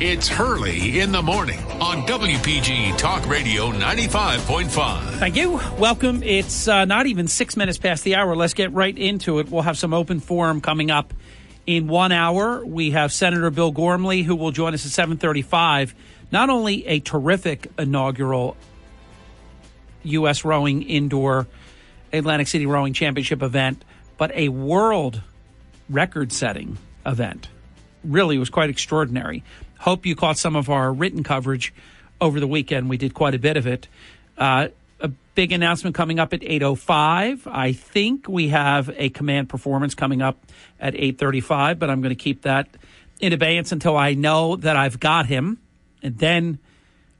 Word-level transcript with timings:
it's 0.00 0.28
Hurley 0.28 1.00
in 1.00 1.10
the 1.10 1.22
Morning 1.22 1.58
on 1.80 2.02
WPG 2.06 2.98
Talk 2.98 3.26
Radio 3.26 3.70
95.5. 3.70 5.00
Thank 5.18 5.36
you. 5.36 5.60
Welcome. 5.78 6.22
It's 6.22 6.68
uh, 6.68 6.84
not 6.84 7.06
even 7.06 7.28
six 7.28 7.56
minutes 7.56 7.78
past 7.78 8.04
the 8.04 8.16
hour. 8.16 8.36
Let's 8.36 8.52
get 8.52 8.72
right 8.72 8.96
into 8.96 9.38
it. 9.38 9.48
We'll 9.50 9.62
have 9.62 9.78
some 9.78 9.94
open 9.94 10.20
forum 10.20 10.60
coming 10.60 10.90
up 10.90 11.14
in 11.66 11.88
one 11.88 12.12
hour. 12.12 12.64
We 12.64 12.90
have 12.90 13.10
Senator 13.10 13.50
Bill 13.50 13.70
Gormley, 13.70 14.22
who 14.22 14.36
will 14.36 14.50
join 14.50 14.74
us 14.74 14.84
at 14.84 14.92
735. 14.92 15.94
Not 16.30 16.50
only 16.50 16.86
a 16.86 17.00
terrific 17.00 17.70
inaugural 17.78 18.56
U.S. 20.02 20.44
rowing 20.44 20.82
indoor 20.82 21.46
Atlantic 22.12 22.48
City 22.48 22.66
Rowing 22.66 22.92
Championship 22.92 23.42
event, 23.42 23.82
but 24.18 24.30
a 24.34 24.50
world 24.50 25.22
record 25.88 26.32
setting 26.32 26.76
event. 27.06 27.48
Really 28.04 28.38
was 28.38 28.50
quite 28.50 28.70
extraordinary. 28.70 29.42
Hope 29.78 30.06
you 30.06 30.16
caught 30.16 30.38
some 30.38 30.56
of 30.56 30.68
our 30.70 30.92
written 30.92 31.22
coverage 31.22 31.72
over 32.20 32.40
the 32.40 32.46
weekend. 32.46 32.88
We 32.88 32.96
did 32.96 33.14
quite 33.14 33.34
a 33.34 33.38
bit 33.38 33.56
of 33.56 33.66
it. 33.66 33.88
Uh, 34.38 34.68
a 35.00 35.08
big 35.34 35.52
announcement 35.52 35.94
coming 35.94 36.18
up 36.18 36.32
at 36.32 36.40
8.05. 36.40 37.46
I 37.46 37.72
think 37.72 38.28
we 38.28 38.48
have 38.48 38.90
a 38.96 39.10
command 39.10 39.48
performance 39.48 39.94
coming 39.94 40.22
up 40.22 40.38
at 40.80 40.94
8.35, 40.94 41.78
but 41.78 41.90
I'm 41.90 42.00
going 42.00 42.14
to 42.14 42.22
keep 42.22 42.42
that 42.42 42.68
in 43.20 43.32
abeyance 43.32 43.72
until 43.72 43.96
I 43.96 44.14
know 44.14 44.56
that 44.56 44.76
I've 44.76 45.00
got 45.00 45.26
him, 45.26 45.58
and 46.02 46.18
then 46.18 46.58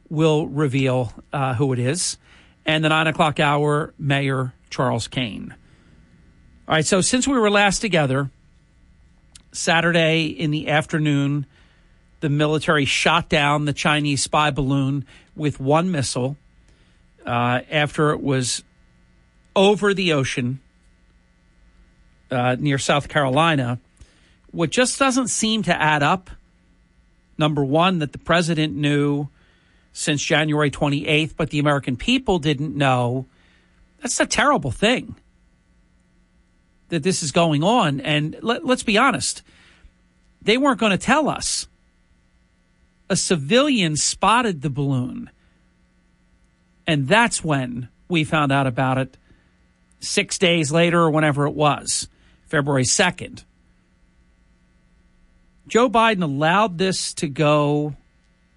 we'll 0.08 0.46
reveal 0.46 1.12
uh, 1.32 1.54
who 1.54 1.72
it 1.72 1.78
is. 1.78 2.18
And 2.64 2.84
the 2.84 2.88
9 2.88 3.06
o'clock 3.06 3.38
hour, 3.40 3.94
Mayor 3.98 4.52
Charles 4.70 5.08
Kane. 5.08 5.54
All 6.68 6.74
right, 6.74 6.84
so 6.84 7.00
since 7.00 7.28
we 7.28 7.38
were 7.38 7.50
last 7.50 7.78
together, 7.78 8.30
Saturday 9.52 10.26
in 10.26 10.50
the 10.50 10.68
afternoon, 10.68 11.46
the 12.26 12.30
military 12.30 12.84
shot 12.84 13.28
down 13.28 13.66
the 13.66 13.72
Chinese 13.72 14.20
spy 14.20 14.50
balloon 14.50 15.06
with 15.36 15.60
one 15.60 15.92
missile 15.92 16.36
uh, 17.24 17.60
after 17.70 18.10
it 18.10 18.20
was 18.20 18.64
over 19.54 19.94
the 19.94 20.12
ocean 20.12 20.58
uh, 22.32 22.56
near 22.58 22.78
South 22.78 23.08
Carolina. 23.08 23.78
What 24.50 24.70
just 24.70 24.98
doesn't 24.98 25.28
seem 25.28 25.62
to 25.62 25.80
add 25.80 26.02
up. 26.02 26.30
Number 27.38 27.64
one, 27.64 28.00
that 28.00 28.10
the 28.10 28.18
president 28.18 28.74
knew 28.74 29.28
since 29.92 30.20
January 30.20 30.72
28th, 30.72 31.36
but 31.36 31.50
the 31.50 31.60
American 31.60 31.96
people 31.96 32.40
didn't 32.40 32.74
know. 32.74 33.26
That's 34.02 34.18
a 34.18 34.26
terrible 34.26 34.72
thing 34.72 35.14
that 36.88 37.04
this 37.04 37.22
is 37.22 37.30
going 37.30 37.62
on. 37.62 38.00
And 38.00 38.36
let, 38.42 38.66
let's 38.66 38.82
be 38.82 38.98
honest, 38.98 39.44
they 40.42 40.58
weren't 40.58 40.80
going 40.80 40.90
to 40.90 40.98
tell 40.98 41.28
us. 41.28 41.68
A 43.08 43.16
civilian 43.16 43.96
spotted 43.96 44.62
the 44.62 44.70
balloon. 44.70 45.30
And 46.86 47.08
that's 47.08 47.42
when 47.42 47.88
we 48.08 48.24
found 48.24 48.52
out 48.52 48.66
about 48.66 48.98
it 48.98 49.16
six 50.00 50.38
days 50.38 50.70
later 50.70 51.00
or 51.00 51.10
whenever 51.10 51.46
it 51.46 51.54
was, 51.54 52.08
February 52.46 52.84
2nd. 52.84 53.44
Joe 55.68 55.88
Biden 55.88 56.22
allowed 56.22 56.78
this 56.78 57.12
to 57.14 57.28
go 57.28 57.96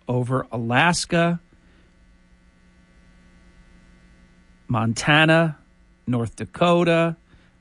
over 0.07 0.45
Alaska, 0.51 1.39
Montana, 4.67 5.57
North 6.05 6.35
Dakota, 6.35 7.15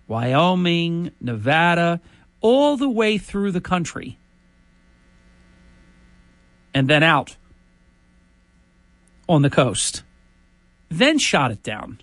Wyoming, 0.06 1.12
Nevada, 1.20 2.00
all 2.40 2.76
the 2.76 2.88
way 2.88 3.16
through 3.16 3.52
the 3.52 3.60
country, 3.60 4.18
and 6.78 6.88
then 6.88 7.02
out 7.02 7.36
on 9.28 9.42
the 9.42 9.50
coast 9.50 10.02
then 10.90 11.18
shot 11.18 11.50
it 11.50 11.62
down. 11.62 12.00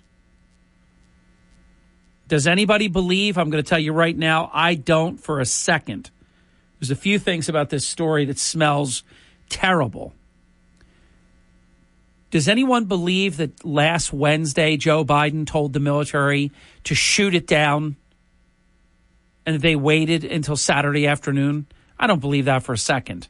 Does 2.28 2.46
anybody 2.46 2.88
believe? 2.88 3.38
I'm 3.38 3.50
going 3.50 3.62
to 3.62 3.68
tell 3.68 3.78
you 3.78 3.92
right 3.92 4.16
now, 4.16 4.50
I 4.52 4.74
don't 4.74 5.18
for 5.18 5.40
a 5.40 5.44
second. 5.44 6.10
There's 6.78 6.90
a 6.90 6.96
few 6.96 7.18
things 7.18 7.48
about 7.48 7.70
this 7.70 7.86
story 7.86 8.24
that 8.26 8.38
smells 8.38 9.02
terrible. 9.48 10.12
Does 12.30 12.48
anyone 12.48 12.86
believe 12.86 13.36
that 13.36 13.64
last 13.64 14.12
Wednesday 14.12 14.76
Joe 14.76 15.04
Biden 15.04 15.46
told 15.46 15.72
the 15.72 15.80
military 15.80 16.50
to 16.84 16.94
shoot 16.94 17.34
it 17.34 17.46
down 17.46 17.96
and 19.46 19.60
they 19.62 19.76
waited 19.76 20.24
until 20.24 20.56
Saturday 20.56 21.06
afternoon? 21.06 21.66
I 21.98 22.06
don't 22.06 22.20
believe 22.20 22.46
that 22.46 22.64
for 22.64 22.72
a 22.72 22.78
second. 22.78 23.28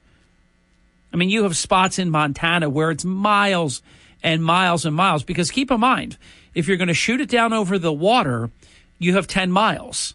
I 1.16 1.18
mean, 1.18 1.30
you 1.30 1.44
have 1.44 1.56
spots 1.56 1.98
in 1.98 2.10
Montana 2.10 2.68
where 2.68 2.90
it's 2.90 3.02
miles 3.02 3.80
and 4.22 4.44
miles 4.44 4.84
and 4.84 4.94
miles. 4.94 5.24
Because 5.24 5.50
keep 5.50 5.70
in 5.70 5.80
mind, 5.80 6.18
if 6.54 6.68
you're 6.68 6.76
going 6.76 6.88
to 6.88 6.94
shoot 6.94 7.22
it 7.22 7.30
down 7.30 7.54
over 7.54 7.78
the 7.78 7.90
water, 7.90 8.50
you 8.98 9.14
have 9.14 9.26
10 9.26 9.50
miles. 9.50 10.14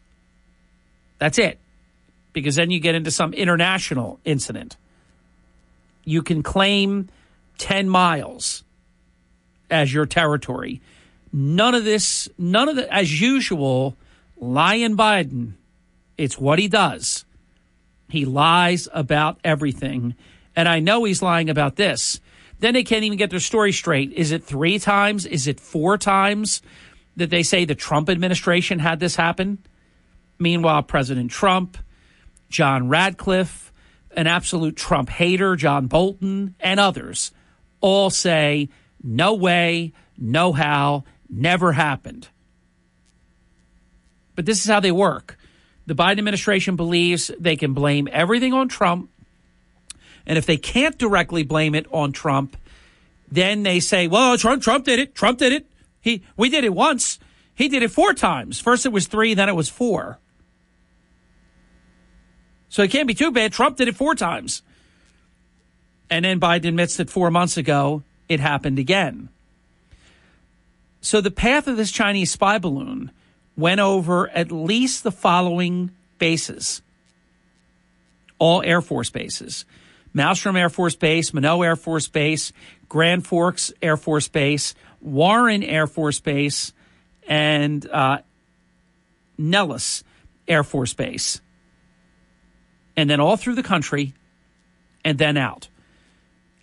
That's 1.17 1.39
it. 1.39 1.57
Because 2.33 2.55
then 2.55 2.69
you 2.69 2.79
get 2.79 2.93
into 2.93 3.09
some 3.09 3.33
international 3.33 4.19
incident. 4.25 4.77
You 6.05 6.21
can 6.21 6.43
claim 6.43 7.09
10 7.57 7.89
miles 7.89 8.63
as 9.71 9.91
your 9.91 10.05
territory. 10.05 10.81
None 11.33 11.73
of 11.73 11.83
this, 11.83 12.29
none 12.37 12.69
of 12.69 12.75
the, 12.75 12.93
as 12.93 13.19
usual, 13.19 13.97
lying 14.37 14.95
Biden. 14.95 15.53
It's 16.15 16.37
what 16.37 16.59
he 16.59 16.67
does. 16.67 17.25
He 18.07 18.23
lies 18.23 18.87
about 18.93 19.39
everything. 19.43 20.13
And 20.55 20.67
I 20.67 20.79
know 20.79 21.03
he's 21.03 21.21
lying 21.21 21.49
about 21.49 21.75
this 21.75 22.19
then 22.61 22.75
they 22.75 22.83
can't 22.83 23.03
even 23.03 23.17
get 23.17 23.31
their 23.31 23.39
story 23.39 23.71
straight. 23.71 24.13
Is 24.13 24.31
it 24.31 24.43
three 24.43 24.77
times? 24.77 25.25
Is 25.25 25.47
it 25.47 25.59
four 25.59 25.97
times 25.97 26.61
that 27.17 27.31
they 27.31 27.41
say 27.41 27.65
the 27.65 27.75
Trump 27.75 28.07
administration 28.07 28.77
had 28.77 28.99
this 28.99 29.15
happen? 29.15 29.57
Meanwhile, 30.37 30.83
President 30.83 31.31
Trump, 31.31 31.77
John 32.49 32.87
Ratcliffe, 32.87 33.73
an 34.15 34.27
absolute 34.27 34.75
Trump 34.75 35.09
hater, 35.09 35.55
John 35.55 35.87
Bolton, 35.87 36.55
and 36.59 36.79
others 36.79 37.31
all 37.81 38.11
say, 38.11 38.69
no 39.01 39.33
way, 39.33 39.93
no 40.15 40.53
how, 40.53 41.03
never 41.27 41.71
happened. 41.71 42.27
But 44.35 44.45
this 44.45 44.63
is 44.63 44.69
how 44.69 44.79
they 44.79 44.91
work. 44.91 45.35
The 45.87 45.95
Biden 45.95 46.19
administration 46.19 46.75
believes 46.75 47.31
they 47.39 47.55
can 47.55 47.73
blame 47.73 48.07
everything 48.11 48.53
on 48.53 48.67
Trump 48.67 49.09
and 50.31 50.37
if 50.37 50.45
they 50.45 50.55
can't 50.55 50.97
directly 50.97 51.43
blame 51.43 51.75
it 51.75 51.85
on 51.91 52.13
Trump, 52.13 52.55
then 53.29 53.63
they 53.63 53.81
say, 53.81 54.07
well, 54.07 54.37
Trump, 54.37 54.63
Trump 54.63 54.85
did 54.85 54.97
it. 54.97 55.13
Trump 55.13 55.39
did 55.39 55.51
it. 55.51 55.65
He, 55.99 56.23
we 56.37 56.47
did 56.47 56.63
it 56.63 56.73
once. 56.73 57.19
He 57.53 57.67
did 57.67 57.83
it 57.83 57.91
four 57.91 58.13
times. 58.13 58.57
First 58.57 58.85
it 58.85 58.93
was 58.93 59.07
three, 59.07 59.33
then 59.33 59.49
it 59.49 59.57
was 59.57 59.67
four. 59.67 60.19
So 62.69 62.81
it 62.81 62.91
can't 62.91 63.09
be 63.09 63.13
too 63.13 63.31
bad. 63.31 63.51
Trump 63.51 63.75
did 63.75 63.89
it 63.89 63.97
four 63.97 64.15
times. 64.15 64.61
And 66.09 66.23
then 66.23 66.39
Biden 66.39 66.69
admits 66.69 66.95
that 66.95 67.09
four 67.09 67.29
months 67.29 67.57
ago 67.57 68.03
it 68.29 68.39
happened 68.39 68.79
again. 68.79 69.27
So 71.01 71.19
the 71.19 71.29
path 71.29 71.67
of 71.67 71.75
this 71.75 71.91
Chinese 71.91 72.31
spy 72.31 72.57
balloon 72.57 73.11
went 73.57 73.81
over 73.81 74.29
at 74.29 74.49
least 74.49 75.03
the 75.03 75.11
following 75.11 75.91
bases 76.19 76.81
all 78.39 78.63
Air 78.63 78.81
Force 78.81 79.09
bases 79.09 79.65
Malmstrom 80.15 80.57
Air 80.57 80.69
Force 80.69 80.95
Base, 80.95 81.33
Minot 81.33 81.63
Air 81.63 81.75
Force 81.75 82.07
Base, 82.07 82.51
Grand 82.89 83.25
Forks 83.25 83.71
Air 83.81 83.97
Force 83.97 84.27
Base, 84.27 84.75
Warren 84.99 85.63
Air 85.63 85.87
Force 85.87 86.19
Base, 86.19 86.73
and 87.27 87.87
uh, 87.89 88.19
Nellis 89.37 90.03
Air 90.47 90.63
Force 90.63 90.93
Base. 90.93 91.41
And 92.97 93.09
then 93.09 93.19
all 93.19 93.37
through 93.37 93.55
the 93.55 93.63
country 93.63 94.13
and 95.03 95.17
then 95.17 95.37
out. 95.37 95.69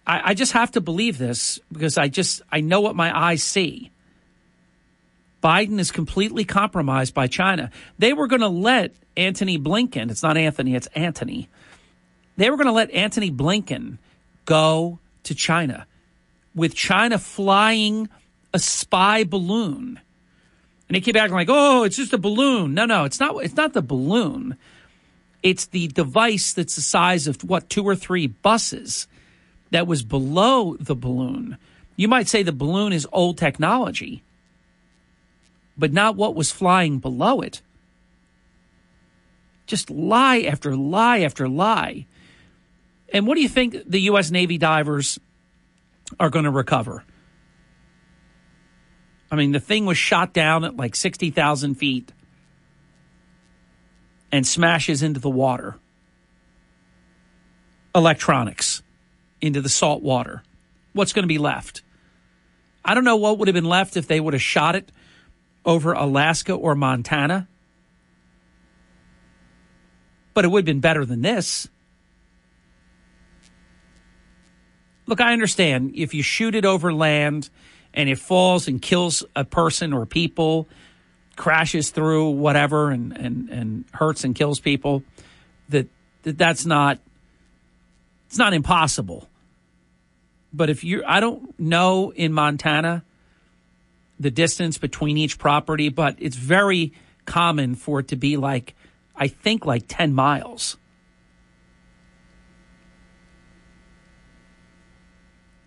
I, 0.06 0.30
I 0.30 0.34
just 0.34 0.52
have 0.52 0.72
to 0.72 0.80
believe 0.80 1.18
this 1.18 1.58
because 1.72 1.98
I 1.98 2.08
just 2.08 2.42
I 2.50 2.60
know 2.60 2.80
what 2.80 2.94
my 2.94 3.16
eyes 3.16 3.42
see. 3.42 3.90
Biden 5.42 5.78
is 5.78 5.92
completely 5.92 6.44
compromised 6.44 7.14
by 7.14 7.28
China. 7.28 7.70
They 7.98 8.12
were 8.12 8.26
going 8.26 8.40
to 8.40 8.48
let 8.48 8.94
Anthony 9.16 9.56
Blinken, 9.58 10.10
it's 10.10 10.22
not 10.22 10.36
Anthony, 10.36 10.74
it's 10.74 10.88
Antony 10.94 11.48
they 12.38 12.50
were 12.50 12.56
going 12.56 12.66
to 12.66 12.72
let 12.72 12.90
Anthony 12.92 13.30
Blinken 13.30 13.98
go 14.46 14.98
to 15.24 15.34
China 15.34 15.86
with 16.54 16.74
China 16.74 17.18
flying 17.18 18.08
a 18.54 18.58
spy 18.58 19.24
balloon 19.24 20.00
And 20.88 20.96
they 20.96 21.00
keep 21.00 21.16
acting 21.16 21.34
like, 21.34 21.48
oh, 21.50 21.84
it's 21.84 21.96
just 21.96 22.14
a 22.14 22.18
balloon. 22.18 22.72
No, 22.72 22.86
no, 22.86 23.04
it's 23.04 23.20
not. 23.20 23.36
It's 23.44 23.56
not 23.56 23.74
the 23.74 23.82
balloon. 23.82 24.56
It's 25.42 25.66
the 25.66 25.88
device 25.88 26.54
that's 26.54 26.76
the 26.76 26.82
size 26.82 27.26
of 27.26 27.44
what 27.44 27.68
two 27.68 27.84
or 27.84 27.94
three 27.94 28.26
buses 28.26 29.06
that 29.70 29.86
was 29.86 30.02
below 30.02 30.76
the 30.80 30.94
balloon. 30.94 31.58
You 31.96 32.08
might 32.08 32.28
say 32.28 32.42
the 32.42 32.52
balloon 32.52 32.92
is 32.92 33.06
old 33.12 33.36
technology, 33.36 34.22
but 35.76 35.92
not 35.92 36.16
what 36.16 36.34
was 36.34 36.50
flying 36.50 36.98
below 36.98 37.42
it. 37.42 37.60
Just 39.66 39.90
lie 39.90 40.40
after 40.40 40.74
lie 40.74 41.20
after 41.20 41.48
lie. 41.48 42.06
And 43.12 43.26
what 43.26 43.36
do 43.36 43.42
you 43.42 43.48
think 43.48 43.76
the 43.86 44.00
U.S. 44.02 44.30
Navy 44.30 44.58
divers 44.58 45.18
are 46.20 46.30
going 46.30 46.44
to 46.44 46.50
recover? 46.50 47.04
I 49.30 49.36
mean, 49.36 49.52
the 49.52 49.60
thing 49.60 49.86
was 49.86 49.98
shot 49.98 50.32
down 50.32 50.64
at 50.64 50.76
like 50.76 50.94
60,000 50.96 51.74
feet 51.74 52.12
and 54.32 54.46
smashes 54.46 55.02
into 55.02 55.20
the 55.20 55.30
water. 55.30 55.76
Electronics 57.94 58.82
into 59.40 59.60
the 59.60 59.68
salt 59.68 60.02
water. 60.02 60.42
What's 60.92 61.12
going 61.12 61.24
to 61.24 61.28
be 61.28 61.38
left? 61.38 61.82
I 62.84 62.94
don't 62.94 63.04
know 63.04 63.16
what 63.16 63.38
would 63.38 63.48
have 63.48 63.54
been 63.54 63.64
left 63.64 63.96
if 63.96 64.06
they 64.06 64.20
would 64.20 64.34
have 64.34 64.42
shot 64.42 64.76
it 64.76 64.90
over 65.64 65.92
Alaska 65.92 66.54
or 66.54 66.74
Montana. 66.74 67.48
But 70.32 70.44
it 70.44 70.48
would 70.48 70.60
have 70.60 70.66
been 70.66 70.80
better 70.80 71.04
than 71.04 71.22
this. 71.22 71.68
Look, 75.08 75.22
I 75.22 75.32
understand 75.32 75.92
if 75.94 76.12
you 76.12 76.22
shoot 76.22 76.54
it 76.54 76.66
over 76.66 76.92
land 76.92 77.48
and 77.94 78.10
it 78.10 78.18
falls 78.18 78.68
and 78.68 78.80
kills 78.80 79.24
a 79.34 79.42
person 79.42 79.94
or 79.94 80.04
people, 80.04 80.68
crashes 81.34 81.88
through 81.88 82.28
whatever 82.30 82.90
and, 82.90 83.16
and, 83.16 83.48
and 83.48 83.84
hurts 83.94 84.24
and 84.24 84.34
kills 84.34 84.60
people, 84.60 85.02
that, 85.70 85.88
that 86.24 86.36
that's 86.36 86.66
not 86.66 86.98
it's 88.26 88.36
not 88.36 88.52
impossible. 88.52 89.26
But 90.52 90.68
if 90.68 90.84
you 90.84 91.02
I 91.06 91.20
don't 91.20 91.58
know 91.58 92.10
in 92.10 92.34
Montana 92.34 93.02
the 94.20 94.30
distance 94.30 94.76
between 94.76 95.16
each 95.16 95.38
property, 95.38 95.88
but 95.88 96.16
it's 96.18 96.36
very 96.36 96.92
common 97.24 97.76
for 97.76 98.00
it 98.00 98.08
to 98.08 98.16
be 98.16 98.36
like 98.36 98.74
I 99.16 99.28
think 99.28 99.64
like 99.64 99.84
10 99.88 100.12
miles. 100.12 100.76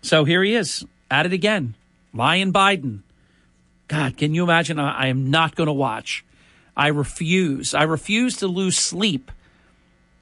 So 0.02 0.24
here 0.24 0.42
he 0.42 0.54
is 0.54 0.84
at 1.10 1.26
it 1.26 1.32
again. 1.32 1.74
Lion 2.12 2.52
Biden. 2.52 3.00
God, 3.88 4.16
can 4.16 4.34
you 4.34 4.42
imagine? 4.42 4.78
I, 4.78 5.04
I 5.04 5.06
am 5.06 5.30
not 5.30 5.54
going 5.54 5.66
to 5.68 5.72
watch. 5.72 6.24
I 6.76 6.88
refuse. 6.88 7.74
I 7.74 7.84
refuse 7.84 8.38
to 8.38 8.46
lose 8.48 8.76
sleep. 8.76 9.30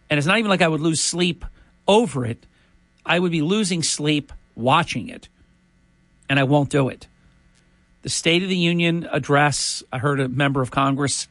And 0.08 0.18
it's 0.18 0.26
not 0.26 0.38
even 0.38 0.50
like 0.50 0.62
I 0.62 0.68
would 0.68 0.80
lose 0.80 1.00
sleep 1.00 1.44
over 1.86 2.24
it. 2.24 2.46
I 3.06 3.18
would 3.18 3.32
be 3.32 3.42
losing 3.42 3.82
sleep 3.82 4.32
watching 4.54 5.08
it. 5.08 5.28
And 6.28 6.38
I 6.38 6.44
won't 6.44 6.70
do 6.70 6.88
it. 6.88 7.06
The 8.02 8.10
State 8.10 8.42
of 8.42 8.48
the 8.48 8.56
Union 8.56 9.08
address, 9.10 9.82
I 9.92 9.98
heard 9.98 10.20
a 10.20 10.28
member 10.28 10.62
of 10.62 10.70
Congress 10.70 11.28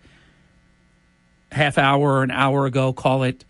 half 1.52 1.78
hour 1.78 2.14
or 2.14 2.24
an 2.24 2.32
hour 2.32 2.66
ago 2.66 2.94
call 2.94 3.24
it 3.24 3.44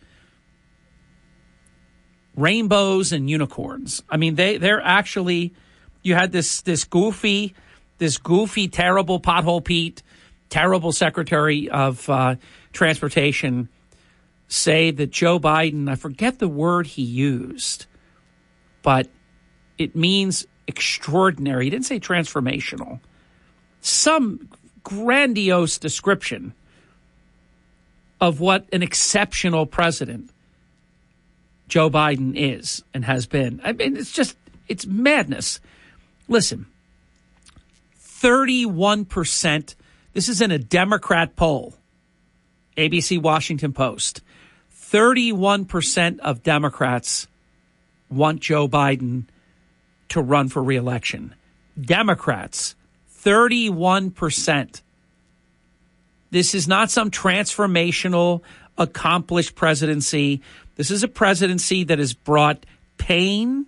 rainbows 2.40 3.12
and 3.12 3.30
unicorns. 3.30 4.02
I 4.10 4.18
mean, 4.18 4.36
they 4.36 4.58
they're 4.58 4.82
actually 4.82 5.54
you 6.02 6.16
had 6.16 6.32
this 6.32 6.62
this 6.62 6.84
goofy, 6.86 7.56
this 7.98 8.18
goofy, 8.18 8.68
terrible 8.68 9.20
pothole 9.20 9.64
Pete, 9.64 10.04
terrible 10.50 10.92
Secretary 10.92 11.70
of 11.70 12.10
uh, 12.10 12.36
Transportation 12.74 13.70
say 14.48 14.92
that 14.92 15.12
Joe 15.12 15.40
Biden, 15.40 15.90
I 15.90 15.96
forget 15.96 16.40
the 16.40 16.48
word 16.48 16.88
he 16.88 17.04
used, 17.04 17.86
but 18.82 19.08
it 19.78 19.96
means 19.96 20.48
extraordinary. 20.68 21.66
He 21.66 21.70
didn't 21.70 21.86
say 21.86 22.00
transformational. 22.00 23.00
Some 23.82 24.50
grandiose 24.84 25.78
description 25.78 26.54
of 28.20 28.40
what 28.40 28.68
an 28.74 28.82
exceptional 28.82 29.66
president 29.66 30.32
Joe 31.70 31.90
Biden 31.90 32.34
is 32.36 32.84
and 32.94 33.06
has 33.06 33.26
been. 33.28 33.62
I 33.64 33.72
mean, 33.72 33.96
it's 33.96 34.12
just, 34.12 34.36
it's 34.68 34.86
madness. 34.86 35.60
Listen, 36.28 36.66
31%, 37.98 39.76
this 40.14 40.28
is 40.28 40.42
in 40.42 40.52
a 40.52 40.60
Democrat 40.60 41.36
poll, 41.36 41.76
ABC 42.76 43.22
Washington 43.22 43.72
Post. 43.72 44.22
31% 44.76 46.20
of 46.20 46.44
Democrats 46.44 47.28
want 48.10 48.42
Joe 48.42 48.68
Biden 48.68 49.26
to 50.10 50.22
run 50.22 50.50
for 50.50 50.64
reelection. 50.64 51.36
Democrats, 51.80 52.76
31%. 53.24 54.82
This 56.32 56.56
is 56.56 56.68
not 56.68 56.90
some 56.90 57.12
transformational, 57.12 58.42
accomplished 58.78 59.56
presidency. 59.56 60.42
This 60.80 60.92
is 60.92 61.04
a 61.04 61.10
presidency 61.10 61.84
that 61.84 62.00
has 62.00 62.14
brought 62.14 62.66
pain, 62.98 63.66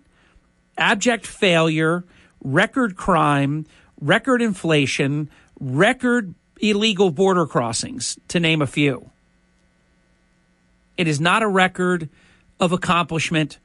abject 0.77 1.27
failure, 1.27 2.05
record 2.41 2.95
crime, 2.95 3.65
record 3.99 4.41
inflation, 4.41 5.29
record 5.59 6.33
illegal 6.61 7.11
border 7.11 7.45
crossings, 7.45 8.17
to 8.29 8.39
name 8.39 8.61
a 8.61 8.65
few. 8.65 9.09
It 10.95 11.09
is 11.09 11.19
not 11.19 11.43
a 11.43 11.49
record 11.49 12.07
of 12.61 12.71
accomplishment. 12.71 13.59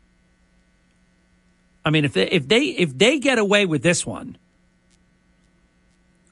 I 1.84 1.90
mean, 1.90 2.04
if 2.04 2.14
they, 2.14 2.28
if 2.28 2.48
they 2.48 2.64
if 2.64 2.98
they 2.98 3.20
get 3.20 3.38
away 3.38 3.64
with 3.64 3.84
this 3.84 4.04
one 4.04 4.38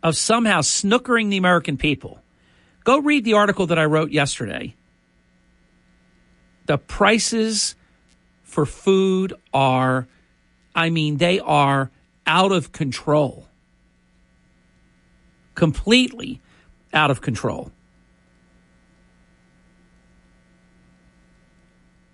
of 0.03 0.17
somehow 0.17 0.63
snookering 0.63 1.31
the 1.31 1.37
American 1.37 1.77
people, 1.77 2.19
go 2.83 2.99
read 2.99 3.25
the 3.25 3.35
article 3.35 3.69
that 3.69 3.79
I 3.79 3.85
wrote 3.85 4.11
yesterday. 4.11 4.75
The 6.67 6.79
prices 6.79 7.75
for 8.43 8.65
food 8.65 9.35
are, 9.53 10.07
I 10.75 10.91
mean, 10.91 11.19
they 11.19 11.41
are 11.41 11.91
out 12.27 12.53
of 12.53 12.73
control. 12.73 13.47
Completely 15.55 16.41
out 16.93 17.11
of 17.11 17.21
control. 17.21 17.71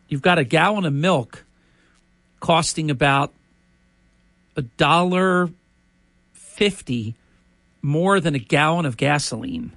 You've 0.08 0.22
got 0.22 0.38
a 0.38 0.44
gallon 0.44 0.84
of 0.84 0.92
milk 0.92 1.44
costing 2.40 2.90
about 2.90 3.32
a 4.56 4.62
dollar 4.62 5.48
fifty 6.32 7.14
more 7.80 8.18
than 8.18 8.34
a 8.34 8.38
gallon 8.38 8.86
of 8.86 8.96
gasoline. 8.96 9.72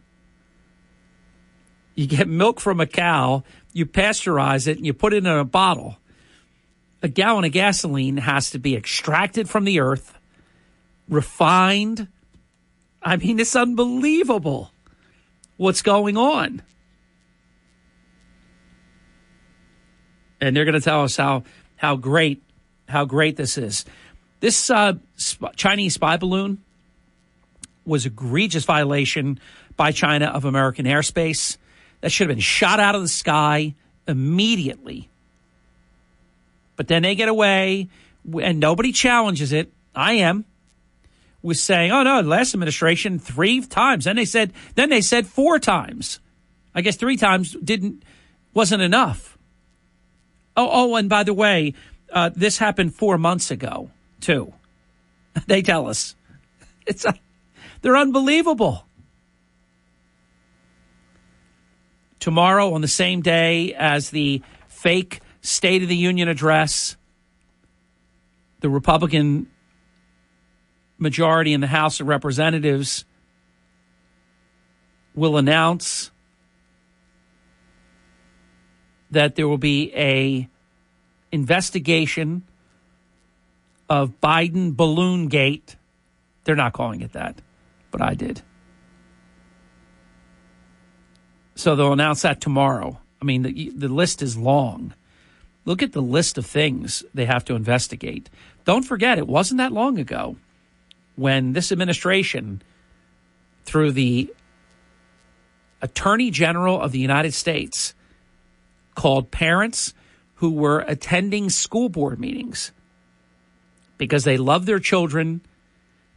You 1.94 2.08
get 2.08 2.28
milk 2.28 2.60
from 2.60 2.80
a 2.80 2.88
cow, 2.88 3.44
you 3.74 3.86
pasteurize 3.86 4.68
it, 4.68 4.78
and 4.78 4.86
you 4.86 4.94
put 4.94 5.14
it 5.14 5.18
in 5.18 5.28
a 5.28 5.44
bottle. 5.44 5.98
A 7.02 7.08
gallon 7.08 7.44
of 7.44 7.52
gasoline 7.52 8.18
has 8.18 8.52
to 8.52 8.60
be 8.60 8.76
extracted 8.76 9.50
from 9.50 9.66
the 9.66 9.80
earth, 9.80 10.18
refined. 11.10 12.08
I 13.02 13.18
mean, 13.18 13.40
it's 13.40 13.56
unbelievable 13.56 14.72
what's 15.58 15.82
going 15.82 16.16
on. 16.16 16.62
And 20.40 20.56
they're 20.56 20.66
going 20.66 20.74
to 20.74 20.82
tell 20.82 21.04
us 21.04 21.18
how 21.18 21.44
how 21.76 21.96
great 21.96 22.42
how 22.88 23.06
great 23.06 23.36
this 23.36 23.58
is. 23.58 23.86
This 24.40 24.70
uh, 24.70 24.94
sp- 25.16 25.56
Chinese 25.56 25.96
spy 25.96 26.18
balloon 26.18 26.62
was 27.86 28.06
egregious 28.06 28.66
violation 28.66 29.40
by 29.76 29.92
China 29.92 30.28
of 30.28 30.46
American 30.46 30.86
airspace. 30.86 31.58
That 32.04 32.12
should 32.12 32.28
have 32.28 32.36
been 32.36 32.42
shot 32.42 32.82
out 32.82 32.96
of 32.96 33.02
the 33.02 33.08
sky 33.08 33.76
immediately. 34.10 35.08
But 36.76 36.90
then 36.90 37.02
they 37.02 37.16
get 37.16 37.30
away, 37.30 37.88
and 38.42 38.60
nobody 38.60 38.92
challenges 38.92 39.54
it. 39.54 39.72
I 39.96 40.16
am 40.16 40.44
was 41.42 41.64
saying, 41.64 41.94
"Oh 41.94 42.04
no, 42.04 42.20
last 42.20 42.54
administration 42.54 43.20
three 43.20 43.62
times." 43.62 44.04
Then 44.04 44.18
they 44.18 44.26
said, 44.26 44.52
then 44.76 44.90
they 44.90 45.00
said 45.00 45.28
four 45.28 45.60
times. 45.60 46.20
I 46.76 46.82
guess 46.82 46.98
three 46.98 47.16
times 47.16 47.56
didn't 47.64 48.04
wasn't 48.54 48.82
enough. 48.82 49.38
Oh, 50.58 50.70
oh, 50.70 50.96
and 50.98 51.08
by 51.08 51.24
the 51.24 51.34
way, 51.34 51.74
uh, 52.12 52.32
this 52.36 52.58
happened 52.58 52.94
four 52.96 53.18
months 53.18 53.50
ago 53.50 53.92
too. 54.20 54.54
they 55.48 55.62
tell 55.62 55.88
us 55.88 56.16
it's 56.86 57.06
a, 57.06 57.14
they're 57.82 57.96
unbelievable. 57.96 58.84
Tomorrow, 62.24 62.74
on 62.74 62.80
the 62.80 62.88
same 62.88 63.20
day 63.20 63.74
as 63.74 64.12
the 64.12 64.42
fake 64.70 65.20
State 65.42 65.84
of 65.84 65.90
the 65.90 65.98
Union 65.98 66.30
address, 66.30 66.96
the 68.62 68.70
Republican 68.70 69.48
majority 70.98 71.52
in 71.52 71.60
the 71.60 71.68
House 71.68 72.00
of 72.00 72.08
Representatives 72.08 73.04
will 75.14 75.36
announce 75.36 76.12
that 79.12 79.36
there 79.36 79.50
will 79.50 79.58
be 79.58 79.94
a 79.94 80.48
investigation 81.34 82.44
of 83.90 84.22
Biden 84.22 84.74
balloon 84.74 85.28
gate. 85.28 85.76
They're 86.46 86.56
not 86.56 86.72
calling 86.72 87.02
it 87.02 87.12
that, 87.12 87.42
but 87.92 88.02
I 88.02 88.14
did. 88.14 88.42
So 91.56 91.76
they'll 91.76 91.94
announce 91.94 92.24
that 92.24 92.42
tomorrow. 92.42 93.00
I 93.22 93.26
mean, 93.26 93.44
the, 93.44 93.72
the 93.76 93.88
list 93.88 94.22
is 94.22 94.38
long. 94.38 94.94
Look 95.66 95.82
at 95.82 95.94
the 95.94 96.02
list 96.02 96.38
of 96.38 96.46
things 96.46 97.04
they 97.14 97.26
have 97.26 97.46
to 97.46 97.56
investigate. 97.56 98.30
Don't 98.66 98.84
forget, 98.84 99.18
it 99.18 99.28
wasn't 99.28 99.60
that 99.60 99.72
long 99.72 99.98
ago 99.98 100.36
when 101.16 101.54
this 101.54 101.72
administration, 101.72 102.62
through 103.66 103.92
the 103.92 104.34
Attorney 105.82 106.32
General 106.32 106.82
of 106.82 106.92
the 106.92 107.00
United 107.00 107.34
States, 107.34 107.94
called 108.96 109.32
parents 109.32 109.94
who 110.36 110.52
were 110.52 110.80
attending 110.88 111.50
school 111.50 111.90
board 111.90 112.20
meetings 112.20 112.72
because 113.98 114.24
they 114.24 114.38
love 114.38 114.66
their 114.66 114.80
children 114.80 115.42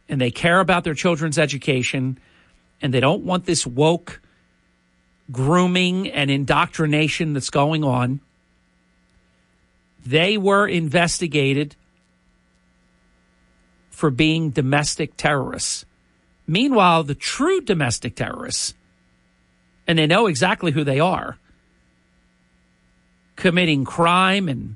and 0.09 0.19
they 0.19 0.31
care 0.31 0.59
about 0.59 0.83
their 0.83 0.93
children's 0.93 1.37
education 1.37 2.17
and 2.81 2.93
they 2.93 2.99
don't 2.99 3.23
want 3.23 3.45
this 3.45 3.65
woke 3.65 4.21
grooming 5.31 6.09
and 6.09 6.31
indoctrination 6.31 7.33
that's 7.33 7.49
going 7.49 7.83
on. 7.83 8.19
They 10.05 10.37
were 10.37 10.67
investigated 10.67 11.75
for 13.89 14.09
being 14.09 14.51
domestic 14.51 15.17
terrorists. 15.17 15.85
Meanwhile, 16.45 17.03
the 17.03 17.15
true 17.15 17.59
domestic 17.61 18.15
terrorists, 18.15 18.73
and 19.85 19.99
they 19.99 20.07
know 20.07 20.27
exactly 20.27 20.71
who 20.71 20.83
they 20.83 20.99
are, 20.99 21.37
committing 23.35 23.83
crime 23.85 24.47
and 24.47 24.75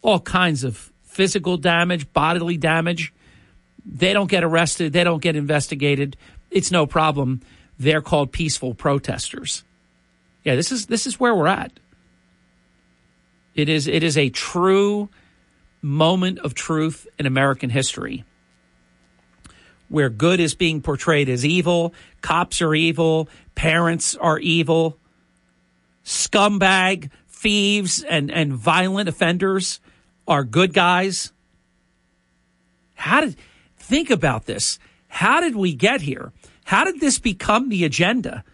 all 0.00 0.20
kinds 0.20 0.64
of 0.64 0.90
physical 1.02 1.56
damage, 1.56 2.12
bodily 2.12 2.56
damage. 2.56 3.12
They 3.84 4.12
don't 4.12 4.30
get 4.30 4.44
arrested, 4.44 4.92
they 4.92 5.04
don't 5.04 5.22
get 5.22 5.36
investigated. 5.36 6.16
It's 6.50 6.70
no 6.70 6.86
problem. 6.86 7.42
They're 7.78 8.02
called 8.02 8.32
peaceful 8.32 8.74
protesters. 8.74 9.64
Yeah, 10.44 10.54
this 10.54 10.72
is 10.72 10.86
this 10.86 11.06
is 11.06 11.20
where 11.20 11.34
we're 11.34 11.48
at. 11.48 11.72
It 13.54 13.68
is 13.68 13.86
it 13.86 14.02
is 14.02 14.16
a 14.16 14.30
true 14.30 15.08
moment 15.82 16.38
of 16.40 16.54
truth 16.54 17.06
in 17.18 17.26
American 17.26 17.70
history 17.70 18.24
where 19.88 20.08
good 20.08 20.40
is 20.40 20.54
being 20.54 20.80
portrayed 20.80 21.28
as 21.28 21.44
evil, 21.44 21.94
cops 22.20 22.60
are 22.60 22.74
evil, 22.74 23.28
parents 23.54 24.16
are 24.16 24.38
evil, 24.38 24.98
scumbag, 26.04 27.10
thieves, 27.28 28.02
and, 28.02 28.30
and 28.30 28.52
violent 28.52 29.08
offenders 29.08 29.80
are 30.26 30.44
good 30.44 30.72
guys. 30.72 31.32
How 32.94 33.20
did 33.20 33.36
think 33.76 34.10
about 34.10 34.46
this? 34.46 34.78
How 35.08 35.40
did 35.40 35.54
we 35.54 35.74
get 35.74 36.00
here? 36.00 36.32
How 36.66 36.84
did 36.84 37.00
this 37.00 37.18
become 37.18 37.68
the 37.68 37.84
agenda 37.84 38.44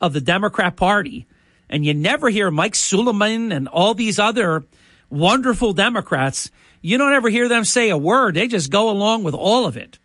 of 0.00 0.12
the 0.12 0.20
Democrat 0.20 0.76
Party? 0.76 1.26
and 1.70 1.86
you 1.86 1.94
never 1.94 2.28
hear 2.28 2.50
Mike 2.50 2.74
Suleiman 2.74 3.52
and 3.52 3.68
all 3.68 3.94
these 3.94 4.18
other 4.18 4.64
wonderful 5.08 5.72
Democrats. 5.72 6.50
You 6.82 6.98
don't 6.98 7.14
ever 7.14 7.30
hear 7.30 7.48
them 7.48 7.64
say 7.64 7.88
a 7.88 7.96
word. 7.96 8.34
They 8.34 8.48
just 8.48 8.70
go 8.70 8.90
along 8.90 9.22
with 9.22 9.34
all 9.34 9.66
of 9.66 9.76
it. 9.76 9.98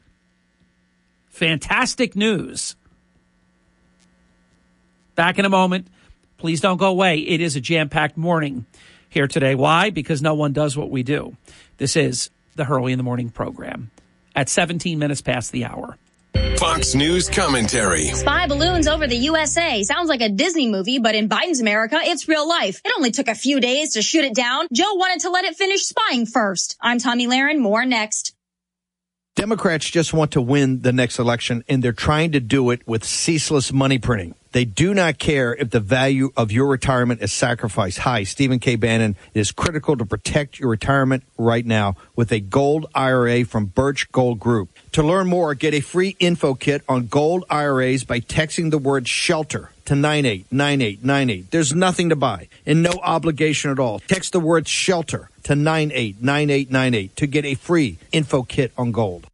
Fantastic 1.30 2.16
news. 2.16 2.76
Back 5.16 5.40
in 5.40 5.46
a 5.46 5.50
moment. 5.50 5.88
Please 6.38 6.62
don't 6.62 6.78
go 6.78 6.90
away. 6.90 7.20
It 7.20 7.42
is 7.42 7.56
a 7.56 7.62
jam 7.62 7.90
packed 7.90 8.16
morning 8.16 8.66
here 9.10 9.28
today. 9.28 9.56
Why? 9.56 9.90
Because 9.90 10.22
no 10.22 10.36
one 10.36 10.54
does 10.54 10.78
what 10.78 10.92
we 10.92 11.02
do. 11.02 11.36
This 11.78 11.96
is 11.96 12.30
the 12.56 12.66
Hurley 12.66 12.92
in 12.92 13.00
the 13.00 13.04
Morning 13.04 13.30
program 13.30 13.90
at 14.36 14.50
17 14.50 15.00
minutes 15.00 15.22
past 15.22 15.52
the 15.52 15.66
hour. 15.66 15.98
Fox 16.58 16.96
News 16.96 17.30
commentary. 17.30 18.06
Spy 18.06 18.48
balloons 18.48 18.88
over 18.88 19.08
the 19.08 19.16
USA. 19.18 19.84
Sounds 19.84 20.10
like 20.10 20.22
a 20.22 20.30
Disney 20.30 20.70
movie, 20.70 21.00
but 21.00 21.16
in 21.16 21.28
Biden's 21.30 21.60
America, 21.60 22.00
it's 22.02 22.28
real 22.28 22.48
life. 22.48 22.82
It 22.84 22.94
only 22.96 23.12
took 23.12 23.28
a 23.28 23.36
few 23.36 23.60
days 23.60 23.94
to 23.94 24.02
shoot 24.02 24.26
it 24.26 24.36
down. 24.36 24.68
Joe 24.74 24.94
wanted 24.96 25.22
to 25.22 25.30
let 25.30 25.46
it 25.46 25.56
finish 25.56 25.86
spying 25.86 26.26
first. 26.26 26.78
I'm 26.82 27.00
Tomi 27.00 27.28
Lahren. 27.28 27.60
More 27.60 27.86
next. 27.86 28.34
Democrats 29.36 29.90
just 29.90 30.14
want 30.14 30.32
to 30.32 30.42
win 30.42 30.82
the 30.82 30.94
next 30.94 31.20
election, 31.20 31.64
and 31.68 31.84
they're 31.84 31.92
trying 31.92 32.32
to 32.32 32.40
do 32.40 32.70
it 32.70 32.88
with 32.88 33.04
ceaseless 33.04 33.74
money 33.74 33.98
printing. 33.98 34.34
They 34.54 34.64
do 34.64 34.94
not 34.94 35.18
care 35.20 35.54
if 35.54 35.72
the 35.72 35.82
value 35.82 36.32
of 36.38 36.54
your 36.54 36.68
retirement 36.68 37.22
is 37.22 37.34
sacrificed. 37.34 37.98
Hi, 38.00 38.24
Stephen 38.24 38.60
K. 38.60 38.78
Bannon. 38.78 39.18
It 39.34 39.42
is 39.42 39.52
critical 39.52 39.98
to 39.98 40.06
protect 40.06 40.58
your 40.60 40.70
retirement 40.70 41.26
right 41.38 41.66
now 41.66 41.96
with 42.16 42.32
a 42.32 42.40
gold 42.40 42.86
IRA 42.96 43.44
from 43.44 43.66
Birch 43.66 44.10
Gold 44.14 44.40
Group. 44.40 44.75
To 44.96 45.04
learn 45.04 45.28
more, 45.28 45.56
get 45.56 45.74
a 45.74 45.82
free 45.82 46.16
info 46.20 46.54
kit 46.54 46.82
on 46.88 47.08
gold 47.08 47.44
IRAs 47.50 48.06
by 48.06 48.22
texting 48.22 48.72
the 48.72 48.78
word 48.78 49.10
shelter 49.10 49.72
to 49.84 49.94
989898. 49.94 51.52
There's 51.52 51.74
nothing 51.76 52.08
to 52.12 52.16
buy 52.16 52.48
and 52.66 52.82
no 52.82 52.94
obligation 53.04 53.72
at 53.72 53.78
all. 53.78 54.00
Text 54.00 54.32
the 54.32 54.40
word 54.40 54.70
shelter 54.70 55.30
to 55.44 55.54
989898 55.54 57.14
to 57.18 57.28
get 57.28 57.44
a 57.44 57.56
free 57.56 57.98
info 58.14 58.44
kit 58.44 58.72
on 58.78 58.94
gold 58.94 59.28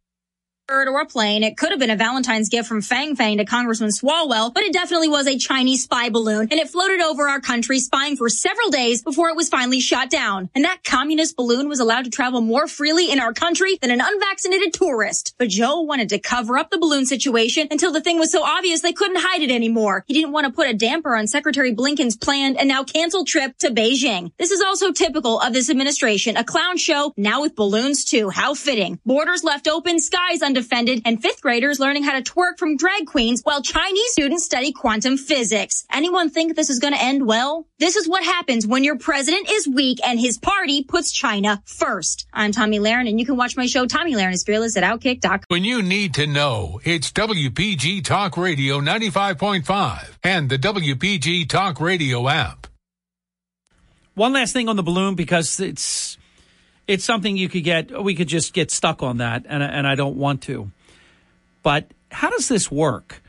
or 0.70 1.00
a 1.00 1.06
plane. 1.06 1.42
It 1.42 1.56
could 1.56 1.70
have 1.70 1.78
been 1.78 1.90
a 1.90 1.96
Valentine's 1.96 2.48
gift 2.48 2.68
from 2.68 2.80
Fang 2.80 3.14
Fang 3.14 3.38
to 3.38 3.44
Congressman 3.44 3.90
Swalwell, 3.90 4.54
but 4.54 4.62
it 4.62 4.72
definitely 4.72 5.08
was 5.08 5.26
a 5.26 5.36
Chinese 5.36 5.82
spy 5.82 6.08
balloon, 6.08 6.48
and 6.50 6.60
it 6.60 6.70
floated 6.70 7.00
over 7.00 7.28
our 7.28 7.40
country, 7.40 7.78
spying 7.78 8.16
for 8.16 8.28
several 8.28 8.70
days 8.70 9.02
before 9.02 9.28
it 9.28 9.36
was 9.36 9.48
finally 9.48 9.80
shot 9.80 10.10
down. 10.10 10.48
And 10.54 10.64
that 10.64 10.84
communist 10.84 11.36
balloon 11.36 11.68
was 11.68 11.80
allowed 11.80 12.04
to 12.04 12.10
travel 12.10 12.40
more 12.40 12.66
freely 12.66 13.10
in 13.10 13.20
our 13.20 13.32
country 13.32 13.78
than 13.80 13.90
an 13.90 14.00
unvaccinated 14.02 14.72
tourist. 14.72 15.34
But 15.38 15.48
Joe 15.48 15.80
wanted 15.80 16.08
to 16.10 16.18
cover 16.18 16.56
up 16.56 16.70
the 16.70 16.78
balloon 16.78 17.06
situation 17.06 17.68
until 17.70 17.92
the 17.92 18.00
thing 18.00 18.18
was 18.18 18.32
so 18.32 18.42
obvious 18.42 18.80
they 18.80 18.92
couldn't 18.92 19.20
hide 19.20 19.42
it 19.42 19.50
anymore. 19.50 20.04
He 20.06 20.14
didn't 20.14 20.32
want 20.32 20.46
to 20.46 20.52
put 20.52 20.68
a 20.68 20.74
damper 20.74 21.16
on 21.16 21.26
Secretary 21.26 21.74
Blinken's 21.74 22.16
planned 22.16 22.58
and 22.58 22.68
now 22.68 22.84
canceled 22.84 23.26
trip 23.26 23.58
to 23.58 23.70
Beijing. 23.70 24.32
This 24.38 24.50
is 24.50 24.62
also 24.62 24.92
typical 24.92 25.40
of 25.40 25.52
this 25.52 25.70
administration, 25.70 26.36
a 26.36 26.44
clown 26.44 26.76
show 26.76 27.12
now 27.16 27.42
with 27.42 27.56
balloons 27.56 28.04
too. 28.04 28.30
How 28.30 28.54
fitting. 28.54 29.00
Borders 29.04 29.44
left 29.44 29.68
open, 29.68 30.00
skies 30.00 30.42
undefeated 30.42 30.61
defended, 30.62 31.02
and 31.04 31.20
fifth 31.20 31.42
graders 31.42 31.80
learning 31.80 32.04
how 32.04 32.18
to 32.18 32.22
twerk 32.22 32.58
from 32.58 32.76
drag 32.76 33.06
queens 33.06 33.42
while 33.42 33.60
Chinese 33.62 34.12
students 34.12 34.44
study 34.44 34.72
quantum 34.72 35.16
physics. 35.16 35.84
Anyone 35.92 36.30
think 36.30 36.54
this 36.54 36.70
is 36.70 36.78
going 36.78 36.94
to 36.94 37.02
end 37.02 37.26
well? 37.26 37.66
This 37.78 37.96
is 37.96 38.08
what 38.08 38.24
happens 38.24 38.66
when 38.66 38.84
your 38.84 38.96
president 38.96 39.50
is 39.50 39.66
weak 39.66 39.98
and 40.06 40.18
his 40.18 40.38
party 40.38 40.84
puts 40.84 41.12
China 41.12 41.62
first. 41.66 42.26
I'm 42.32 42.52
Tomi 42.52 42.78
Lahren, 42.78 43.08
and 43.08 43.18
you 43.18 43.26
can 43.26 43.36
watch 43.36 43.56
my 43.56 43.66
show 43.66 43.86
Tomi 43.86 44.14
Lahren 44.14 44.32
is 44.32 44.44
Fearless 44.44 44.76
at 44.76 44.84
Outkick.com. 44.84 45.40
When 45.48 45.64
you 45.64 45.82
need 45.82 46.14
to 46.14 46.26
know, 46.26 46.80
it's 46.84 47.10
WPG 47.12 48.04
Talk 48.04 48.36
Radio 48.36 48.80
95.5 48.80 50.16
and 50.22 50.48
the 50.48 50.58
WPG 50.58 51.48
Talk 51.48 51.80
Radio 51.80 52.28
app. 52.28 52.66
One 54.14 54.32
last 54.34 54.52
thing 54.52 54.68
on 54.68 54.76
the 54.76 54.82
balloon 54.82 55.14
because 55.14 55.58
it's 55.58 56.18
it's 56.86 57.04
something 57.04 57.36
you 57.36 57.48
could 57.48 57.64
get. 57.64 58.02
We 58.02 58.14
could 58.14 58.28
just 58.28 58.52
get 58.52 58.70
stuck 58.70 59.02
on 59.02 59.18
that, 59.18 59.44
and 59.48 59.62
and 59.62 59.86
I 59.86 59.94
don't 59.94 60.16
want 60.16 60.42
to. 60.42 60.70
But 61.62 61.86
how 62.10 62.30
does 62.30 62.48
this 62.48 62.70
work? 62.70 63.22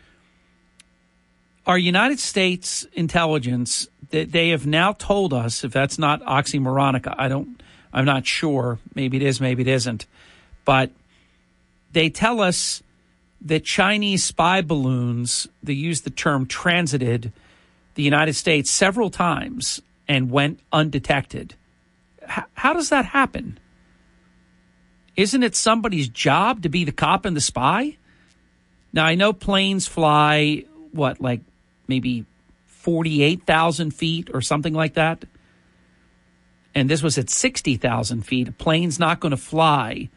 Our 1.65 1.77
United 1.77 2.19
States 2.19 2.85
intelligence, 2.93 3.87
they, 4.09 4.25
they 4.25 4.49
have 4.49 4.67
now 4.67 4.93
told 4.93 5.33
us, 5.33 5.63
if 5.63 5.71
that's 5.71 5.97
not 5.97 6.21
oxymoronic, 6.23 7.13
I 7.17 7.29
don't, 7.29 7.61
I'm 7.93 8.03
not 8.03 8.25
sure. 8.25 8.79
Maybe 8.95 9.17
it 9.17 9.23
is, 9.23 9.39
maybe 9.39 9.61
it 9.61 9.69
isn't. 9.69 10.05
But 10.65 10.91
they 11.93 12.09
tell 12.09 12.41
us 12.41 12.83
that 13.39 13.63
Chinese 13.63 14.25
spy 14.25 14.61
balloons, 14.61 15.47
they 15.61 15.73
use 15.73 16.01
the 16.01 16.09
term 16.09 16.47
transited 16.47 17.31
the 17.95 18.03
United 18.03 18.33
States 18.33 18.69
several 18.69 19.09
times 19.09 19.81
and 20.07 20.31
went 20.31 20.59
undetected 20.71 21.55
how 22.27 22.73
does 22.73 22.89
that 22.89 23.05
happen? 23.05 23.59
Isn't 25.15 25.43
it 25.43 25.55
somebody's 25.55 26.09
job 26.09 26.63
to 26.63 26.69
be 26.69 26.85
the 26.85 26.91
cop 26.91 27.25
and 27.25 27.35
the 27.35 27.41
spy? 27.41 27.97
Now, 28.91 29.05
I 29.05 29.15
know 29.15 29.33
planes 29.33 29.87
fly, 29.87 30.65
what, 30.91 31.21
like 31.21 31.41
maybe 31.87 32.25
48,000 32.65 33.91
feet 33.91 34.29
or 34.33 34.41
something 34.41 34.73
like 34.73 34.95
that? 34.95 35.25
And 36.75 36.89
this 36.89 37.03
was 37.03 37.17
at 37.17 37.29
60,000 37.29 38.21
feet. 38.23 38.47
A 38.47 38.51
plane's 38.51 38.99
not 38.99 39.19
going 39.19 39.31
to 39.31 39.37
fly 39.37 40.09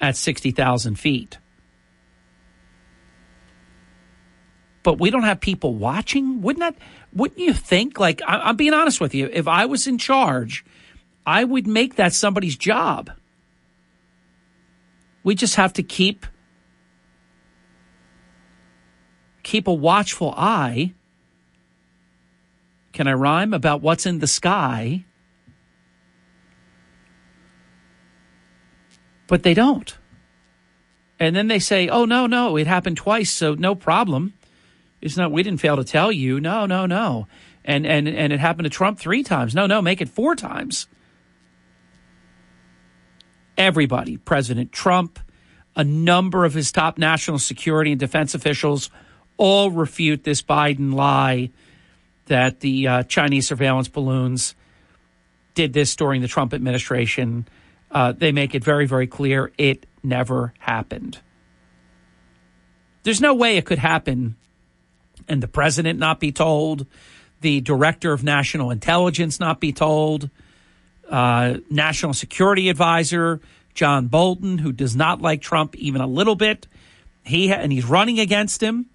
at 0.00 0.16
60,000 0.16 0.96
feet. 0.96 1.38
But 4.82 5.00
we 5.00 5.10
don't 5.10 5.24
have 5.24 5.40
people 5.40 5.74
watching? 5.74 6.42
Wouldn't 6.42 6.60
that, 6.60 6.76
wouldn't 7.12 7.40
you 7.40 7.52
think, 7.52 7.98
like, 7.98 8.20
I'm 8.26 8.56
being 8.56 8.74
honest 8.74 9.00
with 9.00 9.14
you, 9.14 9.28
if 9.32 9.48
I 9.48 9.66
was 9.66 9.86
in 9.86 9.98
charge 9.98 10.64
I 11.26 11.42
would 11.42 11.66
make 11.66 11.96
that 11.96 12.12
somebody's 12.12 12.56
job. 12.56 13.10
We 15.24 15.34
just 15.34 15.56
have 15.56 15.72
to 15.74 15.82
keep 15.82 16.24
keep 19.42 19.66
a 19.66 19.72
watchful 19.72 20.32
eye. 20.36 20.94
Can 22.92 23.08
I 23.08 23.12
rhyme 23.12 23.52
about 23.52 23.82
what's 23.82 24.06
in 24.06 24.20
the 24.20 24.26
sky? 24.26 25.04
But 29.26 29.42
they 29.42 29.54
don't. 29.54 29.96
And 31.18 31.34
then 31.34 31.48
they 31.48 31.58
say, 31.58 31.88
oh, 31.88 32.04
no, 32.04 32.26
no, 32.26 32.56
it 32.56 32.66
happened 32.66 32.96
twice, 32.96 33.30
so 33.30 33.54
no 33.54 33.74
problem. 33.74 34.34
It's 35.00 35.16
not, 35.16 35.32
we 35.32 35.42
didn't 35.42 35.60
fail 35.60 35.76
to 35.76 35.84
tell 35.84 36.12
you. 36.12 36.40
No, 36.40 36.66
no, 36.66 36.86
no. 36.86 37.26
And, 37.64 37.86
and, 37.86 38.08
and 38.08 38.32
it 38.32 38.40
happened 38.40 38.64
to 38.64 38.70
Trump 38.70 38.98
three 38.98 39.22
times. 39.22 39.54
No, 39.54 39.66
no, 39.66 39.82
make 39.82 40.00
it 40.00 40.08
four 40.08 40.36
times. 40.36 40.86
Everybody, 43.56 44.16
President 44.16 44.72
Trump, 44.72 45.18
a 45.74 45.84
number 45.84 46.44
of 46.44 46.54
his 46.54 46.72
top 46.72 46.98
national 46.98 47.38
security 47.38 47.92
and 47.92 48.00
defense 48.00 48.34
officials 48.34 48.90
all 49.36 49.70
refute 49.70 50.24
this 50.24 50.42
Biden 50.42 50.94
lie 50.94 51.50
that 52.26 52.60
the 52.60 52.88
uh, 52.88 53.02
Chinese 53.04 53.48
surveillance 53.48 53.88
balloons 53.88 54.54
did 55.54 55.72
this 55.72 55.94
during 55.96 56.22
the 56.22 56.28
Trump 56.28 56.52
administration. 56.52 57.46
Uh, 57.90 58.12
they 58.12 58.32
make 58.32 58.54
it 58.54 58.64
very, 58.64 58.86
very 58.86 59.06
clear 59.06 59.52
it 59.58 59.86
never 60.02 60.52
happened. 60.58 61.18
There's 63.02 63.20
no 63.20 63.34
way 63.34 63.56
it 63.56 63.64
could 63.64 63.78
happen 63.78 64.36
and 65.28 65.42
the 65.42 65.48
president 65.48 65.98
not 65.98 66.20
be 66.20 66.32
told, 66.32 66.86
the 67.40 67.60
director 67.60 68.12
of 68.12 68.22
national 68.22 68.70
intelligence 68.70 69.40
not 69.40 69.60
be 69.60 69.72
told, 69.72 70.30
uh, 71.10 71.58
national 71.70 72.14
security 72.14 72.68
advisor 72.68 73.40
John 73.74 74.08
Bolton, 74.08 74.58
who 74.58 74.72
does 74.72 74.96
not 74.96 75.20
like 75.20 75.42
Trump 75.42 75.76
even 75.76 76.00
a 76.00 76.06
little 76.06 76.34
bit. 76.34 76.66
He 77.24 77.48
ha- 77.48 77.56
and 77.56 77.72
he's 77.72 77.84
running 77.84 78.18
against 78.18 78.62
him 78.62 78.86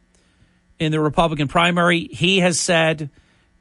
in 0.80 0.91
the 0.91 1.00
Republican 1.00 1.48
primary. 1.48 2.10
He 2.12 2.39
has 2.39 2.60
said 2.60 3.10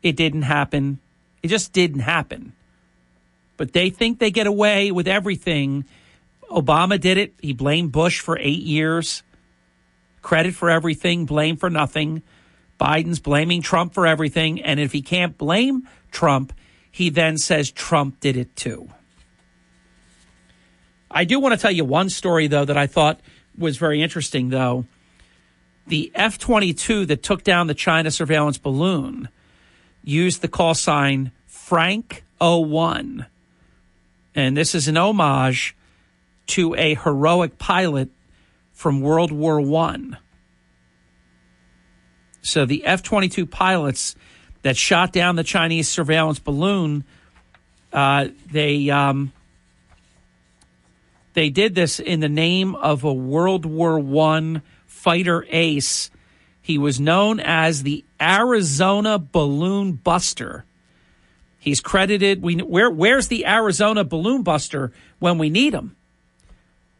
it 0.02 0.16
didn't 0.16 0.42
happen. 0.42 0.99
It 1.42 1.49
just 1.49 1.73
didn't 1.73 2.00
happen. 2.00 2.54
But 3.57 3.75
they 3.75 3.90
think 3.90 4.19
they 4.19 4.30
get 4.30 4.47
away 4.47 4.90
with 4.90 5.07
everything. 5.07 5.85
Obama 6.50 6.99
did 6.99 7.19
it. 7.19 7.35
He 7.40 7.52
blamed 7.52 7.92
Bush 7.92 8.21
for 8.21 8.38
eight 8.38 8.62
years. 8.62 9.23
Credit 10.23 10.54
for 10.54 10.71
everything, 10.71 11.26
blame 11.26 11.57
for 11.57 11.71
nothing. 11.71 12.23
Biden's 12.78 13.21
blaming 13.21 13.61
Trump 13.61 13.92
for 13.92 14.07
everything. 14.07 14.62
And 14.62 14.80
if 14.80 14.92
he 14.92 15.02
can't 15.02 15.37
blame 15.37 15.87
Trump, 16.11 16.54
he 16.90 17.11
then 17.11 17.38
says 17.38 17.70
Trump 17.70 18.20
did 18.20 18.37
it 18.37 18.54
too. 18.56 18.90
I 21.11 21.25
do 21.25 21.40
want 21.40 21.54
to 21.54 21.61
tell 21.61 21.73
you 21.73 21.85
one 21.85 22.09
story, 22.09 22.47
though, 22.47 22.64
that 22.64 22.76
I 22.76 22.87
thought 22.87 23.20
was 23.59 23.76
very 23.76 24.02
interesting, 24.02 24.50
though. 24.50 24.87
The 25.87 26.12
F 26.14 26.38
22 26.38 27.06
that 27.06 27.23
took 27.23 27.42
down 27.42 27.66
the 27.66 27.75
China 27.75 28.11
surveillance 28.11 28.59
balloon 28.59 29.28
used 30.04 30.40
the 30.40 30.49
call 30.49 30.75
sign 30.75 31.32
Frank 31.47 32.25
01. 32.40 33.26
And 34.35 34.56
this 34.56 34.75
is 34.75 34.87
an 34.87 34.97
homage 34.97 35.76
to 36.49 36.75
a 36.76 36.94
heroic 36.94 37.59
pilot 37.59 38.11
from 38.73 39.00
World 39.00 39.32
War 39.32 39.61
One. 39.61 40.16
So 42.42 42.64
the 42.64 42.85
F 42.87 43.02
22 43.02 43.47
pilots 43.47 44.14
that 44.62 44.76
shot 44.76 45.12
down 45.12 45.37
the 45.37 45.45
Chinese 45.45 45.88
surveillance 45.88 46.38
balloon, 46.38 47.05
uh, 47.93 48.29
they 48.50 48.90
um, 48.90 49.33
they 51.35 51.50
did 51.50 51.75
this 51.75 52.00
in 52.00 52.21
the 52.21 52.29
name 52.29 52.75
of 52.75 53.05
a 53.05 53.12
World 53.12 53.64
War 53.64 53.99
One 53.99 54.62
fighter 54.87 55.47
ace. 55.50 56.11
He 56.61 56.79
was 56.79 57.00
known 57.00 57.40
as 57.40 57.83
the 57.83 58.05
Arizona 58.21 59.19
Balloon 59.19 59.93
Buster. 59.93 60.64
He's 61.59 61.81
credited. 61.81 62.43
We 62.43 62.57
where 62.57 62.90
where's 62.90 63.29
the 63.29 63.47
Arizona 63.47 64.05
Balloon 64.05 64.42
Buster 64.42 64.92
when 65.18 65.38
we 65.38 65.51
need 65.51 65.75
him? 65.75 65.96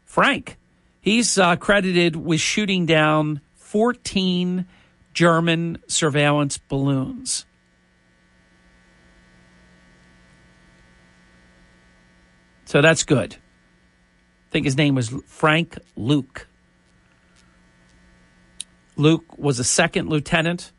Frank. 0.05 0.57
He's 0.99 1.37
uh, 1.37 1.55
credited 1.55 2.15
with 2.15 2.39
shooting 2.39 2.85
down 2.85 3.41
14 3.55 4.65
German 5.13 5.79
surveillance 5.87 6.59
balloons. 6.59 7.45
So 12.71 12.79
that's 12.79 13.03
good. 13.03 13.33
I 13.33 14.51
think 14.51 14.63
his 14.63 14.77
name 14.77 14.95
was 14.95 15.09
Frank 15.25 15.77
Luke. 15.97 16.47
Luke 18.95 19.37
was 19.37 19.59
a 19.59 19.65
second 19.65 20.07
lieutenant. 20.07 20.71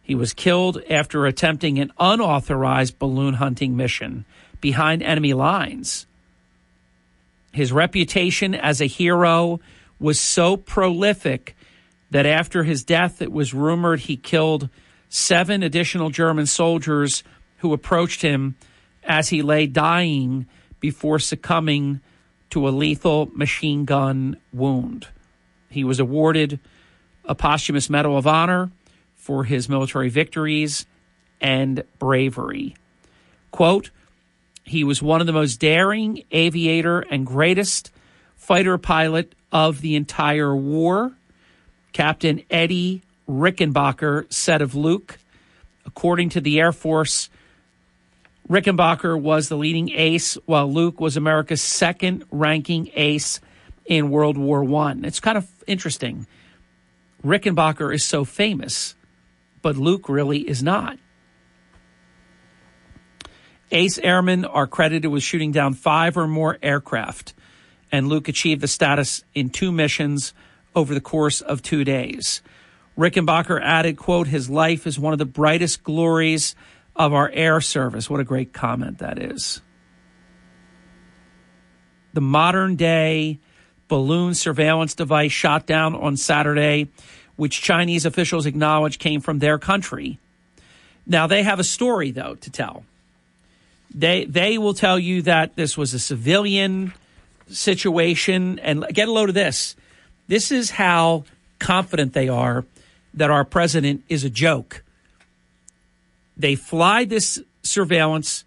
He 0.00 0.14
was 0.14 0.32
killed 0.32 0.80
after 0.88 1.26
attempting 1.26 1.80
an 1.80 1.92
unauthorized 1.98 3.00
balloon 3.00 3.34
hunting 3.34 3.76
mission 3.76 4.26
behind 4.60 5.02
enemy 5.02 5.34
lines. 5.34 6.06
His 7.52 7.72
reputation 7.72 8.54
as 8.54 8.80
a 8.80 8.86
hero 8.86 9.58
was 9.98 10.20
so 10.20 10.56
prolific 10.56 11.56
that 12.12 12.26
after 12.26 12.62
his 12.62 12.84
death, 12.84 13.20
it 13.20 13.32
was 13.32 13.52
rumored 13.52 13.98
he 13.98 14.16
killed 14.16 14.68
seven 15.08 15.64
additional 15.64 16.10
German 16.10 16.46
soldiers 16.46 17.24
who 17.56 17.72
approached 17.72 18.22
him 18.22 18.54
as 19.02 19.30
he 19.30 19.42
lay 19.42 19.66
dying 19.66 20.46
before 20.82 21.18
succumbing 21.18 22.00
to 22.50 22.68
a 22.68 22.70
lethal 22.70 23.30
machine 23.32 23.86
gun 23.86 24.36
wound. 24.52 25.06
He 25.70 25.84
was 25.84 25.98
awarded 25.98 26.60
a 27.24 27.34
posthumous 27.34 27.88
Medal 27.88 28.18
of 28.18 28.26
Honor 28.26 28.70
for 29.14 29.44
his 29.44 29.68
military 29.68 30.10
victories 30.10 30.84
and 31.40 31.84
bravery. 31.98 32.74
Quote, 33.52 33.90
he 34.64 34.84
was 34.84 35.00
one 35.00 35.20
of 35.20 35.26
the 35.26 35.32
most 35.32 35.56
daring 35.56 36.24
aviator 36.32 37.00
and 37.00 37.24
greatest 37.24 37.90
fighter 38.36 38.76
pilot 38.76 39.34
of 39.50 39.80
the 39.80 39.94
entire 39.94 40.54
war. 40.54 41.12
Captain 41.92 42.42
Eddie 42.50 43.02
Rickenbacker 43.28 44.30
said 44.32 44.60
of 44.60 44.74
Luke, 44.74 45.18
according 45.86 46.30
to 46.30 46.40
the 46.40 46.58
Air 46.58 46.72
Force, 46.72 47.30
Rickenbacker 48.48 49.18
was 49.20 49.48
the 49.48 49.56
leading 49.56 49.90
ace, 49.90 50.36
while 50.46 50.70
Luke 50.70 51.00
was 51.00 51.16
America's 51.16 51.62
second 51.62 52.24
ranking 52.30 52.90
ace 52.94 53.40
in 53.86 54.10
World 54.10 54.36
War 54.36 54.62
One. 54.64 55.04
It's 55.04 55.20
kind 55.20 55.38
of 55.38 55.48
interesting. 55.66 56.26
Rickenbacker 57.24 57.94
is 57.94 58.04
so 58.04 58.24
famous, 58.24 58.96
but 59.62 59.76
Luke 59.76 60.08
really 60.08 60.40
is 60.40 60.62
not. 60.62 60.98
Ace 63.70 63.98
airmen 63.98 64.44
are 64.44 64.66
credited 64.66 65.10
with 65.10 65.22
shooting 65.22 65.52
down 65.52 65.72
five 65.74 66.16
or 66.16 66.26
more 66.26 66.58
aircraft, 66.62 67.32
and 67.90 68.08
Luke 68.08 68.28
achieved 68.28 68.60
the 68.60 68.68
status 68.68 69.24
in 69.34 69.50
two 69.50 69.72
missions 69.72 70.34
over 70.74 70.92
the 70.92 71.00
course 71.00 71.40
of 71.40 71.62
two 71.62 71.84
days. 71.84 72.42
Rickenbacker 72.98 73.62
added, 73.62 73.96
quote, 73.96 74.26
his 74.26 74.50
life 74.50 74.86
is 74.86 74.98
one 74.98 75.14
of 75.14 75.18
the 75.18 75.24
brightest 75.24 75.82
glories 75.82 76.54
of 76.94 77.12
our 77.12 77.30
air 77.32 77.60
service. 77.60 78.08
What 78.10 78.20
a 78.20 78.24
great 78.24 78.52
comment 78.52 78.98
that 78.98 79.18
is. 79.18 79.60
The 82.12 82.20
modern 82.20 82.76
day 82.76 83.38
balloon 83.88 84.34
surveillance 84.34 84.94
device 84.94 85.32
shot 85.32 85.66
down 85.66 85.94
on 85.94 86.16
Saturday, 86.16 86.88
which 87.36 87.62
Chinese 87.62 88.06
officials 88.06 88.46
acknowledge 88.46 88.98
came 88.98 89.20
from 89.20 89.38
their 89.38 89.58
country. 89.58 90.18
Now 91.06 91.26
they 91.26 91.42
have 91.42 91.58
a 91.58 91.64
story 91.64 92.10
though 92.10 92.34
to 92.36 92.50
tell. 92.50 92.84
They 93.94 94.24
they 94.24 94.58
will 94.58 94.74
tell 94.74 94.98
you 94.98 95.22
that 95.22 95.56
this 95.56 95.76
was 95.76 95.92
a 95.94 95.98
civilian 95.98 96.92
situation 97.48 98.58
and 98.60 98.86
get 98.92 99.08
a 99.08 99.12
load 99.12 99.28
of 99.28 99.34
this. 99.34 99.76
This 100.28 100.50
is 100.50 100.70
how 100.70 101.24
confident 101.58 102.12
they 102.12 102.28
are 102.28 102.64
that 103.14 103.30
our 103.30 103.44
president 103.44 104.04
is 104.08 104.24
a 104.24 104.30
joke. 104.30 104.82
They 106.36 106.54
fly 106.54 107.04
this 107.04 107.40
surveillance, 107.62 108.44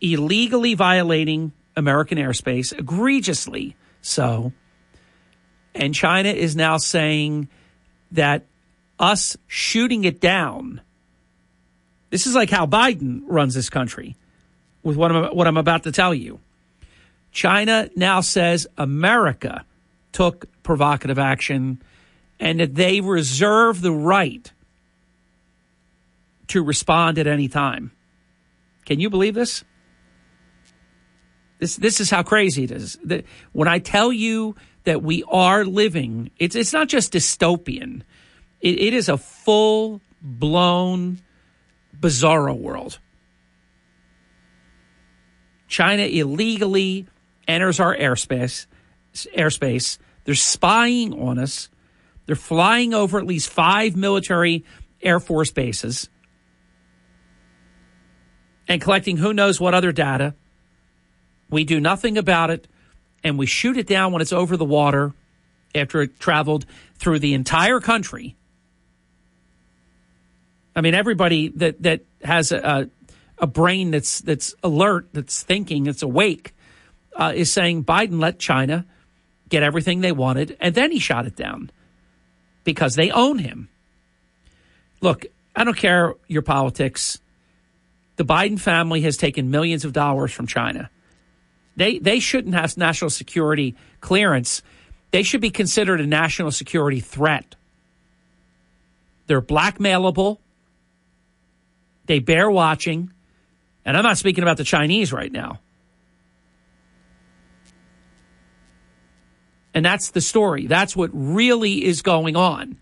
illegally 0.00 0.74
violating 0.74 1.52
American 1.76 2.18
airspace, 2.18 2.76
egregiously 2.76 3.76
so. 4.02 4.52
And 5.74 5.94
China 5.94 6.30
is 6.30 6.56
now 6.56 6.78
saying 6.78 7.48
that 8.12 8.46
us 8.98 9.36
shooting 9.46 10.04
it 10.04 10.20
down, 10.20 10.80
this 12.10 12.26
is 12.26 12.34
like 12.34 12.50
how 12.50 12.66
Biden 12.66 13.22
runs 13.26 13.54
this 13.54 13.70
country 13.70 14.16
with 14.82 14.96
what 14.96 15.12
I'm, 15.12 15.36
what 15.36 15.46
I'm 15.46 15.56
about 15.56 15.84
to 15.84 15.92
tell 15.92 16.14
you. 16.14 16.40
China 17.32 17.88
now 17.94 18.20
says 18.20 18.66
America 18.76 19.64
took 20.12 20.46
provocative 20.62 21.18
action 21.18 21.80
and 22.40 22.58
that 22.58 22.74
they 22.74 23.00
reserve 23.00 23.80
the 23.80 23.92
right 23.92 24.50
to 26.50 26.62
respond 26.62 27.18
at 27.18 27.26
any 27.26 27.48
time. 27.48 27.92
Can 28.84 29.00
you 29.00 29.10
believe 29.10 29.34
this? 29.34 29.64
This 31.58 31.76
this 31.76 32.00
is 32.00 32.10
how 32.10 32.22
crazy 32.22 32.64
it 32.64 32.70
is. 32.70 32.98
when 33.52 33.68
I 33.68 33.78
tell 33.78 34.12
you 34.12 34.56
that 34.84 35.02
we 35.02 35.22
are 35.28 35.64
living. 35.64 36.30
It's 36.38 36.56
it's 36.56 36.72
not 36.72 36.88
just 36.88 37.12
dystopian. 37.12 38.02
it, 38.60 38.80
it 38.80 38.94
is 38.94 39.08
a 39.08 39.18
full 39.18 40.00
blown 40.22 41.20
bizarro 41.98 42.56
world. 42.58 42.98
China 45.68 46.02
illegally 46.02 47.06
enters 47.46 47.78
our 47.78 47.96
airspace. 47.96 48.66
Airspace. 49.14 49.98
They're 50.24 50.34
spying 50.34 51.12
on 51.12 51.38
us. 51.38 51.68
They're 52.26 52.36
flying 52.36 52.94
over 52.94 53.18
at 53.18 53.26
least 53.26 53.50
five 53.50 53.96
military 53.96 54.64
Air 55.02 55.20
Force 55.20 55.50
bases 55.50 56.08
and 58.70 58.80
collecting 58.80 59.16
who 59.16 59.34
knows 59.34 59.60
what 59.60 59.74
other 59.74 59.90
data. 59.90 60.32
We 61.50 61.64
do 61.64 61.80
nothing 61.80 62.16
about 62.16 62.50
it, 62.50 62.68
and 63.24 63.36
we 63.36 63.44
shoot 63.46 63.76
it 63.76 63.88
down 63.88 64.12
when 64.12 64.22
it's 64.22 64.32
over 64.32 64.56
the 64.56 64.64
water 64.64 65.12
after 65.74 66.02
it 66.02 66.20
traveled 66.20 66.66
through 66.94 67.18
the 67.18 67.34
entire 67.34 67.80
country. 67.80 68.36
I 70.76 70.82
mean, 70.82 70.94
everybody 70.94 71.48
that, 71.48 71.82
that 71.82 72.02
has 72.22 72.52
a, 72.52 72.88
a 73.38 73.46
brain 73.48 73.90
that's 73.90 74.20
that's 74.20 74.54
alert, 74.62 75.08
that's 75.12 75.42
thinking, 75.42 75.82
that's 75.82 76.02
awake, 76.02 76.54
uh, 77.16 77.32
is 77.34 77.52
saying 77.52 77.84
Biden 77.84 78.20
let 78.20 78.38
China 78.38 78.86
get 79.48 79.64
everything 79.64 80.00
they 80.00 80.12
wanted, 80.12 80.56
and 80.60 80.76
then 80.76 80.92
he 80.92 81.00
shot 81.00 81.26
it 81.26 81.34
down 81.34 81.72
because 82.62 82.94
they 82.94 83.10
own 83.10 83.40
him. 83.40 83.68
Look, 85.00 85.26
I 85.56 85.64
don't 85.64 85.76
care 85.76 86.14
your 86.28 86.42
politics. 86.42 87.18
The 88.20 88.26
Biden 88.26 88.60
family 88.60 89.00
has 89.00 89.16
taken 89.16 89.50
millions 89.50 89.86
of 89.86 89.94
dollars 89.94 90.30
from 90.30 90.46
China. 90.46 90.90
They 91.74 91.98
they 91.98 92.20
shouldn't 92.20 92.54
have 92.54 92.76
national 92.76 93.08
security 93.08 93.76
clearance. 94.02 94.60
They 95.10 95.22
should 95.22 95.40
be 95.40 95.48
considered 95.48 96.02
a 96.02 96.06
national 96.06 96.50
security 96.50 97.00
threat. 97.00 97.54
They're 99.26 99.40
blackmailable. 99.40 100.36
They 102.04 102.18
bear 102.18 102.50
watching. 102.50 103.10
And 103.86 103.96
I'm 103.96 104.02
not 104.02 104.18
speaking 104.18 104.44
about 104.44 104.58
the 104.58 104.64
Chinese 104.64 105.14
right 105.14 105.32
now. 105.32 105.60
And 109.72 109.82
that's 109.82 110.10
the 110.10 110.20
story. 110.20 110.66
That's 110.66 110.94
what 110.94 111.08
really 111.14 111.86
is 111.86 112.02
going 112.02 112.36
on. 112.36 112.76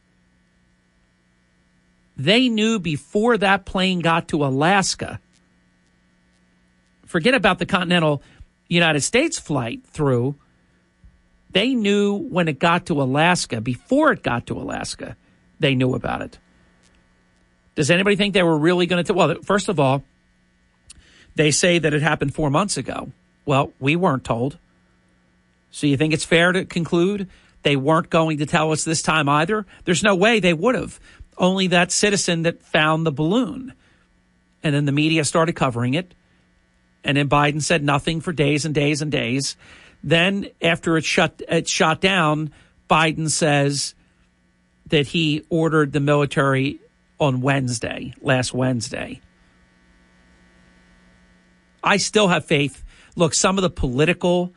They 2.17 2.49
knew 2.49 2.81
before 2.81 3.39
that 3.39 3.67
plane 3.67 4.01
got 4.01 4.27
to 4.31 4.45
Alaska 4.45 5.21
forget 7.09 7.35
about 7.35 7.59
the 7.59 7.67
continental 7.67 8.23
United 8.69 9.01
States 9.01 9.39
flight 9.39 9.85
through. 9.85 10.37
They 11.51 11.75
knew 11.75 12.15
when 12.15 12.47
it 12.47 12.59
got 12.59 12.87
to 12.87 13.03
Alaska, 13.03 13.61
before 13.61 14.13
it 14.13 14.23
got 14.23 14.47
to 14.47 14.55
Alaska, 14.55 15.17
they 15.59 15.75
knew 15.75 15.95
about 15.95 16.23
it. 16.23 16.39
Does 17.75 17.91
anybody 17.91 18.17
think 18.17 18.35
they 18.35 18.43
were 18.43 18.59
really 18.59 18.87
going 18.87 19.03
to? 19.03 19.15
Well, 19.15 19.37
first 19.43 19.69
of 19.69 19.81
all, 19.81 20.05
they 21.35 21.51
say 21.51 21.79
that 21.79 21.95
it 21.95 22.03
happened 22.03 22.35
four 22.35 22.51
months 22.51 22.77
ago. 22.77 23.11
Well, 23.47 23.73
we 23.81 23.97
weren't 23.97 24.25
told. 24.25 24.59
So 25.71 25.87
you 25.87 25.97
think 25.97 26.13
it's 26.13 26.25
fair 26.25 26.53
to 26.53 26.65
conclude 26.65 27.29
they 27.63 27.77
weren't 27.77 28.11
going 28.11 28.39
to 28.39 28.47
tell 28.47 28.73
us 28.73 28.85
this 28.85 29.03
time 29.03 29.29
either? 29.29 29.65
There's 29.85 30.03
no 30.03 30.15
way 30.15 30.41
they 30.41 30.53
would 30.53 30.75
have. 30.75 31.01
Only 31.37 31.69
that 31.69 31.93
citizen 31.93 32.43
that 32.43 32.63
found 32.63 33.07
the 33.07 33.13
balloon. 33.13 33.73
And 34.63 34.75
then 34.75 34.85
the 34.85 34.93
media 34.93 35.25
started 35.25 35.55
covering 35.55 35.95
it. 35.95 36.15
And 37.05 37.17
then 37.17 37.29
Biden 37.29 37.63
said 37.63 37.83
nothing 37.83 38.21
for 38.21 38.33
days 38.33 38.65
and 38.65 38.75
days 38.75 39.03
and 39.03 39.11
days. 39.11 39.57
Then 40.03 40.49
after 40.61 40.97
it 40.97 41.05
shut 41.05 41.43
it 41.49 41.69
shot 41.69 42.01
down, 42.01 42.53
Biden 42.89 43.31
says 43.31 43.95
that 44.87 45.09
he 45.09 45.45
ordered 45.49 45.93
the 45.93 46.01
military 46.01 46.81
on 47.21 47.41
Wednesday, 47.41 48.15
last 48.21 48.55
Wednesday. 48.55 49.21
I 51.83 51.97
still 51.97 52.29
have 52.29 52.45
faith. 52.45 52.85
Look, 53.17 53.35
some 53.35 53.59
of 53.59 53.63
the 53.63 53.71
political 53.71 54.53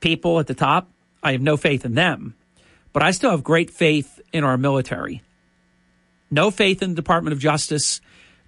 people 0.00 0.40
at 0.40 0.46
the 0.46 0.54
top, 0.54 0.90
I 1.22 1.32
have 1.32 1.40
no 1.40 1.56
faith 1.56 1.84
in 1.84 1.94
them, 1.94 2.34
but 2.92 3.02
I 3.02 3.12
still 3.12 3.30
have 3.30 3.44
great 3.44 3.70
faith 3.70 4.20
in 4.32 4.44
our 4.44 4.58
military. 4.58 5.22
No 6.30 6.50
faith 6.50 6.82
in 6.82 6.90
the 6.90 6.96
Department 6.96 7.32
of 7.32 7.38
Justice 7.38 8.00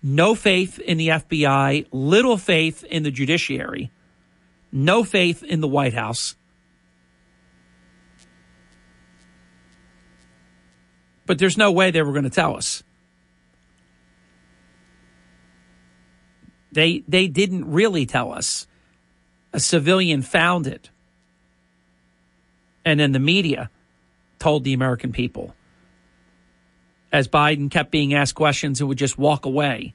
no 0.04 0.34
faith 0.34 0.78
in 0.78 0.98
the 0.98 1.08
FBI, 1.08 1.86
little 1.90 2.36
faith 2.36 2.84
in 2.84 3.04
the 3.04 3.10
judiciary, 3.10 3.90
no 4.70 5.02
faith 5.02 5.42
in 5.42 5.62
the 5.62 5.66
White 5.66 5.94
House. 5.94 6.36
But 11.24 11.38
there's 11.38 11.56
no 11.56 11.72
way 11.72 11.90
they 11.90 12.02
were 12.02 12.12
going 12.12 12.24
to 12.24 12.30
tell 12.30 12.54
us. 12.54 12.82
They 16.70 17.02
they 17.08 17.26
didn't 17.26 17.70
really 17.70 18.04
tell 18.04 18.30
us. 18.30 18.66
A 19.54 19.60
civilian 19.60 20.20
found 20.20 20.66
it. 20.66 20.90
And 22.84 23.00
then 23.00 23.12
the 23.12 23.20
media 23.20 23.70
told 24.38 24.64
the 24.64 24.74
American 24.74 25.12
people 25.12 25.54
as 27.14 27.28
Biden 27.28 27.70
kept 27.70 27.92
being 27.92 28.12
asked 28.12 28.34
questions 28.34 28.80
and 28.80 28.88
would 28.88 28.98
just 28.98 29.16
walk 29.16 29.46
away. 29.46 29.94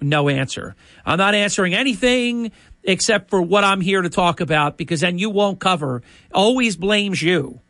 No 0.00 0.28
answer. 0.28 0.76
I'm 1.04 1.18
not 1.18 1.34
answering 1.34 1.74
anything 1.74 2.52
except 2.84 3.30
for 3.30 3.42
what 3.42 3.64
I'm 3.64 3.80
here 3.80 4.00
to 4.00 4.08
talk 4.08 4.40
about 4.40 4.76
because 4.76 5.00
then 5.00 5.18
you 5.18 5.28
won't 5.28 5.58
cover. 5.58 6.02
Always 6.32 6.76
blames 6.76 7.20
you 7.20 7.60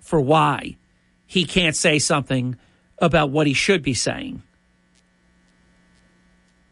for 0.00 0.18
why 0.18 0.78
he 1.26 1.44
can't 1.44 1.76
say 1.76 1.98
something 1.98 2.56
about 2.98 3.28
what 3.30 3.46
he 3.46 3.52
should 3.52 3.82
be 3.82 3.92
saying. 3.92 4.42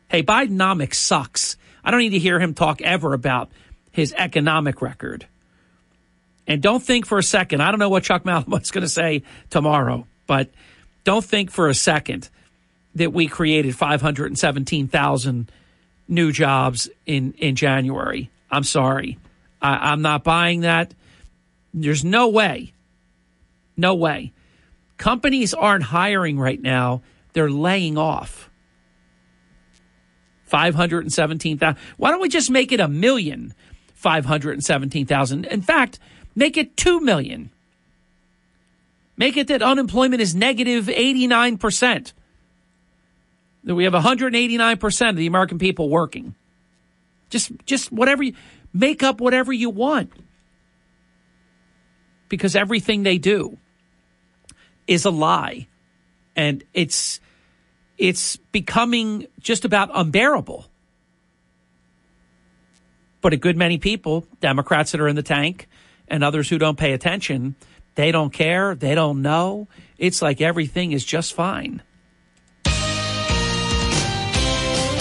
Hey, 0.09 0.23
Bidenomics 0.23 0.95
sucks. 0.95 1.59
I 1.85 1.91
don't 1.91 2.01
need 2.01 2.11
to 2.11 2.19
hear 2.19 2.41
him 2.41 2.55
talk 2.55 2.81
ever 2.81 3.13
about 3.13 3.51
his 3.91 4.15
economic 4.17 4.81
record. 4.81 5.27
And 6.47 6.63
don't 6.63 6.83
think 6.83 7.05
for 7.05 7.19
a 7.19 7.23
second, 7.23 7.61
I 7.61 7.71
don't 7.71 7.79
know 7.79 7.91
what 7.91 8.05
Chuck 8.05 8.25
Malamuth's 8.25 8.71
going 8.71 8.85
to 8.85 8.89
say 8.89 9.23
tomorrow, 9.51 10.07
but 10.27 10.51
don't 11.05 11.25
think 11.25 11.51
for 11.51 11.69
a 11.69 11.75
second 11.75 12.29
that 12.95 13.13
we 13.13 13.29
created 13.29 13.77
517,000 13.77 15.51
new 16.09 16.33
jobs 16.33 16.89
in, 17.07 17.33
in 17.35 17.55
January. 17.55 18.31
I'm 18.51 18.65
sorry. 18.65 19.19
I, 19.61 19.93
I'm 19.93 20.03
not 20.03 20.25
buying 20.25 20.61
that. 20.61 20.95
There's 21.73 22.05
no 22.05 22.29
way. 22.29 22.73
No 23.77 23.95
way. 23.95 24.33
Companies 24.97 25.55
aren't 25.55 25.85
hiring 25.85 26.39
right 26.39 26.61
now, 26.61 27.03
they're 27.33 27.51
laying 27.51 27.97
off. 27.97 28.51
517,000. 30.47 31.77
Why 31.99 32.11
don't 32.11 32.21
we 32.21 32.29
just 32.29 32.51
make 32.51 32.73
it 32.73 32.81
a 32.81 32.89
million? 32.89 33.55
517,000. 33.95 35.45
In 35.45 35.63
fact, 35.63 35.99
make 36.35 36.57
it 36.57 36.77
2 36.77 37.01
million. 37.01 37.51
Make 39.19 39.37
it 39.37 39.49
that 39.49 39.63
unemployment 39.63 40.23
is 40.23 40.35
negative 40.35 40.87
89%. 40.87 42.13
That 43.65 43.75
we 43.75 43.85
have 43.85 43.93
189% 43.93 45.11
of 45.11 45.17
the 45.17 45.27
American 45.27 45.59
people 45.59 45.91
working. 45.91 46.37
Just 47.29 47.51
just 47.67 47.93
whatever 47.93 48.23
you 48.23 48.35
make 48.73 49.03
up 49.03 49.21
whatever 49.21 49.53
you 49.53 49.69
want. 49.69 50.13
Because 52.29 52.55
everything 52.55 53.03
they 53.03 53.19
do 53.19 53.59
is 54.87 55.05
a 55.05 55.11
lie. 55.11 55.67
And 56.37 56.63
it's 56.73 57.21
it's 57.99 58.37
becoming 58.37 59.27
just 59.41 59.65
about 59.65 59.91
unbearable. 59.93 60.65
But 63.21 63.33
a 63.33 63.37
good 63.37 63.57
many 63.57 63.79
people, 63.79 64.29
Democrats 64.41 64.93
that 64.93 65.01
are 65.01 65.09
in 65.09 65.17
the 65.17 65.25
tank 65.25 65.69
and 66.07 66.23
others 66.23 66.49
who 66.49 66.57
don't 66.57 66.79
pay 66.79 66.93
attention, 66.93 67.57
they 67.99 68.13
don't 68.13 68.33
care. 68.33 68.77
They 68.77 68.95
don't 68.95 69.23
know. 69.23 69.67
It's 69.99 70.23
like 70.23 70.41
everything 70.41 70.93
is 70.93 71.05
just 71.05 71.35
fine. 71.35 71.83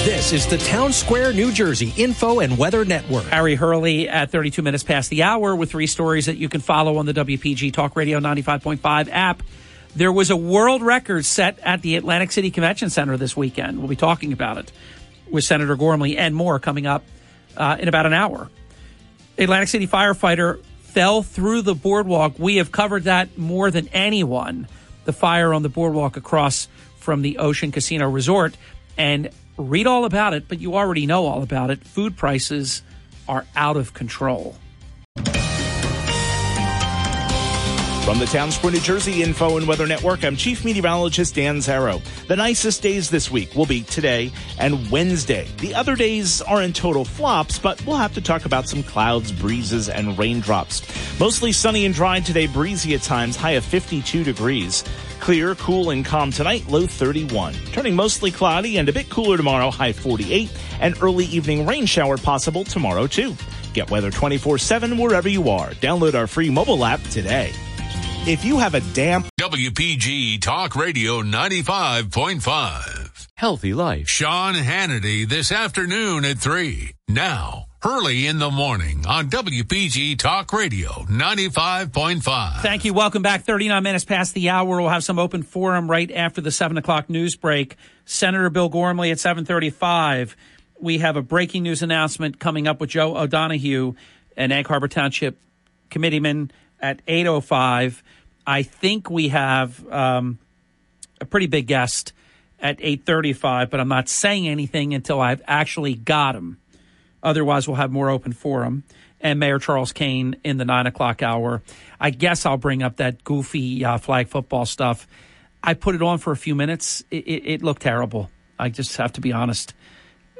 This 0.03 0.33
is 0.33 0.47
the 0.47 0.57
Town 0.57 0.91
Square, 0.91 1.33
New 1.33 1.51
Jersey 1.51 1.93
Info 1.95 2.39
and 2.39 2.57
Weather 2.57 2.85
Network. 2.85 3.25
Harry 3.25 3.53
Hurley 3.53 4.09
at 4.09 4.31
32 4.31 4.63
minutes 4.63 4.83
past 4.83 5.11
the 5.11 5.21
hour 5.21 5.55
with 5.55 5.69
three 5.69 5.85
stories 5.85 6.25
that 6.25 6.37
you 6.37 6.49
can 6.49 6.59
follow 6.59 6.97
on 6.97 7.05
the 7.05 7.13
WPG 7.13 7.71
Talk 7.71 7.95
Radio 7.95 8.19
95.5 8.19 9.09
app. 9.11 9.43
There 9.95 10.11
was 10.11 10.31
a 10.31 10.35
world 10.35 10.81
record 10.81 11.23
set 11.23 11.59
at 11.59 11.83
the 11.83 11.97
Atlantic 11.97 12.31
City 12.31 12.49
Convention 12.49 12.89
Center 12.89 13.15
this 13.15 13.37
weekend. 13.37 13.77
We'll 13.77 13.89
be 13.89 13.95
talking 13.95 14.33
about 14.33 14.57
it 14.57 14.71
with 15.29 15.43
Senator 15.43 15.75
Gormley 15.75 16.17
and 16.17 16.33
more 16.33 16.57
coming 16.57 16.87
up 16.87 17.03
uh, 17.55 17.77
in 17.79 17.89
about 17.89 18.07
an 18.07 18.13
hour. 18.13 18.49
Atlantic 19.37 19.69
City 19.69 19.85
firefighter 19.85 20.63
fell 20.97 21.21
through 21.21 21.61
the 21.61 21.75
boardwalk. 21.75 22.39
We 22.39 22.55
have 22.55 22.71
covered 22.71 23.03
that 23.03 23.37
more 23.37 23.69
than 23.69 23.87
anyone. 23.89 24.67
The 25.05 25.13
fire 25.13 25.53
on 25.53 25.61
the 25.61 25.69
boardwalk 25.69 26.17
across 26.17 26.67
from 26.97 27.21
the 27.21 27.37
Ocean 27.37 27.71
Casino 27.71 28.09
Resort. 28.09 28.57
And 28.97 29.29
read 29.57 29.85
all 29.85 30.05
about 30.05 30.33
it, 30.33 30.47
but 30.47 30.59
you 30.59 30.73
already 30.75 31.05
know 31.05 31.27
all 31.27 31.43
about 31.43 31.69
it. 31.69 31.83
Food 31.83 32.17
prices 32.17 32.81
are 33.27 33.45
out 33.55 33.77
of 33.77 33.93
control. 33.93 34.55
From 38.07 38.19
the 38.19 38.25
Town 38.25 38.53
Square, 38.53 38.71
New 38.71 38.79
Jersey 38.79 39.21
Info 39.21 39.57
and 39.57 39.67
Weather 39.67 39.85
Network, 39.85 40.23
I'm 40.23 40.37
Chief 40.37 40.63
Meteorologist 40.63 41.35
Dan 41.35 41.57
Zarrow. 41.57 42.01
The 42.27 42.37
nicest 42.37 42.81
days 42.81 43.09
this 43.09 43.29
week 43.29 43.53
will 43.53 43.65
be 43.65 43.81
today 43.81 44.31
and 44.57 44.89
Wednesday. 44.89 45.45
The 45.57 45.75
other 45.75 45.97
days 45.97 46.41
are 46.41 46.61
in 46.61 46.71
total 46.71 47.03
flops, 47.03 47.59
but 47.59 47.85
we'll 47.85 47.97
have 47.97 48.13
to 48.13 48.21
talk 48.21 48.45
about 48.45 48.69
some 48.69 48.81
clouds, 48.81 49.33
breezes, 49.33 49.89
and 49.89 50.17
raindrops. 50.17 50.83
Mostly 51.19 51.51
sunny 51.51 51.85
and 51.85 51.93
dry 51.93 52.21
today, 52.21 52.47
breezy 52.47 52.95
at 52.95 53.01
times, 53.01 53.35
high 53.35 53.51
of 53.51 53.65
52 53.65 54.23
degrees. 54.23 54.85
Clear, 55.19 55.55
cool, 55.55 55.89
and 55.89 56.05
calm 56.05 56.31
tonight, 56.31 56.65
low 56.69 56.87
31. 56.87 57.55
Turning 57.73 57.93
mostly 57.97 58.31
cloudy 58.31 58.77
and 58.77 58.87
a 58.87 58.93
bit 58.93 59.09
cooler 59.09 59.35
tomorrow, 59.35 59.69
high 59.69 59.91
48. 59.91 60.49
And 60.79 60.95
early 61.01 61.25
evening 61.25 61.65
rain 61.65 61.85
shower 61.85 62.17
possible 62.17 62.63
tomorrow, 62.63 63.05
too. 63.05 63.35
Get 63.73 63.91
weather 63.91 64.11
24 64.11 64.59
7 64.59 64.97
wherever 64.97 65.27
you 65.27 65.49
are. 65.49 65.71
Download 65.71 66.15
our 66.15 66.25
free 66.25 66.49
mobile 66.49 66.85
app 66.85 67.03
today. 67.09 67.51
If 68.27 68.43
you 68.43 68.57
have 68.57 68.75
a 68.75 68.81
damp 68.81 69.29
WPG 69.39 70.41
Talk 70.41 70.75
Radio 70.75 71.21
95.5. 71.21 73.27
Healthy 73.35 73.73
life. 73.73 74.09
Sean 74.09 74.53
Hannity 74.53 75.25
this 75.25 75.49
afternoon 75.49 76.25
at 76.25 76.37
3. 76.37 76.91
Now, 77.07 77.67
Hurley 77.81 78.27
in 78.27 78.39
the 78.39 78.51
morning 78.51 79.05
on 79.07 79.29
WPG 79.29 80.19
Talk 80.19 80.51
Radio 80.51 80.89
95.5. 81.09 82.59
Thank 82.59 82.83
you. 82.83 82.93
Welcome 82.93 83.21
back. 83.21 83.45
39 83.45 83.81
minutes 83.81 84.03
past 84.03 84.33
the 84.33 84.49
hour. 84.49 84.81
We'll 84.81 84.89
have 84.89 85.05
some 85.05 85.19
open 85.19 85.41
forum 85.41 85.89
right 85.89 86.11
after 86.11 86.41
the 86.41 86.51
7 86.51 86.77
o'clock 86.77 87.09
news 87.09 87.37
break. 87.37 87.77
Senator 88.03 88.49
Bill 88.49 88.67
Gormley 88.67 89.11
at 89.11 89.21
735. 89.21 90.35
We 90.81 90.97
have 90.97 91.15
a 91.15 91.21
breaking 91.21 91.63
news 91.63 91.81
announcement 91.81 92.41
coming 92.41 92.67
up 92.67 92.81
with 92.81 92.89
Joe 92.89 93.15
O'Donohue, 93.15 93.93
an 94.35 94.51
Egg 94.51 94.67
Harbor 94.67 94.89
Township 94.89 95.39
committeeman 95.89 96.51
at 96.81 97.01
805. 97.07 98.03
I 98.47 98.63
think 98.63 99.09
we 99.09 99.27
have 99.27 99.85
um, 99.91 100.39
a 101.19 101.25
pretty 101.25 101.47
big 101.47 101.67
guest 101.67 102.13
at 102.61 102.77
835, 102.79 103.69
but 103.69 103.81
I'm 103.81 103.89
not 103.89 104.07
saying 104.07 104.47
anything 104.47 104.93
until 104.93 105.19
I've 105.19 105.41
actually 105.45 105.95
got 105.95 106.33
him. 106.33 106.57
Otherwise, 107.21 107.67
we'll 107.67 107.75
have 107.75 107.91
more 107.91 108.09
open 108.09 108.31
forum. 108.31 108.83
And 109.19 109.39
Mayor 109.39 109.59
Charles 109.59 109.91
Kane 109.91 110.37
in 110.43 110.57
the 110.57 110.65
9 110.65 110.87
o'clock 110.87 111.21
hour. 111.21 111.61
I 111.99 112.11
guess 112.11 112.45
I'll 112.45 112.57
bring 112.57 112.83
up 112.83 112.97
that 112.97 113.23
goofy 113.23 113.83
uh, 113.83 113.97
flag 113.97 114.29
football 114.29 114.65
stuff. 114.65 115.07
I 115.61 115.73
put 115.73 115.95
it 115.95 116.01
on 116.01 116.19
for 116.19 116.31
a 116.31 116.37
few 116.37 116.55
minutes. 116.55 117.03
It, 117.11 117.27
it, 117.27 117.45
it 117.45 117.63
looked 117.63 117.81
terrible. 117.81 118.29
I 118.57 118.69
just 118.69 118.95
have 118.97 119.13
to 119.13 119.21
be 119.21 119.33
honest. 119.33 119.73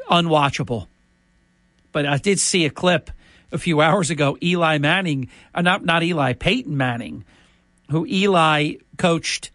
Unwatchable. 0.10 0.88
But 1.92 2.06
I 2.06 2.18
did 2.20 2.40
see 2.40 2.66
a 2.66 2.70
clip 2.70 3.10
a 3.52 3.58
few 3.58 3.82
hours 3.82 4.12
ago. 4.12 4.38
Eli 4.42 4.78
Manning, 4.78 5.30
uh, 5.54 5.62
not, 5.62 5.84
not 5.84 6.04
Eli, 6.04 6.34
Peyton 6.34 6.78
Manning 6.78 7.26
who 7.90 8.06
Eli 8.06 8.76
coached 8.98 9.52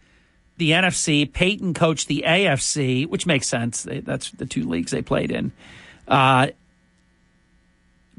the 0.57 0.71
NFC, 0.71 1.31
Peyton 1.31 1.73
coached 1.73 2.07
the 2.07 2.23
AFC, 2.27 3.07
which 3.07 3.25
makes 3.25 3.47
sense. 3.47 3.87
That's 3.89 4.31
the 4.31 4.45
two 4.45 4.63
leagues 4.67 4.91
they 4.91 5.01
played 5.01 5.31
in. 5.31 5.51
Uh, 6.07 6.47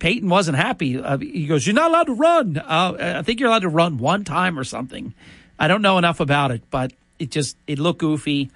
Peyton 0.00 0.28
wasn't 0.28 0.56
happy. 0.56 0.98
Uh, 0.98 1.18
he 1.18 1.46
goes, 1.46 1.66
"You're 1.66 1.74
not 1.74 1.90
allowed 1.90 2.04
to 2.04 2.14
run. 2.14 2.58
Uh, 2.58 3.16
I 3.18 3.22
think 3.22 3.38
you're 3.38 3.48
allowed 3.48 3.62
to 3.62 3.68
run 3.68 3.98
one 3.98 4.24
time 4.24 4.58
or 4.58 4.64
something." 4.64 5.14
I 5.58 5.68
don't 5.68 5.82
know 5.82 5.98
enough 5.98 6.18
about 6.18 6.50
it, 6.50 6.62
but 6.70 6.92
it 7.18 7.30
just 7.30 7.56
it 7.66 7.78
looked 7.78 8.00
goofy, 8.00 8.50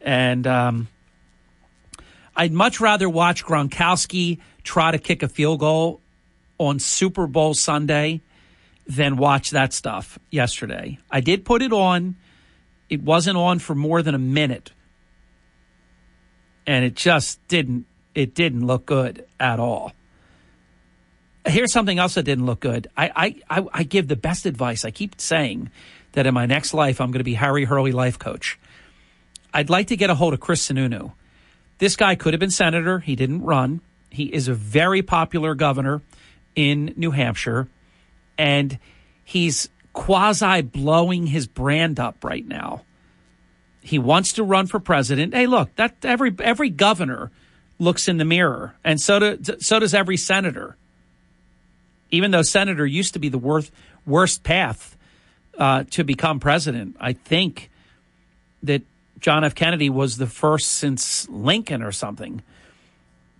and 0.00 0.46
um, 0.46 0.88
I'd 2.36 2.52
much 2.52 2.80
rather 2.80 3.08
watch 3.08 3.44
Gronkowski 3.44 4.38
try 4.62 4.92
to 4.92 4.98
kick 4.98 5.22
a 5.22 5.28
field 5.28 5.60
goal 5.60 6.00
on 6.58 6.78
Super 6.78 7.26
Bowl 7.26 7.54
Sunday 7.54 8.22
than 8.86 9.16
watch 9.16 9.50
that 9.50 9.72
stuff 9.72 10.18
yesterday. 10.30 10.98
I 11.10 11.20
did 11.20 11.44
put 11.44 11.62
it 11.62 11.72
on. 11.72 12.16
It 12.88 13.02
wasn't 13.02 13.36
on 13.36 13.58
for 13.58 13.74
more 13.74 14.02
than 14.02 14.14
a 14.14 14.18
minute. 14.18 14.72
And 16.66 16.84
it 16.84 16.94
just 16.94 17.46
didn't 17.48 17.86
it 18.14 18.34
didn't 18.34 18.66
look 18.66 18.86
good 18.86 19.26
at 19.40 19.58
all. 19.58 19.92
Here's 21.46 21.72
something 21.72 21.98
else 21.98 22.14
that 22.14 22.22
didn't 22.22 22.46
look 22.46 22.60
good. 22.60 22.86
I, 22.96 23.36
I, 23.50 23.58
I, 23.60 23.66
I 23.74 23.82
give 23.82 24.08
the 24.08 24.16
best 24.16 24.46
advice. 24.46 24.84
I 24.84 24.90
keep 24.90 25.20
saying 25.20 25.70
that 26.12 26.26
in 26.26 26.32
my 26.32 26.46
next 26.46 26.72
life 26.72 27.00
I'm 27.00 27.10
going 27.10 27.18
to 27.18 27.24
be 27.24 27.34
Harry 27.34 27.64
Hurley 27.64 27.92
life 27.92 28.18
coach. 28.18 28.58
I'd 29.52 29.68
like 29.68 29.88
to 29.88 29.96
get 29.96 30.10
a 30.10 30.14
hold 30.14 30.32
of 30.32 30.40
Chris 30.40 30.66
Sununu. 30.66 31.12
This 31.78 31.96
guy 31.96 32.14
could 32.14 32.32
have 32.32 32.40
been 32.40 32.50
senator. 32.50 33.00
He 33.00 33.16
didn't 33.16 33.42
run. 33.42 33.80
He 34.10 34.32
is 34.32 34.48
a 34.48 34.54
very 34.54 35.02
popular 35.02 35.54
governor 35.54 36.02
in 36.54 36.94
New 36.96 37.10
Hampshire 37.10 37.68
and 38.38 38.78
he's 39.24 39.68
quasi 39.92 40.62
blowing 40.62 41.26
his 41.26 41.46
brand 41.46 41.98
up 41.98 42.22
right 42.24 42.46
now. 42.46 42.82
He 43.80 43.98
wants 43.98 44.34
to 44.34 44.42
run 44.42 44.66
for 44.66 44.80
president. 44.80 45.34
Hey, 45.34 45.46
look, 45.46 45.74
that 45.76 45.96
every 46.04 46.34
every 46.40 46.70
governor 46.70 47.30
looks 47.78 48.08
in 48.08 48.18
the 48.18 48.24
mirror, 48.24 48.74
and 48.84 49.00
so 49.00 49.18
do, 49.18 49.56
so 49.60 49.78
does 49.78 49.94
every 49.94 50.16
senator. 50.16 50.76
Even 52.10 52.30
though 52.30 52.42
senator 52.42 52.86
used 52.86 53.14
to 53.14 53.18
be 53.18 53.28
the 53.28 53.38
worst 53.38 53.70
worst 54.06 54.42
path 54.42 54.96
uh, 55.58 55.84
to 55.90 56.04
become 56.04 56.40
president, 56.40 56.96
I 57.00 57.12
think 57.12 57.70
that 58.62 58.82
John 59.20 59.44
F. 59.44 59.54
Kennedy 59.54 59.90
was 59.90 60.16
the 60.16 60.26
first 60.26 60.70
since 60.72 61.28
Lincoln 61.28 61.82
or 61.82 61.92
something 61.92 62.42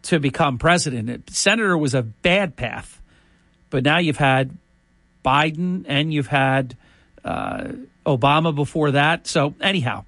to 0.03 0.19
become 0.19 0.59
president. 0.59 1.31
Senator 1.31 1.77
was 1.77 1.95
a 1.95 2.03
bad 2.03 2.57
path, 2.57 3.01
but 3.71 3.83
now 3.83 3.99
you've 3.99 4.19
had 4.19 4.57
Biden 5.25 5.85
and 5.89 6.13
you've 6.13 6.27
had 6.27 6.77
uh, 7.25 7.69
Obama 8.07 8.55
before 8.55 8.93
that. 8.93 9.27
So 9.27 9.55
anyhow, 9.61 10.05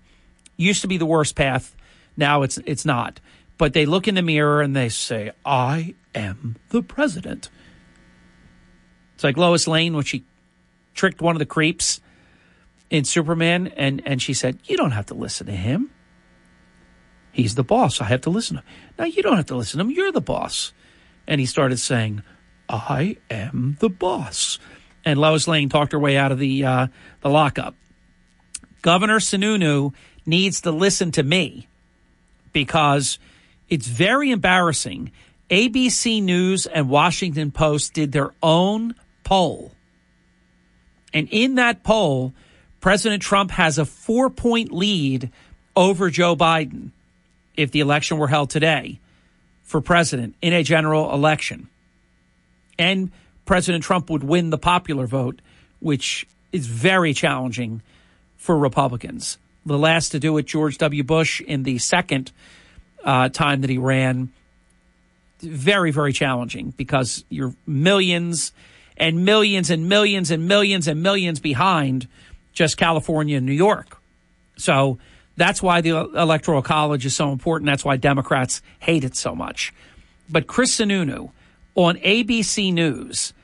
used 0.56 0.82
to 0.82 0.88
be 0.88 0.98
the 0.98 1.06
worst 1.06 1.34
path. 1.34 1.74
Now 2.16 2.42
it's 2.42 2.58
it's 2.66 2.84
not. 2.84 3.20
But 3.58 3.72
they 3.72 3.86
look 3.86 4.06
in 4.06 4.14
the 4.14 4.22
mirror 4.22 4.60
and 4.60 4.76
they 4.76 4.88
say, 4.88 5.32
"I 5.44 5.94
am 6.14 6.56
the 6.68 6.82
president." 6.82 7.48
It's 9.14 9.24
like 9.24 9.36
Lois 9.36 9.66
Lane 9.66 9.94
when 9.94 10.04
she 10.04 10.24
tricked 10.94 11.22
one 11.22 11.34
of 11.34 11.38
the 11.38 11.46
creeps 11.46 12.00
in 12.90 13.04
Superman, 13.04 13.68
and 13.68 14.02
and 14.06 14.20
she 14.20 14.34
said, 14.34 14.58
"You 14.64 14.76
don't 14.76 14.92
have 14.92 15.06
to 15.06 15.14
listen 15.14 15.46
to 15.46 15.52
him. 15.52 15.90
He's 17.32 17.54
the 17.54 17.64
boss. 17.64 18.00
I 18.00 18.04
have 18.04 18.22
to 18.22 18.30
listen 18.30 18.56
to 18.56 18.62
him." 18.62 18.68
No, 18.98 19.04
you 19.04 19.22
don't 19.22 19.36
have 19.36 19.46
to 19.46 19.56
listen 19.56 19.78
to 19.78 19.84
him. 19.84 19.90
You're 19.90 20.12
the 20.12 20.20
boss. 20.20 20.72
And 21.26 21.40
he 21.40 21.46
started 21.46 21.78
saying, 21.78 22.22
"I 22.68 23.16
am 23.30 23.76
the 23.80 23.88
boss." 23.88 24.58
And 25.06 25.20
Lois 25.20 25.46
Lane 25.46 25.68
talked 25.68 25.92
her 25.92 25.98
way 25.98 26.18
out 26.18 26.32
of 26.32 26.38
the 26.38 26.64
uh, 26.64 26.86
the 27.22 27.30
lockup. 27.30 27.74
Governor 28.82 29.20
Sununu 29.20 29.94
needs 30.26 30.60
to 30.62 30.72
listen 30.72 31.12
to 31.12 31.22
me 31.22 31.68
because 32.52 33.18
it's 33.68 33.86
very 33.86 34.30
embarrassing. 34.30 35.12
ABC 35.48 36.20
News 36.22 36.66
and 36.66 36.90
Washington 36.90 37.52
Post 37.52 37.94
did 37.94 38.10
their 38.10 38.32
own 38.42 38.96
poll. 39.22 39.72
And 41.14 41.28
in 41.30 41.54
that 41.54 41.84
poll, 41.84 42.34
President 42.80 43.22
Trump 43.22 43.52
has 43.52 43.78
a 43.78 43.84
four 43.84 44.28
point 44.28 44.72
lead 44.72 45.30
over 45.76 46.10
Joe 46.10 46.34
Biden 46.34 46.90
if 47.56 47.70
the 47.70 47.80
election 47.80 48.18
were 48.18 48.28
held 48.28 48.50
today 48.50 48.98
for 49.62 49.80
president 49.80 50.34
in 50.42 50.52
a 50.52 50.62
general 50.62 51.12
election. 51.12 51.68
And 52.78 53.10
President 53.46 53.82
Trump 53.82 54.10
would 54.10 54.22
win 54.22 54.50
the 54.50 54.58
popular 54.58 55.06
vote, 55.06 55.40
which 55.80 56.26
is 56.52 56.66
very 56.66 57.14
challenging 57.14 57.80
for 58.36 58.58
Republicans. 58.58 59.38
The 59.64 59.78
last 59.78 60.10
to 60.10 60.20
do 60.20 60.36
it, 60.36 60.46
George 60.46 60.78
W. 60.78 61.02
Bush, 61.02 61.40
in 61.40 61.62
the 61.62 61.78
second 61.78 62.32
uh, 63.04 63.30
time 63.30 63.62
that 63.62 63.70
he 63.70 63.78
ran, 63.78 64.30
very, 65.40 65.90
very 65.90 66.12
challenging 66.12 66.72
because 66.76 67.24
you're 67.28 67.54
millions 67.66 68.52
and 68.96 69.24
millions 69.24 69.70
and 69.70 69.88
millions 69.88 70.30
and 70.30 70.48
millions 70.48 70.88
and 70.88 71.02
millions 71.02 71.40
behind 71.40 72.08
just 72.52 72.76
California 72.76 73.36
and 73.36 73.46
New 73.46 73.52
York. 73.52 73.98
So 74.56 74.98
that's 75.36 75.62
why 75.62 75.82
the 75.82 75.90
Electoral 75.90 76.62
College 76.62 77.04
is 77.04 77.14
so 77.14 77.30
important. 77.30 77.66
That's 77.66 77.84
why 77.84 77.96
Democrats 77.96 78.62
hate 78.80 79.04
it 79.04 79.14
so 79.14 79.34
much. 79.34 79.72
But 80.28 80.46
Chris 80.46 80.76
Sununu 80.76 81.30
on 81.74 81.96
ABC 81.96 82.72
News 82.72 83.34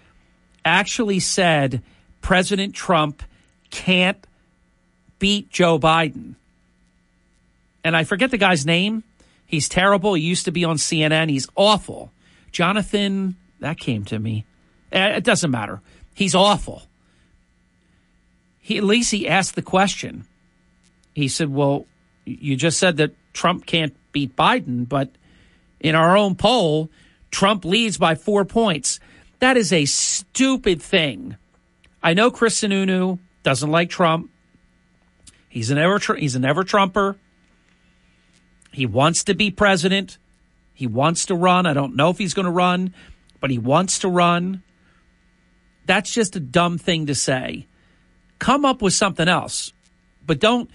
actually 0.65 1.21
said 1.21 1.83
President 2.21 2.75
Trump 2.75 3.23
can't 3.71 4.25
beat 5.19 5.51
Joe 5.51 5.79
Biden. 5.79 6.35
And 7.85 7.97
I 7.97 8.05
forget 8.05 8.31
the 8.31 8.39
guy's 8.39 8.65
name. 8.65 9.03
He's 9.47 9.69
terrible. 9.69 10.15
He 10.15 10.23
used 10.23 10.45
to 10.47 10.53
be 10.53 10.65
on 10.65 10.77
CNN. 10.77 11.29
He's 11.29 11.49
awful. 11.57 12.13
Jonathan, 12.53 13.37
that 13.61 13.79
came 13.79 14.05
to 14.07 14.19
me. 14.19 14.45
Eh, 14.93 15.17
it 15.17 15.25
doesn't 15.25 15.51
matter. 15.51 15.81
He's 16.15 16.35
awful. 16.35 16.83
He, 18.61 18.79
at 18.79 18.85
least 18.85 19.11
he 19.11 19.29
asked 19.29 19.55
the 19.55 19.63
question. 19.63 20.25
He 21.15 21.29
said, 21.29 21.53
Well, 21.53 21.87
you 22.25 22.57
just 22.57 22.79
said 22.79 22.99
that 22.99 23.15
Trump 23.33 23.67
can't 23.67 23.95
beat 24.13 24.37
Biden, 24.37 24.89
but 24.89 25.11
in 25.81 25.95
our 25.95 26.17
own 26.17 26.37
poll, 26.37 26.91
Trump 27.31 27.65
leads 27.65 27.99
by 27.99 28.15
four 28.15 28.45
points. 28.45 29.01
That 29.43 29.57
is 29.57 29.73
a 29.73 29.87
stupid 29.87 30.81
thing. 30.81 31.37
I 32.01 32.15
know 32.15 32.31
Chris 32.31 32.61
Sununu 32.61 33.19
doesn't 33.43 33.73
like 33.73 33.91
Trump. 33.91 34.31
He's 35.49 35.69
an 35.73 35.79
ever 35.79 35.99
he's 36.15 36.37
an 36.37 36.45
ever 36.45 36.63
Trumper. 36.63 37.17
He 38.73 38.87
wants 38.87 39.25
to 39.25 39.35
be 39.35 39.51
president. 39.51 40.17
He 40.73 40.87
wants 40.87 41.27
to 41.27 41.35
run. 41.35 41.67
I 41.67 41.73
don't 41.73 41.97
know 41.97 42.09
if 42.11 42.19
he's 42.19 42.35
going 42.35 42.47
to 42.47 42.53
run, 42.53 42.95
but 43.41 43.51
he 43.51 43.59
wants 43.59 43.99
to 43.99 44.09
run. 44.09 44.63
That's 45.87 46.15
just 46.15 46.37
a 46.37 46.41
dumb 46.41 46.79
thing 46.79 47.07
to 47.07 47.15
say. 47.17 47.67
Come 48.39 48.65
up 48.65 48.81
with 48.81 48.95
something 48.95 49.27
else. 49.27 49.73
But 50.25 50.39
don't 50.39 50.71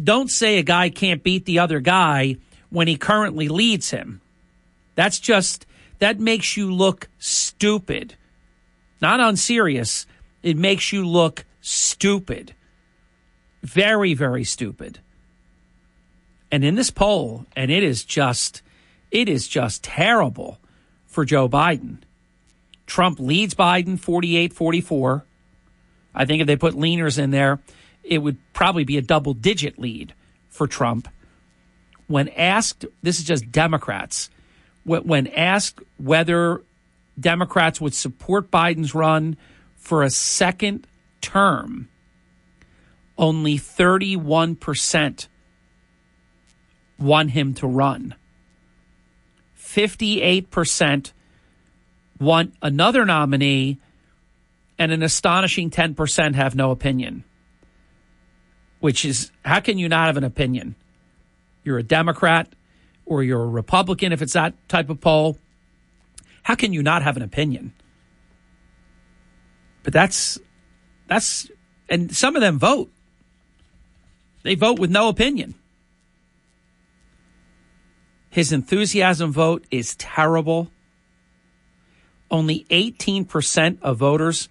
don't 0.00 0.30
say 0.30 0.58
a 0.58 0.62
guy 0.62 0.90
can't 0.90 1.24
beat 1.24 1.44
the 1.44 1.58
other 1.58 1.80
guy 1.80 2.36
when 2.70 2.86
he 2.86 2.96
currently 2.96 3.48
leads 3.48 3.90
him. 3.90 4.20
That's 4.94 5.18
just 5.18 5.66
that 5.98 6.20
makes 6.20 6.56
you 6.56 6.72
look 6.72 7.08
stupid. 7.18 8.14
Not 9.00 9.20
unserious. 9.20 10.06
It 10.42 10.56
makes 10.56 10.92
you 10.92 11.06
look 11.06 11.44
stupid. 11.60 12.54
Very, 13.62 14.14
very 14.14 14.44
stupid. 14.44 15.00
And 16.50 16.64
in 16.64 16.76
this 16.76 16.90
poll, 16.90 17.46
and 17.56 17.70
it 17.70 17.82
is 17.82 18.04
just 18.04 18.62
it 19.10 19.28
is 19.28 19.48
just 19.48 19.82
terrible 19.82 20.58
for 21.06 21.24
Joe 21.24 21.48
Biden. 21.48 21.98
Trump 22.86 23.18
leads 23.18 23.54
Biden 23.54 23.98
48 23.98 24.52
44. 24.52 25.24
I 26.14 26.24
think 26.24 26.40
if 26.40 26.46
they 26.46 26.56
put 26.56 26.74
leaners 26.74 27.18
in 27.18 27.30
there, 27.30 27.60
it 28.02 28.18
would 28.18 28.38
probably 28.52 28.84
be 28.84 28.96
a 28.96 29.02
double 29.02 29.34
digit 29.34 29.78
lead 29.78 30.14
for 30.48 30.66
Trump. 30.66 31.08
When 32.06 32.28
asked, 32.30 32.84
this 33.02 33.18
is 33.18 33.24
just 33.24 33.50
Democrats, 33.50 34.30
when 34.86 35.26
asked 35.28 35.80
whether 35.98 36.62
Democrats 37.18 37.80
would 37.80 37.94
support 37.94 38.50
Biden's 38.50 38.94
run 38.94 39.36
for 39.76 40.02
a 40.02 40.10
second 40.10 40.86
term, 41.20 41.88
only 43.18 43.58
31% 43.58 45.26
want 46.98 47.30
him 47.32 47.54
to 47.54 47.66
run. 47.66 48.14
58% 49.58 51.12
want 52.20 52.54
another 52.62 53.04
nominee, 53.04 53.78
and 54.78 54.92
an 54.92 55.02
astonishing 55.02 55.70
10% 55.70 56.34
have 56.34 56.54
no 56.54 56.70
opinion. 56.70 57.24
Which 58.80 59.04
is, 59.04 59.30
how 59.44 59.60
can 59.60 59.78
you 59.78 59.88
not 59.88 60.06
have 60.06 60.16
an 60.16 60.24
opinion? 60.24 60.76
You're 61.64 61.78
a 61.78 61.82
Democrat 61.82 62.48
or 63.06 63.22
you're 63.22 63.42
a 63.42 63.46
Republican 63.46 64.12
if 64.12 64.20
it's 64.20 64.34
that 64.34 64.54
type 64.68 64.90
of 64.90 65.00
poll. 65.00 65.38
How 66.42 66.54
can 66.54 66.72
you 66.72 66.82
not 66.82 67.02
have 67.02 67.16
an 67.16 67.22
opinion? 67.22 67.72
But 69.82 69.92
that's, 69.92 70.38
that's, 71.06 71.50
and 71.88 72.14
some 72.14 72.36
of 72.36 72.42
them 72.42 72.58
vote. 72.58 72.90
They 74.42 74.54
vote 74.54 74.78
with 74.78 74.90
no 74.90 75.08
opinion. 75.08 75.54
His 78.30 78.52
enthusiasm 78.52 79.32
vote 79.32 79.64
is 79.70 79.94
terrible. 79.96 80.70
Only 82.30 82.66
18% 82.70 83.78
of 83.82 83.96
voters 83.96 84.48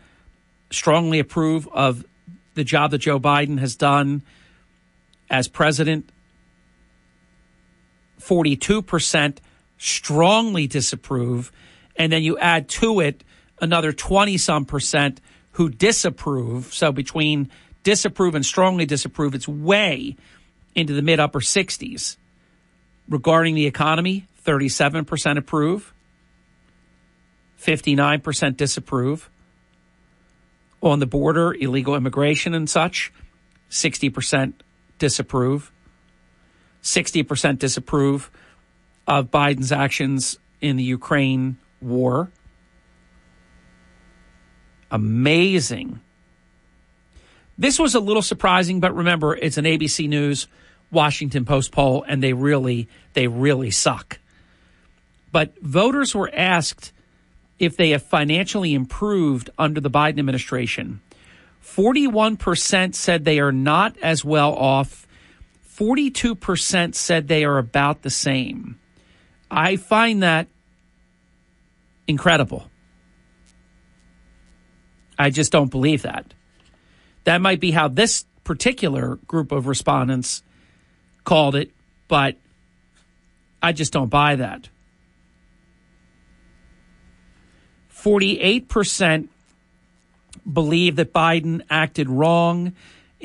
strongly 0.71 1.19
approve 1.19 1.67
of 1.71 2.03
the 2.55 2.63
job 2.63 2.91
that 2.91 2.99
Joe 2.99 3.19
Biden 3.19 3.59
has 3.59 3.75
done 3.75 4.23
as 5.29 5.47
president. 5.47 6.09
42% 8.25 9.37
strongly 9.77 10.67
disapprove. 10.67 11.51
And 11.95 12.11
then 12.11 12.23
you 12.23 12.37
add 12.37 12.67
to 12.69 12.99
it 12.99 13.23
another 13.61 13.91
20 13.91 14.37
some 14.37 14.65
percent 14.65 15.21
who 15.51 15.69
disapprove. 15.69 16.73
So 16.73 16.91
between 16.91 17.49
disapprove 17.83 18.35
and 18.35 18.45
strongly 18.45 18.85
disapprove, 18.85 19.35
it's 19.35 19.47
way 19.47 20.15
into 20.73 20.93
the 20.93 21.01
mid 21.01 21.19
upper 21.19 21.39
60s. 21.39 22.17
Regarding 23.07 23.53
the 23.53 23.67
economy, 23.67 24.27
37% 24.45 25.37
approve, 25.37 25.93
59% 27.61 28.57
disapprove. 28.57 29.29
On 30.81 30.99
the 30.99 31.05
border, 31.05 31.53
illegal 31.53 31.95
immigration 31.95 32.53
and 32.53 32.69
such, 32.69 33.13
60% 33.69 34.53
disapprove. 34.99 35.71
60% 36.85 37.57
disapprove 37.57 38.29
of 39.07 39.31
Biden's 39.31 39.71
actions 39.71 40.37
in 40.61 40.77
the 40.77 40.83
Ukraine 40.83 41.57
war. 41.81 42.31
Amazing. 44.91 45.99
This 47.57 47.79
was 47.79 47.95
a 47.95 47.99
little 47.99 48.21
surprising, 48.21 48.79
but 48.79 48.95
remember, 48.95 49.35
it's 49.35 49.57
an 49.57 49.65
ABC 49.65 50.07
News 50.07 50.47
Washington 50.91 51.43
Post 51.43 51.71
poll, 51.71 52.05
and 52.07 52.21
they 52.21 52.33
really, 52.33 52.87
they 53.13 53.27
really 53.27 53.71
suck. 53.71 54.19
But 55.31 55.59
voters 55.59 56.13
were 56.13 56.29
asked 56.33 56.93
if 57.57 57.77
they 57.77 57.89
have 57.89 58.03
financially 58.03 58.73
improved 58.75 59.49
under 59.57 59.81
the 59.81 59.89
Biden 59.89 60.19
administration. 60.19 61.01
41% 61.63 62.93
said 62.93 63.25
they 63.25 63.39
are 63.39 63.51
not 63.51 63.97
as 64.03 64.23
well 64.23 64.53
off. 64.53 65.04
42% 65.77 66.95
said 66.95 67.27
they 67.27 67.43
are 67.43 67.57
about 67.57 68.01
the 68.01 68.09
same. 68.09 68.79
I 69.51 69.75
find 69.75 70.23
that 70.23 70.47
incredible. 72.07 72.69
I 75.19 75.29
just 75.29 75.51
don't 75.51 75.71
believe 75.71 76.03
that. 76.03 76.33
That 77.25 77.41
might 77.41 77.59
be 77.59 77.71
how 77.71 77.87
this 77.87 78.25
particular 78.43 79.15
group 79.27 79.51
of 79.51 79.67
respondents 79.67 80.43
called 81.23 81.55
it, 81.55 81.71
but 82.07 82.37
I 83.61 83.71
just 83.73 83.91
don't 83.91 84.09
buy 84.09 84.35
that. 84.35 84.69
48% 87.91 89.29
believe 90.51 90.95
that 90.97 91.11
Biden 91.11 91.63
acted 91.69 92.09
wrong 92.09 92.73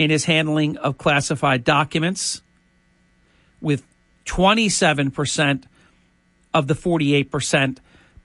in 0.01 0.09
his 0.09 0.25
handling 0.25 0.79
of 0.79 0.97
classified 0.97 1.63
documents, 1.63 2.41
with 3.61 3.85
27% 4.25 5.65
of 6.55 6.67
the 6.67 6.73
48% 6.73 7.77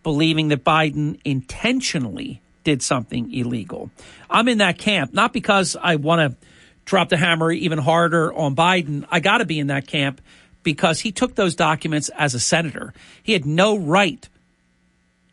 believing 0.01 0.47
that 0.47 0.63
Biden 0.63 1.19
intentionally 1.25 2.41
did 2.63 2.81
something 2.81 3.29
illegal. 3.33 3.91
I'm 4.29 4.47
in 4.47 4.59
that 4.59 4.77
camp, 4.77 5.13
not 5.13 5.33
because 5.33 5.75
I 5.75 5.97
want 5.97 6.31
to 6.31 6.37
drop 6.85 7.09
the 7.09 7.17
hammer 7.17 7.51
even 7.51 7.79
harder 7.79 8.33
on 8.33 8.55
Biden. 8.55 9.05
I 9.11 9.19
got 9.19 9.39
to 9.39 9.45
be 9.45 9.59
in 9.59 9.67
that 9.67 9.85
camp 9.85 10.21
because 10.63 11.01
he 11.01 11.11
took 11.11 11.35
those 11.35 11.55
documents 11.55 12.07
as 12.17 12.33
a 12.33 12.39
senator. 12.39 12.93
He 13.21 13.33
had 13.33 13.45
no 13.45 13.77
right, 13.77 14.29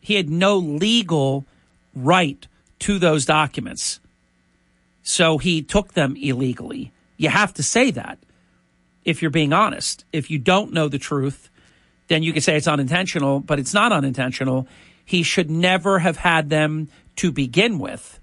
he 0.01 0.15
had 0.15 0.29
no 0.29 0.57
legal 0.57 1.45
right 1.95 2.45
to 2.79 2.99
those 2.99 3.25
documents. 3.25 4.01
So 5.03 5.37
he 5.37 5.61
took 5.61 5.93
them 5.93 6.15
illegally. 6.15 6.91
You 7.17 7.29
have 7.29 7.53
to 7.55 7.63
say 7.63 7.91
that 7.91 8.17
if 9.05 9.21
you're 9.21 9.31
being 9.31 9.53
honest. 9.53 10.05
If 10.11 10.31
you 10.31 10.39
don't 10.39 10.73
know 10.73 10.87
the 10.87 10.97
truth, 10.97 11.49
then 12.07 12.23
you 12.23 12.33
can 12.33 12.41
say 12.41 12.55
it's 12.55 12.67
unintentional, 12.67 13.39
but 13.39 13.59
it's 13.59 13.73
not 13.73 13.91
unintentional. 13.91 14.67
He 15.05 15.23
should 15.23 15.51
never 15.51 15.99
have 15.99 16.17
had 16.17 16.49
them 16.49 16.89
to 17.17 17.31
begin 17.31 17.79
with. 17.79 18.19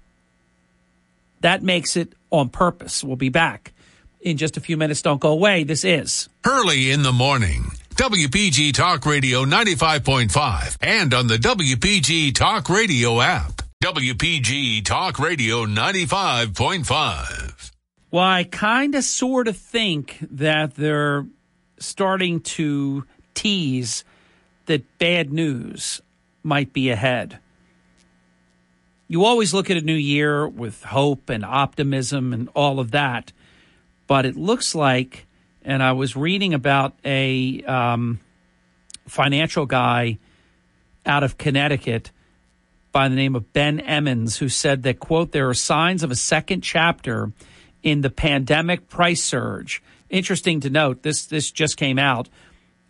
That 1.41 1.63
makes 1.63 1.95
it 1.95 2.13
on 2.29 2.49
purpose. 2.49 3.03
We'll 3.03 3.15
be 3.15 3.29
back 3.29 3.73
in 4.21 4.37
just 4.37 4.57
a 4.57 4.61
few 4.61 4.77
minutes. 4.77 5.01
Don't 5.01 5.21
go 5.21 5.31
away. 5.31 5.63
This 5.63 5.83
is 5.83 6.29
Hurley 6.43 6.91
in 6.91 7.03
the 7.03 7.11
Morning. 7.11 7.71
WPG 7.95 8.73
Talk 8.73 9.05
Radio 9.05 9.45
95.5 9.45 10.77
and 10.81 11.13
on 11.13 11.27
the 11.27 11.37
WPG 11.37 12.33
Talk 12.33 12.69
Radio 12.69 13.21
app. 13.21 13.60
WPG 13.81 14.85
Talk 14.85 15.19
Radio 15.19 15.65
95.5. 15.65 17.71
Well, 18.11 18.23
I 18.23 18.43
kind 18.43 18.95
of 18.95 19.03
sort 19.03 19.47
of 19.47 19.57
think 19.57 20.19
that 20.31 20.75
they're 20.75 21.25
starting 21.79 22.41
to 22.41 23.05
tease 23.33 24.03
that 24.67 24.99
bad 24.99 25.33
news 25.33 25.99
might 26.43 26.71
be 26.71 26.89
ahead 26.89 27.39
you 29.11 29.25
always 29.25 29.53
look 29.53 29.69
at 29.69 29.75
a 29.75 29.81
new 29.81 29.93
year 29.93 30.47
with 30.47 30.83
hope 30.83 31.29
and 31.29 31.43
optimism 31.43 32.31
and 32.31 32.47
all 32.55 32.79
of 32.79 32.91
that. 32.91 33.33
But 34.07 34.25
it 34.25 34.37
looks 34.37 34.73
like, 34.73 35.27
and 35.63 35.83
I 35.83 35.91
was 35.91 36.15
reading 36.15 36.53
about 36.53 36.95
a 37.03 37.61
um, 37.63 38.21
financial 39.09 39.65
guy 39.65 40.17
out 41.05 41.23
of 41.23 41.37
Connecticut 41.37 42.11
by 42.91 43.07
the 43.07 43.15
name 43.15 43.35
of 43.35 43.53
Ben 43.53 43.79
Emons, 43.79 44.37
who 44.37 44.49
said 44.49 44.83
that, 44.83 44.99
quote, 44.99 45.31
there 45.31 45.49
are 45.49 45.53
signs 45.53 46.03
of 46.03 46.11
a 46.11 46.15
second 46.15 46.61
chapter 46.61 47.31
in 47.83 48.01
the 48.01 48.09
pandemic 48.09 48.89
price 48.89 49.23
surge. 49.23 49.81
Interesting 50.09 50.59
to 50.61 50.69
note, 50.69 51.03
this, 51.03 51.25
this 51.25 51.51
just 51.51 51.77
came 51.77 51.97
out, 51.97 52.27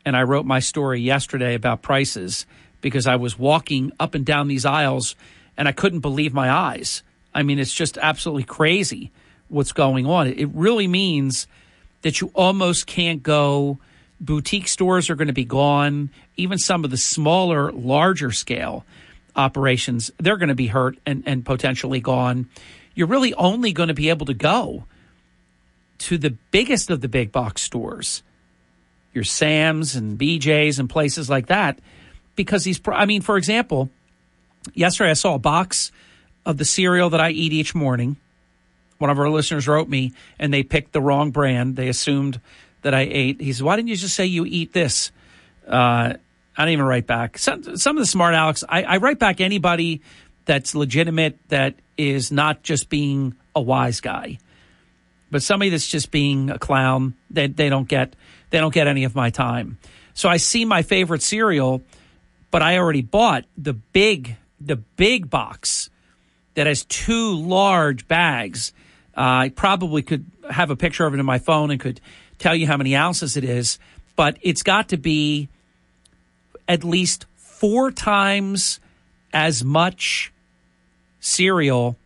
and 0.05 0.17
I 0.17 0.23
wrote 0.23 0.45
my 0.45 0.59
story 0.59 1.01
yesterday 1.01 1.53
about 1.53 1.81
prices 1.81 2.45
because 2.81 3.05
I 3.05 3.15
was 3.15 3.37
walking 3.37 3.91
up 3.99 4.15
and 4.15 4.25
down 4.25 4.47
these 4.47 4.65
aisles 4.65 5.15
and 5.55 5.67
I 5.67 5.71
couldn't 5.71 5.99
believe 5.99 6.33
my 6.33 6.51
eyes. 6.51 7.03
I 7.33 7.43
mean, 7.43 7.59
it's 7.59 7.73
just 7.73 7.97
absolutely 7.99 8.43
crazy 8.43 9.11
what's 9.47 9.71
going 9.71 10.07
on. 10.07 10.27
It 10.27 10.49
really 10.53 10.87
means 10.87 11.47
that 12.01 12.19
you 12.19 12.31
almost 12.33 12.87
can't 12.87 13.21
go. 13.21 13.77
Boutique 14.19 14.67
stores 14.67 15.09
are 15.09 15.15
going 15.15 15.27
to 15.27 15.33
be 15.33 15.45
gone. 15.45 16.09
Even 16.37 16.57
some 16.57 16.83
of 16.83 16.89
the 16.89 16.97
smaller, 16.97 17.71
larger 17.71 18.31
scale 18.31 18.85
operations, 19.35 20.11
they're 20.17 20.37
going 20.37 20.49
to 20.49 20.55
be 20.55 20.67
hurt 20.67 20.97
and, 21.05 21.23
and 21.25 21.45
potentially 21.45 21.99
gone. 21.99 22.49
You're 22.95 23.07
really 23.07 23.33
only 23.33 23.73
going 23.73 23.87
to 23.87 23.93
be 23.93 24.09
able 24.09 24.25
to 24.27 24.33
go 24.33 24.85
to 25.99 26.17
the 26.17 26.31
biggest 26.51 26.89
of 26.89 27.01
the 27.01 27.07
big 27.07 27.31
box 27.31 27.61
stores, 27.61 28.23
your 29.13 29.23
Sam's 29.23 29.95
and 29.95 30.17
BJ's 30.19 30.79
and 30.79 30.89
places 30.89 31.29
like 31.29 31.47
that, 31.47 31.79
because 32.35 32.63
these, 32.63 32.79
I 32.87 33.05
mean, 33.05 33.21
for 33.21 33.37
example, 33.37 33.89
yesterday 34.73 35.11
I 35.11 35.13
saw 35.13 35.35
a 35.35 35.39
box 35.39 35.91
of 36.45 36.57
the 36.57 36.65
cereal 36.65 37.11
that 37.11 37.21
I 37.21 37.29
eat 37.31 37.53
each 37.53 37.75
morning. 37.75 38.17
One 38.97 39.09
of 39.09 39.19
our 39.19 39.29
listeners 39.29 39.67
wrote 39.67 39.89
me 39.89 40.13
and 40.39 40.53
they 40.53 40.63
picked 40.63 40.91
the 40.91 41.01
wrong 41.01 41.31
brand. 41.31 41.75
They 41.75 41.87
assumed 41.87 42.39
that 42.81 42.93
I 42.93 43.01
ate. 43.01 43.41
He 43.41 43.53
said, 43.53 43.65
Why 43.65 43.75
didn't 43.75 43.89
you 43.89 43.95
just 43.95 44.15
say 44.15 44.25
you 44.25 44.45
eat 44.45 44.73
this? 44.73 45.11
Uh, 45.67 46.13
I 46.57 46.65
don't 46.65 46.73
even 46.73 46.85
write 46.85 47.07
back. 47.07 47.37
Some, 47.37 47.77
some 47.77 47.97
of 47.97 48.01
the 48.01 48.07
smart 48.07 48.33
Alex, 48.35 48.63
I, 48.67 48.83
I 48.83 48.97
write 48.97 49.19
back 49.19 49.41
anybody 49.41 50.01
that's 50.45 50.75
legitimate, 50.75 51.37
that 51.49 51.75
is 51.97 52.31
not 52.31 52.63
just 52.63 52.89
being 52.89 53.35
a 53.55 53.61
wise 53.61 54.01
guy. 54.01 54.37
But 55.29 55.43
somebody 55.43 55.69
that's 55.69 55.87
just 55.87 56.11
being 56.11 56.49
a 56.49 56.59
clown, 56.59 57.15
they, 57.29 57.47
they 57.47 57.69
don't 57.69 57.87
get 57.87 58.15
they 58.49 58.59
don't 58.59 58.73
get 58.73 58.87
any 58.87 59.05
of 59.05 59.15
my 59.15 59.29
time. 59.29 59.77
So 60.13 60.27
I 60.27 60.37
see 60.37 60.65
my 60.65 60.81
favorite 60.81 61.21
cereal, 61.21 61.81
but 62.51 62.61
I 62.61 62.77
already 62.77 63.01
bought 63.01 63.45
the 63.57 63.73
big 63.73 64.35
the 64.59 64.75
big 64.75 65.29
box 65.29 65.89
that 66.55 66.67
has 66.67 66.83
two 66.85 67.35
large 67.35 68.07
bags. 68.09 68.73
Uh, 69.15 69.21
I 69.21 69.49
probably 69.55 70.01
could 70.01 70.25
have 70.49 70.69
a 70.69 70.75
picture 70.75 71.05
of 71.05 71.13
it 71.13 71.19
in 71.19 71.25
my 71.25 71.39
phone 71.39 71.71
and 71.71 71.79
could 71.79 72.01
tell 72.37 72.55
you 72.55 72.67
how 72.67 72.77
many 72.77 72.95
ounces 72.95 73.37
it 73.37 73.43
is, 73.43 73.79
but 74.15 74.37
it's 74.41 74.63
got 74.63 74.89
to 74.89 74.97
be 74.97 75.47
at 76.71 76.85
least 76.85 77.25
four 77.35 77.91
times 77.91 78.79
as 79.33 79.61
much 79.61 80.31
cereal 81.19 81.97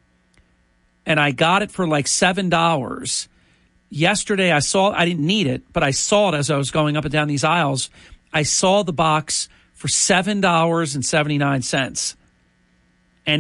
and 1.06 1.20
I 1.20 1.30
got 1.30 1.62
it 1.62 1.70
for 1.70 1.88
like 1.88 2.08
seven 2.08 2.50
dollars. 2.50 3.30
Yesterday 3.92 4.52
I 4.52 4.58
saw 4.58 4.92
I 4.92 5.06
didn't 5.06 5.26
need 5.26 5.46
it, 5.46 5.62
but 5.72 5.84
I 5.84 5.92
saw 5.92 6.30
it 6.30 6.36
as 6.36 6.50
I 6.50 6.58
was 6.58 6.72
going 6.72 6.98
up 6.98 7.06
and 7.06 7.14
down 7.14 7.28
these 7.28 7.44
aisles. 7.44 7.92
I 8.34 8.42
saw 8.42 8.82
the 8.82 8.92
box 8.92 9.48
for 9.74 9.88
seven 9.88 10.42
dollars 10.42 10.96
and 10.96 11.06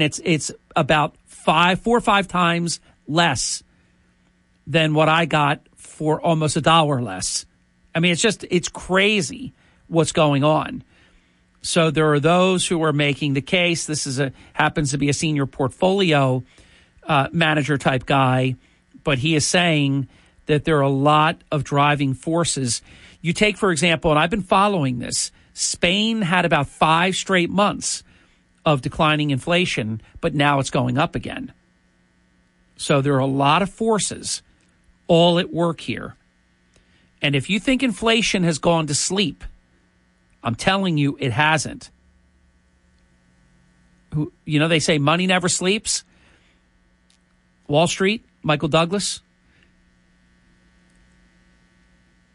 it's 0.03 0.21
it's 0.23 0.51
about 0.75 1.15
five 1.25 1.81
four 1.81 1.97
or 1.97 2.01
five 2.01 2.27
times 2.27 2.79
less 3.07 3.63
than 4.67 4.93
what 4.93 5.09
I 5.09 5.25
got 5.25 5.61
for 5.75 6.21
almost 6.21 6.55
a 6.55 6.61
dollar 6.61 7.01
less. 7.01 7.47
I 7.95 7.99
mean 7.99 8.11
it's 8.11 8.21
just 8.21 8.45
it's 8.51 8.69
crazy 8.69 9.53
what's 9.87 10.11
going 10.11 10.43
on. 10.43 10.83
So 11.65 11.89
there 11.89 12.13
are 12.13 12.19
those 12.19 12.67
who 12.67 12.83
are 12.83 12.93
making 12.93 13.33
the 13.33 13.41
case. 13.41 13.87
This 13.87 14.05
is 14.05 14.19
a 14.19 14.31
happens 14.53 14.91
to 14.91 14.99
be 14.99 15.09
a 15.09 15.13
senior 15.13 15.47
portfolio 15.47 16.43
uh, 17.07 17.29
manager 17.31 17.79
type 17.79 18.05
guy, 18.05 18.55
but 19.03 19.17
he 19.17 19.35
is 19.35 19.47
saying 19.47 20.07
that 20.45 20.63
there 20.63 20.77
are 20.77 20.81
a 20.81 20.89
lot 20.89 21.41
of 21.51 21.63
driving 21.63 22.13
forces. 22.13 22.83
You 23.19 23.33
take, 23.33 23.57
for 23.57 23.71
example, 23.71 24.11
and 24.11 24.19
I've 24.19 24.29
been 24.29 24.43
following 24.43 24.99
this, 24.99 25.31
Spain 25.55 26.21
had 26.21 26.45
about 26.45 26.67
five 26.67 27.15
straight 27.15 27.49
months 27.49 28.03
of 28.63 28.83
declining 28.83 29.31
inflation, 29.31 30.03
but 30.21 30.35
now 30.35 30.59
it's 30.59 30.69
going 30.69 30.99
up 30.99 31.15
again. 31.15 31.51
So 32.77 33.01
there 33.01 33.15
are 33.15 33.19
a 33.19 33.25
lot 33.25 33.63
of 33.63 33.71
forces 33.71 34.43
all 35.07 35.39
at 35.39 35.51
work 35.51 35.81
here. 35.81 36.15
And 37.23 37.35
if 37.35 37.49
you 37.49 37.59
think 37.59 37.81
inflation 37.81 38.43
has 38.43 38.59
gone 38.59 38.85
to 38.85 38.93
sleep, 38.93 39.43
I'm 40.45 40.53
telling 40.55 40.97
you 40.99 41.17
it 41.19 41.31
hasn't. 41.31 41.89
You 44.45 44.59
know, 44.59 44.67
they 44.67 44.79
say 44.79 44.99
money 44.99 45.25
never 45.25 45.49
sleeps. 45.49 46.03
Wall 47.67 47.87
Street, 47.87 48.23
Michael 48.43 48.69
Douglas. 48.69 49.21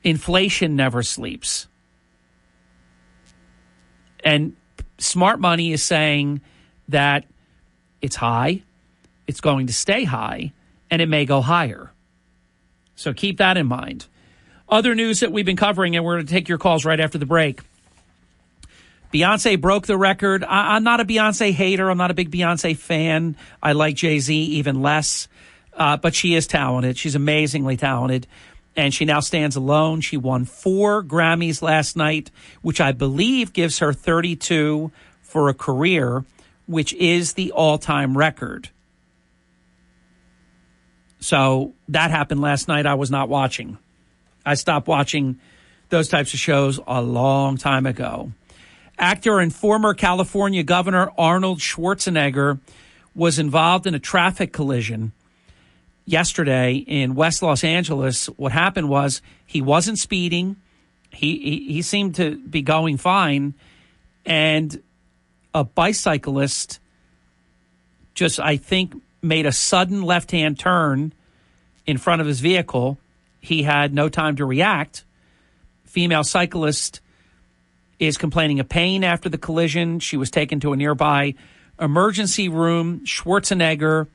Inflation 0.03 0.75
never 0.75 1.05
sleeps. 1.05 1.69
And 4.25 4.57
smart 4.99 5.39
money 5.39 5.73
is 5.73 5.83
saying 5.83 6.41
that 6.89 7.25
it's 8.03 8.17
high, 8.17 8.63
it's 9.29 9.41
going 9.41 9.69
to 9.69 9.73
stay 9.73 10.03
high, 10.03 10.53
and 10.91 11.01
it 11.01 11.09
may 11.09 11.27
go 11.27 11.41
higher. 11.41 11.93
So 12.97 13.15
keep 13.15 13.39
that 13.39 13.57
in 13.57 13.67
mind. 13.67 14.07
Other 14.69 14.95
news 14.95 15.21
that 15.21 15.31
we've 15.33 15.47
been 15.47 15.57
covering, 15.57 15.95
and 15.97 16.05
we're 16.05 16.17
going 16.17 16.27
to 16.27 16.33
take 16.33 16.49
your 16.49 16.59
calls 16.59 16.85
right 16.85 16.99
after 16.99 17.17
the 17.17 17.27
break. 17.27 17.61
Beyonce 19.13 19.61
broke 19.61 19.87
the 19.87 19.99
record. 19.99 20.45
I, 20.45 20.77
am 20.77 20.85
not 20.85 21.01
a 21.01 21.05
Beyonce 21.05 21.53
hater. 21.53 21.91
I'm 21.91 21.99
not 21.99 22.11
a 22.11 22.15
big 22.15 22.31
Beyonce 22.31 22.77
fan. 22.77 23.37
I 23.63 23.73
like 23.73 23.97
Jay 23.97 24.21
Z 24.21 24.35
even 24.35 24.83
less, 24.83 25.29
uh, 25.75 25.97
but 25.97 26.15
she 26.15 26.35
is 26.35 26.47
talented. 26.47 26.97
She's 26.97 27.17
amazingly 27.17 27.77
talented. 27.77 28.27
And 28.77 28.95
she 28.95 29.05
now 29.05 29.19
stands 29.19 29.57
alone. 29.57 30.01
She 30.01 30.17
won 30.17 30.45
four 30.45 31.03
Grammys 31.03 31.61
last 31.61 31.97
night, 31.97 32.31
which 32.63 32.81
I 32.81 32.93
believe 32.93 33.53
gives 33.53 33.81
her 33.81 33.93
32 33.93 34.93
for 35.23 35.49
a 35.49 35.55
career, 35.55 36.25
which 36.67 36.93
is 36.93 37.33
the 37.33 37.51
all 37.51 37.79
time 37.79 38.17
record. 38.17 38.71
So 41.19 41.75
that 41.89 42.13
happened 42.13 42.41
last 42.41 42.69
night. 42.69 42.87
I 42.87 42.95
was 42.95 43.11
not 43.11 43.29
watching. 43.29 43.77
I 44.47 44.55
stopped 44.55 44.87
watching 44.87 45.41
those 45.91 46.09
types 46.09 46.33
of 46.33 46.41
shows 46.41 46.79
a 46.87 47.03
long 47.03 47.57
time 47.57 47.87
ago. 47.87 48.33
Actor 49.01 49.41
and 49.41 49.53
former 49.53 49.95
California 49.95 50.63
Governor 50.63 51.11
Arnold 51.17 51.59
Schwarzenegger 51.59 52.61
was 53.15 53.39
involved 53.39 53.87
in 53.87 53.95
a 53.95 53.99
traffic 53.99 54.53
collision 54.53 55.13
yesterday 56.05 56.75
in 56.75 57.15
West 57.15 57.43
Los 57.43 57.65
Angeles. 57.65 58.27
What 58.27 58.53
happened 58.53 58.91
was 58.91 59.23
he 59.47 59.63
wasn't 59.63 59.99
speeding. 59.99 60.57
He, 61.11 61.39
he, 61.39 61.73
he 61.73 61.83
seemed 61.83 62.17
to 62.17 62.37
be 62.37 62.61
going 62.61 62.99
fine. 62.99 63.55
And 64.27 64.83
a 65.55 65.65
bicyclist 65.65 66.79
just, 68.13 68.39
I 68.39 68.59
think, 68.59 68.95
made 69.23 69.47
a 69.47 69.53
sudden 69.53 70.03
left 70.03 70.31
hand 70.31 70.59
turn 70.59 71.15
in 71.87 71.97
front 71.97 72.21
of 72.21 72.27
his 72.27 72.41
vehicle. 72.41 72.99
He 73.41 73.63
had 73.63 73.95
no 73.95 74.11
time 74.11 74.37
to 74.37 74.45
react. 74.45 75.05
Female 75.87 76.23
cyclist 76.23 77.01
is 78.01 78.17
complaining 78.17 78.59
of 78.59 78.69
pain 78.69 79.05
after 79.05 79.29
the 79.29 79.39
collision. 79.39 80.01
She 80.01 80.17
was 80.17 80.31
taken 80.31 80.59
to 80.61 80.73
a 80.73 80.77
nearby 80.77 81.35
emergency 81.79 82.49
room. 82.49 83.01
Schwarzenegger 83.05 84.09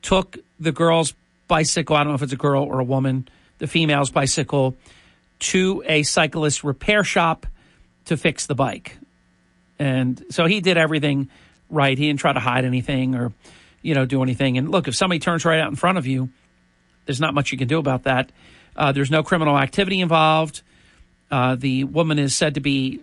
took 0.00 0.38
the 0.58 0.72
girl's 0.72 1.12
bicycle. 1.48 1.96
I 1.96 2.04
don't 2.04 2.12
know 2.12 2.14
if 2.14 2.22
it's 2.22 2.32
a 2.32 2.36
girl 2.36 2.62
or 2.62 2.78
a 2.78 2.84
woman, 2.84 3.28
the 3.58 3.66
female's 3.66 4.10
bicycle, 4.10 4.76
to 5.40 5.82
a 5.86 6.04
cyclist 6.04 6.64
repair 6.64 7.04
shop 7.04 7.46
to 8.06 8.16
fix 8.16 8.46
the 8.46 8.54
bike. 8.54 8.96
And 9.78 10.24
so 10.30 10.46
he 10.46 10.60
did 10.60 10.78
everything 10.78 11.28
right. 11.68 11.98
He 11.98 12.06
didn't 12.06 12.20
try 12.20 12.32
to 12.32 12.40
hide 12.40 12.64
anything 12.64 13.16
or, 13.16 13.32
you 13.82 13.94
know, 13.94 14.06
do 14.06 14.22
anything. 14.22 14.56
And 14.56 14.70
look, 14.70 14.86
if 14.86 14.94
somebody 14.94 15.18
turns 15.18 15.44
right 15.44 15.58
out 15.58 15.68
in 15.68 15.76
front 15.76 15.98
of 15.98 16.06
you, 16.06 16.30
there's 17.04 17.20
not 17.20 17.34
much 17.34 17.50
you 17.50 17.58
can 17.58 17.68
do 17.68 17.78
about 17.78 18.04
that. 18.04 18.30
Uh, 18.76 18.92
there's 18.92 19.10
no 19.10 19.22
criminal 19.22 19.58
activity 19.58 20.00
involved. 20.00 20.62
Uh, 21.30 21.56
the 21.56 21.84
woman 21.84 22.18
is 22.18 22.34
said 22.34 22.54
to 22.54 22.60
be 22.60 23.00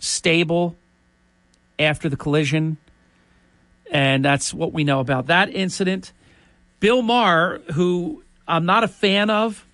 stable 0.00 0.76
after 1.78 2.08
the 2.08 2.16
collision. 2.16 2.76
And 3.90 4.24
that's 4.24 4.52
what 4.52 4.72
we 4.72 4.84
know 4.84 5.00
about 5.00 5.28
that 5.28 5.54
incident. 5.54 6.12
Bill 6.80 7.02
Maher, 7.02 7.60
who 7.74 8.24
I'm 8.48 8.66
not 8.66 8.84
a 8.84 8.88
fan 8.88 9.30
of, 9.30 9.64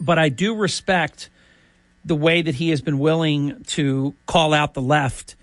but 0.00 0.18
I 0.18 0.28
do 0.28 0.54
respect 0.54 1.28
the 2.04 2.14
way 2.14 2.42
that 2.42 2.54
he 2.54 2.70
has 2.70 2.80
been 2.82 2.98
willing 2.98 3.64
to 3.64 4.14
call 4.26 4.52
out 4.52 4.74
the 4.74 4.82
left 4.82 5.36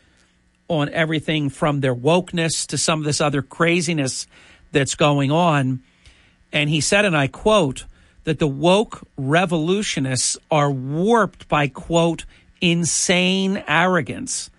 on 0.68 0.89
everything 0.89 1.50
from 1.50 1.82
their 1.82 1.96
wokeness 1.96 2.68
to 2.68 2.78
some 2.78 3.00
of 3.00 3.06
this 3.06 3.20
other 3.20 3.42
craziness 3.42 4.28
that's 4.72 4.96
going 4.96 5.32
on. 5.32 5.82
And 6.54 6.70
he 6.70 6.82
said, 6.82 7.04
and 7.06 7.18
I 7.18 7.28
quote, 7.28 7.86
that 8.24 8.39
the 8.39 8.48
woke 8.48 9.02
revolutionists 9.18 10.38
are 10.52 10.72
warped 10.72 11.48
by, 11.48 11.68
quote, 11.68 12.26
insane 12.62 13.64
arrogance. 13.68 14.49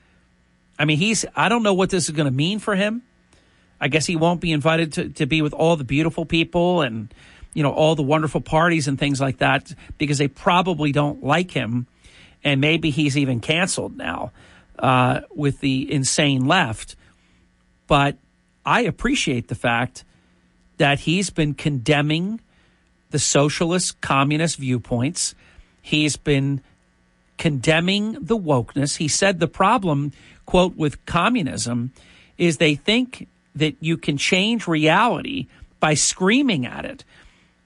I 0.78 0.84
mean, 0.84 0.98
he's, 0.98 1.24
I 1.34 1.48
don't 1.48 1.62
know 1.62 1.74
what 1.74 1.90
this 1.90 2.05
is 2.05 2.11
going 2.11 2.26
to 2.26 2.36
mean 2.36 2.59
for 2.59 2.74
him. 2.74 3.03
I 3.80 3.88
guess 3.88 4.07
he 4.07 4.16
won't 4.16 4.40
be 4.40 4.53
invited 4.53 4.92
to, 4.94 5.09
to 5.11 5.26
be 5.26 5.42
with 5.42 5.53
all 5.53 5.76
the 5.76 5.84
beautiful 5.84 6.24
people 6.24 6.82
and, 6.82 7.12
you 7.55 7.62
know, 7.62 7.72
all 7.72 7.94
the 7.94 8.03
wonderful 8.03 8.40
parties 8.40 8.88
and 8.88 8.98
things 8.98 9.20
like 9.20 9.38
that 9.38 9.72
because 9.98 10.18
they 10.18 10.28
probably 10.28 10.92
don't 10.92 11.22
like 11.22 11.50
him. 11.50 11.86
And 12.44 12.61
maybe 12.61 12.90
he's 12.90 13.16
even 13.16 13.40
canceled 13.40 13.96
now 13.96 14.32
uh, 14.78 15.20
with 15.34 15.61
the 15.61 15.92
insane 15.92 16.46
left. 16.46 16.96
But 17.86 18.16
I 18.64 18.82
appreciate 18.82 19.48
the 19.48 19.55
fact 19.55 20.05
that 20.78 21.00
he's 21.00 21.30
been 21.30 21.55
condemning 21.55 22.40
the 23.11 23.18
socialist 23.18 24.00
communist 24.00 24.57
viewpoints. 24.57 25.34
He's 25.80 26.16
been 26.16 26.61
condemning 27.43 28.12
the 28.12 28.38
wokeness. 28.38 28.99
He 28.99 29.09
said 29.09 29.40
the 29.40 29.49
problem, 29.49 30.12
quote, 30.47 30.76
with 30.76 31.05
communism 31.07 31.93
is 32.38 32.59
they 32.59 32.76
think 32.76 33.26
that 33.57 33.74
you 33.80 33.97
can 33.97 34.16
change 34.16 34.68
reality 34.68 35.49
by 35.80 35.95
screaming 35.95 36.64
at 36.64 36.84
it, 36.84 37.03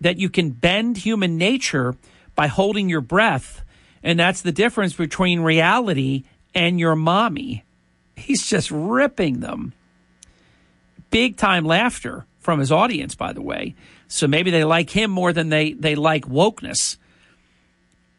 that 0.00 0.16
you 0.16 0.30
can 0.30 0.48
bend 0.48 0.96
human 0.96 1.36
nature 1.36 1.94
by 2.34 2.46
holding 2.46 2.88
your 2.88 3.02
breath. 3.02 3.62
And 4.02 4.18
that's 4.18 4.40
the 4.40 4.50
difference 4.50 4.94
between 4.94 5.40
reality 5.40 6.24
and 6.54 6.80
your 6.80 6.96
mommy. 6.96 7.62
He's 8.16 8.46
just 8.46 8.70
ripping 8.70 9.40
them. 9.40 9.74
Big 11.10 11.36
time 11.36 11.66
laughter 11.66 12.24
from 12.38 12.60
his 12.60 12.72
audience, 12.72 13.14
by 13.14 13.34
the 13.34 13.42
way. 13.42 13.74
So 14.08 14.26
maybe 14.26 14.50
they 14.50 14.64
like 14.64 14.88
him 14.88 15.10
more 15.10 15.34
than 15.34 15.50
they, 15.50 15.74
they 15.74 15.96
like 15.96 16.24
wokeness. 16.24 16.96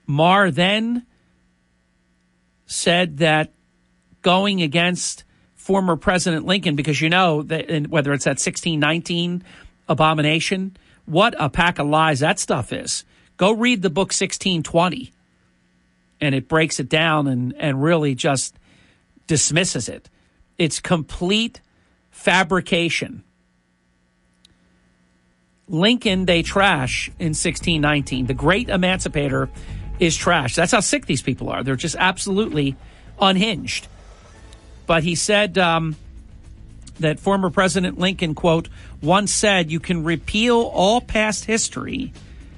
Maher 0.06 0.52
then 0.52 1.04
said 2.68 3.18
that 3.18 3.52
going 4.22 4.62
against 4.62 5.24
former 5.56 5.96
President 5.96 6.46
Lincoln, 6.46 6.76
because 6.76 7.02
you 7.02 7.10
know 7.10 7.42
that 7.44 7.88
whether 7.88 8.14
it's 8.14 8.26
that 8.26 8.40
1619 8.40 9.44
abomination, 9.90 10.78
what 11.06 11.34
a 11.40 11.50
pack 11.50 11.80
of 11.80 11.88
lies 11.88 12.20
that 12.20 12.40
stuff 12.40 12.72
is. 12.72 13.04
Go 13.38 13.52
read 13.52 13.82
the 13.82 13.90
book 13.90 14.08
1620, 14.08 15.12
and 16.22 16.36
it 16.36 16.48
breaks 16.48 16.80
it 16.80 16.90
down 16.90 17.28
and, 17.28 17.54
and 17.58 17.82
really 17.82 18.16
just 18.16 18.56
dismisses 19.28 19.90
it. 19.90 20.10
It's 20.58 20.80
complete 20.80 21.62
fabrication. 22.10 23.24
Lincoln, 25.70 26.26
they 26.26 26.44
trash 26.44 27.10
in 27.20 27.28
1619. 27.28 28.26
The 28.26 28.34
great 28.34 28.70
emancipator 28.70 29.50
is 30.00 30.16
trash. 30.16 30.56
That's 30.56 30.72
how 30.72 30.80
sick 30.80 31.06
these 31.06 31.22
people 31.22 31.50
are. 31.50 31.64
They're 31.64 31.76
just 31.76 31.96
absolutely 31.98 32.76
unhinged. 33.20 33.88
But 34.86 35.04
he 35.04 35.16
said 35.16 35.58
um, 35.58 35.96
that 37.00 37.20
former 37.20 37.50
President 37.50 38.00
Lincoln, 38.00 38.36
quote, 38.36 38.70
once 39.02 39.32
said, 39.32 39.72
You 39.72 39.80
can 39.80 40.04
repeal 40.04 40.62
all 40.62 41.02
past 41.02 41.46
history, 41.46 42.14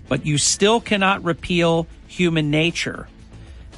but 0.07 0.25
you 0.25 0.37
still 0.37 0.79
cannot 0.79 1.23
repeal 1.23 1.87
human 2.07 2.51
nature. 2.51 3.07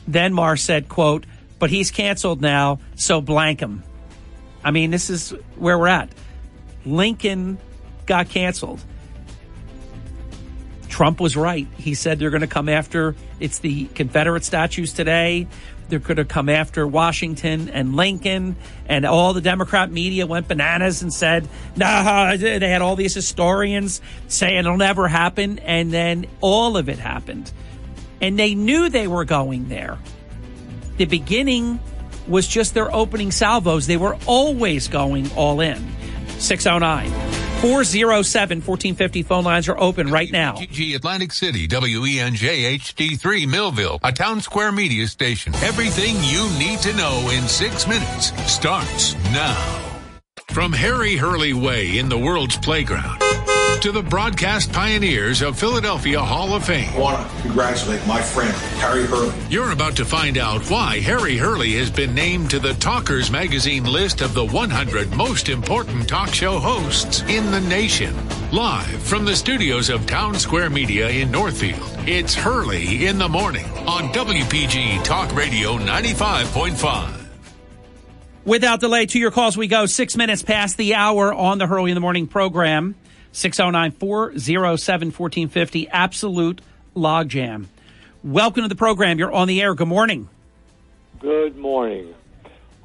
Then 0.07 0.33
Maher 0.33 0.57
said, 0.57 0.89
quote, 0.89 1.25
But 1.59 1.69
he's 1.69 1.91
canceled 1.91 2.41
now, 2.41 2.79
so 2.95 3.21
blank 3.21 3.59
him. 3.59 3.83
I 4.63 4.71
mean, 4.71 4.91
this 4.91 5.09
is 5.09 5.31
where 5.55 5.77
we're 5.77 5.87
at. 5.87 6.09
Lincoln 6.85 7.57
got 8.05 8.29
canceled. 8.29 8.83
Trump 10.91 11.19
was 11.19 11.35
right. 11.35 11.67
He 11.77 11.95
said 11.95 12.19
they're 12.19 12.29
going 12.29 12.41
to 12.41 12.47
come 12.47 12.69
after 12.69 13.15
it's 13.39 13.59
the 13.59 13.85
Confederate 13.85 14.43
statues 14.43 14.93
today. 14.93 15.47
They're 15.87 15.99
going 15.99 16.17
to 16.17 16.25
come 16.25 16.47
after 16.47 16.85
Washington 16.87 17.69
and 17.69 17.95
Lincoln, 17.95 18.55
and 18.87 19.05
all 19.05 19.33
the 19.33 19.41
Democrat 19.41 19.91
media 19.91 20.27
went 20.27 20.47
bananas 20.47 21.01
and 21.01 21.13
said, 21.13 21.47
"Nah." 21.75 22.35
They 22.37 22.69
had 22.69 22.81
all 22.81 22.95
these 22.95 23.13
historians 23.13 24.01
saying 24.27 24.59
it'll 24.59 24.77
never 24.77 25.07
happen, 25.07 25.59
and 25.59 25.91
then 25.91 26.27
all 26.39 26.77
of 26.77 26.87
it 26.87 26.99
happened, 26.99 27.51
and 28.21 28.37
they 28.37 28.53
knew 28.53 28.89
they 28.89 29.07
were 29.07 29.25
going 29.25 29.69
there. 29.69 29.97
The 30.97 31.05
beginning 31.05 31.79
was 32.27 32.47
just 32.47 32.73
their 32.73 32.93
opening 32.93 33.31
salvos. 33.31 33.87
They 33.87 33.97
were 33.97 34.17
always 34.27 34.87
going 34.87 35.31
all 35.33 35.59
in. 35.59 35.91
609 36.37 37.50
407 37.61 38.57
1450 38.57 39.21
phone 39.21 39.43
lines 39.43 39.69
are 39.69 39.79
open 39.79 40.09
right 40.09 40.31
now. 40.31 40.55
G 40.55 40.95
Atlantic 40.95 41.31
City, 41.31 41.67
WENJ 41.67 42.79
HD3 42.79 43.47
Millville, 43.47 43.99
a 44.03 44.11
town 44.11 44.41
square 44.41 44.71
media 44.71 45.05
station. 45.05 45.53
Everything 45.57 46.15
you 46.23 46.49
need 46.57 46.79
to 46.79 46.91
know 46.95 47.29
in 47.31 47.47
six 47.47 47.87
minutes 47.87 48.31
starts 48.51 49.13
now. 49.25 49.55
From 50.49 50.73
Harry 50.73 51.15
Hurley 51.15 51.53
Way 51.53 51.99
in 51.99 52.09
the 52.09 52.17
world's 52.17 52.57
playground 52.57 53.21
to 53.81 53.91
the 53.91 54.03
broadcast 54.03 54.71
pioneers 54.71 55.41
of 55.41 55.57
Philadelphia 55.57 56.21
Hall 56.21 56.53
of 56.53 56.63
Fame. 56.63 56.93
I 56.93 56.99
want 56.99 57.27
to 57.27 57.41
congratulate 57.41 58.05
my 58.05 58.21
friend, 58.21 58.53
Harry 58.79 59.07
Hurley. 59.07 59.33
You're 59.49 59.71
about 59.71 59.95
to 59.95 60.05
find 60.05 60.37
out 60.37 60.69
why 60.69 60.99
Harry 60.99 61.35
Hurley 61.35 61.73
has 61.73 61.89
been 61.89 62.13
named 62.13 62.51
to 62.51 62.59
the 62.59 62.75
Talkers 62.75 63.31
Magazine 63.31 63.83
list 63.85 64.21
of 64.21 64.35
the 64.35 64.45
100 64.45 65.15
most 65.15 65.49
important 65.49 66.07
talk 66.07 66.31
show 66.31 66.59
hosts 66.59 67.23
in 67.23 67.49
the 67.49 67.61
nation. 67.61 68.15
Live 68.51 69.01
from 69.01 69.25
the 69.25 69.35
studios 69.35 69.89
of 69.89 70.05
Town 70.05 70.35
Square 70.35 70.69
Media 70.69 71.09
in 71.09 71.31
Northfield, 71.31 71.81
it's 72.07 72.35
Hurley 72.35 73.07
in 73.07 73.17
the 73.17 73.29
Morning 73.29 73.65
on 73.87 74.13
WPG 74.13 75.03
Talk 75.03 75.33
Radio 75.35 75.79
95.5. 75.79 77.21
Without 78.45 78.79
delay, 78.79 79.07
to 79.07 79.19
your 79.19 79.31
calls 79.31 79.57
we 79.57 79.67
go. 79.67 79.87
Six 79.87 80.15
minutes 80.15 80.43
past 80.43 80.77
the 80.77 80.93
hour 80.93 81.33
on 81.33 81.57
the 81.57 81.65
Hurley 81.65 81.89
in 81.89 81.95
the 81.95 82.01
Morning 82.01 82.27
program. 82.27 82.95
609 83.31 83.91
407 83.91 85.07
1450. 85.07 85.89
Absolute 85.89 86.61
logjam. 86.95 87.67
Welcome 88.23 88.63
to 88.63 88.69
the 88.69 88.75
program. 88.75 89.17
You're 89.17 89.31
on 89.31 89.47
the 89.47 89.61
air. 89.61 89.73
Good 89.73 89.87
morning. 89.87 90.29
Good 91.19 91.57
morning. 91.57 92.13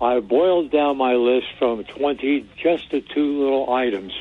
I 0.00 0.20
boiled 0.20 0.70
down 0.70 0.98
my 0.98 1.14
list 1.14 1.46
from 1.58 1.84
20 1.84 2.48
just 2.62 2.90
to 2.90 3.00
two 3.00 3.42
little 3.42 3.72
items. 3.72 4.12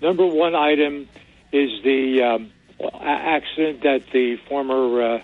Number 0.00 0.26
one 0.26 0.54
item 0.54 1.08
is 1.52 1.70
the 1.82 2.22
um, 2.22 2.52
accident 3.00 3.82
that 3.82 4.04
the 4.12 4.36
former 4.48 5.02
uh, 5.16 5.22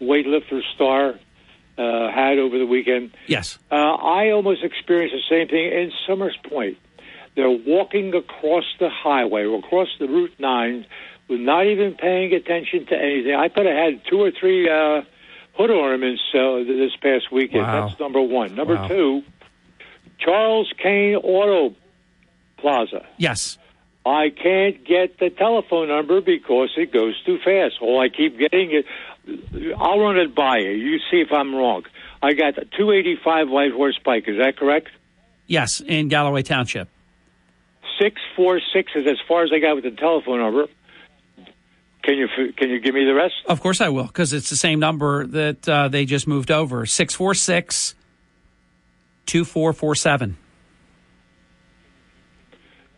weightlifter 0.00 0.62
star 0.74 1.14
uh, 1.78 2.10
had 2.10 2.38
over 2.38 2.58
the 2.58 2.66
weekend. 2.66 3.12
Yes. 3.26 3.58
Uh, 3.70 3.74
I 3.74 4.30
almost 4.30 4.62
experienced 4.64 5.14
the 5.14 5.34
same 5.34 5.48
thing 5.48 5.64
in 5.64 5.92
Somers 6.06 6.36
Point. 6.48 6.78
They're 7.36 7.50
walking 7.50 8.14
across 8.14 8.64
the 8.80 8.88
highway, 8.88 9.44
across 9.46 9.88
the 10.00 10.08
Route 10.08 10.32
9, 10.38 10.86
with 11.28 11.40
not 11.40 11.66
even 11.66 11.94
paying 11.94 12.32
attention 12.32 12.86
to 12.86 12.96
anything. 12.96 13.34
I 13.34 13.48
could 13.48 13.66
have 13.66 13.76
had 13.76 14.00
two 14.10 14.22
or 14.22 14.30
three 14.32 14.68
uh, 14.68 15.02
hood 15.54 15.70
ornaments 15.70 16.22
uh, 16.34 16.64
this 16.64 16.96
past 17.02 17.30
weekend. 17.30 17.62
Wow. 17.62 17.88
That's 17.88 18.00
number 18.00 18.22
one. 18.22 18.54
Number 18.54 18.74
Wow. 18.76 18.88
two, 18.88 19.22
Charles 20.18 20.72
Kane 20.82 21.16
Auto 21.16 21.74
Plaza. 22.58 23.04
Yes. 23.18 23.58
I 24.06 24.30
can't 24.30 24.82
get 24.86 25.18
the 25.18 25.30
telephone 25.30 25.88
number 25.88 26.20
because 26.20 26.70
it 26.76 26.92
goes 26.92 27.20
too 27.24 27.38
fast. 27.44 27.74
All 27.82 28.00
I 28.00 28.08
keep 28.08 28.38
getting 28.38 28.70
it. 28.72 28.86
I'll 29.76 29.98
run 29.98 30.16
it 30.16 30.34
by 30.34 30.58
you. 30.58 30.70
You 30.70 30.98
see 31.10 31.20
if 31.20 31.32
I'm 31.32 31.54
wrong. 31.54 31.84
I 32.22 32.32
got 32.32 32.54
the 32.54 32.64
285 32.78 33.48
White 33.50 33.72
Horse 33.72 33.98
Pike. 34.02 34.24
Is 34.28 34.38
that 34.38 34.56
correct? 34.56 34.88
Yes, 35.48 35.80
in 35.80 36.08
Galloway 36.08 36.42
Township. 36.42 36.88
646 37.98 38.92
is 38.96 39.06
as 39.06 39.18
far 39.26 39.44
as 39.44 39.50
I 39.52 39.58
got 39.58 39.74
with 39.74 39.84
the 39.84 39.90
telephone 39.90 40.40
number. 40.40 40.66
Can 42.02 42.18
you 42.18 42.28
can 42.56 42.70
you 42.70 42.78
give 42.78 42.94
me 42.94 43.04
the 43.04 43.14
rest? 43.14 43.34
Of 43.46 43.60
course 43.60 43.80
I 43.80 43.88
will, 43.88 44.06
because 44.06 44.32
it's 44.32 44.48
the 44.48 44.56
same 44.56 44.78
number 44.78 45.26
that 45.26 45.68
uh, 45.68 45.88
they 45.88 46.04
just 46.04 46.28
moved 46.28 46.52
over 46.52 46.86
646 46.86 47.94
2447. 49.26 50.36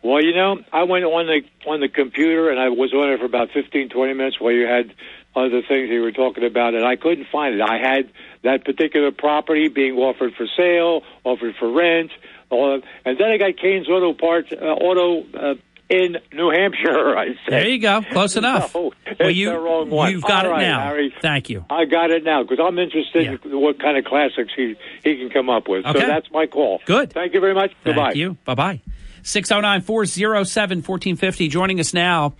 Well, 0.01 0.23
you 0.23 0.33
know, 0.33 0.59
I 0.71 0.83
went 0.83 1.03
on 1.05 1.25
the 1.25 1.41
on 1.69 1.81
the 1.81 1.89
computer 1.89 2.49
and 2.49 2.59
I 2.59 2.69
was 2.69 2.93
on 2.93 3.11
it 3.11 3.19
for 3.19 3.25
about 3.25 3.49
15, 3.51 3.89
20 3.89 4.13
minutes 4.13 4.39
while 4.39 4.53
you 4.53 4.65
had 4.65 4.93
other 5.35 5.61
things 5.61 5.89
you 5.89 6.01
were 6.01 6.11
talking 6.11 6.43
about, 6.43 6.73
and 6.73 6.85
I 6.85 6.95
couldn't 6.95 7.27
find 7.31 7.55
it. 7.55 7.61
I 7.61 7.77
had 7.77 8.09
that 8.43 8.63
particular 8.63 9.11
property 9.11 9.67
being 9.67 9.95
offered 9.95 10.33
for 10.35 10.47
sale, 10.55 11.03
offered 11.23 11.55
for 11.55 11.71
rent, 11.71 12.11
and 12.51 12.83
then 13.05 13.29
I 13.31 13.37
got 13.37 13.57
Kane's 13.57 13.87
Auto 13.87 14.13
Parts 14.13 14.51
uh, 14.51 14.55
Auto 14.65 15.23
uh, 15.37 15.55
in 15.89 16.17
New 16.33 16.49
Hampshire. 16.51 17.17
I 17.17 17.27
said, 17.27 17.35
There 17.47 17.67
you 17.67 17.79
go. 17.79 18.01
Close 18.11 18.35
enough. 18.37 18.73
No, 18.75 18.91
well, 19.19 19.29
you, 19.29 19.49
the 19.51 19.59
wrong 19.59 19.89
one. 19.89 20.11
You've 20.11 20.21
got 20.23 20.45
All 20.45 20.51
it 20.51 20.55
right, 20.55 20.61
now. 20.61 20.81
Harry. 20.81 21.13
Thank 21.21 21.49
you. 21.49 21.65
I 21.69 21.85
got 21.85 22.11
it 22.11 22.23
now 22.23 22.43
because 22.43 22.59
I'm 22.63 22.77
interested 22.79 23.25
Yeah. 23.25 23.37
in 23.51 23.59
what 23.59 23.79
kind 23.79 23.97
of 23.97 24.05
classics 24.05 24.51
he 24.55 24.75
he 25.03 25.17
can 25.17 25.29
come 25.29 25.49
up 25.49 25.67
with. 25.67 25.85
Okay. 25.85 25.99
So 25.99 26.07
that's 26.07 26.29
my 26.31 26.45
call. 26.47 26.81
Good. 26.85 27.13
Thank 27.13 27.33
you 27.33 27.39
very 27.39 27.53
much. 27.55 27.71
Thank 27.83 27.95
Goodbye. 27.95 28.13
you. 28.13 28.37
Bye 28.45 28.55
bye. 28.55 28.81
609 29.23 29.81
407 29.81 30.77
1450. 30.79 31.47
Joining 31.49 31.79
us 31.79 31.93
now 31.93 32.33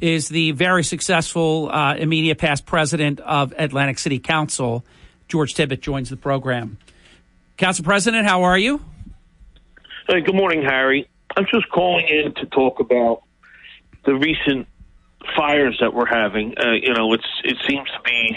is 0.00 0.28
the 0.28 0.52
very 0.52 0.82
successful 0.84 1.68
uh, 1.70 1.94
immediate 1.96 2.38
past 2.38 2.64
president 2.64 3.20
of 3.20 3.52
Atlantic 3.58 3.98
City 3.98 4.18
Council. 4.18 4.84
George 5.28 5.54
Tibbitt 5.54 5.80
joins 5.80 6.08
the 6.10 6.16
program. 6.16 6.78
Council 7.56 7.84
President, 7.84 8.26
how 8.26 8.44
are 8.44 8.56
you? 8.58 8.80
Hey, 10.10 10.22
good 10.22 10.34
morning, 10.34 10.64
Harry. 10.64 11.08
I'm 11.36 11.46
just 11.54 11.68
calling 11.68 12.04
in 12.08 12.34
to 12.34 12.46
talk 12.46 12.80
about 12.80 13.22
the 14.04 14.16
recent 14.16 14.66
fires 15.36 15.78
that 15.80 15.94
we're 15.94 16.04
having. 16.04 16.52
Uh, 16.58 16.72
you 16.72 16.92
know, 16.94 17.12
it's 17.12 17.28
it 17.44 17.56
seems 17.68 17.88
to 17.90 18.00
be 18.04 18.36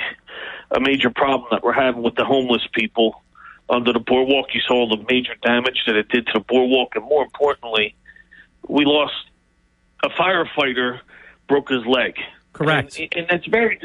a 0.70 0.80
major 0.80 1.10
problem 1.10 1.48
that 1.50 1.64
we're 1.64 1.74
having 1.74 2.04
with 2.04 2.14
the 2.14 2.26
homeless 2.26 2.62
people 2.74 3.24
under 3.72 3.92
the 3.92 4.00
boardwalk. 4.00 4.54
You 4.54 4.62
saw 4.68 4.88
the 4.88 5.04
major 5.10 5.34
damage 5.42 5.82
that 5.88 5.96
it 5.96 6.10
did 6.10 6.28
to 6.28 6.34
the 6.34 6.40
boardwalk, 6.42 6.96
and 6.96 7.06
more 7.06 7.24
importantly, 7.24 7.96
we 8.68 8.86
lost 8.86 9.16
a 10.04 10.10
firefighter 10.10 11.00
broke 11.48 11.70
his 11.70 11.88
leg. 11.88 12.18
Correct. 12.54 13.00
And, 13.00 13.14
and 13.16 13.28
that's 13.28 13.48
very 13.48 13.80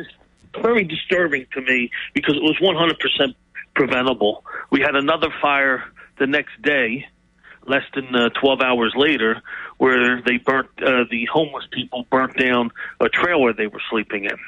very 0.60 0.84
disturbing 0.84 1.46
to 1.54 1.62
me 1.62 1.90
because 2.12 2.36
it 2.36 2.42
was 2.42 2.58
100% 2.58 3.34
preventable. 3.74 4.44
We 4.70 4.82
had 4.82 4.94
another 4.94 5.28
fire 5.40 5.84
the 6.18 6.26
next 6.26 6.60
day, 6.60 7.06
less 7.68 7.84
than 7.94 8.14
uh, 8.14 8.28
12 8.30 8.60
hours 8.60 8.92
later, 8.96 9.42
where 9.78 10.20
they 10.22 10.38
burnt 10.38 10.68
uh, 10.78 11.04
the 11.10 11.26
homeless 11.32 11.66
people 11.70 12.06
burnt 12.10 12.36
down 12.36 12.70
a 13.00 13.08
trailer 13.08 13.52
they 13.52 13.66
were 13.66 13.82
sleeping 13.90 14.24
in. 14.24 14.38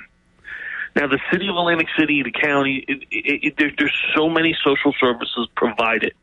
Now, 0.97 1.07
the 1.07 1.21
city 1.31 1.49
of 1.49 1.57
Atlantic 1.57 1.87
City, 1.99 2.23
the 2.23 2.33
county, 2.33 2.85
it, 2.89 3.03
it, 3.11 3.47
it, 3.47 3.55
there, 3.57 3.71
there's 3.79 3.97
so 4.15 4.29
many 4.29 4.57
social 4.65 4.93
services 4.99 5.49
provided. 5.55 6.15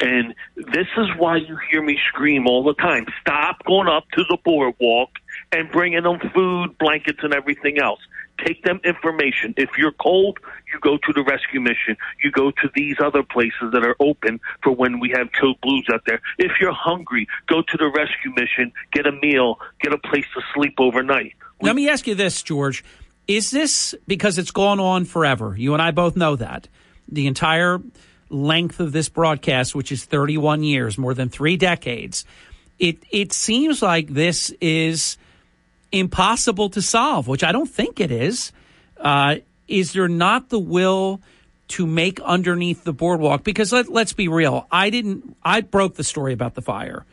And 0.00 0.34
this 0.56 0.86
is 0.96 1.08
why 1.18 1.36
you 1.36 1.58
hear 1.70 1.82
me 1.82 1.98
scream 2.08 2.46
all 2.46 2.62
the 2.62 2.74
time 2.74 3.06
stop 3.20 3.64
going 3.64 3.88
up 3.88 4.04
to 4.12 4.24
the 4.28 4.38
boardwalk 4.44 5.10
and 5.52 5.70
bringing 5.70 6.02
them 6.02 6.18
food, 6.34 6.78
blankets, 6.78 7.20
and 7.22 7.34
everything 7.34 7.78
else. 7.78 8.00
Take 8.44 8.62
them 8.64 8.80
information. 8.84 9.54
If 9.56 9.70
you're 9.76 9.92
cold, 9.92 10.38
you 10.72 10.78
go 10.80 10.96
to 10.96 11.12
the 11.12 11.22
rescue 11.22 11.60
mission. 11.60 11.96
You 12.22 12.30
go 12.30 12.50
to 12.50 12.70
these 12.74 12.96
other 13.02 13.22
places 13.22 13.72
that 13.72 13.84
are 13.84 13.96
open 14.00 14.40
for 14.62 14.72
when 14.72 15.00
we 15.00 15.10
have 15.10 15.28
code 15.38 15.60
blues 15.62 15.86
out 15.92 16.02
there. 16.06 16.20
If 16.38 16.52
you're 16.60 16.72
hungry, 16.72 17.26
go 17.48 17.62
to 17.62 17.76
the 17.76 17.88
rescue 17.88 18.32
mission, 18.34 18.72
get 18.92 19.06
a 19.06 19.12
meal, 19.12 19.58
get 19.80 19.92
a 19.92 19.98
place 19.98 20.24
to 20.34 20.42
sleep 20.54 20.74
overnight. 20.78 21.34
Let 21.60 21.76
me 21.76 21.88
ask 21.88 22.06
you 22.06 22.14
this, 22.14 22.42
George. 22.42 22.84
Is 23.28 23.50
this 23.50 23.94
because 24.06 24.38
it's 24.38 24.50
gone 24.50 24.80
on 24.80 25.04
forever? 25.04 25.54
You 25.56 25.74
and 25.74 25.82
I 25.82 25.90
both 25.90 26.16
know 26.16 26.36
that. 26.36 26.68
The 27.08 27.26
entire 27.26 27.80
length 28.28 28.80
of 28.80 28.92
this 28.92 29.08
broadcast, 29.08 29.74
which 29.74 29.92
is 29.92 30.04
31 30.04 30.62
years, 30.62 30.96
more 30.96 31.14
than 31.14 31.28
three 31.28 31.56
decades, 31.56 32.24
it, 32.78 32.98
it 33.10 33.32
seems 33.32 33.82
like 33.82 34.08
this 34.08 34.50
is 34.60 35.18
impossible 35.92 36.70
to 36.70 36.82
solve, 36.82 37.28
which 37.28 37.44
I 37.44 37.52
don't 37.52 37.68
think 37.68 38.00
it 38.00 38.10
is. 38.10 38.52
Uh, 38.96 39.36
is 39.68 39.92
there 39.92 40.08
not 40.08 40.48
the 40.48 40.58
will 40.58 41.20
to 41.68 41.86
make 41.86 42.20
underneath 42.20 42.84
the 42.84 42.92
boardwalk? 42.92 43.44
Because 43.44 43.72
let, 43.72 43.88
let's 43.88 44.12
be 44.12 44.28
real, 44.28 44.66
I 44.70 44.90
didn't. 44.90 45.36
I 45.42 45.60
broke 45.60 45.94
the 45.94 46.04
story 46.04 46.32
about 46.32 46.54
the 46.54 46.62
fire, 46.62 47.04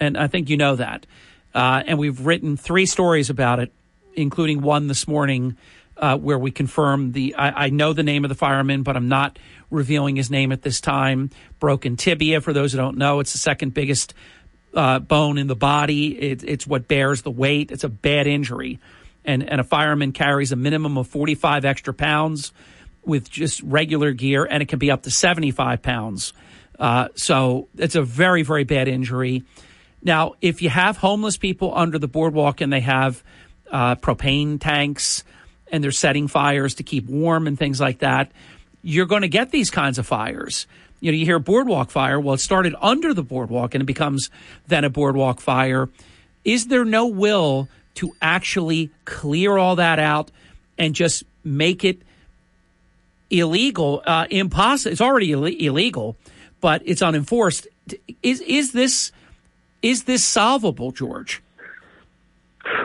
and 0.00 0.16
I 0.16 0.26
think 0.26 0.48
you 0.48 0.56
know 0.56 0.76
that. 0.76 1.06
Uh, 1.54 1.82
and 1.86 1.98
we've 1.98 2.26
written 2.26 2.56
three 2.56 2.86
stories 2.86 3.30
about 3.30 3.60
it, 3.60 3.72
including 4.14 4.62
one 4.62 4.88
this 4.88 5.06
morning. 5.06 5.56
Uh, 5.98 6.14
where 6.14 6.38
we 6.38 6.50
confirm 6.50 7.12
the, 7.12 7.34
I, 7.36 7.64
I 7.64 7.70
know 7.70 7.94
the 7.94 8.02
name 8.02 8.22
of 8.26 8.28
the 8.28 8.34
fireman, 8.34 8.82
but 8.82 8.98
I'm 8.98 9.08
not 9.08 9.38
revealing 9.70 10.16
his 10.16 10.30
name 10.30 10.52
at 10.52 10.60
this 10.60 10.78
time. 10.78 11.30
Broken 11.58 11.96
tibia, 11.96 12.42
for 12.42 12.52
those 12.52 12.72
who 12.72 12.76
don't 12.76 12.98
know, 12.98 13.20
it's 13.20 13.32
the 13.32 13.38
second 13.38 13.72
biggest 13.72 14.12
uh, 14.76 14.98
bone 15.00 15.38
in 15.38 15.46
the 15.46 15.56
body. 15.56 16.16
It, 16.16 16.44
it's 16.44 16.66
what 16.66 16.86
bears 16.86 17.22
the 17.22 17.30
weight. 17.30 17.72
It's 17.72 17.84
a 17.84 17.88
bad 17.88 18.26
injury. 18.26 18.78
And, 19.24 19.42
and 19.48 19.60
a 19.60 19.64
fireman 19.64 20.12
carries 20.12 20.52
a 20.52 20.56
minimum 20.56 20.98
of 20.98 21.08
45 21.08 21.64
extra 21.64 21.92
pounds 21.92 22.52
with 23.04 23.30
just 23.30 23.62
regular 23.62 24.12
gear, 24.12 24.44
and 24.44 24.62
it 24.62 24.66
can 24.68 24.78
be 24.78 24.90
up 24.90 25.02
to 25.04 25.10
75 25.10 25.82
pounds. 25.82 26.32
Uh, 26.78 27.08
so 27.14 27.68
it's 27.76 27.94
a 27.94 28.02
very, 28.02 28.42
very 28.42 28.64
bad 28.64 28.86
injury. 28.86 29.42
Now, 30.02 30.34
if 30.40 30.62
you 30.62 30.68
have 30.68 30.96
homeless 30.98 31.36
people 31.36 31.72
under 31.74 31.98
the 31.98 32.08
boardwalk 32.08 32.60
and 32.60 32.72
they 32.72 32.80
have 32.80 33.22
uh, 33.70 33.96
propane 33.96 34.60
tanks 34.60 35.24
and 35.72 35.82
they're 35.82 35.90
setting 35.90 36.28
fires 36.28 36.74
to 36.76 36.82
keep 36.82 37.08
warm 37.08 37.46
and 37.46 37.58
things 37.58 37.80
like 37.80 38.00
that, 38.00 38.30
you're 38.82 39.06
going 39.06 39.22
to 39.22 39.28
get 39.28 39.50
these 39.50 39.70
kinds 39.70 39.98
of 39.98 40.06
fires. 40.06 40.66
You 41.00 41.12
know, 41.12 41.18
you 41.18 41.24
hear 41.24 41.38
boardwalk 41.38 41.90
fire. 41.90 42.18
Well, 42.18 42.34
it 42.34 42.40
started 42.40 42.74
under 42.80 43.12
the 43.12 43.22
boardwalk 43.22 43.74
and 43.74 43.82
it 43.82 43.86
becomes 43.86 44.30
then 44.66 44.84
a 44.84 44.90
boardwalk 44.90 45.40
fire. 45.40 45.88
Is 46.44 46.68
there 46.68 46.84
no 46.84 47.06
will 47.06 47.68
to 47.96 48.12
actually 48.22 48.90
clear 49.04 49.56
all 49.56 49.76
that 49.76 49.98
out 49.98 50.30
and 50.78 50.94
just 50.94 51.24
make 51.44 51.84
it 51.84 52.00
illegal? 53.30 54.02
Uh, 54.06 54.26
impossible. 54.30 54.92
It's 54.92 55.00
already 55.00 55.32
Ill- 55.32 55.44
illegal, 55.44 56.16
but 56.60 56.82
it's 56.84 57.02
unenforced. 57.02 57.66
Is 58.22 58.40
is 58.40 58.72
this 58.72 59.12
is 59.82 60.04
this 60.04 60.24
solvable, 60.24 60.92
George? 60.92 61.42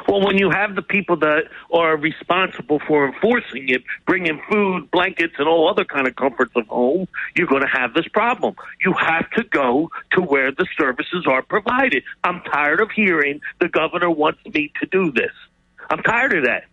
Well, 0.07 0.25
when 0.25 0.38
you 0.38 0.49
have 0.49 0.75
the 0.75 0.82
people 0.82 1.17
that 1.17 1.43
are 1.71 1.97
responsible 1.97 2.79
for 2.88 3.07
enforcing 3.07 3.69
it, 3.69 3.84
bringing 4.05 4.41
food, 4.49 4.89
blankets, 4.91 5.36
and 5.38 5.47
all 5.47 5.69
other 5.69 5.86
kind 5.86 6.07
of 6.07 6.15
comforts 6.15 6.51
of 6.55 6.67
home, 6.67 7.07
you're 7.36 7.47
going 7.47 7.61
to 7.63 7.79
have 7.79 7.93
this 7.93 8.07
problem. 8.07 8.55
You 8.84 8.93
have 8.93 9.29
to 9.32 9.43
go 9.43 9.89
to 10.13 10.21
where 10.21 10.51
the 10.51 10.67
services 10.77 11.25
are 11.27 11.41
provided. 11.41 12.03
I'm 12.23 12.41
tired 12.41 12.82
of 12.82 12.91
hearing 12.91 13.41
the 13.59 13.69
governor 13.69 14.09
wants 14.09 14.39
me 14.45 14.71
to 14.82 14.88
do 14.88 15.11
this. 15.11 15.32
I'm 15.89 16.03
tired 16.03 16.38
of 16.38 16.45
that. 16.45 16.65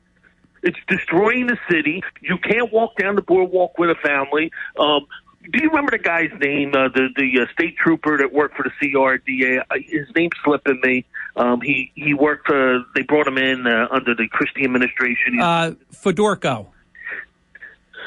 It's 0.62 0.78
destroying 0.88 1.46
the 1.46 1.58
city. 1.70 2.02
You 2.20 2.36
can't 2.38 2.72
walk 2.72 2.96
down 2.96 3.14
the 3.14 3.22
boardwalk 3.22 3.78
with 3.78 3.90
a 3.90 3.94
family. 3.94 4.50
Um, 4.78 5.06
do 5.50 5.62
you 5.62 5.68
remember 5.70 5.90
the 5.92 5.98
guy's 5.98 6.30
name? 6.40 6.70
Uh, 6.74 6.88
the 6.88 7.08
the 7.16 7.40
uh, 7.42 7.52
state 7.52 7.76
trooper 7.76 8.18
that 8.18 8.32
worked 8.32 8.56
for 8.56 8.64
the 8.64 8.70
CRDA. 8.80 9.60
Uh, 9.70 9.74
his 9.86 10.06
name's 10.14 10.32
slipping 10.44 10.80
me. 10.82 11.04
Um, 11.36 11.60
he 11.60 11.92
he 11.94 12.14
worked. 12.14 12.50
Uh, 12.50 12.80
they 12.94 13.02
brought 13.02 13.26
him 13.26 13.38
in 13.38 13.66
uh, 13.66 13.88
under 13.90 14.14
the 14.14 14.28
Christie 14.30 14.64
administration. 14.64 15.40
Uh, 15.40 15.74
Fedorko. 15.92 16.66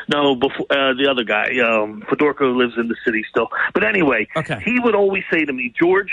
No, 0.07 0.35
before 0.35 0.65
uh, 0.69 0.93
the 0.93 1.07
other 1.09 1.23
guy, 1.23 1.59
um, 1.59 2.03
Fedorko 2.09 2.55
lives 2.55 2.73
in 2.77 2.87
the 2.87 2.95
city 3.05 3.23
still. 3.29 3.49
But 3.73 3.83
anyway, 3.83 4.27
Okay. 4.35 4.59
he 4.65 4.79
would 4.79 4.95
always 4.95 5.23
say 5.31 5.45
to 5.45 5.53
me, 5.53 5.73
George, 5.79 6.11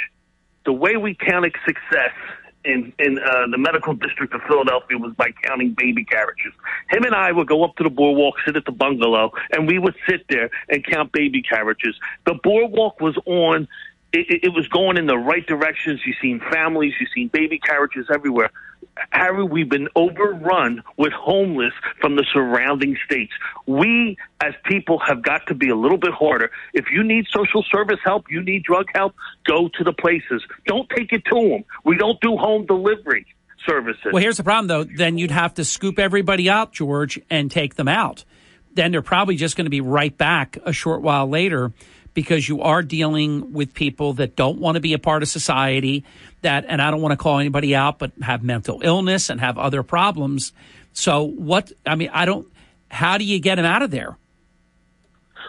the 0.65 0.73
way 0.73 0.97
we 0.97 1.15
counted 1.15 1.55
success 1.65 2.13
in 2.65 2.93
in 2.99 3.19
uh, 3.19 3.47
the 3.51 3.59
medical 3.59 3.95
district 3.95 4.35
of 4.35 4.41
Philadelphia 4.43 4.99
was 4.99 5.13
by 5.15 5.31
counting 5.43 5.75
baby 5.77 6.05
carriages. 6.05 6.53
Him 6.91 7.05
and 7.05 7.15
I 7.15 7.33
would 7.33 7.47
go 7.47 7.65
up 7.65 7.77
to 7.77 7.85
the 7.85 7.91
boardwalk, 7.91 8.35
sit 8.45 8.57
at 8.57 8.65
the 8.65 8.73
bungalow, 8.73 9.33
and 9.53 9.67
we 9.67 9.79
would 9.79 9.95
sit 10.09 10.27
there 10.29 10.51
and 10.69 10.85
count 10.85 11.13
baby 11.13 11.43
carriages. 11.43 11.95
The 12.27 12.35
boardwalk 12.35 13.01
was 13.01 13.17
on. 13.27 13.69
It, 14.13 14.43
it- 14.45 14.53
was 14.55 14.67
going 14.69 14.97
in 14.97 15.07
the 15.07 15.19
right 15.19 15.47
directions. 15.47 16.01
You've 16.07 16.17
seen 16.21 16.41
families, 16.51 16.95
you've 16.99 17.11
seen 17.15 17.29
baby 17.29 17.59
carriages 17.59 18.07
everywhere. 18.13 18.51
Harry, 19.11 19.45
we've 19.45 19.69
been 19.69 19.89
overrun 19.95 20.83
with 20.97 21.13
homeless 21.13 21.73
from 22.01 22.17
the 22.17 22.25
surrounding 22.33 22.97
states. 23.05 23.33
We, 23.67 24.17
as 24.43 24.55
people, 24.65 24.99
have 25.07 25.23
got 25.23 25.47
to 25.49 25.55
be 25.55 25.69
a 25.69 25.77
little 25.77 25.99
bit 25.99 26.13
harder. 26.13 26.51
If 26.75 26.87
you 26.91 27.05
need 27.05 27.27
social 27.31 27.65
service 27.71 27.99
help, 28.05 28.25
you 28.29 28.43
need 28.43 28.65
drug 28.65 28.87
help, 28.95 29.15
go 29.45 29.69
to 29.69 29.85
the 29.85 29.93
places. 29.93 30.43
Don't 30.67 30.89
take 30.91 31.13
it 31.13 31.23
to 31.27 31.49
them. 31.49 31.65
We 31.85 31.97
don't 31.97 32.21
do 32.21 32.37
home 32.37 32.67
delivery 32.67 33.27
services. 33.69 34.07
Well, 34.13 34.23
here's 34.23 34.37
the 34.37 34.45
problem, 34.45 34.67
though. 34.67 34.85
Then 34.85 35.19
you'd 35.19 35.31
have 35.31 35.55
to 35.55 35.65
scoop 35.65 35.99
everybody 35.99 36.51
out, 36.51 36.73
George, 36.73 37.21
and 37.31 37.51
take 37.51 37.75
them 37.77 37.89
out. 37.89 38.25
Then 38.75 38.93
they're 38.93 39.03
probably 39.03 39.37
just 39.37 39.57
going 39.57 39.67
to 39.67 39.71
be 39.71 39.81
right 39.81 40.17
back 40.17 40.59
a 40.65 40.73
short 40.73 41.03
while 41.03 41.29
later 41.29 41.73
because 42.19 42.49
you 42.49 42.63
are 42.63 42.83
dealing 42.83 43.53
with 43.53 43.73
people 43.73 44.15
that 44.15 44.35
don't 44.35 44.59
want 44.59 44.75
to 44.75 44.81
be 44.81 44.93
a 44.93 44.99
part 44.99 45.23
of 45.23 45.29
society 45.29 46.03
that 46.43 46.65
and 46.67 46.83
I 46.83 46.91
don't 46.91 47.01
want 47.01 47.13
to 47.13 47.17
call 47.17 47.39
anybody 47.39 47.77
out 47.77 48.01
but 48.01 48.11
have 48.21 48.43
mental 48.43 48.81
illness 48.83 49.31
and 49.31 49.41
have 49.41 49.57
other 49.57 49.85
problems. 49.85 50.53
So 50.93 51.23
what 51.23 51.71
I 51.87 51.95
mean 51.95 52.11
I 52.13 52.25
don't 52.25 52.49
how 52.91 53.19
do 53.19 53.25
you 53.25 53.39
get 53.39 53.55
them 53.55 53.65
out 53.65 53.83
of 53.83 53.93
there? 53.93 54.19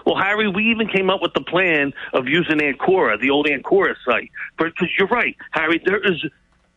Well, 0.05 0.17
Harry, 0.17 0.47
we 0.47 0.69
even 0.69 0.87
came 0.87 1.09
up 1.09 1.23
with 1.23 1.33
the 1.33 1.41
plan 1.41 1.91
of 2.13 2.27
using 2.27 2.59
Ancora, 2.61 3.17
the 3.17 3.31
old 3.31 3.47
Ancora 3.47 3.95
site. 4.05 4.29
Because 4.55 4.89
you're 4.95 5.07
right, 5.07 5.35
Harry, 5.49 5.81
there 5.83 5.97
is 5.97 6.23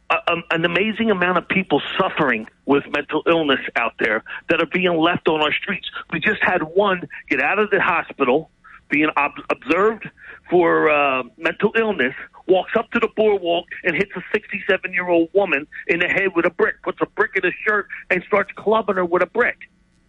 a, 0.08 0.32
um, 0.32 0.42
an 0.50 0.64
amazing 0.64 1.10
amount 1.10 1.36
of 1.36 1.46
people 1.48 1.82
suffering 1.98 2.48
with 2.64 2.84
mental 2.90 3.22
illness 3.26 3.60
out 3.76 3.92
there 4.00 4.24
that 4.48 4.62
are 4.62 4.66
being 4.72 4.96
left 4.96 5.28
on 5.28 5.42
our 5.42 5.52
streets. 5.52 5.90
We 6.10 6.18
just 6.18 6.42
had 6.42 6.62
one 6.62 7.10
get 7.28 7.42
out 7.42 7.58
of 7.58 7.68
the 7.68 7.80
hospital, 7.80 8.50
being 8.92 9.08
ob- 9.16 9.32
observed 9.50 10.08
for 10.50 10.90
uh, 10.90 11.24
mental 11.38 11.72
illness, 11.76 12.14
walks 12.46 12.72
up 12.78 12.90
to 12.92 13.00
the 13.00 13.08
boardwalk 13.16 13.64
and 13.82 13.96
hits 13.96 14.12
a 14.14 14.20
67 14.32 14.92
year 14.92 15.08
old 15.08 15.30
woman 15.32 15.66
in 15.88 15.98
the 16.00 16.06
head 16.06 16.28
with 16.36 16.44
a 16.44 16.50
brick, 16.50 16.80
puts 16.82 16.98
a 17.00 17.06
brick 17.06 17.32
in 17.34 17.42
his 17.42 17.54
shirt, 17.66 17.88
and 18.10 18.22
starts 18.26 18.52
clubbing 18.54 18.96
her 18.96 19.04
with 19.04 19.22
a 19.22 19.26
brick. 19.26 19.56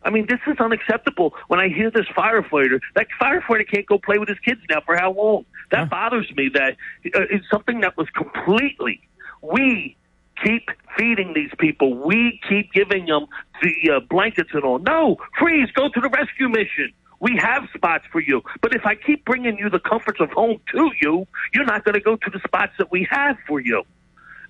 I 0.05 0.09
mean, 0.09 0.27
this 0.27 0.39
is 0.47 0.59
unacceptable. 0.59 1.33
When 1.47 1.61
I 1.61 1.69
hear 1.69 1.89
this 1.89 2.07
firefighter, 2.15 2.81
that 2.95 3.07
firefighter 3.21 3.65
can't 3.71 3.87
go 3.87 3.97
play 3.97 4.17
with 4.17 4.27
his 4.27 4.39
kids 4.39 4.59
now 4.69 4.81
for 4.85 4.97
how 4.97 5.13
long? 5.13 5.45
That 5.71 5.89
bothers 5.89 6.29
me. 6.35 6.49
That 6.53 6.73
uh, 7.15 7.21
it's 7.31 7.49
something 7.49 7.79
that 7.79 7.95
was 7.97 8.07
completely. 8.09 8.99
We 9.41 9.95
keep 10.43 10.69
feeding 10.97 11.33
these 11.33 11.51
people. 11.57 11.95
We 11.95 12.39
keep 12.49 12.73
giving 12.73 13.05
them 13.05 13.27
the 13.61 13.91
uh, 13.91 13.99
blankets 14.09 14.49
and 14.53 14.63
all. 14.63 14.79
No, 14.79 15.17
freeze. 15.39 15.71
Go 15.71 15.87
to 15.87 16.01
the 16.01 16.09
rescue 16.09 16.49
mission. 16.49 16.91
We 17.23 17.37
have 17.37 17.63
spots 17.73 18.03
for 18.11 18.19
you. 18.19 18.41
But 18.61 18.75
if 18.75 18.85
I 18.85 18.95
keep 18.95 19.23
bringing 19.23 19.57
you 19.57 19.69
the 19.69 19.79
comforts 19.79 20.19
of 20.19 20.29
home 20.31 20.59
to 20.73 20.91
you, 21.01 21.25
you're 21.53 21.65
not 21.65 21.85
going 21.85 21.93
to 21.93 22.01
go 22.01 22.17
to 22.17 22.29
the 22.29 22.41
spots 22.45 22.73
that 22.79 22.91
we 22.91 23.07
have 23.09 23.37
for 23.47 23.61
you. 23.61 23.83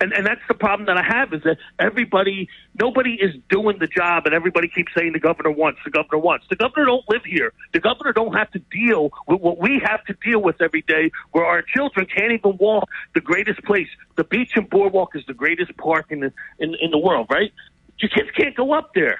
And 0.02 0.12
and 0.12 0.26
that's 0.26 0.42
the 0.48 0.56
problem 0.56 0.88
that 0.88 0.98
I 0.98 1.04
have 1.04 1.32
is 1.34 1.44
that 1.44 1.58
everybody, 1.78 2.50
nobody 2.82 3.14
is 3.14 3.36
doing 3.48 3.78
the 3.78 3.86
job, 3.86 4.26
and 4.26 4.34
everybody 4.34 4.68
keeps 4.68 4.92
saying 4.98 5.14
the 5.14 5.20
governor 5.20 5.52
wants, 5.52 5.82
the 5.86 5.92
governor 5.92 6.18
wants. 6.18 6.48
The 6.50 6.56
governor 6.56 6.88
don't 6.88 7.06
live 7.10 7.22
here. 7.24 7.54
The 7.74 7.80
governor 7.80 8.12
don't 8.12 8.34
have 8.34 8.50
to 8.52 8.60
deal 8.72 9.12
with 9.28 9.40
what 9.40 9.60
we 9.60 9.80
have 9.86 10.04
to 10.06 10.16
deal 10.26 10.42
with 10.42 10.60
every 10.60 10.82
day, 10.82 11.12
where 11.32 11.46
our 11.46 11.62
children 11.62 12.08
can't 12.08 12.32
even 12.32 12.58
walk 12.58 12.90
the 13.14 13.22
greatest 13.22 13.64
place. 13.64 13.88
The 14.16 14.24
beach 14.24 14.54
and 14.56 14.68
boardwalk 14.68 15.16
is 15.16 15.24
the 15.28 15.36
greatest 15.36 15.78
park 15.78 16.08
in 16.10 16.22
the 16.22 16.34
in, 16.58 16.76
in 16.82 16.90
the 16.90 16.98
world, 16.98 17.28
right? 17.30 17.54
Your 18.00 18.10
kids 18.10 18.32
can't 18.36 18.56
go 18.56 18.74
up 18.74 18.96
there. 18.96 19.20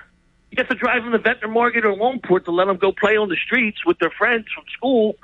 You 0.54 0.58
have 0.60 0.70
to 0.70 0.76
drive 0.76 1.02
them 1.02 1.14
to 1.14 1.18
Ventnor 1.18 1.48
Margate 1.48 1.84
or 1.84 1.96
Longport 1.96 2.46
to 2.46 2.52
let 2.52 2.68
them 2.68 2.78
go 2.78 2.92
play 2.92 3.18
on 3.18 3.28
the 3.28 3.36
streets 3.36 3.84
with 3.88 3.98
their 3.98 4.12
friends 4.12 4.46
from 4.54 4.64
school 4.72 5.16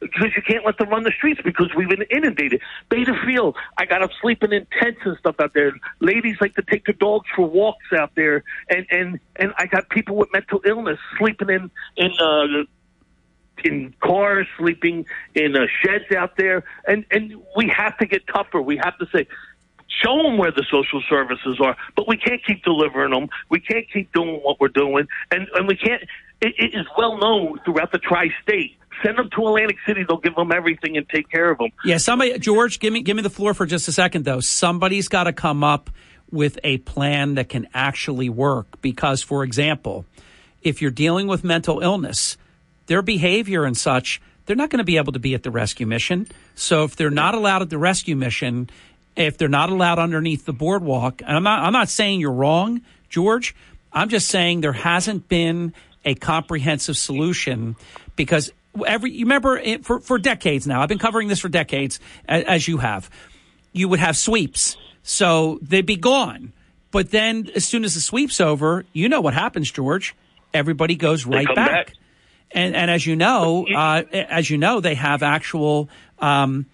because 0.00 0.30
you 0.34 0.40
can't 0.40 0.64
let 0.64 0.78
them 0.78 0.88
run 0.88 1.02
the 1.02 1.12
streets 1.14 1.42
because 1.44 1.68
we've 1.76 1.90
been 1.90 2.06
inundated. 2.10 2.62
Bader 2.88 3.14
Field, 3.26 3.54
I 3.76 3.84
got 3.84 3.98
them 3.98 4.08
sleeping 4.22 4.50
in 4.52 4.66
tents 4.80 5.00
and 5.04 5.18
stuff 5.18 5.36
out 5.40 5.52
there. 5.52 5.72
Ladies 6.00 6.36
like 6.40 6.54
to 6.54 6.62
take 6.62 6.86
their 6.86 6.94
dogs 6.94 7.26
for 7.36 7.46
walks 7.46 7.92
out 7.94 8.12
there, 8.14 8.44
and 8.70 8.86
and 8.90 9.20
and 9.36 9.52
I 9.58 9.66
got 9.66 9.90
people 9.90 10.16
with 10.16 10.32
mental 10.32 10.62
illness 10.64 10.98
sleeping 11.18 11.50
in 11.50 11.70
in 11.98 12.12
uh, 12.18 12.64
in 13.62 13.94
cars, 14.00 14.46
sleeping 14.56 15.04
in 15.34 15.54
uh, 15.54 15.66
sheds 15.82 16.10
out 16.16 16.38
there, 16.38 16.64
and 16.86 17.04
and 17.10 17.34
we 17.58 17.68
have 17.68 17.98
to 17.98 18.06
get 18.06 18.26
tougher. 18.26 18.62
We 18.62 18.78
have 18.78 18.96
to 18.98 19.06
say. 19.12 19.26
Show 20.04 20.22
them 20.22 20.38
where 20.38 20.52
the 20.52 20.64
social 20.70 21.02
services 21.08 21.58
are, 21.62 21.76
but 21.96 22.06
we 22.06 22.16
can't 22.16 22.44
keep 22.44 22.62
delivering 22.62 23.12
them. 23.12 23.28
We 23.50 23.60
can't 23.60 23.86
keep 23.92 24.12
doing 24.12 24.40
what 24.42 24.60
we're 24.60 24.68
doing, 24.68 25.06
and 25.30 25.46
and 25.54 25.66
we 25.66 25.76
can't. 25.76 26.02
it, 26.40 26.54
it 26.58 26.74
is 26.74 26.86
well 26.96 27.18
known 27.18 27.58
throughout 27.64 27.92
the 27.92 27.98
tri-state 27.98 28.78
Send 29.04 29.18
them 29.18 29.30
to 29.30 29.46
Atlantic 29.46 29.76
City. 29.86 30.04
They'll 30.06 30.18
give 30.18 30.34
them 30.34 30.50
everything 30.52 30.96
and 30.96 31.08
take 31.08 31.30
care 31.30 31.50
of 31.50 31.58
them. 31.58 31.70
Yeah, 31.84 31.98
somebody, 31.98 32.38
George, 32.38 32.80
give 32.80 32.92
me 32.92 33.02
give 33.02 33.16
me 33.16 33.22
the 33.22 33.30
floor 33.30 33.54
for 33.54 33.66
just 33.66 33.86
a 33.88 33.92
second, 33.92 34.24
though. 34.24 34.40
Somebody's 34.40 35.08
got 35.08 35.24
to 35.24 35.32
come 35.32 35.62
up 35.62 35.90
with 36.30 36.58
a 36.64 36.78
plan 36.78 37.36
that 37.36 37.48
can 37.48 37.68
actually 37.74 38.28
work. 38.28 38.80
Because, 38.80 39.22
for 39.22 39.44
example, 39.44 40.04
if 40.62 40.82
you're 40.82 40.90
dealing 40.90 41.26
with 41.26 41.44
mental 41.44 41.80
illness, 41.80 42.36
their 42.86 43.02
behavior 43.02 43.64
and 43.64 43.76
such, 43.76 44.20
they're 44.46 44.56
not 44.56 44.70
going 44.70 44.78
to 44.78 44.84
be 44.84 44.96
able 44.96 45.12
to 45.12 45.18
be 45.18 45.34
at 45.34 45.42
the 45.42 45.50
rescue 45.50 45.86
mission. 45.86 46.26
So 46.54 46.84
if 46.84 46.96
they're 46.96 47.10
not 47.10 47.34
allowed 47.34 47.62
at 47.62 47.70
the 47.70 47.78
rescue 47.78 48.16
mission, 48.16 48.68
if 49.18 49.36
they're 49.36 49.48
not 49.48 49.68
allowed 49.68 49.98
underneath 49.98 50.46
the 50.46 50.52
boardwalk, 50.52 51.20
and 51.20 51.36
I'm 51.36 51.42
not 51.42 51.64
I'm 51.64 51.72
not 51.72 51.88
saying 51.88 52.20
you're 52.20 52.32
wrong, 52.32 52.82
George. 53.10 53.54
I'm 53.92 54.08
just 54.08 54.28
saying 54.28 54.60
there 54.60 54.72
hasn't 54.72 55.28
been 55.28 55.74
a 56.04 56.14
comprehensive 56.14 56.96
solution 56.96 57.76
because 58.16 58.52
every 58.86 59.12
you 59.12 59.24
remember 59.24 59.58
it, 59.58 59.84
for 59.84 60.00
for 60.00 60.18
decades 60.18 60.66
now. 60.66 60.80
I've 60.80 60.88
been 60.88 60.98
covering 60.98 61.28
this 61.28 61.40
for 61.40 61.48
decades, 61.48 61.98
as, 62.26 62.44
as 62.44 62.68
you 62.68 62.78
have. 62.78 63.10
You 63.72 63.88
would 63.88 63.98
have 63.98 64.16
sweeps, 64.16 64.76
so 65.02 65.58
they'd 65.62 65.84
be 65.84 65.96
gone. 65.96 66.52
But 66.90 67.10
then, 67.10 67.50
as 67.54 67.66
soon 67.66 67.84
as 67.84 67.94
the 67.94 68.00
sweep's 68.00 68.40
over, 68.40 68.84
you 68.92 69.08
know 69.08 69.20
what 69.20 69.34
happens, 69.34 69.70
George. 69.70 70.14
Everybody 70.54 70.94
goes 70.94 71.26
right 71.26 71.46
back. 71.46 71.56
back. 71.56 71.92
And 72.52 72.74
and 72.76 72.90
as 72.90 73.04
you 73.04 73.16
know, 73.16 73.66
uh, 73.66 74.04
as 74.12 74.48
you 74.48 74.58
know, 74.58 74.80
they 74.80 74.94
have 74.94 75.22
actual. 75.22 75.88
Um, 76.20 76.66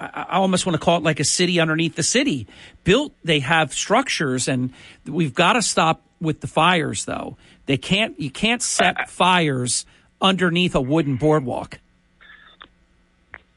I 0.00 0.36
almost 0.36 0.66
want 0.66 0.74
to 0.74 0.84
call 0.84 0.98
it 0.98 1.02
like 1.02 1.20
a 1.20 1.24
city 1.24 1.60
underneath 1.60 1.96
the 1.96 2.02
city 2.02 2.46
built. 2.84 3.12
They 3.24 3.40
have 3.40 3.72
structures, 3.72 4.48
and 4.48 4.72
we've 5.04 5.34
got 5.34 5.54
to 5.54 5.62
stop 5.62 6.02
with 6.20 6.40
the 6.40 6.46
fires. 6.46 7.04
Though 7.04 7.36
they 7.66 7.76
can't, 7.76 8.18
you 8.20 8.30
can't 8.30 8.62
set 8.62 9.10
fires 9.10 9.86
underneath 10.20 10.74
a 10.74 10.80
wooden 10.80 11.16
boardwalk. 11.16 11.78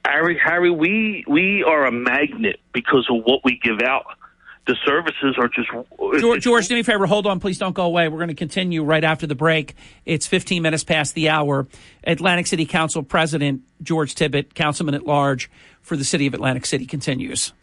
Harry, 0.06 0.40
Harry, 0.44 0.72
we 0.72 1.24
we 1.28 1.64
are 1.64 1.86
a 1.86 1.92
magnet 1.92 2.60
because 2.74 3.08
of 3.10 3.24
what 3.24 3.44
we 3.44 3.60
give 3.62 3.82
out. 3.82 4.06
The 4.68 4.76
services 4.86 5.36
are 5.40 5.48
just. 5.48 5.70
George, 6.20 6.44
George, 6.44 6.68
do 6.68 6.76
me 6.76 6.82
a 6.82 6.84
favor. 6.84 7.08
Hold 7.08 7.26
on, 7.26 7.40
please. 7.40 7.58
Don't 7.58 7.74
go 7.74 7.86
away. 7.86 8.08
We're 8.10 8.18
going 8.18 8.28
to 8.30 8.36
continue 8.36 8.84
right 8.84 9.04
after 9.04 9.26
the 9.26 9.36
break. 9.36 9.76
It's 10.06 10.28
15 10.28 10.62
minutes 10.62 10.84
past 10.84 11.16
the 11.16 11.30
hour. 11.30 11.68
Atlantic 12.04 12.46
City 12.48 12.66
Council 12.66 13.02
President 13.02 13.62
George 13.82 14.14
Tibbitt, 14.14 14.54
Councilman 14.54 14.94
at 14.94 15.06
Large 15.06 15.50
for 15.82 15.98
the 15.98 16.04
City 16.04 16.28
of 16.28 16.34
Atlantic 16.34 16.66
City, 16.66 16.86
continues. 16.86 17.54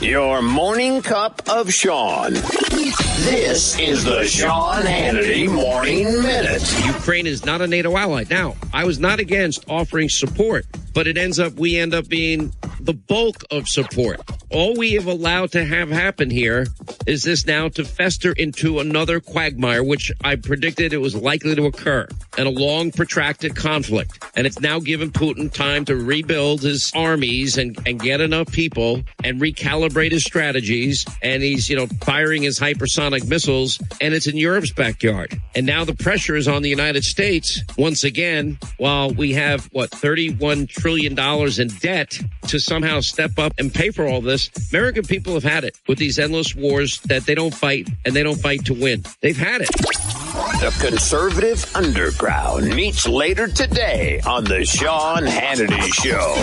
Your 0.00 0.42
morning 0.42 1.02
cup 1.02 1.42
of 1.48 1.72
Sean. 1.72 2.32
This 2.32 3.78
is 3.78 4.04
the 4.04 4.24
Sean 4.24 4.82
Hannity 4.82 5.48
Morning 5.50 6.06
Minute. 6.22 6.62
Ukraine 6.84 7.26
is 7.26 7.44
not 7.44 7.60
a 7.60 7.66
NATO 7.66 7.96
ally. 7.96 8.24
Now, 8.28 8.56
I 8.72 8.84
was 8.84 8.98
not 8.98 9.20
against 9.20 9.64
offering 9.68 10.08
support, 10.08 10.66
but 10.92 11.06
it 11.06 11.16
ends 11.16 11.38
up, 11.38 11.54
we 11.54 11.76
end 11.76 11.94
up 11.94 12.08
being 12.08 12.52
the 12.80 12.92
bulk 12.92 13.44
of 13.50 13.68
support. 13.68 14.20
All 14.50 14.76
we 14.76 14.92
have 14.92 15.06
allowed 15.06 15.52
to 15.52 15.64
have 15.64 15.88
happen 15.88 16.30
here 16.30 16.66
is 17.06 17.22
this 17.22 17.46
now 17.46 17.68
to 17.70 17.84
fester 17.84 18.32
into 18.32 18.80
another 18.80 19.20
quagmire, 19.20 19.82
which 19.82 20.12
I 20.22 20.36
predicted 20.36 20.92
it 20.92 20.98
was 20.98 21.14
likely 21.14 21.54
to 21.54 21.66
occur, 21.66 22.06
and 22.36 22.46
a 22.46 22.50
long 22.50 22.90
protracted 22.90 23.56
conflict. 23.56 24.22
And 24.36 24.46
it's 24.46 24.60
now 24.60 24.78
given 24.78 25.10
Putin 25.10 25.52
time 25.52 25.84
to 25.86 25.96
rebuild 25.96 26.62
his 26.62 26.92
armies 26.94 27.58
and, 27.58 27.78
and 27.86 27.98
get 28.00 28.20
enough 28.20 28.50
people 28.52 29.02
and 29.24 29.40
recalibrate 29.40 30.12
his 30.12 30.24
strategies. 30.24 31.06
And 31.22 31.42
he's, 31.42 31.68
you 31.68 31.76
know, 31.76 31.86
firing 32.04 32.42
his 32.42 32.58
hypersonic 32.58 33.26
missiles 33.28 33.80
and 34.00 34.14
it's 34.14 34.26
in 34.26 34.36
Europe's 34.36 34.72
backyard. 34.72 35.40
And 35.54 35.66
now 35.66 35.84
the 35.84 35.94
pressure 35.94 36.36
is 36.36 36.48
on 36.48 36.62
the 36.62 36.68
United 36.68 37.04
States 37.04 37.60
once 37.76 38.04
again, 38.04 38.58
while 38.78 39.12
we 39.12 39.32
have 39.34 39.66
what, 39.72 39.90
$31 39.90 40.81
trillion 40.82 41.14
dollars 41.14 41.60
in 41.60 41.68
debt 41.68 42.18
to 42.48 42.58
somehow 42.58 42.98
step 42.98 43.38
up 43.38 43.52
and 43.56 43.72
pay 43.72 43.90
for 43.90 44.04
all 44.04 44.20
this. 44.20 44.50
American 44.72 45.04
people 45.04 45.32
have 45.32 45.44
had 45.44 45.62
it 45.62 45.78
with 45.86 45.96
these 45.96 46.18
endless 46.18 46.56
wars 46.56 46.98
that 47.02 47.24
they 47.24 47.36
don't 47.36 47.54
fight 47.54 47.88
and 48.04 48.16
they 48.16 48.24
don't 48.24 48.40
fight 48.40 48.64
to 48.64 48.74
win. 48.74 49.04
They've 49.20 49.36
had 49.36 49.60
it. 49.60 49.68
The 49.68 50.76
conservative 50.80 51.64
underground 51.76 52.74
meets 52.74 53.06
later 53.06 53.46
today 53.46 54.20
on 54.26 54.42
the 54.42 54.64
Sean 54.64 55.22
Hannity 55.22 55.94
Show. 56.02 56.34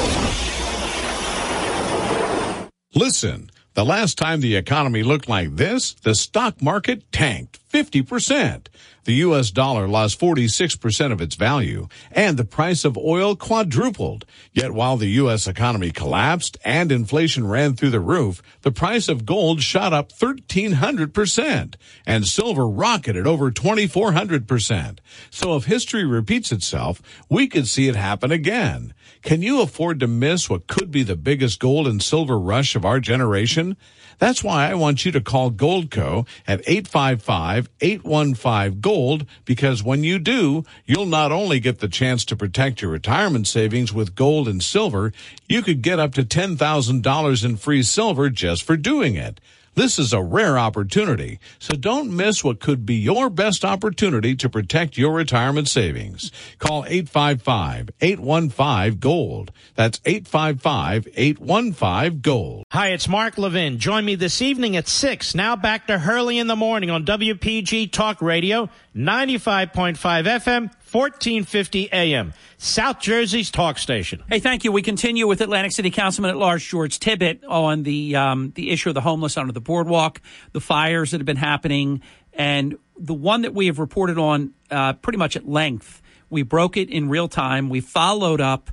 Listen, 2.96 3.50
the 3.74 3.84
last 3.84 4.18
time 4.18 4.40
the 4.40 4.56
economy 4.56 5.04
looked 5.04 5.28
like 5.28 5.58
this, 5.58 5.96
the 5.96 6.16
stock 6.16 6.62
market 6.62 7.12
tanked 7.12 7.60
50%. 7.74 8.68
The 9.10 9.26
U.S. 9.26 9.49
dollar 9.49 9.88
lost 9.88 10.20
46% 10.20 11.12
of 11.12 11.20
its 11.20 11.34
value, 11.34 11.88
and 12.12 12.38
the 12.38 12.45
price 12.45 12.86
of 12.86 12.95
oil 12.95 13.36
quadrupled. 13.36 14.24
Yet 14.53 14.72
while 14.72 14.97
the 14.97 15.10
U.S. 15.24 15.47
economy 15.47 15.89
collapsed 15.89 16.57
and 16.64 16.91
inflation 16.91 17.47
ran 17.47 17.74
through 17.74 17.89
the 17.89 17.99
roof, 17.99 18.43
the 18.62 18.72
price 18.72 19.10
of 19.10 19.26
gold 19.26 19.64
shot 19.64 19.93
up 19.93 20.12
1,300%, 20.12 21.74
and 22.05 22.28
silver 22.28 22.70
rocketed 22.70 23.26
over 23.26 23.49
2,400%. 23.49 24.99
So 25.32 25.55
if 25.55 25.66
history 25.66 26.05
repeats 26.05 26.51
itself, 26.51 27.01
we 27.28 27.47
could 27.47 27.68
see 27.68 27.88
it 27.88 27.95
happen 27.95 28.32
again. 28.32 28.93
Can 29.22 29.41
you 29.41 29.61
afford 29.61 29.99
to 29.99 30.07
miss 30.07 30.49
what 30.49 30.67
could 30.67 30.91
be 30.91 31.03
the 31.03 31.17
biggest 31.17 31.59
gold 31.59 31.88
and 31.88 32.01
silver 32.01 32.39
rush 32.39 32.74
of 32.76 32.86
our 32.86 33.01
generation? 33.01 33.76
That's 34.17 34.43
why 34.43 34.70
I 34.70 34.76
want 34.76 35.05
you 35.05 35.11
to 35.13 35.22
call 35.22 35.51
Goldco 35.51 36.28
at 36.47 36.65
855-815-GOLD 36.65 39.26
because 39.45 39.84
when 39.84 40.03
you 40.03 40.20
do, 40.20 40.65
you'll 40.86 41.05
not 41.05 41.32
only 41.32 41.59
get 41.59 41.80
the 41.80 41.88
chance 41.88 42.26
to 42.26 42.36
protect 42.36 42.82
your 42.82 42.91
retirement 42.91 43.47
savings 43.47 43.93
with 43.93 44.15
gold 44.15 44.47
and 44.47 44.63
silver, 44.63 45.13
you 45.47 45.61
could 45.61 45.82
get 45.82 45.99
up 45.99 46.13
to 46.15 46.24
$10,000 46.24 47.45
in 47.45 47.57
free 47.57 47.84
silver 47.84 48.30
just 48.30 48.63
for 48.63 48.76
doing 48.76 49.15
it. 49.15 49.39
This 49.80 49.97
is 49.97 50.11
a 50.11 50.21
rare 50.21 50.59
opportunity, 50.59 51.39
so 51.57 51.73
don't 51.73 52.13
miss 52.13 52.43
what 52.43 52.59
could 52.59 52.86
be 52.86 52.95
your 52.95 53.30
best 53.30 53.63
opportunity 53.63 54.36
to 54.36 54.49
protect 54.49 54.97
your 54.97 55.13
retirement 55.13 55.69
savings. 55.69 56.34
Call 56.57 56.84
855-815-GOLD. 56.84 59.51
That's 59.75 59.99
855-815-GOLD. 59.99 62.65
Hi, 62.71 62.89
it's 62.89 63.07
Mark 63.07 63.38
Levin. 63.38 63.80
Join 63.80 64.03
me 64.03 64.15
this 64.15 64.41
evening 64.41 64.75
at 64.75 64.89
6. 64.89 65.34
Now 65.34 65.55
back 65.55 65.88
to 65.88 65.97
Hurley 65.97 66.39
in 66.39 66.47
the 66.47 66.57
morning 66.57 66.89
on 66.89 67.05
WPG 67.05 67.93
Talk 67.93 68.21
Radio, 68.21 68.69
95.5 68.93 69.95
FM, 69.95 70.73
1450 70.92 71.90
AM, 71.94 72.34
South 72.58 73.00
Jersey's 73.00 73.52
talk 73.52 73.78
station. 73.78 74.24
Hey, 74.28 74.40
thank 74.40 74.64
you. 74.64 74.72
We 74.72 74.82
continue 74.82 75.28
with 75.28 75.40
Atlantic 75.42 75.72
City 75.72 75.92
Councilman 75.92 76.32
at 76.32 76.38
Large 76.38 76.68
George 76.68 77.00
Tibbitt 77.00 77.42
on 77.48 77.84
the 77.84 78.16
um, 78.16 78.52
the 78.56 78.72
issue 78.72 78.90
of 78.90 78.96
the 78.96 79.02
homeless 79.02 79.38
under 79.38 79.54
the 79.54 79.62
boardwalk, 79.62 80.20
the 80.52 80.60
fires 80.60 81.12
that 81.12 81.20
have 81.20 81.26
been 81.26 81.38
happening, 81.38 82.02
and 82.34 82.78
the 82.98 83.14
one 83.14 83.44
that 83.44 83.54
we 83.54 83.68
have 83.68 83.78
reported 83.78 84.18
on 84.18 84.54
uh, 84.72 84.94
pretty 84.94 85.18
much 85.18 85.36
at 85.36 85.48
length. 85.48 86.02
We 86.30 86.42
broke 86.42 86.78
it 86.78 86.90
in 86.90 87.10
real 87.10 87.28
time. 87.28 87.70
We 87.70 87.82
followed 87.82 88.42
up 88.42 88.72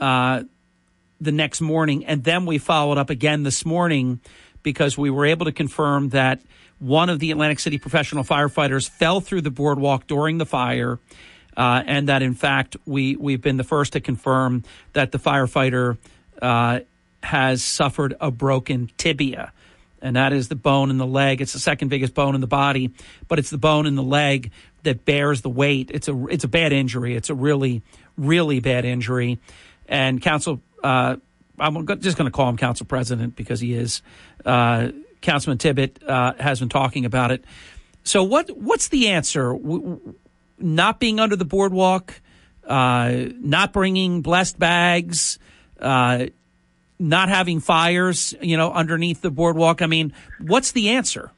uh, 0.00 0.44
the 1.20 1.32
next 1.32 1.60
morning, 1.60 2.06
and 2.06 2.24
then 2.24 2.46
we 2.46 2.58
followed 2.58 2.96
up 2.96 3.10
again 3.10 3.42
this 3.42 3.66
morning 3.66 4.20
because 4.62 4.96
we 4.96 5.10
were 5.10 5.26
able 5.26 5.46
to 5.46 5.52
confirm 5.52 6.10
that 6.10 6.40
one 6.78 7.10
of 7.10 7.18
the 7.18 7.30
Atlantic 7.30 7.58
City 7.58 7.78
professional 7.78 8.24
firefighters 8.24 8.88
fell 8.88 9.20
through 9.20 9.40
the 9.42 9.50
boardwalk 9.50 10.06
during 10.06 10.38
the 10.38 10.46
fire. 10.46 10.98
Uh, 11.58 11.82
and 11.84 12.08
that 12.08 12.22
in 12.22 12.34
fact 12.34 12.76
we 12.86 13.16
we've 13.16 13.42
been 13.42 13.56
the 13.56 13.64
first 13.64 13.94
to 13.94 14.00
confirm 14.00 14.62
that 14.92 15.10
the 15.10 15.18
firefighter 15.18 15.98
uh, 16.40 16.78
has 17.22 17.64
suffered 17.64 18.14
a 18.20 18.30
broken 18.30 18.88
tibia. 18.96 19.52
and 20.00 20.14
that 20.14 20.32
is 20.32 20.46
the 20.46 20.54
bone 20.54 20.90
in 20.90 20.98
the 20.98 21.06
leg. 21.06 21.40
It's 21.40 21.52
the 21.52 21.58
second 21.58 21.88
biggest 21.88 22.14
bone 22.14 22.36
in 22.36 22.40
the 22.40 22.46
body, 22.46 22.92
but 23.26 23.40
it's 23.40 23.50
the 23.50 23.58
bone 23.58 23.86
in 23.86 23.96
the 23.96 24.02
leg 24.04 24.52
that 24.84 25.04
bears 25.04 25.40
the 25.40 25.50
weight. 25.50 25.90
It's 25.92 26.06
a 26.06 26.26
it's 26.28 26.44
a 26.44 26.48
bad 26.48 26.72
injury. 26.72 27.16
It's 27.16 27.30
a 27.30 27.34
really 27.34 27.82
really 28.16 28.60
bad 28.60 28.84
injury, 28.84 29.38
and 29.88 30.22
council. 30.22 30.60
Uh, 30.82 31.16
I'm 31.58 31.86
just 31.98 32.16
going 32.16 32.26
to 32.26 32.30
call 32.30 32.48
him 32.48 32.56
council 32.56 32.86
president 32.86 33.34
because 33.34 33.58
he 33.58 33.74
is. 33.74 34.00
Uh, 34.44 34.90
Councilman 35.20 35.58
Tibbitt 35.58 36.08
uh, 36.08 36.34
has 36.38 36.60
been 36.60 36.68
talking 36.68 37.04
about 37.04 37.32
it. 37.32 37.44
So 38.04 38.22
what 38.22 38.48
what's 38.56 38.88
the 38.88 39.08
answer? 39.08 39.52
Not 40.60 40.98
being 40.98 41.20
under 41.20 41.36
the 41.36 41.44
boardwalk, 41.44 42.20
uh, 42.66 43.26
not 43.40 43.72
bringing 43.72 44.22
blessed 44.22 44.58
bags, 44.58 45.38
uh, 45.80 46.26
not 46.98 47.28
having 47.28 47.60
fires, 47.60 48.34
you 48.40 48.56
know, 48.56 48.72
underneath 48.72 49.22
the 49.22 49.30
boardwalk. 49.30 49.82
I 49.82 49.86
mean, 49.86 50.12
what's 50.40 50.72
the 50.72 50.90
answer? 50.90 51.30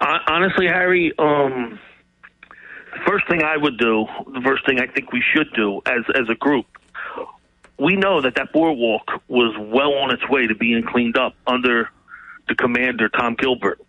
Honestly, 0.00 0.66
Harry, 0.66 1.12
um, 1.18 1.78
the 2.92 3.00
first 3.06 3.28
thing 3.28 3.42
I 3.42 3.56
would 3.56 3.78
do, 3.78 4.06
the 4.32 4.40
first 4.44 4.64
thing 4.66 4.78
I 4.78 4.86
think 4.86 5.12
we 5.12 5.22
should 5.34 5.52
do 5.54 5.82
as 5.86 6.04
as 6.14 6.28
a 6.28 6.34
group, 6.36 6.66
we 7.78 7.96
know 7.96 8.20
that 8.20 8.36
that 8.36 8.52
boardwalk 8.52 9.22
was 9.28 9.56
well 9.58 9.94
on 9.94 10.12
its 10.12 10.28
way 10.28 10.46
to 10.46 10.54
being 10.54 10.84
cleaned 10.84 11.16
up 11.16 11.34
under 11.46 11.88
the 12.48 12.54
commander 12.54 13.08
Tom 13.08 13.34
Gilbert 13.34 13.80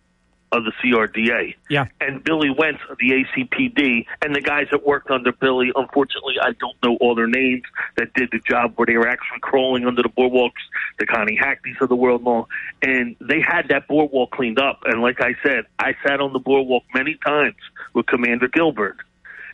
of 0.54 0.64
the 0.64 0.72
CRDA. 0.82 1.54
Yeah. 1.68 1.86
And 2.00 2.22
Billy 2.22 2.50
Wentz 2.56 2.80
of 2.88 2.96
the 2.98 3.10
ACPD 3.10 4.06
and 4.22 4.34
the 4.34 4.40
guys 4.40 4.66
that 4.70 4.86
worked 4.86 5.10
under 5.10 5.32
Billy, 5.32 5.72
unfortunately, 5.74 6.36
I 6.40 6.52
don't 6.52 6.76
know 6.82 6.96
all 7.00 7.14
their 7.14 7.26
names 7.26 7.62
that 7.96 8.12
did 8.14 8.30
the 8.30 8.38
job 8.38 8.74
where 8.76 8.86
they 8.86 8.96
were 8.96 9.08
actually 9.08 9.40
crawling 9.40 9.84
under 9.84 10.02
the 10.02 10.08
boardwalks, 10.08 10.62
the 10.98 11.06
Connie 11.06 11.36
Hackneys 11.36 11.76
of 11.80 11.88
the 11.88 11.96
world 11.96 12.22
long. 12.22 12.46
And 12.82 13.16
they 13.20 13.40
had 13.40 13.68
that 13.68 13.88
boardwalk 13.88 14.30
cleaned 14.30 14.60
up. 14.60 14.80
And 14.84 15.02
like 15.02 15.20
I 15.20 15.34
said, 15.44 15.64
I 15.78 15.94
sat 16.06 16.20
on 16.20 16.32
the 16.32 16.38
boardwalk 16.38 16.84
many 16.94 17.18
times 17.26 17.56
with 17.92 18.06
Commander 18.06 18.48
Gilbert. 18.48 18.98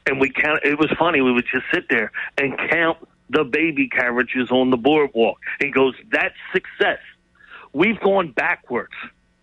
And 0.07 0.21
we 0.21 0.31
count, 0.31 0.61
it 0.65 0.79
was 0.79 0.91
funny, 0.99 1.21
we 1.21 1.33
would 1.33 1.47
just 1.51 1.65
sit 1.73 1.85
there 1.89 2.13
and 2.39 2.59
count 2.71 2.99
the 3.31 3.45
baby 3.45 3.89
carriages 3.89 4.51
on 4.51 4.71
the 4.71 4.77
boardwalk. 4.77 5.39
And 5.61 5.73
goes, 5.73 5.95
that's 6.11 6.35
success. 6.53 6.99
We've 7.73 8.01
gone 8.01 8.33
backwards. 8.33 8.95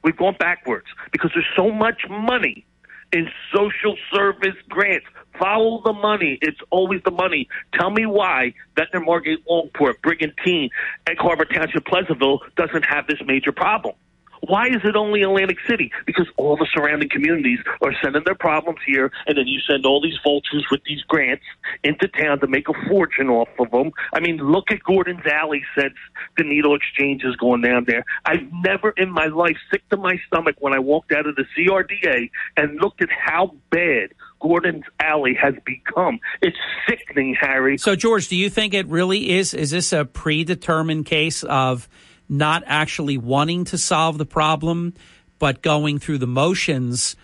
We've 0.03 0.17
gone 0.17 0.35
backwards 0.39 0.87
because 1.11 1.31
there's 1.33 1.47
so 1.55 1.71
much 1.71 2.03
money 2.09 2.65
in 3.11 3.29
social 3.53 3.95
service 4.13 4.55
grants. 4.69 5.05
Follow 5.39 5.81
the 5.83 5.93
money. 5.93 6.39
It's 6.41 6.59
always 6.71 7.01
the 7.03 7.11
money. 7.11 7.47
Tell 7.73 7.91
me 7.91 8.05
why 8.05 8.53
Ventnor 8.75 9.01
Margate 9.01 9.45
Longport, 9.45 10.01
Brigantine, 10.01 10.69
and 11.07 11.17
Harbor 11.17 11.45
Township 11.45 11.85
Pleasantville 11.85 12.39
doesn't 12.55 12.85
have 12.85 13.07
this 13.07 13.19
major 13.25 13.51
problem. 13.51 13.95
Why 14.41 14.67
is 14.67 14.81
it 14.83 14.95
only 14.95 15.23
Atlantic 15.23 15.57
City? 15.67 15.91
Because 16.05 16.27
all 16.37 16.57
the 16.57 16.67
surrounding 16.73 17.09
communities 17.09 17.59
are 17.81 17.93
sending 18.03 18.23
their 18.25 18.35
problems 18.35 18.79
here, 18.85 19.11
and 19.25 19.37
then 19.37 19.47
you 19.47 19.59
send 19.69 19.85
all 19.85 20.01
these 20.01 20.17
vultures 20.23 20.65
with 20.71 20.81
these 20.85 21.01
grants 21.03 21.43
into 21.83 22.07
town 22.07 22.39
to 22.39 22.47
make 22.47 22.69
a 22.69 22.87
fortune 22.87 23.29
off 23.29 23.49
of 23.59 23.71
them. 23.71 23.91
I 24.13 24.19
mean, 24.19 24.37
look 24.37 24.71
at 24.71 24.83
Gordon's 24.83 25.25
Alley 25.25 25.63
since 25.77 25.95
the 26.37 26.43
needle 26.43 26.75
exchange 26.75 27.23
is 27.23 27.35
going 27.35 27.61
down 27.61 27.85
there. 27.87 28.03
I've 28.25 28.51
never 28.51 28.91
in 28.91 29.09
my 29.09 29.27
life 29.27 29.57
sick 29.71 29.87
to 29.89 29.97
my 29.97 30.19
stomach 30.27 30.55
when 30.59 30.73
I 30.73 30.79
walked 30.79 31.11
out 31.11 31.27
of 31.27 31.35
the 31.35 31.45
CRDA 31.57 32.29
and 32.55 32.79
looked 32.79 33.01
at 33.01 33.09
how 33.09 33.55
bad 33.69 34.13
Gordon's 34.39 34.83
Alley 34.99 35.33
has 35.41 35.55
become. 35.65 36.19
It's 36.41 36.57
sickening, 36.87 37.35
Harry. 37.39 37.77
So, 37.77 37.95
George, 37.95 38.27
do 38.27 38.35
you 38.35 38.49
think 38.49 38.73
it 38.73 38.87
really 38.87 39.31
is? 39.31 39.53
Is 39.53 39.71
this 39.71 39.93
a 39.93 40.05
predetermined 40.05 41.05
case 41.05 41.43
of 41.43 41.89
not 42.29 42.63
actually 42.65 43.17
wanting 43.17 43.65
to 43.65 43.77
solve 43.77 44.17
the 44.17 44.25
problem, 44.25 44.93
but 45.39 45.61
going 45.61 45.99
through 45.99 46.17
the 46.17 46.27
motions, 46.27 47.15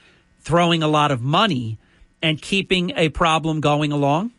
throwing 0.41 0.83
a 0.83 0.87
lot 0.87 1.11
of 1.11 1.21
money, 1.21 1.77
and 2.21 2.41
keeping 2.41 2.91
a 2.95 3.09
problem 3.09 3.59
going 3.59 3.91
along? 3.91 4.31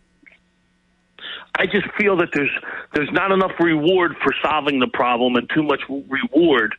I 1.56 1.66
just 1.66 1.86
feel 1.98 2.16
that 2.16 2.30
there's 2.32 2.50
there's 2.94 3.12
not 3.12 3.30
enough 3.30 3.52
reward 3.60 4.16
for 4.22 4.34
solving 4.42 4.80
the 4.80 4.88
problem 4.88 5.36
and 5.36 5.48
too 5.54 5.62
much 5.62 5.80
reward 5.88 6.74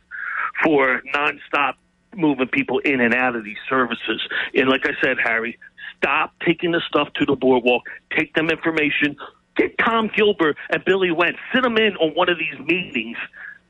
for 0.62 1.00
nonstop 1.14 1.74
moving 2.14 2.48
people 2.48 2.78
in 2.80 3.00
and 3.00 3.14
out 3.14 3.36
of 3.36 3.44
these 3.44 3.58
services. 3.68 4.20
And 4.54 4.68
like 4.68 4.86
I 4.86 4.92
said, 5.02 5.16
Harry, 5.22 5.58
stop 5.98 6.32
taking 6.44 6.72
the 6.72 6.80
stuff 6.88 7.08
to 7.14 7.26
the 7.26 7.36
boardwalk. 7.36 7.82
Take 8.16 8.34
them 8.34 8.50
information. 8.50 9.16
Get 9.56 9.78
Tom 9.78 10.10
Gilbert 10.14 10.56
and 10.70 10.84
Billy 10.84 11.10
Wentz. 11.10 11.38
Sit 11.54 11.62
them 11.62 11.76
in 11.76 11.96
on 11.96 12.14
one 12.14 12.28
of 12.28 12.38
these 12.38 12.58
meetings 12.66 13.16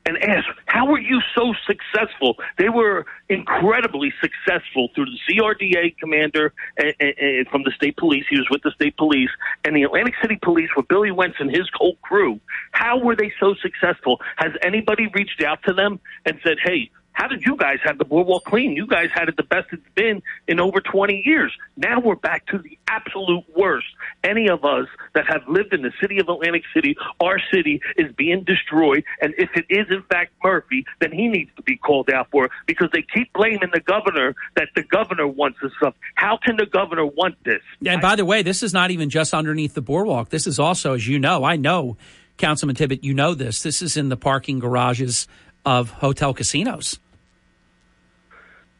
and 0.07 0.17
ask, 0.23 0.45
how 0.65 0.89
were 0.89 0.99
you 0.99 1.19
so 1.35 1.53
successful? 1.65 2.37
They 2.57 2.69
were 2.69 3.05
incredibly 3.27 4.13
successful 4.21 4.87
through 4.95 5.05
the 5.05 5.19
CRDA 5.29 5.97
commander 5.97 6.53
and, 6.77 6.93
and, 6.99 7.13
and 7.17 7.47
from 7.49 7.63
the 7.63 7.71
state 7.75 7.97
police. 7.97 8.23
He 8.29 8.37
was 8.37 8.47
with 8.49 8.63
the 8.63 8.71
state 8.71 8.95
police 8.95 9.29
and 9.65 9.75
the 9.75 9.83
Atlantic 9.83 10.13
City 10.21 10.39
police 10.41 10.69
with 10.77 10.87
Billy 10.87 11.11
Wentz 11.11 11.35
and 11.39 11.49
his 11.49 11.69
whole 11.75 11.97
crew. 12.01 12.39
How 12.71 12.97
were 12.97 13.15
they 13.15 13.33
so 13.39 13.53
successful? 13.61 14.21
Has 14.37 14.53
anybody 14.63 15.07
reached 15.13 15.43
out 15.43 15.59
to 15.67 15.73
them 15.73 15.99
and 16.25 16.39
said, 16.41 16.57
hey, 16.63 16.89
how 17.17 17.27
did 17.27 17.41
you 17.43 17.57
guys 17.57 17.79
have 17.83 17.97
the 17.97 18.05
boardwalk 18.05 18.43
clean? 18.45 18.73
You 18.73 18.85
guys 18.85 19.09
had 19.11 19.27
it 19.27 19.37
the 19.37 19.43
best 19.43 19.69
it's 19.71 19.81
been 19.95 20.21
in 20.47 20.59
over 20.59 20.79
20 20.79 21.23
years. 21.25 21.51
Now 21.75 21.99
we're 21.99 22.15
back 22.15 22.45
to 22.47 22.59
the 22.59 22.77
absolute 22.87 23.43
worst. 23.57 23.87
Any 24.23 24.47
of 24.49 24.63
us 24.63 24.85
that 25.15 25.25
have 25.27 25.41
lived 25.47 25.73
in 25.73 25.81
the 25.81 25.91
city 25.99 26.19
of 26.19 26.29
Atlantic 26.29 26.61
City, 26.75 26.95
our 27.19 27.39
city 27.51 27.81
is 27.97 28.11
being 28.15 28.43
destroyed. 28.43 29.03
And 29.19 29.33
if 29.39 29.49
it 29.55 29.65
is 29.67 29.87
in 29.89 30.03
fact 30.03 30.33
Murphy, 30.43 30.85
then 31.01 31.11
he 31.11 31.27
needs 31.27 31.49
to 31.55 31.63
be 31.63 31.75
called 31.75 32.11
out 32.11 32.29
for 32.29 32.45
it 32.45 32.51
because 32.67 32.89
they 32.93 33.03
keep 33.11 33.33
blaming 33.33 33.71
the 33.73 33.79
governor 33.79 34.35
that 34.55 34.67
the 34.75 34.83
governor 34.83 35.27
wants 35.27 35.57
this 35.59 35.71
stuff. 35.81 35.95
How 36.13 36.37
can 36.37 36.55
the 36.55 36.67
governor 36.67 37.07
want 37.07 37.43
this? 37.43 37.61
And 37.83 37.99
by 37.99 38.15
the 38.15 38.25
way, 38.25 38.43
this 38.43 38.61
is 38.61 38.75
not 38.75 38.91
even 38.91 39.09
just 39.09 39.33
underneath 39.33 39.73
the 39.73 39.81
boardwalk. 39.81 40.29
This 40.29 40.45
is 40.45 40.59
also, 40.59 40.93
as 40.93 41.07
you 41.07 41.17
know, 41.17 41.43
I 41.43 41.55
know, 41.55 41.97
Councilman 42.37 42.75
Tibbitt, 42.75 43.03
you 43.03 43.15
know 43.15 43.33
this. 43.33 43.63
This 43.63 43.81
is 43.81 43.97
in 43.97 44.09
the 44.09 44.17
parking 44.17 44.59
garages 44.59 45.27
of 45.65 45.89
hotel 45.89 46.35
casinos 46.35 46.99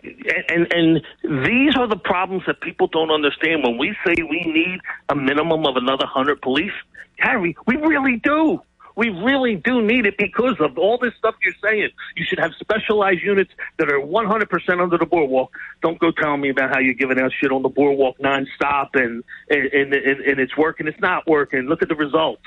and 0.03 0.71
and 0.71 1.01
these 1.45 1.75
are 1.75 1.87
the 1.87 1.97
problems 1.97 2.43
that 2.47 2.61
people 2.61 2.87
don't 2.87 3.11
understand 3.11 3.63
when 3.63 3.77
we 3.77 3.95
say 4.05 4.13
we 4.29 4.43
need 4.45 4.79
a 5.09 5.15
minimum 5.15 5.65
of 5.65 5.75
another 5.75 6.05
100 6.05 6.41
police 6.41 6.71
harry 7.17 7.55
we 7.65 7.75
really 7.77 8.17
do 8.17 8.61
we 8.97 9.09
really 9.09 9.55
do 9.55 9.81
need 9.81 10.07
it 10.07 10.17
because 10.17 10.55
of 10.59 10.75
all 10.79 10.97
this 10.97 11.13
stuff 11.19 11.35
you're 11.45 11.53
saying. 11.63 11.89
You 12.15 12.25
should 12.25 12.39
have 12.39 12.51
specialized 12.59 13.21
units 13.21 13.51
that 13.77 13.91
are 13.91 13.99
100% 13.99 14.81
under 14.81 14.97
the 14.97 15.05
boardwalk. 15.05 15.51
Don't 15.83 15.99
go 15.99 16.09
telling 16.11 16.41
me 16.41 16.49
about 16.49 16.71
how 16.71 16.79
you're 16.79 16.95
giving 16.95 17.19
out 17.19 17.31
shit 17.39 17.51
on 17.51 17.61
the 17.61 17.69
boardwalk 17.69 18.17
nonstop 18.17 18.89
and 18.95 19.23
and, 19.51 19.71
and, 19.71 19.93
and 19.93 20.39
it's 20.39 20.57
working. 20.57 20.87
It's 20.87 20.99
not 20.99 21.27
working. 21.27 21.61
Look 21.67 21.83
at 21.83 21.89
the 21.89 21.95
results. 21.95 22.41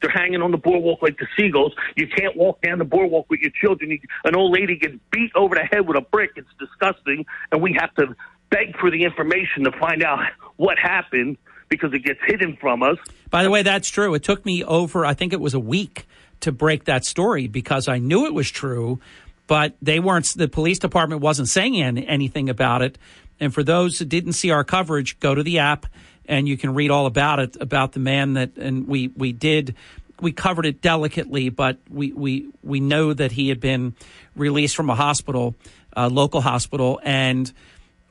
They're 0.00 0.10
hanging 0.10 0.42
on 0.42 0.50
the 0.50 0.58
boardwalk 0.58 1.02
like 1.02 1.18
the 1.18 1.26
seagulls. 1.36 1.74
You 1.96 2.06
can't 2.08 2.36
walk 2.36 2.62
down 2.62 2.78
the 2.78 2.84
boardwalk 2.84 3.26
with 3.28 3.40
your 3.40 3.52
children. 3.60 3.98
An 4.24 4.36
old 4.36 4.52
lady 4.52 4.76
gets 4.76 4.94
beat 5.10 5.30
over 5.34 5.54
the 5.54 5.62
head 5.62 5.86
with 5.86 5.96
a 5.96 6.00
brick. 6.00 6.30
It's 6.36 6.48
disgusting. 6.58 7.26
And 7.52 7.62
we 7.62 7.76
have 7.78 7.94
to 7.96 8.14
beg 8.50 8.76
for 8.78 8.90
the 8.90 9.04
information 9.04 9.64
to 9.64 9.72
find 9.78 10.02
out 10.02 10.20
what 10.56 10.78
happened 10.78 11.36
because 11.68 11.92
it 11.92 12.04
gets 12.04 12.18
hidden 12.26 12.56
from 12.60 12.82
us. 12.82 12.96
By 13.30 13.42
the 13.44 13.50
way, 13.50 13.62
that's 13.62 13.88
true. 13.88 14.12
It 14.14 14.24
took 14.24 14.44
me 14.44 14.64
over, 14.64 15.06
I 15.06 15.14
think 15.14 15.32
it 15.32 15.40
was 15.40 15.54
a 15.54 15.60
week 15.60 16.06
to 16.40 16.52
break 16.52 16.84
that 16.84 17.04
story 17.04 17.46
because 17.46 17.86
I 17.86 17.98
knew 17.98 18.26
it 18.26 18.34
was 18.34 18.50
true, 18.50 18.98
but 19.46 19.76
they 19.80 20.00
weren't, 20.00 20.26
the 20.36 20.48
police 20.48 20.78
department 20.78 21.20
wasn't 21.20 21.48
saying 21.48 21.98
anything 21.98 22.48
about 22.48 22.82
it. 22.82 22.98
And 23.38 23.54
for 23.54 23.62
those 23.62 23.98
who 23.98 24.04
didn't 24.04 24.32
see 24.32 24.50
our 24.50 24.64
coverage, 24.64 25.20
go 25.20 25.34
to 25.34 25.42
the 25.42 25.58
app 25.58 25.86
and 26.30 26.48
you 26.48 26.56
can 26.56 26.72
read 26.72 26.90
all 26.90 27.06
about 27.06 27.40
it 27.40 27.56
about 27.60 27.92
the 27.92 28.00
man 28.00 28.34
that 28.34 28.56
and 28.56 28.86
we 28.86 29.08
we 29.08 29.32
did 29.32 29.74
we 30.20 30.32
covered 30.32 30.66
it 30.66 30.80
delicately, 30.80 31.48
but 31.48 31.78
we 31.88 32.12
we 32.12 32.48
we 32.62 32.80
know 32.80 33.12
that 33.12 33.32
he 33.32 33.48
had 33.48 33.60
been 33.60 33.94
released 34.36 34.76
from 34.76 34.88
a 34.90 34.94
hospital, 34.94 35.54
a 35.94 36.08
local 36.08 36.40
hospital, 36.40 37.00
and 37.02 37.52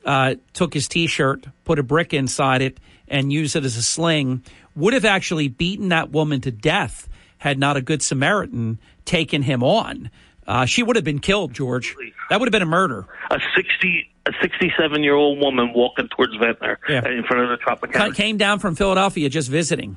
uh, 0.04 0.34
took 0.52 0.74
his 0.74 0.88
T-shirt, 0.88 1.46
put 1.64 1.78
a 1.78 1.82
brick 1.82 2.12
inside 2.12 2.62
it, 2.62 2.78
and 3.08 3.32
used 3.32 3.56
it 3.56 3.64
as 3.64 3.76
a 3.76 3.82
sling. 3.82 4.44
Would 4.76 4.94
have 4.94 5.04
actually 5.04 5.48
beaten 5.48 5.88
that 5.88 6.10
woman 6.10 6.40
to 6.42 6.50
death 6.50 7.08
had 7.38 7.58
not 7.58 7.76
a 7.76 7.80
good 7.80 8.02
Samaritan 8.02 8.78
taken 9.04 9.42
him 9.42 9.62
on. 9.62 10.10
Uh, 10.46 10.66
she 10.66 10.82
would 10.82 10.96
have 10.96 11.04
been 11.04 11.20
killed, 11.20 11.54
George. 11.54 11.94
That 12.28 12.40
would 12.40 12.48
have 12.48 12.52
been 12.52 12.62
a 12.62 12.66
murder. 12.66 13.06
A 13.30 13.38
sixty 13.56 14.09
a 14.26 14.32
sixty 14.42 14.72
seven 14.78 15.02
year 15.02 15.14
old 15.14 15.38
woman 15.40 15.72
walking 15.74 16.08
towards 16.08 16.34
Ventnor 16.36 16.78
Yeah. 16.88 17.02
Uh, 17.04 17.10
in 17.10 17.24
front 17.24 17.42
of 17.50 17.58
the 17.58 17.64
Tropicana. 17.64 18.14
Came 18.14 18.36
down 18.36 18.58
from 18.58 18.74
Philadelphia 18.74 19.28
just 19.28 19.48
visiting. 19.50 19.96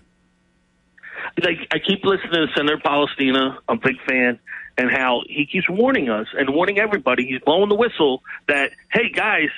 like 1.44 1.58
I 1.72 1.80
keep 1.80 2.04
listening 2.04 2.32
to 2.32 2.48
Senator 2.56 2.78
Polistina. 2.78 3.58
I'm 3.68 3.78
a 3.78 3.82
big 3.82 3.98
fan, 4.08 4.40
and 4.78 4.92
how 4.92 5.24
he 5.28 5.46
keeps 5.46 5.70
warning 5.70 6.10
us 6.10 6.28
and 6.38 6.54
warning 6.54 6.80
everybody. 6.80 7.26
He's 7.26 7.42
blowing 7.42 7.70
the 7.70 7.76
whistle 7.76 8.24
that 8.48 8.72
hey 8.92 9.10
guys, 9.10 9.50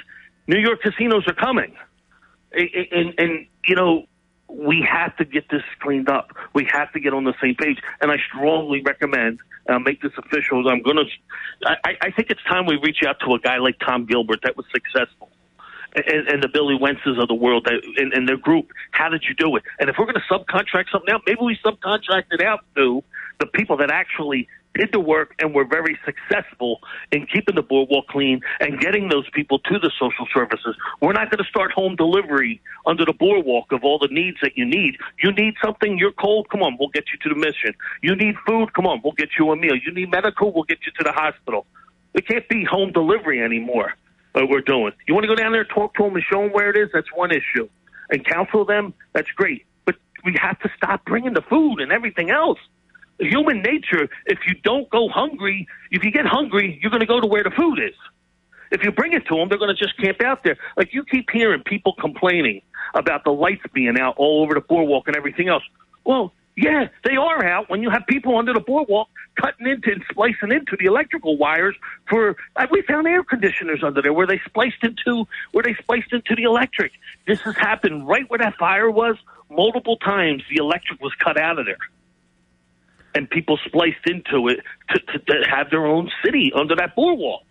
New 0.47 0.59
York 0.59 0.81
casinos 0.81 1.27
are 1.27 1.33
coming, 1.33 1.75
and, 2.53 2.69
and, 2.91 3.13
and 3.17 3.47
you 3.67 3.75
know 3.75 4.05
we 4.47 4.85
have 4.89 5.15
to 5.17 5.25
get 5.25 5.49
this 5.49 5.63
cleaned 5.79 6.09
up. 6.09 6.31
We 6.53 6.67
have 6.71 6.91
to 6.93 6.99
get 6.99 7.13
on 7.13 7.23
the 7.23 7.33
same 7.41 7.55
page. 7.55 7.79
And 8.01 8.11
I 8.11 8.17
strongly 8.27 8.81
recommend, 8.81 9.39
uh, 9.67 9.79
make 9.79 10.01
this 10.01 10.11
official. 10.17 10.67
I'm 10.69 10.81
going 10.81 10.97
to, 10.97 11.05
I, 11.83 11.97
I 12.01 12.11
think 12.11 12.29
it's 12.29 12.43
time 12.43 12.65
we 12.65 12.77
reach 12.77 13.03
out 13.05 13.19
to 13.21 13.33
a 13.33 13.39
guy 13.39 13.57
like 13.57 13.79
Tom 13.79 14.05
Gilbert 14.05 14.39
that 14.43 14.55
was 14.55 14.65
successful. 14.71 15.29
And, 15.95 16.27
and 16.27 16.43
the 16.43 16.49
Billy 16.49 16.77
Wentzes 16.77 17.21
of 17.21 17.29
the 17.29 17.35
world 17.35 17.65
that, 17.65 17.81
and, 17.97 18.11
and 18.13 18.27
their 18.27 18.37
group. 18.37 18.71
How 18.91 19.07
did 19.09 19.23
you 19.27 19.33
do 19.33 19.55
it? 19.55 19.63
And 19.79 19.89
if 19.89 19.95
we're 19.97 20.05
going 20.05 20.15
to 20.15 20.33
subcontract 20.33 20.91
something 20.91 21.09
out, 21.09 21.21
maybe 21.25 21.39
we 21.41 21.57
subcontract 21.63 22.25
it 22.31 22.41
out 22.41 22.65
to 22.75 23.03
the 23.39 23.45
people 23.47 23.77
that 23.77 23.89
actually 23.91 24.47
did 24.75 24.89
the 24.91 24.99
work 24.99 25.33
and 25.39 25.53
were 25.53 25.65
very 25.65 25.97
successful 26.05 26.79
in 27.11 27.25
keeping 27.25 27.55
the 27.55 27.61
boardwalk 27.61 28.07
clean 28.07 28.41
and 28.59 28.79
getting 28.79 29.09
those 29.09 29.29
people 29.31 29.59
to 29.59 29.79
the 29.79 29.91
social 29.99 30.27
services. 30.33 30.75
We're 31.01 31.13
not 31.13 31.31
going 31.31 31.43
to 31.43 31.49
start 31.49 31.71
home 31.71 31.95
delivery 31.95 32.61
under 32.85 33.05
the 33.05 33.13
boardwalk 33.13 33.71
of 33.71 33.83
all 33.83 33.99
the 33.99 34.09
needs 34.09 34.37
that 34.41 34.57
you 34.57 34.65
need. 34.65 34.97
You 35.21 35.31
need 35.31 35.55
something, 35.63 35.97
you're 35.97 36.11
cold, 36.11 36.49
come 36.49 36.61
on, 36.61 36.77
we'll 36.79 36.89
get 36.89 37.05
you 37.11 37.19
to 37.23 37.29
the 37.29 37.39
mission. 37.39 37.73
You 38.01 38.15
need 38.15 38.35
food, 38.45 38.73
come 38.73 38.85
on, 38.85 39.01
we'll 39.03 39.13
get 39.13 39.29
you 39.39 39.51
a 39.51 39.55
meal. 39.55 39.75
You 39.75 39.93
need 39.93 40.11
medical, 40.11 40.51
we'll 40.53 40.63
get 40.63 40.79
you 40.85 40.91
to 40.97 41.03
the 41.03 41.11
hospital. 41.11 41.65
It 42.13 42.27
can't 42.27 42.47
be 42.49 42.63
home 42.63 42.91
delivery 42.91 43.41
anymore. 43.41 43.93
What 44.33 44.49
we're 44.49 44.59
doing. 44.59 44.91
You 45.07 45.13
want 45.13 45.23
to 45.23 45.29
go 45.29 45.35
down 45.35 45.53
there, 45.53 45.63
talk 45.63 45.93
to 45.95 46.03
them, 46.03 46.15
and 46.15 46.23
show 46.29 46.41
them 46.41 46.51
where 46.51 46.69
it 46.69 46.75
is. 46.75 46.89
That's 46.93 47.07
one 47.15 47.31
issue, 47.31 47.69
and 48.09 48.25
counsel 48.25 48.65
them. 48.65 48.93
That's 49.13 49.31
great. 49.31 49.65
But 49.85 49.95
we 50.25 50.35
have 50.41 50.59
to 50.59 50.69
stop 50.75 51.05
bringing 51.05 51.33
the 51.33 51.41
food 51.41 51.79
and 51.79 51.89
everything 51.93 52.29
else 52.29 52.59
human 53.19 53.61
nature, 53.61 54.09
if 54.25 54.39
you 54.47 54.55
don't 54.63 54.89
go 54.89 55.07
hungry, 55.07 55.67
if 55.91 56.03
you 56.03 56.11
get 56.11 56.25
hungry, 56.25 56.79
you're 56.81 56.91
going 56.91 57.01
to 57.01 57.07
go 57.07 57.19
to 57.19 57.27
where 57.27 57.43
the 57.43 57.51
food 57.51 57.79
is. 57.79 57.95
If 58.71 58.83
you 58.83 58.91
bring 58.91 59.13
it 59.13 59.25
to 59.27 59.35
them, 59.35 59.47
they're 59.47 59.59
going 59.59 59.73
to 59.73 59.81
just 59.81 59.97
camp 59.97 60.21
out 60.21 60.43
there. 60.43 60.57
Like 60.75 60.93
you 60.93 61.03
keep 61.05 61.29
hearing 61.31 61.61
people 61.63 61.93
complaining 61.99 62.61
about 62.93 63.23
the 63.23 63.31
lights 63.31 63.61
being 63.73 63.97
out 63.99 64.15
all 64.17 64.43
over 64.43 64.53
the 64.53 64.61
boardwalk 64.61 65.07
and 65.07 65.15
everything 65.15 65.47
else. 65.47 65.63
Well, 66.03 66.33
yeah, 66.57 66.87
they 67.03 67.15
are 67.15 67.45
out 67.45 67.69
when 67.69 67.83
you 67.83 67.89
have 67.89 68.07
people 68.07 68.37
under 68.37 68.53
the 68.53 68.59
boardwalk 68.59 69.09
cutting 69.39 69.67
into 69.67 69.91
and 69.91 70.03
splicing 70.09 70.51
into 70.51 70.77
the 70.79 70.85
electrical 70.85 71.37
wires 71.37 71.75
for. 72.09 72.35
We 72.71 72.81
found 72.81 73.07
air 73.07 73.23
conditioners 73.23 73.83
under 73.83 74.01
there 74.01 74.13
where 74.13 74.27
they 74.27 74.41
spliced 74.45 74.83
into 74.83 75.27
where 75.51 75.63
they 75.63 75.75
spliced 75.75 76.13
into 76.13 76.35
the 76.35 76.43
electric. 76.43 76.93
This 77.27 77.41
has 77.41 77.55
happened 77.57 78.07
right 78.07 78.29
where 78.29 78.39
that 78.39 78.55
fire 78.55 78.89
was. 78.89 79.17
Multiple 79.49 79.97
times 79.97 80.43
the 80.49 80.57
electric 80.57 81.01
was 81.01 81.13
cut 81.15 81.39
out 81.39 81.59
of 81.59 81.65
there 81.65 81.77
and 83.15 83.29
people 83.29 83.57
spliced 83.65 84.05
into 84.05 84.49
it 84.49 84.59
to, 84.89 84.99
to, 84.99 85.19
to 85.19 85.49
have 85.49 85.69
their 85.71 85.85
own 85.85 86.11
city 86.23 86.51
under 86.53 86.75
that 86.75 86.95
boardwalk. 86.95 87.41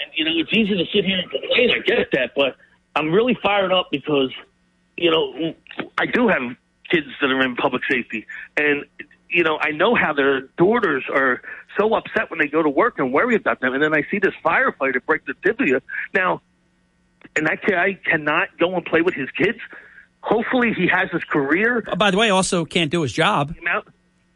And 0.00 0.10
you 0.14 0.24
know, 0.24 0.30
it's 0.36 0.52
easy 0.52 0.76
to 0.76 0.84
sit 0.92 1.04
here 1.04 1.18
and 1.18 1.30
complain. 1.30 1.70
I 1.70 1.78
get 1.80 2.08
that, 2.12 2.30
but 2.34 2.56
I'm 2.96 3.12
really 3.12 3.36
fired 3.42 3.72
up 3.72 3.88
because 3.90 4.32
you 4.96 5.10
know 5.10 5.54
I 5.98 6.06
do 6.06 6.28
have 6.28 6.56
kids 6.90 7.06
that 7.20 7.30
are 7.30 7.42
in 7.42 7.56
public 7.56 7.82
safety, 7.90 8.26
and 8.56 8.84
you 9.28 9.44
know 9.44 9.58
I 9.60 9.70
know 9.70 9.94
how 9.94 10.12
their 10.12 10.42
daughters 10.56 11.04
are 11.12 11.42
so 11.78 11.94
upset 11.94 12.30
when 12.30 12.38
they 12.38 12.46
go 12.46 12.62
to 12.62 12.68
work 12.68 12.98
and 12.98 13.12
worry 13.12 13.36
about 13.36 13.60
them, 13.60 13.74
and 13.74 13.82
then 13.82 13.94
I 13.94 14.04
see 14.10 14.18
this 14.18 14.34
firefighter 14.44 15.04
break 15.04 15.24
the 15.26 15.34
tibia. 15.44 15.80
Now, 16.12 16.40
and 17.36 17.46
that 17.46 17.62
guy 17.64 17.94
cannot 18.04 18.56
go 18.58 18.74
and 18.74 18.84
play 18.84 19.02
with 19.02 19.14
his 19.14 19.30
kids. 19.30 19.58
Hopefully, 20.22 20.72
he 20.72 20.88
has 20.88 21.10
his 21.10 21.22
career. 21.24 21.84
Uh, 21.86 21.96
by 21.96 22.10
the 22.10 22.16
way, 22.16 22.30
also 22.30 22.64
can't 22.64 22.90
do 22.90 23.02
his 23.02 23.12
job. 23.12 23.54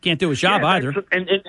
Can't 0.01 0.19
do 0.19 0.31
his 0.31 0.41
job 0.41 0.63
Yeah, 0.63 0.69
either. 0.69 0.89
And, 1.13 1.29
and 1.29 1.43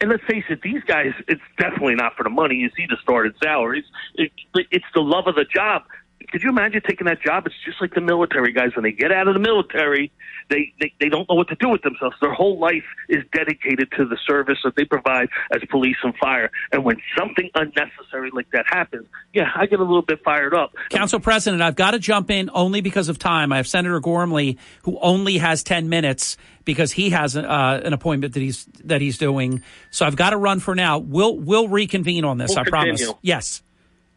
and 0.00 0.10
let's 0.10 0.24
face 0.24 0.44
it, 0.50 0.60
these 0.62 0.82
guys, 0.82 1.12
it's 1.28 1.40
definitely 1.58 1.94
not 1.94 2.16
for 2.16 2.24
the 2.24 2.30
money. 2.30 2.56
You 2.56 2.70
see 2.76 2.86
the 2.88 2.96
starting 3.00 3.34
salaries. 3.40 3.84
It, 4.16 4.32
it's 4.72 4.84
the 4.94 5.00
love 5.00 5.28
of 5.28 5.36
the 5.36 5.44
job. 5.44 5.84
Could 6.30 6.42
you 6.42 6.50
imagine 6.50 6.82
taking 6.86 7.06
that 7.06 7.22
job? 7.22 7.46
It's 7.46 7.54
just 7.64 7.80
like 7.80 7.94
the 7.94 8.00
military 8.00 8.52
guys. 8.52 8.70
When 8.74 8.84
they 8.84 8.92
get 8.92 9.12
out 9.12 9.28
of 9.28 9.34
the 9.34 9.40
military, 9.40 10.12
they, 10.50 10.72
they, 10.80 10.92
they 11.00 11.08
don't 11.08 11.28
know 11.28 11.34
what 11.34 11.48
to 11.48 11.54
do 11.56 11.68
with 11.68 11.82
themselves. 11.82 12.16
Their 12.20 12.32
whole 12.32 12.58
life 12.58 12.84
is 13.08 13.24
dedicated 13.32 13.90
to 13.96 14.04
the 14.04 14.18
service 14.26 14.58
that 14.64 14.74
they 14.76 14.84
provide 14.84 15.28
as 15.54 15.62
police 15.70 15.96
and 16.02 16.14
fire. 16.16 16.50
And 16.72 16.84
when 16.84 16.96
something 17.18 17.50
unnecessary 17.54 18.30
like 18.32 18.50
that 18.52 18.66
happens, 18.66 19.06
yeah, 19.32 19.50
I 19.54 19.66
get 19.66 19.80
a 19.80 19.84
little 19.84 20.02
bit 20.02 20.22
fired 20.24 20.54
up. 20.54 20.72
Council 20.90 21.20
President, 21.20 21.62
I've 21.62 21.76
got 21.76 21.92
to 21.92 21.98
jump 21.98 22.30
in 22.30 22.50
only 22.52 22.80
because 22.80 23.08
of 23.08 23.18
time. 23.18 23.52
I 23.52 23.56
have 23.56 23.68
Senator 23.68 24.00
Gormley, 24.00 24.58
who 24.82 24.98
only 25.00 25.38
has 25.38 25.62
ten 25.62 25.88
minutes 25.88 26.36
because 26.64 26.92
he 26.92 27.10
has 27.10 27.36
uh, 27.36 27.80
an 27.84 27.92
appointment 27.92 28.34
that 28.34 28.40
he's 28.40 28.64
that 28.84 29.00
he's 29.00 29.18
doing. 29.18 29.62
So 29.90 30.06
I've 30.06 30.16
got 30.16 30.30
to 30.30 30.36
run 30.36 30.60
for 30.60 30.74
now. 30.74 30.98
We'll 30.98 31.36
we'll 31.36 31.68
reconvene 31.68 32.24
on 32.24 32.38
this. 32.38 32.50
We'll 32.50 32.60
I 32.60 32.68
promise. 32.68 33.12
Yes. 33.22 33.62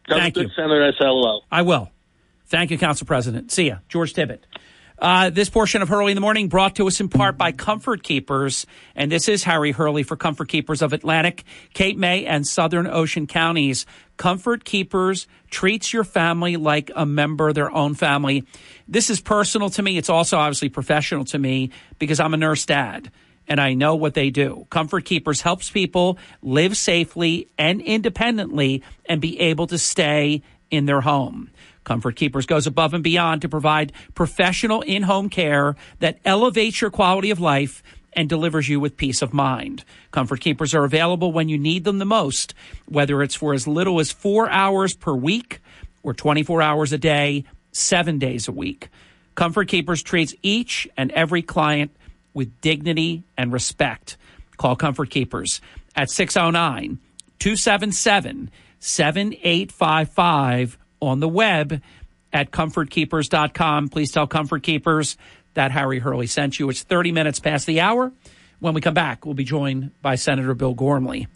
Thank 0.08 0.36
you. 0.36 0.48
Senator 0.54 0.92
hello. 0.98 1.40
I 1.50 1.62
will. 1.62 1.90
Thank 2.48 2.70
you, 2.70 2.78
Council 2.78 3.06
President. 3.06 3.50
See 3.50 3.68
ya. 3.68 3.78
George 3.88 4.14
Tibbitt. 4.14 4.40
Uh, 4.98 5.28
this 5.28 5.50
portion 5.50 5.82
of 5.82 5.88
Hurley 5.90 6.12
in 6.12 6.14
the 6.14 6.22
Morning 6.22 6.48
brought 6.48 6.76
to 6.76 6.86
us 6.86 7.00
in 7.00 7.10
part 7.10 7.36
by 7.36 7.52
Comfort 7.52 8.02
Keepers. 8.02 8.66
And 8.94 9.12
this 9.12 9.28
is 9.28 9.44
Harry 9.44 9.72
Hurley 9.72 10.02
for 10.02 10.16
Comfort 10.16 10.48
Keepers 10.48 10.80
of 10.80 10.94
Atlantic, 10.94 11.44
Cape 11.74 11.98
May, 11.98 12.24
and 12.24 12.46
Southern 12.46 12.86
Ocean 12.86 13.26
counties. 13.26 13.84
Comfort 14.16 14.64
Keepers 14.64 15.26
treats 15.50 15.92
your 15.92 16.04
family 16.04 16.56
like 16.56 16.90
a 16.96 17.04
member 17.04 17.52
their 17.52 17.70
own 17.70 17.94
family. 17.94 18.44
This 18.88 19.10
is 19.10 19.20
personal 19.20 19.68
to 19.70 19.82
me. 19.82 19.98
It's 19.98 20.08
also 20.08 20.38
obviously 20.38 20.70
professional 20.70 21.26
to 21.26 21.38
me 21.38 21.72
because 21.98 22.18
I'm 22.18 22.32
a 22.32 22.38
nurse 22.38 22.64
dad 22.64 23.10
and 23.46 23.60
I 23.60 23.74
know 23.74 23.96
what 23.96 24.14
they 24.14 24.30
do. 24.30 24.66
Comfort 24.70 25.04
Keepers 25.04 25.42
helps 25.42 25.70
people 25.70 26.18
live 26.40 26.74
safely 26.74 27.48
and 27.58 27.82
independently 27.82 28.82
and 29.04 29.20
be 29.20 29.38
able 29.40 29.66
to 29.66 29.78
stay 29.78 30.42
in 30.70 30.86
their 30.86 31.02
home. 31.02 31.50
Comfort 31.86 32.16
Keepers 32.16 32.46
goes 32.46 32.66
above 32.66 32.92
and 32.94 33.04
beyond 33.04 33.42
to 33.42 33.48
provide 33.48 33.92
professional 34.16 34.82
in 34.82 35.04
home 35.04 35.30
care 35.30 35.76
that 36.00 36.18
elevates 36.24 36.80
your 36.80 36.90
quality 36.90 37.30
of 37.30 37.38
life 37.38 37.80
and 38.12 38.28
delivers 38.28 38.68
you 38.68 38.80
with 38.80 38.96
peace 38.96 39.22
of 39.22 39.32
mind. 39.32 39.84
Comfort 40.10 40.40
Keepers 40.40 40.74
are 40.74 40.82
available 40.82 41.30
when 41.30 41.48
you 41.48 41.56
need 41.56 41.84
them 41.84 41.98
the 41.98 42.04
most, 42.04 42.54
whether 42.86 43.22
it's 43.22 43.36
for 43.36 43.54
as 43.54 43.68
little 43.68 44.00
as 44.00 44.10
four 44.10 44.50
hours 44.50 44.94
per 44.96 45.14
week 45.14 45.60
or 46.02 46.12
24 46.12 46.60
hours 46.60 46.92
a 46.92 46.98
day, 46.98 47.44
seven 47.70 48.18
days 48.18 48.48
a 48.48 48.52
week. 48.52 48.88
Comfort 49.36 49.68
Keepers 49.68 50.02
treats 50.02 50.34
each 50.42 50.88
and 50.96 51.12
every 51.12 51.42
client 51.42 51.92
with 52.34 52.60
dignity 52.62 53.22
and 53.38 53.52
respect. 53.52 54.16
Call 54.56 54.74
Comfort 54.74 55.10
Keepers 55.10 55.60
at 55.94 56.10
609 56.10 56.98
277 57.38 58.50
7855 58.80 60.78
on 61.06 61.20
the 61.20 61.28
web 61.28 61.80
at 62.32 62.50
comfortkeepers.com. 62.50 63.88
Please 63.88 64.12
tell 64.12 64.26
Comfort 64.26 64.62
Keepers 64.62 65.16
that 65.54 65.70
Harry 65.70 65.98
Hurley 65.98 66.26
sent 66.26 66.58
you. 66.58 66.68
It's 66.68 66.82
30 66.82 67.12
minutes 67.12 67.40
past 67.40 67.66
the 67.66 67.80
hour. 67.80 68.12
When 68.58 68.74
we 68.74 68.80
come 68.80 68.94
back, 68.94 69.24
we'll 69.24 69.34
be 69.34 69.44
joined 69.44 69.90
by 70.02 70.14
Senator 70.14 70.54
Bill 70.54 70.74
Gormley. 70.74 71.28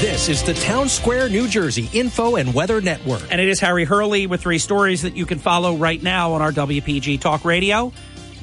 This 0.00 0.28
is 0.28 0.42
the 0.42 0.52
Town 0.52 0.90
Square, 0.90 1.30
New 1.30 1.48
Jersey 1.48 1.88
Info 1.92 2.36
and 2.36 2.52
Weather 2.52 2.82
Network. 2.82 3.22
And 3.30 3.40
it 3.40 3.48
is 3.48 3.60
Harry 3.60 3.84
Hurley 3.84 4.26
with 4.26 4.42
three 4.42 4.58
stories 4.58 5.02
that 5.02 5.16
you 5.16 5.24
can 5.24 5.38
follow 5.38 5.74
right 5.74 6.02
now 6.02 6.32
on 6.32 6.42
our 6.42 6.52
WPG 6.52 7.18
Talk 7.18 7.46
Radio 7.46 7.92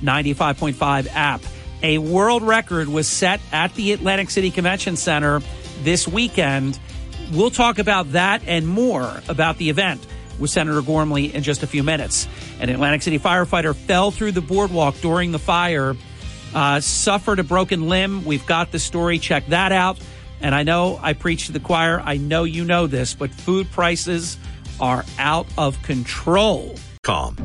95.5 0.01 1.07
app. 1.13 1.41
A 1.84 1.99
world 1.99 2.41
record 2.41 2.88
was 2.88 3.07
set 3.07 3.39
at 3.51 3.74
the 3.76 3.91
Atlantic 3.93 4.32
City 4.32 4.49
Convention 4.49 4.95
Center 4.95 5.41
this 5.84 6.07
weekend. 6.07 6.80
We'll 7.34 7.49
talk 7.49 7.79
about 7.79 8.11
that 8.11 8.43
and 8.45 8.67
more 8.67 9.21
about 9.27 9.57
the 9.57 9.69
event 9.69 10.05
with 10.38 10.51
Senator 10.51 10.84
Gormley 10.84 11.34
in 11.34 11.41
just 11.41 11.63
a 11.63 11.67
few 11.67 11.81
minutes. 11.81 12.27
An 12.59 12.69
Atlantic 12.69 13.01
City 13.01 13.17
firefighter 13.17 13.75
fell 13.75 14.11
through 14.11 14.34
the 14.34 14.41
boardwalk 14.41 14.95
during 15.01 15.31
the 15.31 15.39
fire, 15.39 15.95
uh, 16.53 16.79
suffered 16.79 17.39
a 17.39 17.43
broken 17.43 17.89
limb. 17.89 18.23
We've 18.23 18.45
got 18.45 18.71
the 18.71 18.77
story. 18.77 19.17
Check 19.17 19.47
that 19.47 19.71
out. 19.71 19.99
And 20.41 20.53
I 20.53 20.61
know 20.61 20.99
I 21.01 21.13
preach 21.13 21.47
to 21.47 21.53
the 21.53 21.59
choir. 21.59 21.99
I 22.05 22.17
know 22.17 22.43
you 22.43 22.65
know 22.65 22.86
this, 22.86 23.15
but 23.15 23.31
food 23.31 23.71
prices 23.71 24.38
are 24.79 25.03
out 25.17 25.47
of 25.57 25.81
control. 25.81 26.75
Calm. 27.01 27.36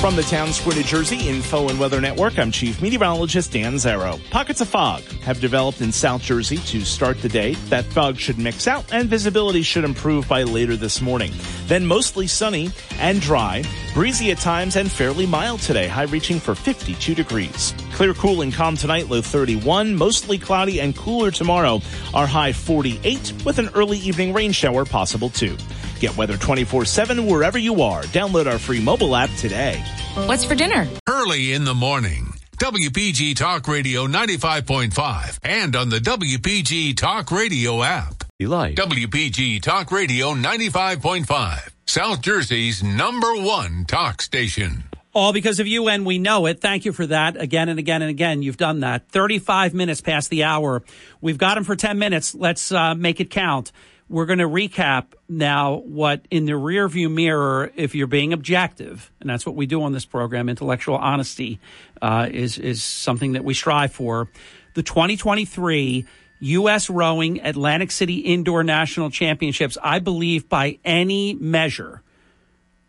From 0.00 0.16
the 0.16 0.22
Town 0.22 0.50
Square, 0.54 0.76
New 0.76 0.82
Jersey 0.84 1.28
Info 1.28 1.68
and 1.68 1.78
Weather 1.78 2.00
Network, 2.00 2.38
I'm 2.38 2.50
Chief 2.50 2.80
Meteorologist 2.80 3.52
Dan 3.52 3.74
Zarrow. 3.74 4.18
Pockets 4.30 4.62
of 4.62 4.68
fog 4.68 5.02
have 5.20 5.42
developed 5.42 5.82
in 5.82 5.92
South 5.92 6.22
Jersey 6.22 6.56
to 6.56 6.86
start 6.86 7.20
the 7.20 7.28
day. 7.28 7.52
That 7.68 7.84
fog 7.84 8.16
should 8.16 8.38
mix 8.38 8.66
out 8.66 8.90
and 8.94 9.10
visibility 9.10 9.60
should 9.60 9.84
improve 9.84 10.26
by 10.26 10.44
later 10.44 10.74
this 10.74 11.02
morning. 11.02 11.32
Then 11.66 11.84
mostly 11.84 12.26
sunny 12.26 12.70
and 12.98 13.20
dry, 13.20 13.62
breezy 13.92 14.30
at 14.30 14.38
times 14.38 14.76
and 14.76 14.90
fairly 14.90 15.26
mild 15.26 15.60
today, 15.60 15.86
high 15.86 16.04
reaching 16.04 16.40
for 16.40 16.54
52 16.54 17.14
degrees. 17.14 17.74
Clear, 17.92 18.14
cool, 18.14 18.40
and 18.40 18.54
calm 18.54 18.78
tonight, 18.78 19.10
low 19.10 19.20
31, 19.20 19.94
mostly 19.94 20.38
cloudy 20.38 20.80
and 20.80 20.96
cooler 20.96 21.30
tomorrow, 21.30 21.82
our 22.14 22.26
high 22.26 22.54
48 22.54 23.34
with 23.44 23.58
an 23.58 23.68
early 23.74 23.98
evening 23.98 24.32
rain 24.32 24.52
shower 24.52 24.86
possible 24.86 25.28
too. 25.28 25.58
Get 26.00 26.16
weather 26.16 26.36
24 26.36 26.86
7 26.86 27.26
wherever 27.26 27.58
you 27.58 27.82
are. 27.82 28.02
Download 28.04 28.46
our 28.50 28.58
free 28.58 28.80
mobile 28.80 29.14
app 29.14 29.30
today. 29.36 29.82
What's 30.14 30.44
for 30.44 30.54
dinner? 30.54 30.88
Early 31.08 31.52
in 31.52 31.64
the 31.64 31.74
morning. 31.74 32.32
WPG 32.58 33.36
Talk 33.36 33.68
Radio 33.68 34.06
95.5 34.06 35.38
and 35.42 35.76
on 35.76 35.88
the 35.88 35.98
WPG 35.98 36.96
Talk 36.96 37.30
Radio 37.30 37.82
app. 37.82 38.24
You 38.38 38.48
like. 38.48 38.74
WPG 38.76 39.62
Talk 39.62 39.92
Radio 39.92 40.34
95.5. 40.34 41.70
South 41.86 42.22
Jersey's 42.22 42.82
number 42.82 43.34
one 43.34 43.84
talk 43.84 44.22
station. 44.22 44.84
All 45.12 45.32
because 45.32 45.58
of 45.58 45.66
you, 45.66 45.88
and 45.88 46.06
we 46.06 46.18
know 46.18 46.46
it. 46.46 46.60
Thank 46.60 46.84
you 46.84 46.92
for 46.92 47.04
that 47.06 47.36
again 47.36 47.68
and 47.68 47.78
again 47.78 48.00
and 48.00 48.10
again. 48.10 48.42
You've 48.42 48.56
done 48.56 48.80
that. 48.80 49.08
35 49.08 49.74
minutes 49.74 50.00
past 50.00 50.30
the 50.30 50.44
hour. 50.44 50.84
We've 51.20 51.38
got 51.38 51.56
him 51.56 51.64
for 51.64 51.74
10 51.74 51.98
minutes. 51.98 52.34
Let's 52.34 52.70
uh, 52.70 52.94
make 52.94 53.20
it 53.20 53.30
count. 53.30 53.72
We're 54.10 54.26
going 54.26 54.40
to 54.40 54.48
recap 54.48 55.12
now 55.28 55.76
what 55.76 56.26
in 56.32 56.44
the 56.44 56.54
rearview 56.54 57.08
mirror, 57.08 57.70
if 57.76 57.94
you're 57.94 58.08
being 58.08 58.32
objective, 58.32 59.08
and 59.20 59.30
that's 59.30 59.46
what 59.46 59.54
we 59.54 59.66
do 59.66 59.84
on 59.84 59.92
this 59.92 60.04
program, 60.04 60.48
intellectual 60.48 60.96
honesty 60.96 61.60
uh, 62.02 62.28
is, 62.28 62.58
is 62.58 62.82
something 62.82 63.34
that 63.34 63.44
we 63.44 63.54
strive 63.54 63.92
for. 63.92 64.28
The 64.74 64.82
2023 64.82 66.06
U.S. 66.40 66.90
Rowing 66.90 67.40
Atlantic 67.40 67.92
City 67.92 68.16
Indoor 68.16 68.64
National 68.64 69.10
Championships, 69.10 69.78
I 69.80 70.00
believe 70.00 70.48
by 70.48 70.80
any 70.84 71.34
measure, 71.34 72.02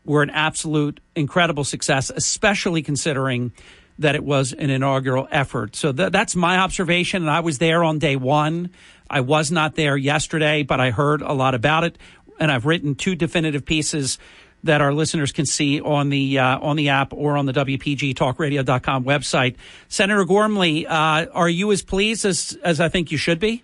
were 0.03 0.23
an 0.23 0.31
absolute 0.31 1.01
incredible 1.15 1.65
success, 1.65 2.09
especially 2.09 2.81
considering 2.81 3.51
that 3.99 4.15
it 4.15 4.23
was 4.23 4.53
an 4.53 4.69
inaugural 4.69 5.27
effort. 5.31 5.75
So 5.75 5.91
th- 5.91 6.11
that's 6.11 6.35
my 6.35 6.57
observation. 6.57 7.21
And 7.21 7.29
I 7.29 7.41
was 7.41 7.59
there 7.59 7.83
on 7.83 7.99
day 7.99 8.15
one. 8.15 8.71
I 9.11 9.19
was 9.19 9.51
not 9.51 9.75
there 9.75 9.97
yesterday, 9.97 10.63
but 10.63 10.79
I 10.79 10.89
heard 10.89 11.21
a 11.21 11.33
lot 11.33 11.53
about 11.53 11.83
it. 11.83 11.97
And 12.39 12.51
I've 12.51 12.65
written 12.65 12.95
two 12.95 13.13
definitive 13.13 13.65
pieces 13.65 14.17
that 14.63 14.79
our 14.79 14.93
listeners 14.93 15.31
can 15.31 15.45
see 15.45 15.81
on 15.81 16.09
the 16.09 16.39
uh, 16.39 16.59
on 16.59 16.77
the 16.77 16.89
app 16.89 17.13
or 17.13 17.37
on 17.37 17.45
the 17.45 17.51
WPGTalkRadio.com 17.51 19.03
website. 19.03 19.55
Senator 19.89 20.23
Gormley, 20.23 20.87
uh, 20.87 21.25
are 21.33 21.49
you 21.49 21.71
as 21.71 21.81
pleased 21.81 22.25
as 22.25 22.57
as 22.63 22.79
I 22.79 22.87
think 22.89 23.11
you 23.11 23.17
should 23.17 23.39
be? 23.39 23.63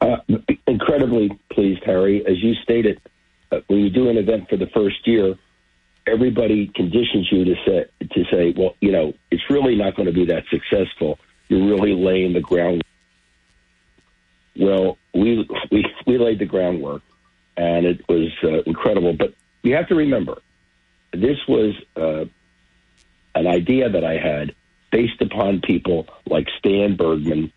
Uh, 0.00 0.18
incredibly 0.66 1.38
pleased, 1.50 1.82
Harry. 1.84 2.24
As 2.26 2.42
you 2.42 2.54
stated, 2.62 3.00
uh, 3.50 3.60
when 3.66 3.80
you 3.80 3.90
do 3.90 4.08
an 4.08 4.18
event 4.18 4.48
for 4.48 4.56
the 4.56 4.66
first 4.68 5.06
year, 5.06 5.36
everybody 6.06 6.70
conditions 6.74 7.28
you 7.32 7.44
to 7.44 7.54
say 7.66 7.84
to 8.12 8.24
say, 8.30 8.54
well, 8.56 8.76
you 8.80 8.92
know, 8.92 9.14
it's 9.30 9.42
really 9.50 9.74
not 9.74 9.96
going 9.96 10.06
to 10.06 10.12
be 10.12 10.26
that 10.26 10.44
successful. 10.50 11.18
You're 11.48 11.66
really 11.66 11.94
laying 11.94 12.34
the 12.34 12.40
ground. 12.40 12.82
Well, 14.58 14.98
we 15.14 15.48
we 15.70 15.84
we 16.06 16.18
laid 16.18 16.38
the 16.38 16.46
groundwork, 16.46 17.02
and 17.56 17.86
it 17.86 18.08
was 18.08 18.32
uh, 18.42 18.62
incredible. 18.62 19.12
But 19.12 19.34
you 19.62 19.74
have 19.74 19.88
to 19.88 19.94
remember, 19.94 20.40
this 21.12 21.38
was 21.46 21.74
uh, 21.96 22.24
an 23.34 23.46
idea 23.46 23.90
that 23.90 24.04
I 24.04 24.16
had 24.18 24.54
based 24.90 25.20
upon 25.20 25.60
people 25.60 26.06
like 26.26 26.46
Stan 26.58 26.96
Bergman, 26.96 27.52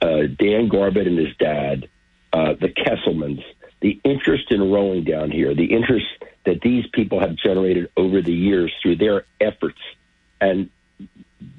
uh, 0.00 0.22
Dan 0.38 0.68
Garbett 0.68 1.06
and 1.06 1.18
his 1.18 1.36
dad, 1.38 1.88
uh, 2.32 2.54
the 2.60 2.68
Kesselmans, 2.68 3.42
the 3.80 4.00
interest 4.04 4.50
in 4.50 4.70
rowing 4.70 5.04
down 5.04 5.30
here, 5.30 5.54
the 5.54 5.72
interest 5.72 6.06
that 6.46 6.60
these 6.62 6.84
people 6.92 7.20
have 7.20 7.36
generated 7.36 7.90
over 7.96 8.22
the 8.22 8.32
years 8.32 8.72
through 8.80 8.96
their 8.96 9.26
efforts, 9.40 9.80
and 10.40 10.70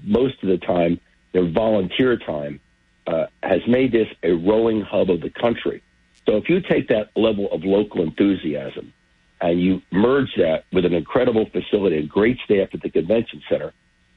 most 0.03 0.41
of 0.41 0.49
the 0.49 0.57
time, 0.57 0.99
their 1.31 1.47
volunteer 1.47 2.17
time, 2.17 2.59
uh, 3.07 3.25
has 3.41 3.61
made 3.67 3.91
this 3.91 4.07
a 4.23 4.31
rowing 4.31 4.81
hub 4.81 5.09
of 5.09 5.21
the 5.21 5.29
country. 5.29 5.81
So 6.27 6.37
if 6.37 6.49
you 6.49 6.61
take 6.61 6.87
that 6.87 7.09
level 7.15 7.51
of 7.51 7.63
local 7.63 8.01
enthusiasm 8.01 8.93
and 9.41 9.61
you 9.61 9.81
merge 9.91 10.35
that 10.37 10.65
with 10.71 10.85
an 10.85 10.93
incredible 10.93 11.45
facility, 11.49 11.97
a 11.97 12.03
great 12.03 12.37
staff 12.45 12.69
at 12.73 12.81
the 12.81 12.89
convention 12.89 13.41
center, 13.49 13.73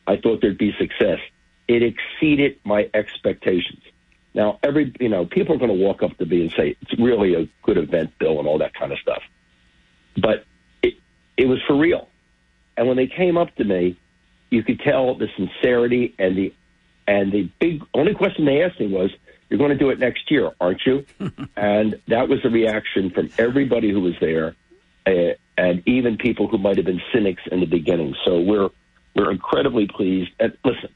I 0.06 0.16
thought 0.16 0.40
there'd 0.40 0.58
be 0.58 0.72
success. 0.78 1.18
It 1.66 1.82
exceeded 1.82 2.60
my 2.64 2.88
expectations. 2.94 3.82
Now, 4.34 4.58
every 4.62 4.94
you 5.00 5.08
know, 5.08 5.24
people 5.24 5.56
are 5.56 5.58
going 5.58 5.76
to 5.76 5.84
walk 5.84 6.02
up 6.02 6.16
to 6.18 6.26
me 6.26 6.42
and 6.42 6.52
say 6.52 6.76
it's 6.80 7.00
really 7.00 7.34
a 7.34 7.48
good 7.62 7.78
event, 7.78 8.12
Bill, 8.18 8.38
and 8.38 8.46
all 8.46 8.58
that 8.58 8.74
kind 8.74 8.92
of 8.92 8.98
stuff. 8.98 9.22
But 10.16 10.44
it 10.82 10.94
it 11.36 11.46
was 11.48 11.58
for 11.66 11.74
real. 11.74 12.08
And 12.76 12.86
when 12.86 12.96
they 12.96 13.06
came 13.06 13.36
up 13.36 13.54
to 13.56 13.64
me, 13.64 13.98
you 14.50 14.62
could 14.62 14.80
tell 14.80 15.14
the 15.14 15.28
sincerity 15.36 16.14
and 16.18 16.36
the 16.36 16.54
and 17.06 17.32
the 17.32 17.50
big 17.60 17.82
only 17.94 18.14
question 18.14 18.44
they 18.44 18.62
asked 18.62 18.80
me 18.80 18.88
was, 18.88 19.10
"You're 19.48 19.58
going 19.58 19.70
to 19.70 19.78
do 19.78 19.90
it 19.90 19.98
next 19.98 20.30
year, 20.30 20.50
aren't 20.60 20.80
you?" 20.86 21.04
and 21.56 22.00
that 22.08 22.28
was 22.28 22.40
the 22.42 22.50
reaction 22.50 23.10
from 23.10 23.30
everybody 23.38 23.90
who 23.90 24.00
was 24.00 24.14
there, 24.20 24.54
uh, 25.06 25.34
and 25.56 25.82
even 25.86 26.16
people 26.16 26.48
who 26.48 26.58
might 26.58 26.76
have 26.76 26.86
been 26.86 27.02
cynics 27.12 27.42
in 27.50 27.60
the 27.60 27.66
beginning. 27.66 28.14
So 28.24 28.40
we're 28.40 28.70
we're 29.14 29.30
incredibly 29.30 29.86
pleased. 29.86 30.30
And 30.38 30.56
listen, 30.64 30.90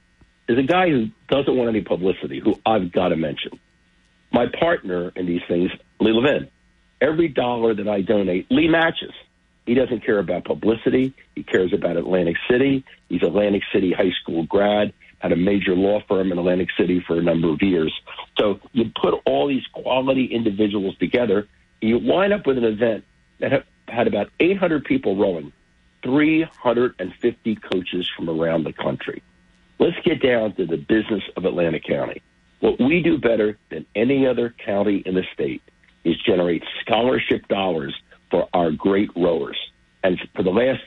as 0.48 0.58
a 0.58 0.62
guy 0.62 0.88
who 0.88 1.08
doesn't 1.28 1.56
want 1.56 1.70
any 1.70 1.80
publicity, 1.80 2.40
who 2.40 2.56
I've 2.66 2.92
got 2.92 3.08
to 3.08 3.16
mention, 3.16 3.52
my 4.32 4.46
partner 4.58 5.12
in 5.16 5.26
these 5.26 5.42
things, 5.48 5.70
Lee 6.00 6.12
Levin. 6.12 6.48
Every 7.00 7.28
dollar 7.28 7.74
that 7.74 7.88
I 7.88 8.02
donate, 8.02 8.46
Lee 8.50 8.68
matches. 8.68 9.12
He 9.64 9.74
doesn't 9.74 10.04
care 10.04 10.18
about 10.18 10.44
publicity. 10.44 11.14
He 11.34 11.42
cares 11.42 11.72
about 11.72 11.96
Atlantic 11.96 12.36
City. 12.50 12.84
He's 13.08 13.22
Atlantic 13.22 13.62
City 13.72 13.92
high 13.92 14.10
school 14.20 14.44
grad, 14.44 14.92
had 15.20 15.32
a 15.32 15.36
major 15.36 15.74
law 15.76 16.00
firm 16.08 16.32
in 16.32 16.38
Atlantic 16.38 16.68
City 16.76 17.02
for 17.06 17.18
a 17.18 17.22
number 17.22 17.48
of 17.48 17.62
years. 17.62 17.92
So 18.38 18.58
you 18.72 18.90
put 19.00 19.14
all 19.24 19.46
these 19.46 19.66
quality 19.72 20.24
individuals 20.24 20.96
together, 20.98 21.46
and 21.80 21.88
you 21.90 21.98
wind 21.98 22.32
up 22.32 22.46
with 22.46 22.58
an 22.58 22.64
event 22.64 23.04
that 23.38 23.64
had 23.86 24.06
about 24.06 24.30
800 24.40 24.84
people 24.84 25.16
rowing, 25.16 25.52
350 26.02 27.56
coaches 27.56 28.10
from 28.16 28.28
around 28.28 28.64
the 28.64 28.72
country. 28.72 29.22
Let's 29.78 29.96
get 30.04 30.22
down 30.22 30.54
to 30.54 30.66
the 30.66 30.76
business 30.76 31.22
of 31.36 31.44
Atlantic 31.44 31.84
County. 31.84 32.22
What 32.60 32.78
we 32.78 33.02
do 33.02 33.18
better 33.18 33.58
than 33.70 33.86
any 33.94 34.26
other 34.26 34.54
county 34.64 35.02
in 35.04 35.14
the 35.14 35.24
state 35.32 35.62
is 36.04 36.16
generate 36.26 36.62
scholarship 36.80 37.46
dollars 37.48 37.94
for 38.30 38.48
our 38.52 38.70
great 38.70 39.10
rowers. 39.16 39.56
And 40.02 40.18
for 40.34 40.42
the 40.42 40.50
last 40.50 40.80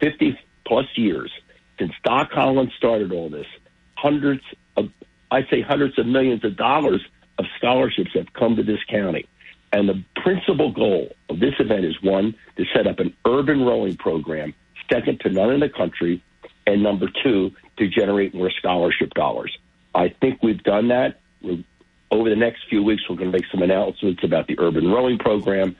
50 0.00 0.38
plus 0.66 0.86
years, 0.96 1.32
since 1.78 1.92
Doc 2.04 2.30
Holland 2.32 2.72
started 2.76 3.12
all 3.12 3.30
this, 3.30 3.46
hundreds 3.94 4.42
of, 4.76 4.90
I 5.30 5.42
say 5.50 5.60
hundreds 5.60 5.98
of 5.98 6.06
millions 6.06 6.44
of 6.44 6.56
dollars 6.56 7.04
of 7.38 7.44
scholarships 7.56 8.10
have 8.14 8.32
come 8.32 8.56
to 8.56 8.62
this 8.62 8.82
county. 8.88 9.26
And 9.72 9.88
the 9.88 10.02
principal 10.16 10.72
goal 10.72 11.14
of 11.28 11.40
this 11.40 11.54
event 11.58 11.84
is 11.84 12.02
one, 12.02 12.34
to 12.56 12.64
set 12.74 12.86
up 12.86 13.00
an 13.00 13.14
urban 13.26 13.64
rowing 13.64 13.96
program, 13.96 14.54
second 14.90 15.20
to 15.20 15.30
none 15.30 15.50
in 15.50 15.60
the 15.60 15.68
country, 15.68 16.22
and 16.66 16.82
number 16.82 17.08
two, 17.22 17.52
to 17.76 17.88
generate 17.88 18.34
more 18.34 18.50
scholarship 18.50 19.14
dollars. 19.14 19.56
I 19.94 20.08
think 20.20 20.42
we've 20.42 20.62
done 20.62 20.88
that. 20.88 21.20
We're, 21.42 21.62
over 22.10 22.30
the 22.30 22.36
next 22.36 22.62
few 22.70 22.82
weeks, 22.82 23.02
we're 23.08 23.16
going 23.16 23.30
to 23.30 23.36
make 23.38 23.50
some 23.52 23.62
announcements 23.62 24.24
about 24.24 24.46
the 24.46 24.58
urban 24.58 24.90
rowing 24.90 25.18
program 25.18 25.76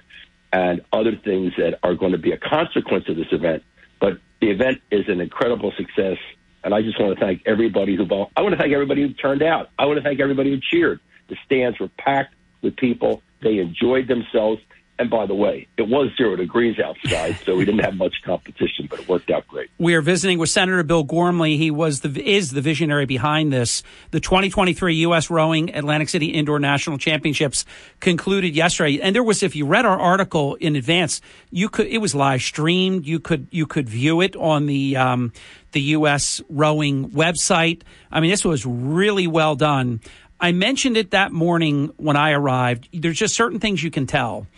and 0.53 0.83
other 0.93 1.17
things 1.17 1.53
that 1.57 1.79
are 1.83 1.95
going 1.95 2.13
to 2.13 2.19
be 2.19 2.33
a 2.33 2.39
consequence 2.39 3.05
of 3.09 3.17
this 3.17 3.33
event. 3.33 3.63
But 4.01 4.19
the 4.41 4.51
event 4.51 4.81
is 4.91 5.09
an 5.09 5.21
incredible 5.21 5.73
success, 5.77 6.19
and 6.65 6.75
I 6.75 6.83
just 6.83 7.01
want 7.01 7.19
to 7.19 7.25
thank 7.25 7.43
everybody 7.47 7.97
who. 7.97 8.07
bought. 8.07 8.31
I 8.37 8.43
want 8.43 8.55
to 8.55 8.61
thank 8.61 8.73
everybody 8.73 9.03
who 9.03 9.13
turned 9.13 9.43
out. 9.43 9.71
I 9.79 9.87
want 9.87 9.99
to 9.99 10.03
thank 10.03 10.21
everybody 10.21 10.51
who 10.51 10.61
cheered. 10.61 11.01
The 11.29 11.37
stands 11.45 11.79
were 11.79 11.91
packed 11.99 12.35
with 12.63 12.77
people. 12.77 13.23
They 13.43 13.59
enjoyed 13.59 14.09
themselves. 14.09 14.61
And 15.01 15.09
by 15.09 15.27
the 15.27 15.35
way, 15.35 15.69
it 15.77 15.89
was 15.89 16.11
zero 16.17 16.35
degrees 16.35 16.81
outside, 16.81 17.37
so 17.45 17.57
we 17.57 17.65
didn't 17.65 17.85
have 17.85 17.95
much 17.95 18.17
competition, 18.25 18.89
but 18.91 18.99
it 18.99 19.09
worked 19.09 19.31
out 19.31 19.47
great. 19.47 19.71
We 19.79 19.95
are 19.95 20.01
visiting 20.01 20.41
with 20.41 20.51
Senator 20.51 20.83
Bill 20.83 21.05
Gormley. 21.05 21.57
He 21.57 21.71
was 21.71 22.01
the 22.01 22.09
is 22.29 22.51
the 22.51 22.61
visionary 22.61 23.07
behind 23.07 23.53
this. 23.53 23.85
The 24.11 24.19
2023 24.19 24.97
U.S. 24.97 25.31
Rowing 25.31 25.73
Atlantic 25.73 26.09
City 26.09 26.27
Indoor 26.27 26.59
National 26.59 26.99
Championships 26.99 27.65
concluded 28.01 28.57
yesterday, 28.57 29.01
and 29.01 29.15
there 29.15 29.23
was, 29.23 29.45
if 29.45 29.55
you 29.55 29.67
read 29.67 29.87
our 29.87 29.99
article 29.99 30.57
in 30.57 30.75
advance, 30.75 31.21
you 31.53 31.69
could 31.69 31.87
it 31.87 31.99
was 31.99 32.17
live 32.17 32.43
streamed. 32.43 33.07
You 33.07 33.21
could 33.21 33.47
you 33.53 33.67
could 33.67 33.89
view 33.89 34.21
it 34.21 34.35
on 34.35 34.67
the 34.67 34.97
um, 34.97 35.33
the 35.73 35.81
U.S. 35.81 36.43
Rowing 36.49 37.11
website. 37.11 37.83
I 38.11 38.19
mean, 38.19 38.31
this 38.31 38.45
was 38.45 38.67
really 38.67 39.29
well 39.29 39.55
done. 39.55 40.01
I 40.41 40.51
mentioned 40.51 40.97
it 40.97 41.13
that 41.13 41.31
morning 41.31 41.93
when 41.99 42.17
I 42.17 42.33
arrived. 42.33 42.89
There's 42.93 43.19
just 43.19 43.37
certain 43.37 43.61
things 43.61 43.83
you 43.83 43.93
can 43.93 44.07
tell 44.07 44.49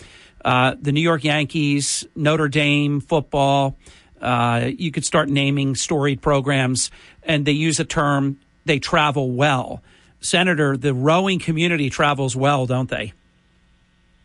uh, 0.45 0.75
the 0.81 0.93
New 0.93 1.01
York 1.01 1.25
Yankees, 1.25 2.07
Notre 2.15 2.49
Dame 2.49 3.01
football. 3.01 3.77
Uh, 4.21 4.71
you 4.77 4.91
could 4.91 5.05
start 5.05 5.29
naming 5.29 5.75
storied 5.75 6.21
programs, 6.21 6.91
and 7.23 7.47
they 7.47 7.53
use 7.53 7.81
a 7.81 7.85
term, 7.85 8.39
they 8.65 8.79
travel 8.79 9.31
well. 9.31 9.83
Senator, 10.21 10.77
the 10.77 10.93
rowing 10.93 11.39
community 11.39 11.89
travels 11.89 12.37
well, 12.37 12.67
don't 12.67 12.91
they? 12.91 13.12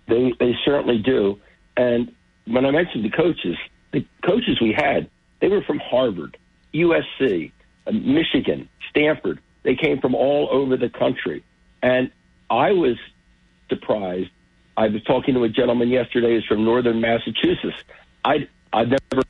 They, 0.07 0.33
they 0.39 0.53
certainly 0.65 0.97
do. 0.97 1.39
And 1.77 2.13
when 2.45 2.65
I 2.65 2.71
mentioned 2.71 3.05
the 3.05 3.09
coaches, 3.09 3.57
the 3.93 4.05
coaches 4.25 4.59
we 4.61 4.73
had, 4.73 5.09
they 5.39 5.47
were 5.47 5.61
from 5.63 5.79
Harvard, 5.79 6.37
USC, 6.73 7.51
uh, 7.87 7.91
Michigan, 7.91 8.69
Stanford. 8.89 9.39
They 9.63 9.75
came 9.75 9.99
from 9.99 10.13
all 10.13 10.49
over 10.51 10.77
the 10.77 10.89
country. 10.89 11.43
And 11.81 12.11
I 12.49 12.71
was 12.71 12.97
surprised 13.69 14.29
I 14.77 14.87
was 14.87 15.03
talking 15.03 15.33
to 15.35 15.43
a 15.43 15.49
gentleman 15.49 15.89
yesterday 15.89 16.33
who's 16.33 16.45
from 16.45 16.65
northern 16.65 17.01
Massachusetts. 17.01 17.77
I 18.23 18.47
I've 18.73 18.89
never 18.89 19.23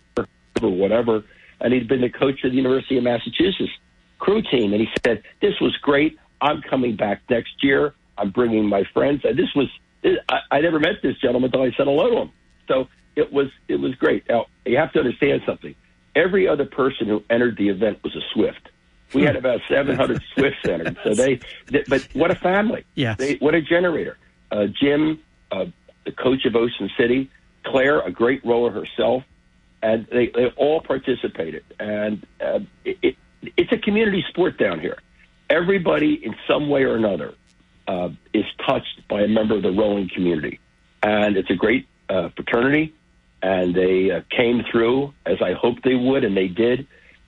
or 0.61 0.69
whatever, 0.69 1.23
and 1.59 1.73
he'd 1.73 1.87
been 1.87 2.01
the 2.01 2.09
coach 2.09 2.43
of 2.43 2.51
the 2.51 2.57
University 2.57 2.97
of 2.97 3.03
Massachusetts 3.03 3.71
crew 4.19 4.41
team, 4.41 4.73
and 4.73 4.81
he 4.81 4.87
said 5.05 5.23
this 5.41 5.59
was 5.61 5.75
great. 5.77 6.17
I'm 6.41 6.61
coming 6.61 6.95
back 6.95 7.21
next 7.29 7.63
year. 7.63 7.93
I'm 8.17 8.31
bringing 8.31 8.65
my 8.65 8.83
friends. 8.93 9.21
And 9.23 9.37
this 9.37 9.53
was 9.55 9.67
I, 10.29 10.39
I 10.51 10.61
never 10.61 10.79
met 10.79 11.01
this 11.01 11.17
gentleman 11.17 11.49
until 11.49 11.63
I 11.63 11.71
said 11.75 11.85
hello 11.85 12.09
to 12.09 12.17
him. 12.21 12.31
So 12.67 12.87
it 13.15 13.31
was 13.31 13.47
it 13.67 13.75
was 13.75 13.95
great. 13.95 14.23
Now 14.29 14.47
you 14.65 14.77
have 14.77 14.91
to 14.93 14.99
understand 14.99 15.41
something. 15.45 15.75
Every 16.15 16.47
other 16.47 16.65
person 16.65 17.07
who 17.07 17.23
entered 17.29 17.57
the 17.57 17.69
event 17.69 17.99
was 18.03 18.15
a 18.15 18.21
Swift. 18.33 18.69
We 19.13 19.23
had 19.23 19.35
about 19.35 19.61
700 19.69 20.21
Swifts 20.33 20.67
entered. 20.67 20.97
So 21.03 21.13
they, 21.13 21.39
they, 21.67 21.83
but 21.87 22.07
what 22.13 22.31
a 22.31 22.35
family! 22.35 22.85
Yes. 22.95 23.17
They, 23.17 23.35
what 23.35 23.53
a 23.53 23.61
generator. 23.61 24.17
Uh, 24.51 24.65
Jim, 24.65 25.19
uh, 25.55 25.65
the 26.05 26.11
coach 26.11 26.45
of 26.45 26.55
Ocean 26.55 26.89
City, 26.97 27.29
Claire, 27.63 27.99
a 28.01 28.11
great 28.11 28.45
rower 28.45 28.71
herself, 28.71 29.23
and 29.81 30.07
they, 30.11 30.27
they 30.27 30.47
all 30.57 30.81
participated. 30.81 31.63
And 31.79 32.25
uh, 32.41 32.59
it, 32.83 32.97
it, 33.01 33.15
it's 33.57 33.71
a 33.71 33.77
community 33.77 34.23
sport 34.29 34.57
down 34.57 34.79
here. 34.79 34.97
Everybody, 35.49 36.13
in 36.23 36.35
some 36.47 36.69
way 36.69 36.83
or 36.83 36.95
another, 36.95 37.35
uh, 37.87 38.09
is 38.33 38.45
touched 38.65 39.07
by 39.07 39.21
a 39.21 39.27
member 39.27 39.55
of 39.55 39.63
the 39.63 39.71
rowing 39.71 40.09
community, 40.13 40.59
and 41.03 41.37
it's 41.37 41.49
a 41.49 41.55
great 41.55 41.87
uh, 42.09 42.29
fraternity. 42.35 42.93
And 43.41 43.75
they 43.75 44.09
uh, 44.09 44.21
came 44.31 44.63
through 44.71 45.13
as 45.25 45.39
I 45.39 45.53
hoped 45.53 45.83
they 45.83 45.93
would, 45.93 46.23
and 46.23 46.35
they 46.35 46.47
did. 46.47 46.87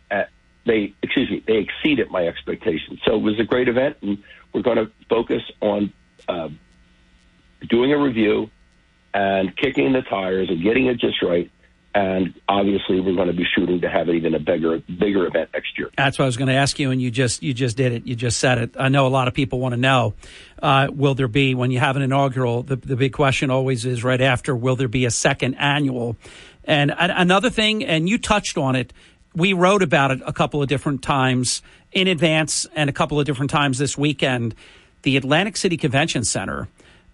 Uh, 0.09 0.23
they, 0.65 0.95
excuse 1.03 1.29
me, 1.29 1.43
they 1.45 1.57
exceeded 1.57 2.09
my 2.09 2.27
expectations. 2.27 2.99
So 3.05 3.15
it 3.15 3.21
was 3.21 3.39
a 3.39 3.43
great 3.43 3.67
event, 3.67 3.97
and 4.01 4.23
we're 4.51 4.63
going 4.63 4.77
to 4.77 4.91
focus 5.09 5.43
on 5.61 5.93
uh, 6.27 6.49
doing 7.69 7.91
a 7.93 7.97
review 7.97 8.49
and 9.13 9.55
kicking 9.57 9.93
the 9.93 10.01
tires 10.01 10.49
and 10.49 10.61
getting 10.61 10.87
it 10.87 10.99
just 10.99 11.21
right. 11.21 11.49
And 11.95 12.35
obviously, 12.47 12.99
we're 12.99 13.15
going 13.15 13.27
to 13.27 13.33
be 13.33 13.45
shooting 13.55 13.81
to 13.81 13.89
have 13.89 14.07
even 14.09 14.35
a 14.35 14.39
bigger, 14.39 14.77
bigger 14.77 15.25
event 15.25 15.49
next 15.51 15.79
year. 15.79 15.89
That's 15.97 16.19
what 16.19 16.25
I 16.25 16.27
was 16.27 16.37
going 16.37 16.49
to 16.49 16.53
ask 16.53 16.77
you, 16.77 16.91
and 16.91 17.01
you 17.01 17.09
just 17.09 17.41
you 17.41 17.55
just 17.55 17.75
did 17.75 17.91
it. 17.91 18.05
You 18.05 18.15
just 18.15 18.37
said 18.37 18.59
it. 18.59 18.75
I 18.77 18.89
know 18.89 19.07
a 19.07 19.09
lot 19.09 19.27
of 19.27 19.33
people 19.33 19.59
want 19.59 19.73
to 19.73 19.79
know: 19.79 20.13
uh, 20.61 20.89
Will 20.91 21.15
there 21.15 21.27
be 21.27 21.55
when 21.55 21.71
you 21.71 21.79
have 21.79 21.95
an 21.95 22.03
inaugural? 22.03 22.61
The, 22.61 22.75
the 22.75 22.95
big 22.95 23.13
question 23.13 23.49
always 23.49 23.83
is 23.83 24.03
right 24.03 24.21
after: 24.21 24.55
Will 24.55 24.75
there 24.75 24.87
be 24.87 25.05
a 25.05 25.11
second 25.11 25.55
annual? 25.55 26.17
And 26.65 26.93
another 26.95 27.49
thing, 27.49 27.83
and 27.83 28.07
you 28.07 28.19
touched 28.19 28.57
on 28.59 28.75
it. 28.75 28.93
We 29.33 29.53
wrote 29.53 29.81
about 29.81 30.11
it 30.11 30.21
a 30.25 30.33
couple 30.33 30.61
of 30.61 30.67
different 30.67 31.01
times 31.01 31.63
in 31.93 32.07
advance, 32.07 32.67
and 32.75 32.91
a 32.91 32.93
couple 32.93 33.19
of 33.19 33.25
different 33.25 33.49
times 33.49 33.79
this 33.79 33.97
weekend. 33.97 34.53
The 35.01 35.17
Atlantic 35.17 35.57
City 35.57 35.77
Convention 35.77 36.25
Center, 36.25 36.67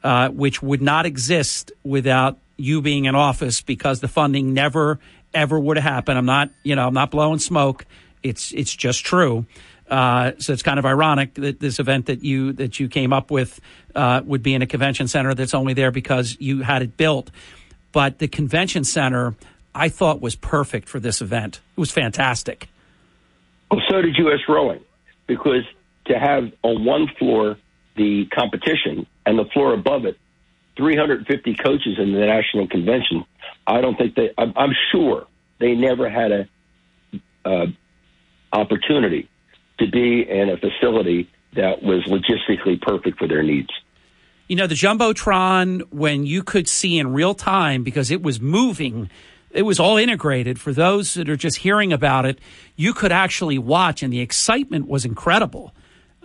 uh, 0.03 0.29
which 0.29 0.61
would 0.61 0.81
not 0.81 1.05
exist 1.05 1.71
without 1.83 2.37
you 2.57 2.81
being 2.81 3.05
in 3.05 3.15
office 3.15 3.61
because 3.61 3.99
the 3.99 4.07
funding 4.07 4.53
never 4.53 4.99
ever 5.33 5.59
would 5.59 5.77
have 5.77 5.83
happened. 5.83 6.17
I'm 6.17 6.25
not, 6.25 6.49
you 6.63 6.75
know, 6.75 6.87
I'm 6.87 6.93
not 6.93 7.11
blowing 7.11 7.39
smoke. 7.39 7.85
It's 8.21 8.51
it's 8.53 8.73
just 8.73 9.03
true. 9.03 9.45
Uh, 9.89 10.31
so 10.39 10.53
it's 10.53 10.63
kind 10.63 10.79
of 10.79 10.85
ironic 10.85 11.33
that 11.35 11.59
this 11.59 11.79
event 11.79 12.07
that 12.07 12.23
you 12.23 12.53
that 12.53 12.79
you 12.79 12.87
came 12.87 13.13
up 13.13 13.31
with 13.31 13.59
uh, 13.95 14.21
would 14.25 14.43
be 14.43 14.53
in 14.53 14.61
a 14.61 14.67
convention 14.67 15.07
center 15.07 15.33
that's 15.33 15.53
only 15.53 15.73
there 15.73 15.91
because 15.91 16.37
you 16.39 16.61
had 16.61 16.81
it 16.81 16.97
built. 16.97 17.31
But 17.91 18.19
the 18.19 18.27
convention 18.27 18.83
center, 18.85 19.35
I 19.75 19.89
thought 19.89 20.21
was 20.21 20.35
perfect 20.35 20.89
for 20.89 20.99
this 20.99 21.21
event. 21.21 21.61
It 21.77 21.79
was 21.79 21.91
fantastic. 21.91 22.69
Well, 23.69 23.81
so 23.89 24.01
did 24.01 24.15
U.S. 24.17 24.39
Rowing, 24.47 24.81
because 25.27 25.63
to 26.05 26.17
have 26.17 26.51
on 26.63 26.85
one 26.85 27.07
floor 27.19 27.57
the 27.95 28.25
competition 28.33 29.05
and 29.25 29.37
the 29.37 29.45
floor 29.45 29.73
above 29.73 30.05
it 30.05 30.17
350 30.77 31.55
coaches 31.55 31.97
in 31.97 32.13
the 32.13 32.19
national 32.19 32.67
convention. 32.67 33.25
I 33.67 33.81
don't 33.81 33.95
think 33.95 34.15
they. 34.15 34.31
I'm, 34.37 34.53
I'm 34.55 34.73
sure 34.91 35.27
they 35.59 35.73
never 35.73 36.09
had 36.09 36.31
a 36.31 36.49
uh, 37.45 37.65
opportunity 38.51 39.29
to 39.79 39.89
be 39.89 40.27
in 40.27 40.49
a 40.49 40.57
facility 40.57 41.29
that 41.55 41.83
was 41.83 42.03
logistically 42.05 42.81
perfect 42.81 43.19
for 43.19 43.27
their 43.27 43.43
needs. 43.43 43.69
You 44.47 44.55
know, 44.55 44.67
the 44.67 44.75
Jumbotron, 44.75 45.83
when 45.91 46.25
you 46.25 46.43
could 46.43 46.67
see 46.67 46.97
in 46.97 47.13
real 47.13 47.33
time 47.33 47.83
because 47.83 48.11
it 48.11 48.21
was 48.21 48.41
moving, 48.41 49.09
it 49.51 49.61
was 49.61 49.79
all 49.79 49.97
integrated. 49.97 50.59
For 50.59 50.73
those 50.73 51.13
that 51.13 51.29
are 51.29 51.37
just 51.37 51.57
hearing 51.57 51.93
about 51.93 52.25
it, 52.25 52.39
you 52.75 52.93
could 52.93 53.11
actually 53.11 53.57
watch, 53.57 54.03
and 54.03 54.11
the 54.11 54.19
excitement 54.19 54.87
was 54.87 55.05
incredible 55.05 55.73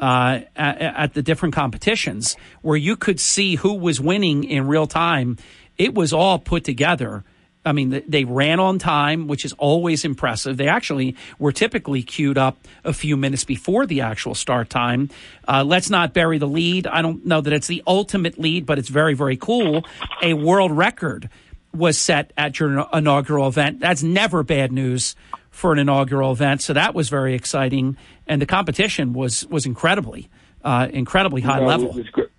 uh, 0.01 0.41
at, 0.57 0.81
at 0.81 1.15
the 1.15 1.23
different 1.23 1.55
competitions 1.55 2.37
where 2.62 2.77
you 2.77 2.97
could 2.97 3.20
see 3.20 3.57
who 3.57 3.75
was 3.75 4.01
winning 4.01 4.45
in 4.45 4.66
real 4.66 4.87
time. 4.87 5.37
It 5.77 5.95
was 5.95 6.12
all 6.12 6.39
put 6.39 6.65
together. 6.65 7.25
I 7.65 7.73
mean, 7.73 8.03
they 8.09 8.25
ran 8.25 8.61
on 8.61 8.79
time, 8.79 9.27
which 9.27 9.45
is 9.45 9.53
always 9.55 10.05
impressive. 10.05 10.57
They 10.57 10.69
actually 10.69 11.16
were 11.39 11.53
typically 11.53 12.03
queued 12.03 12.39
up 12.39 12.57
a 12.85 12.93
few 12.93 13.16
minutes 13.16 13.45
before 13.45 13.85
the 13.85 14.01
actual 14.01 14.35
start 14.35 14.70
time. 14.70 15.11
Uh, 15.47 15.65
let's 15.65 15.91
not 15.91 16.15
bury 16.15 16.39
the 16.39 16.47
lead. 16.47 16.87
I 16.87 17.03
don't 17.03 17.27
know 17.27 17.41
that 17.41 17.53
it's 17.53 17.66
the 17.66 17.83
ultimate 17.87 18.39
lead, 18.39 18.65
but 18.65 18.79
it's 18.79 18.89
very, 18.89 19.15
very 19.15 19.37
cool. 19.37 19.85
A 20.23 20.35
world 20.35 20.73
record 20.73 21.29
was 21.75 21.99
set 21.99 22.33
at 22.39 22.59
your 22.59 22.87
inaugural 22.93 23.47
event. 23.49 23.81
That's 23.81 24.03
never 24.03 24.43
bad 24.43 24.73
news 24.73 25.15
for 25.59 25.72
an 25.72 25.78
inaugural 25.80 26.30
event. 26.30 26.62
So 26.62 26.72
that 26.72 26.94
was 26.94 27.09
very 27.09 27.35
exciting, 27.35 27.97
and 28.28 28.40
the 28.40 28.47
competition 28.47 29.12
was 29.12 29.44
was 29.48 29.66
incredibly, 29.66 30.30
uh, 30.62 30.86
incredibly 30.93 31.40
high 31.40 31.59
No, 31.59 31.66
level. 31.66 31.89
It 31.90 31.97
was, 31.97 32.09
gr- 32.10 32.32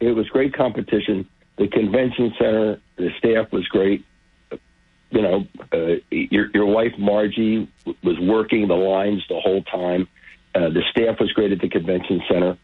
it 0.00 0.12
was 0.12 0.26
great 0.30 0.54
competition. 0.54 1.28
The 1.58 1.68
convention 1.68 2.32
center, 2.38 2.80
the 2.96 3.10
staff 3.18 3.52
was 3.52 3.68
great. 3.68 4.06
You 5.10 5.22
know, 5.22 5.46
uh, 5.70 5.96
your 6.10 6.48
your 6.54 6.64
wife 6.64 6.92
Margie 6.98 7.68
was 8.02 8.18
working 8.18 8.68
the 8.68 8.74
lines 8.74 9.22
the 9.28 9.38
whole 9.38 9.62
time. 9.64 10.08
Uh, 10.54 10.70
the 10.70 10.82
staff 10.90 11.20
was 11.20 11.30
great 11.32 11.52
at 11.52 11.60
the 11.60 11.68
convention 11.68 12.22
center, 12.26 12.56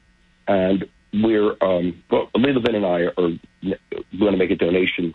and 0.48 0.86
we're 1.12 1.54
um, 1.60 2.02
well, 2.10 2.30
Leland 2.34 2.66
and 2.66 2.86
I 2.86 3.02
are 3.18 3.76
going 4.18 4.32
to 4.32 4.38
make 4.38 4.50
a 4.50 4.56
donation 4.56 5.14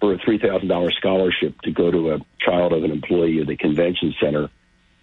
for 0.00 0.14
a 0.14 0.18
three 0.18 0.38
thousand 0.38 0.68
dollars 0.68 0.94
scholarship 0.98 1.60
to 1.62 1.70
go 1.70 1.90
to 1.90 2.12
a 2.12 2.18
child 2.40 2.72
of 2.72 2.84
an 2.84 2.90
employee 2.90 3.40
of 3.40 3.46
the 3.46 3.56
convention 3.56 4.14
center, 4.20 4.50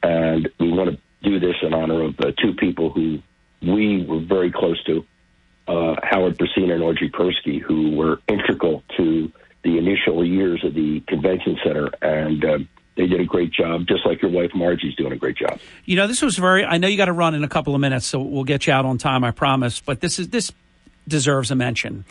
and 0.04 0.50
we 0.60 0.72
want 0.72 0.92
to 0.92 0.98
do 1.24 1.40
this 1.40 1.56
in 1.62 1.74
honor 1.74 2.04
of 2.04 2.20
uh, 2.20 2.32
two 2.42 2.54
people 2.54 2.90
who 2.90 3.20
we 3.62 4.04
were 4.06 4.20
very 4.20 4.52
close 4.52 4.84
to, 4.86 5.06
uh, 5.68 5.96
Howard 6.04 6.38
Persina 6.38 6.74
and 6.74 6.84
Audrey 6.84 7.10
Persky, 7.10 7.62
who 7.62 7.96
were 7.96 8.20
integral 8.28 8.84
to 8.98 9.32
the 9.64 9.78
initial 9.78 10.26
years 10.26 10.64
of 10.64 10.74
the 10.74 11.02
convention 11.08 11.58
center, 11.64 11.90
and 12.02 12.44
uh, 12.44 12.58
they 12.96 13.08
did 13.08 13.22
a 13.22 13.26
great 13.26 13.52
job, 13.52 13.88
just 13.88 14.06
like 14.06 14.22
your 14.22 14.32
wife 14.32 14.52
Margie's 14.56 14.96
doing 14.96 15.14
a 15.14 15.16
great 15.16 15.38
job. 15.38 15.60
You 15.86 15.96
know, 15.96 16.08
this 16.08 16.22
was 16.22 16.38
very. 16.38 16.66
I 16.66 16.78
know 16.78 16.88
you 16.88 16.98
got 16.98 17.06
to 17.06 17.14
run 17.14 17.36
in 17.36 17.44
a 17.44 17.48
couple 17.48 17.76
of 17.76 17.82
minutes, 17.82 18.06
so 18.06 18.20
we'll 18.22 18.44
get 18.44 18.68
you 18.68 18.74
out 18.74 18.86
on 18.86 18.98
time. 18.98 19.24
I 19.24 19.32
promise. 19.32 19.80
But 19.80 20.02
this 20.02 20.20
is 20.20 20.30
this 20.30 20.52
deserves 21.08 21.52
a 21.52 21.56
mention. 21.56 22.06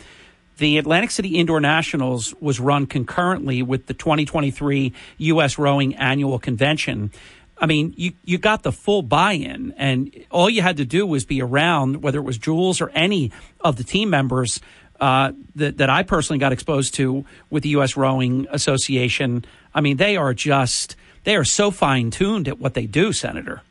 The 0.61 0.77
Atlantic 0.77 1.09
City 1.09 1.39
Indoor 1.39 1.59
Nationals 1.59 2.35
was 2.39 2.59
run 2.59 2.85
concurrently 2.85 3.63
with 3.63 3.87
the 3.87 3.95
2023 3.95 4.93
U.S. 5.17 5.57
Rowing 5.57 5.95
Annual 5.95 6.37
Convention. 6.37 7.09
I 7.57 7.65
mean, 7.65 7.95
you, 7.97 8.11
you 8.25 8.37
got 8.37 8.61
the 8.61 8.71
full 8.71 9.01
buy 9.01 9.31
in, 9.31 9.73
and 9.75 10.15
all 10.29 10.51
you 10.51 10.61
had 10.61 10.77
to 10.77 10.85
do 10.85 11.07
was 11.07 11.25
be 11.25 11.41
around, 11.41 12.03
whether 12.03 12.19
it 12.19 12.21
was 12.21 12.37
Jules 12.37 12.79
or 12.79 12.89
any 12.89 13.31
of 13.61 13.77
the 13.77 13.83
team 13.83 14.11
members 14.11 14.61
uh, 14.99 15.31
that, 15.55 15.79
that 15.79 15.89
I 15.89 16.03
personally 16.03 16.37
got 16.37 16.51
exposed 16.51 16.93
to 16.93 17.25
with 17.49 17.63
the 17.63 17.69
U.S. 17.69 17.97
Rowing 17.97 18.45
Association. 18.51 19.43
I 19.73 19.81
mean, 19.81 19.97
they 19.97 20.15
are 20.15 20.35
just, 20.35 20.95
they 21.23 21.35
are 21.35 21.43
so 21.43 21.71
fine 21.71 22.11
tuned 22.11 22.47
at 22.47 22.59
what 22.59 22.75
they 22.75 22.85
do, 22.85 23.13
Senator. 23.13 23.63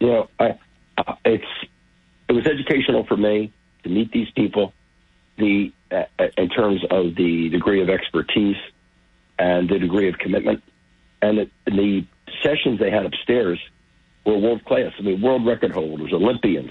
You 0.00 0.08
know, 0.08 0.28
I, 0.40 0.58
it's 1.24 1.44
it 2.28 2.32
was 2.32 2.46
educational 2.46 3.06
for 3.06 3.16
me 3.16 3.52
to 3.84 3.88
meet 3.88 4.10
these 4.10 4.28
people. 4.32 4.72
The 5.40 5.72
uh, 5.90 6.04
in 6.36 6.48
terms 6.50 6.82
of 6.90 7.16
the 7.16 7.48
degree 7.48 7.82
of 7.82 7.88
expertise 7.90 8.56
and 9.38 9.68
the 9.68 9.78
degree 9.78 10.08
of 10.08 10.18
commitment, 10.18 10.62
and 11.22 11.38
the, 11.38 11.50
the 11.66 12.06
sessions 12.42 12.78
they 12.78 12.90
had 12.90 13.06
upstairs 13.06 13.58
were 14.24 14.38
world 14.38 14.64
class. 14.64 14.92
I 14.98 15.02
mean, 15.02 15.20
world 15.20 15.46
record 15.46 15.72
holders, 15.72 16.12
Olympians, 16.12 16.70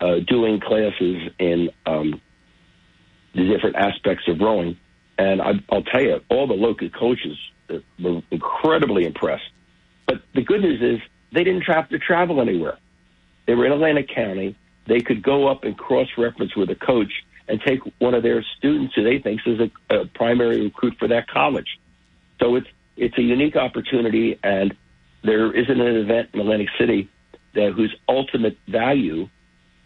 uh, 0.00 0.16
doing 0.26 0.60
classes 0.60 1.30
in 1.38 1.70
um, 1.86 2.20
the 3.34 3.44
different 3.44 3.76
aspects 3.76 4.24
of 4.28 4.40
rowing. 4.40 4.76
And 5.18 5.40
I, 5.42 5.52
I'll 5.70 5.82
tell 5.82 6.02
you, 6.02 6.20
all 6.28 6.46
the 6.46 6.54
local 6.54 6.88
coaches 6.90 7.36
uh, 7.68 7.78
were 8.02 8.22
incredibly 8.30 9.04
impressed. 9.04 9.50
But 10.06 10.22
the 10.34 10.42
good 10.42 10.60
news 10.60 10.80
is 10.82 11.00
they 11.32 11.44
didn't 11.44 11.62
have 11.62 11.88
to 11.88 11.98
travel 11.98 12.40
anywhere. 12.40 12.78
They 13.46 13.54
were 13.54 13.66
in 13.66 13.72
Atlantic 13.72 14.08
County. 14.14 14.56
They 14.86 15.00
could 15.00 15.22
go 15.22 15.48
up 15.48 15.64
and 15.64 15.76
cross 15.76 16.08
reference 16.16 16.54
with 16.56 16.70
a 16.70 16.74
coach 16.74 17.12
and 17.50 17.60
take 17.60 17.80
one 17.98 18.14
of 18.14 18.22
their 18.22 18.44
students 18.56 18.94
who 18.94 19.02
they 19.02 19.18
think 19.18 19.40
is 19.44 19.58
a, 19.60 19.94
a 19.94 20.06
primary 20.06 20.62
recruit 20.62 20.94
for 20.98 21.08
that 21.08 21.28
college. 21.28 21.78
So 22.40 22.54
it's 22.56 22.68
it's 22.96 23.16
a 23.18 23.22
unique 23.22 23.56
opportunity, 23.56 24.38
and 24.42 24.74
there 25.24 25.52
isn't 25.52 25.80
an 25.80 25.96
event 25.96 26.30
in 26.32 26.40
Atlantic 26.40 26.68
City 26.78 27.08
that 27.54 27.72
whose 27.72 27.94
ultimate 28.08 28.56
value 28.68 29.28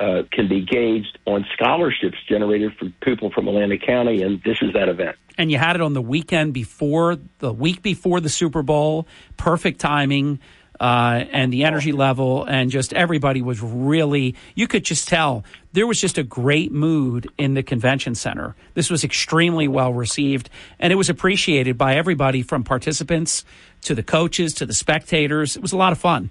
uh, 0.01 0.23
can 0.33 0.49
be 0.49 0.61
gauged 0.65 1.19
on 1.25 1.47
scholarships 1.55 2.19
generated 2.29 2.73
for 2.79 2.87
people 3.03 3.31
from 3.31 3.49
Atlantic 3.49 3.83
County, 3.87 4.23
and 4.23 4.43
this 4.45 4.59
is 4.61 4.73
that 4.75 4.89
event. 4.89 5.17
and 5.39 5.51
you 5.51 5.59
had 5.59 5.77
it 5.77 5.83
on 5.83 5.95
the 5.95 6.03
weekend 6.03 6.53
before 6.53 7.17
the 7.39 7.53
week 7.53 7.83
before 7.83 8.21
the 8.21 8.29
Super 8.29 8.63
Bowl. 8.63 9.07
Perfect 9.37 9.81
timing. 9.81 10.41
Uh, 10.81 11.25
and 11.31 11.53
the 11.53 11.65
energy 11.65 11.93
level, 11.93 12.45
and 12.45 12.71
just 12.71 12.93
everybody 12.93 13.43
was 13.43 13.61
really, 13.61 14.35
you 14.55 14.67
could 14.67 14.85
just 14.85 15.09
tell 15.09 15.45
there 15.73 15.87
was 15.87 16.01
just 16.01 16.19
a 16.19 16.23
great 16.23 16.73
mood 16.73 17.29
in 17.39 17.55
the 17.55 17.63
convention 17.63 18.15
center. 18.15 18.55
This 18.75 18.91
was 18.91 19.05
extremely 19.05 19.69
well 19.69 19.93
received, 19.93 20.51
and 20.79 20.93
it 20.93 20.97
was 20.97 21.09
appreciated 21.09 21.79
by 21.79 21.97
everybody 21.97 22.43
from 22.43 22.65
participants 22.65 23.45
to 23.83 23.95
the 23.95 24.03
coaches 24.03 24.55
to 24.55 24.67
the 24.67 24.75
spectators. 24.75 25.57
It 25.57 25.63
was 25.63 25.73
a 25.73 25.77
lot 25.77 25.93
of 25.93 25.99
fun. 25.99 26.31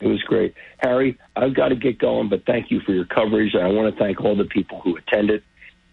It 0.00 0.08
was 0.08 0.22
great. 0.22 0.54
Harry, 0.78 1.18
I've 1.34 1.54
got 1.54 1.68
to 1.68 1.76
get 1.76 1.98
going, 1.98 2.28
but 2.28 2.44
thank 2.44 2.70
you 2.70 2.80
for 2.80 2.92
your 2.92 3.06
coverage. 3.06 3.54
I 3.54 3.68
want 3.68 3.94
to 3.94 3.98
thank 3.98 4.20
all 4.20 4.36
the 4.36 4.44
people 4.44 4.80
who 4.80 4.96
attended, 4.96 5.42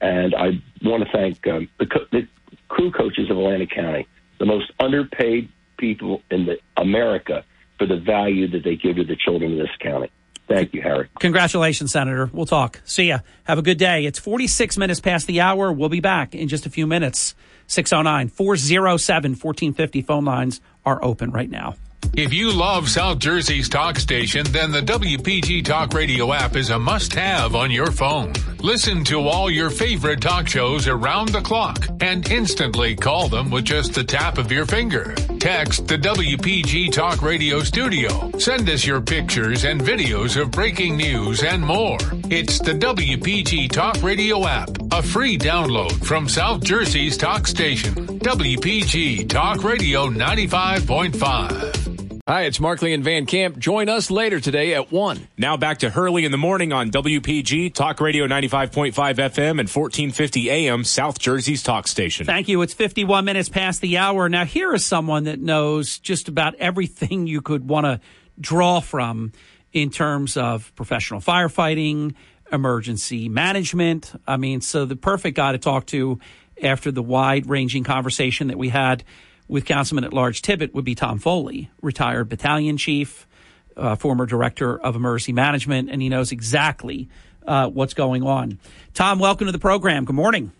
and 0.01 0.35
I 0.35 0.61
want 0.84 1.03
to 1.03 1.09
thank 1.11 1.47
um, 1.47 1.69
the, 1.80 1.85
co- 1.85 2.05
the 2.11 2.27
crew 2.68 2.91
coaches 2.91 3.30
of 3.30 3.38
Atlantic 3.38 3.69
County, 3.69 4.07
the 4.39 4.45
most 4.45 4.72
underpaid 4.80 5.49
people 5.82 6.22
in 6.30 6.45
the 6.45 6.60
America 6.78 7.44
for 7.78 7.86
the 7.86 7.98
value 7.98 8.48
that 8.48 8.64
they 8.64 8.78
give 8.78 8.95
to 8.98 9.03
the 9.03 9.18
children 9.18 9.53
of 9.53 9.58
this 9.58 9.76
county. 9.80 10.10
Thank 10.48 10.74
you, 10.74 10.82
Harry. 10.82 11.10
Congratulations, 11.20 11.91
Senator. 11.91 12.30
We'll 12.32 12.45
talk. 12.45 12.82
See 12.86 13.06
ya. 13.06 13.20
Have 13.45 13.58
a 13.58 13.62
good 13.62 13.78
day. 13.78 14.06
It's 14.06 14.20
46 14.20 14.78
minutes 14.78 14.99
past 14.99 15.26
the 15.26 15.41
hour. 15.41 15.72
We'll 15.72 15.90
be 15.90 15.99
back 15.99 16.36
in 16.36 16.48
just 16.48 16.66
a 16.66 16.70
few 16.70 16.86
minutes. 16.86 17.36
609 17.68 18.28
407 18.28 19.32
1450 19.32 20.02
phone 20.02 20.26
lines 20.26 20.62
are 20.86 21.03
open 21.03 21.32
right 21.32 21.49
now. 21.49 21.76
If 22.14 22.34
you 22.34 22.52
love 22.52 22.90
South 22.90 23.19
Jersey's 23.19 23.69
talk 23.69 23.98
station, 23.98 24.45
then 24.49 24.72
the 24.72 24.82
WPG 24.82 25.64
Talk 25.64 25.94
Radio 25.94 26.34
app 26.34 26.57
is 26.57 26.69
a 26.69 26.78
must 26.78 27.14
have 27.14 27.56
on 27.56 27.72
your 27.72 27.90
phone. 27.90 28.34
Listen 28.60 29.03
to 29.06 29.28
all 29.28 29.49
your 29.49 29.69
favorite 29.69 30.22
talk 30.22 30.48
shows 30.48 30.88
around 30.90 31.30
the 31.30 31.41
clock 31.41 31.88
and 32.02 32.30
instantly 32.30 32.95
call 32.95 33.30
them 33.30 33.49
with 33.49 33.64
just 33.64 33.94
the 33.94 34.03
tap 34.03 34.38
of 34.38 34.52
your 34.52 34.65
finger. 34.65 35.15
Text 35.40 35.88
the 35.88 35.98
WPG 35.98 36.91
Talk 36.91 37.22
Radio 37.22 37.61
studio. 37.61 38.30
Send 38.38 38.69
us 38.69 38.86
your 38.86 38.99
pictures 39.02 39.64
and 39.64 39.80
videos 39.80 40.40
of 40.40 40.52
breaking 40.52 40.98
news 40.98 41.44
and 41.44 41.65
more. 41.65 41.98
It's 42.30 42.60
the 42.60 42.73
WPG 42.73 43.72
Talk 43.72 44.03
Radio 44.03 44.45
app, 44.45 44.69
a 44.91 45.02
free 45.02 45.38
download 45.38 45.94
from 46.06 46.28
South 46.28 46.61
Jersey's 46.61 47.18
talk 47.18 47.48
station, 47.48 47.94
WPG 48.19 49.30
Talk 49.30 49.64
Radio 49.64 50.07
95.5. 50.07 51.90
Hi, 52.27 52.43
it's 52.43 52.60
Markley 52.60 52.93
and 52.93 53.03
Van 53.03 53.26
Camp. 53.26 53.57
Join 53.57 53.89
us 53.89 54.11
later 54.11 54.39
today 54.39 54.76
at 54.76 54.91
1. 54.91 55.27
Now 55.39 55.57
back 55.57 55.80
to 55.80 55.89
Hurley 55.89 56.23
in 56.23 56.31
the 56.31 56.38
morning 56.38 56.72
on 56.72 56.91
WPG, 56.91 57.73
Talk 57.73 57.99
Radio 57.99 58.27
95.5 58.27 58.93
FM 58.93 59.49
and 59.49 59.68
1450 59.68 60.52
AM, 60.52 60.84
South 60.84 61.18
Jersey's 61.18 61.64
talk 61.64 61.88
station. 61.88 62.27
Thank 62.27 62.48
you. 62.48 62.61
It's 62.61 62.76
51 62.76 63.26
minutes 63.26 63.49
past 63.49 63.81
the 63.81 63.98
hour. 63.98 64.30
Now, 64.30 64.45
here 64.45 64.72
is 64.76 64.85
someone 64.85 65.23
that 65.23 65.39
knows 65.39 65.98
just 65.98 66.27
about 66.27 66.53
everything 66.56 67.26
you 67.26 67.41
could 67.41 67.68
want 67.68 67.85
to 67.85 67.99
draw 68.39 68.81
from 68.81 69.31
in 69.73 69.89
terms 69.89 70.38
of 70.38 70.73
professional 70.76 71.22
firefighting, 71.22 72.14
emergency 72.52 73.30
management. 73.30 74.14
I 74.27 74.38
mean, 74.38 74.61
so 74.61 74.85
the 74.85 74.95
perfect 74.95 75.38
guy 75.38 75.53
to 75.53 75.57
talk 75.57 75.88
to 75.88 76.19
after 76.61 76.91
the 76.91 77.02
wide 77.02 77.49
ranging 77.49 77.84
conversation 77.84 78.49
that 78.49 78.60
we 78.60 78.69
had 78.69 79.03
with 79.52 79.65
Councilman 79.65 80.06
at 80.06 80.14
Large 80.14 80.41
Tibbitt 80.41 80.73
would 80.73 80.86
be 80.86 80.95
Tom 80.95 81.19
Foley, 81.19 81.69
retired 81.82 82.30
battalion 82.30 82.78
chief, 82.78 83.28
uh, 83.76 83.98
former 83.98 84.26
director 84.26 84.80
of 84.80 84.95
emergency 84.95 85.34
management, 85.34 85.90
and 85.90 86.02
he 86.02 86.07
knows 86.07 86.32
exactly 86.32 87.10
uh, 87.45 87.68
what's 87.68 87.94
going 87.94 88.23
on. 88.23 88.60
Tom, 88.94 89.19
welcome 89.19 89.48
to 89.48 89.52
the 89.52 89.60
program. 89.60 90.06
Good 90.06 90.15
morning. 90.15 90.53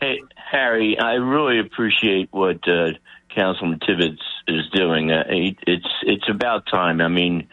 Hey, 0.00 0.20
Harry, 0.36 0.96
I 0.96 1.14
really 1.14 1.58
appreciate 1.58 2.28
what 2.30 2.60
uh, 2.68 2.90
Councilman 3.34 3.80
Tibbitts 3.80 4.22
is 4.46 4.70
doing. 4.72 5.10
Uh, 5.10 5.24
it's 5.28 5.88
it's 6.02 6.28
about 6.30 6.66
time. 6.70 7.00
I 7.00 7.08
mean, 7.08 7.48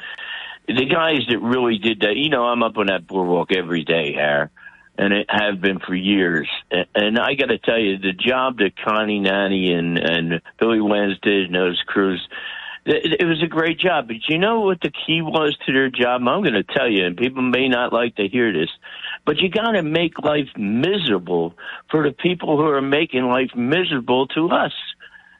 the 0.67 0.85
guys 0.85 1.21
that 1.27 1.39
really 1.39 1.79
did 1.79 2.01
that. 2.01 2.15
You 2.17 2.29
know, 2.29 2.43
I'm 2.43 2.61
up 2.61 2.77
on 2.77 2.85
that 2.87 3.07
boardwalk 3.07 3.51
every 3.51 3.83
day, 3.83 4.13
Harry 4.13 4.49
and 4.97 5.13
it 5.13 5.27
have 5.29 5.61
been 5.61 5.79
for 5.79 5.95
years. 5.95 6.47
And 6.71 6.85
and 6.95 7.19
I 7.19 7.33
got 7.35 7.47
to 7.47 7.57
tell 7.57 7.79
you, 7.79 7.97
the 7.97 8.13
job 8.13 8.57
that 8.57 8.73
Connie 8.77 9.19
Nanny 9.19 9.73
and 9.73 9.97
and 9.97 10.41
Billy 10.59 10.79
did 11.21 11.45
and 11.45 11.55
those 11.55 11.81
crews, 11.85 12.27
it 12.85 13.25
was 13.25 13.41
a 13.41 13.47
great 13.47 13.79
job. 13.79 14.07
But 14.07 14.27
you 14.27 14.37
know 14.37 14.61
what 14.61 14.81
the 14.81 14.91
key 14.91 15.21
was 15.21 15.55
to 15.65 15.73
their 15.73 15.89
job? 15.89 16.21
I'm 16.27 16.41
going 16.41 16.53
to 16.53 16.63
tell 16.63 16.89
you, 16.89 17.05
and 17.05 17.17
people 17.17 17.41
may 17.41 17.67
not 17.67 17.93
like 17.93 18.15
to 18.17 18.27
hear 18.27 18.51
this, 18.53 18.69
but 19.25 19.37
you 19.37 19.49
got 19.49 19.71
to 19.71 19.83
make 19.83 20.19
life 20.19 20.49
miserable 20.57 21.55
for 21.89 22.03
the 22.03 22.13
people 22.13 22.57
who 22.57 22.67
are 22.67 22.81
making 22.81 23.23
life 23.23 23.55
miserable 23.55 24.27
to 24.27 24.49
us. 24.49 24.73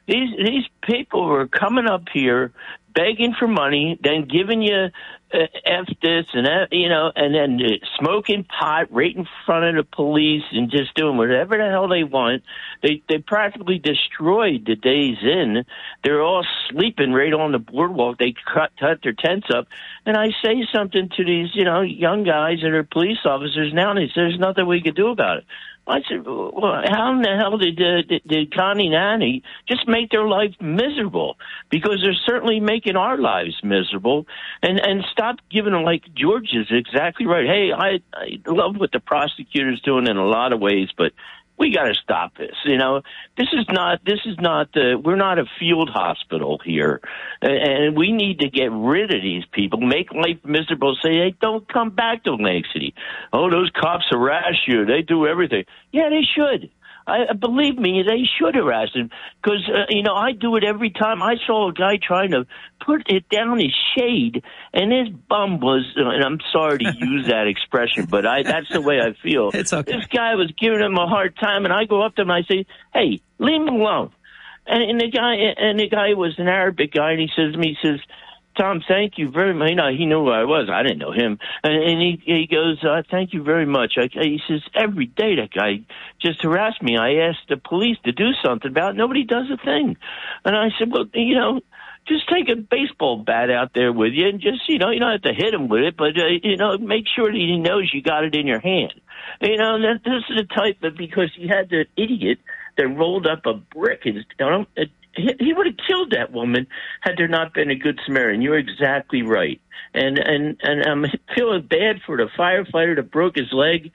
These 0.06 0.30
these 0.36 0.64
people 0.82 1.26
who 1.26 1.32
are 1.34 1.48
coming 1.48 1.86
up 1.86 2.04
here 2.12 2.52
begging 2.94 3.34
for 3.38 3.48
money, 3.48 3.98
then 4.02 4.26
giving 4.28 4.62
you 4.62 4.88
f 5.34 5.86
this 6.02 6.26
and 6.32 6.46
that, 6.46 6.68
you 6.72 6.88
know, 6.88 7.10
and 7.14 7.34
then 7.34 7.60
uh, 7.64 7.84
smoking 7.98 8.44
pot 8.44 8.92
right 8.92 9.14
in 9.14 9.26
front 9.44 9.64
of 9.64 9.74
the 9.74 9.96
police 9.96 10.44
and 10.52 10.70
just 10.70 10.94
doing 10.94 11.16
whatever 11.16 11.56
the 11.56 11.68
hell 11.68 11.88
they 11.88 12.04
want. 12.04 12.42
They 12.82 13.02
they 13.08 13.18
practically 13.18 13.78
destroyed 13.78 14.64
the 14.66 14.76
Days 14.76 15.18
Inn. 15.22 15.64
They're 16.02 16.22
all 16.22 16.46
sleeping 16.70 17.12
right 17.12 17.32
on 17.32 17.52
the 17.52 17.58
boardwalk. 17.58 18.18
They 18.18 18.34
cut 18.52 18.72
cut 18.78 19.00
their 19.02 19.12
tents 19.12 19.48
up, 19.54 19.66
and 20.06 20.16
I 20.16 20.28
say 20.42 20.66
something 20.72 21.08
to 21.16 21.24
these 21.24 21.48
you 21.54 21.64
know 21.64 21.80
young 21.80 22.24
guys 22.24 22.58
that 22.62 22.72
are 22.72 22.84
police 22.84 23.24
officers 23.24 23.72
now, 23.74 23.90
and 23.90 23.98
they 23.98 24.06
say 24.06 24.12
there's 24.16 24.38
nothing 24.38 24.66
we 24.66 24.82
could 24.82 24.96
do 24.96 25.08
about 25.08 25.38
it. 25.38 25.44
I 25.86 26.00
said, 26.08 26.24
well, 26.24 26.82
how 26.88 27.12
in 27.12 27.20
the 27.20 27.36
hell 27.38 27.58
did, 27.58 27.80
uh, 27.80 28.02
did, 28.08 28.22
did 28.26 28.54
Connie 28.54 28.88
Nanny 28.88 29.42
just 29.68 29.86
make 29.86 30.10
their 30.10 30.26
life 30.26 30.54
miserable? 30.60 31.36
Because 31.70 32.00
they're 32.02 32.14
certainly 32.26 32.58
making 32.58 32.96
our 32.96 33.18
lives 33.18 33.54
miserable. 33.62 34.26
And 34.62 34.80
and 34.80 35.04
stop 35.12 35.36
giving 35.50 35.72
them 35.72 35.82
like 35.82 36.02
George 36.14 36.48
is 36.54 36.68
exactly 36.70 37.26
right. 37.26 37.46
Hey, 37.46 37.70
I 37.72 38.00
I 38.14 38.40
love 38.46 38.76
what 38.76 38.92
the 38.92 39.00
prosecutor's 39.00 39.82
doing 39.82 40.06
in 40.06 40.16
a 40.16 40.26
lot 40.26 40.54
of 40.54 40.60
ways, 40.60 40.88
but 40.96 41.12
we 41.58 41.72
got 41.72 41.84
to 41.84 41.94
stop 41.94 42.36
this. 42.36 42.54
You 42.64 42.76
know, 42.76 43.02
this 43.36 43.48
is 43.52 43.66
not 43.70 44.04
this 44.04 44.20
is 44.24 44.36
not 44.40 44.72
the 44.72 45.00
we're 45.02 45.16
not 45.16 45.38
a 45.38 45.44
field 45.58 45.90
hospital 45.92 46.60
here, 46.64 47.00
and 47.42 47.96
we 47.96 48.12
need 48.12 48.40
to 48.40 48.50
get 48.50 48.70
rid 48.72 49.14
of 49.14 49.22
these 49.22 49.44
people, 49.52 49.80
make 49.80 50.12
life 50.12 50.38
miserable. 50.44 50.96
Say, 51.02 51.14
hey, 51.16 51.34
don't 51.40 51.66
come 51.72 51.90
back 51.90 52.24
to 52.24 52.32
Atlantic 52.32 52.66
City. 52.72 52.94
Oh, 53.32 53.50
those 53.50 53.70
cops 53.70 54.04
harass 54.10 54.54
you. 54.66 54.84
They 54.84 55.02
do 55.02 55.26
everything. 55.26 55.64
Yeah, 55.92 56.08
they 56.08 56.22
should. 56.22 56.70
I 57.06 57.34
believe 57.34 57.78
me, 57.78 58.02
they 58.02 58.22
should 58.38 58.54
harass 58.54 58.88
him 58.94 59.10
because 59.42 59.68
uh, 59.68 59.84
you 59.90 60.02
know 60.02 60.14
I 60.14 60.32
do 60.32 60.56
it 60.56 60.64
every 60.64 60.90
time. 60.90 61.22
I 61.22 61.36
saw 61.46 61.68
a 61.68 61.72
guy 61.72 61.98
trying 62.02 62.30
to 62.30 62.46
put 62.84 63.10
it 63.10 63.28
down 63.28 63.58
his 63.58 63.74
shade, 63.96 64.42
and 64.72 64.90
his 64.90 65.08
bum 65.28 65.60
was. 65.60 65.84
Uh, 65.98 66.08
and 66.08 66.24
I'm 66.24 66.38
sorry 66.50 66.78
to 66.78 66.92
use 66.98 67.26
that 67.26 67.46
expression, 67.54 68.06
but 68.06 68.26
I 68.26 68.42
that's 68.42 68.70
the 68.70 68.80
way 68.80 69.00
I 69.00 69.12
feel. 69.22 69.50
It's 69.52 69.72
okay. 69.72 69.96
This 69.96 70.06
guy 70.06 70.34
was 70.34 70.50
giving 70.58 70.80
him 70.80 70.96
a 70.96 71.06
hard 71.06 71.36
time, 71.36 71.64
and 71.64 71.74
I 71.74 71.84
go 71.84 72.02
up 72.02 72.16
to 72.16 72.22
him 72.22 72.30
and 72.30 72.44
I 72.44 72.48
say, 72.48 72.66
"Hey, 72.94 73.20
leave 73.38 73.60
him 73.60 73.68
alone." 73.68 74.10
And, 74.66 74.82
and 74.82 75.00
the 75.00 75.10
guy 75.10 75.34
and 75.34 75.78
the 75.78 75.88
guy 75.88 76.14
was 76.14 76.38
an 76.38 76.48
Arabic 76.48 76.92
guy, 76.92 77.12
and 77.12 77.20
he 77.20 77.28
says 77.36 77.52
to 77.52 77.58
me, 77.58 77.76
he 77.80 77.88
says. 77.88 78.00
Tom, 78.56 78.82
thank 78.86 79.18
you 79.18 79.30
very 79.30 79.52
much. 79.52 79.70
You 79.70 79.76
know, 79.76 79.90
he 79.90 80.06
knew 80.06 80.24
who 80.24 80.30
I 80.30 80.44
was. 80.44 80.68
I 80.72 80.82
didn't 80.82 80.98
know 80.98 81.12
him. 81.12 81.38
And, 81.62 81.74
and 81.74 82.00
he 82.00 82.22
he 82.24 82.46
goes, 82.46 82.82
uh, 82.84 83.02
thank 83.10 83.32
you 83.32 83.42
very 83.42 83.66
much. 83.66 83.94
I, 83.96 84.08
he 84.12 84.40
says, 84.46 84.60
every 84.74 85.06
day 85.06 85.36
that 85.36 85.50
guy 85.52 85.80
just 86.20 86.42
harassed 86.42 86.82
me. 86.82 86.96
I 86.96 87.28
asked 87.28 87.48
the 87.48 87.56
police 87.56 87.98
to 88.04 88.12
do 88.12 88.30
something 88.44 88.70
about 88.70 88.94
it. 88.94 88.96
Nobody 88.96 89.24
does 89.24 89.46
a 89.52 89.56
thing. 89.56 89.96
And 90.44 90.56
I 90.56 90.68
said, 90.78 90.92
well, 90.92 91.06
you 91.14 91.34
know, 91.34 91.60
just 92.06 92.28
take 92.28 92.48
a 92.48 92.56
baseball 92.56 93.16
bat 93.16 93.50
out 93.50 93.72
there 93.74 93.92
with 93.92 94.12
you 94.12 94.28
and 94.28 94.40
just, 94.40 94.68
you 94.68 94.78
know, 94.78 94.90
you 94.90 95.00
don't 95.00 95.12
have 95.12 95.22
to 95.22 95.32
hit 95.32 95.54
him 95.54 95.68
with 95.68 95.82
it, 95.82 95.96
but, 95.96 96.16
uh, 96.18 96.26
you 96.42 96.56
know, 96.56 96.76
make 96.78 97.06
sure 97.08 97.32
that 97.32 97.36
he 97.36 97.58
knows 97.58 97.90
you 97.92 98.02
got 98.02 98.24
it 98.24 98.34
in 98.34 98.46
your 98.46 98.60
hand. 98.60 98.92
You 99.40 99.56
know, 99.56 99.80
that, 99.80 100.00
this 100.04 100.22
is 100.28 100.36
the 100.36 100.54
type 100.54 100.82
of, 100.82 100.96
because 100.96 101.32
you 101.36 101.48
had 101.48 101.70
that 101.70 101.86
idiot 101.96 102.38
that 102.76 102.88
rolled 102.88 103.26
up 103.26 103.46
a 103.46 103.54
brick 103.54 104.02
and, 104.04 104.24
he, 105.16 105.34
he 105.38 105.52
would 105.52 105.66
have 105.66 105.76
killed 105.86 106.12
that 106.12 106.32
woman 106.32 106.66
had 107.00 107.14
there 107.16 107.28
not 107.28 107.54
been 107.54 107.70
a 107.70 107.74
good 107.76 108.00
Samaritan. 108.04 108.42
You're 108.42 108.58
exactly 108.58 109.22
right, 109.22 109.60
and 109.92 110.18
and 110.18 110.56
and 110.62 110.82
I'm 110.84 111.04
feeling 111.36 111.66
bad 111.68 112.00
for 112.06 112.16
the 112.16 112.28
firefighter 112.38 112.96
that 112.96 113.10
broke 113.10 113.36
his 113.36 113.52
leg. 113.52 113.92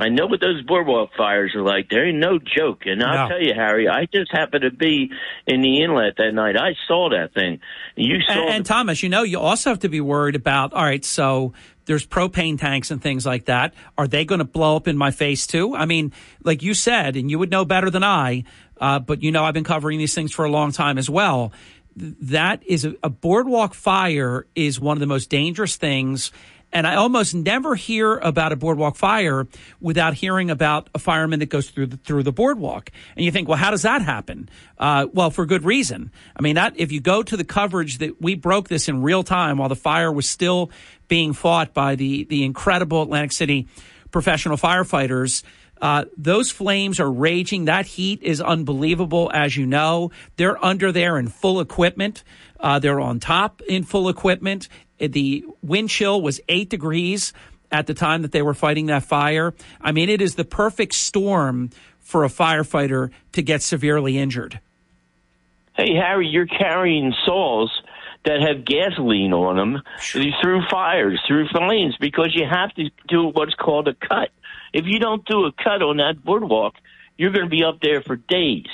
I 0.00 0.10
know 0.10 0.26
what 0.28 0.40
those 0.40 0.62
boardwalk 0.62 1.10
fires 1.18 1.56
are 1.56 1.62
like. 1.62 1.90
There 1.90 2.06
ain't 2.06 2.18
no 2.18 2.38
joke. 2.38 2.82
And 2.86 3.02
I'll 3.02 3.24
No. 3.24 3.34
tell 3.34 3.42
you, 3.42 3.52
Harry, 3.52 3.88
I 3.88 4.04
just 4.04 4.30
happened 4.30 4.62
to 4.62 4.70
be 4.70 5.10
in 5.44 5.60
the 5.60 5.82
inlet 5.82 6.14
that 6.18 6.30
night. 6.32 6.56
I 6.56 6.76
saw 6.86 7.08
that 7.10 7.34
thing. 7.34 7.58
You 7.96 8.20
saw 8.20 8.32
And, 8.46 8.48
and 8.58 8.64
Thomas, 8.64 9.02
you 9.02 9.08
know, 9.08 9.24
you 9.24 9.40
also 9.40 9.70
have 9.70 9.80
to 9.80 9.88
be 9.88 10.00
worried 10.00 10.36
about. 10.36 10.72
All 10.72 10.84
right, 10.84 11.04
so 11.04 11.52
there's 11.86 12.06
propane 12.06 12.60
tanks 12.60 12.92
and 12.92 13.02
things 13.02 13.26
like 13.26 13.46
that. 13.46 13.74
Are 13.96 14.06
they 14.06 14.24
going 14.24 14.38
to 14.38 14.44
blow 14.44 14.76
up 14.76 14.86
in 14.86 14.96
my 14.96 15.10
face 15.10 15.48
too? 15.48 15.74
I 15.74 15.84
mean, 15.84 16.12
like 16.44 16.62
you 16.62 16.74
said, 16.74 17.16
and 17.16 17.28
you 17.28 17.40
would 17.40 17.50
know 17.50 17.64
better 17.64 17.90
than 17.90 18.04
I. 18.04 18.44
Uh, 18.80 18.98
but 18.98 19.22
you 19.22 19.32
know, 19.32 19.44
I've 19.44 19.54
been 19.54 19.64
covering 19.64 19.98
these 19.98 20.14
things 20.14 20.32
for 20.32 20.44
a 20.44 20.50
long 20.50 20.72
time 20.72 20.98
as 20.98 21.08
well. 21.08 21.52
That 21.96 22.62
is 22.64 22.84
a, 22.84 22.94
a 23.02 23.10
boardwalk 23.10 23.74
fire 23.74 24.46
is 24.54 24.78
one 24.78 24.96
of 24.96 25.00
the 25.00 25.06
most 25.06 25.30
dangerous 25.30 25.76
things. 25.76 26.32
And 26.70 26.86
I 26.86 26.96
almost 26.96 27.34
never 27.34 27.74
hear 27.74 28.18
about 28.18 28.52
a 28.52 28.56
boardwalk 28.56 28.96
fire 28.96 29.46
without 29.80 30.12
hearing 30.12 30.50
about 30.50 30.90
a 30.94 30.98
fireman 30.98 31.38
that 31.38 31.48
goes 31.48 31.70
through 31.70 31.86
the, 31.86 31.96
through 31.96 32.24
the 32.24 32.32
boardwalk. 32.32 32.90
And 33.16 33.24
you 33.24 33.30
think, 33.30 33.48
well, 33.48 33.56
how 33.56 33.70
does 33.70 33.82
that 33.82 34.02
happen? 34.02 34.50
Uh, 34.76 35.06
well, 35.12 35.30
for 35.30 35.46
good 35.46 35.64
reason. 35.64 36.12
I 36.36 36.42
mean, 36.42 36.56
that 36.56 36.74
if 36.76 36.92
you 36.92 37.00
go 37.00 37.22
to 37.22 37.36
the 37.38 37.44
coverage 37.44 37.98
that 37.98 38.20
we 38.20 38.34
broke 38.34 38.68
this 38.68 38.86
in 38.86 39.02
real 39.02 39.22
time 39.22 39.56
while 39.56 39.70
the 39.70 39.76
fire 39.76 40.12
was 40.12 40.28
still 40.28 40.70
being 41.08 41.32
fought 41.32 41.72
by 41.72 41.94
the 41.94 42.24
the 42.24 42.44
incredible 42.44 43.02
Atlantic 43.02 43.32
City 43.32 43.66
professional 44.10 44.56
firefighters. 44.56 45.42
Uh, 45.80 46.04
those 46.16 46.50
flames 46.50 47.00
are 47.00 47.10
raging. 47.10 47.66
That 47.66 47.86
heat 47.86 48.22
is 48.22 48.40
unbelievable, 48.40 49.30
as 49.32 49.56
you 49.56 49.66
know. 49.66 50.10
They're 50.36 50.62
under 50.64 50.92
there 50.92 51.18
in 51.18 51.28
full 51.28 51.60
equipment. 51.60 52.24
Uh, 52.58 52.78
they're 52.78 53.00
on 53.00 53.20
top 53.20 53.60
in 53.62 53.84
full 53.84 54.08
equipment. 54.08 54.68
The 54.98 55.44
wind 55.62 55.90
chill 55.90 56.20
was 56.20 56.40
eight 56.48 56.68
degrees 56.70 57.32
at 57.70 57.86
the 57.86 57.94
time 57.94 58.22
that 58.22 58.32
they 58.32 58.42
were 58.42 58.54
fighting 58.54 58.86
that 58.86 59.04
fire. 59.04 59.54
I 59.80 59.92
mean, 59.92 60.08
it 60.08 60.20
is 60.20 60.34
the 60.34 60.44
perfect 60.44 60.94
storm 60.94 61.70
for 62.00 62.24
a 62.24 62.28
firefighter 62.28 63.10
to 63.32 63.42
get 63.42 63.62
severely 63.62 64.18
injured. 64.18 64.60
Hey, 65.74 65.94
Harry, 65.94 66.26
you're 66.26 66.46
carrying 66.46 67.14
saws 67.24 67.70
that 68.24 68.40
have 68.40 68.64
gasoline 68.64 69.32
on 69.32 69.56
them 69.56 69.82
through 70.00 70.62
fires, 70.70 71.20
through 71.26 71.48
flames, 71.48 71.96
because 72.00 72.34
you 72.34 72.46
have 72.46 72.74
to 72.74 72.90
do 73.06 73.28
what's 73.28 73.54
called 73.54 73.86
a 73.86 73.94
cut. 73.94 74.30
If 74.72 74.86
you 74.86 74.98
don't 74.98 75.24
do 75.24 75.46
a 75.46 75.52
cut 75.52 75.82
on 75.82 75.98
that 75.98 76.24
boardwalk, 76.24 76.74
you're 77.16 77.32
going 77.32 77.46
to 77.46 77.50
be 77.50 77.64
up 77.64 77.80
there 77.80 78.00
for 78.00 78.16
days. 78.16 78.66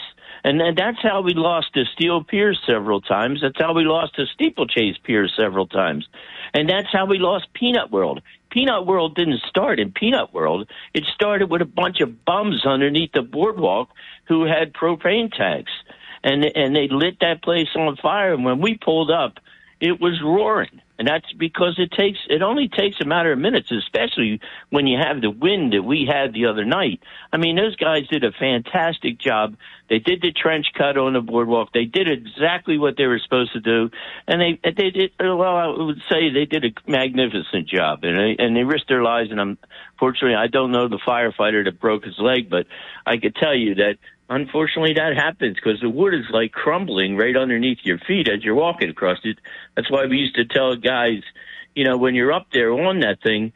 And 0.44 0.60
that's 0.76 1.00
how 1.02 1.22
we 1.22 1.32
lost 1.32 1.68
the 1.74 1.86
Steel 1.94 2.22
Pier 2.22 2.54
several 2.66 3.00
times. 3.00 3.40
That's 3.40 3.58
how 3.58 3.72
we 3.72 3.84
lost 3.84 4.12
the 4.16 4.26
Steeplechase 4.34 4.96
Pier 5.02 5.26
several 5.26 5.66
times. 5.66 6.06
And 6.52 6.68
that's 6.68 6.92
how 6.92 7.06
we 7.06 7.18
lost 7.18 7.46
Peanut 7.54 7.90
World. 7.90 8.20
Peanut 8.50 8.86
World 8.86 9.16
didn't 9.16 9.40
start 9.48 9.80
in 9.80 9.90
Peanut 9.90 10.34
World. 10.34 10.70
It 10.92 11.04
started 11.14 11.50
with 11.50 11.62
a 11.62 11.66
bunch 11.66 12.00
of 12.00 12.26
bums 12.26 12.66
underneath 12.66 13.12
the 13.12 13.22
boardwalk 13.22 13.88
who 14.28 14.44
had 14.44 14.74
propane 14.74 15.32
tanks. 15.34 15.72
And, 16.22 16.44
and 16.54 16.76
they 16.76 16.88
lit 16.90 17.20
that 17.20 17.42
place 17.42 17.68
on 17.74 17.96
fire. 17.96 18.34
And 18.34 18.44
when 18.44 18.60
we 18.60 18.76
pulled 18.76 19.10
up, 19.10 19.38
it 19.80 19.98
was 19.98 20.20
roaring. 20.22 20.82
And 20.96 21.08
that's 21.08 21.32
because 21.32 21.74
it 21.78 21.90
takes 21.90 22.20
it 22.28 22.42
only 22.42 22.68
takes 22.68 23.00
a 23.00 23.04
matter 23.04 23.32
of 23.32 23.38
minutes, 23.38 23.72
especially 23.72 24.40
when 24.70 24.86
you 24.86 24.98
have 24.98 25.20
the 25.20 25.30
wind 25.30 25.72
that 25.72 25.82
we 25.82 26.06
had 26.06 26.32
the 26.32 26.46
other 26.46 26.64
night. 26.64 27.00
I 27.32 27.36
mean, 27.36 27.56
those 27.56 27.74
guys 27.74 28.06
did 28.06 28.22
a 28.22 28.30
fantastic 28.30 29.18
job. 29.18 29.56
They 29.90 29.98
did 29.98 30.22
the 30.22 30.30
trench 30.32 30.68
cut 30.72 30.96
on 30.96 31.14
the 31.14 31.20
boardwalk. 31.20 31.72
They 31.72 31.84
did 31.84 32.08
exactly 32.08 32.78
what 32.78 32.96
they 32.96 33.06
were 33.06 33.18
supposed 33.18 33.52
to 33.54 33.60
do, 33.60 33.90
and 34.28 34.40
they 34.40 34.60
they 34.62 34.90
did 34.90 35.12
well. 35.18 35.56
I 35.56 35.66
would 35.66 36.02
say 36.10 36.30
they 36.30 36.46
did 36.46 36.64
a 36.64 36.90
magnificent 36.90 37.68
job, 37.68 38.04
and 38.04 38.16
they, 38.16 38.36
and 38.42 38.56
they 38.56 38.62
risked 38.62 38.88
their 38.88 39.02
lives. 39.02 39.32
And 39.32 39.40
unfortunately, 39.40 40.36
I 40.36 40.46
don't 40.46 40.70
know 40.70 40.88
the 40.88 41.00
firefighter 41.04 41.64
that 41.64 41.80
broke 41.80 42.04
his 42.04 42.18
leg, 42.18 42.48
but 42.48 42.66
I 43.04 43.16
could 43.16 43.34
tell 43.34 43.54
you 43.54 43.74
that 43.76 43.98
unfortunately 44.28 44.94
that 44.94 45.16
happens 45.16 45.56
because 45.56 45.80
the 45.80 45.88
wood 45.88 46.14
is 46.14 46.26
like 46.30 46.52
crumbling 46.52 47.16
right 47.16 47.36
underneath 47.36 47.78
your 47.82 47.98
feet 47.98 48.28
as 48.28 48.42
you're 48.44 48.54
walking 48.54 48.88
across 48.88 49.18
it. 49.24 49.38
That's 49.76 49.90
why 49.90 50.06
we 50.06 50.18
used 50.18 50.36
to 50.36 50.44
tell 50.44 50.76
guys, 50.76 51.22
you 51.74 51.84
know, 51.84 51.96
when 51.96 52.14
you're 52.14 52.32
up 52.32 52.46
there 52.52 52.72
on 52.72 53.00
that 53.00 53.22
thing, 53.22 53.52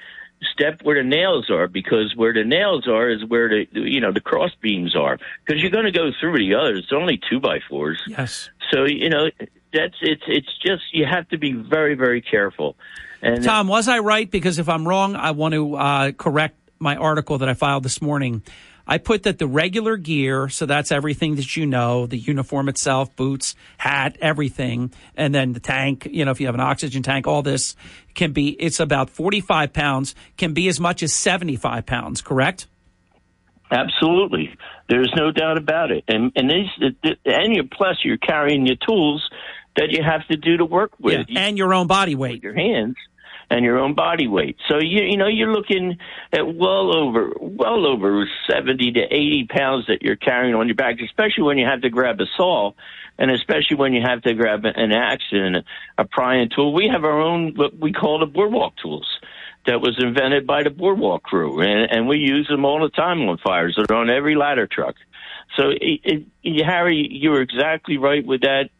step 0.52 0.80
where 0.82 1.02
the 1.02 1.08
nails 1.08 1.50
are 1.50 1.66
because 1.66 2.14
where 2.14 2.32
the 2.32 2.44
nails 2.44 2.86
are 2.86 3.08
is 3.08 3.24
where 3.24 3.48
the 3.48 3.66
you 3.72 4.00
know 4.00 4.12
the 4.12 4.20
cross 4.20 4.52
beams 4.60 4.94
are 4.94 5.18
because 5.44 5.60
you're 5.60 5.70
going 5.70 5.84
to 5.84 5.90
go 5.92 6.10
through 6.20 6.38
the 6.38 6.54
others. 6.54 6.84
It's 6.84 6.92
only 6.92 7.20
two 7.28 7.40
by 7.40 7.60
fours. 7.68 8.00
Yes. 8.06 8.50
So 8.70 8.84
you 8.84 9.10
know 9.10 9.30
that's 9.72 9.96
it's 10.00 10.22
it's 10.26 10.58
just 10.58 10.82
you 10.92 11.06
have 11.06 11.28
to 11.30 11.38
be 11.38 11.52
very 11.52 11.94
very 11.94 12.20
careful. 12.20 12.76
And 13.20 13.42
Tom, 13.42 13.66
was 13.66 13.88
I 13.88 13.98
right? 13.98 14.30
Because 14.30 14.58
if 14.60 14.68
I'm 14.68 14.86
wrong, 14.86 15.16
I 15.16 15.32
want 15.32 15.54
to 15.54 15.74
uh, 15.74 16.12
correct 16.12 16.56
my 16.78 16.94
article 16.94 17.38
that 17.38 17.48
I 17.48 17.54
filed 17.54 17.82
this 17.82 18.00
morning. 18.00 18.42
I 18.90 18.96
put 18.96 19.24
that 19.24 19.38
the 19.38 19.46
regular 19.46 19.98
gear, 19.98 20.48
so 20.48 20.64
that's 20.64 20.90
everything 20.90 21.36
that 21.36 21.56
you 21.56 21.66
know, 21.66 22.06
the 22.06 22.16
uniform 22.16 22.70
itself, 22.70 23.14
boots, 23.14 23.54
hat, 23.76 24.16
everything, 24.20 24.92
and 25.14 25.34
then 25.34 25.52
the 25.52 25.60
tank, 25.60 26.08
you 26.10 26.24
know, 26.24 26.30
if 26.30 26.40
you 26.40 26.46
have 26.46 26.54
an 26.54 26.62
oxygen 26.62 27.02
tank, 27.02 27.26
all 27.26 27.42
this 27.42 27.76
can 28.14 28.32
be, 28.32 28.48
it's 28.48 28.80
about 28.80 29.10
45 29.10 29.74
pounds, 29.74 30.14
can 30.38 30.54
be 30.54 30.68
as 30.68 30.80
much 30.80 31.02
as 31.02 31.12
75 31.12 31.84
pounds, 31.84 32.22
correct? 32.22 32.66
Absolutely. 33.70 34.56
There's 34.88 35.12
no 35.14 35.30
doubt 35.32 35.58
about 35.58 35.90
it. 35.90 36.04
And, 36.08 36.32
and 36.34 36.50
these, 36.50 36.94
and 37.26 37.54
you, 37.54 37.64
plus 37.64 37.98
you're 38.02 38.16
carrying 38.16 38.66
your 38.66 38.76
tools 38.76 39.28
that 39.76 39.90
you 39.90 40.02
have 40.02 40.26
to 40.28 40.36
do 40.38 40.56
to 40.56 40.64
work 40.64 40.92
with. 40.98 41.26
Yeah, 41.28 41.40
and 41.40 41.58
your 41.58 41.74
own 41.74 41.88
body 41.88 42.14
weight. 42.14 42.42
Your 42.42 42.54
hands 42.54 42.96
and 43.50 43.64
your 43.64 43.78
own 43.78 43.94
body 43.94 44.26
weight. 44.26 44.56
So 44.68 44.78
you 44.78 45.02
you 45.02 45.16
know 45.16 45.26
you're 45.26 45.52
looking 45.52 45.98
at 46.32 46.54
well 46.54 46.94
over 46.94 47.32
well 47.40 47.86
over 47.86 48.28
seventy 48.50 48.92
to 48.92 49.00
eighty 49.00 49.46
pounds 49.48 49.86
that 49.86 50.02
you're 50.02 50.16
carrying 50.16 50.54
on 50.54 50.68
your 50.68 50.74
back, 50.74 50.96
especially 51.00 51.44
when 51.44 51.58
you 51.58 51.66
have 51.66 51.82
to 51.82 51.90
grab 51.90 52.20
a 52.20 52.26
saw, 52.36 52.72
and 53.18 53.30
especially 53.30 53.76
when 53.76 53.92
you 53.92 54.02
have 54.02 54.22
to 54.22 54.34
grab 54.34 54.64
an 54.64 54.92
axe 54.92 55.24
and 55.32 55.64
a 55.96 56.04
prying 56.04 56.50
tool. 56.54 56.74
We 56.74 56.88
have 56.88 57.04
our 57.04 57.20
own 57.20 57.54
what 57.54 57.78
we 57.78 57.92
call 57.92 58.18
the 58.18 58.26
boardwalk 58.26 58.74
tools. 58.82 59.06
That 59.66 59.82
was 59.82 60.02
invented 60.02 60.46
by 60.46 60.62
the 60.62 60.70
boardwalk 60.70 61.24
crew, 61.24 61.60
and, 61.60 61.90
and 61.90 62.08
we 62.08 62.16
use 62.16 62.48
them 62.48 62.64
all 62.64 62.80
the 62.80 62.88
time 62.88 63.20
on 63.28 63.36
fires. 63.36 63.76
They're 63.76 63.94
on 63.94 64.08
every 64.08 64.34
ladder 64.34 64.66
truck. 64.66 64.94
So, 65.56 65.70
it, 65.70 66.24
it, 66.42 66.64
Harry, 66.64 67.06
you 67.10 67.30
were 67.30 67.42
exactly 67.42 67.98
right 67.98 68.24
with 68.24 68.42
that. 68.42 68.70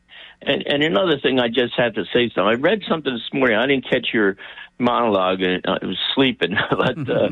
And, 0.41 0.65
and 0.67 0.83
another 0.83 1.19
thing 1.19 1.41
I 1.41 1.49
just 1.49 1.75
had 1.77 1.95
to 1.97 2.05
say 2.13 2.31
something. 2.35 2.45
I 2.45 2.55
read 2.55 2.83
something 2.89 3.13
this 3.13 3.29
morning. 3.33 3.57
I 3.57 3.67
didn't 3.67 3.89
catch 3.91 4.09
your 4.13 4.37
monologue. 4.79 5.43
and 5.43 5.65
I 5.67 5.85
was 5.85 5.99
sleeping, 6.15 6.57
but 6.71 6.99
uh, 6.99 7.29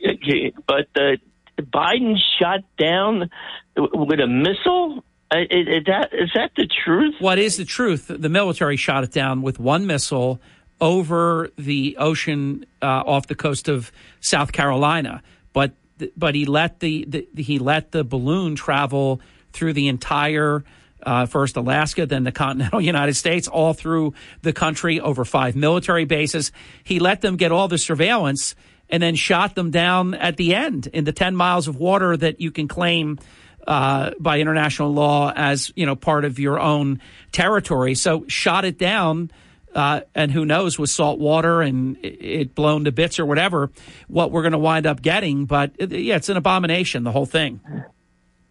but 0.66 0.88
uh, 0.96 1.16
Biden 1.60 2.16
shot 2.40 2.60
down 2.78 3.30
with 3.76 4.20
a 4.20 4.26
missile. 4.26 5.04
Uh, 5.30 5.40
is, 5.50 5.66
is 5.68 5.84
that 5.86 6.08
is 6.12 6.30
that 6.34 6.52
the 6.56 6.66
truth? 6.84 7.14
What 7.18 7.38
is 7.38 7.58
the 7.58 7.64
truth? 7.64 8.06
The 8.08 8.28
military 8.28 8.76
shot 8.76 9.04
it 9.04 9.12
down 9.12 9.42
with 9.42 9.58
one 9.58 9.86
missile 9.86 10.40
over 10.80 11.50
the 11.56 11.96
ocean 11.98 12.64
uh, 12.80 13.02
off 13.04 13.26
the 13.26 13.34
coast 13.34 13.68
of 13.68 13.92
South 14.20 14.52
Carolina, 14.52 15.22
but 15.52 15.72
but 16.16 16.34
he 16.34 16.46
let 16.46 16.80
the, 16.80 17.04
the 17.04 17.42
he 17.42 17.58
let 17.58 17.92
the 17.92 18.04
balloon 18.04 18.54
travel 18.54 19.20
through 19.52 19.72
the 19.72 19.88
entire 19.88 20.64
uh, 21.02 21.26
first 21.26 21.56
Alaska, 21.56 22.06
then 22.06 22.24
the 22.24 22.32
continental 22.32 22.80
United 22.94 23.14
States, 23.14 23.48
all 23.48 23.74
through 23.74 24.14
the 24.42 24.52
country, 24.52 25.00
over 25.00 25.24
five 25.24 25.56
military 25.56 26.04
bases. 26.04 26.52
He 26.84 26.98
let 26.98 27.20
them 27.20 27.36
get 27.36 27.52
all 27.52 27.68
the 27.68 27.78
surveillance 27.78 28.54
and 28.90 29.02
then 29.02 29.14
shot 29.14 29.54
them 29.54 29.70
down 29.70 30.14
at 30.14 30.36
the 30.36 30.54
end 30.54 30.86
in 30.88 31.04
the 31.04 31.12
10 31.12 31.36
miles 31.36 31.68
of 31.68 31.76
water 31.76 32.16
that 32.16 32.40
you 32.40 32.50
can 32.50 32.68
claim 32.68 33.18
uh, 33.66 34.12
by 34.18 34.40
international 34.40 34.92
law 34.92 35.32
as, 35.34 35.70
you 35.76 35.84
know, 35.84 35.94
part 35.94 36.24
of 36.24 36.38
your 36.38 36.58
own 36.58 37.00
territory. 37.32 37.94
So 37.94 38.24
shot 38.28 38.64
it 38.64 38.78
down. 38.78 39.30
Uh, 39.74 40.00
and 40.14 40.32
who 40.32 40.46
knows 40.46 40.78
with 40.78 40.88
salt 40.88 41.18
water 41.18 41.60
and 41.60 41.98
it 42.02 42.54
blown 42.54 42.84
to 42.84 42.90
bits 42.90 43.20
or 43.20 43.26
whatever, 43.26 43.70
what 44.08 44.32
we're 44.32 44.40
going 44.40 44.52
to 44.52 44.58
wind 44.58 44.86
up 44.86 45.02
getting. 45.02 45.44
But 45.44 45.92
yeah, 45.92 46.16
it's 46.16 46.30
an 46.30 46.38
abomination, 46.38 47.04
the 47.04 47.12
whole 47.12 47.26
thing. 47.26 47.60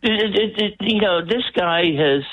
It, 0.04 0.36
it, 0.36 0.62
it, 0.62 0.76
you 0.82 1.02
know, 1.02 1.26
this 1.26 1.44
guy 1.54 1.92
has 1.96 2.24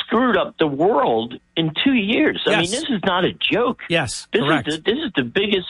screwed 0.00 0.36
up 0.36 0.56
the 0.58 0.66
world 0.66 1.34
in 1.56 1.72
two 1.84 1.94
years. 1.94 2.42
I 2.46 2.60
mean, 2.62 2.70
this 2.70 2.82
is 2.82 3.00
not 3.04 3.24
a 3.24 3.32
joke. 3.32 3.80
Yes, 3.88 4.26
this 4.32 4.42
correct. 4.42 4.68
is 4.68 4.76
the, 4.76 4.82
this 4.82 4.98
is 5.04 5.12
the 5.16 5.22
biggest. 5.22 5.68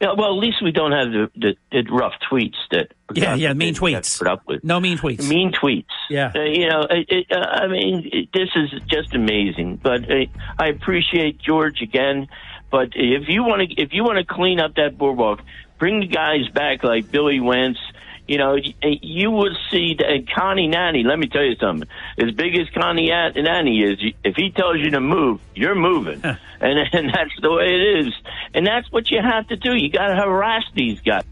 You 0.00 0.06
know, 0.06 0.14
well, 0.16 0.32
at 0.32 0.38
least 0.38 0.62
we 0.62 0.70
don't 0.70 0.92
have 0.92 1.10
the, 1.10 1.30
the, 1.34 1.56
the 1.72 1.90
rough 1.90 2.12
tweets 2.30 2.54
that. 2.70 2.92
Yeah, 3.14 3.34
yeah, 3.34 3.52
mean 3.54 3.74
tweets. 3.74 4.18
Put 4.18 4.28
up 4.28 4.42
with 4.46 4.62
no 4.62 4.78
mean 4.78 4.96
tweets. 4.96 5.28
Mean 5.28 5.52
tweets. 5.52 5.86
Yeah. 6.08 6.30
Uh, 6.34 6.42
you 6.42 6.68
know, 6.68 6.86
it, 6.88 7.26
uh, 7.32 7.40
I 7.40 7.66
mean, 7.66 8.08
it, 8.12 8.28
this 8.32 8.50
is 8.54 8.80
just 8.86 9.14
amazing. 9.14 9.80
But 9.82 10.08
uh, 10.08 10.26
I 10.58 10.68
appreciate 10.68 11.38
George 11.38 11.82
again. 11.82 12.28
But 12.70 12.90
if 12.94 13.28
you 13.28 13.42
want 13.42 13.68
to, 13.68 13.82
if 13.82 13.92
you 13.92 14.04
want 14.04 14.18
to 14.18 14.24
clean 14.24 14.60
up 14.60 14.76
that 14.76 14.98
boardwalk, 14.98 15.40
bring 15.78 16.00
the 16.00 16.06
guys 16.06 16.48
back 16.54 16.84
like 16.84 17.10
Billy 17.10 17.40
Wentz 17.40 17.80
you 18.28 18.36
know, 18.36 18.56
you 18.82 19.30
would 19.30 19.56
see 19.70 19.94
that 19.98 20.26
Connie 20.36 20.68
Nanny. 20.68 21.02
Let 21.02 21.18
me 21.18 21.28
tell 21.28 21.42
you 21.42 21.56
something. 21.56 21.88
As 22.18 22.30
big 22.32 22.56
as 22.58 22.68
Connie 22.70 23.08
Nanny 23.08 23.82
is, 23.82 23.98
if 24.22 24.36
he 24.36 24.50
tells 24.50 24.76
you 24.78 24.90
to 24.90 25.00
move, 25.00 25.40
you're 25.54 25.74
moving, 25.74 26.22
and 26.60 26.78
and 26.92 27.08
that's 27.08 27.32
the 27.40 27.50
way 27.50 27.64
it 27.64 28.06
is. 28.06 28.14
And 28.52 28.66
that's 28.66 28.92
what 28.92 29.10
you 29.10 29.20
have 29.22 29.48
to 29.48 29.56
do. 29.56 29.74
You 29.74 29.90
got 29.90 30.08
to 30.08 30.16
harass 30.16 30.64
these 30.74 31.00
guys. 31.00 31.24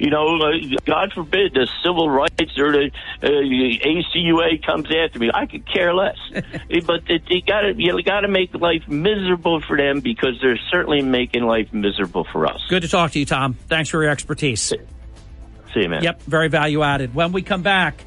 You 0.00 0.08
know, 0.08 0.38
uh, 0.38 0.52
God 0.86 1.12
forbid 1.12 1.52
the 1.52 1.68
civil 1.84 2.08
rights 2.08 2.58
or 2.58 2.72
the 2.72 2.90
uh, 3.22 3.26
ACUA 3.26 4.64
comes 4.64 4.86
after 4.86 5.18
me. 5.18 5.30
I 5.32 5.44
could 5.44 5.70
care 5.70 5.92
less. 5.94 6.16
but 6.86 7.02
you 7.08 7.42
got 7.42 7.60
to 7.60 7.74
you 7.76 8.02
got 8.02 8.20
to 8.20 8.28
make 8.28 8.54
life 8.54 8.88
miserable 8.88 9.60
for 9.60 9.76
them 9.76 10.00
because 10.00 10.40
they're 10.40 10.58
certainly 10.70 11.02
making 11.02 11.44
life 11.44 11.72
miserable 11.72 12.26
for 12.32 12.46
us. 12.46 12.60
Good 12.68 12.82
to 12.82 12.88
talk 12.88 13.12
to 13.12 13.18
you, 13.18 13.26
Tom. 13.26 13.54
Thanks 13.68 13.90
for 13.90 14.02
your 14.02 14.10
expertise. 14.10 14.72
See 15.74 15.82
you, 15.82 15.88
man. 15.88 16.02
Yep, 16.02 16.22
very 16.22 16.48
value 16.48 16.82
added. 16.82 17.14
When 17.14 17.32
we 17.32 17.42
come 17.42 17.62
back, 17.62 18.04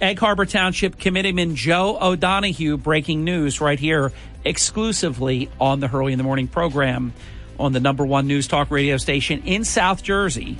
Egg 0.00 0.18
Harbor 0.18 0.44
Township 0.46 0.98
Committeeman 0.98 1.56
Joe 1.56 1.98
O'Donohue 2.00 2.76
breaking 2.76 3.24
news 3.24 3.60
right 3.60 3.78
here 3.78 4.12
exclusively 4.44 5.48
on 5.60 5.80
the 5.80 5.88
Hurley 5.88 6.12
in 6.12 6.18
the 6.18 6.24
Morning 6.24 6.48
program. 6.48 7.12
on 7.58 7.72
the 7.72 7.80
number 7.80 8.04
one 8.04 8.26
news 8.26 8.46
talk 8.46 8.70
radio 8.70 8.98
station 8.98 9.42
in 9.44 9.64
South 9.64 10.02
Jersey, 10.02 10.58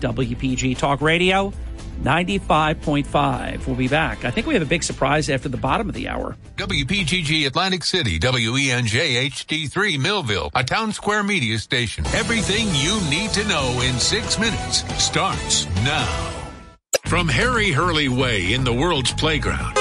WPG 0.00 0.76
Talk 0.76 1.00
Radio 1.00 1.52
95.5. 2.02 3.66
We'll 3.66 3.76
be 3.76 3.88
back. 3.88 4.24
I 4.24 4.30
think 4.30 4.46
we 4.46 4.54
have 4.54 4.62
a 4.62 4.66
big 4.66 4.82
surprise 4.82 5.30
after 5.30 5.48
the 5.48 5.56
bottom 5.56 5.88
of 5.88 5.94
the 5.94 6.08
hour. 6.08 6.36
WPGG 6.56 7.46
Atlantic 7.46 7.84
City, 7.84 8.18
WENJ 8.18 9.30
HD3 9.30 9.98
Millville, 9.98 10.50
a 10.54 10.64
town 10.64 10.92
square 10.92 11.22
media 11.22 11.58
station. 11.58 12.04
Everything 12.08 12.66
you 12.74 13.00
need 13.08 13.30
to 13.30 13.46
know 13.48 13.80
in 13.82 13.98
six 13.98 14.38
minutes 14.38 14.84
starts 15.02 15.66
now. 15.76 16.30
From 17.06 17.28
Harry 17.28 17.70
Hurley 17.70 18.08
Way 18.08 18.54
in 18.54 18.64
the 18.64 18.72
world's 18.72 19.12
playground 19.12 19.76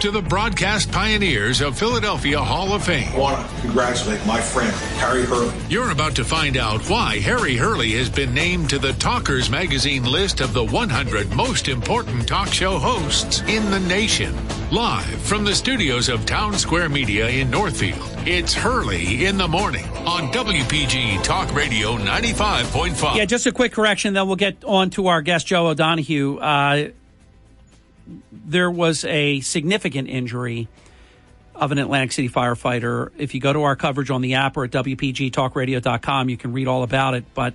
to 0.00 0.10
the 0.10 0.20
broadcast 0.20 0.92
pioneers 0.92 1.60
of 1.60 1.78
Philadelphia 1.78 2.38
Hall 2.38 2.72
of 2.72 2.84
Fame. 2.84 3.08
I 3.14 3.18
want 3.18 3.50
to 3.50 3.60
congratulate 3.62 4.24
my 4.26 4.40
friend, 4.40 4.72
Harry 4.98 5.24
Hurley. 5.24 5.54
You're 5.68 5.90
about 5.90 6.14
to 6.16 6.24
find 6.24 6.56
out 6.56 6.82
why 6.90 7.18
Harry 7.18 7.56
Hurley 7.56 7.92
has 7.92 8.10
been 8.10 8.34
named 8.34 8.70
to 8.70 8.78
the 8.78 8.92
Talkers 8.94 9.48
Magazine 9.48 10.04
list 10.04 10.40
of 10.40 10.52
the 10.52 10.64
100 10.64 11.34
most 11.34 11.68
important 11.68 12.28
talk 12.28 12.48
show 12.48 12.78
hosts 12.78 13.40
in 13.42 13.70
the 13.70 13.80
nation. 13.80 14.34
Live 14.70 15.06
from 15.22 15.44
the 15.44 15.54
studios 15.54 16.08
of 16.08 16.26
Town 16.26 16.54
Square 16.54 16.90
Media 16.90 17.28
in 17.28 17.50
Northfield, 17.50 18.02
it's 18.26 18.52
Hurley 18.52 19.24
in 19.26 19.38
the 19.38 19.48
Morning 19.48 19.86
on 20.06 20.32
WPG 20.32 21.22
Talk 21.22 21.54
Radio 21.54 21.96
95.5. 21.96 23.16
Yeah, 23.16 23.24
just 23.24 23.46
a 23.46 23.52
quick 23.52 23.72
correction, 23.72 24.14
then 24.14 24.26
we'll 24.26 24.36
get 24.36 24.62
on 24.64 24.90
to 24.90 25.06
our 25.06 25.22
guest, 25.22 25.46
Joe 25.46 25.68
O'Donohue. 25.68 26.38
Uh, 26.38 26.88
there 28.30 28.70
was 28.70 29.04
a 29.04 29.40
significant 29.40 30.08
injury 30.08 30.68
of 31.54 31.72
an 31.72 31.78
Atlantic 31.78 32.12
City 32.12 32.28
firefighter. 32.28 33.10
If 33.16 33.34
you 33.34 33.40
go 33.40 33.52
to 33.52 33.62
our 33.62 33.76
coverage 33.76 34.10
on 34.10 34.20
the 34.20 34.34
app 34.34 34.56
or 34.56 34.64
at 34.64 34.70
WPGTalkRadio.com, 34.70 36.28
you 36.28 36.36
can 36.36 36.52
read 36.52 36.68
all 36.68 36.82
about 36.82 37.14
it. 37.14 37.24
But 37.34 37.54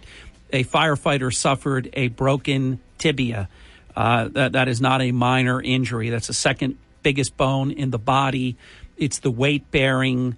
a 0.52 0.64
firefighter 0.64 1.34
suffered 1.34 1.90
a 1.94 2.08
broken 2.10 2.80
tibia. 2.98 3.48
Uh, 3.96 4.30
that, 4.30 4.54
that 4.54 4.68
is 4.68 4.82
not 4.82 5.02
a 5.02 5.12
minor 5.12 5.62
injury. 5.62 6.10
That's 6.10 6.28
the 6.28 6.34
second 6.34 6.78
biggest 7.04 7.38
bone 7.38 7.72
in 7.72 7.92
the 7.92 8.00
body. 8.00 8.58
It's 8.98 9.20
the 9.20 9.32
weight 9.32 9.70
bearing 9.72 10.38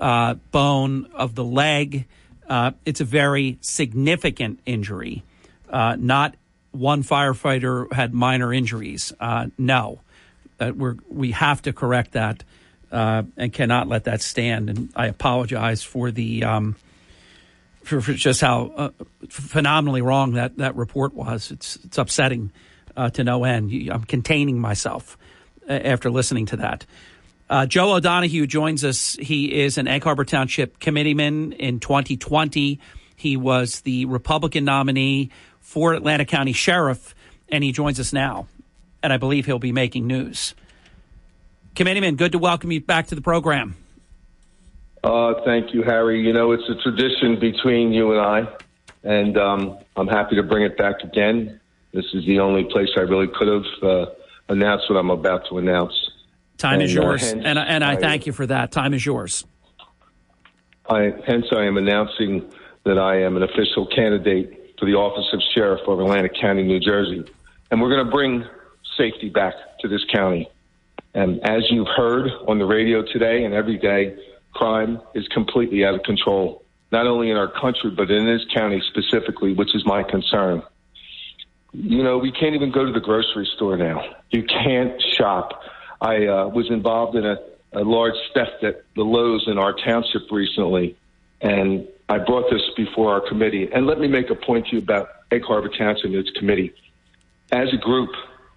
uh, 0.00 0.34
bone 0.52 1.06
of 1.14 1.34
the 1.34 1.44
leg. 1.44 2.06
Uh, 2.48 2.72
it's 2.84 3.00
a 3.00 3.04
very 3.04 3.58
significant 3.60 4.60
injury, 4.64 5.22
uh, 5.68 5.96
not 5.98 6.34
one 6.72 7.02
firefighter 7.02 7.92
had 7.92 8.12
minor 8.12 8.52
injuries. 8.52 9.12
Uh, 9.18 9.46
no, 9.56 10.00
uh, 10.60 10.72
we're, 10.74 10.96
we 11.08 11.32
have 11.32 11.62
to 11.62 11.72
correct 11.72 12.12
that 12.12 12.44
uh, 12.90 13.22
and 13.36 13.52
cannot 13.52 13.88
let 13.88 14.04
that 14.04 14.22
stand. 14.22 14.70
And 14.70 14.92
I 14.94 15.06
apologize 15.06 15.82
for 15.82 16.10
the 16.10 16.44
um, 16.44 16.76
for, 17.82 18.00
for, 18.00 18.12
just 18.12 18.40
how 18.40 18.72
uh, 18.76 18.90
phenomenally 19.28 20.02
wrong 20.02 20.32
that, 20.32 20.56
that 20.58 20.76
report 20.76 21.14
was. 21.14 21.50
It's 21.50 21.76
it's 21.84 21.98
upsetting 21.98 22.52
uh, 22.96 23.10
to 23.10 23.24
no 23.24 23.44
end. 23.44 23.72
I'm 23.90 24.04
containing 24.04 24.60
myself 24.60 25.16
uh, 25.68 25.72
after 25.72 26.10
listening 26.10 26.46
to 26.46 26.56
that. 26.56 26.86
Joe 27.68 27.94
O'Donohue 27.94 28.46
joins 28.46 28.84
us. 28.84 29.16
He 29.18 29.62
is 29.62 29.78
an 29.78 29.88
Egg 29.88 30.04
Harbor 30.04 30.26
Township 30.26 30.78
committeeman 30.80 31.52
in 31.52 31.80
2020. 31.80 32.78
He 33.16 33.36
was 33.38 33.80
the 33.80 34.04
Republican 34.04 34.66
nominee 34.66 35.30
for 35.68 35.92
Atlantic 35.92 36.28
County 36.28 36.54
Sheriff, 36.54 37.14
and 37.50 37.62
he 37.62 37.72
joins 37.72 38.00
us 38.00 38.10
now. 38.10 38.46
And 39.02 39.12
I 39.12 39.18
believe 39.18 39.44
he'll 39.44 39.58
be 39.58 39.70
making 39.70 40.06
news. 40.06 40.54
Committeeman, 41.74 42.16
good 42.16 42.32
to 42.32 42.38
welcome 42.38 42.72
you 42.72 42.80
back 42.80 43.08
to 43.08 43.14
the 43.14 43.20
program. 43.20 43.76
Uh, 45.04 45.34
thank 45.44 45.74
you, 45.74 45.82
Harry. 45.82 46.22
You 46.22 46.32
know, 46.32 46.52
it's 46.52 46.66
a 46.70 46.82
tradition 46.82 47.38
between 47.38 47.92
you 47.92 48.12
and 48.12 48.20
I, 48.20 48.48
and 49.04 49.36
um, 49.36 49.78
I'm 49.94 50.08
happy 50.08 50.36
to 50.36 50.42
bring 50.42 50.62
it 50.62 50.78
back 50.78 51.02
again. 51.04 51.60
This 51.92 52.06
is 52.14 52.24
the 52.24 52.40
only 52.40 52.64
place 52.64 52.88
I 52.96 53.02
really 53.02 53.28
could 53.28 53.48
have 53.48 53.82
uh, 53.82 54.06
announced 54.48 54.88
what 54.88 54.96
I'm 54.96 55.10
about 55.10 55.42
to 55.50 55.58
announce. 55.58 55.92
Time 56.56 56.74
and, 56.74 56.82
is 56.82 56.94
yours, 56.94 57.22
uh, 57.22 57.26
hence, 57.26 57.42
and, 57.44 57.58
and 57.58 57.84
I, 57.84 57.92
I 57.92 57.96
thank 57.96 58.26
you 58.26 58.32
for 58.32 58.46
that. 58.46 58.72
Time 58.72 58.94
is 58.94 59.04
yours. 59.04 59.44
I, 60.88 61.12
hence, 61.26 61.44
I 61.52 61.64
am 61.64 61.76
announcing 61.76 62.50
that 62.84 62.98
I 62.98 63.20
am 63.20 63.36
an 63.36 63.42
official 63.42 63.86
candidate 63.94 64.57
for 64.78 64.86
the 64.86 64.94
office 64.94 65.26
of 65.32 65.40
sheriff 65.54 65.80
of 65.86 66.00
Atlantic 66.00 66.32
County, 66.40 66.62
New 66.62 66.80
Jersey. 66.80 67.24
And 67.70 67.80
we're 67.80 67.90
going 67.90 68.04
to 68.04 68.10
bring 68.10 68.44
safety 68.96 69.28
back 69.28 69.54
to 69.80 69.88
this 69.88 70.04
county. 70.12 70.48
And 71.14 71.40
as 71.44 71.62
you've 71.70 71.88
heard 71.88 72.30
on 72.46 72.58
the 72.58 72.64
radio 72.64 73.02
today 73.02 73.44
and 73.44 73.54
every 73.54 73.78
day, 73.78 74.16
crime 74.52 75.00
is 75.14 75.26
completely 75.28 75.84
out 75.84 75.94
of 75.94 76.02
control, 76.02 76.64
not 76.92 77.06
only 77.06 77.30
in 77.30 77.36
our 77.36 77.50
country, 77.50 77.90
but 77.90 78.10
in 78.10 78.26
this 78.26 78.44
county 78.54 78.82
specifically, 78.88 79.52
which 79.54 79.74
is 79.74 79.84
my 79.86 80.02
concern. 80.02 80.62
You 81.72 82.02
know, 82.02 82.18
we 82.18 82.32
can't 82.32 82.54
even 82.54 82.70
go 82.70 82.84
to 82.84 82.92
the 82.92 83.00
grocery 83.00 83.48
store 83.56 83.76
now. 83.76 84.02
You 84.30 84.44
can't 84.44 85.00
shop. 85.16 85.62
I 86.00 86.26
uh, 86.26 86.48
was 86.48 86.70
involved 86.70 87.16
in 87.16 87.26
a, 87.26 87.36
a 87.72 87.82
large 87.82 88.14
theft 88.34 88.62
at 88.62 88.84
the 88.94 89.02
Lowe's 89.02 89.44
in 89.46 89.58
our 89.58 89.74
township 89.74 90.30
recently, 90.30 90.96
and 91.40 91.86
I 92.08 92.18
brought 92.18 92.50
this 92.50 92.62
before 92.76 93.12
our 93.12 93.26
committee. 93.28 93.68
And 93.72 93.86
let 93.86 93.98
me 94.00 94.08
make 94.08 94.30
a 94.30 94.34
point 94.34 94.68
to 94.68 94.76
you 94.76 94.78
about 94.78 95.10
Egg 95.30 95.42
Harbor 95.44 95.68
Township 95.68 96.06
and 96.06 96.14
its 96.14 96.30
committee. 96.30 96.72
As 97.52 97.72
a 97.72 97.76
group, 97.76 98.10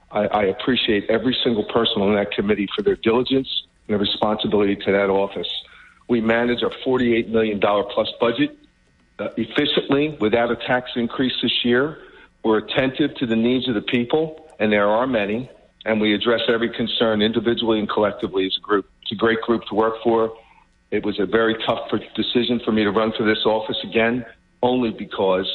I, 0.10 0.26
I 0.28 0.44
appreciate 0.46 1.10
every 1.10 1.36
single 1.44 1.66
person 1.66 2.02
on 2.02 2.16
that 2.16 2.32
committee 2.32 2.68
for 2.76 2.82
their 2.82 2.96
diligence 2.96 3.50
and 3.88 3.94
their 3.94 4.00
responsibility 4.00 4.76
to 4.78 4.92
that 4.92 5.10
office. 5.10 5.50
We 6.08 6.22
manage 6.22 6.62
a 6.62 6.70
$48 6.88 7.30
million 7.30 7.60
plus 7.60 8.10
budget 8.20 8.58
uh, 9.20 9.30
efficiently 9.38 10.18
without 10.20 10.52
a 10.52 10.56
tax 10.56 10.92
increase 10.96 11.34
this 11.42 11.64
year. 11.64 12.00
We're 12.44 12.58
attentive 12.60 13.16
to 13.16 13.26
the 13.26 13.36
needs 13.36 13.68
of 13.68 13.76
the 13.76 13.82
people, 13.82 14.50
and 14.60 14.72
there 14.72 14.88
are 14.88 15.06
many, 15.08 15.50
and 15.86 16.02
we 16.02 16.14
address 16.14 16.42
every 16.48 16.70
concern 16.70 17.22
individually 17.22 17.80
and 17.80 17.90
collectively 17.90 18.46
as 18.46 18.58
a 18.58 18.62
group. 18.62 18.90
It's 19.04 19.12
a 19.12 19.16
great 19.16 19.42
group 19.42 19.64
to 19.66 19.76
work 19.76 19.96
for. 20.04 20.34
It 20.92 21.06
was 21.06 21.20
a 21.20 21.26
very 21.26 21.56
tough 21.66 21.90
decision 22.16 22.60
for 22.66 22.74
me 22.74 22.84
to 22.84 22.92
run 22.92 23.14
for 23.18 23.24
this 23.24 23.46
office 23.46 23.78
again, 23.84 24.26
only 24.62 24.92
because 24.92 25.50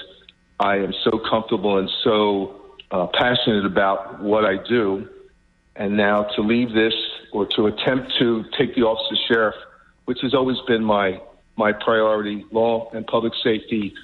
I 0.58 0.76
am 0.76 0.94
so 1.04 1.20
comfortable 1.30 1.78
and 1.78 1.90
so 2.02 2.62
uh, 2.90 3.06
passionate 3.12 3.66
about 3.66 4.22
what 4.22 4.46
I 4.46 4.56
do. 4.66 5.08
And 5.76 5.94
now 5.94 6.22
to 6.36 6.40
leave 6.40 6.72
this 6.72 6.94
or 7.32 7.46
to 7.54 7.66
attempt 7.66 8.14
to 8.18 8.44
take 8.58 8.74
the 8.74 8.82
office 8.82 9.06
of 9.10 9.18
sheriff, 9.28 9.54
which 10.06 10.18
has 10.22 10.34
always 10.34 10.56
been 10.66 10.82
my 10.82 11.20
my 11.58 11.72
priority, 11.72 12.44
law 12.50 12.90
and 12.92 13.06
public 13.06 13.32
safety 13.42 13.94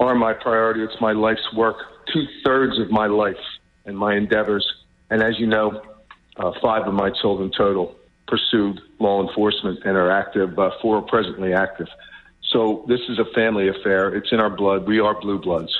are 0.00 0.14
my 0.16 0.32
priority. 0.32 0.82
It's 0.82 1.00
my 1.00 1.12
life's 1.12 1.52
work, 1.54 1.76
two 2.12 2.24
thirds 2.44 2.78
of 2.78 2.90
my 2.90 3.06
life 3.06 3.36
and 3.84 3.96
my 3.96 4.16
endeavors. 4.16 4.66
And 5.10 5.22
as 5.22 5.38
you 5.38 5.46
know, 5.46 5.80
uh, 6.36 6.52
five 6.60 6.86
of 6.86 6.94
my 6.94 7.10
children 7.10 7.50
total 7.56 7.97
pursued 8.28 8.80
law 8.98 9.26
enforcement 9.26 9.80
and 9.84 9.96
are 9.96 10.10
active, 10.10 10.58
uh, 10.58 10.70
four 10.80 10.98
are 10.98 11.02
presently 11.02 11.52
active. 11.52 11.88
So 12.50 12.84
this 12.86 13.00
is 13.08 13.18
a 13.18 13.24
family 13.34 13.68
affair. 13.68 14.14
It's 14.14 14.30
in 14.32 14.40
our 14.40 14.50
blood. 14.50 14.86
We 14.86 15.00
are 15.00 15.18
blue 15.20 15.40
bloods. 15.40 15.76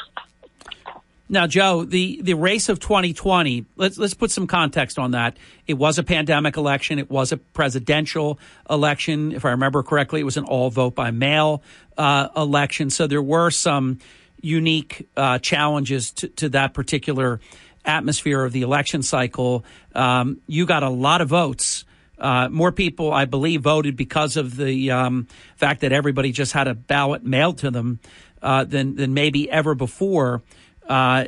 Now, 1.30 1.46
Joe, 1.46 1.84
the, 1.84 2.20
the 2.22 2.34
race 2.34 2.70
of 2.70 2.80
2020, 2.80 3.66
let's, 3.76 3.98
let's 3.98 4.14
put 4.14 4.30
some 4.30 4.46
context 4.46 4.98
on 4.98 5.10
that. 5.10 5.36
It 5.66 5.74
was 5.74 5.98
a 5.98 6.02
pandemic 6.02 6.56
election. 6.56 6.98
It 6.98 7.10
was 7.10 7.32
a 7.32 7.36
presidential 7.36 8.38
election. 8.68 9.32
If 9.32 9.44
I 9.44 9.50
remember 9.50 9.82
correctly, 9.82 10.20
it 10.20 10.24
was 10.24 10.38
an 10.38 10.44
all 10.44 10.70
vote 10.70 10.94
by 10.94 11.10
mail 11.10 11.62
uh, 11.98 12.28
election. 12.34 12.88
So 12.88 13.06
there 13.06 13.22
were 13.22 13.50
some 13.50 13.98
unique 14.40 15.06
uh, 15.18 15.38
challenges 15.38 16.12
to, 16.12 16.28
to, 16.28 16.48
that 16.50 16.72
particular 16.72 17.40
atmosphere 17.84 18.42
of 18.42 18.52
the 18.52 18.62
election 18.62 19.02
cycle. 19.02 19.64
Um, 19.94 20.40
you 20.46 20.64
got 20.64 20.82
a 20.82 20.88
lot 20.88 21.20
of 21.20 21.28
votes 21.28 21.84
uh, 22.18 22.48
more 22.48 22.72
people, 22.72 23.12
I 23.12 23.24
believe, 23.24 23.62
voted 23.62 23.96
because 23.96 24.36
of 24.36 24.56
the 24.56 24.90
um, 24.90 25.26
fact 25.56 25.80
that 25.82 25.92
everybody 25.92 26.32
just 26.32 26.52
had 26.52 26.68
a 26.68 26.74
ballot 26.74 27.24
mailed 27.24 27.58
to 27.58 27.70
them 27.70 28.00
uh, 28.42 28.64
than 28.64 28.96
than 28.96 29.14
maybe 29.14 29.50
ever 29.50 29.74
before. 29.74 30.42
Uh, 30.88 31.26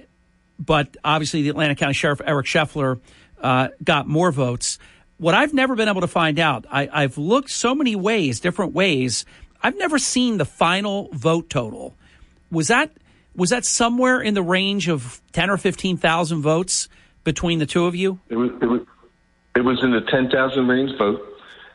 but 0.59 0.97
obviously, 1.05 1.43
the 1.43 1.49
Atlantic 1.49 1.79
County 1.79 1.95
Sheriff 1.95 2.21
Eric 2.25 2.47
Scheffler 2.47 3.01
uh, 3.41 3.69
got 3.83 4.07
more 4.07 4.31
votes. 4.31 4.79
What 5.19 5.35
I've 5.35 5.53
never 5.53 5.75
been 5.75 5.89
able 5.89 6.01
to 6.01 6.09
find 6.09 6.39
out, 6.39 6.65
I, 6.71 6.89
I've 6.93 7.19
looked 7.19 7.51
so 7.51 7.75
many 7.75 7.95
ways, 7.95 8.41
different 8.41 8.73
ways. 8.73 9.25
I've 9.63 9.77
never 9.77 9.99
seen 9.99 10.39
the 10.39 10.47
final 10.47 11.09
vote 11.13 11.51
total. 11.51 11.95
Was 12.51 12.69
that 12.69 12.91
was 13.37 13.51
that 13.51 13.65
somewhere 13.65 14.21
in 14.21 14.35
the 14.35 14.43
range 14.43 14.89
of 14.89 15.21
ten 15.33 15.51
or 15.51 15.57
fifteen 15.57 15.97
thousand 15.97 16.43
votes 16.43 16.89
between 17.23 17.59
the 17.59 17.67
two 17.67 17.87
of 17.87 17.95
you? 17.95 18.19
It 18.29 18.37
was. 18.37 18.51
It 18.61 18.67
was 18.67 18.81
it 19.57 19.63
was 19.63 19.83
in 19.83 19.91
the 19.91 20.01
10,000 20.01 20.69
range 20.69 20.97
vote. 20.99 21.27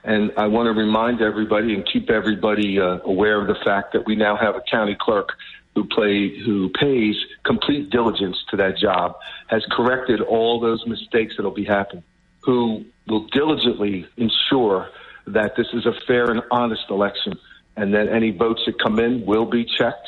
And 0.03 0.31
I 0.37 0.47
want 0.47 0.67
to 0.67 0.79
remind 0.79 1.21
everybody 1.21 1.73
and 1.73 1.87
keep 1.91 2.09
everybody 2.09 2.79
uh, 2.79 2.99
aware 3.03 3.41
of 3.41 3.47
the 3.47 3.55
fact 3.65 3.93
that 3.93 4.05
we 4.05 4.15
now 4.15 4.37
have 4.37 4.55
a 4.55 4.61
county 4.69 4.95
clerk 4.99 5.29
who 5.73 5.83
play 5.85 6.39
who 6.39 6.69
pays 6.69 7.15
complete 7.43 7.89
diligence 7.89 8.37
to 8.49 8.57
that 8.57 8.77
job, 8.77 9.15
has 9.47 9.65
corrected 9.71 10.21
all 10.21 10.59
those 10.59 10.85
mistakes 10.87 11.33
that'll 11.35 11.51
be 11.51 11.65
happening, 11.65 12.03
who 12.41 12.85
will 13.07 13.27
diligently 13.27 14.07
ensure 14.15 14.89
that 15.27 15.55
this 15.57 15.67
is 15.73 15.85
a 15.85 15.93
fair 16.07 16.31
and 16.31 16.41
honest 16.51 16.83
election. 16.89 17.33
and 17.77 17.93
then 17.93 18.07
any 18.07 18.31
votes 18.31 18.61
that 18.65 18.79
come 18.81 18.99
in 18.99 19.25
will 19.25 19.45
be 19.45 19.65
checked 19.65 20.07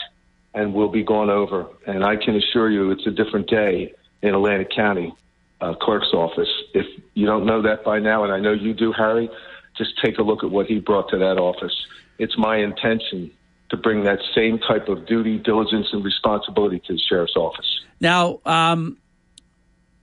and 0.53 0.73
will 0.73 0.87
be 0.87 1.03
gone 1.03 1.29
over. 1.29 1.67
And 1.85 2.01
I 2.01 2.15
can 2.15 2.35
assure 2.37 2.69
you, 2.69 2.91
it's 2.91 3.05
a 3.05 3.11
different 3.11 3.49
day 3.49 3.93
in 4.21 4.33
Atlantic 4.33 4.69
County 4.71 5.13
uh, 5.61 5.73
Clerk's 5.81 6.13
office. 6.13 6.49
If 6.73 6.85
you 7.13 7.25
don't 7.25 7.45
know 7.45 7.61
that 7.63 7.83
by 7.83 7.99
now, 7.99 8.23
and 8.23 8.31
I 8.31 8.39
know 8.39 8.53
you 8.53 8.73
do, 8.73 8.91
Harry, 8.91 9.29
just 9.77 9.91
take 10.03 10.17
a 10.17 10.23
look 10.23 10.43
at 10.43 10.51
what 10.51 10.67
he 10.67 10.79
brought 10.79 11.09
to 11.09 11.17
that 11.17 11.37
office. 11.37 11.73
It's 12.17 12.37
my 12.37 12.57
intention 12.57 13.31
to 13.69 13.77
bring 13.77 14.03
that 14.03 14.19
same 14.33 14.59
type 14.59 14.87
of 14.87 15.05
duty, 15.05 15.37
diligence, 15.37 15.87
and 15.91 16.03
responsibility 16.03 16.81
to 16.87 16.93
the 16.93 16.99
sheriff's 17.09 17.35
office. 17.35 17.81
Now, 17.99 18.39
um, 18.45 18.97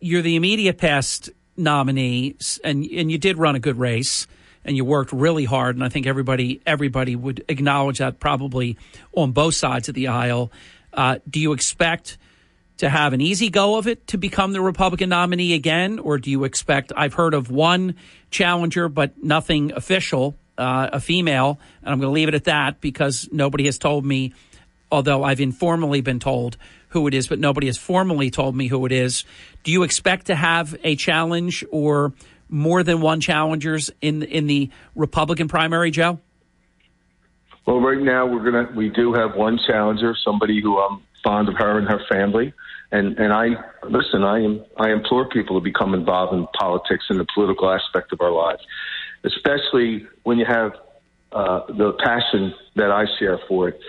you're 0.00 0.22
the 0.22 0.36
immediate 0.36 0.78
past 0.78 1.30
nominee, 1.56 2.36
and 2.62 2.84
and 2.84 3.10
you 3.10 3.18
did 3.18 3.38
run 3.38 3.56
a 3.56 3.60
good 3.60 3.78
race, 3.78 4.26
and 4.64 4.76
you 4.76 4.84
worked 4.84 5.12
really 5.12 5.44
hard, 5.44 5.76
and 5.76 5.84
I 5.84 5.88
think 5.88 6.06
everybody 6.06 6.60
everybody 6.66 7.16
would 7.16 7.44
acknowledge 7.48 7.98
that 7.98 8.20
probably 8.20 8.76
on 9.12 9.32
both 9.32 9.54
sides 9.54 9.88
of 9.88 9.94
the 9.94 10.08
aisle. 10.08 10.52
Uh, 10.92 11.18
do 11.28 11.40
you 11.40 11.52
expect 11.52 12.18
to 12.78 12.88
have 12.88 13.12
an 13.12 13.20
easy 13.20 13.50
go 13.50 13.76
of 13.76 13.86
it 13.86 14.06
to 14.08 14.18
become 14.18 14.52
the 14.52 14.60
Republican 14.60 15.10
nominee 15.10 15.54
again, 15.54 15.98
or 15.98 16.18
do 16.18 16.30
you 16.30 16.44
expect? 16.44 16.92
I've 16.96 17.14
heard 17.14 17.34
of 17.34 17.50
one 17.50 17.96
challenger, 18.30 18.88
but 18.88 19.22
nothing 19.22 19.72
official, 19.72 20.36
uh, 20.58 20.90
a 20.92 21.00
female, 21.00 21.60
and 21.82 21.92
I'm 21.92 22.00
going 22.00 22.10
to 22.10 22.14
leave 22.14 22.28
it 22.28 22.34
at 22.34 22.44
that 22.44 22.80
because 22.80 23.28
nobody 23.30 23.66
has 23.66 23.78
told 23.78 24.04
me, 24.04 24.34
although 24.90 25.22
I've 25.22 25.40
informally 25.40 26.00
been 26.00 26.18
told 26.18 26.56
who 26.88 27.06
it 27.06 27.14
is, 27.14 27.26
but 27.28 27.38
nobody 27.38 27.66
has 27.66 27.76
formally 27.76 28.30
told 28.30 28.56
me 28.56 28.68
who 28.68 28.86
it 28.86 28.92
is. 28.92 29.24
Do 29.62 29.72
you 29.72 29.82
expect 29.82 30.26
to 30.26 30.34
have 30.34 30.76
a 30.84 30.96
challenge 30.96 31.64
or 31.70 32.12
more 32.48 32.82
than 32.82 33.00
one 33.00 33.20
challengers 33.20 33.90
in 34.00 34.22
in 34.22 34.46
the 34.46 34.70
Republican 34.94 35.48
primary, 35.48 35.90
Joe? 35.90 36.20
Well, 37.66 37.80
right 37.80 37.98
now 37.98 38.26
we're 38.26 38.44
gonna 38.44 38.70
we 38.76 38.90
do 38.90 39.12
have 39.14 39.34
one 39.34 39.58
challenger, 39.66 40.14
somebody 40.24 40.60
who 40.60 40.78
I'm 40.78 41.02
fond 41.24 41.48
of 41.48 41.56
her 41.56 41.78
and 41.78 41.88
her 41.88 42.00
family, 42.08 42.52
and 42.92 43.18
and 43.18 43.32
I 43.32 43.46
listen. 43.88 44.22
I 44.22 44.40
am 44.40 44.64
I 44.76 44.90
implore 44.90 45.28
people 45.28 45.58
to 45.58 45.64
become 45.64 45.94
involved 45.94 46.34
in 46.34 46.46
politics 46.58 47.06
and 47.08 47.18
the 47.18 47.26
political 47.34 47.70
aspect 47.70 48.12
of 48.12 48.20
our 48.20 48.30
lives, 48.30 48.62
especially 49.24 50.06
when 50.22 50.38
you 50.38 50.44
have 50.46 50.72
uh, 51.32 51.66
the 51.66 51.92
passion 52.04 52.54
that 52.76 52.90
I 52.90 53.06
share 53.18 53.40
for 53.48 53.68
it. 53.68 53.80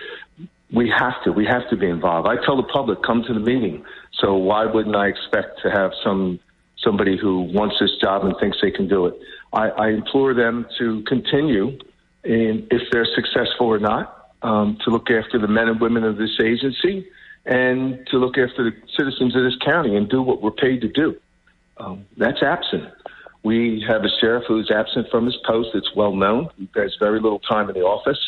We 0.72 0.92
have 0.98 1.22
to 1.24 1.32
we 1.32 1.46
have 1.46 1.68
to 1.70 1.76
be 1.76 1.86
involved. 1.86 2.26
I 2.26 2.44
tell 2.44 2.56
the 2.56 2.68
public 2.72 3.02
come 3.02 3.22
to 3.28 3.34
the 3.34 3.40
meeting. 3.40 3.84
So 4.20 4.34
why 4.34 4.64
wouldn't 4.64 4.96
I 4.96 5.06
expect 5.06 5.60
to 5.62 5.70
have 5.70 5.92
some 6.02 6.40
somebody 6.82 7.16
who 7.16 7.42
wants 7.42 7.76
this 7.80 7.92
job 8.00 8.24
and 8.24 8.34
thinks 8.40 8.58
they 8.60 8.72
can 8.72 8.88
do 8.88 9.06
it? 9.06 9.14
I, 9.52 9.68
I 9.68 9.88
implore 9.90 10.34
them 10.34 10.66
to 10.78 11.02
continue, 11.04 11.78
in, 12.24 12.66
if 12.70 12.82
they're 12.90 13.06
successful 13.14 13.66
or 13.66 13.78
not, 13.78 14.32
um, 14.42 14.78
to 14.84 14.90
look 14.90 15.10
after 15.10 15.38
the 15.38 15.48
men 15.48 15.68
and 15.68 15.80
women 15.80 16.04
of 16.04 16.16
this 16.16 16.38
agency 16.42 17.06
and 17.46 18.06
to 18.08 18.18
look 18.18 18.36
after 18.36 18.64
the 18.64 18.76
citizens 18.96 19.36
of 19.36 19.44
this 19.44 19.56
county 19.64 19.96
and 19.96 20.08
do 20.08 20.20
what 20.20 20.42
we're 20.42 20.50
paid 20.50 20.80
to 20.80 20.88
do. 20.88 21.16
Um, 21.78 22.04
that's 22.16 22.42
absent. 22.42 22.92
We 23.44 23.84
have 23.86 24.02
a 24.02 24.08
sheriff 24.20 24.44
who's 24.48 24.70
absent 24.70 25.06
from 25.10 25.26
his 25.26 25.36
post. 25.46 25.70
It's 25.74 25.94
well 25.94 26.14
known. 26.14 26.50
He 26.58 26.68
has 26.74 26.96
very 26.98 27.20
little 27.20 27.38
time 27.38 27.68
in 27.68 27.74
the 27.74 27.82
office. 27.82 28.18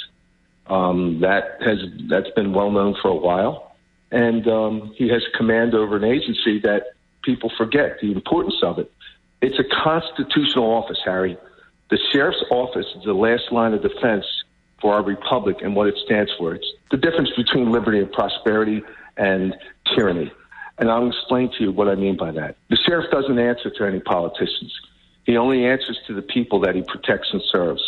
Um, 0.68 1.20
that 1.20 1.58
has 1.64 1.78
that's 2.08 2.30
been 2.36 2.52
well 2.52 2.70
known 2.70 2.94
for 3.00 3.08
a 3.08 3.14
while, 3.14 3.74
and 4.12 4.46
um, 4.46 4.92
he 4.96 5.08
has 5.08 5.22
command 5.34 5.74
over 5.74 5.96
an 5.96 6.04
agency 6.04 6.60
that 6.60 6.92
people 7.22 7.50
forget 7.56 7.98
the 8.02 8.12
importance 8.12 8.56
of 8.62 8.78
it. 8.78 8.92
It's 9.40 9.58
a 9.58 9.64
constitutional 9.82 10.70
office, 10.70 10.98
Harry. 11.04 11.38
The 11.90 11.98
sheriff's 12.12 12.44
office 12.50 12.86
is 12.96 13.04
the 13.04 13.14
last 13.14 13.50
line 13.50 13.72
of 13.72 13.80
defense 13.80 14.26
for 14.80 14.92
our 14.94 15.02
republic 15.02 15.56
and 15.62 15.74
what 15.74 15.88
it 15.88 15.96
stands 16.04 16.30
for. 16.38 16.54
It's 16.54 16.66
the 16.90 16.98
difference 16.98 17.30
between 17.34 17.72
liberty 17.72 17.98
and 17.98 18.12
prosperity 18.12 18.82
and 19.18 19.54
tyranny. 19.94 20.32
And 20.78 20.90
I'll 20.90 21.08
explain 21.08 21.50
to 21.58 21.64
you 21.64 21.72
what 21.72 21.88
I 21.88 21.96
mean 21.96 22.16
by 22.16 22.30
that. 22.32 22.56
The 22.70 22.76
sheriff 22.76 23.10
doesn't 23.10 23.38
answer 23.38 23.68
to 23.68 23.84
any 23.84 24.00
politicians. 24.00 24.72
He 25.24 25.36
only 25.36 25.66
answers 25.66 25.98
to 26.06 26.14
the 26.14 26.22
people 26.22 26.60
that 26.60 26.74
he 26.74 26.82
protects 26.82 27.28
and 27.32 27.42
serves. 27.52 27.82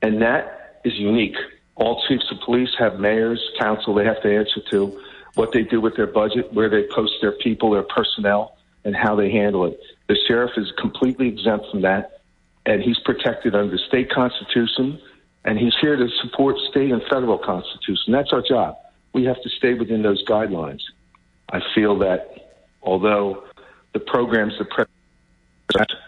And 0.00 0.22
that 0.22 0.80
is 0.84 0.94
unique. 0.94 1.36
All 1.74 2.02
chiefs 2.08 2.24
of 2.30 2.38
police 2.40 2.70
have 2.78 3.00
mayors, 3.00 3.42
council 3.58 3.94
they 3.94 4.04
have 4.04 4.22
to 4.22 4.34
answer 4.34 4.60
to, 4.70 5.00
what 5.34 5.52
they 5.52 5.62
do 5.62 5.80
with 5.80 5.96
their 5.96 6.06
budget, 6.06 6.52
where 6.52 6.68
they 6.68 6.86
post 6.94 7.14
their 7.20 7.32
people, 7.32 7.70
their 7.70 7.82
personnel, 7.82 8.56
and 8.84 8.94
how 8.94 9.16
they 9.16 9.30
handle 9.30 9.64
it. 9.64 9.80
The 10.08 10.16
sheriff 10.28 10.52
is 10.56 10.70
completely 10.78 11.28
exempt 11.28 11.66
from 11.70 11.82
that, 11.82 12.20
and 12.66 12.82
he's 12.82 12.98
protected 13.00 13.54
under 13.54 13.78
state 13.78 14.10
constitution, 14.10 15.00
and 15.44 15.58
he's 15.58 15.74
here 15.80 15.96
to 15.96 16.08
support 16.22 16.56
state 16.70 16.92
and 16.92 17.02
federal 17.10 17.38
constitution. 17.38 18.12
That's 18.12 18.32
our 18.32 18.42
job 18.42 18.76
we 19.12 19.24
have 19.24 19.40
to 19.42 19.48
stay 19.48 19.74
within 19.74 20.02
those 20.02 20.24
guidelines. 20.24 20.80
I 21.50 21.60
feel 21.74 21.98
that 21.98 22.54
although 22.82 23.44
the 23.92 24.00
programs 24.00 24.58
the 24.58 24.64
president, 24.64 26.00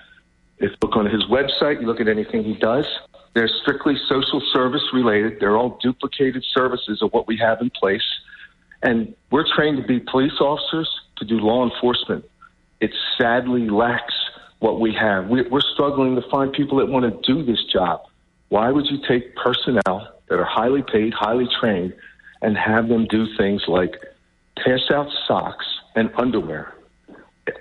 if 0.58 0.70
you 0.70 0.76
look 0.82 0.96
on 0.96 1.06
his 1.06 1.24
website, 1.24 1.80
you 1.80 1.86
look 1.86 2.00
at 2.00 2.08
anything 2.08 2.44
he 2.44 2.54
does, 2.54 2.86
they're 3.34 3.48
strictly 3.48 3.96
social 4.08 4.40
service 4.52 4.82
related. 4.92 5.40
They're 5.40 5.56
all 5.56 5.78
duplicated 5.82 6.44
services 6.44 7.02
of 7.02 7.12
what 7.12 7.26
we 7.26 7.36
have 7.38 7.60
in 7.60 7.70
place. 7.70 8.04
And 8.82 9.14
we're 9.30 9.46
trained 9.54 9.78
to 9.78 9.82
be 9.82 10.00
police 10.00 10.40
officers 10.40 10.88
to 11.16 11.24
do 11.24 11.38
law 11.38 11.68
enforcement. 11.68 12.24
It 12.80 12.92
sadly 13.18 13.68
lacks 13.68 14.14
what 14.60 14.80
we 14.80 14.94
have. 14.94 15.28
We're 15.28 15.60
struggling 15.74 16.14
to 16.16 16.22
find 16.30 16.52
people 16.52 16.78
that 16.78 16.86
want 16.86 17.04
to 17.04 17.32
do 17.32 17.42
this 17.44 17.62
job. 17.64 18.02
Why 18.48 18.70
would 18.70 18.86
you 18.86 18.98
take 19.06 19.34
personnel 19.36 20.14
that 20.28 20.38
are 20.38 20.44
highly 20.44 20.82
paid, 20.82 21.12
highly 21.12 21.48
trained, 21.60 21.94
and 22.44 22.56
have 22.56 22.88
them 22.88 23.06
do 23.06 23.26
things 23.36 23.62
like 23.66 23.96
pass 24.56 24.90
out 24.92 25.08
socks 25.26 25.66
and 25.96 26.10
underwear 26.16 26.74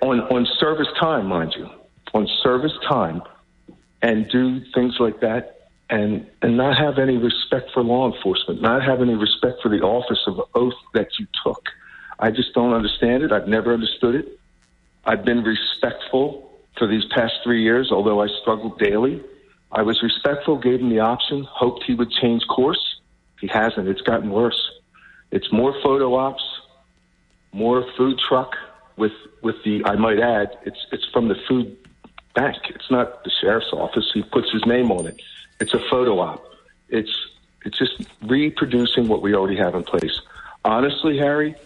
on, 0.02 0.20
on 0.20 0.46
service 0.58 0.88
time, 1.00 1.26
mind 1.26 1.54
you, 1.56 1.68
on 2.12 2.28
service 2.42 2.72
time, 2.88 3.22
and 4.02 4.28
do 4.30 4.60
things 4.74 4.96
like 5.00 5.20
that 5.20 5.68
and, 5.90 6.26
and 6.42 6.56
not 6.56 6.76
have 6.78 6.98
any 6.98 7.16
respect 7.16 7.70
for 7.72 7.82
law 7.82 8.12
enforcement, 8.12 8.60
not 8.60 8.82
have 8.82 9.00
any 9.00 9.14
respect 9.14 9.62
for 9.62 9.68
the 9.68 9.80
office 9.80 10.20
of 10.26 10.40
oath 10.54 10.74
that 10.92 11.08
you 11.18 11.26
took. 11.44 11.62
I 12.18 12.30
just 12.30 12.52
don't 12.54 12.72
understand 12.72 13.22
it. 13.22 13.32
I've 13.32 13.48
never 13.48 13.72
understood 13.72 14.14
it. 14.14 14.38
I've 15.04 15.24
been 15.24 15.42
respectful 15.42 16.50
for 16.78 16.86
these 16.86 17.04
past 17.10 17.34
three 17.42 17.62
years, 17.62 17.90
although 17.90 18.22
I 18.22 18.28
struggled 18.42 18.78
daily. 18.78 19.22
I 19.72 19.82
was 19.82 20.02
respectful, 20.02 20.58
gave 20.58 20.80
him 20.80 20.90
the 20.90 21.00
option, 21.00 21.46
hoped 21.50 21.84
he 21.84 21.94
would 21.94 22.10
change 22.10 22.42
course. 22.46 23.00
He 23.40 23.48
hasn't. 23.48 23.88
It's 23.88 24.00
gotten 24.00 24.30
worse. 24.30 24.58
It's 25.34 25.50
more 25.50 25.74
photo 25.82 26.14
ops, 26.14 26.44
more 27.52 27.84
food 27.96 28.20
truck 28.28 28.54
with 28.96 29.10
with 29.42 29.56
the. 29.64 29.84
I 29.84 29.96
might 29.96 30.20
add, 30.20 30.56
it's 30.64 30.86
it's 30.92 31.04
from 31.12 31.26
the 31.26 31.34
food 31.48 31.76
bank. 32.36 32.56
It's 32.68 32.88
not 32.88 33.24
the 33.24 33.32
sheriff's 33.40 33.72
office. 33.72 34.08
He 34.14 34.22
puts 34.22 34.52
his 34.52 34.64
name 34.64 34.92
on 34.92 35.08
it. 35.08 35.20
It's 35.58 35.74
a 35.74 35.80
photo 35.90 36.20
op. 36.20 36.44
It's 36.88 37.12
it's 37.64 37.76
just 37.76 37.94
reproducing 38.22 39.08
what 39.08 39.22
we 39.22 39.34
already 39.34 39.56
have 39.56 39.74
in 39.74 39.82
place. 39.82 40.20
Honestly, 40.64 41.18
Harry, 41.18 41.56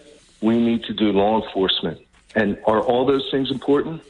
we 0.41 0.59
need 0.59 0.83
to 0.85 0.93
do 0.93 1.11
law 1.11 1.39
enforcement. 1.39 1.99
And 2.35 2.57
are 2.65 2.81
all 2.81 3.05
those 3.05 3.29
things 3.29 3.51
important? 3.51 4.01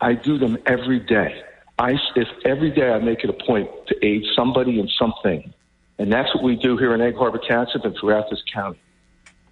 I 0.00 0.14
do 0.14 0.38
them 0.38 0.56
every 0.64 1.00
day. 1.00 1.42
I, 1.78 1.98
if 2.16 2.28
every 2.46 2.70
day 2.70 2.90
I 2.90 2.98
make 2.98 3.24
it 3.24 3.30
a 3.30 3.34
point 3.34 3.68
to 3.88 4.06
aid 4.06 4.24
somebody 4.34 4.80
in 4.80 4.88
something, 4.98 5.52
and 5.98 6.10
that's 6.10 6.34
what 6.34 6.42
we 6.42 6.56
do 6.56 6.78
here 6.78 6.94
in 6.94 7.02
Egg 7.02 7.16
Harbor 7.16 7.40
Township 7.46 7.84
and 7.84 7.94
throughout 8.00 8.30
this 8.30 8.42
county. 8.52 8.78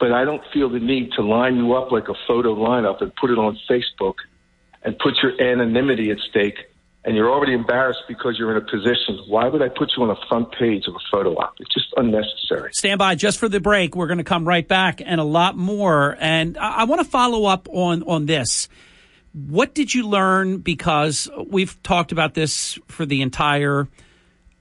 But 0.00 0.12
I 0.12 0.24
don't 0.24 0.42
feel 0.52 0.70
the 0.70 0.80
need 0.80 1.12
to 1.12 1.22
line 1.22 1.56
you 1.56 1.74
up 1.74 1.92
like 1.92 2.08
a 2.08 2.14
photo 2.26 2.54
lineup 2.56 3.02
and 3.02 3.14
put 3.14 3.30
it 3.30 3.38
on 3.38 3.58
Facebook 3.68 4.14
and 4.82 4.98
put 4.98 5.14
your 5.22 5.40
anonymity 5.40 6.10
at 6.10 6.18
stake. 6.30 6.56
And 7.04 7.16
you're 7.16 7.30
already 7.30 7.54
embarrassed 7.54 8.00
because 8.08 8.36
you're 8.38 8.50
in 8.50 8.56
a 8.56 8.66
position. 8.66 9.18
Why 9.28 9.48
would 9.48 9.62
I 9.62 9.68
put 9.68 9.92
you 9.96 10.02
on 10.02 10.08
the 10.08 10.18
front 10.28 10.52
page 10.52 10.86
of 10.86 10.94
a 10.94 10.98
photo 11.10 11.34
op? 11.34 11.54
It's 11.58 11.72
just 11.72 11.86
unnecessary. 11.96 12.72
Stand 12.74 12.98
by 12.98 13.14
just 13.14 13.38
for 13.38 13.48
the 13.48 13.60
break. 13.60 13.94
We're 13.94 14.06
going 14.06 14.18
to 14.18 14.24
come 14.24 14.46
right 14.46 14.66
back 14.66 15.00
and 15.04 15.20
a 15.20 15.24
lot 15.24 15.56
more. 15.56 16.16
And 16.20 16.58
I, 16.58 16.80
I 16.80 16.84
want 16.84 17.00
to 17.02 17.08
follow 17.08 17.46
up 17.46 17.68
on, 17.70 18.02
on 18.02 18.26
this. 18.26 18.68
What 19.32 19.74
did 19.74 19.94
you 19.94 20.08
learn? 20.08 20.58
Because 20.58 21.30
we've 21.46 21.82
talked 21.82 22.12
about 22.12 22.34
this 22.34 22.78
for 22.88 23.06
the 23.06 23.22
entire 23.22 23.86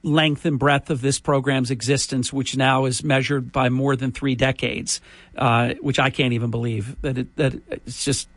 length 0.02 0.44
and 0.46 0.58
breadth 0.58 0.90
of 0.90 1.00
this 1.00 1.18
program's 1.18 1.70
existence, 1.70 2.32
which 2.32 2.56
now 2.56 2.86
is 2.86 3.04
measured 3.04 3.52
by 3.52 3.68
more 3.68 3.96
than 3.96 4.12
three 4.12 4.34
decades, 4.34 5.00
uh, 5.36 5.74
which 5.80 5.98
I 5.98 6.10
can't 6.10 6.32
even 6.32 6.50
believe 6.50 7.00
that 7.02 7.18
it, 7.18 7.36
that 7.36 7.54
it's 7.70 8.04
just 8.04 8.28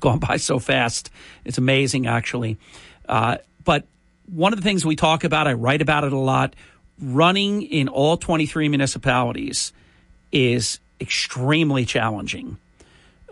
gone 0.00 0.18
by 0.28 0.36
so 0.36 0.58
fast. 0.58 1.10
It's 1.44 1.58
amazing, 1.58 2.06
actually. 2.06 2.58
Uh, 3.08 3.38
but 3.64 3.86
one 4.26 4.52
of 4.52 4.58
the 4.58 4.62
things 4.62 4.84
we 4.84 4.96
talk 4.96 5.24
about, 5.24 5.46
I 5.46 5.54
write 5.54 5.82
about 5.82 6.04
it 6.04 6.12
a 6.12 6.18
lot. 6.18 6.54
Running 7.00 7.62
in 7.62 7.88
all 7.88 8.16
23 8.16 8.68
municipalities 8.68 9.72
is 10.30 10.78
extremely 11.00 11.84
challenging. 11.84 12.58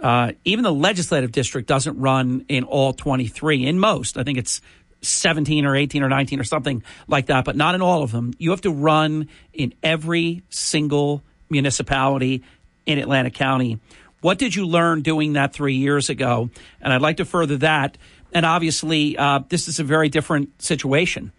Uh, 0.01 0.33
even 0.45 0.65
the 0.65 0.73
legislative 0.73 1.31
district 1.31 1.69
doesn't 1.69 1.99
run 2.01 2.45
in 2.49 2.65
all 2.65 2.93
23. 2.93 3.67
In 3.67 3.79
most, 3.79 4.17
I 4.17 4.25
think 4.25 4.39
it's 4.39 4.61
17 5.03 5.65
or 5.65 5.77
18 5.77 6.03
or 6.03 6.09
19 6.09 6.41
or 6.41 6.45
something 6.45 6.83
like 7.09 7.27
that, 7.27 7.45
but 7.45 7.57
not 7.57 7.75
in 7.75 7.83
all 7.83 8.03
of 8.03 8.13
them. 8.13 8.33
You 8.39 8.51
have 8.51 8.61
to 8.63 8.71
run 8.71 9.29
in 9.53 9.75
every 9.83 10.43
single 10.51 11.23
municipality 11.49 12.43
in 12.87 12.99
Atlantic 12.99 13.35
County. 13.35 13.79
What 14.21 14.39
did 14.39 14.55
you 14.55 14.67
learn 14.67 15.03
doing 15.03 15.35
that 15.35 15.53
three 15.53 15.77
years 15.77 16.11
ago? 16.11 16.51
And 16.81 16.93
I'd 16.93 17.01
like 17.01 17.19
to 17.19 17.25
further 17.25 17.57
that. 17.59 17.97
And 18.33 18.45
obviously, 18.45 19.17
uh, 19.17 19.41
this 19.49 19.67
is 19.67 19.81
a 19.81 19.85
very 19.85 20.09
different 20.09 20.63
situation. 20.63 21.33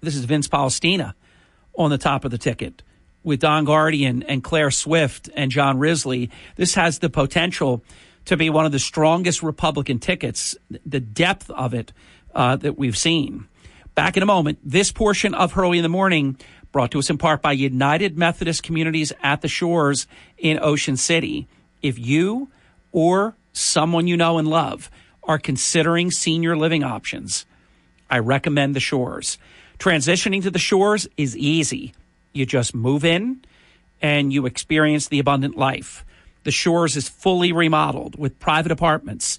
This 0.00 0.16
is 0.16 0.24
Vince 0.24 0.48
Polistina 0.48 1.14
on 1.76 1.90
the 1.90 1.98
top 1.98 2.24
of 2.24 2.30
the 2.30 2.38
ticket 2.38 2.82
with 3.22 3.40
Don 3.40 3.64
Guardian 3.64 4.22
and 4.24 4.42
Claire 4.42 4.70
Swift 4.70 5.30
and 5.34 5.50
John 5.50 5.78
Risley. 5.78 6.30
This 6.56 6.74
has 6.74 6.98
the 6.98 7.08
potential 7.08 7.82
to 8.26 8.36
be 8.36 8.50
one 8.50 8.66
of 8.66 8.72
the 8.72 8.78
strongest 8.78 9.42
Republican 9.42 9.98
tickets, 9.98 10.56
the 10.84 11.00
depth 11.00 11.50
of 11.50 11.72
it 11.72 11.92
uh, 12.34 12.56
that 12.56 12.78
we've 12.78 12.96
seen. 12.96 13.46
Back 13.94 14.16
in 14.16 14.22
a 14.22 14.26
moment, 14.26 14.58
this 14.64 14.92
portion 14.92 15.34
of 15.34 15.52
Hurley 15.52 15.78
in 15.78 15.82
the 15.82 15.88
Morning 15.88 16.38
brought 16.70 16.90
to 16.92 16.98
us 16.98 17.10
in 17.10 17.18
part 17.18 17.42
by 17.42 17.52
United 17.52 18.16
Methodist 18.16 18.62
Communities 18.62 19.12
at 19.22 19.40
the 19.40 19.48
Shores 19.48 20.06
in 20.36 20.58
Ocean 20.62 20.96
City. 20.96 21.48
If 21.82 21.98
you 21.98 22.48
or 22.92 23.34
someone 23.52 24.06
you 24.06 24.16
know 24.16 24.38
and 24.38 24.48
love 24.48 24.90
are 25.24 25.38
considering 25.38 26.10
senior 26.10 26.56
living 26.56 26.84
options, 26.84 27.44
I 28.10 28.18
recommend 28.18 28.74
the 28.74 28.80
Shores. 28.80 29.38
Transitioning 29.78 30.42
to 30.42 30.50
the 30.50 30.58
Shores 30.58 31.08
is 31.16 31.36
easy. 31.36 31.92
You 32.32 32.46
just 32.46 32.74
move 32.74 33.04
in 33.04 33.44
and 34.00 34.32
you 34.32 34.46
experience 34.46 35.08
the 35.08 35.18
abundant 35.18 35.56
life. 35.56 36.04
The 36.44 36.50
Shores 36.50 36.96
is 36.96 37.08
fully 37.08 37.52
remodeled 37.52 38.18
with 38.18 38.38
private 38.38 38.72
apartments, 38.72 39.38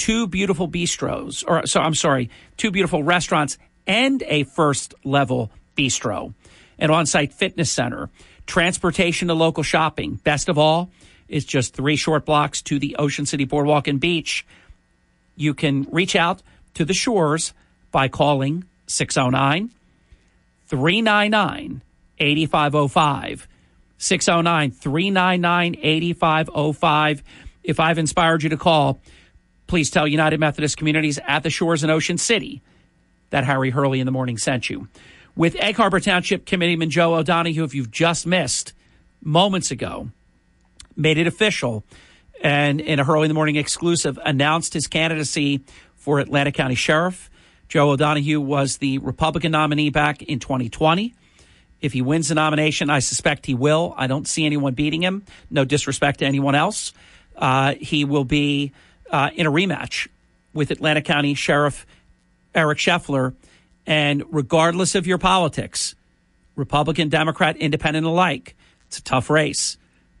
two 0.00 0.26
beautiful 0.26 0.66
bistros, 0.66 1.44
or 1.46 1.66
so 1.66 1.78
I'm 1.78 1.94
sorry, 1.94 2.30
two 2.56 2.70
beautiful 2.70 3.04
restaurants 3.04 3.58
and 3.86 4.22
a 4.26 4.44
first 4.44 4.94
level 5.04 5.50
bistro, 5.76 6.32
an 6.78 6.90
on 6.90 7.04
site 7.04 7.34
fitness 7.34 7.70
center, 7.70 8.08
transportation 8.46 9.28
to 9.28 9.34
local 9.34 9.62
shopping. 9.62 10.14
Best 10.24 10.48
of 10.48 10.56
all, 10.56 10.90
is 11.28 11.44
just 11.44 11.74
three 11.74 11.96
short 11.96 12.24
blocks 12.24 12.62
to 12.62 12.78
the 12.78 12.96
Ocean 12.96 13.26
City 13.26 13.44
Boardwalk 13.44 13.86
and 13.88 14.00
Beach. 14.00 14.46
You 15.36 15.52
can 15.52 15.86
reach 15.92 16.16
out 16.16 16.42
to 16.74 16.86
the 16.86 16.94
shores 16.94 17.52
by 17.92 18.08
calling 18.08 18.64
609 18.86 19.70
399 20.66 21.82
8505. 22.18 23.48
609 23.98 24.70
399 24.70 25.76
8505. 25.82 27.22
If 27.62 27.78
I've 27.78 27.98
inspired 27.98 28.42
you 28.42 28.48
to 28.48 28.56
call, 28.56 28.98
please 29.70 29.88
tell 29.88 30.04
United 30.04 30.40
Methodist 30.40 30.76
Communities 30.76 31.20
at 31.28 31.44
the 31.44 31.48
Shores 31.48 31.84
in 31.84 31.90
Ocean 31.90 32.18
City 32.18 32.60
that 33.30 33.44
Harry 33.44 33.70
Hurley 33.70 34.00
in 34.00 34.04
the 34.04 34.10
morning 34.10 34.36
sent 34.36 34.68
you. 34.68 34.88
With 35.36 35.54
Egg 35.54 35.76
Harbor 35.76 36.00
Township 36.00 36.44
Committeeman 36.44 36.90
Joe 36.90 37.14
O'Donoghue, 37.14 37.62
if 37.62 37.72
you've 37.72 37.92
just 37.92 38.26
missed 38.26 38.72
moments 39.22 39.70
ago, 39.70 40.10
made 40.96 41.18
it 41.18 41.28
official 41.28 41.84
and 42.42 42.80
in 42.80 42.98
a 42.98 43.04
Hurley 43.04 43.26
in 43.26 43.28
the 43.28 43.34
morning 43.34 43.54
exclusive 43.54 44.18
announced 44.24 44.74
his 44.74 44.88
candidacy 44.88 45.60
for 45.94 46.18
Atlantic 46.18 46.54
County 46.54 46.74
Sheriff. 46.74 47.30
Joe 47.68 47.90
O'Donoghue 47.90 48.40
was 48.40 48.78
the 48.78 48.98
Republican 48.98 49.52
nominee 49.52 49.90
back 49.90 50.20
in 50.20 50.40
2020. 50.40 51.14
If 51.80 51.92
he 51.92 52.02
wins 52.02 52.26
the 52.26 52.34
nomination, 52.34 52.90
I 52.90 52.98
suspect 52.98 53.46
he 53.46 53.54
will. 53.54 53.94
I 53.96 54.08
don't 54.08 54.26
see 54.26 54.44
anyone 54.46 54.74
beating 54.74 55.00
him. 55.00 55.22
No 55.48 55.64
disrespect 55.64 56.18
to 56.18 56.24
anyone 56.24 56.56
else. 56.56 56.92
Uh, 57.36 57.74
he 57.74 58.04
will 58.04 58.24
be 58.24 58.72
uh, 59.10 59.30
in 59.34 59.46
a 59.46 59.50
rematch 59.50 60.08
with 60.52 60.70
Atlantic 60.70 61.04
County 61.04 61.34
Sheriff 61.34 61.86
Eric 62.54 62.78
Scheffler. 62.78 63.34
And 63.86 64.24
regardless 64.30 64.94
of 64.94 65.06
your 65.06 65.18
politics, 65.18 65.94
Republican, 66.56 67.08
Democrat, 67.08 67.56
Independent 67.56 68.06
alike, 68.06 68.56
it's 68.86 68.98
a 68.98 69.02
tough 69.02 69.30
race. 69.30 69.76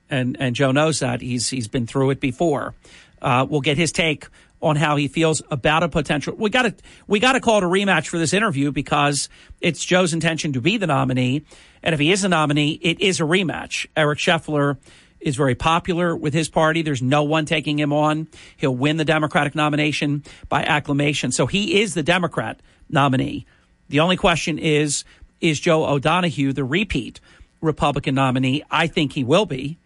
And, 0.08 0.36
and 0.40 0.56
Joe 0.56 0.72
knows 0.72 1.00
that. 1.00 1.20
He's, 1.20 1.48
he's 1.48 1.68
been 1.68 1.86
through 1.86 2.10
it 2.10 2.20
before. 2.20 2.74
Uh, 3.22 3.46
we'll 3.48 3.60
get 3.60 3.76
his 3.76 3.92
take 3.92 4.26
on 4.62 4.76
how 4.76 4.96
he 4.96 5.08
feels 5.08 5.42
about 5.50 5.82
a 5.82 5.88
potential. 5.88 6.34
We 6.36 6.50
got 6.50 6.62
to 6.62 6.74
we 7.06 7.18
got 7.18 7.32
to 7.32 7.40
call 7.40 7.58
it 7.58 7.64
a 7.64 7.66
rematch 7.66 8.08
for 8.08 8.18
this 8.18 8.32
interview 8.32 8.72
because 8.72 9.28
it's 9.60 9.84
Joe's 9.84 10.12
intention 10.12 10.52
to 10.52 10.60
be 10.60 10.76
the 10.76 10.86
nominee, 10.86 11.44
and 11.82 11.94
if 11.94 12.00
he 12.00 12.12
is 12.12 12.22
the 12.22 12.28
nominee, 12.28 12.72
it 12.82 13.00
is 13.00 13.20
a 13.20 13.24
rematch. 13.24 13.86
Eric 13.96 14.18
Scheffler 14.18 14.76
is 15.20 15.36
very 15.36 15.54
popular 15.54 16.16
with 16.16 16.32
his 16.32 16.48
party. 16.48 16.82
There's 16.82 17.02
no 17.02 17.22
one 17.22 17.46
taking 17.46 17.78
him 17.78 17.92
on. 17.92 18.28
He'll 18.56 18.74
win 18.74 18.96
the 18.96 19.04
Democratic 19.04 19.54
nomination 19.54 20.24
by 20.48 20.64
acclamation, 20.64 21.32
so 21.32 21.46
he 21.46 21.80
is 21.80 21.94
the 21.94 22.02
Democrat 22.02 22.60
nominee. 22.88 23.46
The 23.88 24.00
only 24.00 24.16
question 24.16 24.58
is: 24.58 25.04
Is 25.40 25.60
Joe 25.60 25.84
O'Donoghue 25.86 26.52
the 26.52 26.64
repeat 26.64 27.20
Republican 27.60 28.14
nominee? 28.14 28.62
I 28.70 28.86
think 28.86 29.12
he 29.12 29.24
will 29.24 29.46
be. 29.46 29.76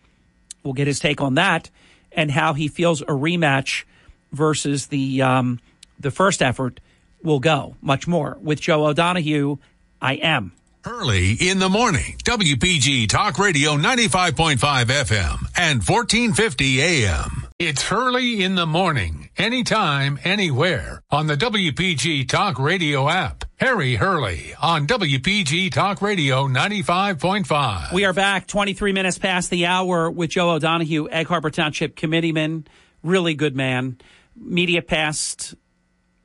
We'll 0.63 0.75
get 0.75 0.87
his 0.87 1.01
take 1.01 1.21
on 1.21 1.35
that 1.35 1.71
and 2.13 2.31
how 2.31 2.55
he 2.55 2.69
feels 2.69 3.03
a 3.03 3.07
rematch 3.07 3.85
versus 4.33 4.87
the 4.87 5.23
um, 5.23 5.61
the 5.99 6.11
first 6.11 6.43
effort 6.43 6.81
will 7.23 7.41
go. 7.41 7.77
Much 7.81 8.07
more 8.07 8.37
with 8.41 8.61
Joe 8.61 8.87
O'Donoghue. 8.87 9.59
I 10.01 10.15
am. 10.15 10.53
Hurley 10.85 11.33
in 11.33 11.61
the 11.61 11.71
morning, 11.71 12.19
WPG 12.25 13.09
Talk 13.09 13.39
Radio 13.39 13.73
95.5 13.79 14.59
FM 14.59 15.47
and 15.57 15.83
1450 15.83 16.83
AM. 16.83 17.47
It's 17.59 17.81
Hurley 17.85 18.43
in 18.43 18.55
the 18.55 18.67
morning, 18.67 19.31
anytime, 19.39 20.19
anywhere 20.25 21.01
on 21.11 21.27
the 21.27 21.39
WPG 21.39 22.29
Talk 22.29 22.59
Radio 22.59 23.09
app. 23.09 23.47
Harry 23.57 23.95
Hurley 23.95 24.55
on 24.61 24.87
WPG 24.87 25.73
Talk 25.73 26.03
Radio 26.03 26.47
95.5. 26.49 27.95
We 27.95 28.05
are 28.05 28.13
back 28.13 28.47
23 28.47 28.93
minutes 28.93 29.17
past 29.17 29.49
the 29.49 29.65
hour 29.65 30.11
with 30.11 30.29
Joe 30.29 30.51
O'Donoghue, 30.51 31.09
Egg 31.09 31.29
Harbor 31.29 31.49
Township 31.49 31.97
committeeman. 31.97 32.67
Really 33.03 33.33
good 33.33 33.57
man. 33.57 33.97
Media 34.37 34.83
past 34.83 35.55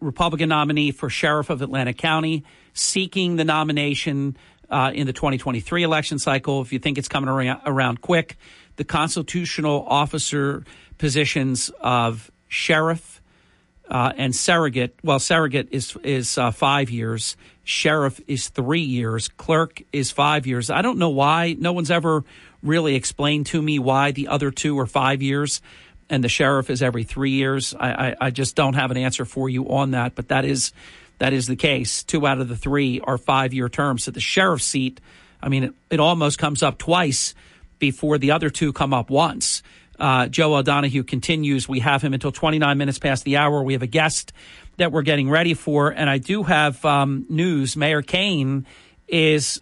Republican 0.01 0.49
nominee 0.49 0.91
for 0.91 1.09
sheriff 1.09 1.49
of 1.49 1.61
Atlantic 1.61 1.97
County, 1.97 2.43
seeking 2.79 3.35
the 3.35 3.45
nomination 3.45 4.37
uh, 4.69 4.91
in 4.93 5.07
the 5.07 5.13
2023 5.13 5.83
election 5.83 6.19
cycle. 6.19 6.61
If 6.61 6.73
you 6.73 6.79
think 6.79 6.97
it's 6.97 7.07
coming 7.07 7.29
around, 7.29 7.61
around 7.65 8.01
quick, 8.01 8.37
the 8.75 8.83
constitutional 8.83 9.85
officer 9.87 10.63
positions 10.97 11.71
of 11.79 12.31
sheriff 12.47 13.21
uh, 13.89 14.13
and 14.15 14.35
surrogate. 14.35 14.95
Well, 15.03 15.19
surrogate 15.19 15.69
is 15.71 15.97
is 16.03 16.37
uh, 16.37 16.51
five 16.51 16.89
years. 16.89 17.35
Sheriff 17.63 18.21
is 18.27 18.49
three 18.49 18.81
years. 18.81 19.27
Clerk 19.27 19.81
is 19.91 20.11
five 20.11 20.47
years. 20.47 20.69
I 20.69 20.81
don't 20.81 20.97
know 20.97 21.09
why. 21.09 21.55
No 21.57 21.73
one's 21.73 21.91
ever 21.91 22.23
really 22.61 22.95
explained 22.95 23.47
to 23.47 23.61
me 23.61 23.79
why 23.79 24.11
the 24.11 24.27
other 24.27 24.51
two 24.51 24.77
are 24.79 24.87
five 24.87 25.21
years 25.21 25.61
and 26.09 26.23
the 26.23 26.29
sheriff 26.29 26.69
is 26.69 26.81
every 26.81 27.03
three 27.03 27.31
years. 27.31 27.75
I, 27.79 27.89
I, 27.89 28.15
I 28.21 28.31
just 28.31 28.55
don't 28.55 28.73
have 28.73 28.91
an 28.91 28.97
answer 28.97 29.25
for 29.25 29.47
you 29.47 29.69
on 29.69 29.91
that, 29.91 30.15
but 30.15 30.29
that 30.29 30.43
is 30.43 30.73
that 31.19 31.33
is 31.33 31.47
the 31.47 31.55
case. 31.55 32.03
Two 32.03 32.25
out 32.25 32.39
of 32.39 32.47
the 32.47 32.57
three 32.57 32.99
are 33.01 33.17
five 33.17 33.53
year 33.53 33.69
terms. 33.69 34.03
So 34.03 34.11
the 34.11 34.19
sheriff's 34.19 34.65
seat, 34.65 34.99
I 35.41 35.49
mean, 35.49 35.63
it, 35.65 35.73
it, 35.89 35.99
almost 35.99 36.39
comes 36.39 36.63
up 36.63 36.77
twice 36.77 37.35
before 37.77 38.17
the 38.17 38.31
other 38.31 38.49
two 38.49 38.73
come 38.73 38.93
up 38.93 39.09
once. 39.09 39.61
Uh, 39.99 40.27
Joe 40.27 40.55
O'Donohue 40.55 41.03
continues. 41.03 41.67
We 41.67 41.79
have 41.79 42.01
him 42.01 42.13
until 42.13 42.31
29 42.31 42.77
minutes 42.77 42.99
past 42.99 43.25
the 43.25 43.37
hour. 43.37 43.61
We 43.61 43.73
have 43.73 43.81
a 43.81 43.87
guest 43.87 44.33
that 44.77 44.91
we're 44.91 45.01
getting 45.01 45.29
ready 45.29 45.53
for. 45.53 45.89
And 45.89 46.09
I 46.09 46.17
do 46.17 46.43
have 46.43 46.83
um, 46.85 47.25
news. 47.29 47.75
Mayor 47.75 48.01
Kane 48.01 48.65
is 49.07 49.61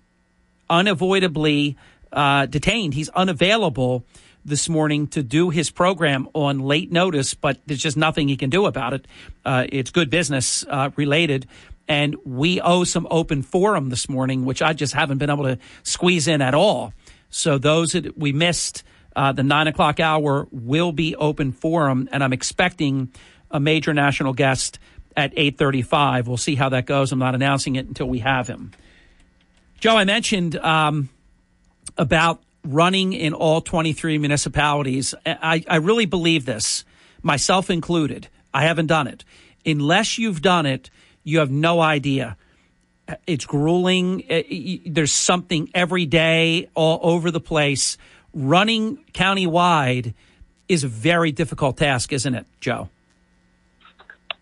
unavoidably 0.69 1.75
uh, 2.11 2.45
detained. 2.45 2.93
He's 2.93 3.09
unavailable 3.09 4.05
this 4.47 4.67
morning 4.69 5.07
to 5.07 5.21
do 5.21 5.49
his 5.49 5.69
program 5.69 6.27
on 6.33 6.59
late 6.59 6.91
notice, 6.91 7.33
but 7.33 7.59
there's 7.67 7.81
just 7.81 7.97
nothing 7.97 8.27
he 8.27 8.37
can 8.37 8.49
do 8.49 8.65
about 8.65 8.93
it. 8.93 9.05
Uh, 9.45 9.65
it's 9.69 9.91
good 9.91 10.09
business 10.09 10.65
uh, 10.69 10.89
related. 10.95 11.47
And 11.87 12.15
we 12.25 12.59
owe 12.59 12.83
some 12.83 13.07
open 13.11 13.43
forum 13.43 13.89
this 13.89 14.09
morning, 14.09 14.45
which 14.45 14.61
I 14.61 14.73
just 14.73 14.93
haven't 14.93 15.19
been 15.19 15.29
able 15.29 15.43
to 15.43 15.57
squeeze 15.83 16.27
in 16.27 16.41
at 16.41 16.53
all. 16.53 16.93
So 17.29 17.57
those 17.57 17.91
that 17.91 18.17
we 18.17 18.33
missed 18.33 18.83
uh, 19.15 19.31
the 19.31 19.43
nine 19.43 19.67
o'clock 19.67 19.99
hour 19.99 20.47
will 20.51 20.91
be 20.91 21.15
open 21.15 21.51
forum, 21.51 22.07
and 22.11 22.23
I'm 22.23 22.33
expecting 22.33 23.11
a 23.49 23.59
major 23.59 23.93
national 23.93 24.33
guest 24.33 24.77
at 25.15 25.33
8:35. 25.35 26.27
We'll 26.27 26.37
see 26.37 26.53
how 26.53 26.69
that 26.69 26.85
goes. 26.85 27.11
I'm 27.11 27.19
not 27.19 27.33
announcing 27.33 27.75
it 27.77 27.87
until 27.87 28.07
we 28.07 28.19
have 28.19 28.47
him. 28.47 28.71
Joe, 29.79 29.97
I 29.97 30.05
mentioned 30.05 30.55
um, 30.57 31.09
about 31.97 32.41
running 32.67 33.13
in 33.13 33.33
all 33.33 33.61
23 33.61 34.17
municipalities. 34.17 35.15
I, 35.25 35.63
I 35.67 35.77
really 35.77 36.05
believe 36.05 36.45
this, 36.45 36.85
myself 37.23 37.69
included. 37.69 38.27
I 38.53 38.63
haven't 38.63 38.87
done 38.87 39.07
it. 39.07 39.23
Unless 39.65 40.17
you've 40.17 40.41
done 40.41 40.65
it, 40.65 40.89
you 41.23 41.39
have 41.39 41.51
no 41.51 41.81
idea. 41.81 42.37
It's 43.25 43.45
grueling. 43.45 44.23
There's 44.85 45.11
something 45.11 45.69
every 45.73 46.05
day 46.05 46.69
all 46.73 46.99
over 47.01 47.31
the 47.31 47.39
place. 47.39 47.97
Running 48.33 48.97
countywide 49.13 50.13
is 50.67 50.83
a 50.83 50.87
very 50.87 51.31
difficult 51.31 51.77
task, 51.77 52.11
isn't 52.11 52.35
it, 52.35 52.45
Joe? 52.59 52.89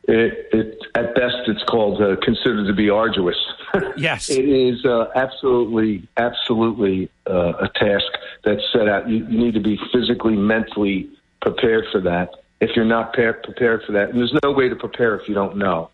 It, 0.08 0.48
it 0.52 0.80
at 0.96 1.16
best 1.16 1.36
it's 1.48 1.64
called 1.64 2.02
uh, 2.02 2.16
considered 2.24 2.68
to 2.68 2.74
be 2.74 2.90
arduous. 2.90 3.36
Yes, 3.98 4.30
it 4.30 4.48
is 4.48 4.86
uh, 4.86 5.08
absolutely, 5.16 6.08
absolutely 6.18 7.10
uh, 7.30 7.54
a 7.60 7.70
task 7.70 8.06
that's 8.44 8.62
set 8.72 8.88
out. 8.88 9.08
You, 9.10 9.26
you 9.26 9.38
need 9.38 9.54
to 9.54 9.60
be 9.60 9.80
physically, 9.92 10.36
mentally 10.36 11.10
prepared 11.42 11.86
for 11.92 12.02
that. 12.02 12.32
If 12.62 12.76
you're 12.76 12.86
not 12.86 13.14
pre- 13.14 13.34
prepared 13.34 13.84
for 13.84 13.94
that, 13.94 14.10
and 14.10 14.20
there's 14.20 14.38
no 14.44 14.52
way 14.52 14.70
to 14.70 14.76
prepare 14.76 15.16
if 15.16 15.28
you 15.28 15.36
don't 15.36 15.58
know. 15.58 15.90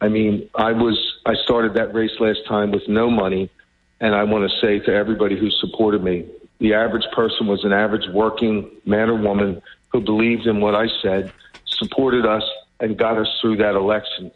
I 0.00 0.08
mean, 0.08 0.48
I 0.54 0.72
was 0.72 0.98
I 1.24 1.34
started 1.44 1.74
that 1.74 1.94
race 1.94 2.12
last 2.18 2.40
time 2.48 2.72
with 2.72 2.88
no 2.88 3.10
money, 3.10 3.50
and 4.00 4.14
I 4.14 4.24
want 4.24 4.50
to 4.50 4.56
say 4.60 4.80
to 4.80 4.92
everybody 4.92 5.38
who 5.38 5.50
supported 5.50 6.02
me, 6.02 6.26
the 6.58 6.74
average 6.74 7.06
person 7.12 7.46
was 7.46 7.64
an 7.64 7.72
average 7.72 8.08
working 8.12 8.70
man 8.84 9.10
or 9.10 9.16
woman 9.16 9.62
who 9.92 10.00
believed 10.00 10.46
in 10.46 10.60
what 10.60 10.74
I 10.74 10.86
said, 11.02 11.32
supported 11.66 12.26
us, 12.26 12.42
and 12.80 12.96
got 12.98 13.18
us 13.18 13.28
through 13.40 13.58
that 13.58 13.74
election. 13.74 14.32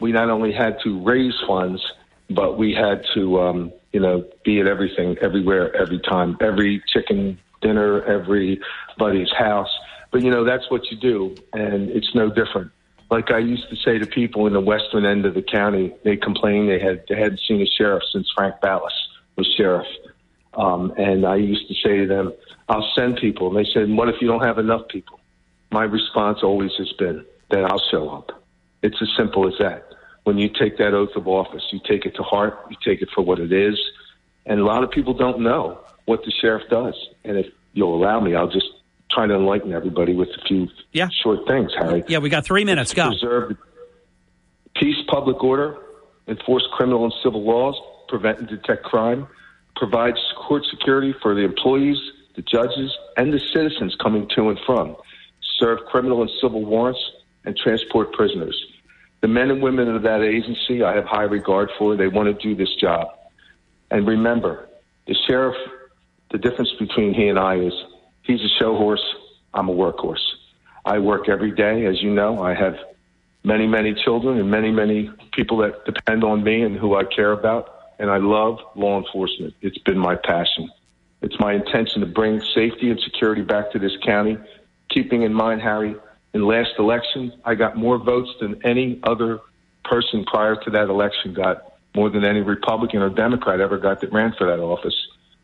We 0.00 0.12
not 0.12 0.28
only 0.28 0.52
had 0.52 0.78
to 0.84 1.02
raise 1.02 1.34
funds, 1.46 1.82
but 2.30 2.58
we 2.58 2.74
had 2.74 3.04
to, 3.14 3.40
um, 3.40 3.72
you 3.92 4.00
know, 4.00 4.24
be 4.44 4.60
at 4.60 4.66
everything, 4.66 5.16
everywhere, 5.20 5.74
every 5.76 6.00
time, 6.00 6.36
every 6.40 6.82
chicken 6.92 7.38
dinner, 7.62 8.02
everybody's 8.04 9.32
house. 9.32 9.70
But 10.10 10.22
you 10.22 10.30
know, 10.30 10.44
that's 10.44 10.70
what 10.70 10.90
you 10.90 10.96
do, 10.96 11.34
and 11.52 11.90
it's 11.90 12.14
no 12.14 12.28
different. 12.28 12.70
Like 13.10 13.30
I 13.30 13.38
used 13.38 13.68
to 13.70 13.76
say 13.76 13.98
to 13.98 14.06
people 14.06 14.46
in 14.46 14.52
the 14.52 14.60
western 14.60 15.04
end 15.04 15.26
of 15.26 15.34
the 15.34 15.42
county, 15.42 15.94
they 16.04 16.16
complained 16.16 16.68
they 16.68 16.80
had 16.80 17.04
they 17.08 17.16
hadn't 17.16 17.40
seen 17.46 17.60
a 17.62 17.66
sheriff 17.66 18.02
since 18.12 18.28
Frank 18.36 18.56
Balles 18.60 18.92
was 19.36 19.46
sheriff. 19.56 19.86
Um, 20.54 20.92
and 20.96 21.26
I 21.26 21.36
used 21.36 21.68
to 21.68 21.74
say 21.74 21.98
to 21.98 22.06
them, 22.06 22.32
I'll 22.68 22.88
send 22.96 23.18
people. 23.18 23.48
And 23.48 23.56
they 23.56 23.70
said, 23.72 23.88
What 23.90 24.08
if 24.08 24.16
you 24.20 24.26
don't 24.26 24.44
have 24.44 24.58
enough 24.58 24.88
people? 24.88 25.20
My 25.70 25.84
response 25.84 26.38
always 26.42 26.72
has 26.78 26.92
been 26.94 27.24
that 27.50 27.64
I'll 27.64 27.82
show 27.90 28.08
up. 28.08 28.42
It's 28.82 28.96
as 29.00 29.08
simple 29.16 29.46
as 29.46 29.54
that. 29.58 29.88
When 30.26 30.38
you 30.38 30.48
take 30.48 30.76
that 30.78 30.92
oath 30.92 31.14
of 31.14 31.28
office, 31.28 31.62
you 31.70 31.78
take 31.88 32.04
it 32.04 32.16
to 32.16 32.22
heart, 32.24 32.58
you 32.68 32.76
take 32.84 33.00
it 33.00 33.08
for 33.14 33.22
what 33.22 33.38
it 33.38 33.52
is. 33.52 33.78
And 34.44 34.58
a 34.58 34.64
lot 34.64 34.82
of 34.82 34.90
people 34.90 35.14
don't 35.14 35.38
know 35.38 35.78
what 36.06 36.24
the 36.24 36.32
sheriff 36.32 36.64
does. 36.68 36.96
And 37.22 37.36
if 37.36 37.46
you'll 37.74 37.94
allow 37.94 38.18
me, 38.18 38.34
I'll 38.34 38.50
just 38.50 38.66
try 39.08 39.28
to 39.28 39.34
enlighten 39.34 39.72
everybody 39.72 40.14
with 40.14 40.30
a 40.30 40.44
few 40.48 40.66
yeah. 40.92 41.10
short 41.22 41.46
things, 41.46 41.70
Harry. 41.78 42.02
Yeah, 42.08 42.18
we 42.18 42.28
got 42.28 42.44
three 42.44 42.64
minutes. 42.64 42.92
Go. 42.92 43.06
Preserve 43.06 43.56
peace, 44.74 44.96
public 45.06 45.44
order, 45.44 45.78
enforce 46.26 46.66
criminal 46.72 47.04
and 47.04 47.14
civil 47.22 47.44
laws, 47.44 47.76
prevent 48.08 48.40
and 48.40 48.48
detect 48.48 48.82
crime, 48.82 49.28
provide 49.76 50.14
court 50.36 50.64
security 50.68 51.14
for 51.22 51.36
the 51.36 51.42
employees, 51.42 51.98
the 52.34 52.42
judges, 52.42 52.92
and 53.16 53.32
the 53.32 53.40
citizens 53.54 53.94
coming 54.02 54.28
to 54.34 54.48
and 54.48 54.58
from, 54.66 54.96
serve 55.60 55.78
criminal 55.86 56.20
and 56.20 56.30
civil 56.42 56.64
warrants, 56.64 57.12
and 57.44 57.56
transport 57.56 58.12
prisoners. 58.12 58.60
The 59.20 59.28
men 59.28 59.50
and 59.50 59.62
women 59.62 59.94
of 59.94 60.02
that 60.02 60.22
agency 60.22 60.82
I 60.82 60.94
have 60.94 61.04
high 61.04 61.24
regard 61.24 61.70
for. 61.78 61.96
They 61.96 62.08
want 62.08 62.28
to 62.28 62.42
do 62.42 62.54
this 62.54 62.74
job. 62.80 63.08
And 63.90 64.06
remember, 64.06 64.68
the 65.06 65.14
sheriff, 65.26 65.56
the 66.30 66.38
difference 66.38 66.70
between 66.78 67.14
he 67.14 67.28
and 67.28 67.38
I 67.38 67.56
is 67.56 67.72
he's 68.22 68.40
a 68.40 68.48
show 68.58 68.76
horse, 68.76 69.04
I'm 69.54 69.68
a 69.68 69.74
workhorse. 69.74 70.26
I 70.84 70.98
work 70.98 71.28
every 71.28 71.52
day, 71.52 71.86
as 71.86 72.02
you 72.02 72.12
know. 72.12 72.42
I 72.42 72.54
have 72.54 72.76
many, 73.42 73.66
many 73.66 73.94
children 73.94 74.38
and 74.38 74.50
many, 74.50 74.70
many 74.70 75.10
people 75.32 75.58
that 75.58 75.84
depend 75.84 76.24
on 76.24 76.44
me 76.44 76.62
and 76.62 76.76
who 76.76 76.94
I 76.94 77.04
care 77.04 77.32
about 77.32 77.76
and 77.98 78.10
I 78.10 78.18
love 78.18 78.58
law 78.74 78.98
enforcement. 78.98 79.54
It's 79.62 79.78
been 79.78 79.98
my 79.98 80.16
passion. 80.16 80.70
It's 81.22 81.38
my 81.40 81.54
intention 81.54 82.00
to 82.00 82.06
bring 82.06 82.40
safety 82.54 82.90
and 82.90 83.00
security 83.00 83.42
back 83.42 83.72
to 83.72 83.78
this 83.78 83.96
county, 84.04 84.36
keeping 84.90 85.22
in 85.22 85.32
mind, 85.32 85.62
Harry, 85.62 85.96
in 86.36 86.46
last 86.46 86.72
election, 86.78 87.32
I 87.44 87.54
got 87.54 87.76
more 87.76 87.96
votes 87.98 88.30
than 88.40 88.60
any 88.62 89.00
other 89.02 89.40
person 89.84 90.24
prior 90.26 90.54
to 90.54 90.70
that 90.70 90.90
election 90.90 91.32
got, 91.32 91.72
more 91.94 92.10
than 92.10 92.24
any 92.24 92.42
Republican 92.42 93.00
or 93.00 93.08
Democrat 93.08 93.58
ever 93.60 93.78
got 93.78 94.02
that 94.02 94.12
ran 94.12 94.34
for 94.36 94.46
that 94.46 94.60
office. 94.60 94.94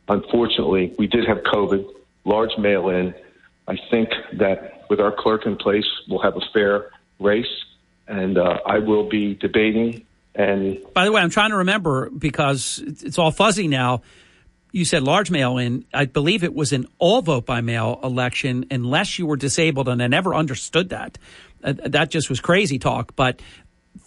Unfortunately, 0.06 0.94
we 0.98 1.06
did 1.06 1.26
have 1.26 1.38
COVID, 1.38 1.88
large 2.24 2.50
mail 2.58 2.90
in. 2.90 3.14
I 3.66 3.78
think 3.90 4.10
that 4.34 4.84
with 4.90 5.00
our 5.00 5.12
clerk 5.12 5.46
in 5.46 5.56
place, 5.56 5.86
we'll 6.08 6.22
have 6.22 6.36
a 6.36 6.42
fair 6.52 6.90
race, 7.18 7.64
and 8.06 8.36
uh, 8.36 8.58
I 8.66 8.78
will 8.80 9.08
be 9.08 9.34
debating 9.34 10.04
and 10.34 10.78
by 10.94 11.04
the 11.04 11.12
way, 11.12 11.20
I'm 11.20 11.30
trying 11.30 11.50
to 11.50 11.56
remember 11.56 12.08
because 12.08 12.82
it's 12.86 13.18
all 13.18 13.30
fuzzy 13.30 13.68
now. 13.68 14.00
You 14.72 14.84
said 14.86 15.02
large 15.02 15.30
mail 15.30 15.58
in. 15.58 15.84
I 15.92 16.06
believe 16.06 16.42
it 16.42 16.54
was 16.54 16.72
an 16.72 16.86
all 16.98 17.20
vote 17.22 17.46
by 17.46 17.60
mail 17.60 18.00
election 18.02 18.66
unless 18.70 19.18
you 19.18 19.26
were 19.26 19.36
disabled, 19.36 19.88
and 19.88 20.02
I 20.02 20.06
never 20.06 20.34
understood 20.34 20.88
that. 20.88 21.18
Uh, 21.62 21.74
that 21.84 22.10
just 22.10 22.28
was 22.30 22.40
crazy 22.40 22.78
talk. 22.78 23.14
But 23.14 23.40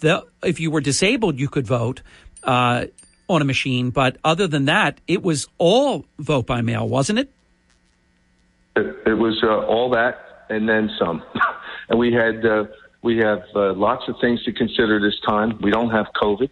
the, 0.00 0.26
if 0.42 0.58
you 0.60 0.70
were 0.70 0.80
disabled, 0.80 1.38
you 1.38 1.48
could 1.48 1.66
vote 1.66 2.02
uh, 2.42 2.86
on 3.28 3.42
a 3.42 3.44
machine. 3.44 3.90
But 3.90 4.18
other 4.24 4.48
than 4.48 4.66
that, 4.66 5.00
it 5.06 5.22
was 5.22 5.46
all 5.58 6.04
vote 6.18 6.46
by 6.46 6.60
mail, 6.62 6.88
wasn't 6.88 7.20
it? 7.20 7.30
It, 8.74 8.96
it 9.06 9.14
was 9.14 9.40
uh, 9.42 9.66
all 9.66 9.90
that 9.90 10.26
and 10.48 10.68
then 10.68 10.90
some. 10.98 11.22
and 11.88 11.98
we 11.98 12.12
had 12.12 12.44
uh, 12.44 12.64
we 13.02 13.18
have 13.18 13.42
uh, 13.54 13.72
lots 13.74 14.04
of 14.08 14.16
things 14.20 14.42
to 14.44 14.52
consider 14.52 15.00
this 15.00 15.18
time. 15.26 15.58
We 15.62 15.70
don't 15.70 15.90
have 15.90 16.06
COVID, 16.20 16.50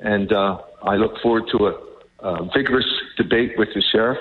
and 0.00 0.32
uh, 0.32 0.58
I 0.82 0.96
look 0.96 1.20
forward 1.22 1.44
to 1.52 1.66
a, 1.68 1.91
a 2.22 2.44
vigorous 2.54 2.86
debate 3.16 3.58
with 3.58 3.68
the 3.74 3.82
sheriff. 3.92 4.18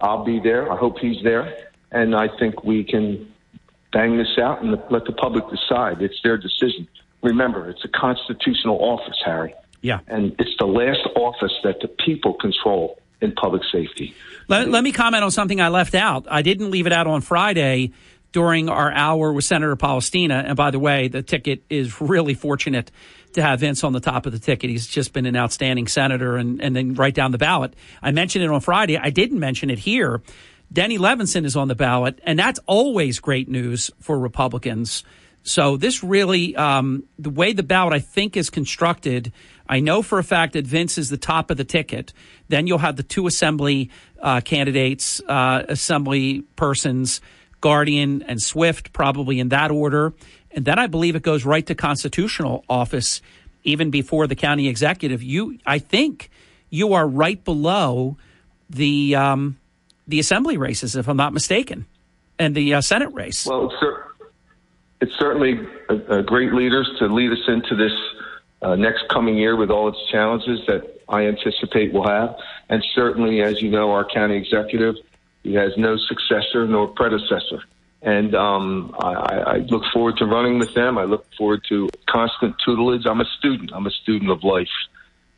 I'll 0.00 0.24
be 0.24 0.40
there. 0.40 0.72
I 0.72 0.76
hope 0.76 0.98
he's 0.98 1.22
there, 1.22 1.52
and 1.90 2.14
I 2.14 2.28
think 2.38 2.64
we 2.64 2.84
can 2.84 3.30
bang 3.92 4.16
this 4.16 4.38
out 4.38 4.62
and 4.62 4.70
let 4.90 5.04
the 5.04 5.12
public 5.12 5.44
decide. 5.50 6.00
It's 6.00 6.20
their 6.22 6.38
decision. 6.38 6.88
Remember, 7.22 7.68
it's 7.68 7.84
a 7.84 7.88
constitutional 7.88 8.78
office, 8.78 9.20
Harry. 9.24 9.54
Yeah. 9.82 10.00
And 10.06 10.34
it's 10.38 10.56
the 10.58 10.66
last 10.66 11.06
office 11.16 11.52
that 11.64 11.80
the 11.80 11.88
people 11.88 12.34
control 12.34 12.98
in 13.20 13.32
public 13.32 13.62
safety. 13.70 14.14
Let, 14.48 14.68
let 14.68 14.82
me 14.82 14.92
comment 14.92 15.24
on 15.24 15.30
something 15.30 15.60
I 15.60 15.68
left 15.68 15.94
out. 15.94 16.26
I 16.30 16.42
didn't 16.42 16.70
leave 16.70 16.86
it 16.86 16.92
out 16.92 17.06
on 17.06 17.20
Friday 17.20 17.92
during 18.32 18.68
our 18.68 18.92
hour 18.92 19.32
with 19.32 19.44
Senator 19.44 19.76
Polistina. 19.76 20.44
And 20.46 20.56
by 20.56 20.70
the 20.70 20.78
way, 20.78 21.08
the 21.08 21.22
ticket 21.22 21.64
is 21.68 22.00
really 22.00 22.34
fortunate 22.34 22.90
to 23.32 23.42
have 23.42 23.60
Vince 23.60 23.84
on 23.84 23.92
the 23.92 24.00
top 24.00 24.26
of 24.26 24.32
the 24.32 24.38
ticket. 24.38 24.70
He's 24.70 24.86
just 24.86 25.12
been 25.12 25.26
an 25.26 25.36
outstanding 25.36 25.86
senator 25.86 26.36
and, 26.36 26.60
and 26.60 26.74
then 26.74 26.94
right 26.94 27.14
down 27.14 27.32
the 27.32 27.38
ballot. 27.38 27.74
I 28.02 28.10
mentioned 28.10 28.44
it 28.44 28.50
on 28.50 28.60
Friday. 28.60 28.96
I 28.96 29.10
didn't 29.10 29.38
mention 29.38 29.70
it 29.70 29.78
here. 29.78 30.22
Denny 30.72 30.98
Levinson 30.98 31.44
is 31.44 31.56
on 31.56 31.66
the 31.66 31.74
ballot, 31.74 32.20
and 32.22 32.38
that's 32.38 32.60
always 32.66 33.18
great 33.18 33.48
news 33.48 33.90
for 34.00 34.18
Republicans. 34.18 35.02
So 35.42 35.76
this 35.76 36.04
really, 36.04 36.54
um, 36.54 37.04
the 37.18 37.30
way 37.30 37.52
the 37.52 37.62
ballot 37.62 37.94
I 37.94 37.98
think 37.98 38.36
is 38.36 38.50
constructed, 38.50 39.32
I 39.68 39.80
know 39.80 40.02
for 40.02 40.18
a 40.18 40.24
fact 40.24 40.52
that 40.52 40.66
Vince 40.66 40.98
is 40.98 41.08
the 41.08 41.16
top 41.16 41.50
of 41.50 41.56
the 41.56 41.64
ticket. 41.64 42.12
Then 42.48 42.66
you'll 42.66 42.78
have 42.78 42.96
the 42.96 43.02
two 43.02 43.26
assembly 43.26 43.90
uh, 44.20 44.42
candidates, 44.42 45.20
uh, 45.26 45.64
assembly 45.68 46.42
persons 46.56 47.20
Guardian, 47.60 48.22
and 48.22 48.40
Swift, 48.42 48.92
probably 48.92 49.40
in 49.40 49.50
that 49.50 49.70
order. 49.70 50.12
And 50.50 50.64
then 50.64 50.78
I 50.78 50.86
believe 50.86 51.16
it 51.16 51.22
goes 51.22 51.44
right 51.44 51.64
to 51.66 51.74
constitutional 51.74 52.64
office, 52.68 53.22
even 53.64 53.90
before 53.90 54.26
the 54.26 54.34
county 54.34 54.68
executive. 54.68 55.22
You, 55.22 55.58
I 55.66 55.78
think, 55.78 56.30
you 56.70 56.94
are 56.94 57.06
right 57.06 57.42
below 57.44 58.16
the 58.68 59.14
um, 59.16 59.58
the 60.06 60.18
assembly 60.18 60.56
races, 60.56 60.96
if 60.96 61.08
I'm 61.08 61.16
not 61.16 61.32
mistaken, 61.32 61.86
and 62.38 62.54
the 62.54 62.74
uh, 62.74 62.80
Senate 62.80 63.12
race. 63.12 63.46
Well, 63.46 63.72
it's 65.00 65.16
certainly 65.18 65.54
great 66.26 66.52
leaders 66.52 66.90
to 66.98 67.06
lead 67.06 67.32
us 67.32 67.48
into 67.48 67.74
this 67.74 67.92
uh, 68.62 68.76
next 68.76 69.08
coming 69.08 69.36
year 69.36 69.56
with 69.56 69.70
all 69.70 69.88
its 69.88 69.98
challenges 70.10 70.60
that 70.66 71.00
I 71.08 71.26
anticipate 71.26 71.92
we'll 71.92 72.08
have. 72.08 72.36
And 72.68 72.84
certainly, 72.94 73.42
as 73.42 73.62
you 73.62 73.70
know, 73.70 73.92
our 73.92 74.04
county 74.04 74.36
executive 74.36 74.96
he 75.42 75.54
has 75.54 75.72
no 75.76 75.96
successor 75.96 76.66
nor 76.66 76.88
predecessor. 76.88 77.62
And 78.02 78.34
um, 78.34 78.94
I, 78.98 79.12
I 79.12 79.56
look 79.58 79.82
forward 79.92 80.16
to 80.18 80.26
running 80.26 80.58
with 80.58 80.74
them. 80.74 80.96
I 80.96 81.04
look 81.04 81.26
forward 81.36 81.62
to 81.68 81.88
constant 82.06 82.56
tutelage. 82.64 83.06
I'm 83.06 83.20
a 83.20 83.26
student. 83.38 83.72
I'm 83.74 83.86
a 83.86 83.90
student 83.90 84.30
of 84.30 84.42
life. 84.42 84.68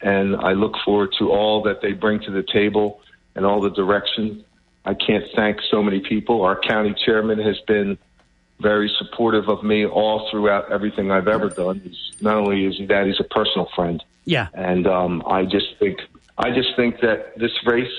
And 0.01 0.37
I 0.37 0.53
look 0.53 0.75
forward 0.85 1.15
to 1.19 1.31
all 1.31 1.63
that 1.63 1.81
they 1.81 1.93
bring 1.93 2.21
to 2.21 2.31
the 2.31 2.43
table 2.43 3.01
and 3.35 3.45
all 3.45 3.61
the 3.61 3.71
direction. 3.71 4.45
I 4.85 4.95
can't 4.95 5.25
thank 5.35 5.61
so 5.71 5.83
many 5.83 6.01
people. 6.01 6.43
Our 6.43 6.59
county 6.59 6.95
chairman 7.05 7.39
has 7.41 7.59
been 7.67 7.99
very 8.61 8.93
supportive 8.99 9.49
of 9.49 9.65
me 9.65 9.85
all 9.87 10.29
throughout 10.31 10.71
everything 10.71 11.11
I've 11.11 11.29
ever 11.29 11.49
done. 11.49 11.81
He's, 11.81 12.23
not 12.23 12.37
only 12.37 12.67
is 12.67 12.77
he 12.79 12.87
that, 12.87 13.07
he's 13.07 13.21
a 13.21 13.25
personal 13.25 13.69
friend. 13.75 14.03
Yeah. 14.25 14.49
And 14.55 14.87
um, 14.87 15.23
I 15.27 15.45
just 15.45 15.77
think 15.79 15.99
I 16.39 16.51
just 16.51 16.75
think 16.77 17.01
that 17.01 17.37
this 17.39 17.53
race 17.67 17.93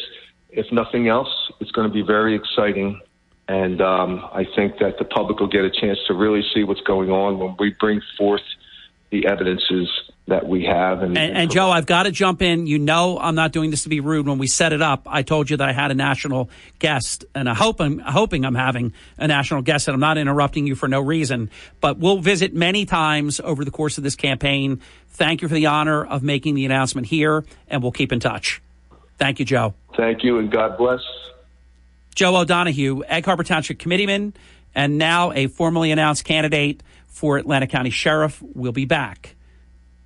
if 0.56 0.72
nothing 0.72 1.08
else, 1.08 1.30
it's 1.60 1.72
going 1.72 1.88
to 1.88 1.94
be 1.94 2.04
very 2.04 2.36
exciting. 2.36 3.02
And 3.48 3.82
um, 3.82 4.24
I 4.32 4.46
think 4.56 4.80
that 4.80 4.98
the 4.98 5.06
public 5.06 5.40
will 5.40 5.48
get 5.48 5.66
a 5.66 5.72
chance 5.72 6.00
to 6.08 6.14
really 6.14 6.44
see 6.54 6.64
what's 6.64 6.82
going 6.82 7.10
on 7.12 7.40
when 7.40 7.56
we 7.60 7.76
bring 7.80 8.02
forth 8.18 8.42
the 9.12 9.28
evidences 9.28 9.90
that 10.28 10.48
we 10.48 10.64
have. 10.64 11.04
And, 11.04 11.18
And, 11.18 11.38
and 11.38 11.52
Joe, 11.52 11.70
I've 11.70 11.86
got 11.86 12.04
to 12.04 12.12
jump 12.12 12.42
in. 12.42 12.66
You 12.66 12.80
know, 12.80 13.20
I'm 13.20 13.36
not 13.36 13.52
doing 13.52 13.70
this 13.70 13.84
to 13.84 13.90
be 13.90 14.00
rude. 14.00 14.28
When 14.28 14.38
we 14.38 14.48
set 14.48 14.74
it 14.74 14.82
up, 14.82 15.04
I 15.06 15.22
told 15.22 15.50
you 15.50 15.58
that 15.58 15.70
I 15.70 15.74
had 15.74 15.92
a 15.92 15.94
national 15.94 16.50
guest, 16.80 17.26
and 17.36 17.50
I 17.50 17.54
hope 17.54 17.82
I'm 17.82 18.00
hoping 18.00 18.46
I'm 18.46 18.56
having 18.56 18.94
a 19.18 19.28
national 19.28 19.62
guest, 19.62 19.88
and 19.88 19.94
I'm 19.94 20.02
not 20.02 20.18
interrupting 20.18 20.66
you 20.66 20.76
for 20.76 20.88
no 20.88 21.02
reason. 21.02 21.52
But 21.82 22.00
we'll 22.00 22.20
visit 22.20 22.54
many 22.54 22.86
times 22.86 23.40
over 23.42 23.66
the 23.66 23.72
course 23.72 23.98
of 23.98 24.04
this 24.04 24.16
campaign. 24.16 24.82
Thank 25.10 25.42
you 25.42 25.48
for 25.48 25.54
the 25.54 25.68
honor 25.68 26.04
of 26.04 26.24
making 26.24 26.56
the 26.56 26.66
announcement 26.66 27.08
here, 27.08 27.44
and 27.68 27.84
we'll 27.84 27.92
keep 27.92 28.12
in 28.12 28.20
touch. 28.20 28.63
Thank 29.18 29.40
you, 29.40 29.46
Joe. 29.46 29.74
Thank 29.96 30.24
you, 30.24 30.40
and 30.40 30.52
God 30.52 30.78
bless. 30.78 31.02
Joe 32.16 32.36
O'Donohue, 32.36 33.04
Egg 33.08 33.26
Harbor 33.26 33.44
Township 33.44 33.80
Committeeman, 33.80 34.34
and 34.76 34.98
now 34.98 35.32
a 35.32 35.48
formally 35.48 35.92
announced 35.92 36.26
candidate 36.26 36.84
for 37.08 37.38
Atlantic 37.38 37.70
County 37.70 37.90
Sheriff, 37.90 38.42
will 38.42 38.72
be 38.72 38.86
back 38.86 39.36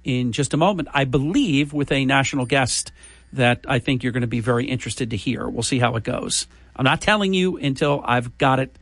in 0.03 0.31
just 0.31 0.53
a 0.53 0.57
moment, 0.57 0.87
I 0.93 1.05
believe, 1.05 1.73
with 1.73 1.91
a 1.91 2.05
national 2.05 2.45
guest 2.45 2.91
that 3.33 3.65
I 3.67 3.79
think 3.79 4.03
you're 4.03 4.13
going 4.13 4.21
to 4.21 4.27
be 4.27 4.39
very 4.39 4.65
interested 4.65 5.09
to 5.11 5.17
hear. 5.17 5.47
We'll 5.49 5.63
see 5.63 5.79
how 5.79 5.95
it 5.95 6.03
goes. 6.03 6.47
I'm 6.75 6.85
not 6.85 7.01
telling 7.01 7.33
you 7.33 7.57
until 7.57 8.01
I've 8.05 8.37
got 8.37 8.59
it 8.59 8.77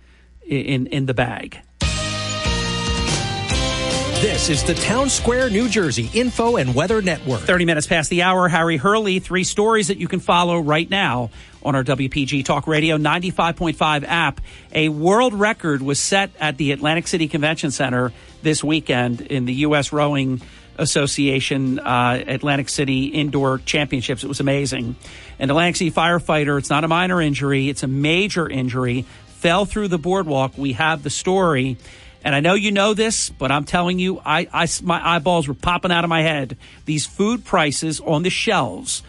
in 0.45 0.87
in 0.87 1.05
the 1.05 1.13
bag. 1.13 1.59
This 4.21 4.49
is 4.49 4.63
the 4.63 4.73
Town 4.73 5.09
Square, 5.09 5.49
New 5.49 5.67
Jersey 5.67 6.09
Info 6.13 6.55
and 6.55 6.73
Weather 6.73 7.01
Network. 7.01 7.41
30 7.41 7.65
minutes 7.65 7.85
past 7.85 8.09
the 8.09 8.21
hour. 8.21 8.47
Harry 8.47 8.77
Hurley, 8.77 9.19
three 9.19 9.43
stories 9.43 9.89
that 9.89 9.97
you 9.97 10.07
can 10.07 10.21
follow 10.21 10.57
right 10.59 10.89
now 10.89 11.31
on 11.61 11.75
our 11.75 11.83
WPG 11.83 12.45
Talk 12.45 12.65
Radio 12.65 12.97
95.5 12.97 14.05
app. 14.07 14.39
A 14.73 14.87
world 14.87 15.33
record 15.33 15.81
was 15.81 15.99
set 15.99 16.31
at 16.39 16.57
the 16.57 16.71
Atlantic 16.71 17.07
City 17.07 17.27
Convention 17.27 17.71
Center 17.71 18.13
this 18.41 18.63
weekend 18.63 19.19
in 19.19 19.45
the 19.45 19.53
U.S. 19.55 19.91
Rowing 19.91 20.41
Association 20.77 21.79
uh, 21.79 22.23
Atlantic 22.25 22.69
City 22.69 23.07
Indoor 23.07 23.59
Championships. 23.59 24.23
It 24.23 24.27
was 24.27 24.39
amazing. 24.39 24.95
An 25.39 25.49
Atlantic 25.49 25.75
City 25.75 25.91
firefighter, 25.91 26.57
it's 26.57 26.69
not 26.69 26.85
a 26.85 26.87
minor 26.87 27.21
injury, 27.21 27.67
it's 27.67 27.83
a 27.83 27.87
major 27.87 28.49
injury, 28.49 29.05
fell 29.27 29.65
through 29.65 29.89
the 29.89 29.99
boardwalk. 29.99 30.57
We 30.57 30.73
have 30.73 31.03
the 31.03 31.09
story. 31.09 31.77
And 32.25 32.33
I 32.33 32.39
know 32.39 32.55
you 32.55 32.71
know 32.71 32.95
this, 32.95 33.29
but 33.29 33.51
I'm 33.51 33.65
telling 33.65 33.99
you, 33.99 34.19
I, 34.25 34.47
I, 34.51 34.67
my 34.81 35.15
eyeballs 35.15 35.47
were 35.47 35.53
popping 35.53 35.91
out 35.91 36.03
of 36.03 36.09
my 36.09 36.23
head. 36.23 36.57
These 36.85 37.05
food 37.05 37.45
prices 37.45 38.01
on 38.01 38.23
the 38.23 38.31
shelves. 38.31 39.03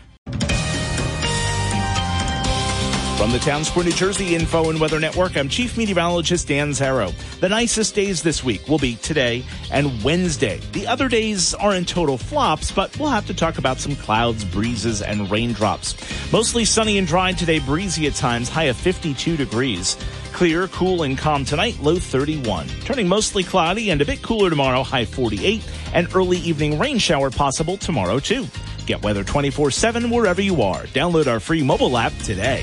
From 3.16 3.32
the 3.32 3.38
Town 3.38 3.64
Square, 3.64 3.86
New 3.86 3.92
Jersey 3.92 4.34
Info 4.34 4.68
and 4.68 4.78
Weather 4.78 5.00
Network, 5.00 5.38
I'm 5.38 5.48
Chief 5.48 5.78
Meteorologist 5.78 6.48
Dan 6.48 6.72
Zarrow. 6.72 7.14
The 7.40 7.48
nicest 7.48 7.94
days 7.94 8.22
this 8.22 8.44
week 8.44 8.68
will 8.68 8.78
be 8.78 8.96
today 8.96 9.42
and 9.72 10.04
Wednesday. 10.04 10.60
The 10.72 10.86
other 10.86 11.08
days 11.08 11.54
are 11.54 11.74
in 11.74 11.86
total 11.86 12.18
flops, 12.18 12.70
but 12.70 12.96
we'll 12.98 13.08
have 13.08 13.26
to 13.28 13.34
talk 13.34 13.56
about 13.56 13.78
some 13.78 13.96
clouds, 13.96 14.44
breezes, 14.44 15.00
and 15.00 15.30
raindrops. 15.30 15.96
Mostly 16.30 16.66
sunny 16.66 16.98
and 16.98 17.06
dry 17.08 17.32
today, 17.32 17.58
breezy 17.58 18.06
at 18.06 18.14
times, 18.14 18.50
high 18.50 18.64
of 18.64 18.76
52 18.76 19.38
degrees. 19.38 19.96
Clear, 20.32 20.68
cool, 20.68 21.02
and 21.02 21.16
calm 21.16 21.46
tonight, 21.46 21.78
low 21.80 21.98
31. 21.98 22.68
Turning 22.84 23.08
mostly 23.08 23.42
cloudy 23.42 23.88
and 23.88 24.02
a 24.02 24.04
bit 24.04 24.20
cooler 24.20 24.50
tomorrow, 24.50 24.82
high 24.82 25.06
48. 25.06 25.66
And 25.94 26.14
early 26.14 26.36
evening 26.38 26.78
rain 26.78 26.98
shower 26.98 27.30
possible 27.30 27.78
tomorrow, 27.78 28.20
too. 28.20 28.46
Get 28.84 29.02
weather 29.02 29.24
24 29.24 29.70
7 29.70 30.10
wherever 30.10 30.42
you 30.42 30.60
are. 30.60 30.84
Download 30.88 31.26
our 31.26 31.40
free 31.40 31.62
mobile 31.62 31.96
app 31.96 32.12
today. 32.18 32.62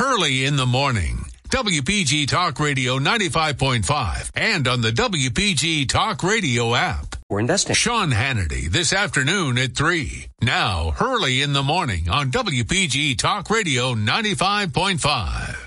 Hurley 0.00 0.44
in 0.44 0.56
the 0.56 0.66
morning. 0.66 1.24
WPG 1.50 2.26
Talk 2.26 2.58
Radio 2.58 2.98
95.5 2.98 4.30
and 4.34 4.66
on 4.66 4.80
the 4.80 4.90
WPG 4.90 5.88
Talk 5.88 6.22
Radio 6.24 6.74
app. 6.74 7.14
We're 7.30 7.40
investing. 7.40 7.74
Sean 7.74 8.10
Hannity 8.10 8.68
this 8.68 8.92
afternoon 8.92 9.56
at 9.58 9.76
3. 9.76 10.26
Now, 10.42 10.90
Hurley 10.90 11.42
in 11.42 11.52
the 11.52 11.62
morning 11.62 12.08
on 12.08 12.30
WPG 12.30 13.16
Talk 13.18 13.48
Radio 13.50 13.94
95.5. 13.94 15.65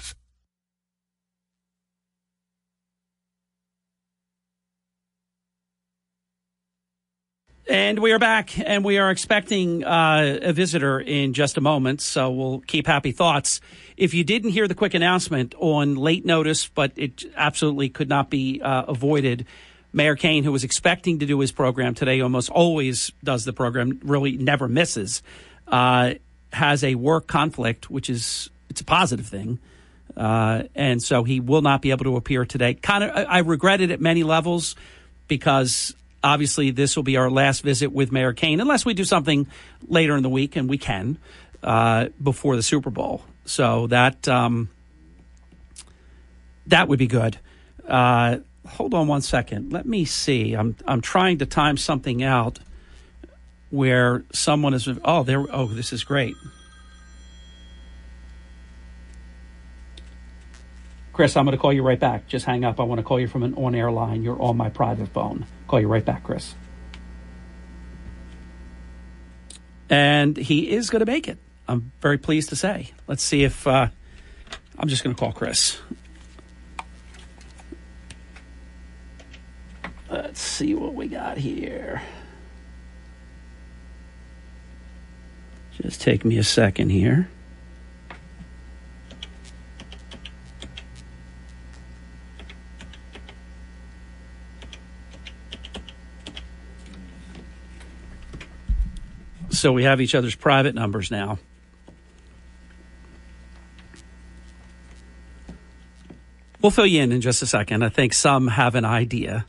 And 7.69 7.99
we 7.99 8.13
are 8.13 8.17
back, 8.17 8.57
and 8.57 8.83
we 8.83 8.97
are 8.97 9.11
expecting 9.11 9.83
uh, 9.83 10.39
a 10.41 10.53
visitor 10.53 10.99
in 10.99 11.33
just 11.33 11.55
a 11.55 11.61
moment, 11.61 12.01
so 12.01 12.31
we'll 12.31 12.61
keep 12.61 12.87
happy 12.87 13.11
thoughts. 13.11 13.61
If 13.95 14.15
you 14.15 14.23
didn't 14.23 14.49
hear 14.49 14.67
the 14.67 14.73
quick 14.73 14.95
announcement 14.95 15.53
on 15.59 15.93
late 15.93 16.25
notice, 16.25 16.67
but 16.67 16.93
it 16.95 17.25
absolutely 17.35 17.89
could 17.89 18.09
not 18.09 18.31
be 18.31 18.59
uh, 18.59 18.85
avoided, 18.87 19.45
Mayor 19.93 20.15
Kane, 20.15 20.43
who 20.43 20.51
was 20.51 20.63
expecting 20.63 21.19
to 21.19 21.27
do 21.27 21.39
his 21.39 21.51
program 21.51 21.93
today, 21.93 22.21
almost 22.21 22.49
always 22.49 23.11
does 23.23 23.45
the 23.45 23.53
program, 23.53 23.99
really 24.03 24.35
never 24.35 24.67
misses, 24.67 25.21
uh, 25.67 26.15
has 26.51 26.83
a 26.83 26.95
work 26.95 27.27
conflict, 27.27 27.87
which 27.87 28.09
is 28.09 28.49
it's 28.71 28.81
a 28.81 28.85
positive 28.85 29.27
thing. 29.27 29.59
Uh, 30.17 30.63
and 30.73 31.03
so 31.03 31.23
he 31.23 31.39
will 31.39 31.61
not 31.61 31.83
be 31.83 31.91
able 31.91 32.05
to 32.05 32.15
appear 32.15 32.45
today. 32.45 32.73
Kind 32.73 33.03
of, 33.03 33.11
I, 33.15 33.23
I 33.25 33.37
regret 33.39 33.79
it 33.79 33.91
at 33.91 34.01
many 34.01 34.23
levels 34.23 34.75
because 35.27 35.93
obviously 36.23 36.71
this 36.71 36.95
will 36.95 37.03
be 37.03 37.17
our 37.17 37.29
last 37.29 37.61
visit 37.61 37.91
with 37.91 38.11
Mayor 38.11 38.33
Kane, 38.33 38.59
unless 38.59 38.85
we 38.85 38.93
do 38.93 39.03
something 39.03 39.47
later 39.87 40.15
in 40.15 40.23
the 40.23 40.29
week, 40.29 40.55
and 40.55 40.69
we 40.69 40.77
can 40.77 41.17
uh, 41.63 42.07
before 42.21 42.55
the 42.55 42.63
Super 42.63 42.89
Bowl. 42.89 43.23
So 43.45 43.87
that 43.87 44.27
um, 44.27 44.69
that 46.67 46.87
would 46.87 46.99
be 46.99 47.07
good. 47.07 47.37
Uh, 47.87 48.37
hold 48.67 48.93
on 48.93 49.07
one 49.07 49.21
second. 49.21 49.73
Let 49.73 49.85
me 49.85 50.05
see. 50.05 50.53
I'm 50.53 50.75
I'm 50.85 51.01
trying 51.01 51.39
to 51.39 51.45
time 51.45 51.77
something 51.77 52.23
out 52.23 52.59
where 53.69 54.23
someone 54.33 54.73
is. 54.73 54.87
Oh, 55.03 55.23
there. 55.23 55.45
Oh, 55.51 55.65
this 55.67 55.93
is 55.93 56.03
great. 56.03 56.35
Chris, 61.13 61.35
I'm 61.35 61.45
going 61.45 61.57
to 61.57 61.61
call 61.61 61.73
you 61.73 61.83
right 61.83 61.99
back. 61.99 62.27
Just 62.27 62.45
hang 62.45 62.63
up. 62.63 62.79
I 62.79 62.83
want 62.83 62.99
to 62.99 63.03
call 63.03 63.19
you 63.19 63.27
from 63.27 63.43
an 63.43 63.53
on 63.55 63.75
air 63.75 63.91
line. 63.91 64.23
You're 64.23 64.41
on 64.41 64.55
my 64.55 64.69
private 64.69 65.09
phone. 65.09 65.45
Call 65.67 65.81
you 65.81 65.87
right 65.87 66.05
back, 66.05 66.23
Chris. 66.23 66.55
And 69.89 70.37
he 70.37 70.71
is 70.71 70.89
going 70.89 71.01
to 71.01 71.11
make 71.11 71.27
it. 71.27 71.37
I'm 71.67 71.91
very 72.01 72.17
pleased 72.17 72.49
to 72.49 72.55
say. 72.55 72.91
Let's 73.07 73.23
see 73.23 73.43
if 73.43 73.67
uh, 73.67 73.87
I'm 74.77 74.87
just 74.87 75.03
going 75.03 75.15
to 75.15 75.19
call 75.19 75.33
Chris. 75.33 75.79
Let's 80.09 80.41
see 80.41 80.73
what 80.73 80.95
we 80.95 81.07
got 81.07 81.37
here. 81.37 82.01
Just 85.81 86.01
take 86.01 86.25
me 86.25 86.37
a 86.37 86.43
second 86.43 86.89
here. 86.89 87.29
So 99.59 99.73
we 99.73 99.83
have 99.83 99.99
each 99.99 100.15
other's 100.15 100.35
private 100.35 100.73
numbers 100.73 101.11
now. 101.11 101.37
We'll 106.61 106.71
fill 106.71 106.85
you 106.85 107.01
in 107.01 107.11
in 107.11 107.19
just 107.19 107.41
a 107.41 107.45
second. 107.45 107.83
I 107.83 107.89
think 107.89 108.13
some 108.13 108.47
have 108.47 108.75
an 108.75 108.85
idea. 108.85 109.45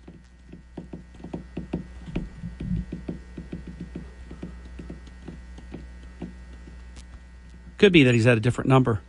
Could 7.78 7.92
be 7.92 8.02
that 8.02 8.12
he's 8.12 8.26
at 8.26 8.36
a 8.36 8.40
different 8.40 8.68
number. 8.68 9.00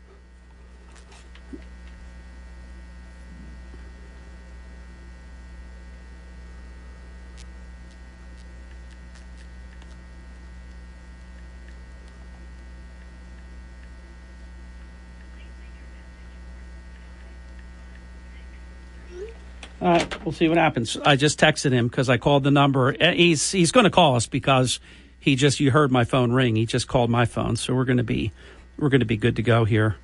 All 19.82 19.88
right, 19.88 20.24
we'll 20.24 20.31
see 20.42 20.50
what 20.50 20.58
happens. 20.58 20.98
I 21.06 21.18
just 21.18 21.40
texted 21.40 21.72
him 21.72 21.88
because 21.88 22.10
I 22.10 22.18
called 22.18 22.44
the 22.44 22.50
number. 22.50 22.96
Uh, 23.00 23.12
He's 23.12 23.52
he's 23.52 23.72
going 23.72 23.84
to 23.84 23.92
call 23.92 24.16
us 24.16 24.26
because 24.26 24.80
he 25.20 25.36
just 25.36 25.60
you 25.60 25.70
heard 25.70 25.92
my 25.92 26.04
phone 26.04 26.32
ring. 26.32 26.56
He 26.56 26.66
just 26.66 26.88
called 26.88 27.12
my 27.12 27.26
phone, 27.26 27.56
so 27.58 27.76
we're 27.76 27.86
going 27.86 27.98
to 27.98 28.04
be 28.04 28.32
we're 28.78 28.90
going 28.90 29.02
to 29.02 29.06
be 29.06 29.18
good 29.18 29.36
to 29.36 29.44
go 29.44 29.66
here. 29.66 29.98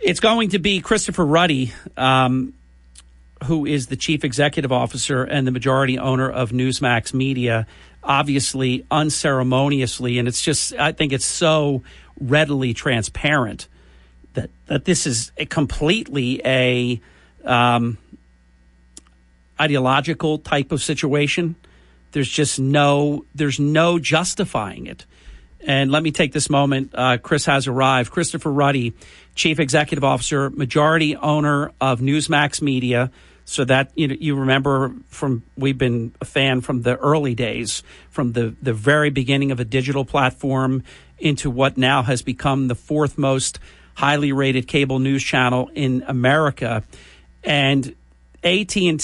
It's 0.00 0.20
going 0.20 0.50
to 0.50 0.58
be 0.58 0.80
Christopher 0.80 1.24
Ruddy, 1.24 1.72
um, 1.96 2.52
who 3.44 3.64
is 3.64 3.86
the 3.86 3.96
chief 3.96 4.24
executive 4.24 4.72
officer 4.72 5.24
and 5.24 5.46
the 5.46 5.50
majority 5.50 5.98
owner 5.98 6.30
of 6.30 6.50
Newsmax 6.50 7.14
Media. 7.14 7.66
Obviously, 8.04 8.86
unceremoniously, 8.90 10.18
and 10.18 10.28
it's 10.28 10.42
just 10.42 10.74
I 10.74 10.92
think 10.92 11.14
it's 11.14 11.24
so 11.24 11.82
readily 12.20 12.74
transparent 12.74 13.68
that 14.34 14.50
that 14.66 14.84
this 14.84 15.06
is 15.06 15.32
a 15.38 15.46
completely 15.46 16.42
a 16.44 17.00
um, 17.44 17.96
ideological 19.60 20.38
type 20.38 20.72
of 20.72 20.82
situation. 20.82 21.56
there's 22.12 22.28
just 22.28 22.58
no 22.58 23.24
there's 23.34 23.60
no 23.60 23.98
justifying 23.98 24.86
it. 24.86 25.06
And 25.60 25.90
let 25.90 26.02
me 26.02 26.12
take 26.12 26.32
this 26.32 26.48
moment. 26.48 26.92
Uh, 26.94 27.18
Chris 27.18 27.44
has 27.46 27.66
arrived. 27.66 28.12
Christopher 28.12 28.50
Ruddy, 28.52 28.94
Chief 29.34 29.58
Executive 29.58 30.04
Officer, 30.04 30.50
majority 30.50 31.16
owner 31.16 31.72
of 31.80 32.00
Newsmax 32.00 32.62
Media. 32.62 33.10
So 33.44 33.64
that 33.64 33.92
you 33.94 34.08
know, 34.08 34.16
you 34.18 34.36
remember 34.36 34.94
from 35.08 35.42
we've 35.56 35.78
been 35.78 36.12
a 36.20 36.26
fan 36.26 36.60
from 36.60 36.82
the 36.82 36.96
early 36.96 37.34
days, 37.34 37.82
from 38.10 38.32
the 38.32 38.54
the 38.60 38.74
very 38.74 39.08
beginning 39.10 39.52
of 39.52 39.58
a 39.58 39.64
digital 39.64 40.04
platform 40.04 40.82
into 41.18 41.50
what 41.50 41.78
now 41.78 42.02
has 42.02 42.20
become 42.20 42.68
the 42.68 42.74
fourth 42.74 43.16
most 43.16 43.58
highly 43.94 44.32
rated 44.32 44.68
cable 44.68 44.98
news 44.98 45.24
channel 45.24 45.70
in 45.74 46.04
America, 46.06 46.84
and 47.42 47.94
AT 48.44 48.76
and 48.76 49.00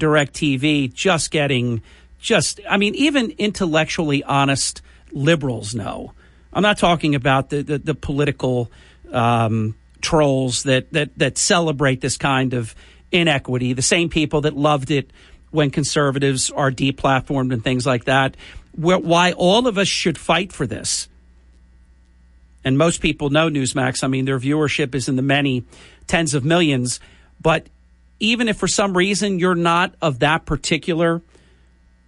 Directv 0.00 0.92
just 0.92 1.30
getting 1.30 1.82
just 2.18 2.60
I 2.68 2.76
mean 2.76 2.94
even 2.94 3.32
intellectually 3.38 4.24
honest 4.24 4.82
liberals 5.12 5.74
know. 5.74 6.12
I'm 6.52 6.62
not 6.62 6.78
talking 6.78 7.14
about 7.14 7.50
the 7.50 7.62
the, 7.62 7.78
the 7.78 7.94
political 7.94 8.70
um, 9.12 9.76
trolls 10.00 10.64
that, 10.64 10.92
that 10.92 11.16
that 11.18 11.38
celebrate 11.38 12.00
this 12.00 12.16
kind 12.16 12.54
of 12.54 12.74
inequity. 13.12 13.72
The 13.72 13.82
same 13.82 14.08
people 14.08 14.42
that 14.42 14.56
loved 14.56 14.90
it 14.90 15.10
when 15.50 15.70
conservatives 15.70 16.50
are 16.50 16.70
deplatformed 16.70 17.52
and 17.52 17.62
things 17.62 17.86
like 17.86 18.04
that. 18.04 18.36
Why 18.74 19.32
all 19.32 19.66
of 19.66 19.78
us 19.78 19.88
should 19.88 20.18
fight 20.18 20.52
for 20.52 20.66
this. 20.66 21.08
And 22.62 22.76
most 22.76 23.00
people 23.00 23.30
know 23.30 23.48
Newsmax. 23.48 24.02
I 24.02 24.08
mean, 24.08 24.24
their 24.24 24.38
viewership 24.38 24.94
is 24.94 25.08
in 25.08 25.16
the 25.16 25.22
many 25.22 25.64
tens 26.08 26.34
of 26.34 26.44
millions. 26.44 27.00
But 27.40 27.68
even 28.20 28.48
if 28.48 28.56
for 28.56 28.68
some 28.68 28.96
reason 28.96 29.38
you're 29.38 29.54
not 29.54 29.94
of 30.00 30.20
that 30.20 30.46
particular 30.46 31.22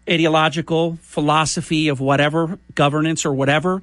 ideological 0.09 0.99
philosophy 1.03 1.89
of 1.89 2.01
whatever 2.01 2.59
governance 2.75 3.27
or 3.27 3.33
whatever, 3.33 3.83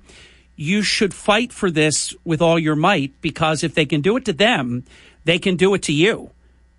you 0.56 0.82
should 0.82 1.14
fight 1.14 1.54
for 1.54 1.70
this 1.70 2.14
with 2.24 2.42
all 2.42 2.58
your 2.58 2.76
might 2.76 3.20
because 3.22 3.64
if 3.64 3.76
they 3.76 3.86
can 3.86 4.02
do 4.02 4.18
it 4.18 4.26
to 4.26 4.34
them, 4.34 4.84
they 5.24 5.38
can 5.38 5.56
do 5.56 5.74
it 5.74 5.84
to 5.84 5.94
you. 5.94 6.32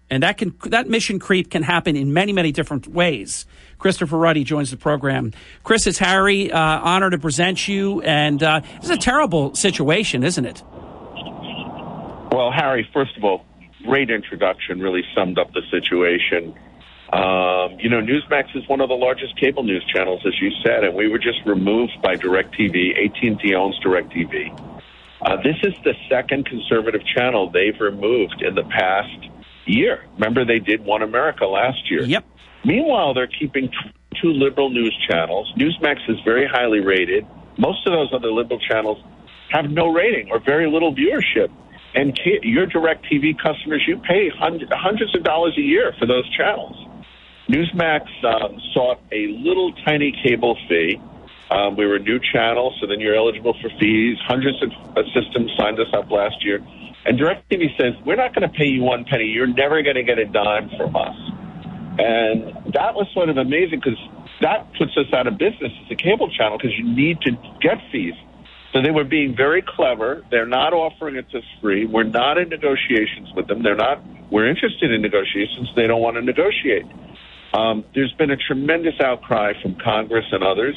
And 0.09 0.23
that 0.23 0.39
can 0.39 0.55
that 0.67 0.89
mission 0.89 1.19
creep 1.19 1.51
can 1.51 1.65
happen 1.65 1.97
in 1.97 2.13
many 2.13 2.33
many 2.33 2.53
different 2.53 2.87
ways. 2.87 3.45
Christopher 3.79 4.17
Ruddy 4.17 4.45
joins 4.45 4.71
the 4.71 4.77
program. 4.77 5.33
Chris, 5.65 5.87
it's 5.87 5.99
Harry. 5.99 6.51
Uh, 6.51 6.61
honor 6.61 7.11
to 7.11 7.19
present 7.19 7.67
you, 7.67 8.01
and 8.03 8.43
uh, 8.43 8.61
it's 8.77 8.89
a 8.89 8.97
terrible 8.97 9.55
situation, 9.55 10.23
isn't 10.23 10.47
it? 10.47 10.63
Well, 12.33 12.53
Harry, 12.53 12.89
first 12.93 13.17
of 13.17 13.25
all, 13.25 13.45
great 13.87 14.11
introduction. 14.11 14.81
Really 14.81 15.03
summed 15.15 15.39
up 15.39 15.53
the 15.53 15.63
situation. 15.71 16.55
Um, 17.13 17.79
you 17.79 17.89
know, 17.89 18.01
Newsmax 18.03 18.55
is 18.57 18.69
one 18.69 18.81
of 18.81 18.89
the 18.89 18.97
largest 18.97 19.39
cable 19.39 19.63
news 19.63 19.85
channels, 19.95 20.23
as 20.27 20.35
you 20.41 20.51
said, 20.65 20.83
and 20.83 20.95
we 20.95 21.09
were 21.09 21.19
just 21.19 21.39
removed 21.47 21.93
by 22.03 22.17
DirecTV. 22.17 23.07
AT&T 23.07 23.55
owns 23.55 23.79
DirecTV. 23.85 24.83
Uh, 25.23 25.37
this 25.43 25.57
is 25.63 25.73
the 25.85 25.95
second 26.11 26.47
conservative 26.47 27.03
channel 27.07 27.51
they've 27.51 27.81
removed 27.81 28.43
in 28.43 28.55
the 28.55 28.65
past 28.65 29.31
year. 29.67 30.05
Remember, 30.15 30.45
they 30.45 30.59
did 30.59 30.85
One 30.85 31.03
America 31.03 31.47
last 31.47 31.91
year. 31.91 32.03
Yep. 32.03 32.25
Meanwhile, 32.65 33.15
they're 33.15 33.29
keeping 33.29 33.71
two 34.21 34.33
liberal 34.33 34.71
news 34.71 34.97
channels. 35.09 35.53
Newsmax 35.57 35.99
is 36.09 36.17
very 36.25 36.47
highly 36.47 36.81
rated. 36.81 37.25
Most 37.57 37.87
of 37.87 37.93
those 37.93 38.13
other 38.13 38.33
liberal 38.33 38.59
channels 38.59 38.99
have 39.51 39.71
no 39.71 39.93
rating 39.93 40.31
or 40.31 40.41
very 40.41 40.71
little 40.71 40.95
viewership. 40.95 41.49
And 41.97 42.15
ca- 42.15 42.41
your 42.43 42.67
DirecTV 42.67 43.39
customers, 43.43 43.83
you 43.89 43.97
pay 43.97 44.29
hundreds, 44.29 44.71
hundreds 44.73 45.17
of 45.17 45.25
dollars 45.25 45.55
a 45.57 45.63
year 45.63 45.95
for 45.99 46.07
those 46.07 46.29
channels. 46.37 46.77
Newsmax 47.49 48.05
um, 48.23 48.61
sought 48.75 49.01
a 49.13 49.29
little 49.29 49.73
tiny 49.87 50.13
cable 50.23 50.59
fee. 50.69 51.01
Um, 51.51 51.77
we 51.77 51.87
were 51.87 51.97
a 51.97 52.01
new 52.01 52.21
channel, 52.21 52.75
so 52.81 52.87
then 52.87 53.01
you're 53.01 53.15
eligible 53.15 53.55
for 53.63 53.71
fees. 53.81 54.19
Hundreds 54.27 54.63
of 54.63 54.71
uh, 54.97 55.03
systems 55.15 55.51
signed 55.57 55.81
us 55.81 55.87
up 55.95 56.11
last 56.11 56.45
year. 56.45 56.57
And 57.07 57.19
DirecTV 57.19 57.81
says, 57.81 57.95
we're 58.05 58.17
not 58.17 58.35
going 58.35 58.51
to 58.51 58.55
pay 58.55 58.67
you 58.67 58.83
one 58.83 59.05
penny. 59.05 59.27
You're 59.27 59.47
never 59.47 59.81
going 59.83 59.95
to 59.97 60.03
get 60.03 60.19
a 60.19 60.27
dime 60.27 60.69
from 60.77 60.97
us. 60.97 61.17
And 61.99 62.75
that 62.75 62.95
was 62.95 63.07
sort 63.15 63.31
of 63.31 63.39
amazing 63.39 63.81
because 63.83 63.99
that 64.43 64.67
puts 64.77 64.93
us 64.99 65.07
out 65.15 65.27
of 65.27 65.39
business 65.39 65.73
as 65.85 65.91
a 65.91 65.95
cable 65.95 66.29
channel 66.29 66.59
because 66.59 66.77
you 66.77 66.85
need 66.85 67.21
to 67.23 67.31
get 67.63 67.79
fees. 67.91 68.15
So 68.77 68.83
they 68.83 68.91
were 68.91 69.05
being 69.05 69.35
very 69.35 69.65
clever. 69.67 70.23
They're 70.31 70.45
not 70.45 70.75
offering 70.75 71.17
it 71.17 71.31
to 71.31 71.41
free. 71.63 71.87
We're 71.87 72.03
not 72.03 72.37
in 72.37 72.51
negotiations 72.51 73.33
with 73.35 73.47
them. 73.47 73.63
They're 73.63 73.75
not. 73.75 74.05
We're 74.31 74.51
interested 74.51 74.93
in 74.93 75.01
negotiations. 75.01 75.71
They 75.75 75.87
don't 75.87 76.03
want 76.03 76.17
to 76.17 76.23
negotiate. 76.23 76.85
Um, 77.55 77.87
there's 77.95 78.13
been 78.19 78.31
a 78.31 78.37
tremendous 78.37 78.93
outcry 79.03 79.55
from 79.63 79.77
Congress 79.83 80.27
and 80.31 80.45
others. 80.45 80.77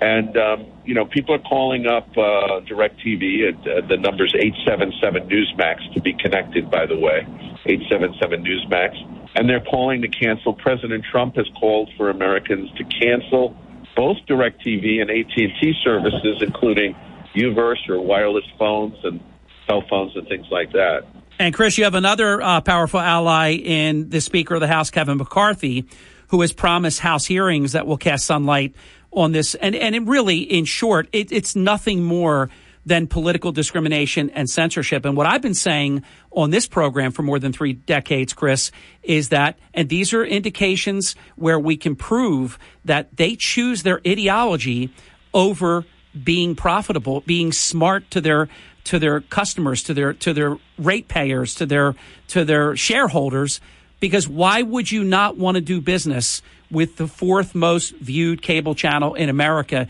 And, 0.00 0.36
um, 0.36 0.66
you 0.84 0.94
know, 0.94 1.04
people 1.04 1.32
are 1.36 1.42
calling 1.48 1.86
up 1.86 2.08
uh, 2.18 2.58
DirecTV 2.66 3.50
at 3.50 3.60
uh, 3.60 3.86
the 3.86 3.98
number's 3.98 4.34
877 4.34 5.30
Newsmax 5.30 5.94
to 5.94 6.00
be 6.00 6.14
connected, 6.14 6.68
by 6.68 6.86
the 6.86 6.98
way, 6.98 7.22
877 7.66 8.42
Newsmax. 8.42 8.98
And 9.36 9.48
they're 9.48 9.62
calling 9.62 10.02
to 10.02 10.08
cancel. 10.08 10.54
President 10.54 11.04
Trump 11.08 11.36
has 11.36 11.46
called 11.60 11.88
for 11.96 12.10
Americans 12.10 12.68
to 12.78 12.82
cancel 12.82 13.54
both 13.94 14.16
DirecTV 14.28 15.00
and 15.00 15.10
AT&T 15.10 15.74
services, 15.84 16.42
including 16.42 16.96
UVerse 17.38 17.88
or 17.88 18.00
wireless 18.00 18.44
phones 18.58 18.96
and 19.04 19.20
cell 19.66 19.82
phones 19.88 20.16
and 20.16 20.26
things 20.28 20.46
like 20.50 20.72
that. 20.72 21.02
And 21.38 21.54
Chris, 21.54 21.78
you 21.78 21.84
have 21.84 21.94
another 21.94 22.42
uh, 22.42 22.60
powerful 22.60 22.98
ally 22.98 23.52
in 23.52 24.10
the 24.10 24.20
Speaker 24.20 24.54
of 24.54 24.60
the 24.60 24.66
House, 24.66 24.90
Kevin 24.90 25.18
McCarthy, 25.18 25.86
who 26.28 26.40
has 26.40 26.52
promised 26.52 27.00
House 27.00 27.26
hearings 27.26 27.72
that 27.72 27.86
will 27.86 27.96
cast 27.96 28.26
sunlight 28.26 28.74
on 29.12 29.32
this. 29.32 29.54
And 29.54 29.74
and 29.76 30.08
really, 30.08 30.38
in 30.38 30.64
short, 30.64 31.08
it, 31.12 31.30
it's 31.30 31.54
nothing 31.54 32.02
more 32.02 32.50
than 32.88 33.06
political 33.06 33.52
discrimination 33.52 34.30
and 34.30 34.48
censorship. 34.48 35.04
And 35.04 35.16
what 35.16 35.26
I've 35.26 35.42
been 35.42 35.54
saying 35.54 36.02
on 36.32 36.50
this 36.50 36.66
program 36.66 37.12
for 37.12 37.22
more 37.22 37.38
than 37.38 37.52
three 37.52 37.74
decades, 37.74 38.32
Chris, 38.32 38.70
is 39.02 39.28
that, 39.28 39.58
and 39.74 39.88
these 39.88 40.14
are 40.14 40.24
indications 40.24 41.14
where 41.36 41.58
we 41.58 41.76
can 41.76 41.94
prove 41.96 42.58
that 42.86 43.14
they 43.16 43.36
choose 43.36 43.82
their 43.82 44.00
ideology 44.06 44.90
over 45.34 45.84
being 46.24 46.54
profitable, 46.54 47.22
being 47.22 47.52
smart 47.52 48.10
to 48.10 48.20
their 48.20 48.48
to 48.84 48.98
their 48.98 49.20
customers, 49.20 49.82
to 49.84 49.94
their 49.94 50.12
to 50.14 50.32
their 50.32 50.56
ratepayers, 50.78 51.54
to 51.56 51.66
their 51.66 51.94
to 52.28 52.44
their 52.44 52.76
shareholders. 52.76 53.60
Because 54.00 54.28
why 54.28 54.62
would 54.62 54.90
you 54.92 55.02
not 55.02 55.36
want 55.36 55.56
to 55.56 55.60
do 55.60 55.80
business 55.80 56.40
with 56.70 56.96
the 56.96 57.08
fourth 57.08 57.54
most 57.54 57.94
viewed 57.96 58.42
cable 58.42 58.74
channel 58.74 59.14
in 59.14 59.28
America? 59.28 59.88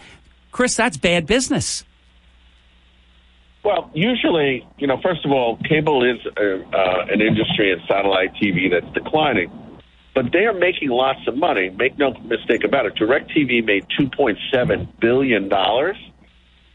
Chris, 0.50 0.74
that's 0.74 0.96
bad 0.96 1.26
business. 1.26 1.84
Well, 3.64 3.90
usually, 3.92 4.66
you 4.78 4.86
know, 4.86 4.98
first 5.02 5.24
of 5.26 5.30
all, 5.30 5.59
cable 5.68 6.02
is 6.02 6.18
uh, 6.26 6.40
uh, 6.40 7.06
an 7.10 7.20
industry 7.20 7.70
in 7.70 7.80
satellite 7.86 8.32
TV 8.42 8.70
that's 8.70 8.90
declining, 8.94 9.50
but 10.14 10.32
they 10.32 10.46
are 10.46 10.55
making 10.55 10.88
lots 10.88 11.20
of 11.26 11.36
money. 11.36 11.68
Make 11.70 11.98
no 11.98 12.14
mistake 12.24 12.64
about 12.64 12.86
it. 12.86 12.94
DirecTV 12.94 13.64
made 13.64 13.86
$2.7 14.00 14.88
billion. 15.00 15.50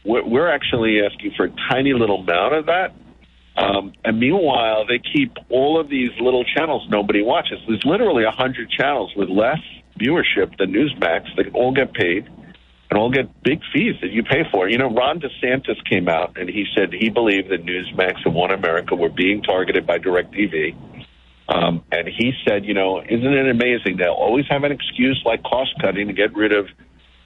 We're, 0.04 0.48
actually 0.48 1.00
asking 1.00 1.32
for 1.36 1.46
a 1.46 1.52
tiny 1.70 1.94
little 1.94 2.20
amount 2.20 2.54
of 2.54 2.66
that. 2.66 2.92
Um, 3.56 3.92
and 4.04 4.18
meanwhile, 4.18 4.84
they 4.86 4.98
keep 4.98 5.32
all 5.48 5.80
of 5.80 5.88
these 5.88 6.10
little 6.20 6.44
channels 6.44 6.86
nobody 6.90 7.22
watches. 7.22 7.58
There's 7.66 7.84
literally 7.84 8.24
100 8.24 8.70
channels 8.70 9.12
with 9.16 9.28
less 9.28 9.60
viewership 9.98 10.56
than 10.58 10.72
Newsmax. 10.72 11.24
They 11.36 11.50
all 11.54 11.72
get 11.72 11.94
paid 11.94 12.28
and 12.90 12.98
all 12.98 13.10
get 13.10 13.42
big 13.42 13.60
fees 13.72 13.94
that 14.02 14.10
you 14.10 14.22
pay 14.22 14.42
for. 14.50 14.68
You 14.68 14.78
know, 14.78 14.90
Ron 14.90 15.20
DeSantis 15.20 15.82
came 15.88 16.08
out 16.08 16.36
and 16.36 16.48
he 16.48 16.66
said 16.76 16.92
he 16.92 17.10
believed 17.10 17.50
that 17.50 17.64
Newsmax 17.64 18.24
and 18.24 18.34
One 18.34 18.50
America 18.50 18.94
were 18.94 19.08
being 19.08 19.42
targeted 19.42 19.86
by 19.86 19.98
DirecTV. 19.98 20.76
Um, 21.48 21.84
and 21.92 22.08
he 22.08 22.32
said, 22.46 22.64
you 22.64 22.74
know, 22.74 23.00
isn't 23.02 23.32
it 23.32 23.50
amazing? 23.50 23.96
They'll 23.98 24.12
always 24.12 24.46
have 24.48 24.64
an 24.64 24.72
excuse 24.72 25.20
like 25.24 25.42
cost 25.42 25.72
cutting 25.80 26.08
to 26.08 26.12
get 26.12 26.34
rid 26.34 26.52
of 26.52 26.66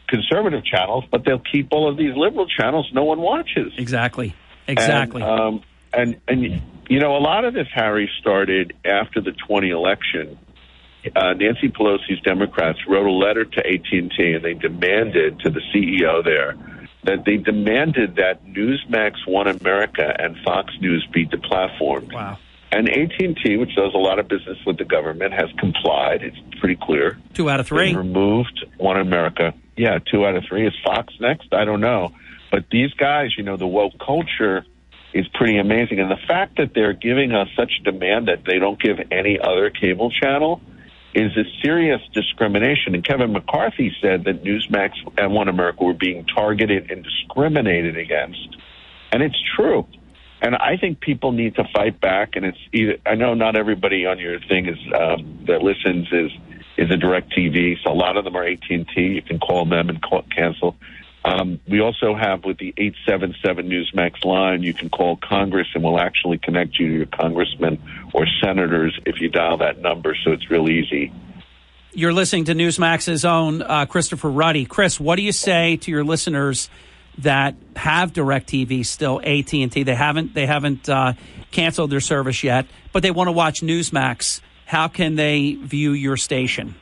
conservative 0.08 0.64
channels, 0.64 1.04
but 1.10 1.24
they'll 1.24 1.42
keep 1.52 1.68
all 1.70 1.88
of 1.88 1.96
these 1.96 2.14
liberal 2.16 2.46
channels 2.46 2.88
no 2.92 3.04
one 3.04 3.20
watches. 3.20 3.72
Exactly. 3.76 4.34
Exactly. 4.66 5.22
And, 5.22 5.40
um, 5.40 5.62
and, 5.92 6.20
and 6.28 6.62
you 6.88 7.00
know, 7.00 7.16
a 7.16 7.18
lot 7.18 7.44
of 7.44 7.54
this, 7.54 7.68
Harry, 7.74 8.10
started 8.20 8.74
after 8.84 9.20
the 9.20 9.32
20 9.32 9.70
election. 9.70 10.38
Uh, 11.14 11.32
Nancy 11.34 11.68
Pelosi's 11.68 12.20
Democrats 12.22 12.78
wrote 12.88 13.06
a 13.06 13.12
letter 13.12 13.44
to 13.44 13.66
AT&T, 13.66 14.16
and 14.18 14.44
they 14.44 14.54
demanded 14.54 15.40
to 15.40 15.50
the 15.50 15.60
CEO 15.72 16.22
there 16.24 16.56
that 17.04 17.24
they 17.24 17.36
demanded 17.36 18.16
that 18.16 18.44
Newsmax, 18.44 19.26
One 19.26 19.46
America, 19.46 20.14
and 20.18 20.36
Fox 20.44 20.74
News 20.80 21.06
be 21.12 21.26
deplatformed. 21.26 22.12
Wow. 22.12 22.38
And 22.70 22.88
AT&T, 22.88 23.56
which 23.56 23.74
does 23.74 23.94
a 23.94 23.98
lot 23.98 24.18
of 24.18 24.28
business 24.28 24.58
with 24.66 24.76
the 24.76 24.84
government, 24.84 25.32
has 25.32 25.48
complied. 25.58 26.22
It's 26.22 26.36
pretty 26.60 26.78
clear. 26.80 27.18
Two 27.32 27.48
out 27.48 27.60
of 27.60 27.66
three. 27.66 27.92
They 27.92 27.96
removed 27.96 28.64
One 28.76 28.98
America. 28.98 29.54
Yeah, 29.78 30.00
two 30.00 30.26
out 30.26 30.34
of 30.34 30.44
three. 30.48 30.66
Is 30.66 30.74
Fox 30.84 31.14
next? 31.20 31.54
I 31.54 31.64
don't 31.64 31.80
know. 31.80 32.12
But 32.50 32.64
these 32.70 32.92
guys, 32.94 33.30
you 33.38 33.44
know, 33.44 33.56
the 33.56 33.66
woke 33.66 33.94
culture 34.04 34.66
is 35.14 35.26
pretty 35.28 35.56
amazing. 35.56 36.00
And 36.00 36.10
the 36.10 36.18
fact 36.26 36.56
that 36.56 36.74
they're 36.74 36.92
giving 36.92 37.32
us 37.32 37.48
such 37.56 37.70
demand 37.84 38.26
that 38.26 38.44
they 38.44 38.58
don't 38.58 38.80
give 38.80 38.98
any 39.12 39.38
other 39.38 39.70
cable 39.70 40.10
channel 40.10 40.60
is 41.14 41.30
a 41.36 41.44
serious 41.62 42.00
discrimination. 42.12 42.94
And 42.94 43.04
Kevin 43.04 43.32
McCarthy 43.32 43.94
said 44.02 44.24
that 44.24 44.42
Newsmax 44.42 44.90
and 45.16 45.32
One 45.32 45.48
America 45.48 45.84
were 45.84 45.94
being 45.94 46.26
targeted 46.26 46.90
and 46.90 47.04
discriminated 47.04 47.96
against. 47.96 48.56
And 49.12 49.22
it's 49.22 49.40
true. 49.56 49.86
And 50.42 50.56
I 50.56 50.76
think 50.76 51.00
people 51.00 51.32
need 51.32 51.54
to 51.54 51.64
fight 51.72 52.00
back. 52.00 52.34
And 52.34 52.44
it's 52.44 52.58
either, 52.72 52.96
I 53.06 53.14
know 53.14 53.34
not 53.34 53.56
everybody 53.56 54.06
on 54.06 54.18
your 54.18 54.40
thing 54.40 54.66
is, 54.66 54.78
um, 54.92 55.44
that 55.46 55.62
listens 55.62 56.08
is, 56.12 56.32
is 56.78 56.90
a 56.90 56.96
direct 56.96 57.36
TV. 57.36 57.76
So 57.82 57.90
a 57.90 57.92
lot 57.92 58.16
of 58.16 58.24
them 58.24 58.36
are 58.36 58.44
AT&T. 58.44 58.86
You 58.96 59.20
can 59.20 59.38
call 59.40 59.66
them 59.66 59.90
and 59.90 60.00
call, 60.00 60.22
cancel. 60.34 60.76
Um, 61.24 61.60
we 61.68 61.80
also 61.80 62.14
have 62.14 62.44
with 62.44 62.58
the 62.58 62.72
877 62.76 63.68
Newsmax 63.68 64.24
line, 64.24 64.62
you 64.62 64.72
can 64.72 64.88
call 64.88 65.16
Congress 65.16 65.66
and 65.74 65.82
we'll 65.82 65.98
actually 65.98 66.38
connect 66.38 66.78
you 66.78 66.88
to 66.88 66.94
your 66.94 67.06
congressman 67.06 67.82
or 68.14 68.26
senators 68.42 68.98
if 69.04 69.20
you 69.20 69.28
dial 69.28 69.58
that 69.58 69.80
number. 69.80 70.16
So 70.24 70.30
it's 70.30 70.48
real 70.48 70.68
easy. 70.68 71.12
You're 71.92 72.12
listening 72.12 72.44
to 72.44 72.54
Newsmax's 72.54 73.24
own 73.24 73.62
uh, 73.62 73.86
Christopher 73.86 74.30
Ruddy. 74.30 74.64
Chris, 74.64 75.00
what 75.00 75.16
do 75.16 75.22
you 75.22 75.32
say 75.32 75.76
to 75.78 75.90
your 75.90 76.04
listeners 76.04 76.70
that 77.18 77.56
have 77.74 78.12
DirecTV 78.12 78.86
still 78.86 79.20
AT 79.20 79.52
and 79.52 79.72
T? 79.72 79.82
They 79.82 79.94
haven't 79.94 80.34
they 80.34 80.46
haven't 80.46 80.88
uh, 80.88 81.14
canceled 81.50 81.90
their 81.90 82.00
service 82.00 82.44
yet, 82.44 82.66
but 82.92 83.02
they 83.02 83.10
want 83.10 83.28
to 83.28 83.32
watch 83.32 83.62
Newsmax. 83.62 84.40
How 84.68 84.86
can 84.86 85.16
they 85.16 85.54
view 85.54 85.90
your 85.92 86.18
station? 86.18 86.74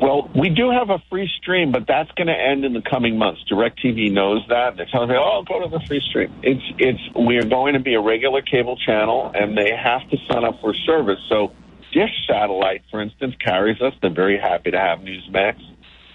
Well, 0.00 0.30
we 0.32 0.48
do 0.48 0.70
have 0.70 0.90
a 0.90 1.02
free 1.10 1.28
stream, 1.38 1.72
but 1.72 1.88
that's 1.88 2.12
going 2.12 2.28
to 2.28 2.32
end 2.32 2.64
in 2.64 2.72
the 2.72 2.82
coming 2.82 3.18
months. 3.18 3.42
DirecTV 3.50 4.12
knows 4.12 4.46
that. 4.48 4.76
They're 4.76 4.86
telling 4.86 5.08
me, 5.08 5.16
"Oh, 5.18 5.42
go 5.42 5.60
to 5.60 5.68
the 5.68 5.80
free 5.86 6.00
stream." 6.08 6.32
It's 6.44 6.62
it's 6.78 7.00
we 7.16 7.38
are 7.38 7.44
going 7.44 7.74
to 7.74 7.80
be 7.80 7.94
a 7.94 8.00
regular 8.00 8.42
cable 8.42 8.76
channel, 8.76 9.32
and 9.34 9.58
they 9.58 9.74
have 9.74 10.08
to 10.10 10.16
sign 10.30 10.44
up 10.44 10.60
for 10.60 10.72
service. 10.72 11.18
So, 11.28 11.50
Dish 11.92 12.12
Satellite, 12.28 12.82
for 12.92 13.02
instance, 13.02 13.34
carries 13.44 13.80
us. 13.80 13.94
They're 14.00 14.14
very 14.14 14.38
happy 14.38 14.70
to 14.70 14.78
have 14.78 15.00
Newsmax. 15.00 15.56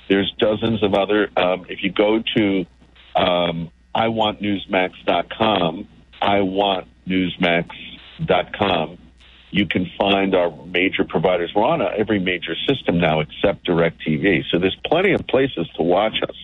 There's 0.07 0.33
dozens 0.39 0.81
of 0.81 0.93
other. 0.93 1.29
Um, 1.35 1.65
if 1.67 1.83
you 1.83 1.91
go 1.91 2.23
to 2.37 2.65
um, 3.17 3.69
iwantnewsmax.com, 3.93 5.89
iwantnewsmax.com, 6.21 8.97
you 9.51 9.65
can 9.65 9.91
find 9.97 10.33
our 10.33 10.49
major 10.65 11.03
providers. 11.03 11.51
We're 11.53 11.65
on 11.65 11.81
every 11.81 12.19
major 12.19 12.55
system 12.67 12.99
now 12.99 13.19
except 13.19 13.67
DirecTV. 13.67 14.45
So 14.49 14.57
there's 14.59 14.77
plenty 14.85 15.13
of 15.13 15.27
places 15.27 15.67
to 15.75 15.83
watch 15.83 16.15
us. 16.27 16.35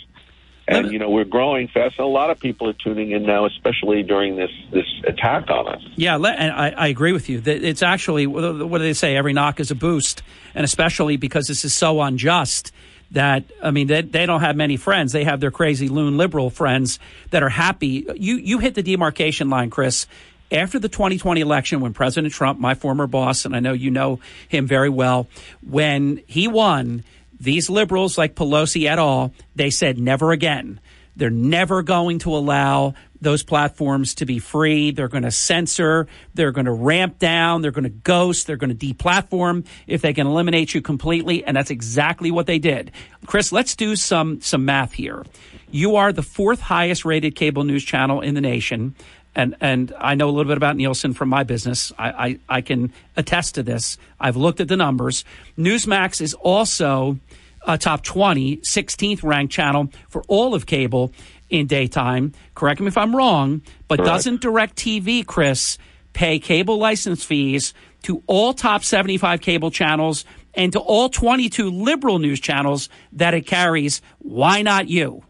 And, 0.69 0.91
you 0.91 0.99
know, 0.99 1.09
we're 1.09 1.23
growing 1.23 1.69
fast. 1.69 1.95
And 1.97 2.05
a 2.05 2.09
lot 2.09 2.29
of 2.29 2.41
people 2.41 2.67
are 2.67 2.73
tuning 2.73 3.11
in 3.11 3.23
now, 3.23 3.45
especially 3.45 4.03
during 4.03 4.35
this, 4.35 4.51
this 4.73 4.85
attack 5.05 5.49
on 5.49 5.69
us. 5.69 5.81
Yeah, 5.95 6.15
and 6.15 6.51
I, 6.51 6.71
I 6.71 6.87
agree 6.87 7.13
with 7.13 7.29
you. 7.29 7.39
That 7.39 7.63
It's 7.63 7.81
actually, 7.81 8.27
what 8.27 8.77
do 8.77 8.79
they 8.79 8.91
say? 8.91 9.15
Every 9.15 9.31
knock 9.31 9.61
is 9.61 9.71
a 9.71 9.75
boost. 9.75 10.23
And 10.53 10.65
especially 10.65 11.15
because 11.15 11.47
this 11.47 11.63
is 11.63 11.73
so 11.73 12.01
unjust 12.01 12.73
that, 13.11 13.45
I 13.63 13.71
mean, 13.71 13.87
they, 13.87 14.01
they 14.01 14.25
don't 14.25 14.41
have 14.41 14.57
many 14.57 14.75
friends. 14.75 15.13
They 15.13 15.23
have 15.23 15.39
their 15.39 15.51
crazy 15.51 15.87
loon 15.87 16.17
liberal 16.17 16.49
friends 16.49 16.99
that 17.29 17.43
are 17.43 17.49
happy. 17.49 18.05
You, 18.17 18.35
you 18.35 18.59
hit 18.59 18.75
the 18.75 18.83
demarcation 18.83 19.49
line, 19.49 19.69
Chris 19.69 20.05
after 20.51 20.79
the 20.79 20.89
2020 20.89 21.41
election, 21.41 21.81
when 21.81 21.93
President 21.93 22.33
Trump, 22.33 22.59
my 22.59 22.75
former 22.75 23.07
boss, 23.07 23.45
and 23.45 23.55
I 23.55 23.59
know 23.59 23.73
you 23.73 23.91
know 23.91 24.19
him 24.47 24.67
very 24.67 24.89
well, 24.89 25.27
when 25.67 26.21
he 26.27 26.47
won, 26.47 27.03
these 27.39 27.69
liberals 27.69 28.17
like 28.17 28.35
Pelosi 28.35 28.89
et 28.89 28.97
al., 28.97 29.33
they 29.55 29.69
said 29.69 29.97
never 29.97 30.31
again. 30.31 30.79
They're 31.15 31.29
never 31.29 31.81
going 31.81 32.19
to 32.19 32.35
allow 32.35 32.93
those 33.19 33.41
platforms 33.41 34.15
to 34.15 34.25
be 34.25 34.37
free. 34.37 34.91
They're 34.91 35.07
going 35.07 35.23
to 35.23 35.31
censor. 35.31 36.07
They're 36.35 36.51
going 36.51 36.65
to 36.65 36.71
ramp 36.71 37.17
down. 37.17 37.61
They're 37.61 37.71
going 37.71 37.83
to 37.83 37.89
ghost. 37.89 38.45
They're 38.45 38.57
going 38.57 38.75
to 38.75 38.93
deplatform 38.93 39.65
if 39.87 40.01
they 40.01 40.13
can 40.13 40.27
eliminate 40.27 40.75
you 40.75 40.81
completely. 40.81 41.43
And 41.43 41.57
that's 41.57 41.71
exactly 41.71 42.29
what 42.29 42.45
they 42.45 42.59
did. 42.59 42.91
Chris, 43.25 43.51
let's 43.51 43.75
do 43.75 43.95
some, 43.95 44.41
some 44.41 44.65
math 44.65 44.93
here. 44.93 45.25
You 45.71 45.97
are 45.97 46.13
the 46.13 46.23
fourth 46.23 46.61
highest 46.61 47.03
rated 47.03 47.35
cable 47.35 47.63
news 47.63 47.83
channel 47.83 48.21
in 48.21 48.35
the 48.35 48.41
nation 48.41 48.95
and 49.37 49.55
and 49.61 49.93
I 49.99 50.15
know 50.15 50.27
a 50.27 50.31
little 50.31 50.49
bit 50.49 50.57
about 50.57 50.75
Nielsen 50.75 51.13
from 51.13 51.29
my 51.29 51.43
business. 51.43 51.93
I, 51.97 52.09
I, 52.09 52.39
I, 52.49 52.61
can 52.61 52.91
attest 53.15 53.55
to 53.55 53.63
this. 53.63 53.97
I've 54.19 54.35
looked 54.35 54.59
at 54.59 54.67
the 54.67 54.75
numbers. 54.75 55.23
Newsmax 55.57 56.21
is 56.21 56.33
also 56.33 57.19
a 57.65 57.77
top 57.77 58.03
20, 58.03 58.57
16th 58.57 59.23
ranked 59.23 59.53
channel 59.53 59.89
for 60.09 60.23
all 60.27 60.55
of 60.55 60.65
cable 60.65 61.13
in 61.49 61.67
daytime. 61.67 62.33
Correct 62.55 62.81
me 62.81 62.87
if 62.87 62.97
I'm 62.97 63.15
wrong, 63.15 63.61
but 63.87 63.99
Correct. 63.99 64.09
doesn't 64.09 64.41
DirecTV, 64.41 65.25
Chris, 65.27 65.77
pay 66.13 66.39
cable 66.39 66.79
license 66.79 67.23
fees 67.23 67.75
to 68.03 68.23
all 68.25 68.53
top 68.53 68.83
75 68.83 69.41
cable 69.41 69.69
channels 69.69 70.25
and 70.55 70.73
to 70.73 70.79
all 70.79 71.09
22 71.09 71.69
liberal 71.69 72.17
news 72.17 72.39
channels 72.39 72.89
that 73.13 73.35
it 73.35 73.45
carries? 73.45 74.01
Why 74.17 74.63
not 74.63 74.89
you? 74.89 75.23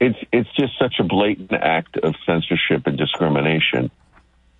It's 0.00 0.18
it's 0.32 0.48
just 0.58 0.78
such 0.78 0.94
a 0.98 1.04
blatant 1.04 1.52
act 1.52 1.96
of 1.96 2.14
censorship 2.26 2.86
and 2.86 2.98
discrimination. 2.98 3.90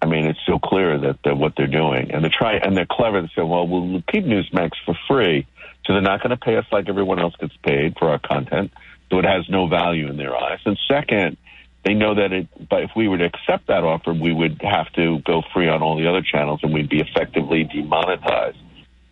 I 0.00 0.06
mean, 0.06 0.26
it's 0.26 0.38
so 0.46 0.58
clear 0.58 0.98
that 0.98 1.18
they're 1.24 1.34
what 1.34 1.54
they're 1.56 1.66
doing, 1.66 2.10
and 2.12 2.24
they 2.24 2.28
try 2.28 2.54
and 2.54 2.76
they're 2.76 2.86
clever. 2.90 3.20
They 3.22 3.28
say, 3.28 3.42
"Well, 3.42 3.66
we'll 3.66 4.02
keep 4.10 4.24
Newsmax 4.24 4.72
for 4.84 4.96
free, 5.08 5.46
so 5.84 5.92
they're 5.92 6.02
not 6.02 6.22
going 6.22 6.30
to 6.30 6.36
pay 6.36 6.56
us 6.56 6.66
like 6.72 6.88
everyone 6.88 7.18
else 7.18 7.34
gets 7.38 7.56
paid 7.62 7.96
for 7.98 8.10
our 8.10 8.18
content, 8.18 8.72
so 9.10 9.18
it 9.18 9.24
has 9.24 9.48
no 9.48 9.66
value 9.66 10.08
in 10.08 10.16
their 10.16 10.36
eyes." 10.36 10.60
And 10.64 10.78
second, 10.88 11.36
they 11.84 11.94
know 11.94 12.14
that 12.14 12.32
it. 12.32 12.68
But 12.68 12.84
if 12.84 12.90
we 12.96 13.08
were 13.08 13.18
to 13.18 13.24
accept 13.24 13.68
that 13.68 13.84
offer, 13.84 14.12
we 14.12 14.32
would 14.32 14.60
have 14.62 14.90
to 14.94 15.18
go 15.20 15.42
free 15.52 15.68
on 15.68 15.82
all 15.82 15.96
the 15.96 16.08
other 16.08 16.22
channels, 16.22 16.60
and 16.62 16.72
we'd 16.72 16.88
be 16.88 17.00
effectively 17.00 17.64
demonetized. 17.64 18.58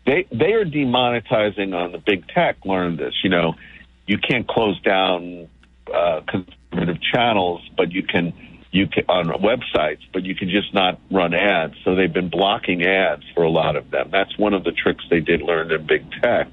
They 0.07 0.27
they 0.31 0.53
are 0.53 0.65
demonetizing 0.65 1.75
on 1.75 1.93
the 1.93 1.99
big 1.99 2.29
tech. 2.29 2.65
Learned 2.65 2.99
this, 2.99 3.15
you 3.23 3.31
know, 3.31 3.55
you 4.07 4.19
can't 4.19 4.47
close 4.47 4.81
down 4.83 5.49
uh, 5.93 6.21
conservative 6.29 7.03
channels, 7.13 7.63
but 7.77 7.93
you 7.93 8.03
can 8.03 8.33
you 8.71 8.89
can 8.89 9.05
on 9.09 9.27
websites, 9.41 10.01
but 10.13 10.25
you 10.25 10.35
can 10.35 10.51
just 10.51 10.75
not 10.75 10.99
run 11.11 11.33
ads. 11.33 11.75
So 11.85 11.95
they've 11.95 12.13
been 12.13 12.29
blocking 12.29 12.85
ads 12.85 13.23
for 13.35 13.45
a 13.45 13.51
lot 13.51 13.77
of 13.77 13.91
them. 13.91 14.09
That's 14.11 14.37
one 14.37 14.53
of 14.53 14.65
the 14.65 14.73
tricks 14.73 15.05
they 15.09 15.21
did 15.21 15.43
learn 15.43 15.71
in 15.71 15.87
big 15.87 16.11
tech. 16.21 16.49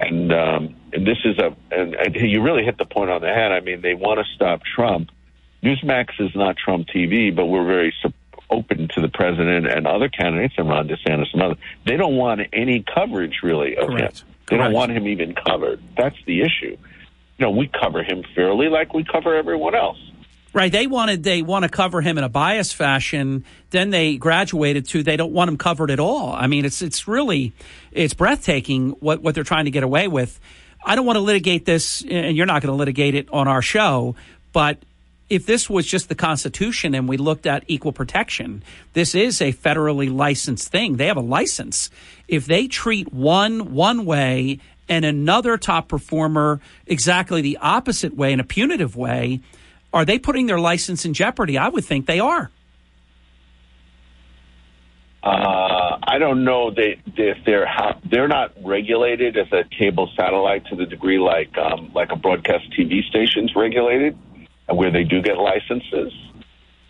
And 0.00 0.32
um, 0.32 0.76
and 0.92 1.06
this 1.06 1.18
is 1.24 1.38
a 1.38 1.54
and, 1.70 1.94
and 1.94 2.14
you 2.16 2.42
really 2.42 2.64
hit 2.64 2.78
the 2.78 2.86
point 2.86 3.10
on 3.10 3.20
the 3.20 3.28
head. 3.28 3.52
I 3.52 3.60
mean, 3.60 3.82
they 3.82 3.94
want 3.94 4.18
to 4.20 4.34
stop 4.34 4.62
Trump. 4.62 5.10
Newsmax 5.62 6.18
is 6.18 6.34
not 6.34 6.56
Trump 6.56 6.88
TV, 6.88 7.34
but 7.34 7.46
we're 7.46 7.64
very 7.64 7.94
su- 8.02 8.12
open 8.50 8.88
to 8.94 9.00
the 9.00 9.08
president 9.08 9.66
and 9.66 9.86
other 9.86 10.08
candidates 10.08 10.54
and 10.58 10.68
Ron 10.68 10.88
DeSantis 10.88 11.32
and 11.32 11.42
others. 11.42 11.58
They 11.86 11.96
don't 11.96 12.16
want 12.16 12.40
any 12.52 12.84
coverage 12.94 13.40
really 13.42 13.76
of 13.76 13.88
Correct. 13.88 14.20
him. 14.20 14.28
They 14.48 14.56
don't 14.58 14.72
want 14.72 14.92
him 14.92 15.08
even 15.08 15.34
covered. 15.34 15.82
That's 15.96 16.16
the 16.26 16.42
issue. 16.42 16.76
You 17.38 17.46
know, 17.46 17.50
we 17.50 17.68
cover 17.68 18.02
him 18.02 18.22
fairly 18.34 18.68
like 18.68 18.94
we 18.94 19.04
cover 19.04 19.34
everyone 19.34 19.74
else. 19.74 19.98
Right. 20.52 20.70
They 20.70 20.86
wanted 20.86 21.24
they 21.24 21.42
want 21.42 21.64
to 21.64 21.68
cover 21.68 22.00
him 22.00 22.16
in 22.16 22.22
a 22.22 22.28
biased 22.28 22.76
fashion. 22.76 23.44
Then 23.70 23.90
they 23.90 24.16
graduated 24.16 24.86
to 24.90 25.02
they 25.02 25.16
don't 25.16 25.32
want 25.32 25.48
him 25.48 25.58
covered 25.58 25.90
at 25.90 25.98
all. 25.98 26.32
I 26.32 26.46
mean, 26.46 26.64
it's 26.64 26.80
it's 26.80 27.08
really 27.08 27.52
it's 27.90 28.14
breathtaking 28.14 28.90
what 29.00 29.20
what 29.20 29.34
they're 29.34 29.42
trying 29.42 29.64
to 29.64 29.72
get 29.72 29.82
away 29.82 30.06
with. 30.06 30.38
I 30.86 30.94
don't 30.94 31.06
want 31.06 31.16
to 31.16 31.22
litigate 31.22 31.64
this, 31.64 32.04
and 32.08 32.36
you're 32.36 32.46
not 32.46 32.62
going 32.62 32.72
to 32.72 32.76
litigate 32.76 33.16
it 33.16 33.28
on 33.32 33.48
our 33.48 33.62
show. 33.62 34.14
But 34.52 34.78
if 35.28 35.46
this 35.46 35.68
was 35.68 35.86
just 35.86 36.08
the 36.08 36.14
Constitution 36.14 36.94
and 36.94 37.08
we 37.08 37.16
looked 37.16 37.46
at 37.46 37.64
equal 37.66 37.92
protection, 37.92 38.62
this 38.92 39.14
is 39.14 39.40
a 39.40 39.52
federally 39.52 40.14
licensed 40.14 40.68
thing. 40.68 40.98
They 40.98 41.06
have 41.06 41.16
a 41.16 41.22
license. 41.22 41.90
If 42.28 42.46
they 42.46 42.68
treat 42.68 43.12
one 43.12 43.72
one 43.72 44.04
way 44.04 44.60
and 44.88 45.04
another 45.04 45.56
top 45.56 45.88
performer 45.88 46.60
exactly 46.86 47.40
the 47.40 47.58
opposite 47.60 48.14
way 48.14 48.32
in 48.32 48.40
a 48.40 48.44
punitive 48.44 48.96
way, 48.96 49.40
are 49.92 50.04
they 50.04 50.18
putting 50.18 50.46
their 50.46 50.58
license 50.58 51.04
in 51.04 51.14
jeopardy? 51.14 51.56
I 51.56 51.68
would 51.68 51.84
think 51.84 52.06
they 52.06 52.20
are. 52.20 52.50
Uh, 55.22 55.98
I 56.02 56.18
don't 56.18 56.44
know 56.44 56.70
they, 56.70 57.00
if 57.16 57.38
they're 57.46 57.64
how, 57.64 57.98
they're 58.04 58.28
not 58.28 58.52
regulated 58.62 59.38
as 59.38 59.46
a 59.52 59.64
cable 59.64 60.10
satellite 60.14 60.66
to 60.66 60.76
the 60.76 60.84
degree 60.84 61.18
like 61.18 61.56
um, 61.56 61.92
like 61.94 62.12
a 62.12 62.16
broadcast 62.16 62.70
TV 62.78 63.02
station's 63.08 63.56
regulated, 63.56 64.18
where 64.68 64.90
they 64.90 65.04
do 65.04 65.22
get 65.22 65.38
licenses. 65.38 66.12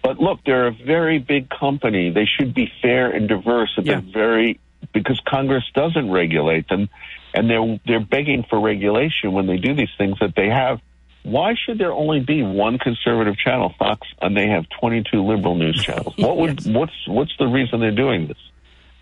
But 0.02 0.18
look, 0.18 0.40
they're 0.44 0.66
a 0.66 0.72
very 0.72 1.18
big 1.18 1.48
company. 1.48 2.10
They 2.10 2.26
should 2.26 2.54
be 2.54 2.70
fair 2.82 3.10
and 3.10 3.28
diverse. 3.28 3.72
And 3.76 3.86
They're 3.86 4.00
very 4.00 4.58
because 4.92 5.20
Congress 5.26 5.64
doesn't 5.74 6.10
regulate 6.10 6.68
them, 6.68 6.88
and 7.34 7.50
they're 7.50 7.80
they're 7.84 8.04
begging 8.04 8.44
for 8.48 8.60
regulation 8.60 9.32
when 9.32 9.46
they 9.46 9.56
do 9.56 9.74
these 9.74 9.90
things 9.98 10.16
that 10.20 10.34
they 10.36 10.48
have. 10.48 10.80
Why 11.24 11.54
should 11.54 11.78
there 11.78 11.92
only 11.92 12.20
be 12.20 12.42
one 12.42 12.78
conservative 12.78 13.36
channel, 13.36 13.74
Fox, 13.78 14.06
and 14.20 14.36
they 14.36 14.48
have 14.48 14.66
22 14.80 15.22
liberal 15.22 15.54
news 15.54 15.82
channels? 15.82 16.14
What 16.16 16.36
would 16.36 16.64
what's 16.74 17.08
what's 17.08 17.32
the 17.38 17.46
reason 17.46 17.80
they're 17.80 17.90
doing 17.94 18.28
this? 18.28 18.38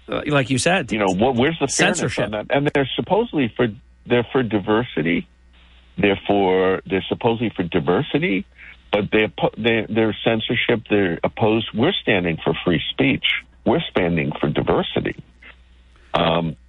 Uh, 0.08 0.22
like 0.26 0.50
you 0.50 0.58
said, 0.58 0.90
you 0.90 0.98
know, 0.98 1.14
what, 1.14 1.36
where's 1.36 1.58
the 1.60 1.68
Censorship. 1.68 2.24
on 2.24 2.30
that? 2.32 2.46
And 2.50 2.70
they're 2.74 2.90
supposedly 2.96 3.52
for 3.56 3.68
they're 4.06 4.26
for 4.32 4.42
diversity. 4.42 5.28
They're 5.98 6.20
for 6.26 6.80
they're 6.86 7.04
supposedly 7.08 7.52
for 7.54 7.64
diversity, 7.64 8.46
but 8.92 9.10
they 9.12 9.26
oppo- 9.26 9.54
they 9.56 9.92
they're 9.92 10.16
censorship. 10.24 10.86
They're 10.88 11.18
opposed. 11.22 11.68
We're 11.74 11.92
standing 11.92 12.38
for 12.42 12.54
free 12.64 12.80
speech. 12.90 13.24
We're 13.66 13.82
standing 13.90 14.32
for 14.40 14.48
diversity. 14.48 15.22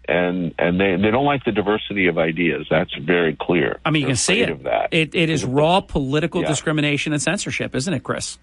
And 0.08 0.54
and 0.60 0.80
they 0.80 0.96
they 0.96 1.12
don't 1.12 1.26
like 1.26 1.44
the 1.46 1.52
diversity 1.52 2.08
of 2.08 2.18
ideas. 2.18 2.68
That's 2.70 2.94
very 2.96 3.36
clear. 3.40 3.80
I 3.86 3.92
mean, 3.92 4.02
you 4.02 4.08
They're 4.08 4.12
can 4.12 4.18
see 4.18 4.42
it. 4.42 4.50
Of 4.50 4.64
that. 4.64 4.90
It, 4.94 5.16
it 5.16 5.30
is 5.30 5.46
raw 5.46 5.80
political 5.82 6.42
Yeah. 6.42 6.48
discrimination 6.48 7.14
and 7.14 7.22
censorship, 7.22 7.76
isn't 7.76 7.94
it, 7.94 8.04
Chris? 8.04 8.38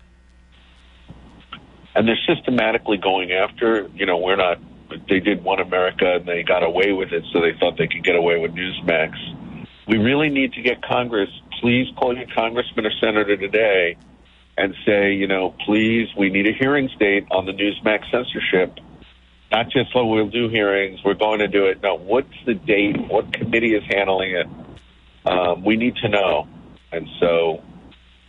and 1.94 2.06
they're 2.06 2.18
systematically 2.26 2.96
going 2.96 3.32
after. 3.32 3.88
You 3.94 4.06
know, 4.06 4.18
we're 4.18 4.36
not. 4.36 4.58
They 5.08 5.20
did 5.20 5.42
One 5.44 5.60
America, 5.60 6.16
and 6.16 6.26
they 6.26 6.42
got 6.42 6.62
away 6.64 6.92
with 6.92 7.12
it, 7.12 7.24
so 7.32 7.40
they 7.40 7.52
thought 7.58 7.76
they 7.78 7.86
could 7.86 8.02
get 8.04 8.16
away 8.16 8.38
with 8.38 8.52
Newsmax. 8.54 9.12
We 9.86 9.98
really 9.98 10.28
need 10.30 10.52
to 10.54 10.62
get 10.62 10.82
Congress. 10.82 11.28
Please 11.60 11.86
call 11.96 12.16
your 12.16 12.26
congressman 12.34 12.86
or 12.86 12.90
senator 13.00 13.36
today 13.36 13.96
and 14.56 14.74
say, 14.86 15.12
you 15.12 15.26
know, 15.26 15.54
please, 15.66 16.08
we 16.16 16.28
need 16.30 16.46
a 16.46 16.52
hearings 16.52 16.90
date 16.98 17.24
on 17.30 17.46
the 17.46 17.52
Newsmax 17.52 18.10
censorship. 18.10 18.78
Not 19.50 19.70
just, 19.70 19.90
oh, 19.94 20.06
we'll 20.06 20.28
do 20.28 20.48
hearings, 20.48 21.00
we're 21.04 21.14
going 21.14 21.40
to 21.40 21.48
do 21.48 21.66
it. 21.66 21.82
No, 21.82 21.96
what's 21.96 22.32
the 22.46 22.54
date? 22.54 22.96
What 23.08 23.32
committee 23.32 23.74
is 23.74 23.82
handling 23.88 24.36
it? 24.36 24.46
Um, 25.24 25.64
we 25.64 25.76
need 25.76 25.96
to 25.96 26.08
know. 26.08 26.48
And 26.92 27.08
so 27.18 27.62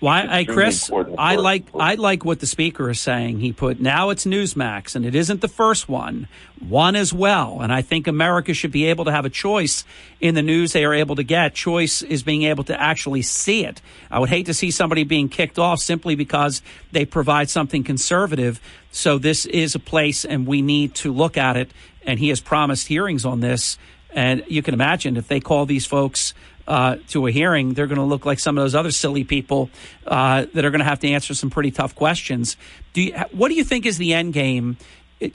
Why, 0.01 0.25
I, 0.27 0.45
Chris, 0.45 0.89
I 1.15 1.35
like 1.35 1.65
I 1.75 1.93
like 1.93 2.25
what 2.25 2.39
the 2.39 2.47
speaker 2.47 2.89
is 2.89 2.99
saying. 2.99 3.39
He 3.39 3.53
put 3.53 3.79
now 3.79 4.09
it's 4.09 4.25
Newsmax, 4.25 4.95
and 4.95 5.05
it 5.05 5.13
isn't 5.13 5.41
the 5.41 5.47
first 5.47 5.87
one, 5.87 6.27
one 6.67 6.95
as 6.95 7.13
well. 7.13 7.61
And 7.61 7.71
I 7.71 7.83
think 7.83 8.07
America 8.07 8.55
should 8.55 8.71
be 8.71 8.85
able 8.85 9.05
to 9.05 9.11
have 9.11 9.25
a 9.25 9.29
choice 9.29 9.83
in 10.19 10.33
the 10.33 10.41
news 10.41 10.73
they 10.73 10.85
are 10.85 10.93
able 10.95 11.17
to 11.17 11.23
get. 11.23 11.53
Choice 11.53 12.01
is 12.01 12.23
being 12.23 12.41
able 12.41 12.63
to 12.63 12.81
actually 12.81 13.21
see 13.21 13.63
it. 13.63 13.79
I 14.09 14.17
would 14.17 14.29
hate 14.29 14.47
to 14.47 14.55
see 14.55 14.71
somebody 14.71 15.03
being 15.03 15.29
kicked 15.29 15.59
off 15.59 15.79
simply 15.79 16.15
because 16.15 16.63
they 16.91 17.05
provide 17.05 17.51
something 17.51 17.83
conservative. 17.83 18.59
So 18.91 19.19
this 19.19 19.45
is 19.45 19.75
a 19.75 19.79
place, 19.79 20.25
and 20.25 20.47
we 20.47 20.63
need 20.63 20.95
to 20.95 21.13
look 21.13 21.37
at 21.37 21.57
it. 21.57 21.69
And 22.07 22.17
he 22.17 22.29
has 22.29 22.41
promised 22.41 22.87
hearings 22.87 23.23
on 23.23 23.41
this. 23.41 23.77
And 24.09 24.43
you 24.47 24.63
can 24.63 24.73
imagine 24.73 25.15
if 25.15 25.27
they 25.27 25.39
call 25.39 25.67
these 25.67 25.85
folks 25.85 26.33
uh, 26.71 26.95
to 27.09 27.27
a 27.27 27.31
hearing, 27.31 27.73
they're 27.73 27.85
going 27.85 27.97
to 27.97 28.05
look 28.05 28.25
like 28.25 28.39
some 28.39 28.57
of 28.57 28.63
those 28.63 28.75
other 28.75 28.91
silly 28.91 29.25
people 29.25 29.69
uh, 30.07 30.45
that 30.53 30.63
are 30.63 30.71
going 30.71 30.79
to 30.79 30.85
have 30.85 30.99
to 30.99 31.09
answer 31.09 31.33
some 31.33 31.49
pretty 31.49 31.69
tough 31.69 31.93
questions. 31.95 32.55
Do 32.93 33.01
you, 33.01 33.13
what 33.31 33.49
do 33.49 33.55
you 33.55 33.65
think 33.65 33.85
is 33.85 33.97
the 33.97 34.13
end 34.13 34.31
game? 34.31 34.77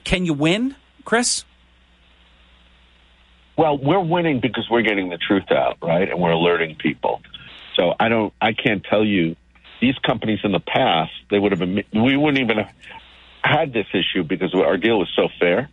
Can 0.05 0.25
you 0.25 0.33
win, 0.33 0.75
Chris? 1.05 1.45
Well, 3.59 3.77
we're 3.77 4.01
winning 4.01 4.41
because 4.41 4.67
we're 4.71 4.81
getting 4.81 5.11
the 5.11 5.19
truth 5.19 5.51
out, 5.51 5.77
right? 5.83 6.09
And 6.09 6.19
we're 6.19 6.31
alerting 6.31 6.77
people. 6.77 7.21
So 7.75 7.93
I 8.01 8.09
don't, 8.09 8.33
I 8.41 8.55
can't 8.55 8.83
tell 8.83 9.05
you. 9.05 9.37
These 9.79 9.99
companies 10.07 10.39
in 10.43 10.53
the 10.53 10.61
past, 10.61 11.13
they 11.31 11.39
would 11.39 11.53
have 11.53 11.59
been, 11.59 11.85
we 11.93 12.17
wouldn't 12.17 12.39
even 12.39 12.65
have 12.65 12.73
had 13.43 13.75
this 13.75 13.87
issue 13.93 14.25
because 14.25 14.55
our 14.55 14.79
deal 14.79 14.99
was 14.99 15.13
so 15.15 15.29
fair. 15.39 15.69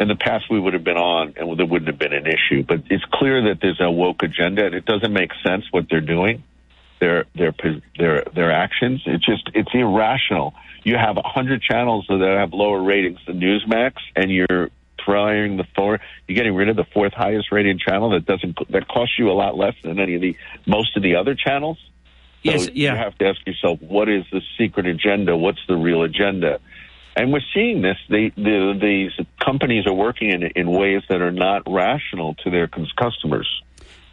In 0.00 0.08
the 0.08 0.16
past, 0.16 0.50
we 0.50 0.58
would 0.58 0.74
have 0.74 0.84
been 0.84 0.96
on, 0.96 1.34
and 1.36 1.58
there 1.58 1.66
wouldn't 1.66 1.88
have 1.88 1.98
been 1.98 2.12
an 2.12 2.26
issue. 2.26 2.64
But 2.64 2.82
it's 2.90 3.04
clear 3.12 3.42
that 3.48 3.60
there's 3.60 3.80
a 3.80 3.90
woke 3.90 4.22
agenda, 4.22 4.66
and 4.66 4.74
it 4.74 4.84
doesn't 4.84 5.12
make 5.12 5.30
sense 5.46 5.64
what 5.70 5.86
they're 5.88 6.00
doing, 6.00 6.42
their 7.00 7.26
their 7.34 7.54
their 7.98 8.24
their 8.34 8.50
actions. 8.50 9.02
It's 9.06 9.24
just 9.24 9.50
it's 9.54 9.70
irrational. 9.72 10.54
You 10.82 10.96
have 10.96 11.16
a 11.16 11.22
hundred 11.22 11.62
channels 11.62 12.06
that 12.08 12.20
have 12.20 12.52
lower 12.52 12.82
ratings 12.82 13.20
than 13.26 13.40
Newsmax, 13.40 13.94
and 14.16 14.30
you're 14.30 14.70
throwing 15.04 15.56
the 15.56 15.64
four. 15.76 16.00
You're 16.26 16.36
getting 16.36 16.54
rid 16.54 16.68
of 16.68 16.76
the 16.76 16.86
fourth 16.92 17.12
highest 17.12 17.52
rated 17.52 17.78
channel 17.78 18.10
that 18.10 18.26
doesn't 18.26 18.58
that 18.70 18.88
costs 18.88 19.18
you 19.18 19.30
a 19.30 19.32
lot 19.32 19.56
less 19.56 19.74
than 19.82 20.00
any 20.00 20.16
of 20.16 20.20
the 20.20 20.36
most 20.66 20.96
of 20.96 21.02
the 21.02 21.16
other 21.16 21.34
channels. 21.34 21.78
So 22.44 22.50
Yes, 22.50 22.68
yeah. 22.74 22.92
You 22.92 22.98
have 22.98 23.18
to 23.18 23.28
ask 23.28 23.46
yourself, 23.46 23.80
what 23.80 24.08
is 24.08 24.24
the 24.30 24.42
secret 24.58 24.86
agenda? 24.86 25.36
What's 25.36 25.60
the 25.66 25.76
real 25.76 26.02
agenda? 26.02 26.60
And 27.16 27.32
we're 27.32 27.40
seeing 27.52 27.80
this. 27.80 27.96
They, 28.08 28.30
the, 28.30 28.78
these 28.80 29.26
companies 29.40 29.86
are 29.86 29.94
working 29.94 30.30
in, 30.30 30.42
in 30.56 30.70
ways 30.70 31.02
that 31.08 31.20
are 31.22 31.30
not 31.30 31.62
rational 31.66 32.34
to 32.36 32.50
their 32.50 32.68
customers. 32.68 33.62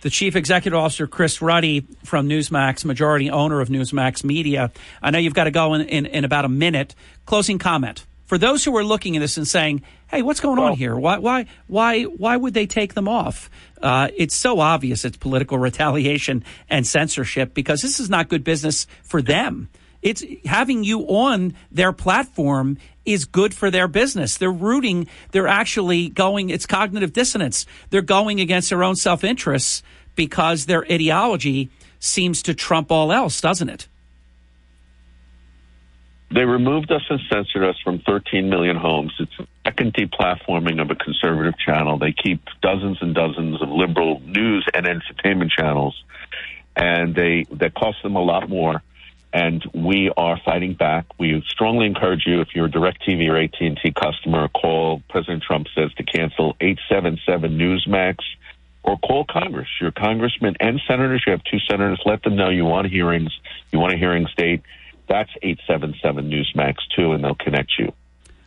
The 0.02 0.10
chief 0.10 0.36
executive 0.36 0.80
officer, 0.80 1.06
Chris 1.06 1.42
Ruddy 1.42 1.86
from 2.04 2.28
Newsmax, 2.28 2.86
majority 2.86 3.30
owner 3.30 3.62
of 3.62 3.70
Newsmax 3.70 4.24
Media. 4.24 4.72
I 5.02 5.12
know 5.12 5.20
you've 5.20 5.36
got 5.36 5.44
to 5.44 5.52
go 5.52 5.76
in, 5.76 5.82
in, 5.82 6.06
in 6.08 6.26
about 6.26 6.44
a 6.46 6.50
minute. 6.50 6.96
Closing 7.26 7.60
comment 7.60 8.06
for 8.26 8.40
those 8.40 8.66
who 8.66 8.76
are 8.78 8.84
looking 8.84 9.16
at 9.16 9.20
this 9.20 9.38
and 9.38 9.48
saying, 9.48 9.84
"Hey, 10.08 10.24
what's 10.24 10.40
going 10.40 10.58
on 10.58 10.76
here? 10.76 10.96
Why, 10.96 11.20
why, 11.20 11.46
why, 11.68 12.04
why 12.04 12.36
would 12.36 12.56
they 12.56 12.66
take 12.66 12.96
them 12.96 13.08
off?" 13.08 13.50
Uh, 13.80 14.08
it's 14.18 14.36
so 14.36 14.60
obvious 14.60 15.06
it's 15.06 15.18
political 15.18 15.58
retaliation 15.60 16.44
and 16.68 16.88
censorship 16.88 17.54
because 17.54 17.82
this 17.82 18.00
is 18.00 18.10
not 18.10 18.28
good 18.28 18.44
business 18.44 18.88
for 19.04 19.22
them. 19.22 19.70
It's 20.02 20.24
having 20.46 20.84
you 20.84 21.02
on 21.02 21.54
their 21.72 21.94
platform 21.94 22.78
is 23.06 23.26
good 23.26 23.54
for 23.54 23.72
their 23.72 23.88
business. 23.88 24.38
They're 24.38 24.52
rooting, 24.52 25.08
they're 25.32 25.48
actually 25.48 26.10
going, 26.10 26.50
it's 26.50 26.66
cognitive 26.66 27.14
dissonance. 27.14 27.66
They're 27.90 28.02
going 28.02 28.40
against 28.40 28.70
their 28.70 28.84
own 28.84 28.96
self 28.96 29.24
interests 29.24 29.84
because 30.16 30.66
their 30.66 30.86
ideology 30.92 31.70
seems 32.00 32.42
to 32.44 32.54
trump 32.54 32.92
all 32.92 33.12
else, 33.12 33.42
doesn't 33.42 33.70
it? 33.70 33.88
They 36.34 36.46
removed 36.46 36.92
us 36.92 37.02
and 37.10 37.20
censored 37.30 37.64
us 37.66 37.76
from 37.84 38.00
13 38.08 38.50
million 38.50 38.78
homes. 38.78 39.14
It's 39.20 39.50
second 39.66 39.94
deplatforming 39.94 40.82
of 40.82 40.90
a 40.90 40.96
conservative 40.96 41.56
channel. 41.58 41.98
They 41.98 42.14
keep 42.14 42.42
dozens 42.62 42.98
and 43.02 43.14
dozens 43.14 43.62
of 43.62 43.70
liberal 43.70 44.22
news 44.22 44.66
and 44.74 44.88
entertainment 44.88 45.52
channels, 45.52 46.02
and 46.76 47.14
they 47.14 47.46
that 47.52 47.74
cost 47.74 47.98
them 48.02 48.16
a 48.16 48.22
lot 48.22 48.50
more. 48.50 48.82
And 49.34 49.64
we 49.74 50.12
are 50.18 50.40
fighting 50.44 50.74
back. 50.74 51.06
We 51.18 51.42
strongly 51.48 51.86
encourage 51.86 52.24
you, 52.26 52.42
if 52.42 52.50
you're 52.54 52.66
a 52.66 52.70
DirecTV 52.70 53.30
or 53.30 53.38
AT&T 53.38 53.94
customer, 53.94 54.50
call 54.50 55.02
President 55.10 55.44
Trump 55.44 55.68
says 55.74 55.92
to 55.94 56.04
cancel 56.04 56.56
877 56.60 57.58
Newsmax 57.58 58.18
or 58.84 58.98
call 58.98 59.26
Congress. 59.30 59.70
Your 59.80 59.92
congressman 59.92 60.56
and 60.60 60.82
senators, 60.88 61.24
you 61.26 61.32
have 61.32 61.44
two 61.50 61.60
senators, 61.70 62.02
let 62.06 62.24
them 62.24 62.36
know 62.36 62.50
you 62.50 62.66
want 62.66 62.90
hearings, 62.90 63.32
you 63.72 63.80
want 63.80 63.94
a 63.94 63.98
hearing 63.98 64.28
state. 64.34 64.64
That's 65.08 65.32
877 65.42 66.30
Newsmax 66.30 66.76
too, 66.96 67.14
and 67.14 67.24
they'll 67.24 67.36
connect 67.36 67.72
you. 67.80 67.94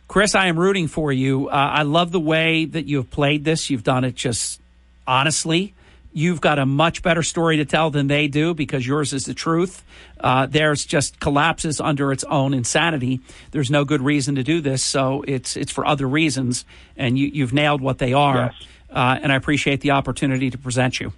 Chris, 0.07 0.35
I 0.35 0.47
am 0.47 0.59
rooting 0.59 0.87
for 0.87 1.11
you. 1.11 1.49
Uh, 1.49 1.53
I 1.53 1.81
love 1.81 2.11
the 2.11 2.19
way 2.19 2.65
that 2.65 2.85
you 2.85 2.97
have 2.97 3.09
played 3.09 3.43
this. 3.43 3.69
You've 3.69 3.83
done 3.83 4.03
it 4.03 4.15
just 4.15 4.61
honestly. 5.07 5.73
You've 6.17 6.39
got 6.39 6.59
a 6.59 6.65
much 6.65 7.01
better 7.01 7.21
story 7.21 7.57
to 7.57 7.65
tell 7.65 7.89
than 7.89 8.07
they 8.07 8.29
do 8.29 8.53
because 8.53 8.87
yours 8.87 9.11
is 9.11 9.25
the 9.25 9.33
truth. 9.33 9.83
Uh, 10.17 10.45
theirs 10.45 10.85
just 10.85 11.19
collapses 11.19 11.81
under 11.81 12.13
its 12.13 12.23
own 12.23 12.53
insanity. 12.53 13.19
There's 13.51 13.69
no 13.69 13.83
good 13.83 14.01
reason 14.01 14.35
to 14.35 14.43
do 14.43 14.61
this, 14.61 14.81
so 14.81 15.25
it's 15.27 15.57
it's 15.57 15.73
for 15.73 15.85
other 15.85 16.07
reasons, 16.07 16.63
and 16.95 17.19
you, 17.19 17.27
you've 17.27 17.51
nailed 17.51 17.81
what 17.81 17.97
they 17.97 18.13
are. 18.13 18.53
Uh, 18.89 19.19
and 19.21 19.29
I 19.29 19.35
appreciate 19.35 19.81
the 19.81 19.91
opportunity 19.91 20.49
to 20.49 20.57
present 20.57 21.01
you. 21.01 21.11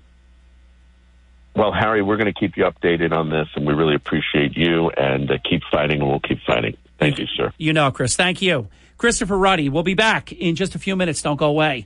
Well, 1.55 1.71
Harry, 1.71 2.01
we're 2.01 2.17
going 2.17 2.33
to 2.33 2.39
keep 2.39 2.57
you 2.57 2.63
updated 2.63 3.11
on 3.11 3.29
this, 3.29 3.49
and 3.55 3.67
we 3.67 3.75
really 3.75 3.93
appreciate 3.93 4.57
you. 4.57 4.89
And 4.89 5.29
uh, 5.29 5.37
keep 5.47 5.61
fighting, 5.71 6.01
and 6.01 6.09
we'll 6.09 6.21
keep 6.21 6.41
fighting. 6.41 6.75
Thank 6.97 7.19
you, 7.19 7.27
sir. 7.27 7.53
You 7.59 7.71
know, 7.71 7.91
Chris. 7.91 8.15
Thank 8.15 8.41
you, 8.41 8.67
Christopher 8.97 9.37
Ruddy. 9.37 9.69
We'll 9.69 9.83
be 9.83 9.93
back 9.93 10.31
in 10.31 10.55
just 10.55 10.73
a 10.73 10.79
few 10.79 10.95
minutes. 10.95 11.21
Don't 11.21 11.37
go 11.37 11.45
away. 11.45 11.85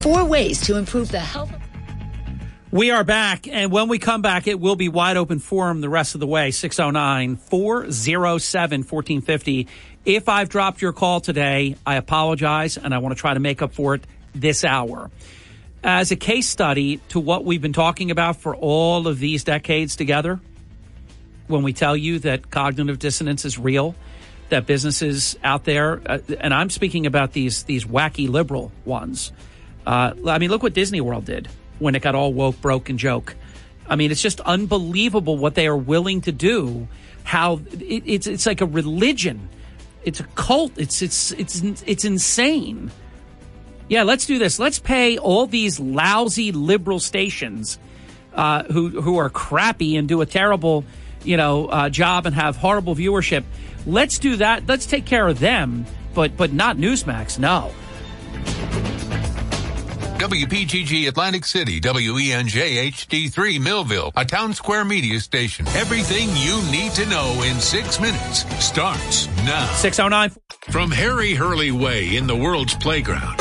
Four 0.00 0.26
ways 0.26 0.60
to 0.60 0.76
improve 0.76 1.10
the 1.10 1.18
health. 1.18 1.50
We 2.70 2.92
are 2.92 3.02
back, 3.02 3.48
and 3.48 3.72
when 3.72 3.88
we 3.88 3.98
come 3.98 4.22
back, 4.22 4.46
it 4.46 4.60
will 4.60 4.76
be 4.76 4.88
wide 4.88 5.16
open 5.16 5.40
forum 5.40 5.80
the 5.80 5.88
rest 5.88 6.14
of 6.14 6.20
the 6.20 6.26
way. 6.28 6.52
609 6.52 7.34
407 7.34 8.82
1450. 8.82 9.66
If 10.04 10.28
I've 10.28 10.50
dropped 10.50 10.80
your 10.80 10.92
call 10.92 11.20
today, 11.20 11.74
I 11.84 11.96
apologize, 11.96 12.76
and 12.76 12.94
I 12.94 12.98
want 12.98 13.16
to 13.16 13.20
try 13.20 13.34
to 13.34 13.40
make 13.40 13.60
up 13.60 13.74
for 13.74 13.96
it 13.96 14.06
this 14.36 14.62
hour. 14.62 15.10
As 15.82 16.12
a 16.12 16.16
case 16.16 16.48
study 16.48 16.98
to 17.08 17.18
what 17.18 17.44
we've 17.44 17.60
been 17.60 17.72
talking 17.72 18.12
about 18.12 18.36
for 18.36 18.54
all 18.54 19.08
of 19.08 19.18
these 19.18 19.42
decades 19.42 19.96
together, 19.96 20.38
when 21.48 21.64
we 21.64 21.72
tell 21.72 21.96
you 21.96 22.20
that 22.20 22.52
cognitive 22.52 23.00
dissonance 23.00 23.44
is 23.44 23.58
real, 23.58 23.96
that 24.50 24.64
businesses 24.64 25.36
out 25.42 25.64
there, 25.64 26.00
uh, 26.06 26.20
and 26.38 26.54
I'm 26.54 26.70
speaking 26.70 27.04
about 27.04 27.32
these 27.32 27.64
these 27.64 27.84
wacky 27.84 28.28
liberal 28.28 28.70
ones. 28.84 29.32
Uh, 29.86 30.12
I 30.26 30.38
mean, 30.38 30.50
look 30.50 30.62
what 30.62 30.74
Disney 30.74 31.00
World 31.00 31.24
did 31.24 31.48
when 31.78 31.94
it 31.94 32.02
got 32.02 32.14
all 32.14 32.32
woke, 32.32 32.60
broke, 32.60 32.88
and 32.88 32.98
joke. 32.98 33.34
I 33.88 33.96
mean, 33.96 34.10
it's 34.10 34.22
just 34.22 34.40
unbelievable 34.40 35.38
what 35.38 35.54
they 35.54 35.66
are 35.66 35.76
willing 35.76 36.20
to 36.22 36.32
do. 36.32 36.88
How 37.24 37.60
it, 37.72 38.02
it's 38.06 38.26
it's 38.26 38.46
like 38.46 38.60
a 38.60 38.66
religion, 38.66 39.48
it's 40.04 40.20
a 40.20 40.24
cult. 40.24 40.72
It's 40.76 41.02
it's 41.02 41.32
it's 41.32 41.62
it's 41.86 42.04
insane. 42.04 42.90
Yeah, 43.88 44.02
let's 44.02 44.26
do 44.26 44.38
this. 44.38 44.58
Let's 44.58 44.78
pay 44.78 45.18
all 45.18 45.46
these 45.46 45.80
lousy 45.80 46.52
liberal 46.52 47.00
stations 47.00 47.78
uh, 48.34 48.64
who 48.64 49.00
who 49.00 49.18
are 49.18 49.30
crappy 49.30 49.96
and 49.96 50.06
do 50.06 50.20
a 50.20 50.26
terrible, 50.26 50.84
you 51.24 51.36
know, 51.36 51.66
uh, 51.66 51.88
job 51.88 52.26
and 52.26 52.34
have 52.34 52.56
horrible 52.56 52.94
viewership. 52.94 53.44
Let's 53.86 54.18
do 54.18 54.36
that. 54.36 54.66
Let's 54.66 54.86
take 54.86 55.06
care 55.06 55.26
of 55.26 55.40
them, 55.40 55.86
but 56.14 56.36
but 56.36 56.52
not 56.52 56.76
Newsmax. 56.76 57.38
No. 57.38 57.72
WPGG 60.18 61.06
Atlantic 61.06 61.44
City, 61.44 61.74
E 61.74 61.80
WENJ 61.80 62.90
HD3 62.90 63.60
Millville, 63.60 64.10
a 64.16 64.24
town 64.24 64.52
square 64.52 64.84
media 64.84 65.20
station. 65.20 65.64
Everything 65.68 66.28
you 66.34 66.60
need 66.72 66.90
to 66.92 67.06
know 67.06 67.40
in 67.44 67.60
six 67.60 68.00
minutes 68.00 68.44
starts 68.62 69.28
now. 69.44 69.66
609. 69.74 70.32
From 70.70 70.90
Harry 70.90 71.34
Hurley 71.34 71.70
Way 71.70 72.16
in 72.16 72.26
the 72.26 72.34
world's 72.34 72.74
playground 72.74 73.38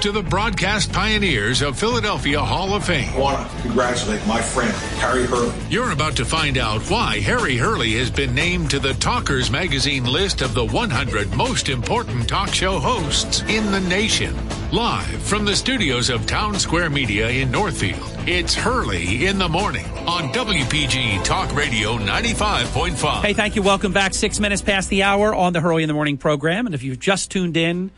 to 0.00 0.12
the 0.12 0.22
broadcast 0.22 0.90
pioneers 0.94 1.60
of 1.60 1.78
Philadelphia 1.78 2.40
Hall 2.40 2.72
of 2.72 2.86
Fame. 2.86 3.12
I 3.12 3.18
want 3.18 3.50
to 3.50 3.62
congratulate 3.62 4.26
my 4.26 4.40
friend, 4.40 4.72
Harry 4.98 5.26
Hurley. 5.26 5.54
You're 5.68 5.90
about 5.90 6.16
to 6.16 6.24
find 6.24 6.56
out 6.56 6.80
why 6.90 7.20
Harry 7.20 7.56
Hurley 7.56 7.92
has 7.96 8.10
been 8.10 8.34
named 8.34 8.70
to 8.70 8.78
the 8.78 8.94
Talkers 8.94 9.50
Magazine 9.50 10.04
list 10.04 10.40
of 10.40 10.54
the 10.54 10.64
100 10.64 11.36
most 11.36 11.68
important 11.68 12.26
talk 12.26 12.48
show 12.48 12.78
hosts 12.78 13.42
in 13.42 13.70
the 13.72 13.80
nation. 13.80 14.34
Live 14.72 15.20
from 15.22 15.44
the 15.44 15.54
studios 15.54 16.08
of 16.08 16.26
Town 16.26 16.58
Square 16.58 16.90
Media 16.90 17.28
in 17.28 17.50
Northfield, 17.50 18.00
it's 18.26 18.54
Hurley 18.54 19.26
in 19.26 19.36
the 19.36 19.50
Morning 19.50 19.84
on 20.08 20.32
WPG 20.32 21.22
Talk 21.24 21.54
Radio 21.54 21.98
95.5. 21.98 23.22
Hey, 23.22 23.34
thank 23.34 23.54
you. 23.54 23.60
Welcome 23.60 23.92
back. 23.92 24.14
Six 24.14 24.40
minutes 24.40 24.62
past 24.62 24.88
the 24.88 25.02
hour 25.02 25.34
on 25.34 25.52
the 25.52 25.60
Hurley 25.60 25.82
in 25.82 25.88
the 25.88 25.94
Morning 25.94 26.16
program. 26.16 26.64
And 26.64 26.74
if 26.74 26.82
you've 26.82 27.00
just 27.00 27.30
tuned 27.30 27.58
in, 27.58 27.90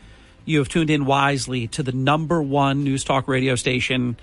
you 0.45 0.59
have 0.59 0.69
tuned 0.69 0.89
in 0.89 1.05
wisely 1.05 1.67
to 1.69 1.83
the 1.83 1.91
number 1.91 2.41
one 2.41 2.83
news 2.83 3.03
talk 3.03 3.27
radio 3.27 3.55
station 3.55 4.17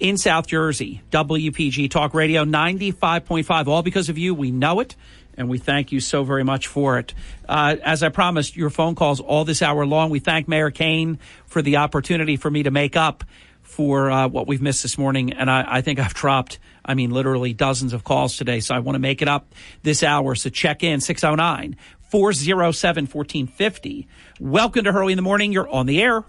in 0.00 0.16
South 0.16 0.46
Jersey, 0.46 1.02
WPG 1.10 1.90
Talk 1.90 2.14
Radio 2.14 2.44
95.5. 2.44 3.66
All 3.66 3.82
because 3.82 4.08
of 4.08 4.16
you. 4.16 4.34
We 4.34 4.50
know 4.50 4.80
it, 4.80 4.96
and 5.36 5.48
we 5.48 5.58
thank 5.58 5.92
you 5.92 6.00
so 6.00 6.24
very 6.24 6.42
much 6.42 6.66
for 6.66 6.98
it. 6.98 7.14
Uh, 7.48 7.76
as 7.82 8.02
I 8.02 8.08
promised, 8.08 8.56
your 8.56 8.70
phone 8.70 8.94
calls 8.94 9.20
all 9.20 9.44
this 9.44 9.62
hour 9.62 9.84
long. 9.86 10.10
We 10.10 10.18
thank 10.18 10.48
Mayor 10.48 10.70
Kane 10.70 11.18
for 11.46 11.60
the 11.60 11.76
opportunity 11.76 12.36
for 12.36 12.50
me 12.50 12.62
to 12.62 12.70
make 12.70 12.96
up 12.96 13.24
for 13.62 14.10
uh, 14.10 14.26
what 14.26 14.48
we've 14.48 14.62
missed 14.62 14.82
this 14.82 14.98
morning. 14.98 15.32
And 15.34 15.50
I, 15.50 15.64
I 15.66 15.80
think 15.80 16.00
I've 16.00 16.14
dropped, 16.14 16.58
I 16.84 16.94
mean, 16.94 17.10
literally 17.10 17.52
dozens 17.52 17.92
of 17.92 18.02
calls 18.02 18.36
today. 18.36 18.60
So 18.60 18.74
I 18.74 18.80
want 18.80 18.96
to 18.96 19.00
make 19.00 19.22
it 19.22 19.28
up 19.28 19.54
this 19.82 20.02
hour. 20.02 20.34
So 20.34 20.50
check 20.50 20.82
in 20.82 21.00
609 21.00 21.76
407 22.10 23.04
1450. 23.04 24.08
Welcome 24.40 24.84
to 24.84 24.92
Hurley 24.92 25.12
in 25.12 25.16
the 25.16 25.22
Morning. 25.22 25.52
You're 25.52 25.68
on 25.68 25.86
the 25.86 26.02
air. 26.02 26.24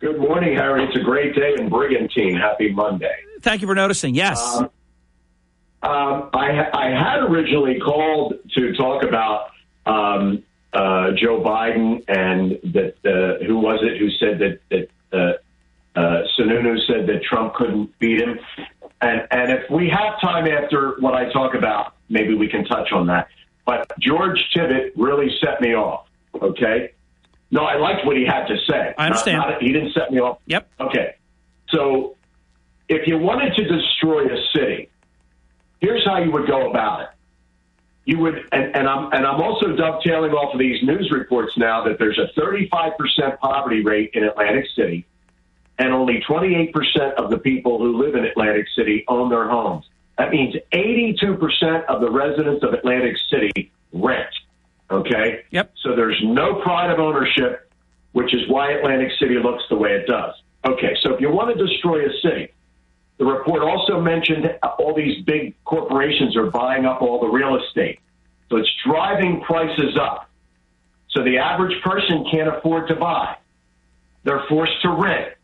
Good 0.00 0.18
morning, 0.18 0.56
Harry. 0.56 0.84
It's 0.84 0.96
a 0.96 1.02
great 1.02 1.34
day 1.34 1.54
in 1.58 1.68
Brigantine. 1.68 2.36
Happy 2.36 2.72
Monday. 2.72 3.14
Thank 3.40 3.62
you 3.62 3.68
for 3.68 3.74
noticing. 3.74 4.14
Yes. 4.14 4.40
Um, 4.56 4.70
um, 5.82 6.30
I, 6.34 6.68
I 6.72 6.90
had 6.90 7.22
originally 7.30 7.78
called 7.78 8.34
to 8.54 8.72
talk 8.74 9.04
about 9.04 9.50
um, 9.86 10.42
uh, 10.72 11.12
Joe 11.12 11.40
Biden 11.40 12.02
and 12.08 12.58
that 12.74 12.94
uh, 13.04 13.44
who 13.44 13.58
was 13.58 13.80
it 13.82 13.98
who 13.98 14.10
said 14.10 14.40
that 14.40 14.60
that 14.70 14.88
uh, 15.16 15.98
uh, 15.98 16.22
Sununu 16.36 16.78
said 16.86 17.06
that 17.06 17.22
Trump 17.22 17.54
couldn't 17.54 17.96
beat 18.00 18.20
him, 18.20 18.38
and 19.00 19.26
and 19.30 19.52
if 19.52 19.70
we 19.70 19.88
have 19.88 20.20
time 20.20 20.46
after 20.46 20.96
what 21.00 21.14
I 21.14 21.30
talk 21.32 21.54
about, 21.54 21.94
maybe 22.08 22.34
we 22.34 22.48
can 22.48 22.64
touch 22.64 22.90
on 22.92 23.06
that. 23.06 23.28
But 23.68 23.92
George 23.98 24.42
Tibbitt 24.56 24.92
really 24.96 25.28
set 25.44 25.60
me 25.60 25.74
off. 25.74 26.06
Okay. 26.40 26.92
No, 27.50 27.64
I 27.64 27.76
liked 27.76 28.06
what 28.06 28.16
he 28.16 28.24
had 28.24 28.46
to 28.46 28.56
say. 28.66 28.94
I 28.96 29.04
understand. 29.04 29.36
Not- 29.36 29.50
not- 29.50 29.62
he 29.62 29.74
didn't 29.74 29.92
set 29.92 30.10
me 30.10 30.20
off. 30.20 30.38
Yep. 30.46 30.70
Okay. 30.80 31.16
So 31.68 32.16
if 32.88 33.06
you 33.06 33.18
wanted 33.18 33.54
to 33.56 33.68
destroy 33.68 34.24
a 34.24 34.42
city, 34.56 34.88
here's 35.82 36.02
how 36.06 36.16
you 36.16 36.32
would 36.32 36.46
go 36.46 36.70
about 36.70 37.02
it. 37.02 37.08
You 38.06 38.20
would, 38.20 38.48
and, 38.52 38.74
and 38.74 38.88
I'm 38.88 39.12
and 39.12 39.26
I'm 39.26 39.42
also 39.42 39.76
dovetailing 39.76 40.32
off 40.32 40.54
of 40.54 40.58
these 40.58 40.82
news 40.82 41.10
reports 41.10 41.52
now 41.58 41.84
that 41.84 41.98
there's 41.98 42.18
a 42.18 42.28
35% 42.40 43.38
poverty 43.38 43.82
rate 43.82 44.12
in 44.14 44.24
Atlantic 44.24 44.64
City, 44.74 45.06
and 45.78 45.92
only 45.92 46.22
28% 46.26 46.72
of 47.18 47.28
the 47.28 47.36
people 47.36 47.76
who 47.76 48.02
live 48.02 48.14
in 48.14 48.24
Atlantic 48.24 48.66
City 48.74 49.04
own 49.08 49.28
their 49.28 49.46
homes. 49.46 49.84
That 50.18 50.30
means 50.30 50.56
82% 50.72 51.84
of 51.86 52.00
the 52.00 52.10
residents 52.10 52.64
of 52.64 52.74
Atlantic 52.74 53.16
City 53.30 53.70
rent. 53.92 54.28
Okay. 54.90 55.44
Yep. 55.50 55.72
So 55.82 55.94
there's 55.94 56.20
no 56.24 56.60
pride 56.60 56.90
of 56.90 56.98
ownership, 56.98 57.70
which 58.12 58.34
is 58.34 58.48
why 58.48 58.72
Atlantic 58.72 59.12
City 59.20 59.36
looks 59.42 59.62
the 59.70 59.76
way 59.76 59.90
it 59.90 60.06
does. 60.06 60.34
Okay. 60.64 60.96
So 61.02 61.14
if 61.14 61.20
you 61.20 61.30
want 61.30 61.56
to 61.56 61.66
destroy 61.66 62.04
a 62.04 62.12
city, 62.20 62.52
the 63.18 63.24
report 63.24 63.62
also 63.62 64.00
mentioned 64.00 64.44
all 64.78 64.94
these 64.94 65.24
big 65.24 65.54
corporations 65.64 66.36
are 66.36 66.50
buying 66.50 66.84
up 66.84 67.00
all 67.00 67.20
the 67.20 67.28
real 67.28 67.56
estate. 67.56 68.00
So 68.50 68.56
it's 68.56 68.70
driving 68.84 69.40
prices 69.42 69.96
up. 70.00 70.28
So 71.10 71.22
the 71.22 71.38
average 71.38 71.80
person 71.82 72.24
can't 72.30 72.48
afford 72.48 72.88
to 72.88 72.96
buy. 72.96 73.36
They're 74.24 74.44
forced 74.48 74.80
to 74.82 74.90
rent. 74.90 75.34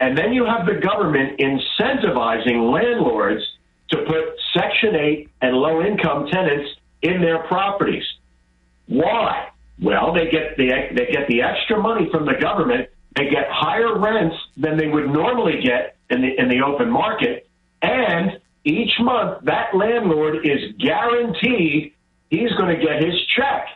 And 0.00 0.16
then 0.16 0.32
you 0.32 0.44
have 0.46 0.66
the 0.66 0.74
government 0.74 1.38
incentivizing 1.38 2.72
landlords 2.72 3.44
to 3.90 3.98
put 3.98 4.38
Section 4.54 4.94
8 4.94 5.28
and 5.42 5.56
low 5.56 5.82
income 5.82 6.26
tenants 6.30 6.70
in 7.02 7.20
their 7.20 7.42
properties. 7.44 8.04
Why? 8.86 9.48
Well, 9.82 10.12
they 10.12 10.30
get 10.30 10.56
the 10.56 10.68
they 10.94 11.06
get 11.06 11.26
the 11.28 11.42
extra 11.42 11.80
money 11.80 12.08
from 12.10 12.26
the 12.26 12.34
government. 12.40 12.88
They 13.16 13.30
get 13.30 13.46
higher 13.50 13.98
rents 13.98 14.36
than 14.56 14.76
they 14.76 14.86
would 14.86 15.08
normally 15.08 15.62
get 15.62 15.96
in 16.10 16.20
the 16.20 16.38
in 16.38 16.48
the 16.48 16.62
open 16.62 16.90
market, 16.90 17.48
and 17.80 18.40
each 18.64 18.92
month 19.00 19.44
that 19.44 19.74
landlord 19.74 20.46
is 20.46 20.72
guaranteed 20.78 21.94
he's 22.28 22.52
going 22.52 22.78
to 22.78 22.84
get 22.84 23.02
his 23.02 23.14
check 23.36 23.68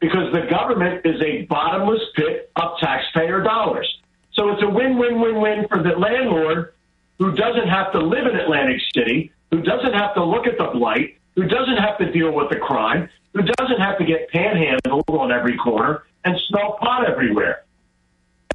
because 0.00 0.32
the 0.32 0.46
government 0.50 1.04
is 1.04 1.20
a 1.22 1.42
bottomless 1.46 2.02
pit 2.14 2.50
of 2.56 2.78
taxpayer 2.78 3.42
dollars. 3.42 3.88
So 4.32 4.50
it's 4.50 4.62
a 4.62 4.68
win-win-win-win 4.68 5.66
for 5.68 5.82
the 5.82 5.98
landlord 5.98 6.74
who 7.18 7.32
doesn't 7.32 7.68
have 7.68 7.92
to 7.92 7.98
live 7.98 8.26
in 8.26 8.38
Atlantic 8.38 8.80
City, 8.94 9.32
who 9.50 9.62
doesn't 9.62 9.94
have 9.94 10.14
to 10.14 10.24
look 10.24 10.46
at 10.46 10.58
the 10.58 10.70
blight, 10.74 11.18
who 11.34 11.44
doesn't 11.44 11.76
have 11.76 11.98
to 11.98 12.10
deal 12.12 12.32
with 12.32 12.50
the 12.50 12.56
crime, 12.56 13.08
who 13.32 13.42
doesn't 13.42 13.80
have 13.80 13.98
to 13.98 14.04
get 14.04 14.28
panhandled 14.30 15.08
on 15.08 15.32
every 15.32 15.56
corner 15.56 16.04
and 16.24 16.38
smell 16.48 16.76
pot 16.80 17.08
everywhere. 17.08 17.64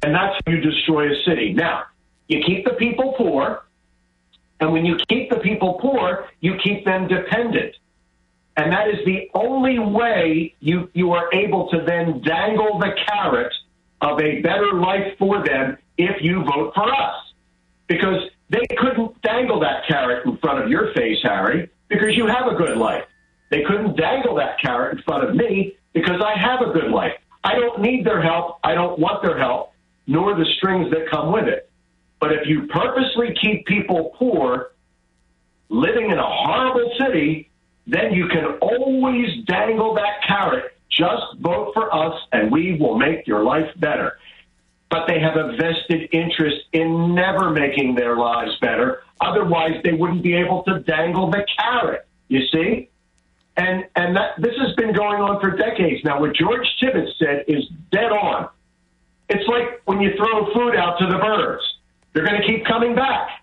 And 0.02 0.14
that's 0.14 0.38
how 0.44 0.52
you 0.52 0.60
destroy 0.60 1.10
a 1.10 1.24
city. 1.24 1.52
Now, 1.52 1.84
you 2.28 2.42
keep 2.44 2.64
the 2.64 2.74
people 2.74 3.14
poor, 3.16 3.64
and 4.60 4.72
when 4.72 4.84
you 4.84 4.98
keep 5.08 5.30
the 5.30 5.38
people 5.38 5.74
poor, 5.80 6.28
you 6.40 6.56
keep 6.62 6.84
them 6.84 7.08
dependent. 7.08 7.74
And 8.56 8.72
that 8.72 8.88
is 8.88 9.04
the 9.04 9.30
only 9.34 9.78
way 9.78 10.54
you, 10.60 10.88
you 10.94 11.12
are 11.12 11.32
able 11.32 11.68
to 11.70 11.82
then 11.84 12.22
dangle 12.22 12.78
the 12.78 12.94
carrot 13.08 13.52
of 14.00 14.20
a 14.20 14.40
better 14.42 14.74
life 14.74 15.18
for 15.18 15.44
them 15.44 15.76
if 15.98 16.22
you 16.22 16.44
vote 16.44 16.72
for 16.74 16.92
us. 16.92 17.32
Because 17.86 18.30
they 18.50 18.66
couldn't 18.76 19.20
dangle 19.22 19.60
that 19.60 19.86
carrot 19.88 20.26
in 20.26 20.36
front 20.38 20.62
of 20.62 20.70
your 20.70 20.92
face, 20.94 21.18
Harry, 21.22 21.70
because 21.88 22.16
you 22.16 22.26
have 22.26 22.46
a 22.46 22.54
good 22.54 22.76
life. 22.76 23.04
They 23.50 23.62
couldn't 23.62 23.96
dangle 23.96 24.34
that 24.36 24.60
carrot 24.60 24.98
in 24.98 25.02
front 25.02 25.28
of 25.28 25.34
me 25.34 25.76
because 25.92 26.20
I 26.24 26.38
have 26.38 26.60
a 26.60 26.72
good 26.72 26.90
life. 26.90 27.12
I 27.42 27.54
don't 27.54 27.80
need 27.80 28.04
their 28.04 28.20
help. 28.22 28.58
I 28.64 28.74
don't 28.74 28.98
want 28.98 29.22
their 29.22 29.38
help, 29.38 29.72
nor 30.06 30.34
the 30.34 30.46
strings 30.56 30.90
that 30.90 31.10
come 31.10 31.32
with 31.32 31.46
it. 31.46 31.70
But 32.20 32.32
if 32.32 32.46
you 32.46 32.66
purposely 32.68 33.34
keep 33.40 33.66
people 33.66 34.14
poor, 34.16 34.72
living 35.68 36.10
in 36.10 36.18
a 36.18 36.26
horrible 36.26 36.90
city, 36.98 37.50
then 37.86 38.12
you 38.12 38.28
can 38.28 38.58
always 38.60 39.44
dangle 39.46 39.94
that 39.94 40.22
carrot. 40.26 40.76
Just 40.90 41.38
vote 41.40 41.72
for 41.74 41.94
us 41.94 42.18
and 42.32 42.50
we 42.50 42.78
will 42.78 42.96
make 42.96 43.26
your 43.26 43.42
life 43.42 43.68
better. 43.76 44.18
But 44.94 45.08
they 45.08 45.18
have 45.18 45.36
a 45.36 45.56
vested 45.56 46.08
interest 46.12 46.66
in 46.72 47.16
never 47.16 47.50
making 47.50 47.96
their 47.96 48.16
lives 48.16 48.56
better. 48.60 49.02
Otherwise, 49.20 49.80
they 49.82 49.92
wouldn't 49.92 50.22
be 50.22 50.34
able 50.34 50.62
to 50.68 50.78
dangle 50.78 51.32
the 51.32 51.44
carrot. 51.58 52.06
You 52.28 52.46
see? 52.46 52.90
And 53.56 53.86
and 53.96 54.16
that 54.16 54.34
this 54.38 54.54
has 54.56 54.72
been 54.76 54.92
going 54.92 55.20
on 55.20 55.40
for 55.40 55.50
decades 55.50 56.04
now. 56.04 56.20
What 56.20 56.32
George 56.36 56.64
Tibbitt 56.80 57.08
said 57.18 57.44
is 57.48 57.64
dead 57.90 58.12
on. 58.12 58.48
It's 59.28 59.48
like 59.48 59.82
when 59.86 60.00
you 60.00 60.12
throw 60.16 60.54
food 60.54 60.76
out 60.76 60.96
to 61.00 61.06
the 61.06 61.18
birds; 61.18 61.64
they're 62.12 62.24
going 62.24 62.40
to 62.40 62.46
keep 62.46 62.64
coming 62.64 62.94
back. 62.94 63.42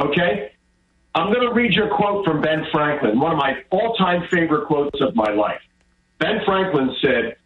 Okay, 0.00 0.52
I'm 1.14 1.32
going 1.32 1.48
to 1.48 1.54
read 1.54 1.74
you 1.74 1.84
a 1.84 1.96
quote 1.96 2.26
from 2.26 2.42
Ben 2.42 2.66
Franklin, 2.70 3.18
one 3.18 3.32
of 3.32 3.38
my 3.38 3.64
all-time 3.70 4.28
favorite 4.30 4.66
quotes 4.66 5.00
of 5.00 5.16
my 5.16 5.30
life. 5.30 5.62
Ben 6.18 6.44
Franklin 6.44 6.94
said, 7.00 7.36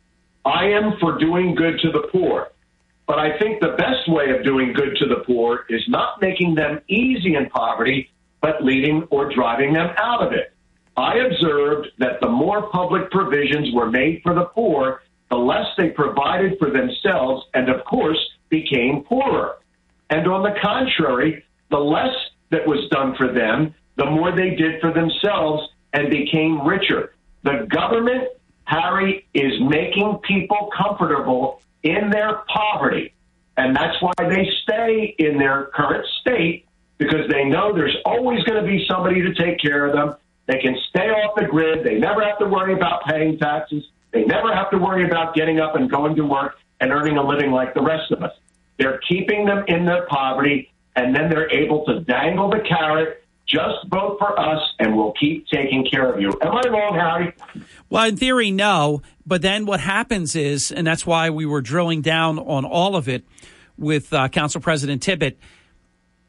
"I 0.45 0.71
am 0.71 0.99
for 0.99 1.19
doing 1.19 1.55
good 1.55 1.79
to 1.83 1.93
the 1.93 2.09
poor." 2.11 2.49
But 3.09 3.19
I 3.19 3.39
think 3.39 3.61
the 3.61 3.75
best 3.79 4.07
way 4.07 4.31
of 4.37 4.45
doing 4.45 4.75
good 4.75 4.95
to 4.99 5.07
the 5.07 5.25
poor 5.27 5.65
is 5.71 5.83
not 5.89 6.21
making 6.21 6.55
them 6.55 6.83
easy 6.89 7.35
in 7.37 7.49
poverty, 7.49 8.11
but 8.43 8.63
leading 8.63 9.05
or 9.11 9.33
driving 9.35 9.73
them 9.73 9.89
out 9.97 10.25
of 10.25 10.35
it. 10.35 10.53
I 10.95 11.17
observed 11.17 11.89
that 11.99 12.21
the 12.21 12.29
more 12.29 12.69
public 12.69 13.11
provisions 13.11 13.75
were 13.75 13.91
made 13.91 14.21
for 14.23 14.35
the 14.35 14.45
poor, 14.45 15.03
the 15.31 15.39
less 15.39 15.67
they 15.79 15.89
provided 15.89 16.59
for 16.59 16.71
themselves 16.71 17.47
and, 17.55 17.71
of 17.71 17.83
course, 17.87 18.19
became 18.51 19.05
poorer. 19.05 19.57
And 20.11 20.29
on 20.29 20.43
the 20.43 20.59
contrary, 20.61 21.45
the 21.71 21.79
less 21.79 22.15
that 22.51 22.67
was 22.67 22.91
done 22.91 23.15
for 23.17 23.33
them, 23.33 23.75
the 23.97 24.07
more 24.07 24.33
they 24.37 24.51
did 24.51 24.83
for 24.83 24.93
themselves 24.93 25.67
and 25.95 26.11
became 26.11 26.67
richer. 26.67 27.15
The 27.43 27.67
government, 27.71 28.29
Harry, 28.65 29.27
is 29.33 29.53
making 29.63 30.19
people 30.25 30.71
comfortable 30.77 31.63
in 31.83 32.11
their 32.11 32.43
poverty. 32.49 33.15
And 33.57 33.75
that's 33.75 34.01
why 34.01 34.13
they 34.19 34.49
stay 34.63 35.15
in 35.19 35.39
their 35.39 35.71
current 35.75 36.07
state 36.21 36.67
because 36.99 37.29
they 37.31 37.45
know 37.45 37.73
there's 37.73 37.97
always 38.05 38.43
going 38.45 38.63
to 38.63 38.69
be 38.69 38.85
somebody 38.89 39.23
to 39.23 39.35
take 39.35 39.61
care 39.61 39.87
of 39.87 39.93
them. 39.93 40.15
They 40.47 40.59
can 40.59 40.77
stay 40.89 41.11
off 41.11 41.37
the 41.37 41.45
grid. 41.45 41.85
They 41.85 41.99
never 41.99 42.23
have 42.23 42.39
to 42.39 42.47
worry 42.47 42.75
about 42.75 43.05
paying 43.05 43.39
taxes. 43.39 43.85
They 44.13 44.25
never 44.25 44.55
have 44.55 44.71
to 44.71 44.79
worry 44.79 45.05
about 45.05 45.35
getting 45.35 45.61
up 45.61 45.77
and 45.77 45.91
going 45.91 46.17
to 46.17 46.25
work 46.25 46.57
and 46.81 46.91
earning 46.93 47.19
a 47.19 47.27
living 47.27 47.51
like 47.51 47.75
the 47.75 47.83
rest 47.83 48.11
of 48.11 48.23
us. 48.23 48.33
They're 48.79 49.01
keeping 49.09 49.45
them 49.45 49.65
in 49.69 49.85
their 49.85 50.07
poverty, 50.07 50.73
and 50.97 51.15
then 51.15 51.29
they're 51.29 51.51
able 51.51 51.85
to 51.87 52.01
dangle 52.01 52.49
the 52.51 52.61
carrot. 52.61 53.25
Just 53.49 53.87
vote 53.89 54.17
for 54.19 54.39
us, 54.39 54.61
and 54.79 54.95
we'll 54.95 55.15
keep 55.19 55.47
taking 55.49 55.87
care 55.91 56.13
of 56.13 56.21
you. 56.21 56.31
Am 56.43 56.53
I 56.53 56.69
wrong, 56.69 56.95
Harry? 56.95 57.33
Well, 57.89 58.05
in 58.05 58.17
theory, 58.19 58.51
no. 58.51 59.01
But 59.27 59.41
then 59.41 59.65
what 59.65 59.81
happens 59.81 60.37
is, 60.37 60.71
and 60.71 60.87
that's 60.87 61.07
why 61.07 61.31
we 61.31 61.47
were 61.47 61.63
drilling 61.63 62.03
down 62.03 62.39
on 62.39 62.67
all 62.67 62.95
of 62.95 63.09
it 63.09 63.25
with 63.79 64.13
uh, 64.13 64.29
Council 64.29 64.61
President 64.61 65.03
Tibbitt. 65.03 65.37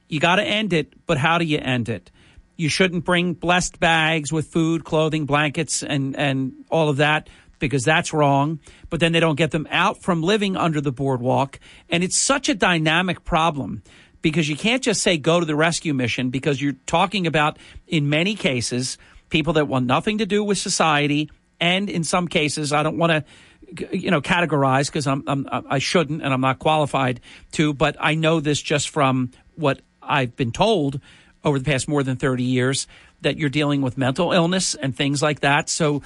You 0.08 0.22
got 0.22 0.38
to 0.38 0.44
end 0.44 0.72
it, 0.72 0.94
but 1.06 1.18
how 1.18 1.38
do 1.38 1.46
you 1.46 1.58
end 1.58 1.90
it? 1.90 2.10
You 2.56 2.70
shouldn't 2.70 3.04
bring 3.04 3.34
blessed 3.34 3.80
bags 3.80 4.32
with 4.32 4.48
food, 4.48 4.86
clothing, 4.86 5.26
blankets, 5.26 5.84
and, 5.84 6.16
and 6.16 6.54
all 6.70 6.90
of 6.90 6.98
that 6.98 7.30
because 7.60 7.84
that's 7.84 8.14
wrong. 8.14 8.60
But 8.90 9.02
then 9.02 9.12
they 9.12 9.20
don't 9.20 9.36
get 9.36 9.52
them 9.52 9.68
out 9.70 10.02
from 10.02 10.24
living 10.24 10.56
under 10.56 10.82
the 10.82 10.92
boardwalk. 10.92 11.60
And 11.90 12.04
it's 12.04 12.18
such 12.18 12.50
a 12.50 12.56
dynamic 12.56 13.24
problem 13.26 13.84
because 14.22 14.50
you 14.50 14.56
can't 14.56 14.84
just 14.84 15.02
say 15.02 15.18
go 15.18 15.40
to 15.40 15.46
the 15.46 15.56
rescue 15.56 15.94
mission 15.94 16.30
because 16.30 16.62
you're 16.62 16.76
talking 16.86 17.28
about, 17.28 17.58
in 17.88 18.10
many 18.10 18.36
cases, 18.36 18.98
people 19.30 19.54
that 19.54 19.68
want 19.68 19.86
nothing 19.86 20.18
to 20.20 20.26
do 20.26 20.44
with 20.44 20.58
society. 20.58 21.30
And 21.60 21.90
in 21.90 22.04
some 22.04 22.28
cases, 22.28 22.74
I 22.74 22.84
don't 22.84 22.98
want 22.98 23.12
to 23.12 23.24
you 23.92 24.10
know 24.10 24.22
categorize 24.22 24.88
because 24.88 25.08
I'm, 25.08 25.24
I'm 25.28 25.48
I 25.52 25.80
shouldn't 25.80 26.24
and 26.24 26.34
I'm 26.34 26.42
not 26.42 26.60
qualified 26.60 27.20
to, 27.54 27.74
but 27.74 27.96
I 28.00 28.16
know 28.16 28.40
this 28.40 28.62
just 28.62 28.90
from 28.90 29.32
what 29.56 29.82
I've 30.02 30.36
been 30.36 30.52
told 30.52 31.00
over 31.44 31.60
the 31.60 31.66
past 31.66 31.88
more 31.88 32.04
than 32.04 32.18
30 32.18 32.44
years 32.44 32.88
that 33.22 33.38
you're 33.38 33.50
dealing 33.50 33.82
with 33.82 33.98
mental 33.98 34.32
illness 34.32 34.76
and 34.76 34.96
things 34.96 35.22
like 35.22 35.42
that. 35.42 35.70
So 35.70 36.02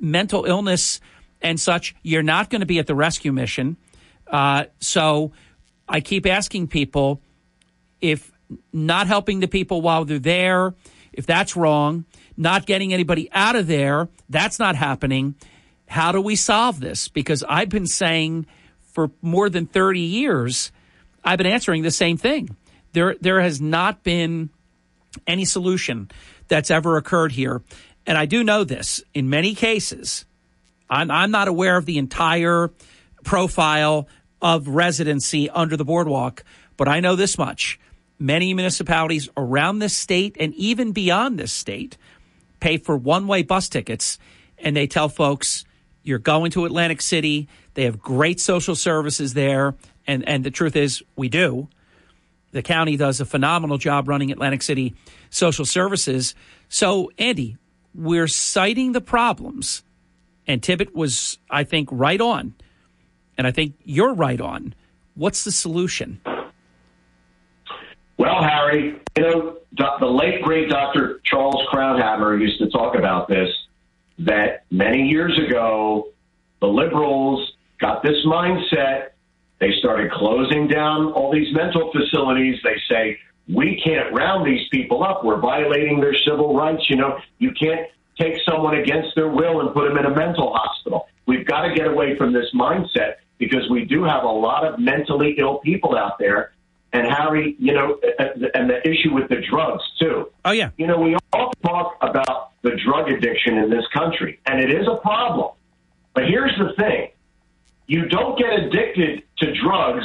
mental 0.00 0.44
illness 0.44 1.00
and 1.42 1.60
such, 1.60 1.94
you're 2.02 2.22
not 2.22 2.50
going 2.50 2.60
to 2.60 2.66
be 2.66 2.78
at 2.78 2.86
the 2.86 2.94
rescue 2.94 3.32
mission. 3.32 3.76
Uh, 4.26 4.64
so 4.80 5.32
I 5.88 6.00
keep 6.00 6.26
asking 6.26 6.68
people 6.68 7.20
if 8.04 8.30
not 8.70 9.06
helping 9.06 9.40
the 9.40 9.48
people 9.48 9.80
while 9.80 10.04
they're 10.04 10.18
there, 10.18 10.74
if 11.10 11.24
that's 11.24 11.56
wrong, 11.56 12.04
not 12.36 12.66
getting 12.66 12.92
anybody 12.92 13.30
out 13.32 13.56
of 13.56 13.66
there, 13.66 14.10
that's 14.28 14.58
not 14.58 14.76
happening. 14.76 15.34
How 15.86 16.12
do 16.12 16.20
we 16.20 16.36
solve 16.36 16.80
this? 16.80 17.08
Because 17.08 17.42
I've 17.48 17.70
been 17.70 17.86
saying 17.86 18.46
for 18.92 19.10
more 19.22 19.48
than 19.48 19.64
30 19.64 20.00
years, 20.00 20.70
I've 21.24 21.38
been 21.38 21.46
answering 21.46 21.80
the 21.80 21.90
same 21.90 22.18
thing. 22.18 22.54
There, 22.92 23.16
there 23.22 23.40
has 23.40 23.58
not 23.58 24.04
been 24.04 24.50
any 25.26 25.46
solution 25.46 26.10
that's 26.48 26.70
ever 26.70 26.98
occurred 26.98 27.32
here. 27.32 27.62
And 28.06 28.18
I 28.18 28.26
do 28.26 28.44
know 28.44 28.64
this 28.64 29.02
in 29.14 29.30
many 29.30 29.54
cases. 29.54 30.26
I'm, 30.90 31.10
I'm 31.10 31.30
not 31.30 31.48
aware 31.48 31.78
of 31.78 31.86
the 31.86 31.96
entire 31.96 32.70
profile 33.24 34.08
of 34.42 34.68
residency 34.68 35.48
under 35.48 35.74
the 35.74 35.86
boardwalk, 35.86 36.44
but 36.76 36.86
I 36.86 37.00
know 37.00 37.16
this 37.16 37.38
much. 37.38 37.80
Many 38.18 38.54
municipalities 38.54 39.28
around 39.36 39.80
this 39.80 39.96
state 39.96 40.36
and 40.38 40.54
even 40.54 40.92
beyond 40.92 41.38
this 41.38 41.52
state 41.52 41.96
pay 42.60 42.78
for 42.78 42.96
one 42.96 43.26
way 43.26 43.42
bus 43.42 43.68
tickets 43.68 44.18
and 44.58 44.76
they 44.76 44.86
tell 44.86 45.08
folks, 45.08 45.64
you're 46.02 46.18
going 46.18 46.50
to 46.52 46.64
Atlantic 46.64 47.00
City. 47.00 47.48
They 47.74 47.84
have 47.84 48.00
great 48.00 48.40
social 48.40 48.74
services 48.74 49.34
there. 49.34 49.74
And, 50.06 50.26
and 50.28 50.44
the 50.44 50.50
truth 50.50 50.76
is, 50.76 51.02
we 51.16 51.28
do. 51.28 51.68
The 52.52 52.62
county 52.62 52.96
does 52.96 53.20
a 53.20 53.24
phenomenal 53.24 53.78
job 53.78 54.08
running 54.08 54.30
Atlantic 54.30 54.62
City 54.62 54.94
social 55.30 55.64
services. 55.64 56.34
So, 56.68 57.10
Andy, 57.18 57.56
we're 57.94 58.28
citing 58.28 58.92
the 58.92 59.00
problems, 59.00 59.82
and 60.46 60.60
Tibbitt 60.60 60.94
was, 60.94 61.38
I 61.50 61.64
think, 61.64 61.88
right 61.90 62.20
on. 62.20 62.54
And 63.36 63.46
I 63.46 63.50
think 63.50 63.74
you're 63.84 64.14
right 64.14 64.40
on. 64.40 64.74
What's 65.14 65.44
the 65.44 65.52
solution? 65.52 66.20
Well, 68.16 68.42
Harry, 68.42 69.00
you 69.16 69.22
know, 69.22 69.58
the 69.76 70.06
late 70.06 70.42
great 70.42 70.68
Dr. 70.68 71.20
Charles 71.24 71.66
Krauthammer 71.72 72.40
used 72.40 72.58
to 72.58 72.68
talk 72.70 72.96
about 72.96 73.28
this 73.28 73.48
that 74.20 74.64
many 74.70 75.08
years 75.08 75.38
ago, 75.48 76.08
the 76.60 76.66
liberals 76.66 77.52
got 77.80 78.02
this 78.02 78.24
mindset. 78.24 79.10
They 79.58 79.72
started 79.78 80.12
closing 80.12 80.68
down 80.68 81.12
all 81.12 81.32
these 81.32 81.52
mental 81.54 81.90
facilities. 81.92 82.56
They 82.62 82.76
say, 82.88 83.18
we 83.52 83.80
can't 83.84 84.14
round 84.14 84.46
these 84.46 84.66
people 84.70 85.02
up. 85.02 85.24
We're 85.24 85.40
violating 85.40 86.00
their 86.00 86.14
civil 86.14 86.56
rights. 86.56 86.84
You 86.88 86.96
know, 86.96 87.18
you 87.38 87.50
can't 87.60 87.88
take 88.18 88.34
someone 88.48 88.76
against 88.76 89.14
their 89.16 89.28
will 89.28 89.60
and 89.60 89.74
put 89.74 89.88
them 89.88 89.98
in 89.98 90.06
a 90.06 90.14
mental 90.14 90.54
hospital. 90.54 91.08
We've 91.26 91.46
got 91.46 91.62
to 91.62 91.74
get 91.74 91.86
away 91.86 92.16
from 92.16 92.32
this 92.32 92.46
mindset 92.54 93.16
because 93.38 93.68
we 93.70 93.84
do 93.84 94.04
have 94.04 94.22
a 94.24 94.28
lot 94.28 94.64
of 94.64 94.78
mentally 94.78 95.34
ill 95.38 95.58
people 95.58 95.96
out 95.96 96.18
there. 96.18 96.52
And 96.94 97.08
Harry, 97.08 97.56
you 97.58 97.74
know, 97.74 97.98
and 98.54 98.70
the 98.70 98.80
issue 98.88 99.12
with 99.12 99.28
the 99.28 99.42
drugs 99.50 99.82
too. 99.98 100.30
Oh 100.44 100.52
yeah. 100.52 100.70
You 100.76 100.86
know, 100.86 100.98
we 100.98 101.16
all 101.32 101.52
talk 101.66 101.96
about 102.00 102.52
the 102.62 102.70
drug 102.86 103.10
addiction 103.10 103.58
in 103.58 103.68
this 103.68 103.84
country, 103.92 104.38
and 104.46 104.60
it 104.60 104.70
is 104.70 104.86
a 104.86 104.96
problem. 105.02 105.50
But 106.14 106.28
here's 106.28 106.56
the 106.56 106.72
thing: 106.80 107.10
you 107.88 108.08
don't 108.08 108.38
get 108.38 108.52
addicted 108.52 109.24
to 109.38 109.52
drugs 109.60 110.04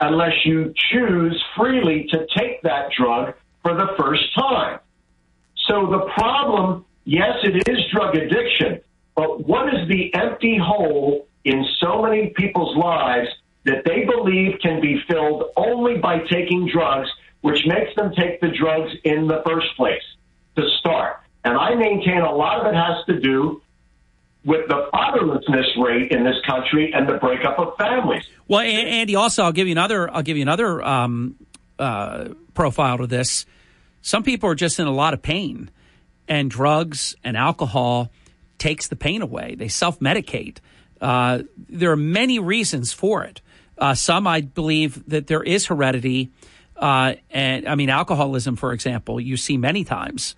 unless 0.00 0.32
you 0.44 0.72
choose 0.90 1.44
freely 1.56 2.06
to 2.10 2.26
take 2.38 2.62
that 2.62 2.90
drug 2.96 3.34
for 3.62 3.74
the 3.74 3.88
first 3.98 4.32
time. 4.38 4.78
So 5.66 5.86
the 5.90 6.08
problem, 6.14 6.86
yes, 7.04 7.38
it 7.42 7.68
is 7.68 7.78
drug 7.92 8.14
addiction, 8.14 8.80
but 9.16 9.46
what 9.46 9.68
is 9.74 9.88
the 9.88 10.14
empty 10.14 10.58
hole 10.62 11.26
in 11.44 11.66
so 11.80 12.02
many 12.02 12.28
people's 12.36 12.76
lives 12.76 13.28
that 13.64 13.84
they 13.84 14.04
believe 14.04 14.58
can 14.62 14.80
be 14.80 15.00
filled 15.08 15.44
only 15.56 15.98
by 15.98 16.18
taking 16.30 16.68
drugs, 16.72 17.08
which 17.42 17.66
makes 17.66 17.94
them 17.96 18.12
take 18.14 18.40
the 18.40 18.48
drugs 18.48 18.92
in 19.04 19.26
the 19.26 19.42
first 19.46 19.68
place 19.76 20.02
to 20.56 20.62
start? 20.78 21.20
And 21.44 21.56
I 21.56 21.74
maintain 21.74 22.20
a 22.20 22.34
lot 22.34 22.60
of 22.60 22.66
it 22.66 22.76
has 22.76 23.04
to 23.06 23.20
do 23.20 23.62
with 24.44 24.68
the 24.68 24.88
fatherlessness 24.92 25.76
rate 25.82 26.10
in 26.12 26.24
this 26.24 26.36
country 26.46 26.92
and 26.94 27.08
the 27.08 27.14
breakup 27.14 27.58
of 27.58 27.76
families. 27.76 28.24
Well, 28.48 28.60
Andy, 28.60 29.14
also 29.14 29.44
I'll 29.44 29.52
give 29.52 29.66
you 29.66 29.72
another. 29.72 30.10
I'll 30.10 30.22
give 30.22 30.36
you 30.36 30.42
another 30.42 30.82
um, 30.82 31.36
uh, 31.78 32.28
profile 32.54 32.98
to 32.98 33.06
this. 33.06 33.46
Some 34.02 34.22
people 34.22 34.48
are 34.48 34.54
just 34.54 34.78
in 34.78 34.86
a 34.86 34.92
lot 34.92 35.12
of 35.12 35.20
pain, 35.20 35.70
and 36.26 36.50
drugs 36.50 37.14
and 37.22 37.36
alcohol 37.36 38.10
takes 38.58 38.88
the 38.88 38.96
pain 38.96 39.22
away. 39.22 39.56
They 39.56 39.68
self 39.68 40.00
medicate. 40.00 40.58
Uh, 41.00 41.40
there 41.68 41.90
are 41.90 41.96
many 41.96 42.38
reasons 42.38 42.92
for 42.92 43.24
it. 43.24 43.40
Uh, 43.80 43.94
some, 43.94 44.26
I 44.26 44.42
believe, 44.42 45.08
that 45.08 45.26
there 45.26 45.42
is 45.42 45.66
heredity, 45.66 46.30
uh, 46.76 47.14
and 47.30 47.66
I 47.66 47.74
mean 47.74 47.88
alcoholism, 47.88 48.56
for 48.56 48.72
example. 48.72 49.20
You 49.20 49.36
see 49.36 49.56
many 49.56 49.84
times 49.84 50.34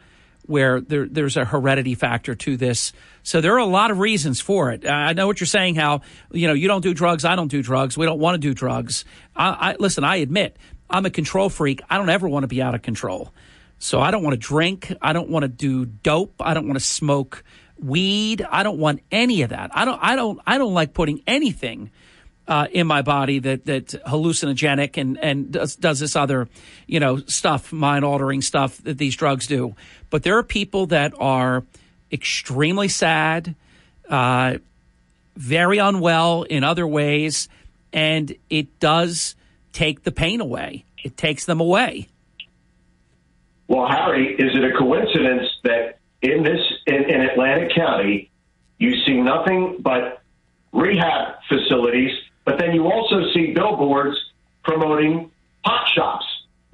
where 0.47 0.81
there, 0.81 1.06
there's 1.06 1.36
a 1.36 1.44
heredity 1.44 1.94
factor 1.94 2.35
to 2.35 2.56
this. 2.56 2.93
So 3.23 3.40
there 3.40 3.55
are 3.55 3.59
a 3.59 3.64
lot 3.66 3.90
of 3.90 3.98
reasons 3.98 4.40
for 4.40 4.70
it. 4.70 4.86
I 4.86 5.12
know 5.12 5.27
what 5.27 5.40
you're 5.40 5.47
saying. 5.47 5.74
How 5.74 6.02
you 6.32 6.47
know 6.47 6.55
you 6.55 6.69
don't 6.69 6.82
do 6.82 6.94
drugs, 6.94 7.24
I 7.24 7.36
don't 7.36 7.48
do 7.48 7.62
drugs. 7.62 7.98
We 7.98 8.06
don't 8.06 8.20
want 8.20 8.35
to 8.35 8.39
do 8.39 8.55
drugs. 8.55 9.05
I, 9.35 9.73
I 9.73 9.77
listen. 9.78 10.05
I 10.05 10.16
admit 10.16 10.56
I'm 10.89 11.06
a 11.06 11.10
control 11.10 11.48
freak. 11.48 11.81
I 11.90 11.98
don't 11.98 12.10
ever 12.10 12.28
want 12.28 12.44
to 12.44 12.48
be 12.48 12.62
out 12.62 12.74
of 12.74 12.82
control. 12.82 13.32
So 13.78 14.01
I 14.01 14.12
don't 14.12 14.23
want 14.23 14.35
to 14.35 14.39
drink. 14.39 14.93
I 15.02 15.12
don't 15.12 15.28
want 15.28 15.43
to 15.43 15.48
do 15.48 15.85
dope. 15.85 16.35
I 16.39 16.55
don't 16.55 16.69
want 16.69 16.78
to 16.78 16.85
smoke 16.85 17.43
weed. 17.78 18.47
I 18.48 18.62
don't 18.62 18.78
want 18.78 19.01
any 19.10 19.43
of 19.43 19.51
that. 19.51 19.70
I 19.74 19.85
don't. 19.85 19.98
I 20.01 20.14
don't. 20.14 20.40
I 20.47 20.59
don't 20.59 20.74
like 20.74 20.94
putting 20.94 21.23
anything 21.27 21.90
uh, 22.48 22.66
in 22.73 22.86
my 22.86 23.02
body 23.02 23.39
that 23.39 23.64
that's 23.64 23.94
hallucinogenic 23.94 25.01
and 25.01 25.19
and 25.19 25.52
does, 25.52 25.77
does 25.77 26.01
this 26.01 26.16
other 26.16 26.48
you 26.86 27.01
know 27.01 27.19
stuff, 27.19 27.73
mind 27.73 28.05
altering 28.05 28.43
stuff 28.43 28.78
that 28.78 28.98
these 28.98 29.16
drugs 29.16 29.47
do. 29.47 29.74
But 30.10 30.23
there 30.23 30.36
are 30.39 30.43
people 30.43 30.86
that 30.86 31.14
are 31.19 31.64
extremely 32.10 32.89
sad, 32.89 33.55
uh, 34.09 34.59
very 35.36 35.78
unwell 35.78 36.43
in 36.43 36.64
other 36.64 36.86
ways, 36.86 37.48
and 37.93 38.35
it 38.51 38.78
does 38.81 39.35
take 39.73 40.02
the 40.02 40.12
pain 40.12 40.40
away. 40.40 40.85
It 41.02 41.16
takes 41.16 41.47
them 41.47 41.60
away. 41.60 42.09
Well, 43.69 43.89
Harry, 43.89 44.35
is 44.35 44.55
it 44.55 44.64
a 44.64 44.77
coincidence 44.77 45.48
that 45.64 45.98
in 46.20 46.43
this 46.43 46.60
in, 46.86 47.05
in 47.09 47.20
Atlantic 47.23 47.74
County, 47.74 48.31
you 48.78 48.94
see 49.06 49.20
nothing 49.20 49.78
but 49.81 50.23
rehab 50.73 51.36
facilities, 51.48 52.10
but 52.44 52.59
then 52.59 52.74
you 52.74 52.90
also 52.90 53.32
see 53.35 53.52
billboards 53.52 54.16
promoting 54.64 55.31
pot 55.64 55.89
shops, 55.94 56.24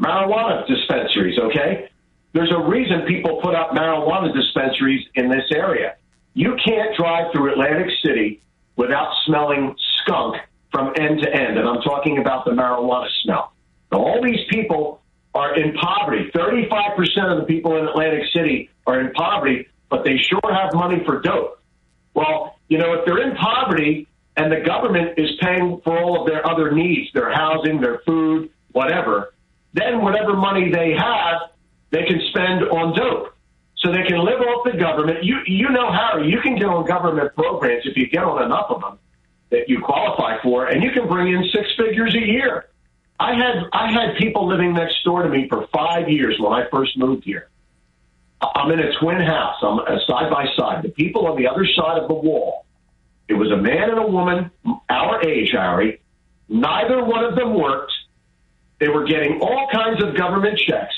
marijuana 0.00 0.66
dispensaries, 0.66 1.38
okay? 1.38 1.90
There's 2.32 2.52
a 2.52 2.60
reason 2.60 3.02
people 3.06 3.40
put 3.42 3.54
up 3.54 3.70
marijuana 3.70 4.34
dispensaries 4.34 5.04
in 5.14 5.28
this 5.28 5.44
area. 5.50 5.96
You 6.34 6.56
can't 6.64 6.96
drive 6.96 7.32
through 7.32 7.52
Atlantic 7.52 7.88
City 8.04 8.40
without 8.76 9.12
smelling 9.26 9.74
skunk 9.96 10.36
from 10.70 10.92
end 10.98 11.20
to 11.22 11.34
end, 11.34 11.58
and 11.58 11.68
I'm 11.68 11.80
talking 11.80 12.18
about 12.18 12.44
the 12.44 12.52
marijuana 12.52 13.08
smell. 13.22 13.52
Now, 13.90 13.98
all 13.98 14.22
these 14.22 14.44
people 14.50 15.00
are 15.34 15.58
in 15.58 15.72
poverty. 15.74 16.30
35% 16.34 17.32
of 17.32 17.38
the 17.38 17.44
people 17.46 17.76
in 17.76 17.86
Atlantic 17.86 18.24
City 18.34 18.70
are 18.86 19.00
in 19.00 19.12
poverty, 19.12 19.68
but 19.88 20.04
they 20.04 20.18
sure 20.18 20.40
have 20.52 20.74
money 20.74 21.02
for 21.04 21.20
dope. 21.20 21.60
Well, 22.14 22.56
you 22.68 22.78
know, 22.78 22.94
if 22.94 23.06
they're 23.06 23.22
in 23.22 23.36
poverty 23.36 24.06
and 24.39 24.52
the 24.52 24.60
government 24.60 25.19
is 25.19 25.31
paying 25.40 25.81
for 25.82 25.98
all 26.01 26.20
of 26.20 26.27
their 26.28 26.48
other 26.48 26.70
needs, 26.70 27.12
their 27.12 27.31
housing, 27.32 27.81
their 27.81 27.98
food, 28.06 28.51
whatever, 28.70 29.35
then 29.74 30.01
whatever 30.01 30.35
money 30.35 30.70
they 30.70 30.93
have, 30.93 31.51
they 31.90 32.05
can 32.05 32.20
spend 32.31 32.62
on 32.62 32.97
dope. 32.97 33.35
So 33.78 33.93
they 33.93 34.02
can 34.09 34.24
live 34.24 34.40
off 34.40 34.65
the 34.65 34.78
government. 34.78 35.24
You 35.24 35.39
you 35.47 35.69
know, 35.70 35.90
Harry, 35.93 36.28
you 36.31 36.40
can 36.40 36.56
get 36.56 36.66
on 36.66 36.85
government 36.86 37.35
programs 37.35 37.85
if 37.85 37.97
you 37.97 38.09
get 38.09 38.24
on 38.24 38.43
enough 38.44 38.66
of 38.70 38.81
them 38.81 38.98
that 39.51 39.69
you 39.69 39.81
qualify 39.81 40.40
for, 40.43 40.66
and 40.66 40.82
you 40.82 40.90
can 40.90 41.06
bring 41.09 41.32
in 41.32 41.44
six 41.52 41.69
figures 41.77 42.15
a 42.15 42.27
year. 42.27 42.66
I 43.20 43.35
had 43.35 43.65
I 43.73 43.93
had 43.93 44.16
people 44.19 44.48
living 44.48 44.73
next 44.73 45.02
door 45.05 45.23
to 45.23 45.28
me 45.28 45.48
for 45.48 45.66
five 45.73 46.09
years 46.09 46.36
when 46.40 46.52
I 46.52 46.69
first 46.70 46.97
moved 46.98 47.24
here. 47.24 47.48
I'm 48.40 48.70
in 48.70 48.81
a 48.81 48.93
twin 49.01 49.20
house. 49.20 49.56
I'm 49.62 49.78
a 49.78 49.98
side 50.06 50.31
by 50.31 50.47
side. 50.56 50.82
The 50.85 50.90
people 50.90 51.27
on 51.27 51.36
the 51.36 51.48
other 51.48 51.66
side 51.77 51.98
of 51.98 52.09
the 52.09 52.15
wall. 52.15 52.66
It 53.28 53.34
was 53.34 53.50
a 53.50 53.56
man 53.56 53.90
and 53.90 53.98
a 53.98 54.06
woman, 54.06 54.50
our 54.88 55.22
age, 55.24 55.50
Harry. 55.52 56.00
Neither 56.48 57.05
one 57.05 57.24
of 57.24 57.36
them 57.36 57.55
worked. 57.55 57.92
They 58.80 58.88
were 58.88 59.05
getting 59.05 59.40
all 59.40 59.68
kinds 59.72 60.02
of 60.02 60.16
government 60.16 60.59
checks, 60.59 60.94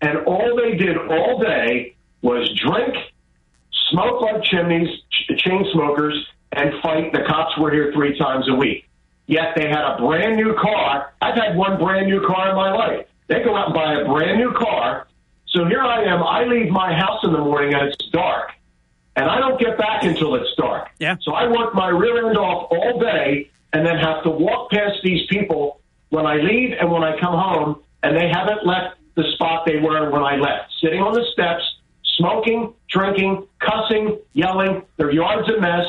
and 0.00 0.18
all 0.26 0.56
they 0.56 0.76
did 0.76 0.96
all 0.96 1.38
day 1.38 1.94
was 2.22 2.50
drink, 2.58 2.96
smoke 3.90 4.20
like 4.22 4.42
chimneys, 4.42 4.88
ch- 5.10 5.38
chain 5.38 5.64
smokers, 5.72 6.26
and 6.52 6.72
fight. 6.82 7.12
The 7.12 7.22
cops 7.28 7.56
were 7.58 7.70
here 7.70 7.92
three 7.92 8.18
times 8.18 8.48
a 8.48 8.54
week. 8.54 8.88
Yet 9.26 9.54
they 9.54 9.68
had 9.68 9.84
a 9.84 9.96
brand 9.98 10.36
new 10.36 10.54
car. 10.54 11.12
I've 11.22 11.36
had 11.36 11.56
one 11.56 11.78
brand 11.78 12.08
new 12.08 12.26
car 12.26 12.50
in 12.50 12.56
my 12.56 12.72
life. 12.72 13.06
They 13.28 13.44
go 13.44 13.54
out 13.54 13.66
and 13.66 13.74
buy 13.74 13.94
a 13.94 14.04
brand 14.04 14.38
new 14.38 14.52
car. 14.52 15.06
So 15.46 15.66
here 15.66 15.82
I 15.82 16.02
am. 16.02 16.22
I 16.22 16.44
leave 16.44 16.70
my 16.70 16.92
house 16.94 17.20
in 17.22 17.32
the 17.32 17.38
morning 17.38 17.74
and 17.74 17.88
it's 17.88 18.06
dark. 18.10 18.50
And 19.16 19.28
I 19.28 19.38
don't 19.38 19.58
get 19.60 19.76
back 19.76 20.04
until 20.04 20.34
it's 20.36 20.50
dark. 20.56 20.88
Yeah. 20.98 21.16
So 21.22 21.32
I 21.32 21.48
work 21.48 21.74
my 21.74 21.88
rear 21.88 22.28
end 22.28 22.38
off 22.38 22.68
all 22.70 23.00
day 23.00 23.50
and 23.72 23.84
then 23.86 23.96
have 23.96 24.22
to 24.24 24.30
walk 24.30 24.70
past 24.70 24.98
these 25.02 25.26
people 25.28 25.80
when 26.10 26.26
I 26.26 26.36
leave 26.36 26.72
and 26.78 26.90
when 26.90 27.02
I 27.04 27.18
come 27.20 27.34
home, 27.34 27.82
and 28.02 28.16
they 28.16 28.28
haven't 28.28 28.66
left 28.66 28.96
the 29.14 29.24
spot 29.34 29.64
they 29.66 29.76
were 29.76 30.10
when 30.10 30.22
I 30.22 30.36
left, 30.36 30.72
sitting 30.82 31.00
on 31.00 31.12
the 31.12 31.24
steps, 31.32 31.62
smoking, 32.16 32.74
drinking, 32.88 33.46
cussing, 33.60 34.18
yelling. 34.32 34.82
Their 34.96 35.10
yard's 35.10 35.48
a 35.48 35.60
mess. 35.60 35.86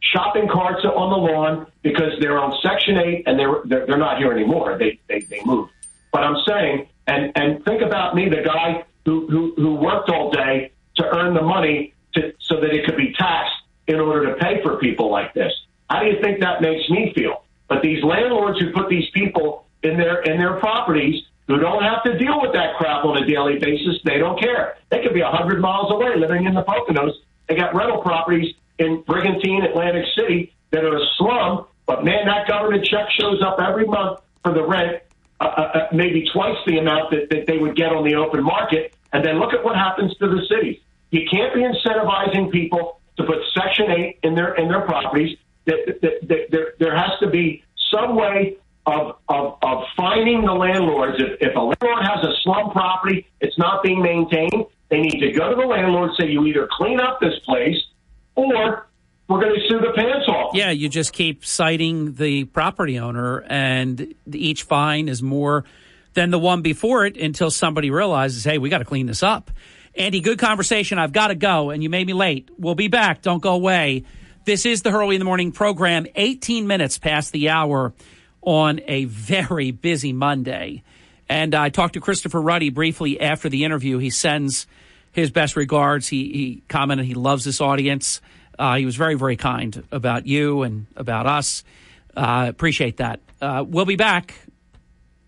Shopping 0.00 0.48
carts 0.48 0.84
are 0.84 0.94
on 0.94 1.10
the 1.10 1.32
lawn 1.32 1.66
because 1.82 2.12
they're 2.20 2.38
on 2.38 2.52
Section 2.62 2.96
8 2.96 3.24
and 3.26 3.38
they're, 3.38 3.62
they're, 3.64 3.86
they're 3.86 3.98
not 3.98 4.18
here 4.18 4.32
anymore. 4.32 4.78
They, 4.78 4.98
they, 5.08 5.20
they 5.20 5.42
moved. 5.44 5.70
But 6.12 6.24
I'm 6.24 6.36
saying, 6.46 6.88
and, 7.06 7.32
and 7.36 7.64
think 7.64 7.82
about 7.82 8.14
me, 8.14 8.28
the 8.28 8.42
guy 8.42 8.84
who, 9.04 9.28
who, 9.28 9.54
who 9.56 9.74
worked 9.74 10.10
all 10.10 10.30
day 10.30 10.72
to 10.96 11.04
earn 11.04 11.34
the 11.34 11.42
money 11.42 11.94
to, 12.14 12.32
so 12.40 12.60
that 12.60 12.72
it 12.72 12.84
could 12.84 12.96
be 12.96 13.12
taxed 13.12 13.54
in 13.86 14.00
order 14.00 14.26
to 14.26 14.34
pay 14.40 14.62
for 14.62 14.78
people 14.78 15.10
like 15.10 15.34
this. 15.34 15.52
How 15.88 16.00
do 16.00 16.06
you 16.06 16.20
think 16.22 16.40
that 16.40 16.62
makes 16.62 16.88
me 16.88 17.12
feel? 17.14 17.42
But 17.68 17.82
these 17.82 18.02
landlords 18.02 18.60
who 18.60 18.72
put 18.72 18.88
these 18.88 19.08
people 19.10 19.66
in 19.82 19.96
their 19.96 20.22
in 20.22 20.38
their 20.38 20.54
properties 20.54 21.24
who 21.46 21.58
don't 21.58 21.82
have 21.82 22.02
to 22.04 22.16
deal 22.18 22.40
with 22.40 22.52
that 22.52 22.76
crap 22.76 23.04
on 23.04 23.22
a 23.22 23.26
daily 23.26 23.58
basis, 23.58 23.98
they 24.04 24.18
don't 24.18 24.38
care. 24.40 24.76
They 24.90 25.02
could 25.02 25.14
be 25.14 25.20
a 25.20 25.30
hundred 25.30 25.60
miles 25.60 25.90
away 25.90 26.16
living 26.16 26.46
in 26.46 26.54
the 26.54 26.62
Poconos. 26.62 27.12
They 27.48 27.56
got 27.56 27.74
rental 27.74 28.02
properties 28.02 28.54
in 28.78 29.02
Brigantine, 29.02 29.62
Atlantic 29.62 30.04
City 30.16 30.54
that 30.70 30.84
are 30.84 30.96
a 30.96 31.06
slum, 31.18 31.66
but 31.86 32.04
man, 32.04 32.26
that 32.26 32.46
government 32.46 32.84
check 32.84 33.10
shows 33.18 33.42
up 33.42 33.58
every 33.60 33.84
month 33.84 34.20
for 34.44 34.54
the 34.54 34.64
rent, 34.64 35.02
uh, 35.40 35.44
uh, 35.44 35.60
uh, 35.60 35.88
maybe 35.92 36.28
twice 36.32 36.56
the 36.66 36.78
amount 36.78 37.10
that, 37.10 37.28
that 37.30 37.46
they 37.46 37.58
would 37.58 37.74
get 37.76 37.92
on 37.92 38.04
the 38.04 38.14
open 38.14 38.42
market. 38.42 38.94
And 39.12 39.24
then 39.24 39.40
look 39.40 39.52
at 39.52 39.64
what 39.64 39.74
happens 39.74 40.16
to 40.18 40.28
the 40.28 40.46
cities. 40.48 40.78
You 41.10 41.22
can't 41.30 41.54
be 41.54 41.60
incentivizing 41.60 42.50
people 42.50 43.00
to 43.16 43.24
put 43.24 43.36
Section 43.54 43.90
8 43.90 44.18
in 44.22 44.34
their 44.34 44.54
in 44.54 44.68
their 44.68 44.82
properties. 44.82 45.36
There, 45.64 46.72
there 46.78 46.96
has 46.96 47.10
to 47.20 47.28
be 47.28 47.62
some 47.92 48.16
way 48.16 48.56
of, 48.86 49.16
of, 49.28 49.58
of 49.62 49.84
finding 49.96 50.44
the 50.44 50.52
landlords. 50.52 51.22
If, 51.22 51.40
if 51.40 51.54
a 51.54 51.60
landlord 51.60 52.04
has 52.04 52.24
a 52.24 52.32
slum 52.42 52.70
property, 52.70 53.26
it's 53.40 53.58
not 53.58 53.82
being 53.82 54.02
maintained, 54.02 54.66
they 54.88 55.00
need 55.00 55.20
to 55.20 55.32
go 55.32 55.50
to 55.50 55.56
the 55.56 55.66
landlord, 55.66 56.10
say, 56.18 56.28
you 56.28 56.44
either 56.46 56.68
clean 56.70 57.00
up 57.00 57.20
this 57.20 57.38
place 57.44 57.76
or 58.34 58.88
we're 59.28 59.40
going 59.40 59.54
to 59.54 59.68
sue 59.68 59.78
the 59.78 59.92
pants 59.94 60.26
off. 60.28 60.54
Yeah, 60.54 60.70
you 60.70 60.88
just 60.88 61.12
keep 61.12 61.44
citing 61.44 62.14
the 62.14 62.44
property 62.46 62.98
owner, 62.98 63.44
and 63.46 64.14
each 64.32 64.64
fine 64.64 65.08
is 65.08 65.22
more 65.22 65.64
than 66.14 66.30
the 66.30 66.38
one 66.38 66.62
before 66.62 67.06
it 67.06 67.16
until 67.16 67.50
somebody 67.50 67.90
realizes, 67.90 68.42
hey, 68.42 68.58
we 68.58 68.68
got 68.68 68.78
to 68.78 68.84
clean 68.84 69.06
this 69.06 69.22
up. 69.22 69.52
Andy, 69.94 70.20
good 70.20 70.38
conversation. 70.38 70.98
I've 70.98 71.12
got 71.12 71.28
to 71.28 71.34
go, 71.34 71.70
and 71.70 71.82
you 71.82 71.90
made 71.90 72.06
me 72.06 72.12
late. 72.12 72.48
We'll 72.58 72.74
be 72.76 72.88
back. 72.88 73.22
Don't 73.22 73.42
go 73.42 73.54
away. 73.54 74.04
This 74.44 74.64
is 74.64 74.82
the 74.82 74.90
Hurley 74.90 75.16
in 75.16 75.18
the 75.18 75.24
Morning 75.24 75.52
program, 75.52 76.06
18 76.14 76.66
minutes 76.66 76.98
past 76.98 77.32
the 77.32 77.50
hour 77.50 77.92
on 78.40 78.80
a 78.86 79.04
very 79.04 79.70
busy 79.70 80.12
Monday. 80.12 80.82
And 81.28 81.54
I 81.54 81.68
talked 81.68 81.94
to 81.94 82.00
Christopher 82.00 82.40
Ruddy 82.40 82.70
briefly 82.70 83.20
after 83.20 83.48
the 83.48 83.64
interview. 83.64 83.98
He 83.98 84.10
sends 84.10 84.66
his 85.12 85.30
best 85.30 85.56
regards. 85.56 86.08
He, 86.08 86.32
he 86.32 86.62
commented 86.68 87.06
he 87.06 87.14
loves 87.14 87.44
this 87.44 87.60
audience. 87.60 88.20
Uh, 88.58 88.76
he 88.76 88.86
was 88.86 88.96
very, 88.96 89.14
very 89.14 89.36
kind 89.36 89.84
about 89.90 90.26
you 90.26 90.62
and 90.62 90.86
about 90.96 91.26
us. 91.26 91.64
Uh, 92.16 92.46
appreciate 92.48 92.98
that. 92.98 93.20
Uh, 93.40 93.64
we'll 93.66 93.86
be 93.86 93.96
back. 93.96 94.34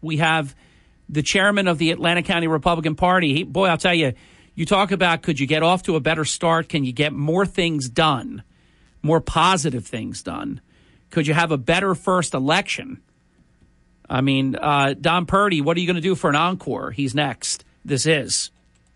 We 0.00 0.18
have 0.18 0.54
the 1.08 1.22
chairman 1.22 1.68
of 1.68 1.78
the 1.78 1.90
Atlantic 1.90 2.26
County 2.26 2.46
Republican 2.46 2.94
Party. 2.94 3.34
He, 3.34 3.42
boy, 3.42 3.66
I'll 3.66 3.78
tell 3.78 3.94
you, 3.94 4.14
you 4.54 4.66
talk 4.66 4.92
about 4.92 5.22
could 5.22 5.40
you 5.40 5.46
get 5.46 5.62
off 5.62 5.82
to 5.84 5.96
a 5.96 6.00
better 6.00 6.24
start? 6.24 6.68
Can 6.68 6.84
you 6.84 6.92
get 6.92 7.12
more 7.12 7.46
things 7.46 7.88
done, 7.88 8.42
more 9.02 9.20
positive 9.20 9.86
things 9.86 10.22
done? 10.22 10.60
Could 11.10 11.26
you 11.26 11.34
have 11.34 11.52
a 11.52 11.58
better 11.58 11.94
first 11.94 12.34
election? 12.34 13.00
I 14.08 14.20
mean, 14.20 14.56
uh, 14.56 14.94
Don 15.00 15.26
Purdy, 15.26 15.60
what 15.60 15.76
are 15.76 15.80
you 15.80 15.86
going 15.86 15.96
to 15.96 16.02
do 16.02 16.14
for 16.14 16.28
an 16.28 16.36
encore? 16.36 16.90
He's 16.90 17.14
next. 17.14 17.64
This 17.84 18.06
is. 18.06 18.50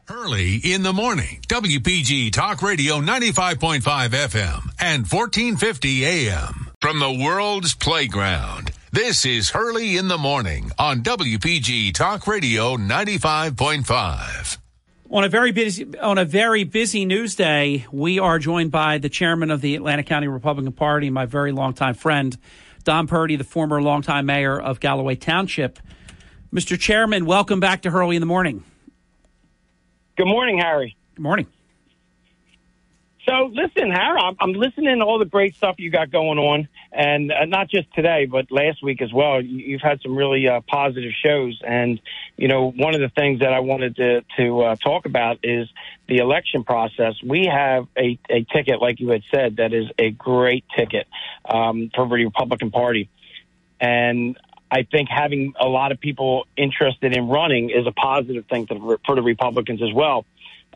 Hurley 0.08 0.56
in 0.56 0.82
the 0.82 0.92
morning. 0.92 1.40
WPG 1.48 2.32
Talk 2.32 2.62
Radio 2.62 3.00
95.5 3.00 3.80
FM 3.80 4.70
and 4.78 5.06
1450 5.10 6.04
AM. 6.04 6.70
From 6.80 7.00
the 7.00 7.12
world's 7.12 7.74
playground. 7.74 8.70
This 8.92 9.26
is 9.26 9.50
Hurley 9.50 9.96
in 9.96 10.08
the 10.08 10.18
morning 10.18 10.70
on 10.78 11.02
WPG 11.02 11.92
Talk 11.92 12.26
Radio 12.26 12.76
95.5. 12.76 14.58
On 15.08 15.22
a 15.22 15.28
very 15.28 15.52
busy 15.52 15.86
on 15.98 16.18
a 16.18 16.24
very 16.24 16.64
busy 16.64 17.04
news 17.04 17.36
day, 17.36 17.86
we 17.92 18.18
are 18.18 18.40
joined 18.40 18.72
by 18.72 18.98
the 18.98 19.08
chairman 19.08 19.52
of 19.52 19.60
the 19.60 19.76
Atlantic 19.76 20.06
County 20.06 20.26
Republican 20.26 20.72
Party, 20.72 21.10
my 21.10 21.26
very 21.26 21.52
longtime 21.52 21.94
friend, 21.94 22.36
Don 22.82 23.06
Purdy, 23.06 23.36
the 23.36 23.44
former 23.44 23.80
longtime 23.80 24.26
mayor 24.26 24.60
of 24.60 24.80
Galloway 24.80 25.14
Township. 25.14 25.78
Mr. 26.52 26.78
Chairman, 26.78 27.24
welcome 27.24 27.60
back 27.60 27.82
to 27.82 27.90
Hurley 27.90 28.16
in 28.16 28.20
the 28.20 28.26
morning. 28.26 28.64
Good 30.16 30.26
morning, 30.26 30.58
Harry. 30.58 30.96
Good 31.14 31.22
morning. 31.22 31.46
So, 33.28 33.50
listen, 33.52 33.90
Harry, 33.90 34.20
I'm, 34.20 34.36
I'm 34.38 34.52
listening 34.52 34.98
to 34.98 35.04
all 35.04 35.18
the 35.18 35.24
great 35.24 35.56
stuff 35.56 35.76
you 35.78 35.90
got 35.90 36.12
going 36.12 36.38
on, 36.38 36.68
and 36.92 37.32
uh, 37.32 37.44
not 37.44 37.68
just 37.68 37.92
today, 37.92 38.26
but 38.26 38.52
last 38.52 38.84
week 38.84 39.02
as 39.02 39.12
well. 39.12 39.42
You, 39.42 39.58
you've 39.58 39.80
had 39.80 40.00
some 40.00 40.14
really 40.14 40.46
uh, 40.46 40.60
positive 40.60 41.10
shows, 41.24 41.60
and 41.66 42.00
you 42.36 42.46
know, 42.46 42.70
one 42.70 42.94
of 42.94 43.00
the 43.00 43.08
things 43.08 43.40
that 43.40 43.52
I 43.52 43.60
wanted 43.60 43.96
to 43.96 44.20
to 44.36 44.60
uh, 44.60 44.76
talk 44.76 45.06
about 45.06 45.40
is 45.42 45.68
the 46.06 46.18
election 46.18 46.62
process. 46.62 47.14
We 47.24 47.50
have 47.52 47.88
a, 47.98 48.16
a 48.30 48.44
ticket, 48.44 48.80
like 48.80 49.00
you 49.00 49.08
had 49.08 49.22
said, 49.34 49.56
that 49.56 49.72
is 49.72 49.86
a 49.98 50.10
great 50.10 50.64
ticket 50.76 51.08
um, 51.44 51.90
for 51.96 52.06
the 52.06 52.24
Republican 52.24 52.70
Party, 52.70 53.08
and 53.80 54.38
I 54.70 54.84
think 54.84 55.08
having 55.08 55.52
a 55.60 55.66
lot 55.66 55.90
of 55.90 55.98
people 55.98 56.46
interested 56.56 57.16
in 57.16 57.28
running 57.28 57.70
is 57.70 57.88
a 57.88 57.92
positive 57.92 58.46
thing 58.46 58.68
to, 58.68 59.00
for 59.04 59.16
the 59.16 59.22
Republicans 59.22 59.82
as 59.82 59.92
well 59.92 60.26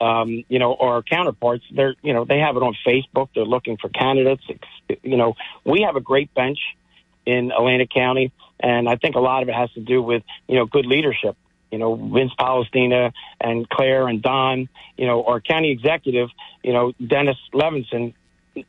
um, 0.01 0.45
you 0.49 0.59
know, 0.59 0.75
our 0.75 1.03
counterparts, 1.03 1.65
they're, 1.75 1.95
you 2.03 2.13
know, 2.13 2.25
they 2.25 2.39
have 2.39 2.57
it 2.57 2.63
on 2.63 2.75
Facebook. 2.87 3.29
They're 3.35 3.45
looking 3.45 3.77
for 3.77 3.89
candidates. 3.89 4.43
You 5.03 5.17
know, 5.17 5.35
we 5.65 5.83
have 5.83 5.97
a 5.97 6.01
great 6.01 6.33
bench 6.35 6.59
in 7.27 7.51
Atlantic 7.53 7.91
County, 7.91 8.33
and 8.59 8.89
I 8.89 8.97
think 8.97 9.15
a 9.15 9.21
lot 9.21 9.43
of 9.43 9.49
it 9.49 9.55
has 9.55 9.71
to 9.73 9.81
do 9.81 10.03
with, 10.03 10.23
you 10.49 10.57
know, 10.57 10.67
good 10.67 10.87
leadership. 10.87 11.37
You 11.71 11.79
know, 11.79 11.95
Vince 11.95 12.33
Polistina 12.39 13.13
and 13.41 13.69
Claire 13.69 14.09
and 14.09 14.21
Don, 14.21 14.69
you 14.97 15.07
know, 15.07 15.25
our 15.25 15.41
county 15.41 15.71
executive, 15.71 16.29
you 16.65 16.73
know, 16.73 16.93
Dennis 16.93 17.37
Levinson 17.55 18.15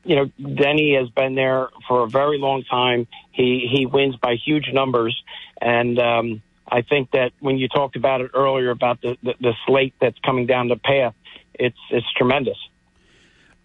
you 0.04 0.16
know, 0.16 0.26
Denny 0.40 0.96
has 0.96 1.10
been 1.10 1.36
there 1.36 1.70
for 1.88 2.04
a 2.04 2.08
very 2.08 2.38
long 2.38 2.64
time. 2.64 3.08
He 3.32 3.68
he 3.72 3.86
wins 3.86 4.16
by 4.16 4.36
huge 4.36 4.70
numbers, 4.72 5.20
and 5.60 5.98
um, 6.00 6.42
I 6.68 6.82
think 6.82 7.12
that 7.12 7.32
when 7.40 7.58
you 7.58 7.68
talked 7.68 7.96
about 7.96 8.22
it 8.22 8.32
earlier 8.34 8.70
about 8.70 9.02
the, 9.02 9.18
the, 9.22 9.34
the 9.40 9.54
slate 9.66 9.94
that's 10.00 10.18
coming 10.20 10.46
down 10.46 10.70
the 10.70 10.78
path, 10.78 11.14
it's 11.62 11.78
it's 11.90 12.12
tremendous. 12.18 12.58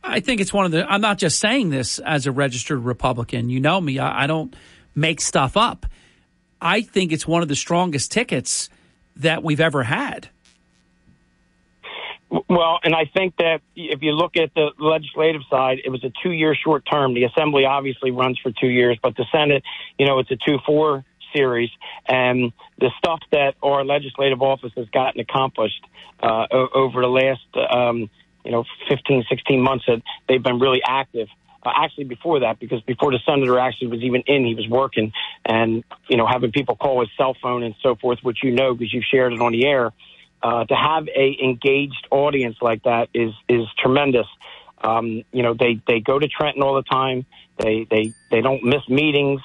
I 0.04 0.20
think 0.20 0.40
it's 0.40 0.52
one 0.52 0.66
of 0.66 0.72
the. 0.72 0.90
I'm 0.90 1.00
not 1.00 1.18
just 1.18 1.38
saying 1.38 1.70
this 1.70 1.98
as 1.98 2.26
a 2.26 2.32
registered 2.32 2.78
Republican. 2.78 3.48
You 3.50 3.60
know 3.60 3.80
me. 3.80 3.98
I, 3.98 4.24
I 4.24 4.26
don't 4.26 4.54
make 4.94 5.20
stuff 5.20 5.56
up. 5.56 5.86
I 6.60 6.82
think 6.82 7.12
it's 7.12 7.26
one 7.26 7.42
of 7.42 7.48
the 7.48 7.56
strongest 7.56 8.12
tickets 8.12 8.68
that 9.16 9.42
we've 9.42 9.60
ever 9.60 9.82
had. 9.82 10.28
Well, 12.48 12.80
and 12.82 12.94
I 12.94 13.04
think 13.04 13.36
that 13.38 13.60
if 13.76 14.02
you 14.02 14.12
look 14.12 14.36
at 14.36 14.52
the 14.54 14.70
legislative 14.78 15.42
side, 15.48 15.78
it 15.84 15.90
was 15.90 16.02
a 16.04 16.12
two-year 16.22 16.56
short 16.56 16.84
term. 16.90 17.14
The 17.14 17.24
Assembly 17.24 17.64
obviously 17.64 18.10
runs 18.10 18.38
for 18.42 18.50
two 18.50 18.66
years, 18.68 18.98
but 19.00 19.16
the 19.16 19.24
Senate, 19.30 19.62
you 19.98 20.06
know, 20.06 20.18
it's 20.18 20.30
a 20.30 20.36
two-four 20.36 21.04
series, 21.36 21.70
and 22.08 22.52
the 22.78 22.90
stuff 22.98 23.20
that 23.32 23.54
our 23.62 23.84
legislative 23.84 24.40
office 24.40 24.72
has 24.76 24.88
gotten 24.88 25.20
accomplished 25.20 25.84
uh, 26.22 26.46
over 26.50 27.02
the 27.02 27.08
last, 27.08 27.70
um, 27.70 28.08
you 28.44 28.52
know, 28.52 28.64
15, 28.88 29.24
16 29.28 29.60
months, 29.60 29.84
that 29.86 30.02
they've 30.28 30.42
been 30.42 30.58
really 30.58 30.80
active. 30.86 31.28
Uh, 31.62 31.72
actually, 31.76 32.04
before 32.04 32.40
that, 32.40 32.60
because 32.60 32.80
before 32.82 33.10
the 33.10 33.18
senator 33.26 33.58
actually 33.58 33.88
was 33.88 34.00
even 34.02 34.22
in, 34.26 34.46
he 34.46 34.54
was 34.54 34.68
working, 34.68 35.12
and 35.44 35.84
you 36.08 36.16
know, 36.16 36.26
having 36.26 36.52
people 36.52 36.76
call 36.76 37.00
his 37.00 37.10
cell 37.16 37.36
phone 37.42 37.62
and 37.62 37.74
so 37.82 37.96
forth, 37.96 38.20
which 38.22 38.38
you 38.42 38.52
know 38.52 38.74
because 38.74 38.92
you've 38.94 39.04
shared 39.04 39.32
it 39.32 39.40
on 39.40 39.52
the 39.52 39.66
air 39.66 39.92
uh, 40.42 40.64
to 40.64 40.74
have 40.74 41.08
a 41.08 41.36
engaged 41.42 42.06
audience 42.10 42.56
like 42.60 42.82
that 42.84 43.08
is 43.14 43.32
is 43.48 43.66
tremendous. 43.78 44.26
Um, 44.82 45.22
you 45.32 45.42
know, 45.42 45.54
they 45.54 45.80
they 45.86 46.00
go 46.00 46.18
to 46.18 46.28
Trenton 46.28 46.62
all 46.62 46.74
the 46.74 46.82
time. 46.82 47.26
They 47.58 47.86
they 47.90 48.12
they 48.30 48.42
don't 48.42 48.62
miss 48.62 48.88
meetings. 48.88 49.40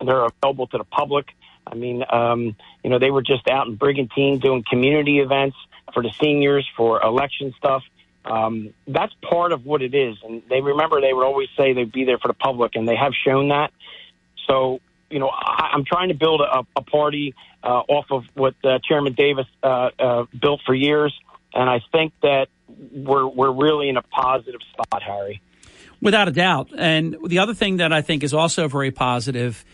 They're 0.00 0.24
available 0.24 0.66
to 0.68 0.78
the 0.78 0.84
public. 0.84 1.26
I 1.66 1.74
mean, 1.74 2.04
um, 2.10 2.56
you 2.82 2.90
know, 2.90 2.98
they 2.98 3.10
were 3.10 3.22
just 3.22 3.48
out 3.48 3.66
in 3.66 3.76
Brigantine 3.76 4.38
doing 4.38 4.64
community 4.68 5.20
events 5.20 5.56
for 5.92 6.02
the 6.02 6.10
seniors 6.20 6.68
for 6.76 7.02
election 7.02 7.54
stuff. 7.56 7.82
Um, 8.24 8.72
that's 8.86 9.12
part 9.22 9.52
of 9.52 9.66
what 9.66 9.82
it 9.82 9.94
is. 9.94 10.16
And 10.24 10.42
they 10.48 10.60
remember 10.60 11.00
they 11.00 11.12
would 11.12 11.24
always 11.24 11.48
say 11.56 11.72
they'd 11.72 11.92
be 11.92 12.04
there 12.04 12.18
for 12.18 12.28
the 12.28 12.34
public, 12.34 12.74
and 12.74 12.88
they 12.88 12.96
have 12.96 13.12
shown 13.24 13.48
that. 13.48 13.70
So, 14.48 14.80
you 15.10 15.18
know, 15.18 15.28
I, 15.28 15.70
I'm 15.72 15.84
trying 15.84 16.08
to 16.08 16.14
build 16.14 16.40
a, 16.40 16.64
a 16.76 16.82
party 16.82 17.34
uh, 17.62 17.82
off 17.88 18.06
of 18.10 18.24
what 18.34 18.54
uh, 18.64 18.78
Chairman 18.86 19.14
Davis 19.14 19.46
uh, 19.62 19.90
uh, 19.98 20.24
built 20.38 20.60
for 20.66 20.74
years, 20.74 21.14
and 21.52 21.68
I 21.68 21.80
think 21.92 22.12
that 22.22 22.48
we're 22.92 23.26
we're 23.26 23.52
really 23.52 23.88
in 23.88 23.96
a 23.96 24.02
positive 24.02 24.60
spot, 24.72 25.02
Harry. 25.02 25.40
Without 26.00 26.28
a 26.28 26.32
doubt. 26.32 26.70
And 26.76 27.16
the 27.26 27.38
other 27.38 27.54
thing 27.54 27.78
that 27.78 27.92
I 27.92 28.02
think 28.02 28.22
is 28.22 28.34
also 28.34 28.68
very 28.68 28.90
positive, 28.90 29.64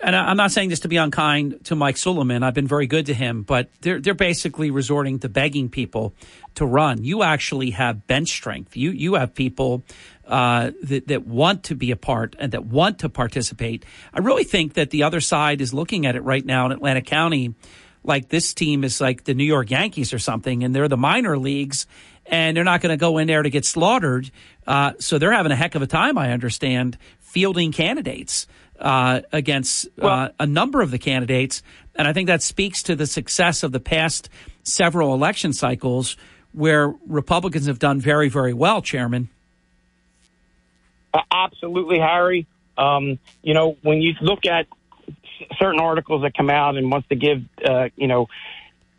and 0.00 0.14
I'm 0.14 0.36
not 0.36 0.52
saying 0.52 0.68
this 0.68 0.80
to 0.80 0.88
be 0.88 0.96
unkind 0.96 1.64
to 1.64 1.74
Mike 1.74 1.96
Suleiman. 1.96 2.42
I've 2.42 2.54
been 2.54 2.68
very 2.68 2.86
good 2.86 3.06
to 3.06 3.14
him, 3.14 3.42
but 3.42 3.68
they're 3.80 4.00
they're 4.00 4.14
basically 4.14 4.70
resorting 4.70 5.18
to 5.20 5.28
begging 5.28 5.68
people 5.68 6.14
to 6.54 6.66
run. 6.66 7.02
You 7.02 7.22
actually 7.22 7.70
have 7.70 8.06
bench 8.06 8.28
strength. 8.28 8.76
You 8.76 8.90
you 8.90 9.14
have 9.14 9.34
people 9.34 9.84
uh, 10.26 10.70
that 10.84 11.08
that 11.08 11.26
want 11.26 11.64
to 11.64 11.74
be 11.74 11.90
a 11.90 11.96
part 11.96 12.36
and 12.38 12.52
that 12.52 12.64
want 12.64 13.00
to 13.00 13.08
participate. 13.08 13.84
I 14.14 14.20
really 14.20 14.44
think 14.44 14.74
that 14.74 14.90
the 14.90 15.02
other 15.02 15.20
side 15.20 15.60
is 15.60 15.74
looking 15.74 16.06
at 16.06 16.14
it 16.14 16.22
right 16.22 16.44
now 16.44 16.66
in 16.66 16.72
Atlantic 16.72 17.06
County, 17.06 17.54
like 18.04 18.28
this 18.28 18.54
team 18.54 18.84
is 18.84 19.00
like 19.00 19.24
the 19.24 19.34
New 19.34 19.44
York 19.44 19.70
Yankees 19.70 20.12
or 20.12 20.20
something, 20.20 20.62
and 20.62 20.74
they're 20.74 20.88
the 20.88 20.96
minor 20.96 21.36
leagues, 21.36 21.86
and 22.24 22.56
they're 22.56 22.62
not 22.62 22.82
going 22.82 22.90
to 22.90 22.96
go 22.96 23.18
in 23.18 23.26
there 23.26 23.42
to 23.42 23.50
get 23.50 23.64
slaughtered. 23.64 24.30
Uh, 24.64 24.92
so 25.00 25.18
they're 25.18 25.32
having 25.32 25.50
a 25.50 25.56
heck 25.56 25.74
of 25.74 25.82
a 25.82 25.88
time, 25.88 26.18
I 26.18 26.30
understand, 26.30 26.98
fielding 27.18 27.72
candidates 27.72 28.46
uh, 28.78 29.20
against 29.32 29.88
uh, 30.00 30.28
a 30.38 30.46
number 30.46 30.80
of 30.80 30.90
the 30.90 30.98
candidates. 30.98 31.62
And 31.94 32.06
I 32.06 32.12
think 32.12 32.28
that 32.28 32.42
speaks 32.42 32.82
to 32.84 32.96
the 32.96 33.06
success 33.06 33.62
of 33.62 33.72
the 33.72 33.80
past 33.80 34.28
several 34.62 35.14
election 35.14 35.52
cycles 35.52 36.16
where 36.52 36.94
Republicans 37.06 37.66
have 37.66 37.78
done 37.78 38.00
very, 38.00 38.28
very 38.28 38.52
well, 38.52 38.82
Chairman. 38.82 39.28
Uh, 41.12 41.20
absolutely, 41.30 41.98
Harry. 41.98 42.46
Um, 42.76 43.18
you 43.42 43.54
know, 43.54 43.76
when 43.82 44.00
you 44.00 44.14
look 44.20 44.46
at 44.46 44.66
certain 45.58 45.80
articles 45.80 46.22
that 46.22 46.36
come 46.36 46.50
out 46.50 46.76
and 46.76 46.90
wants 46.90 47.08
to 47.08 47.16
give, 47.16 47.42
uh, 47.64 47.88
you 47.96 48.06
know, 48.06 48.28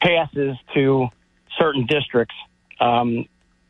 passes 0.01 0.57
to 0.73 1.07
certain 1.57 1.85
districts, 1.85 2.35
um, 2.79 3.27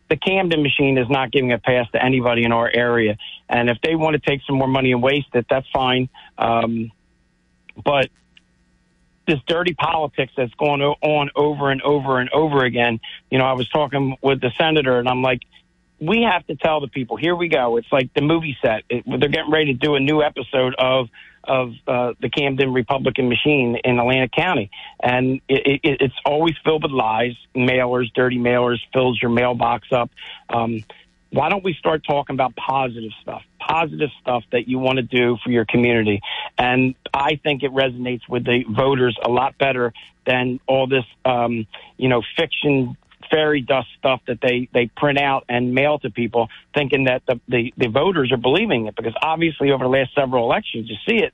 the 0.09 0.17
Camden 0.17 0.63
machine 0.63 0.97
is 0.97 1.09
not 1.09 1.31
giving 1.31 1.51
a 1.51 1.59
pass 1.59 1.89
to 1.91 2.03
anybody 2.03 2.43
in 2.43 2.51
our 2.51 2.69
area. 2.73 3.17
And 3.47 3.69
if 3.69 3.77
they 3.81 3.95
want 3.95 4.15
to 4.15 4.19
take 4.19 4.41
some 4.45 4.57
more 4.57 4.67
money 4.67 4.91
and 4.91 5.01
waste 5.01 5.29
it, 5.33 5.45
that's 5.49 5.67
fine. 5.71 6.09
Um, 6.37 6.91
but 7.83 8.09
this 9.29 9.39
dirty 9.47 9.75
politics 9.75 10.33
that's 10.35 10.53
going 10.55 10.81
on 10.81 11.29
over 11.35 11.69
and 11.69 11.81
over 11.83 12.19
and 12.19 12.31
over 12.31 12.65
again. 12.65 12.99
You 13.29 13.37
know, 13.37 13.45
I 13.45 13.53
was 13.53 13.69
talking 13.69 14.17
with 14.21 14.41
the 14.41 14.51
senator, 14.57 14.97
and 14.97 15.07
I'm 15.07 15.21
like, 15.21 15.41
we 15.99 16.23
have 16.23 16.45
to 16.47 16.55
tell 16.55 16.79
the 16.79 16.87
people. 16.87 17.15
Here 17.15 17.35
we 17.35 17.47
go. 17.47 17.77
It's 17.77 17.91
like 17.91 18.11
the 18.15 18.21
movie 18.21 18.57
set. 18.61 18.83
It, 18.89 19.03
they're 19.05 19.29
getting 19.29 19.51
ready 19.51 19.73
to 19.73 19.79
do 19.79 19.95
a 19.95 19.99
new 19.99 20.23
episode 20.23 20.73
of 20.79 21.09
of 21.49 21.73
uh, 21.87 22.13
the 22.21 22.29
Camden 22.29 22.71
Republican 22.71 23.27
machine 23.27 23.77
in 23.83 23.99
Atlantic 23.99 24.31
County, 24.31 24.69
and 25.01 25.41
it, 25.49 25.81
it, 25.83 25.97
it's 26.01 26.15
always 26.25 26.53
filled 26.63 26.83
with 26.83 26.91
lies, 26.91 27.35
mailers, 27.55 28.13
dirty 28.13 28.37
mailers, 28.37 28.77
fills 28.93 29.19
your 29.21 29.31
mailbox 29.31 29.91
up. 29.91 30.11
Um, 30.49 30.83
why 31.31 31.49
don't 31.49 31.63
we 31.63 31.73
start 31.73 32.03
talking 32.07 32.35
about 32.35 32.55
positive 32.55 33.11
stuff, 33.21 33.43
positive 33.59 34.09
stuff 34.21 34.43
that 34.51 34.67
you 34.67 34.79
want 34.79 34.97
to 34.97 35.03
do 35.03 35.37
for 35.43 35.51
your 35.51 35.65
community? 35.65 36.21
And 36.57 36.95
I 37.13 37.35
think 37.35 37.63
it 37.63 37.71
resonates 37.71 38.27
with 38.27 38.45
the 38.45 38.63
voters 38.69 39.17
a 39.23 39.29
lot 39.29 39.57
better 39.57 39.93
than 40.25 40.59
all 40.67 40.87
this, 40.87 41.05
um, 41.25 41.67
you 41.97 42.09
know, 42.09 42.21
fiction 42.37 42.97
fairy 43.29 43.61
dust 43.61 43.87
stuff 43.97 44.21
that 44.27 44.39
they, 44.41 44.69
they 44.73 44.87
print 44.95 45.19
out 45.19 45.45
and 45.49 45.73
mail 45.73 45.99
to 45.99 46.09
people 46.09 46.49
thinking 46.73 47.05
that 47.05 47.23
the, 47.27 47.39
the, 47.47 47.73
the 47.77 47.87
voters 47.87 48.31
are 48.31 48.37
believing 48.37 48.87
it 48.87 48.95
because 48.95 49.13
obviously 49.21 49.71
over 49.71 49.83
the 49.83 49.89
last 49.89 50.13
several 50.15 50.45
elections, 50.45 50.89
you 50.89 50.95
see 51.07 51.23
it. 51.23 51.33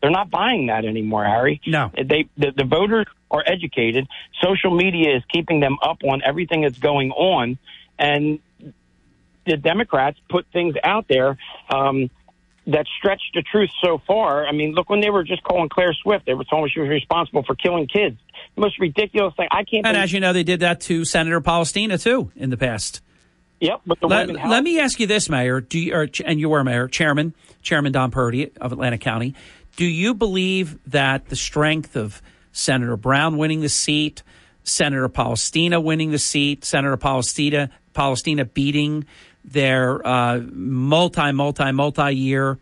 They're 0.00 0.10
not 0.10 0.30
buying 0.30 0.66
that 0.66 0.84
anymore, 0.84 1.24
Harry. 1.24 1.62
No. 1.66 1.90
They, 1.94 2.28
the, 2.36 2.52
the 2.54 2.64
voters 2.64 3.06
are 3.30 3.42
educated. 3.46 4.06
Social 4.42 4.70
media 4.70 5.16
is 5.16 5.22
keeping 5.32 5.60
them 5.60 5.78
up 5.82 5.98
on 6.04 6.20
everything 6.22 6.60
that's 6.60 6.78
going 6.78 7.10
on. 7.12 7.58
And 7.98 8.40
the 9.46 9.56
Democrats 9.56 10.18
put 10.28 10.46
things 10.52 10.74
out 10.82 11.06
there 11.08 11.38
um, 11.70 12.10
that 12.66 12.86
stretched 12.98 13.34
the 13.34 13.42
truth 13.42 13.70
so 13.82 14.00
far. 14.06 14.46
I 14.46 14.52
mean, 14.52 14.72
look 14.72 14.88
when 14.88 15.00
they 15.00 15.10
were 15.10 15.24
just 15.24 15.42
calling 15.42 15.68
Claire 15.68 15.92
Swift, 15.92 16.26
they 16.26 16.34
were 16.34 16.44
told 16.44 16.70
she 16.72 16.80
was 16.80 16.88
responsible 16.88 17.42
for 17.44 17.54
killing 17.54 17.86
kids. 17.86 18.16
The 18.54 18.62
most 18.62 18.78
ridiculous 18.78 19.34
thing. 19.36 19.48
I 19.50 19.64
can't. 19.64 19.86
And 19.86 19.96
as 19.96 20.12
you 20.12 20.20
know, 20.20 20.32
they 20.32 20.44
did 20.44 20.60
that 20.60 20.80
to 20.82 21.04
Senator 21.04 21.40
Polistina 21.40 22.02
too 22.02 22.30
in 22.36 22.50
the 22.50 22.56
past. 22.56 23.02
Yep, 23.60 23.82
but 23.86 24.00
the 24.00 24.08
Let, 24.08 24.28
let 24.28 24.64
me 24.64 24.80
ask 24.80 24.98
you 24.98 25.06
this, 25.06 25.30
Mayor. 25.30 25.60
Do 25.60 25.78
you, 25.78 25.94
or, 25.94 26.08
and 26.24 26.40
you 26.40 26.48
were 26.48 26.64
Mayor, 26.64 26.88
Chairman, 26.88 27.34
Chairman 27.62 27.92
Don 27.92 28.10
Purdy 28.10 28.50
of 28.60 28.72
Atlantic 28.72 29.00
County. 29.00 29.34
Do 29.76 29.86
you 29.86 30.14
believe 30.14 30.78
that 30.90 31.26
the 31.26 31.36
strength 31.36 31.96
of 31.96 32.20
Senator 32.52 32.96
Brown 32.96 33.36
winning 33.36 33.60
the 33.60 33.68
seat, 33.68 34.22
Senator 34.64 35.08
Polistina 35.08 35.82
winning 35.82 36.10
the 36.10 36.18
seat, 36.18 36.64
Senator 36.64 36.96
Polistina 36.96 37.70
Polistina 37.94 38.44
beating 38.52 39.06
their 39.44 40.06
uh, 40.06 40.40
multi, 40.52 41.32
multi, 41.32 41.72
multi 41.72 42.12
year 42.12 42.58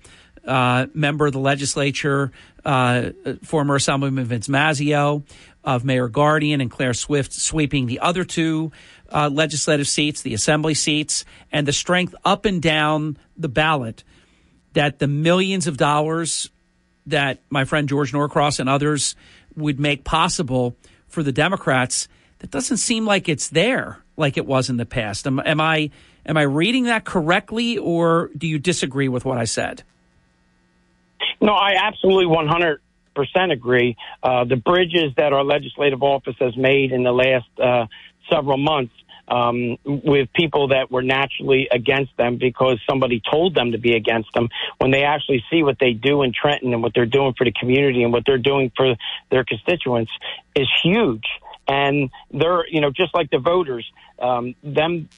uh, 0.47 0.87
member 0.95 1.27
of 1.27 1.33
the 1.33 1.39
legislature, 1.39 2.33
uh, 2.65 3.11
former 3.43 3.77
Assemblyman 3.77 4.25
Vince 4.25 4.49
Mazzeo, 4.49 5.23
of 5.65 5.85
Mayor 5.85 6.09
Guardian 6.09 6.61
and 6.61 6.71
Claire 6.71 6.95
Swift 6.95 7.33
sweeping 7.33 7.87
the 7.87 8.01
other 8.01 8.25
two 8.25 8.73
uh, 9.11 9.31
legislative 9.33 9.87
seats, 9.87 10.23
the 10.23 10.35
assembly 10.35 10.75
seats, 10.75 11.25
and 11.53 11.69
the 11.69 11.73
strength 11.73 12.15
up 12.25 12.45
and 12.45 12.61
down 12.61 13.17
the 13.37 13.49
ballot 13.49 14.03
that 14.73 14.99
the 14.99 15.07
millions 15.07 15.67
of 15.67 15.77
dollars 15.77 16.51
that 17.07 17.41
my 17.51 17.65
friend 17.65 17.89
George 17.89 18.13
Norcross 18.13 18.59
and 18.59 18.69
others 18.69 19.15
would 19.57 19.79
make 19.79 20.05
possible 20.05 20.77
for 21.09 21.23
the 21.23 21.33
Democrats, 21.33 22.09
that 22.39 22.51
doesn't 22.51 22.79
seem 22.79 23.05
like 23.05 23.29
it's 23.29 23.49
there 23.49 23.99
like 24.17 24.37
it 24.37 24.47
was 24.47 24.71
in 24.71 24.77
the 24.77 24.87
past. 24.87 25.27
Am, 25.27 25.41
am 25.41 25.61
I 25.61 25.91
am 26.27 26.37
I 26.37 26.43
reading 26.43 26.85
that 26.85 27.05
correctly, 27.05 27.79
or 27.79 28.31
do 28.37 28.47
you 28.47 28.59
disagree 28.59 29.09
with 29.09 29.25
what 29.25 29.39
I 29.39 29.45
said? 29.45 29.83
No, 31.41 31.53
I 31.53 31.75
absolutely 31.77 32.27
100% 32.27 32.79
agree. 33.53 33.97
Uh, 34.23 34.45
the 34.45 34.57
bridges 34.57 35.13
that 35.17 35.33
our 35.33 35.45
legislative 35.45 36.03
office 36.03 36.37
has 36.39 36.57
made 36.57 36.93
in 36.93 37.03
the 37.03 37.13
last 37.13 37.49
uh, 37.59 37.87
several 38.31 38.59
months 38.59 38.95
um, 39.29 39.79
with 39.85 40.33
people 40.35 40.69
that 40.69 40.91
were 40.91 41.03
naturally 41.03 41.69
against 41.71 42.17
them 42.17 42.37
because 42.37 42.79
somebody 42.89 43.23
told 43.31 43.55
them 43.55 43.73
to 43.73 43.79
be 43.79 43.95
against 43.95 44.33
them, 44.35 44.49
when 44.79 44.91
they 44.91 45.05
actually 45.05 45.43
see 45.51 45.63
what 45.63 45.79
they 45.79 45.93
do 45.93 46.23
in 46.23 46.33
Trenton 46.33 46.73
and 46.73 46.83
what 46.83 46.93
they're 46.95 47.07
doing 47.07 47.35
for 47.37 47.45
the 47.45 47.53
community 47.53 48.03
and 48.03 48.13
what 48.13 48.25
they're 48.27 48.39
doing 48.39 48.71
for 48.77 48.95
their 49.31 49.45
constituents, 49.45 50.13
is 50.55 50.69
huge. 50.83 51.25
And 51.69 52.11
they're, 52.31 52.67
you 52.69 52.81
know, 52.81 52.91
just 52.91 53.15
like 53.15 53.31
the 53.31 53.39
voters, 53.39 53.91
um, 54.19 54.55
them, 54.63 55.09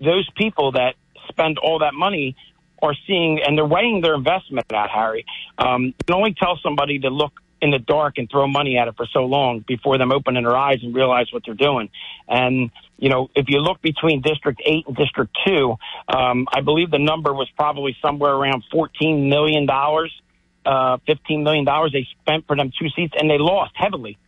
those 0.00 0.28
people 0.36 0.72
that 0.72 0.94
spend 1.28 1.58
all 1.58 1.80
that 1.80 1.94
money 1.94 2.36
are 2.82 2.94
seeing, 3.06 3.40
and 3.44 3.56
they're 3.58 3.66
weighing 3.66 4.00
their 4.00 4.14
investment 4.14 4.72
out, 4.72 4.90
Harry. 4.90 5.24
Um, 5.58 5.86
you 5.86 5.94
can 6.06 6.14
only 6.16 6.34
tell 6.34 6.58
somebody 6.62 7.00
to 7.00 7.10
look 7.10 7.32
in 7.60 7.70
the 7.70 7.78
dark 7.78 8.18
and 8.18 8.30
throw 8.30 8.46
money 8.46 8.78
at 8.78 8.88
it 8.88 8.96
for 8.96 9.06
so 9.12 9.24
long 9.24 9.64
before 9.66 9.98
them 9.98 10.12
opening 10.12 10.44
their 10.44 10.56
eyes 10.56 10.78
and 10.82 10.94
realize 10.94 11.26
what 11.32 11.42
they're 11.44 11.54
doing. 11.54 11.90
And, 12.28 12.70
you 12.98 13.08
know, 13.08 13.30
if 13.34 13.46
you 13.48 13.58
look 13.58 13.82
between 13.82 14.22
District 14.22 14.60
8 14.64 14.86
and 14.86 14.96
District 14.96 15.36
2, 15.46 15.76
um, 16.08 16.46
I 16.52 16.60
believe 16.60 16.90
the 16.90 16.98
number 16.98 17.32
was 17.32 17.48
probably 17.56 17.96
somewhere 18.00 18.32
around 18.32 18.62
$14 18.72 19.28
million, 19.28 19.68
uh, 19.68 20.98
$15 21.08 21.42
million 21.42 21.66
they 21.92 22.06
spent 22.20 22.46
for 22.46 22.56
them 22.56 22.70
two 22.78 22.88
seats, 22.90 23.14
and 23.18 23.28
they 23.28 23.38
lost 23.38 23.72
heavily, 23.74 24.18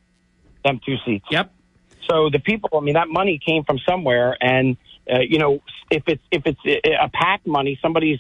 them 0.65 0.81
two 0.85 0.97
seats. 1.07 1.27
Yep. 1.31 1.53
So 2.09 2.31
the 2.31 2.41
people, 2.41 2.71
I 2.77 2.81
mean, 2.81 2.95
that 2.95 3.09
money 3.09 3.39
came 3.45 3.63
from 3.63 3.79
somewhere, 3.89 4.37
and 4.41 4.77
uh, 5.11 5.19
you 5.21 5.39
know, 5.39 5.61
if 5.91 6.05
it's 6.07 6.23
if 6.31 6.43
it's 6.47 6.61
a 6.67 7.09
PAC 7.13 7.47
money, 7.47 7.79
somebody's 7.83 8.19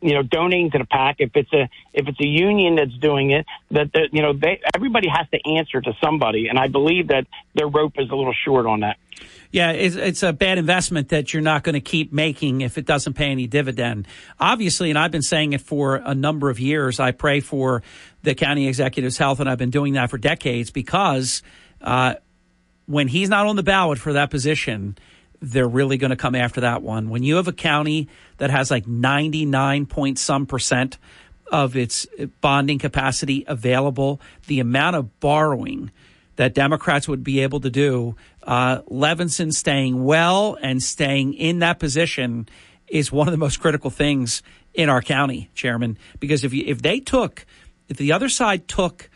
you 0.00 0.12
know 0.12 0.22
donating 0.22 0.70
to 0.72 0.78
the 0.78 0.84
PAC. 0.84 1.16
If 1.18 1.30
it's 1.34 1.52
a 1.52 1.68
if 1.92 2.06
it's 2.06 2.20
a 2.20 2.26
union 2.26 2.76
that's 2.76 2.96
doing 2.98 3.30
it, 3.30 3.46
that 3.70 3.92
that, 3.94 4.08
you 4.12 4.22
know 4.22 4.32
they 4.32 4.60
everybody 4.74 5.08
has 5.08 5.26
to 5.30 5.56
answer 5.56 5.80
to 5.80 5.92
somebody, 6.02 6.48
and 6.48 6.58
I 6.58 6.68
believe 6.68 7.08
that 7.08 7.26
their 7.54 7.68
rope 7.68 7.94
is 7.96 8.10
a 8.10 8.14
little 8.14 8.34
short 8.44 8.66
on 8.66 8.80
that. 8.80 8.96
Yeah, 9.50 9.70
it's, 9.70 9.94
it's 9.94 10.22
a 10.24 10.32
bad 10.32 10.58
investment 10.58 11.10
that 11.10 11.32
you're 11.32 11.42
not 11.42 11.62
going 11.62 11.74
to 11.74 11.80
keep 11.80 12.12
making 12.12 12.62
if 12.62 12.76
it 12.76 12.84
doesn't 12.84 13.14
pay 13.14 13.30
any 13.30 13.46
dividend. 13.46 14.08
Obviously, 14.40 14.90
and 14.90 14.98
I've 14.98 15.12
been 15.12 15.22
saying 15.22 15.52
it 15.52 15.60
for 15.60 15.96
a 15.96 16.14
number 16.14 16.50
of 16.50 16.58
years. 16.58 16.98
I 16.98 17.12
pray 17.12 17.38
for 17.38 17.82
the 18.22 18.34
county 18.34 18.66
executive's 18.66 19.16
health, 19.16 19.38
and 19.38 19.48
I've 19.48 19.58
been 19.58 19.70
doing 19.70 19.94
that 19.94 20.10
for 20.10 20.18
decades 20.18 20.70
because. 20.70 21.42
Uh, 21.80 22.14
when 22.86 23.08
he's 23.08 23.30
not 23.30 23.46
on 23.46 23.56
the 23.56 23.62
ballot 23.62 23.98
for 23.98 24.12
that 24.12 24.30
position, 24.30 24.96
they're 25.44 25.68
really 25.68 25.96
going 25.98 26.10
to 26.10 26.16
come 26.16 26.34
after 26.34 26.62
that 26.62 26.82
one. 26.82 27.10
When 27.10 27.22
you 27.22 27.36
have 27.36 27.48
a 27.48 27.52
county 27.52 28.08
that 28.38 28.50
has 28.50 28.70
like 28.70 28.86
99 28.86 29.86
point 29.86 30.18
some 30.18 30.46
percent 30.46 30.98
of 31.52 31.76
its 31.76 32.06
bonding 32.40 32.78
capacity 32.78 33.44
available, 33.46 34.20
the 34.46 34.60
amount 34.60 34.96
of 34.96 35.20
borrowing 35.20 35.90
that 36.36 36.54
Democrats 36.54 37.06
would 37.06 37.22
be 37.22 37.40
able 37.40 37.60
to 37.60 37.70
do, 37.70 38.16
uh, 38.42 38.80
Levinson 38.82 39.52
staying 39.52 40.04
well 40.04 40.56
and 40.60 40.82
staying 40.82 41.34
in 41.34 41.60
that 41.60 41.78
position 41.78 42.48
is 42.88 43.12
one 43.12 43.28
of 43.28 43.32
the 43.32 43.38
most 43.38 43.60
critical 43.60 43.90
things 43.90 44.42
in 44.72 44.88
our 44.88 45.02
county, 45.02 45.50
Chairman. 45.54 45.98
Because 46.18 46.42
if 46.42 46.52
you, 46.52 46.64
if 46.66 46.82
they 46.82 47.00
took, 47.00 47.46
if 47.88 47.98
the 47.98 48.12
other 48.12 48.28
side 48.28 48.66
took 48.66 49.10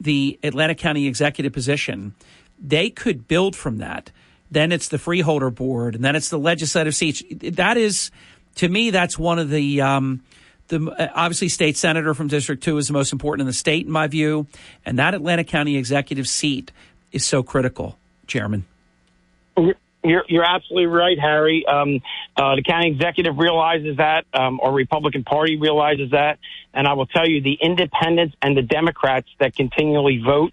the 0.00 0.38
Atlantic 0.42 0.78
County 0.78 1.06
executive 1.06 1.52
position, 1.52 2.14
they 2.58 2.90
could 2.90 3.26
build 3.26 3.56
from 3.56 3.78
that. 3.78 4.10
Then 4.54 4.72
it's 4.72 4.88
the 4.88 4.98
freeholder 4.98 5.50
board, 5.50 5.94
and 5.94 6.04
then 6.04 6.16
it's 6.16 6.30
the 6.30 6.38
legislative 6.38 6.94
seats. 6.94 7.22
That 7.42 7.76
is, 7.76 8.10
to 8.56 8.68
me, 8.68 8.90
that's 8.90 9.18
one 9.18 9.38
of 9.38 9.50
the. 9.50 9.80
Um, 9.80 10.22
the 10.68 11.12
obviously 11.14 11.50
state 11.50 11.76
senator 11.76 12.14
from 12.14 12.28
District 12.28 12.62
Two 12.62 12.78
is 12.78 12.86
the 12.86 12.94
most 12.94 13.12
important 13.12 13.42
in 13.42 13.46
the 13.46 13.52
state, 13.52 13.84
in 13.84 13.92
my 13.92 14.06
view, 14.06 14.46
and 14.86 14.98
that 14.98 15.12
Atlantic 15.12 15.46
County 15.46 15.76
executive 15.76 16.26
seat 16.26 16.72
is 17.12 17.22
so 17.22 17.42
critical, 17.42 17.98
Chairman. 18.26 18.64
You're, 19.56 20.24
you're 20.28 20.44
absolutely 20.44 20.86
right, 20.86 21.18
Harry. 21.18 21.64
Um, 21.66 22.00
uh, 22.36 22.56
the 22.56 22.62
county 22.62 22.90
executive 22.90 23.38
realizes 23.38 23.96
that, 23.96 24.24
um, 24.34 24.60
or 24.62 24.72
Republican 24.72 25.24
Party 25.24 25.56
realizes 25.56 26.10
that, 26.10 26.38
and 26.72 26.86
I 26.86 26.92
will 26.92 27.06
tell 27.06 27.28
you, 27.28 27.40
the 27.42 27.58
independents 27.60 28.34
and 28.42 28.56
the 28.56 28.62
Democrats 28.62 29.28
that 29.40 29.54
continually 29.54 30.22
vote 30.24 30.52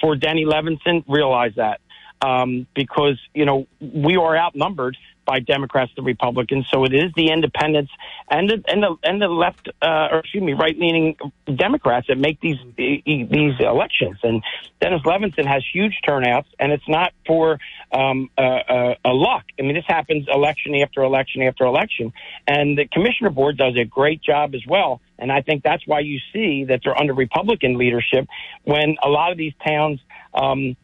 for 0.00 0.16
Denny 0.16 0.44
Levinson 0.44 1.04
realize 1.08 1.54
that 1.56 1.80
um, 2.22 2.66
because 2.74 3.18
you 3.34 3.44
know 3.44 3.66
we 3.80 4.16
are 4.16 4.36
outnumbered 4.36 4.96
by 5.28 5.40
Democrats 5.40 5.92
and 5.98 6.06
Republicans. 6.06 6.66
So 6.72 6.84
it 6.84 6.94
is 6.94 7.12
the 7.14 7.30
independents 7.30 7.92
and 8.30 8.48
the 8.48 8.64
and 8.66 8.82
the 8.82 8.96
and 9.02 9.20
the 9.20 9.28
left, 9.28 9.68
uh, 9.82 10.08
or 10.10 10.20
excuse 10.20 10.42
me, 10.42 10.54
right 10.54 10.76
leaning 10.76 11.16
Democrats 11.54 12.06
that 12.08 12.16
make 12.16 12.40
these 12.40 12.56
these 12.76 13.54
elections. 13.60 14.16
And 14.22 14.42
Dennis 14.80 15.02
Levinson 15.02 15.46
has 15.46 15.62
huge 15.70 15.98
turnouts, 16.04 16.48
and 16.58 16.72
it's 16.72 16.88
not 16.88 17.12
for 17.26 17.58
um, 17.92 18.30
uh, 18.38 18.40
uh, 18.40 18.94
a 19.04 19.10
luck. 19.10 19.44
I 19.58 19.62
mean, 19.62 19.74
this 19.74 19.84
happens 19.86 20.26
election 20.32 20.74
after 20.76 21.02
election 21.02 21.42
after 21.42 21.64
election, 21.64 22.14
and 22.46 22.78
the 22.78 22.86
commissioner 22.86 23.30
board 23.30 23.58
does 23.58 23.76
a 23.76 23.84
great 23.84 24.22
job 24.22 24.54
as 24.54 24.62
well. 24.66 25.02
And 25.18 25.30
I 25.30 25.42
think 25.42 25.62
that's 25.62 25.86
why 25.86 26.00
you 26.00 26.20
see 26.32 26.64
that 26.64 26.80
they're 26.82 26.98
under 26.98 27.12
Republican 27.12 27.76
leadership 27.76 28.26
when 28.64 28.96
a 29.02 29.08
lot 29.08 29.30
of 29.30 29.36
these 29.36 29.54
towns. 29.64 30.00
Um, 30.32 30.76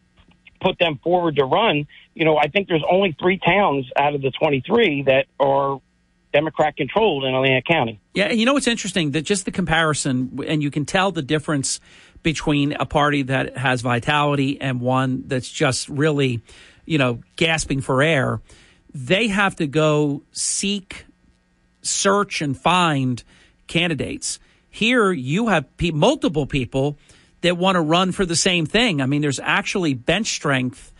put 0.64 0.78
them 0.78 0.98
forward 1.04 1.36
to 1.36 1.44
run, 1.44 1.86
you 2.14 2.24
know, 2.24 2.38
I 2.38 2.48
think 2.48 2.68
there's 2.68 2.84
only 2.90 3.14
three 3.20 3.38
towns 3.38 3.86
out 3.96 4.14
of 4.14 4.22
the 4.22 4.30
23 4.30 5.02
that 5.02 5.26
are 5.38 5.80
Democrat 6.32 6.76
controlled 6.76 7.24
in 7.24 7.34
Atlantic 7.34 7.66
County. 7.66 8.00
Yeah, 8.14 8.24
and 8.24 8.40
you 8.40 8.46
know 8.46 8.54
what's 8.54 8.66
interesting 8.66 9.12
that 9.12 9.22
just 9.22 9.44
the 9.44 9.52
comparison, 9.52 10.40
and 10.46 10.62
you 10.62 10.70
can 10.70 10.86
tell 10.86 11.12
the 11.12 11.22
difference 11.22 11.80
between 12.22 12.72
a 12.72 12.86
party 12.86 13.22
that 13.22 13.58
has 13.58 13.82
vitality 13.82 14.60
and 14.60 14.80
one 14.80 15.24
that's 15.26 15.50
just 15.50 15.88
really, 15.88 16.40
you 16.86 16.96
know, 16.96 17.20
gasping 17.36 17.82
for 17.82 18.02
air. 18.02 18.40
They 18.92 19.28
have 19.28 19.54
to 19.56 19.66
go 19.66 20.22
seek, 20.32 21.04
search, 21.82 22.40
and 22.40 22.56
find 22.56 23.22
candidates. 23.66 24.40
Here, 24.70 25.12
you 25.12 25.48
have 25.48 25.76
pe- 25.76 25.90
multiple 25.90 26.46
people 26.46 26.96
that 27.44 27.56
want 27.56 27.76
to 27.76 27.80
run 27.80 28.12
for 28.12 28.26
the 28.26 28.36
same 28.36 28.66
thing. 28.66 29.00
I 29.00 29.06
mean, 29.06 29.22
there's 29.22 29.40
actually 29.40 29.94
bench 29.94 30.34
strength 30.34 30.92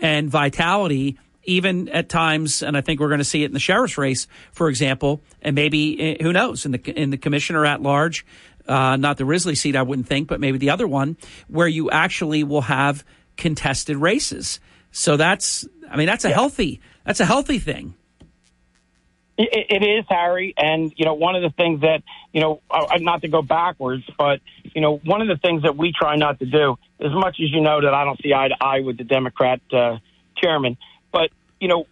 and 0.00 0.30
vitality 0.30 1.18
even 1.44 1.88
at 1.88 2.08
times, 2.08 2.62
and 2.62 2.76
I 2.76 2.82
think 2.82 3.00
we're 3.00 3.08
going 3.08 3.18
to 3.18 3.24
see 3.24 3.42
it 3.42 3.46
in 3.46 3.52
the 3.52 3.60
sheriff's 3.60 3.96
race, 3.96 4.26
for 4.52 4.68
example, 4.68 5.22
and 5.40 5.54
maybe 5.54 6.00
eh, 6.00 6.22
who 6.22 6.32
knows 6.32 6.66
in 6.66 6.72
the 6.72 6.90
in 6.90 7.10
the 7.10 7.16
commissioner 7.16 7.64
at 7.64 7.82
large, 7.82 8.26
uh, 8.66 8.96
not 8.96 9.16
the 9.16 9.24
Risley 9.24 9.54
seat, 9.54 9.74
I 9.74 9.82
wouldn't 9.82 10.06
think, 10.06 10.28
but 10.28 10.40
maybe 10.40 10.58
the 10.58 10.70
other 10.70 10.86
one 10.86 11.16
where 11.48 11.68
you 11.68 11.90
actually 11.90 12.44
will 12.44 12.62
have 12.62 13.04
contested 13.36 13.96
races. 13.96 14.60
So 14.90 15.16
that's, 15.16 15.66
I 15.90 15.96
mean, 15.96 16.06
that's 16.06 16.24
a 16.24 16.28
yeah. 16.28 16.34
healthy 16.34 16.80
that's 17.08 17.20
a 17.20 17.24
healthy 17.24 17.58
thing. 17.58 17.94
It, 19.38 19.66
it 19.70 19.86
is, 19.86 20.04
Harry. 20.08 20.52
And, 20.56 20.92
you 20.96 21.04
know, 21.04 21.14
one 21.14 21.36
of 21.36 21.42
the 21.42 21.50
things 21.50 21.82
that, 21.82 22.02
you 22.32 22.40
know, 22.40 22.60
not 22.98 23.22
to 23.22 23.28
go 23.28 23.40
backwards, 23.40 24.02
but, 24.18 24.40
you 24.74 24.80
know, 24.80 24.96
one 25.04 25.22
of 25.22 25.28
the 25.28 25.36
things 25.36 25.62
that 25.62 25.76
we 25.76 25.92
try 25.92 26.16
not 26.16 26.40
to 26.40 26.46
do, 26.46 26.76
as 26.98 27.12
much 27.12 27.36
as 27.40 27.50
you 27.52 27.60
know 27.60 27.80
that 27.80 27.94
I 27.94 28.04
don't 28.04 28.20
see 28.20 28.34
eye 28.34 28.48
to 28.48 28.56
eye 28.60 28.80
with 28.80 28.98
the 28.98 29.04
Democrat 29.04 29.60
uh, 29.72 29.98
chairman, 30.36 30.76
but, 31.12 31.30
you 31.60 31.68
know, 31.68 31.86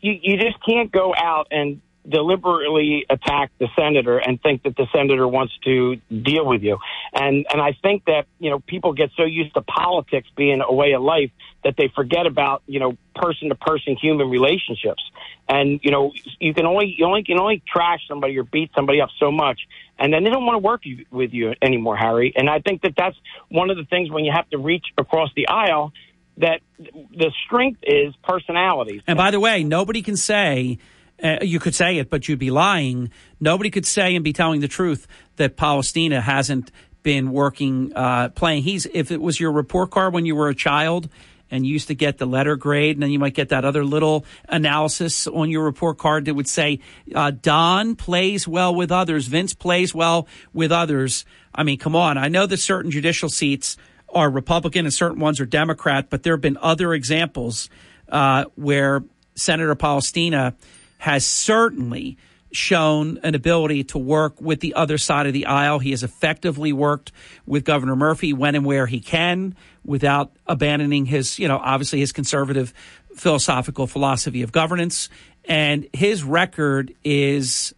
you, 0.00 0.16
you 0.22 0.36
just 0.38 0.64
can't 0.64 0.92
go 0.92 1.12
out 1.12 1.48
and 1.50 1.80
deliberately 2.08 3.04
attack 3.10 3.50
the 3.58 3.68
senator 3.76 4.18
and 4.18 4.40
think 4.40 4.62
that 4.62 4.76
the 4.76 4.86
senator 4.94 5.26
wants 5.28 5.52
to 5.64 5.96
deal 6.08 6.46
with 6.46 6.62
you. 6.62 6.78
And 7.12 7.46
and 7.52 7.60
I 7.60 7.76
think 7.82 8.04
that 8.06 8.26
you 8.38 8.50
know 8.50 8.60
people 8.60 8.92
get 8.92 9.10
so 9.16 9.24
used 9.24 9.54
to 9.54 9.62
politics 9.62 10.28
being 10.36 10.62
a 10.66 10.72
way 10.72 10.92
of 10.92 11.02
life 11.02 11.30
that 11.64 11.74
they 11.76 11.90
forget 11.94 12.26
about 12.26 12.62
you 12.66 12.80
know 12.80 12.96
person 13.14 13.48
to 13.50 13.54
person 13.54 13.96
human 14.00 14.30
relationships. 14.30 15.02
And 15.48 15.80
you 15.82 15.90
know 15.90 16.12
you 16.38 16.54
can 16.54 16.66
only 16.66 16.94
you 16.96 17.04
only 17.04 17.24
can 17.24 17.38
only 17.38 17.62
trash 17.66 18.00
somebody 18.08 18.38
or 18.38 18.44
beat 18.44 18.70
somebody 18.74 19.00
up 19.00 19.10
so 19.18 19.30
much, 19.30 19.60
and 19.98 20.12
then 20.12 20.24
they 20.24 20.30
don't 20.30 20.46
want 20.46 20.54
to 20.54 20.66
work 20.66 20.82
with 21.10 21.32
you 21.32 21.54
anymore, 21.60 21.96
Harry. 21.96 22.32
And 22.36 22.48
I 22.48 22.60
think 22.60 22.82
that 22.82 22.94
that's 22.96 23.16
one 23.48 23.70
of 23.70 23.76
the 23.76 23.84
things 23.84 24.10
when 24.10 24.24
you 24.24 24.32
have 24.32 24.48
to 24.50 24.58
reach 24.58 24.86
across 24.96 25.30
the 25.36 25.48
aisle 25.48 25.92
that 26.38 26.60
the 26.78 27.32
strength 27.44 27.80
is 27.82 28.14
personalities. 28.22 29.02
And 29.06 29.16
by 29.16 29.30
the 29.32 29.40
way, 29.40 29.64
nobody 29.64 30.02
can 30.02 30.16
say 30.16 30.78
uh, 31.22 31.38
you 31.42 31.58
could 31.58 31.74
say 31.74 31.98
it, 31.98 32.10
but 32.10 32.28
you'd 32.28 32.38
be 32.38 32.50
lying. 32.50 33.10
Nobody 33.40 33.70
could 33.70 33.86
say 33.86 34.14
and 34.14 34.24
be 34.24 34.32
telling 34.32 34.60
the 34.60 34.68
truth 34.68 35.06
that 35.36 35.56
Polistina 35.56 36.20
hasn't 36.20 36.70
been 37.02 37.32
working, 37.32 37.92
uh, 37.94 38.28
playing. 38.30 38.62
He's 38.62 38.86
if 38.86 39.10
it 39.10 39.20
was 39.20 39.40
your 39.40 39.52
report 39.52 39.90
card 39.90 40.12
when 40.12 40.26
you 40.26 40.36
were 40.36 40.48
a 40.48 40.54
child 40.54 41.08
and 41.50 41.64
you 41.64 41.72
used 41.72 41.88
to 41.88 41.94
get 41.94 42.18
the 42.18 42.26
letter 42.26 42.56
grade, 42.56 42.96
and 42.96 43.02
then 43.02 43.10
you 43.10 43.18
might 43.18 43.32
get 43.34 43.48
that 43.48 43.64
other 43.64 43.82
little 43.84 44.26
analysis 44.48 45.26
on 45.26 45.50
your 45.50 45.64
report 45.64 45.96
card 45.96 46.26
that 46.26 46.34
would 46.34 46.48
say 46.48 46.80
uh, 47.14 47.30
Don 47.30 47.96
plays 47.96 48.46
well 48.46 48.74
with 48.74 48.92
others, 48.92 49.26
Vince 49.26 49.54
plays 49.54 49.94
well 49.94 50.28
with 50.52 50.70
others. 50.70 51.24
I 51.54 51.62
mean, 51.62 51.78
come 51.78 51.96
on. 51.96 52.18
I 52.18 52.28
know 52.28 52.44
that 52.46 52.58
certain 52.58 52.90
judicial 52.90 53.30
seats 53.30 53.76
are 54.10 54.30
Republican 54.30 54.84
and 54.84 54.92
certain 54.92 55.20
ones 55.20 55.40
are 55.40 55.46
Democrat, 55.46 56.10
but 56.10 56.22
there 56.22 56.34
have 56.34 56.40
been 56.40 56.58
other 56.60 56.92
examples 56.92 57.70
uh, 58.10 58.44
where 58.54 59.02
Senator 59.34 59.74
Polistina 59.74 60.54
has 60.98 61.26
certainly 61.26 62.18
shown 62.50 63.18
an 63.22 63.34
ability 63.34 63.84
to 63.84 63.98
work 63.98 64.40
with 64.40 64.60
the 64.60 64.74
other 64.74 64.98
side 64.98 65.26
of 65.26 65.32
the 65.32 65.46
aisle. 65.46 65.78
He 65.78 65.90
has 65.90 66.02
effectively 66.02 66.72
worked 66.72 67.12
with 67.46 67.64
Governor 67.64 67.96
Murphy 67.96 68.32
when 68.32 68.54
and 68.54 68.64
where 68.64 68.86
he 68.86 69.00
can 69.00 69.54
without 69.84 70.32
abandoning 70.46 71.06
his, 71.06 71.38
you 71.38 71.48
know, 71.48 71.58
obviously 71.58 72.00
his 72.00 72.12
conservative 72.12 72.72
philosophical 73.14 73.86
philosophy 73.86 74.42
of 74.42 74.52
governance. 74.52 75.08
And 75.44 75.88
his 75.92 76.24
record 76.24 76.94
is 77.04 77.74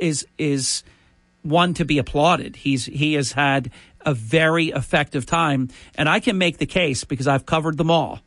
is 0.00 0.26
is 0.38 0.82
one 1.42 1.74
to 1.74 1.84
be 1.84 1.98
applauded. 1.98 2.56
He's 2.56 2.86
he 2.86 3.14
has 3.14 3.32
had 3.32 3.70
a 4.00 4.14
very 4.14 4.66
effective 4.68 5.24
time, 5.24 5.68
and 5.94 6.08
I 6.08 6.20
can 6.20 6.36
make 6.36 6.58
the 6.58 6.66
case 6.66 7.04
because 7.04 7.26
I've 7.26 7.46
covered 7.46 7.78
them 7.78 7.90
all, 7.90 8.20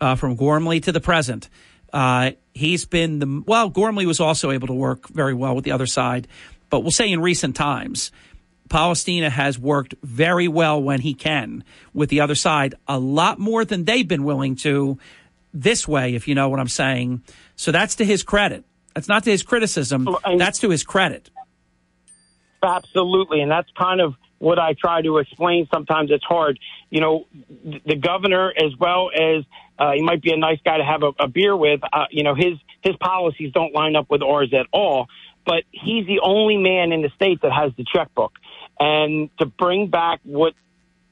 uh, 0.00 0.14
from 0.14 0.36
Gormley 0.36 0.80
to 0.80 0.92
the 0.92 1.00
present. 1.00 1.48
Uh, 1.92 2.32
he's 2.54 2.84
been 2.84 3.18
the 3.18 3.42
well. 3.46 3.68
Gormley 3.68 4.06
was 4.06 4.20
also 4.20 4.50
able 4.50 4.66
to 4.68 4.74
work 4.74 5.08
very 5.08 5.34
well 5.34 5.54
with 5.54 5.64
the 5.64 5.72
other 5.72 5.86
side, 5.86 6.28
but 6.68 6.80
we'll 6.80 6.90
say 6.90 7.10
in 7.10 7.20
recent 7.20 7.56
times, 7.56 8.12
Polistina 8.68 9.30
has 9.30 9.58
worked 9.58 9.94
very 10.02 10.48
well 10.48 10.80
when 10.82 11.00
he 11.00 11.14
can 11.14 11.64
with 11.92 12.08
the 12.08 12.20
other 12.20 12.36
side, 12.36 12.74
a 12.86 12.98
lot 12.98 13.38
more 13.38 13.64
than 13.64 13.84
they've 13.84 14.06
been 14.06 14.24
willing 14.24 14.56
to 14.56 14.98
this 15.52 15.88
way, 15.88 16.14
if 16.14 16.28
you 16.28 16.34
know 16.34 16.48
what 16.48 16.60
I'm 16.60 16.68
saying. 16.68 17.22
So 17.56 17.72
that's 17.72 17.96
to 17.96 18.04
his 18.04 18.22
credit. 18.22 18.64
That's 18.94 19.08
not 19.08 19.24
to 19.24 19.30
his 19.30 19.42
criticism. 19.42 20.08
That's 20.38 20.60
to 20.60 20.70
his 20.70 20.84
credit. 20.84 21.30
Absolutely, 22.62 23.40
and 23.40 23.50
that's 23.50 23.68
kind 23.76 24.00
of 24.00 24.14
what 24.38 24.58
I 24.58 24.74
try 24.74 25.02
to 25.02 25.18
explain. 25.18 25.66
Sometimes 25.72 26.10
it's 26.10 26.24
hard. 26.24 26.58
You 26.90 27.00
know, 27.00 27.26
the 27.64 27.96
governor, 27.96 28.52
as 28.56 28.76
well 28.78 29.10
as 29.14 29.44
uh, 29.80 29.92
he 29.92 30.02
might 30.02 30.22
be 30.22 30.30
a 30.30 30.36
nice 30.36 30.58
guy 30.62 30.76
to 30.76 30.84
have 30.84 31.02
a, 31.02 31.24
a 31.24 31.28
beer 31.28 31.56
with. 31.56 31.80
Uh, 31.90 32.04
you 32.10 32.22
know, 32.22 32.34
his 32.34 32.58
his 32.82 32.94
policies 32.96 33.52
don't 33.52 33.74
line 33.74 33.96
up 33.96 34.10
with 34.10 34.22
ours 34.22 34.52
at 34.52 34.66
all. 34.72 35.06
But 35.46 35.64
he's 35.72 36.06
the 36.06 36.20
only 36.22 36.58
man 36.58 36.92
in 36.92 37.00
the 37.00 37.08
state 37.16 37.40
that 37.40 37.50
has 37.50 37.72
the 37.76 37.84
checkbook, 37.90 38.32
and 38.78 39.30
to 39.38 39.46
bring 39.46 39.88
back 39.88 40.20
what 40.22 40.52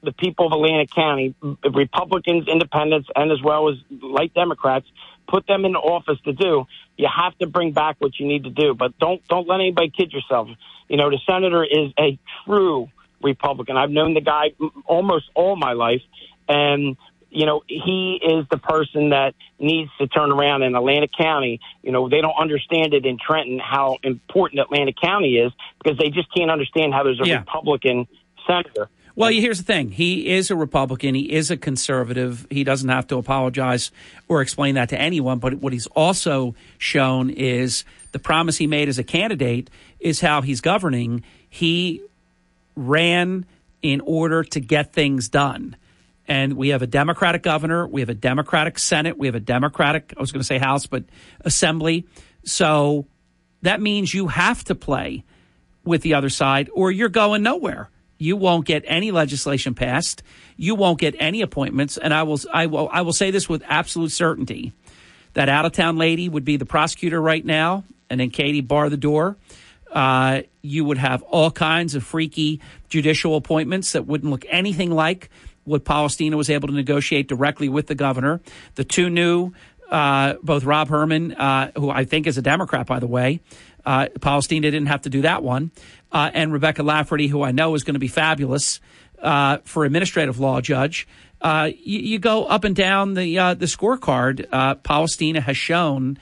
the 0.03 0.11
people 0.11 0.45
of 0.45 0.53
Atlantic 0.53 0.91
County, 0.91 1.35
Republicans, 1.73 2.47
Independents, 2.47 3.09
and 3.15 3.31
as 3.31 3.41
well 3.43 3.69
as 3.69 3.75
light 3.89 4.33
Democrats, 4.33 4.85
put 5.27 5.47
them 5.47 5.65
in 5.65 5.75
office 5.75 6.19
to 6.25 6.33
do. 6.33 6.65
You 6.95 7.07
have 7.13 7.37
to 7.39 7.47
bring 7.47 7.71
back 7.71 7.95
what 7.99 8.19
you 8.19 8.27
need 8.27 8.43
to 8.43 8.49
do, 8.51 8.75
but 8.75 8.97
don't 8.99 9.25
don't 9.27 9.47
let 9.47 9.55
anybody 9.55 9.89
kid 9.89 10.13
yourself. 10.13 10.47
You 10.87 10.97
know, 10.97 11.09
the 11.09 11.19
senator 11.27 11.63
is 11.63 11.91
a 11.99 12.19
true 12.45 12.87
Republican. 13.23 13.77
I've 13.77 13.91
known 13.91 14.13
the 14.13 14.21
guy 14.21 14.51
almost 14.85 15.25
all 15.33 15.55
my 15.55 15.73
life, 15.73 16.01
and 16.47 16.97
you 17.31 17.45
know 17.45 17.61
he 17.67 18.19
is 18.21 18.45
the 18.49 18.57
person 18.57 19.09
that 19.09 19.35
needs 19.59 19.91
to 19.99 20.07
turn 20.07 20.31
around 20.31 20.63
in 20.63 20.75
Atlantic 20.75 21.11
County. 21.17 21.59
You 21.83 21.91
know 21.91 22.09
they 22.09 22.21
don't 22.21 22.37
understand 22.39 22.93
it 22.93 23.05
in 23.05 23.17
Trenton 23.17 23.59
how 23.59 23.97
important 24.03 24.61
Atlantic 24.61 24.95
County 25.01 25.37
is 25.37 25.51
because 25.83 25.97
they 25.97 26.09
just 26.09 26.33
can't 26.35 26.51
understand 26.51 26.93
how 26.93 27.03
there's 27.03 27.19
a 27.21 27.27
Yeah. 27.27 27.39
Republican 27.39 28.07
senator. 28.47 28.89
Well, 29.15 29.31
here's 29.31 29.57
the 29.57 29.65
thing. 29.65 29.91
He 29.91 30.29
is 30.29 30.49
a 30.49 30.55
Republican. 30.55 31.13
He 31.13 31.33
is 31.33 31.51
a 31.51 31.57
conservative. 31.57 32.47
He 32.49 32.63
doesn't 32.63 32.87
have 32.87 33.05
to 33.07 33.17
apologize 33.17 33.91
or 34.29 34.41
explain 34.41 34.75
that 34.75 34.87
to 34.89 35.01
anyone. 35.01 35.39
But 35.39 35.55
what 35.55 35.73
he's 35.73 35.87
also 35.87 36.55
shown 36.77 37.29
is 37.29 37.83
the 38.13 38.19
promise 38.19 38.57
he 38.57 38.65
made 38.67 38.87
as 38.87 38.97
a 38.97 39.03
candidate 39.03 39.69
is 39.99 40.21
how 40.21 40.41
he's 40.41 40.61
governing. 40.61 41.23
He 41.49 42.01
ran 42.77 43.45
in 43.81 43.99
order 44.01 44.43
to 44.43 44.59
get 44.61 44.93
things 44.93 45.27
done. 45.27 45.75
And 46.29 46.53
we 46.53 46.69
have 46.69 46.83
a 46.83 46.87
Democratic 46.87 47.41
governor, 47.41 47.87
we 47.87 48.01
have 48.01 48.09
a 48.09 48.13
Democratic 48.13 48.77
Senate, 48.77 49.17
we 49.17 49.25
have 49.25 49.33
a 49.33 49.39
Democratic, 49.39 50.13
I 50.15 50.21
was 50.21 50.31
going 50.31 50.41
to 50.41 50.45
say 50.45 50.59
House, 50.59 50.85
but 50.85 51.03
Assembly. 51.41 52.05
So 52.43 53.07
that 53.63 53.81
means 53.81 54.13
you 54.13 54.27
have 54.27 54.63
to 54.65 54.75
play 54.75 55.23
with 55.83 56.03
the 56.03 56.13
other 56.13 56.29
side 56.29 56.69
or 56.71 56.91
you're 56.91 57.09
going 57.09 57.41
nowhere. 57.41 57.89
You 58.19 58.35
won't 58.35 58.65
get 58.65 58.83
any 58.85 59.09
legislation 59.09 59.73
passed. 59.73 60.21
You 60.55 60.75
won't 60.75 60.99
get 60.99 61.15
any 61.17 61.41
appointments. 61.41 61.97
And 61.97 62.13
I 62.13 62.23
will, 62.23 62.39
I 62.53 62.67
will, 62.67 62.89
I 62.91 63.01
will 63.01 63.13
say 63.13 63.31
this 63.31 63.49
with 63.49 63.63
absolute 63.65 64.11
certainty 64.11 64.73
that 65.33 65.49
out 65.49 65.65
of 65.65 65.71
town 65.71 65.97
lady 65.97 66.29
would 66.29 66.45
be 66.45 66.57
the 66.57 66.65
prosecutor 66.65 67.19
right 67.19 67.43
now, 67.43 67.85
and 68.09 68.19
then 68.19 68.29
Katie 68.29 68.61
bar 68.61 68.89
the 68.89 68.97
door. 68.97 69.35
Uh, 69.91 70.41
you 70.61 70.85
would 70.85 70.99
have 70.99 71.23
all 71.23 71.49
kinds 71.49 71.95
of 71.95 72.03
freaky 72.03 72.61
judicial 72.89 73.35
appointments 73.35 73.93
that 73.93 74.05
wouldn't 74.05 74.29
look 74.29 74.45
anything 74.49 74.91
like 74.91 75.29
what 75.69 75.85
Polistina 75.85 76.35
was 76.35 76.49
able 76.49 76.67
to 76.67 76.73
negotiate 76.73 77.27
directly 77.27 77.69
with 77.69 77.87
the 77.87 77.95
governor. 77.95 78.41
The 78.75 78.83
two 78.83 79.09
new, 79.09 79.53
uh, 79.89 80.33
both 80.41 80.63
Rob 80.63 80.89
Herman, 80.89 81.33
uh, 81.33 81.71
who 81.77 81.89
I 81.89 82.05
think 82.05 82.27
is 82.27 82.37
a 82.37 82.41
Democrat, 82.41 82.87
by 82.87 82.99
the 82.99 83.07
way, 83.07 83.39
uh, 83.85 84.07
Polistina 84.19 84.63
didn't 84.63 84.87
have 84.87 85.03
to 85.03 85.09
do 85.09 85.21
that 85.21 85.43
one, 85.43 85.71
uh, 86.11 86.31
and 86.33 86.51
Rebecca 86.51 86.83
Lafferty, 86.83 87.27
who 87.27 87.43
I 87.43 87.51
know 87.51 87.75
is 87.75 87.83
going 87.83 87.93
to 87.93 87.99
be 87.99 88.07
fabulous 88.07 88.79
uh, 89.21 89.59
for 89.63 89.85
administrative 89.85 90.39
law 90.39 90.59
judge. 90.59 91.07
Uh, 91.41 91.69
you, 91.83 91.99
you 91.99 92.19
go 92.19 92.45
up 92.45 92.63
and 92.63 92.75
down 92.75 93.13
the 93.13 93.35
the 93.57 93.65
scorecard. 93.65 94.45
Polistina 94.83 95.39
has 95.39 95.55
shown 95.55 96.17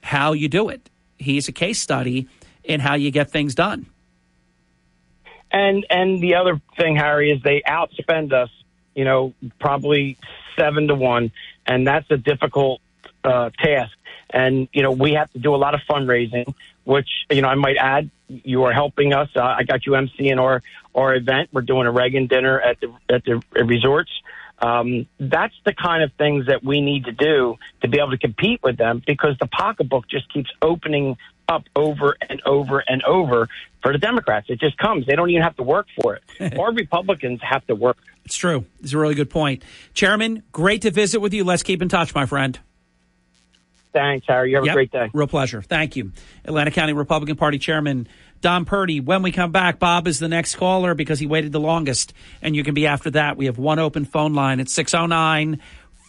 how 0.00 0.32
you 0.32 0.48
do 0.48 0.68
it. 0.68 0.88
He's 1.18 1.48
a 1.48 1.52
case 1.52 1.80
study 1.80 2.28
in 2.64 2.80
how 2.80 2.94
you 2.94 3.10
get 3.10 3.30
things 3.30 3.54
done. 3.54 3.86
And 5.52 5.84
and 5.90 6.20
the 6.22 6.34
other 6.36 6.60
thing, 6.78 6.96
Harry, 6.96 7.30
is 7.30 7.42
they 7.42 7.62
outspend 7.68 8.32
us. 8.32 8.48
You 8.94 9.04
know, 9.04 9.34
probably 9.58 10.18
seven 10.58 10.88
to 10.88 10.94
one, 10.94 11.32
and 11.66 11.86
that's 11.86 12.10
a 12.10 12.16
difficult 12.16 12.80
uh, 13.24 13.50
task. 13.58 13.96
And 14.30 14.68
you 14.72 14.82
know, 14.82 14.92
we 14.92 15.12
have 15.12 15.30
to 15.32 15.38
do 15.38 15.54
a 15.54 15.56
lot 15.56 15.74
of 15.74 15.80
fundraising, 15.88 16.54
which 16.84 17.08
you 17.30 17.42
know 17.42 17.48
I 17.48 17.54
might 17.54 17.76
add. 17.78 18.10
You 18.28 18.64
are 18.64 18.72
helping 18.72 19.12
us. 19.12 19.28
Uh, 19.36 19.42
I 19.42 19.64
got 19.64 19.84
you 19.86 19.92
emceeing 19.92 20.40
our 20.40 20.62
our 20.94 21.14
event. 21.14 21.50
We're 21.52 21.62
doing 21.62 21.86
a 21.86 21.92
Reagan 21.92 22.26
dinner 22.26 22.60
at 22.60 22.78
the 22.80 22.92
at 23.08 23.24
the 23.24 23.42
resorts. 23.64 24.10
Um, 24.58 25.08
that's 25.18 25.54
the 25.64 25.74
kind 25.74 26.04
of 26.04 26.12
things 26.12 26.46
that 26.46 26.62
we 26.62 26.80
need 26.80 27.06
to 27.06 27.12
do 27.12 27.58
to 27.80 27.88
be 27.88 27.98
able 27.98 28.12
to 28.12 28.18
compete 28.18 28.62
with 28.62 28.76
them 28.76 29.02
because 29.04 29.36
the 29.40 29.48
pocketbook 29.48 30.08
just 30.08 30.32
keeps 30.32 30.50
opening 30.62 31.16
up 31.48 31.64
over 31.74 32.16
and 32.28 32.40
over 32.46 32.78
and 32.78 33.02
over 33.02 33.48
for 33.82 33.92
the 33.92 33.98
Democrats. 33.98 34.46
It 34.48 34.60
just 34.60 34.78
comes. 34.78 35.06
They 35.06 35.16
don't 35.16 35.30
even 35.30 35.42
have 35.42 35.56
to 35.56 35.64
work 35.64 35.88
for 36.00 36.16
it. 36.16 36.56
or 36.58 36.72
Republicans 36.72 37.40
have 37.42 37.66
to 37.66 37.74
work. 37.74 37.98
It's 38.24 38.36
true. 38.36 38.64
It's 38.82 38.92
a 38.92 38.98
really 38.98 39.14
good 39.14 39.30
point. 39.30 39.62
Chairman, 39.94 40.42
great 40.52 40.82
to 40.82 40.90
visit 40.90 41.20
with 41.20 41.34
you. 41.34 41.44
Let's 41.44 41.62
keep 41.62 41.82
in 41.82 41.88
touch, 41.88 42.14
my 42.14 42.26
friend. 42.26 42.58
Thanks, 43.92 44.26
Harry. 44.26 44.50
You 44.50 44.56
have 44.56 44.64
Yep. 44.64 44.72
a 44.72 44.76
great 44.76 44.90
day. 44.92 45.10
Real 45.12 45.26
pleasure. 45.26 45.60
Thank 45.60 45.96
you. 45.96 46.12
Atlantic 46.44 46.72
County 46.74 46.92
Republican 46.94 47.36
Party 47.36 47.58
Chairman 47.58 48.08
Don 48.40 48.64
Purdy. 48.64 49.00
When 49.00 49.22
we 49.22 49.32
come 49.32 49.52
back, 49.52 49.78
Bob 49.78 50.06
is 50.08 50.18
the 50.18 50.28
next 50.28 50.56
caller 50.56 50.94
because 50.94 51.18
he 51.18 51.26
waited 51.26 51.52
the 51.52 51.60
longest, 51.60 52.12
and 52.40 52.56
you 52.56 52.64
can 52.64 52.74
be 52.74 52.86
after 52.86 53.10
that. 53.10 53.36
We 53.36 53.46
have 53.46 53.58
one 53.58 53.78
open 53.78 54.04
phone 54.06 54.32
line 54.34 54.60
at 54.60 54.68
609 54.70 55.60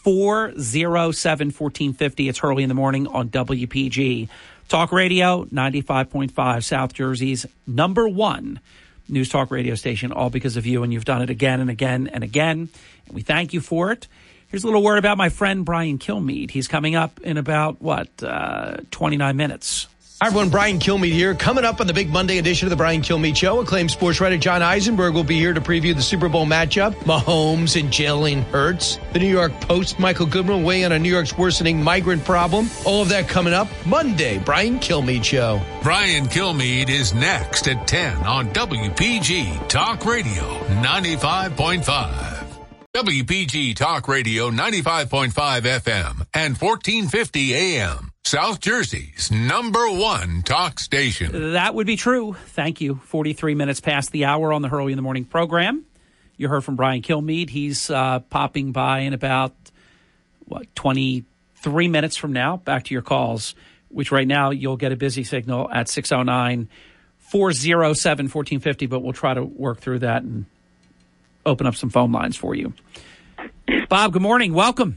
407 0.02 1.50
1450. 1.50 2.28
It's 2.28 2.38
Hurley 2.38 2.62
in 2.62 2.68
the 2.68 2.74
morning 2.74 3.06
on 3.06 3.28
WPG. 3.28 4.28
Talk 4.68 4.90
Radio 4.92 5.44
95.5, 5.46 6.64
South 6.64 6.94
Jersey's 6.94 7.44
number 7.66 8.08
one 8.08 8.60
news 9.08 9.28
talk 9.28 9.50
radio 9.50 9.74
station, 9.74 10.12
all 10.12 10.30
because 10.30 10.56
of 10.56 10.66
you, 10.66 10.82
and 10.82 10.92
you've 10.92 11.04
done 11.04 11.22
it 11.22 11.30
again 11.30 11.60
and 11.60 11.70
again 11.70 12.08
and 12.12 12.24
again. 12.24 12.68
And 13.06 13.14
we 13.14 13.22
thank 13.22 13.52
you 13.52 13.60
for 13.60 13.92
it. 13.92 14.08
Here's 14.48 14.62
a 14.62 14.66
little 14.66 14.82
word 14.82 14.98
about 14.98 15.18
my 15.18 15.30
friend 15.30 15.64
Brian 15.64 15.98
Kilmeade. 15.98 16.50
He's 16.50 16.68
coming 16.68 16.94
up 16.94 17.20
in 17.20 17.36
about, 17.36 17.82
what, 17.82 18.08
uh, 18.22 18.76
29 18.90 19.36
minutes. 19.36 19.88
Hi, 20.20 20.28
everyone. 20.28 20.48
Brian 20.48 20.78
Kilmeade 20.78 21.12
here. 21.12 21.34
Coming 21.34 21.64
up 21.64 21.80
on 21.80 21.88
the 21.88 21.92
big 21.92 22.08
Monday 22.08 22.38
edition 22.38 22.66
of 22.66 22.70
the 22.70 22.76
Brian 22.76 23.02
Kilmeade 23.02 23.36
Show, 23.36 23.60
acclaimed 23.60 23.90
sports 23.90 24.20
writer 24.20 24.38
John 24.38 24.62
Eisenberg 24.62 25.12
will 25.12 25.24
be 25.24 25.38
here 25.38 25.52
to 25.52 25.60
preview 25.60 25.94
the 25.94 26.00
Super 26.02 26.28
Bowl 26.28 26.46
matchup. 26.46 26.94
Mahomes 27.00 27.78
and 27.78 27.90
Jalen 27.90 28.44
Hurts. 28.44 29.00
The 29.12 29.18
New 29.18 29.28
York 29.28 29.52
Post, 29.62 29.98
Michael 29.98 30.26
Goodwin, 30.26 30.62
weighing 30.62 30.64
weigh 30.64 30.82
in 30.84 30.92
on 30.92 31.02
New 31.02 31.10
York's 31.10 31.36
worsening 31.36 31.82
migrant 31.82 32.24
problem. 32.24 32.70
All 32.86 33.02
of 33.02 33.08
that 33.08 33.28
coming 33.28 33.52
up 33.52 33.68
Monday. 33.84 34.38
Brian 34.38 34.78
Kilmeade 34.78 35.24
Show. 35.24 35.60
Brian 35.82 36.26
Kilmeade 36.26 36.90
is 36.90 37.12
next 37.12 37.66
at 37.66 37.86
10 37.88 38.16
on 38.18 38.50
WPG 38.50 39.68
Talk 39.68 40.06
Radio 40.06 40.58
95.5. 40.80 42.46
WPG 42.94 43.74
Talk 43.74 44.06
Radio 44.06 44.48
95.5 44.50 45.32
FM 45.32 46.26
and 46.32 46.56
1450 46.56 47.54
AM. 47.54 48.13
South 48.26 48.58
Jersey's 48.58 49.30
number 49.30 49.86
one 49.90 50.42
talk 50.42 50.80
station. 50.80 51.52
That 51.52 51.74
would 51.74 51.86
be 51.86 51.96
true. 51.96 52.32
Thank 52.32 52.80
you. 52.80 52.94
43 53.04 53.54
minutes 53.54 53.80
past 53.80 54.12
the 54.12 54.24
hour 54.24 54.50
on 54.50 54.62
the 54.62 54.68
Hurley 54.68 54.92
in 54.92 54.96
the 54.96 55.02
Morning 55.02 55.26
program. 55.26 55.84
You 56.38 56.48
heard 56.48 56.64
from 56.64 56.74
Brian 56.74 57.02
Kilmeade. 57.02 57.50
He's 57.50 57.90
uh, 57.90 58.20
popping 58.20 58.72
by 58.72 59.00
in 59.00 59.12
about, 59.12 59.52
what, 60.46 60.74
23 60.74 61.88
minutes 61.88 62.16
from 62.16 62.32
now. 62.32 62.56
Back 62.56 62.84
to 62.84 62.94
your 62.94 63.02
calls, 63.02 63.54
which 63.90 64.10
right 64.10 64.26
now 64.26 64.50
you'll 64.52 64.78
get 64.78 64.90
a 64.90 64.96
busy 64.96 65.22
signal 65.22 65.70
at 65.70 65.90
609 65.90 66.70
407 67.18 68.24
1450, 68.24 68.86
but 68.86 69.00
we'll 69.00 69.12
try 69.12 69.34
to 69.34 69.44
work 69.44 69.80
through 69.80 69.98
that 69.98 70.22
and 70.22 70.46
open 71.44 71.66
up 71.66 71.74
some 71.76 71.90
phone 71.90 72.10
lines 72.10 72.36
for 72.36 72.54
you. 72.54 72.72
Bob, 73.90 74.14
good 74.14 74.22
morning. 74.22 74.54
Welcome. 74.54 74.96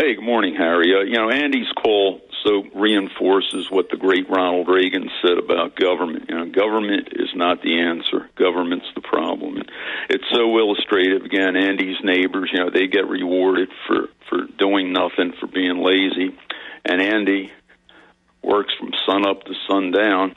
Hey, 0.00 0.14
good 0.14 0.22
morning, 0.22 0.54
Harry. 0.54 0.94
Uh, 0.94 1.02
you 1.02 1.18
know, 1.18 1.28
Andy's 1.28 1.72
call 1.72 2.20
so 2.46 2.62
reinforces 2.72 3.66
what 3.68 3.90
the 3.90 3.96
great 3.96 4.30
Ronald 4.30 4.68
Reagan 4.68 5.10
said 5.20 5.38
about 5.38 5.74
government. 5.74 6.26
You 6.28 6.38
know, 6.38 6.46
government 6.52 7.08
is 7.16 7.30
not 7.34 7.62
the 7.62 7.80
answer. 7.80 8.30
Government's 8.36 8.86
the 8.94 9.00
problem. 9.00 9.56
And 9.56 9.68
it's 10.08 10.22
so 10.32 10.56
illustrative. 10.56 11.24
Again, 11.24 11.56
Andy's 11.56 11.96
neighbors, 12.04 12.48
you 12.52 12.60
know, 12.60 12.70
they 12.70 12.86
get 12.86 13.08
rewarded 13.08 13.70
for 13.88 14.06
for 14.30 14.46
doing 14.56 14.92
nothing, 14.92 15.32
for 15.40 15.48
being 15.48 15.82
lazy, 15.82 16.30
and 16.84 17.02
Andy 17.02 17.50
works 18.40 18.72
from 18.78 18.92
sun 19.04 19.26
up 19.26 19.42
to 19.46 19.52
sundown. 19.68 20.36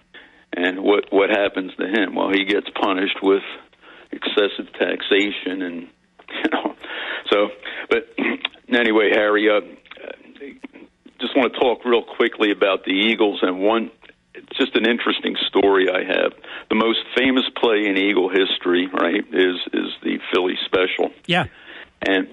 And 0.57 0.81
what 0.81 1.13
what 1.13 1.29
happens 1.29 1.71
to 1.77 1.85
him? 1.85 2.15
Well, 2.15 2.31
he 2.31 2.45
gets 2.45 2.67
punished 2.81 3.19
with 3.21 3.43
excessive 4.11 4.73
taxation 4.73 5.61
and 5.61 5.81
you 6.29 6.49
know 6.51 6.75
so 7.31 7.47
but 7.89 8.09
anyway 8.73 9.09
harry 9.13 9.49
uh, 9.49 9.61
just 11.21 11.37
want 11.37 11.53
to 11.53 11.59
talk 11.59 11.85
real 11.85 12.03
quickly 12.03 12.51
about 12.51 12.83
the 12.83 12.91
Eagles 12.91 13.39
and 13.41 13.61
one. 13.61 13.91
It's 14.33 14.57
just 14.57 14.75
an 14.75 14.89
interesting 14.89 15.35
story 15.47 15.87
I 15.89 16.03
have. 16.03 16.33
The 16.69 16.75
most 16.75 16.99
famous 17.15 17.43
play 17.55 17.85
in 17.85 17.97
Eagle 17.97 18.29
history, 18.29 18.87
right, 18.91 19.23
is 19.31 19.57
is 19.71 19.91
the 20.03 20.19
Philly 20.33 20.57
special. 20.65 21.11
Yeah. 21.27 21.45
And 22.01 22.27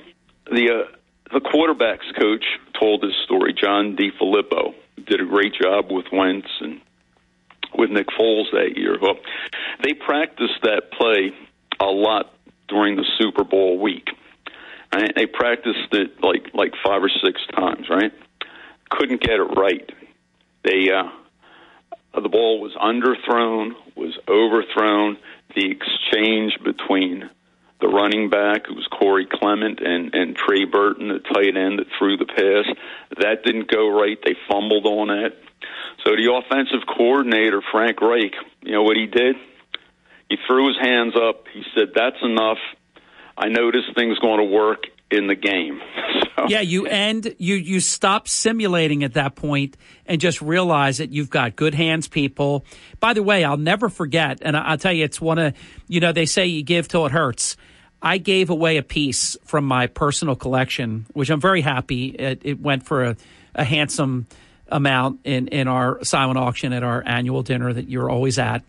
the 0.46 0.70
uh, 0.70 0.96
the 1.32 1.40
quarterbacks 1.40 2.18
coach 2.18 2.44
told 2.78 3.02
this 3.02 3.14
story. 3.24 3.52
John 3.52 3.96
DeFilippo 3.96 4.74
did 5.06 5.20
a 5.20 5.26
great 5.26 5.54
job 5.54 5.92
with 5.92 6.06
Wentz 6.10 6.48
and 6.60 6.80
with 7.76 7.90
Nick 7.90 8.06
Foles 8.18 8.50
that 8.52 8.76
year. 8.76 8.96
Well, 9.00 9.16
they 9.82 9.92
practiced 9.92 10.62
that 10.62 10.90
play 10.92 11.32
a 11.80 11.90
lot 11.90 12.32
during 12.68 12.96
the 12.96 13.04
Super 13.18 13.44
Bowl 13.44 13.78
week. 13.78 14.08
Right? 14.92 15.12
They 15.14 15.26
practiced 15.26 15.92
it 15.92 16.22
like 16.22 16.54
like 16.54 16.72
five 16.84 17.02
or 17.02 17.10
six 17.24 17.40
times. 17.54 17.88
Right? 17.90 18.12
Couldn't 18.90 19.20
get 19.20 19.34
it 19.34 19.56
right. 19.56 19.90
They 20.64 20.90
uh, 20.90 22.20
the 22.20 22.28
ball 22.28 22.60
was 22.60 22.72
underthrown, 22.74 23.72
was 23.96 24.18
overthrown. 24.28 25.18
The 25.54 25.70
exchange 25.70 26.58
between 26.62 27.30
the 27.80 27.88
running 27.88 28.28
back, 28.28 28.66
who 28.66 28.74
was 28.74 28.86
Corey 28.90 29.26
Clement, 29.30 29.80
and, 29.80 30.14
and 30.14 30.36
Trey 30.36 30.64
Burton, 30.64 31.08
the 31.08 31.20
tight 31.20 31.56
end 31.56 31.78
that 31.78 31.86
threw 31.98 32.16
the 32.16 32.26
pass. 32.26 32.66
That 33.20 33.44
didn't 33.44 33.70
go 33.70 33.88
right. 33.88 34.18
They 34.24 34.34
fumbled 34.50 34.86
on 34.86 35.08
that. 35.08 35.36
So 36.04 36.12
the 36.16 36.32
offensive 36.32 36.86
coordinator, 36.86 37.62
Frank 37.72 38.00
Reich, 38.00 38.34
you 38.62 38.72
know 38.72 38.82
what 38.82 38.96
he 38.96 39.06
did? 39.06 39.36
He 40.28 40.36
threw 40.46 40.68
his 40.68 40.76
hands 40.80 41.14
up. 41.16 41.44
He 41.52 41.62
said, 41.74 41.92
That's 41.94 42.20
enough. 42.22 42.58
I 43.38 43.48
this 43.48 43.84
thing's 43.94 44.18
going 44.18 44.38
to 44.38 44.44
work 44.44 44.84
in 45.10 45.26
the 45.26 45.34
game. 45.34 45.80
So, 46.38 46.46
Yeah, 46.46 46.60
you 46.60 46.86
end 46.86 47.34
you 47.38 47.56
you 47.56 47.80
stop 47.80 48.28
simulating 48.28 49.02
at 49.02 49.14
that 49.14 49.34
point 49.34 49.76
and 50.06 50.20
just 50.20 50.40
realize 50.40 50.98
that 50.98 51.10
you've 51.10 51.30
got 51.30 51.56
good 51.56 51.74
hands, 51.74 52.06
people. 52.06 52.64
By 53.00 53.12
the 53.12 53.24
way, 53.24 53.42
I'll 53.42 53.56
never 53.56 53.88
forget, 53.88 54.38
and 54.42 54.56
I'll 54.56 54.78
tell 54.78 54.92
you, 54.92 55.04
it's 55.04 55.20
one 55.20 55.38
of 55.38 55.54
you 55.88 55.98
know 55.98 56.12
they 56.12 56.26
say 56.26 56.46
you 56.46 56.62
give 56.62 56.86
till 56.86 57.06
it 57.06 57.12
hurts. 57.12 57.56
I 58.00 58.18
gave 58.18 58.50
away 58.50 58.76
a 58.76 58.84
piece 58.84 59.36
from 59.44 59.64
my 59.64 59.88
personal 59.88 60.36
collection, 60.36 61.06
which 61.12 61.28
I'm 61.28 61.40
very 61.40 61.60
happy. 61.60 62.10
It, 62.10 62.42
it 62.44 62.60
went 62.60 62.86
for 62.86 63.02
a, 63.02 63.16
a 63.56 63.64
handsome 63.64 64.28
amount 64.68 65.18
in 65.24 65.48
in 65.48 65.66
our 65.66 66.04
silent 66.04 66.38
auction 66.38 66.72
at 66.72 66.84
our 66.84 67.02
annual 67.04 67.42
dinner 67.42 67.72
that 67.72 67.88
you're 67.88 68.08
always 68.08 68.38
at, 68.38 68.62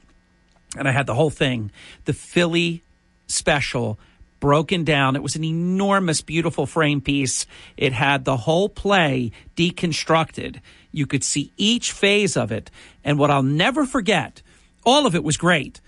and 0.76 0.88
I 0.88 0.92
had 0.92 1.06
the 1.06 1.14
whole 1.14 1.30
thing, 1.30 1.70
the 2.06 2.14
Philly 2.14 2.82
special 3.28 4.00
broken 4.40 4.84
down. 4.84 5.16
It 5.16 5.24
was 5.24 5.36
an 5.36 5.44
enormous, 5.44 6.22
beautiful 6.22 6.66
frame 6.66 7.02
piece. 7.02 7.46
It 7.78 7.94
had 7.94 8.26
the 8.26 8.38
whole 8.38 8.70
play 8.70 9.32
deconstructed. 9.56 10.62
You 10.92 11.06
could 11.06 11.24
see 11.24 11.52
each 11.58 11.92
phase 11.92 12.38
of 12.38 12.52
it. 12.52 12.72
And 13.04 13.20
what 13.20 13.32
I'll 13.32 13.44
never 13.44 13.86
forget, 13.86 14.42
all 14.86 15.06
of 15.06 15.16
it 15.16 15.24
was 15.24 15.38
great, 15.38 15.82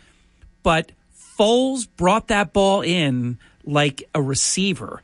but 0.64 0.92
Foles 1.38 1.88
brought 1.98 2.28
that 2.28 2.54
ball 2.54 2.82
in 2.82 3.40
like 3.64 4.04
a 4.14 4.22
receiver. 4.22 5.02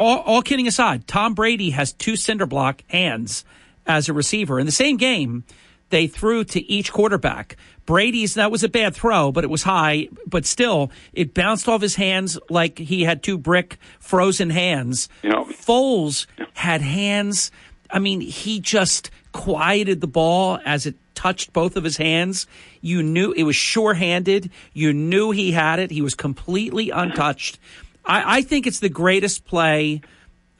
All, 0.00 0.18
all 0.18 0.42
kidding 0.42 0.66
aside, 0.66 1.06
Tom 1.06 1.34
Brady 1.34 1.70
has 1.70 1.92
two 1.92 2.16
cinder 2.16 2.46
block 2.46 2.82
hands 2.88 3.44
as 3.86 4.08
a 4.08 4.12
receiver. 4.12 4.58
In 4.58 4.66
the 4.66 4.72
same 4.72 4.96
game, 4.96 5.44
they 5.90 6.08
threw 6.08 6.42
to 6.44 6.60
each 6.70 6.92
quarterback. 6.92 7.56
Brady's, 7.86 8.34
that 8.34 8.50
was 8.50 8.64
a 8.64 8.68
bad 8.68 8.94
throw, 8.94 9.32
but 9.32 9.44
it 9.44 9.50
was 9.50 9.62
high, 9.62 10.08
but 10.26 10.44
still, 10.44 10.90
it 11.12 11.32
bounced 11.32 11.68
off 11.68 11.80
his 11.80 11.94
hands 11.94 12.38
like 12.50 12.78
he 12.78 13.04
had 13.04 13.22
two 13.22 13.38
brick 13.38 13.78
frozen 14.00 14.50
hands. 14.50 15.08
You 15.22 15.30
know, 15.30 15.44
Foles 15.44 16.26
had 16.54 16.82
hands. 16.82 17.50
I 17.90 18.00
mean, 18.00 18.20
he 18.20 18.60
just 18.60 19.10
quieted 19.32 20.00
the 20.00 20.06
ball 20.06 20.58
as 20.64 20.86
it 20.86 20.96
touched 21.14 21.52
both 21.52 21.76
of 21.76 21.84
his 21.84 21.96
hands. 21.96 22.46
You 22.80 23.02
knew 23.02 23.32
it 23.32 23.44
was 23.44 23.56
sure 23.56 23.94
handed. 23.94 24.50
You 24.72 24.92
knew 24.92 25.30
he 25.30 25.52
had 25.52 25.78
it. 25.78 25.90
He 25.90 26.02
was 26.02 26.14
completely 26.14 26.90
untouched. 26.90 27.58
I, 28.04 28.38
I 28.38 28.42
think 28.42 28.66
it's 28.66 28.80
the 28.80 28.88
greatest 28.88 29.44
play. 29.44 30.02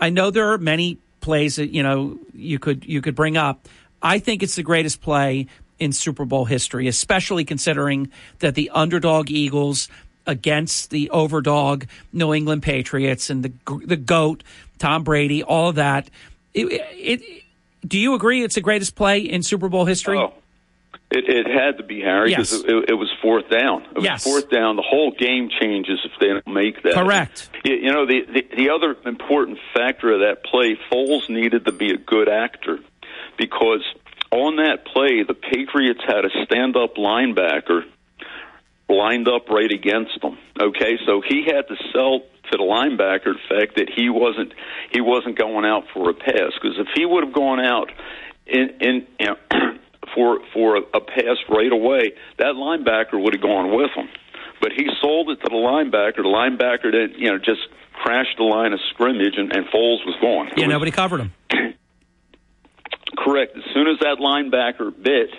I 0.01 0.11
know 0.11 0.31
there 0.31 0.53
are 0.53 0.59
many 0.59 0.99
plays 1.21 1.57
that 1.57 1.71
you 1.71 1.83
know 1.83 2.19
you 2.35 2.59
could 2.59 2.85
you 2.85 3.03
could 3.03 3.15
bring 3.15 3.37
up. 3.37 3.69
I 4.03 4.19
think 4.19 4.43
it's 4.43 4.57
the 4.57 4.63
greatest 4.63 5.01
play 5.01 5.47
in 5.79 5.93
Super 5.93 6.25
Bowl 6.25 6.45
history, 6.45 6.89
especially 6.89 7.45
considering 7.45 8.11
that 8.39 8.55
the 8.55 8.71
underdog 8.71 9.31
Eagles 9.31 9.89
against 10.27 10.91
the 10.91 11.11
overdog 11.13 11.87
New 12.13 12.33
England 12.35 12.63
Patriots 12.63 13.31
and 13.31 13.43
the 13.45 13.53
the 13.85 13.97
goat 13.97 14.43
Tom 14.79 15.05
Brady, 15.05 15.43
all 15.43 15.69
of 15.71 15.77
that. 15.77 16.11
It, 16.55 16.67
it, 16.95 17.43
do 17.87 17.99
you 17.99 18.15
agree 18.15 18.43
it's 18.43 18.55
the 18.57 18.61
greatest 18.61 18.95
play 18.97 19.21
in 19.21 19.43
Super 19.43 19.69
Bowl 19.69 19.85
history? 19.85 20.19
Oh, 20.19 20.33
it, 21.11 21.29
it 21.29 21.47
had 21.47 21.77
to 21.79 21.85
be 21.85 22.01
Harry 22.01 22.31
because 22.31 22.53
Yes. 22.53 22.63
it, 22.67 22.91
it 22.91 22.95
was 22.95 23.09
fourth 23.23 23.49
down. 23.49 23.83
It 23.85 23.95
was 23.97 24.05
Yes. 24.05 24.25
fourth 24.25 24.51
down. 24.51 24.77
The 24.77 24.83
whole 24.83 25.13
game 25.13 25.49
changes 25.61 26.01
if 26.05 26.13
they 26.19 26.29
don't 26.29 26.47
make 26.49 26.83
that. 26.83 26.95
Correct. 26.95 27.49
You, 27.65 27.93
know 27.93 28.07
the, 28.07 28.23
the 28.23 28.57
the 28.57 28.71
other 28.71 28.97
important 29.07 29.59
factor 29.75 30.13
of 30.13 30.21
that 30.21 30.43
play, 30.45 30.77
Foles 30.91 31.29
needed 31.29 31.67
to 31.67 31.73
be 31.73 31.93
a 31.93 31.97
good 31.99 32.29
actor 32.29 32.81
because 33.39 33.83
on 34.36 34.56
that 34.56 34.84
play, 34.86 35.23
the 35.26 35.34
Patriots 35.34 36.00
had 36.06 36.24
a 36.24 36.44
stand-up 36.44 36.97
linebacker 36.97 37.82
lined 38.89 39.28
up 39.28 39.48
right 39.48 39.70
against 39.70 40.20
them. 40.20 40.39
Okay, 40.60 40.98
so 41.06 41.23
he 41.26 41.44
had 41.44 41.66
to 41.68 41.76
sell 41.92 42.20
to 42.20 42.58
the 42.58 42.65
linebacker 42.65 43.34
the 43.34 43.47
fact 43.48 43.76
that 43.76 43.90
he 43.94 44.08
wasn't 44.08 44.52
he 44.92 45.00
wasn't 45.00 45.36
going 45.36 45.65
out 45.65 45.84
for 45.92 46.10
a 46.10 46.15
pass 46.15 46.52
because 46.55 46.78
if 46.78 46.86
he 46.94 47.05
would 47.05 47.24
have 47.24 47.34
gone 47.34 47.60
out 47.60 47.90
in 48.47 48.70
in 48.81 49.06
you 49.18 49.26
know, 49.26 49.36
for 50.15 50.39
for 50.52 50.76
a, 50.76 51.00
pass 51.00 51.36
right 51.48 51.73
away, 51.73 52.12
that 52.39 52.55
linebacker 52.55 53.20
would 53.20 53.34
have 53.34 53.42
gone 53.42 53.74
with 53.74 53.90
him. 53.97 54.08
But 54.60 54.70
he 54.73 54.89
sold 55.00 55.31
it 55.31 55.36
to 55.36 55.48
the 55.50 55.56
linebacker. 55.56 56.18
The 56.18 56.23
linebacker 56.23 56.92
then 56.92 57.18
you 57.18 57.31
know 57.31 57.39
just 57.39 57.66
crashed 57.92 58.36
the 58.39 58.44
line 58.44 58.73
of 58.73 58.81
scrimmage, 58.90 59.34
and, 59.36 59.52
and 59.52 59.66
Foles 59.66 60.06
was 60.06 60.15
gone. 60.20 60.50
Yeah, 60.56 60.66
nobody 60.66 60.90
covered 60.90 61.20
him. 61.20 61.32
Correct. 63.17 63.57
As 63.57 63.65
soon 63.75 63.89
as 63.89 63.99
that 64.01 64.18
linebacker 64.18 64.91
bit, 65.02 65.31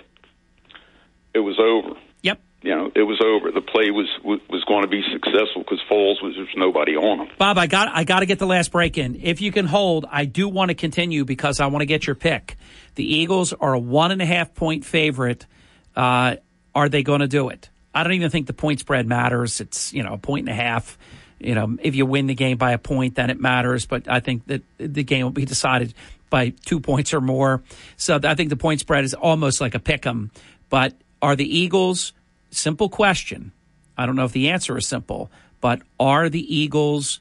it 1.34 1.40
was 1.40 1.58
over. 1.58 1.98
Yep. 2.22 2.40
You 2.62 2.74
know, 2.74 2.90
it 2.94 3.02
was 3.02 3.20
over. 3.24 3.50
The 3.52 3.60
play 3.60 3.90
was 3.90 4.08
was, 4.24 4.40
was 4.48 4.64
going 4.64 4.82
to 4.82 4.88
be 4.88 5.02
successful 5.12 5.62
because 5.62 5.80
Foles 5.90 6.22
was 6.22 6.34
there's 6.36 6.48
nobody 6.56 6.96
on 6.96 7.26
him. 7.26 7.36
Bob, 7.38 7.58
I 7.58 7.66
got 7.66 7.88
I 7.88 8.04
got 8.04 8.20
to 8.20 8.26
get 8.26 8.38
the 8.38 8.46
last 8.46 8.72
break 8.72 8.98
in. 8.98 9.20
If 9.22 9.40
you 9.40 9.52
can 9.52 9.66
hold, 9.66 10.06
I 10.10 10.24
do 10.24 10.48
want 10.48 10.70
to 10.70 10.74
continue 10.74 11.24
because 11.24 11.60
I 11.60 11.66
want 11.66 11.82
to 11.82 11.86
get 11.86 12.06
your 12.06 12.16
pick. 12.16 12.56
The 12.94 13.04
Eagles 13.04 13.52
are 13.52 13.74
a 13.74 13.78
one 13.78 14.10
and 14.10 14.22
a 14.22 14.26
half 14.26 14.54
point 14.54 14.84
favorite. 14.84 15.46
Uh, 15.94 16.36
are 16.74 16.88
they 16.88 17.02
going 17.02 17.20
to 17.20 17.28
do 17.28 17.48
it? 17.48 17.70
I 17.94 18.02
don't 18.02 18.12
even 18.12 18.30
think 18.30 18.46
the 18.46 18.52
point 18.52 18.80
spread 18.80 19.06
matters. 19.06 19.60
It's 19.60 19.92
you 19.92 20.02
know 20.02 20.14
a 20.14 20.18
point 20.18 20.48
and 20.48 20.58
a 20.58 20.62
half. 20.62 20.98
You 21.38 21.54
know, 21.54 21.76
if 21.80 21.94
you 21.94 22.04
win 22.04 22.26
the 22.26 22.34
game 22.34 22.56
by 22.56 22.72
a 22.72 22.78
point, 22.78 23.14
then 23.14 23.30
it 23.30 23.40
matters. 23.40 23.86
But 23.86 24.08
I 24.08 24.20
think 24.20 24.46
that 24.46 24.62
the 24.78 25.04
game 25.04 25.24
will 25.24 25.30
be 25.30 25.44
decided 25.44 25.94
by 26.30 26.50
two 26.64 26.80
points 26.80 27.14
or 27.14 27.20
more. 27.20 27.62
So 27.96 28.18
I 28.22 28.34
think 28.34 28.50
the 28.50 28.56
point 28.56 28.80
spread 28.80 29.04
is 29.04 29.14
almost 29.14 29.60
like 29.60 29.74
a 29.74 29.78
pick 29.78 30.06
'em. 30.06 30.30
But 30.68 30.94
are 31.22 31.36
the 31.36 31.58
Eagles? 31.58 32.12
Simple 32.50 32.88
question. 32.88 33.52
I 33.96 34.06
don't 34.06 34.16
know 34.16 34.24
if 34.24 34.32
the 34.32 34.50
answer 34.50 34.78
is 34.78 34.86
simple, 34.86 35.30
but 35.60 35.82
are 35.98 36.28
the 36.28 36.54
Eagles 36.54 37.20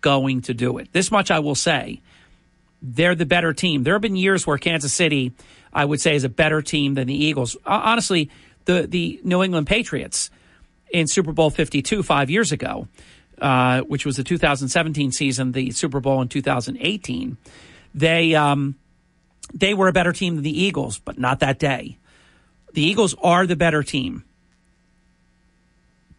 going 0.00 0.42
to 0.42 0.54
do 0.54 0.78
it? 0.78 0.92
This 0.92 1.10
much 1.10 1.30
I 1.30 1.40
will 1.40 1.54
say. 1.54 2.00
They're 2.80 3.14
the 3.14 3.26
better 3.26 3.52
team. 3.52 3.84
There 3.84 3.94
have 3.94 4.02
been 4.02 4.16
years 4.16 4.46
where 4.46 4.58
Kansas 4.58 4.92
City, 4.92 5.32
I 5.72 5.84
would 5.84 6.00
say, 6.00 6.14
is 6.14 6.24
a 6.24 6.28
better 6.28 6.62
team 6.62 6.94
than 6.94 7.06
the 7.06 7.14
Eagles. 7.14 7.56
Honestly, 7.64 8.30
the, 8.64 8.86
the 8.86 9.20
New 9.24 9.42
England 9.42 9.66
Patriots 9.66 10.30
in 10.92 11.06
Super 11.06 11.32
Bowl 11.32 11.50
52 11.50 12.02
five 12.02 12.30
years 12.30 12.52
ago, 12.52 12.88
uh, 13.40 13.80
which 13.82 14.04
was 14.04 14.16
the 14.16 14.24
2017 14.24 15.12
season, 15.12 15.52
the 15.52 15.70
Super 15.70 16.00
Bowl 16.00 16.20
in 16.22 16.28
2018, 16.28 17.36
they, 17.94 18.34
um, 18.34 18.76
they 19.54 19.74
were 19.74 19.88
a 19.88 19.92
better 19.92 20.12
team 20.12 20.36
than 20.36 20.44
the 20.44 20.62
Eagles, 20.62 20.98
but 20.98 21.18
not 21.18 21.40
that 21.40 21.58
day. 21.58 21.98
The 22.72 22.82
Eagles 22.82 23.14
are 23.22 23.46
the 23.46 23.56
better 23.56 23.82
team 23.82 24.24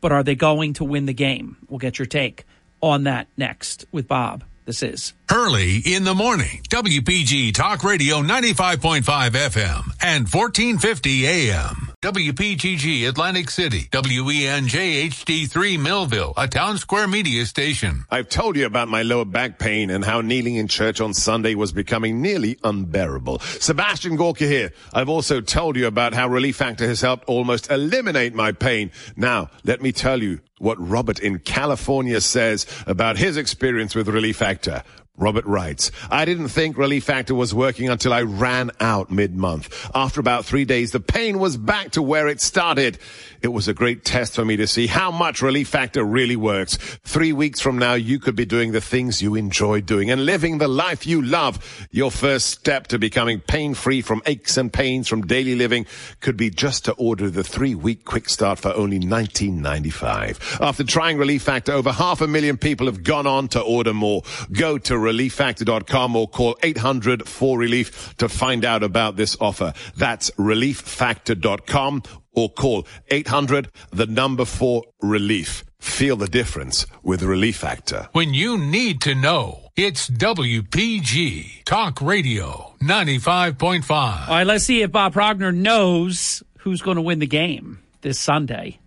but 0.03 0.11
are 0.11 0.21
they 0.21 0.35
going 0.35 0.73
to 0.73 0.83
win 0.83 1.05
the 1.05 1.13
game? 1.13 1.55
We'll 1.69 1.79
get 1.79 1.97
your 1.97 2.05
take 2.05 2.43
on 2.81 3.05
that 3.05 3.29
next 3.37 3.85
with 3.93 4.05
Bob. 4.05 4.43
This 4.65 4.83
is 4.83 5.13
Hurley 5.29 5.77
in 5.77 6.03
the 6.03 6.13
morning, 6.13 6.61
WPG 6.69 7.53
Talk 7.53 7.83
Radio 7.85 8.21
95.5 8.21 9.01
FM 9.01 9.91
and 10.01 10.27
1450 10.27 11.25
AM. 11.25 11.92
WPGG 12.03 13.07
Atlantic 13.07 13.49
City, 13.49 13.77
E 13.77 13.87
WENJ 13.87 15.07
HD3 15.07 15.79
Millville, 15.79 16.33
a 16.35 16.49
town 16.49 16.77
square 16.77 17.07
media 17.07 17.45
station. 17.45 18.03
I've 18.11 18.27
told 18.27 18.57
you 18.57 18.65
about 18.65 18.89
my 18.89 19.03
lower 19.03 19.23
back 19.23 19.57
pain 19.57 19.89
and 19.89 20.03
how 20.03 20.19
kneeling 20.19 20.55
in 20.55 20.67
church 20.67 20.99
on 20.99 21.13
Sunday 21.13 21.55
was 21.55 21.71
becoming 21.71 22.21
nearly 22.21 22.59
unbearable. 22.61 23.39
Sebastian 23.39 24.17
Gorka 24.17 24.43
here. 24.43 24.73
I've 24.91 25.07
also 25.07 25.39
told 25.39 25.77
you 25.77 25.87
about 25.87 26.13
how 26.13 26.27
Relief 26.27 26.57
Factor 26.57 26.85
has 26.85 26.99
helped 26.99 27.23
almost 27.23 27.71
eliminate 27.71 28.35
my 28.35 28.51
pain. 28.51 28.91
Now, 29.15 29.49
let 29.63 29.81
me 29.81 29.93
tell 29.93 30.21
you 30.21 30.41
what 30.57 30.77
Robert 30.85 31.19
in 31.19 31.39
California 31.39 32.19
says 32.19 32.65
about 32.85 33.15
his 33.15 33.37
experience 33.37 33.95
with 33.95 34.09
Relief 34.09 34.35
Factor. 34.35 34.83
Robert 35.15 35.45
writes, 35.45 35.91
I 36.09 36.25
didn't 36.25 36.47
think 36.47 36.75
Relief 36.75 37.03
Factor 37.03 37.35
was 37.35 37.53
working 37.53 37.87
until 37.87 38.11
I 38.11 38.23
ran 38.23 38.71
out 38.79 39.11
mid-month. 39.11 39.91
After 39.93 40.19
about 40.19 40.43
three 40.43 40.65
days, 40.65 40.91
the 40.91 40.99
pain 40.99 41.37
was 41.37 41.55
back 41.55 41.91
to 41.91 42.01
where 42.01 42.27
it 42.27 42.41
started. 42.41 42.97
It 43.43 43.51
was 43.51 43.67
a 43.67 43.73
great 43.73 44.05
test 44.05 44.35
for 44.35 44.45
me 44.45 44.55
to 44.55 44.65
see 44.65 44.87
how 44.87 45.11
much 45.11 45.41
Relief 45.41 45.67
Factor 45.67 46.05
really 46.05 46.37
works. 46.37 46.77
Three 47.03 47.33
weeks 47.33 47.59
from 47.59 47.77
now, 47.77 47.93
you 47.93 48.17
could 48.17 48.37
be 48.37 48.45
doing 48.45 48.71
the 48.71 48.79
things 48.79 49.21
you 49.21 49.35
enjoy 49.35 49.81
doing 49.81 50.09
and 50.09 50.25
living 50.25 50.59
the 50.59 50.69
life 50.69 51.05
you 51.05 51.21
love. 51.21 51.87
Your 51.91 52.09
first 52.09 52.45
step 52.45 52.87
to 52.87 52.97
becoming 52.97 53.41
pain-free 53.41 54.01
from 54.01 54.21
aches 54.25 54.55
and 54.55 54.71
pains 54.71 55.09
from 55.09 55.27
daily 55.27 55.55
living 55.55 55.85
could 56.21 56.37
be 56.37 56.49
just 56.49 56.85
to 56.85 56.93
order 56.93 57.29
the 57.29 57.43
three-week 57.43 58.05
quick 58.05 58.29
start 58.29 58.59
for 58.59 58.73
only 58.75 58.97
$19.95. 58.97 60.61
After 60.61 60.85
trying 60.85 61.17
Relief 61.17 61.41
Factor, 61.41 61.73
over 61.73 61.91
half 61.91 62.21
a 62.21 62.27
million 62.27 62.55
people 62.55 62.85
have 62.85 63.03
gone 63.03 63.27
on 63.27 63.49
to 63.49 63.59
order 63.59 63.93
more. 63.93 64.21
Go 64.53 64.77
to 64.77 64.93
relieffactor.com 64.93 66.15
or 66.15 66.29
call 66.29 66.57
800 66.63 67.27
4 67.27 67.57
relief 67.57 68.15
to 68.19 68.29
find 68.29 68.63
out 68.63 68.83
about 68.83 69.17
this 69.17 69.35
offer. 69.41 69.73
That's 69.97 70.31
relieffactor.com 70.31 72.03
or 72.33 72.49
call 72.49 72.85
800 73.09 73.69
the 73.91 74.05
number 74.05 74.45
for 74.45 74.83
relief. 75.01 75.63
Feel 75.79 76.15
the 76.15 76.27
difference 76.27 76.85
with 77.03 77.21
Relief 77.23 77.57
Factor. 77.57 78.07
When 78.13 78.33
you 78.33 78.57
need 78.57 79.01
to 79.01 79.13
know, 79.15 79.69
it's 79.75 80.09
WPG 80.09 81.63
Talk 81.65 82.01
Radio 82.01 82.73
95.5. 82.81 83.91
All 83.91 84.27
right, 84.29 84.47
let's 84.47 84.63
see 84.63 84.81
if 84.81 84.91
Bob 84.91 85.13
Progner 85.13 85.53
knows 85.53 86.41
who's 86.59 86.81
going 86.81 86.95
to 86.95 87.01
win 87.01 87.19
the 87.19 87.27
game 87.27 87.79
this 88.01 88.17
Sunday. 88.17 88.79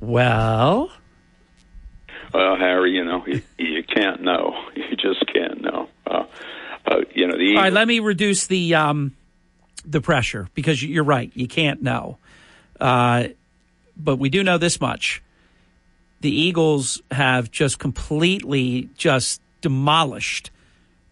Well, 0.00 0.90
Well, 2.32 2.56
Harry, 2.56 2.92
you 2.92 3.04
know, 3.04 3.24
you, 3.26 3.42
you 3.58 3.82
can't 3.82 4.22
know. 4.22 4.54
You 4.76 4.94
just 4.96 5.26
can't 5.32 5.60
know. 5.62 5.88
Uh, 6.06 6.24
uh, 6.86 6.96
you 7.14 7.26
know, 7.26 7.36
the 7.36 7.56
all 7.56 7.62
right, 7.62 7.72
let 7.72 7.88
me 7.88 7.98
reduce 8.00 8.46
the 8.46 8.74
um, 8.74 9.16
the 9.86 10.00
pressure 10.00 10.48
because 10.54 10.82
you're 10.82 11.04
right. 11.04 11.30
You 11.34 11.48
can't 11.48 11.82
know. 11.82 12.18
Uh, 12.80 13.28
but 13.96 14.16
we 14.16 14.28
do 14.28 14.42
know 14.42 14.58
this 14.58 14.80
much. 14.80 15.22
The 16.20 16.30
Eagles 16.30 17.00
have 17.10 17.50
just 17.50 17.78
completely 17.78 18.88
just 18.96 19.40
demolished 19.60 20.50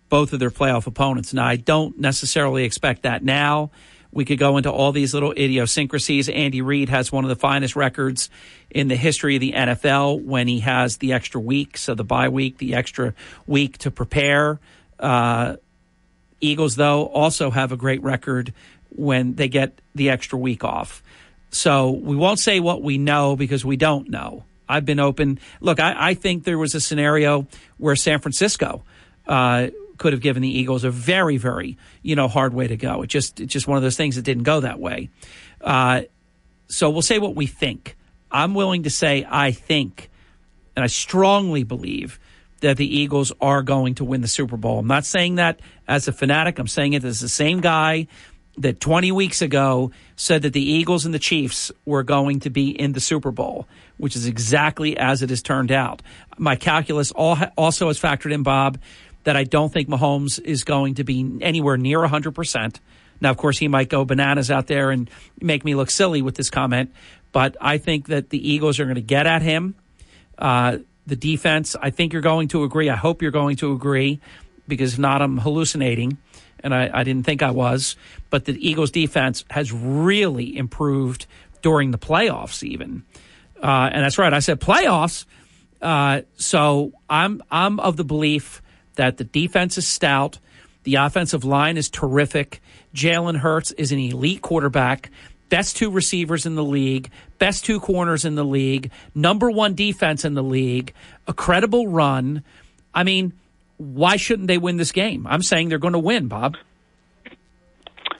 both 0.09 0.33
of 0.33 0.41
their 0.41 0.51
playoff 0.51 0.87
opponents. 0.87 1.33
Now, 1.33 1.47
I 1.47 1.57
don't 1.57 1.99
necessarily 1.99 2.65
expect 2.65 3.03
that 3.03 3.25
now. 3.25 3.71
We 4.13 4.25
could 4.25 4.39
go 4.39 4.57
into 4.57 4.71
all 4.71 4.93
these 4.93 5.13
little 5.13 5.33
idiosyncrasies. 5.33 6.29
Andy 6.29 6.63
Reid 6.63 6.89
has 6.89 7.11
one 7.11 7.25
of 7.25 7.29
the 7.29 7.37
finest 7.37 7.75
records 7.75 8.31
in 8.71 8.87
the 8.87 8.95
history 8.95 9.35
of 9.35 9.41
the 9.41 9.53
NFL 9.53 10.25
when 10.25 10.47
he 10.47 10.61
has 10.61 10.99
the 10.99 11.13
extra 11.13 11.41
week, 11.41 11.77
so 11.77 11.95
the 11.95 12.05
bye 12.05 12.29
week, 12.29 12.59
the 12.59 12.75
extra 12.77 13.13
week 13.49 13.79
to 13.79 13.91
prepare. 13.91 14.61
Uh, 15.01 15.57
Eagles, 16.47 16.77
though, 16.77 17.07
also 17.07 17.51
have 17.51 17.73
a 17.73 17.77
great 17.77 18.03
record 18.03 18.53
when 18.91 19.35
they 19.35 19.49
get 19.49 19.81
the 19.95 20.11
extra 20.11 20.39
week 20.39 20.65
off. 20.65 21.03
So 21.51 21.91
we 21.91 22.17
won't 22.17 22.39
say 22.39 22.61
what 22.61 22.83
we 22.83 22.99
know 22.99 23.37
because 23.37 23.65
we 23.65 23.77
don't 23.77 24.09
know. 24.09 24.45
I've 24.69 24.85
been 24.85 25.01
open. 25.01 25.39
Look, 25.61 25.79
I, 25.79 25.95
I 26.11 26.15
think 26.15 26.45
there 26.45 26.59
was 26.59 26.75
a 26.75 26.81
scenario 26.81 27.47
where 27.79 27.97
San 27.97 28.21
Francisco 28.21 28.83
uh, 29.27 29.69
could 29.99 30.13
have 30.13 30.23
given 30.23 30.43
the 30.43 30.59
Eagles 30.59 30.85
a 30.85 30.91
very, 30.91 31.37
very, 31.37 31.77
you 32.03 32.17
know, 32.17 32.29
hard 32.29 32.55
way 32.55 32.67
to 32.67 32.77
go. 32.77 33.03
It 33.03 33.09
just, 33.09 33.41
it's 33.41 33.53
just 33.53 33.69
one 33.69 33.77
of 33.77 33.83
those 33.83 33.97
things 33.97 34.17
that 34.17 34.23
didn't 34.23 34.45
go 34.45 34.61
that 34.61 34.81
way. 34.81 35.11
Uh, 35.61 36.03
so 36.69 36.91
we'll 36.91 37.03
say 37.03 37.19
what 37.19 37.35
we 37.35 37.47
think. 37.47 37.97
I'm 38.31 38.55
willing 38.55 38.85
to 38.85 38.91
say 38.91 39.27
I 39.29 39.53
think, 39.53 40.11
and 40.75 40.83
I 40.83 40.89
strongly 40.89 41.63
believe 41.63 42.19
that 42.65 42.79
the 42.79 42.99
Eagles 42.99 43.31
are 43.43 43.63
going 43.63 43.95
to 43.97 44.05
win 44.05 44.23
the 44.23 44.29
Super 44.29 44.57
Bowl. 44.57 44.79
I'm 44.79 44.87
not 44.87 45.05
saying 45.05 45.35
that 45.35 45.61
as 45.87 46.09
a 46.09 46.13
fanatic. 46.13 46.59
I'm 46.59 46.67
saying 46.67 46.95
it 46.95 47.05
as 47.05 47.21
the 47.21 47.29
same 47.29 47.61
guy 47.61 48.07
that 48.57 48.81
20 48.81 49.13
weeks 49.13 49.43
ago 49.43 49.91
said 50.17 50.43
that 50.43 50.55
the 50.55 50.63
Eagles 50.63 51.05
and 51.05 51.13
the 51.13 51.19
Chiefs 51.19 51.71
were 51.85 52.03
going 52.03 52.41
to 52.41 52.51
be 52.51 52.71
in 52.71 52.93
the 52.93 53.01
Super 53.01 53.31
Bowl, 53.31 53.69
which 53.99 54.17
is 54.17 54.27
exactly 54.27 54.97
as 54.97 55.23
it 55.23 55.29
has 55.29 55.43
turned 55.43 55.73
out. 55.73 56.01
My 56.39 56.57
calculus 56.57 57.11
also 57.11 57.89
has 57.89 58.01
factored 58.01 58.33
in, 58.33 58.43
Bob, 58.43 58.79
that 59.25 59.37
I 59.37 59.45
don't 59.45 59.71
think 59.71 59.91
Mahomes 59.91 60.41
is 60.43 60.65
going 60.65 60.95
to 60.95 61.05
be 61.05 61.39
anywhere 61.43 61.77
near 61.77 61.99
100%. 61.99 62.77
Now, 63.21 63.31
of 63.31 63.37
course, 63.37 63.59
he 63.59 63.69
might 63.69 63.91
go 63.91 64.07
bananas 64.07 64.51
out 64.51 64.69
there 64.69 64.91
and 64.91 65.11
make 65.39 65.67
me 65.67 65.75
look 65.75 65.91
silly 65.91 66.23
with 66.23 66.35
this 66.35 66.49
comment, 66.49 66.95
but 67.31 67.59
I 67.61 67.77
think 67.77 68.07
that 68.07 68.31
the 68.31 68.53
Eagles 68.53 68.81
are 68.81 68.85
going 68.85 68.95
to 68.95 69.03
get 69.03 69.27
at 69.27 69.43
him. 69.43 69.75
Uh, 70.39 70.79
the 71.07 71.17
defense, 71.17 71.77
I 71.81 71.91
think 71.91 72.13
you're 72.13 72.23
going 72.23 72.49
to 72.49 72.65
agree. 72.65 72.89
I 72.89 72.97
hope 72.97 73.23
you're 73.23 73.31
going 73.31 73.57
to 73.57 73.73
agree 73.73 74.21
because 74.67 74.95
if 74.95 74.99
not, 74.99 75.23
I'm 75.23 75.39
hallucinating 75.39 76.19
and 76.61 76.75
I, 76.75 76.91
I, 76.93 77.05
didn't 77.05 77.27
think 77.27 77.43
I 77.43 77.51
was. 77.51 77.97
But 78.31 78.47
the 78.47 78.57
Eagles' 78.67 78.91
defense 78.91 79.45
has 79.51 79.71
really 79.71 80.57
improved 80.57 81.27
during 81.63 81.91
the 81.91 81.99
playoffs, 81.99 82.63
even. 82.63 83.05
Uh, 83.63 83.91
and 83.93 84.05
that's 84.05 84.19
right, 84.19 84.33
I 84.33 84.41
said 84.41 84.61
playoffs. 84.61 85.27
Uh, 85.81 86.23
so 86.37 86.93
I'm 87.11 87.43
I'm 87.51 87.79
of 87.79 87.97
the 87.97 88.05
belief 88.05 88.63
that 88.95 89.19
the 89.19 89.25
defense 89.25 89.77
is 89.77 89.87
stout, 89.87 90.39
the 90.85 90.97
offensive 90.97 91.45
line 91.45 91.77
is 91.77 91.91
terrific. 91.91 92.63
Jalen 92.95 93.37
Hurts 93.37 93.73
is 93.73 93.93
an 93.93 93.99
elite 93.99 94.41
quarterback. 94.41 95.11
Best 95.49 95.77
two 95.77 95.91
receivers 95.91 96.47
in 96.47 96.55
the 96.55 96.65
league, 96.65 97.11
best 97.45 97.63
two 97.63 97.79
corners 97.79 98.25
in 98.25 98.37
the 98.37 98.45
league, 98.45 98.91
number 99.15 99.51
one 99.51 99.75
defense 99.75 100.25
in 100.25 100.33
the 100.33 100.43
league, 100.43 100.95
a 101.27 101.35
credible 101.35 101.87
run. 101.87 102.43
I 102.95 103.05
mean, 103.05 103.35
why 103.77 104.17
shouldn't 104.17 104.49
they 104.49 104.57
win 104.57 104.79
this 104.79 104.93
game? 104.93 105.27
I'm 105.27 105.43
saying 105.43 105.69
they're 105.69 105.77
going 105.77 105.93
to 105.93 105.99
win, 105.99 106.27
Bob. 106.27 106.57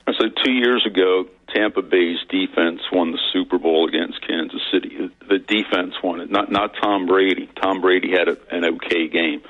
So 0.05 0.29
two 0.43 0.51
years 0.51 0.85
ago, 0.85 1.25
Tampa 1.51 1.81
Bay's 1.81 2.19
defense 2.29 2.81
won 2.91 3.13
the 3.13 3.19
Super 3.33 3.57
Bowl 3.57 3.89
against 3.89 4.21
Kansas 4.27 4.61
City. 4.71 4.95
The 5.27 5.39
defense 5.39 5.95
won 6.03 6.21
it, 6.21 6.29
not 6.29 6.51
not 6.51 6.75
Tom 6.79 7.07
Brady. 7.07 7.49
Tom 7.59 7.81
Brady 7.81 8.11
had 8.11 8.27
a, 8.27 8.37
an 8.51 8.63
okay 8.75 9.07
game. 9.07 9.41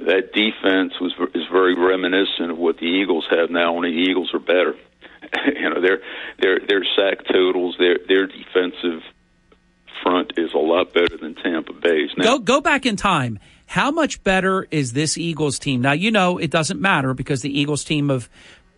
That 0.00 0.32
defense 0.32 0.94
was 0.98 1.12
is 1.34 1.44
very 1.52 1.74
reminiscent 1.78 2.52
of 2.52 2.56
what 2.56 2.78
the 2.78 2.86
Eagles 2.86 3.26
have 3.28 3.50
now. 3.50 3.76
Only 3.76 3.90
the 3.90 4.10
Eagles 4.10 4.32
are 4.32 4.38
better. 4.38 4.76
you 5.46 5.70
know 5.70 5.80
their 5.80 6.00
their 6.40 6.60
their 6.60 6.84
sack 6.96 7.26
totals, 7.26 7.76
their 7.78 7.98
their 8.06 8.26
defensive 8.26 9.02
front 10.02 10.32
is 10.36 10.52
a 10.54 10.58
lot 10.58 10.94
better 10.94 11.16
than 11.16 11.34
Tampa 11.34 11.72
Bay's. 11.72 12.10
Now, 12.16 12.24
go 12.24 12.38
go 12.38 12.60
back 12.60 12.86
in 12.86 12.96
time 12.96 13.38
how 13.70 13.92
much 13.92 14.24
better 14.24 14.66
is 14.72 14.94
this 14.94 15.16
Eagles 15.16 15.60
team? 15.60 15.80
Now, 15.80 15.92
you 15.92 16.10
know, 16.10 16.38
it 16.38 16.50
doesn't 16.50 16.80
matter 16.80 17.14
because 17.14 17.40
the 17.40 17.56
Eagles 17.56 17.84
team 17.84 18.10
of 18.10 18.28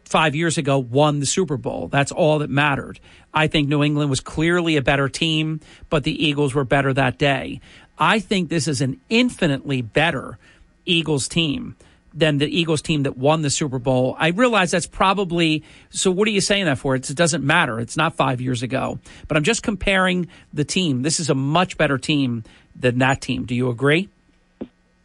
five 0.04 0.34
years 0.34 0.58
ago 0.58 0.76
won 0.78 1.18
the 1.18 1.24
Super 1.24 1.56
Bowl. 1.56 1.88
That's 1.88 2.12
all 2.12 2.40
that 2.40 2.50
mattered. 2.50 3.00
I 3.32 3.46
think 3.46 3.68
New 3.68 3.82
England 3.82 4.10
was 4.10 4.20
clearly 4.20 4.76
a 4.76 4.82
better 4.82 5.08
team, 5.08 5.60
but 5.88 6.04
the 6.04 6.22
Eagles 6.22 6.54
were 6.54 6.64
better 6.64 6.92
that 6.92 7.16
day. 7.16 7.62
I 7.96 8.18
think 8.18 8.50
this 8.50 8.68
is 8.68 8.82
an 8.82 9.00
infinitely 9.08 9.80
better 9.80 10.38
Eagles 10.84 11.26
team 11.26 11.74
than 12.14 12.38
the 12.38 12.46
Eagles 12.46 12.82
team 12.82 13.04
that 13.04 13.16
won 13.16 13.42
the 13.42 13.50
Super 13.50 13.78
Bowl. 13.78 14.16
I 14.18 14.28
realize 14.28 14.70
that's 14.70 14.86
probably 14.86 15.62
so. 15.90 16.10
What 16.10 16.28
are 16.28 16.32
you 16.32 16.40
saying 16.40 16.66
that 16.66 16.78
for? 16.78 16.94
It's, 16.94 17.10
it 17.10 17.16
doesn't 17.16 17.44
matter. 17.44 17.80
It's 17.80 17.96
not 17.96 18.14
five 18.14 18.40
years 18.40 18.62
ago, 18.62 18.98
but 19.28 19.36
I'm 19.36 19.44
just 19.44 19.62
comparing 19.62 20.28
the 20.52 20.64
team. 20.64 21.02
This 21.02 21.20
is 21.20 21.30
a 21.30 21.34
much 21.34 21.76
better 21.76 21.98
team 21.98 22.44
than 22.78 22.98
that 22.98 23.20
team. 23.20 23.44
Do 23.44 23.54
you 23.54 23.70
agree? 23.70 24.08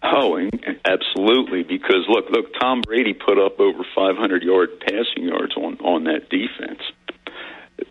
Oh, 0.03 0.39
absolutely. 0.85 1.63
Because 1.63 2.05
look, 2.07 2.25
look, 2.29 2.53
Tom 2.59 2.81
Brady 2.81 3.13
put 3.13 3.39
up 3.39 3.59
over 3.59 3.83
500 3.95 4.43
yard 4.43 4.79
passing 4.79 5.27
yards 5.27 5.55
on 5.57 5.77
on 5.79 6.03
that 6.05 6.29
defense. 6.29 6.81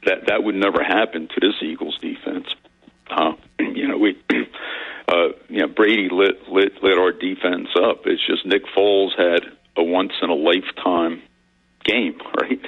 That 0.05 0.27
that 0.28 0.43
would 0.43 0.55
never 0.55 0.83
happen 0.83 1.28
to 1.28 1.41
this 1.41 1.55
Eagles 1.62 1.99
defense. 2.01 2.47
Uh, 3.11 3.33
you 3.59 3.89
know, 3.89 3.99
we, 3.99 4.19
uh, 5.09 5.28
you 5.49 5.60
know, 5.60 5.68
Brady 5.68 6.09
lit 6.10 6.49
lit 6.49 6.83
lit 6.83 6.99
our 6.99 7.12
defense 7.12 7.68
up. 7.76 8.02
It's 8.07 8.25
just 8.26 8.47
Nick 8.47 8.62
Foles 8.76 9.10
had 9.17 9.44
a 9.76 9.83
once 9.83 10.12
in 10.23 10.31
a 10.31 10.35
lifetime 10.35 11.23
game, 11.85 12.18
right? 12.41 12.60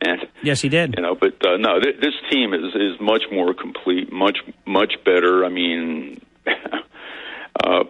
and 0.00 0.26
yes, 0.42 0.60
he 0.60 0.68
did. 0.68 0.94
You 0.96 1.02
know, 1.02 1.14
but 1.14 1.34
uh, 1.46 1.56
no, 1.56 1.80
th- 1.80 2.00
this 2.00 2.14
team 2.30 2.54
is 2.54 2.74
is 2.74 3.00
much 3.00 3.22
more 3.30 3.54
complete, 3.54 4.12
much 4.12 4.38
much 4.66 4.94
better. 5.04 5.44
I 5.44 5.48
mean. 5.48 6.20
uh, 7.64 7.84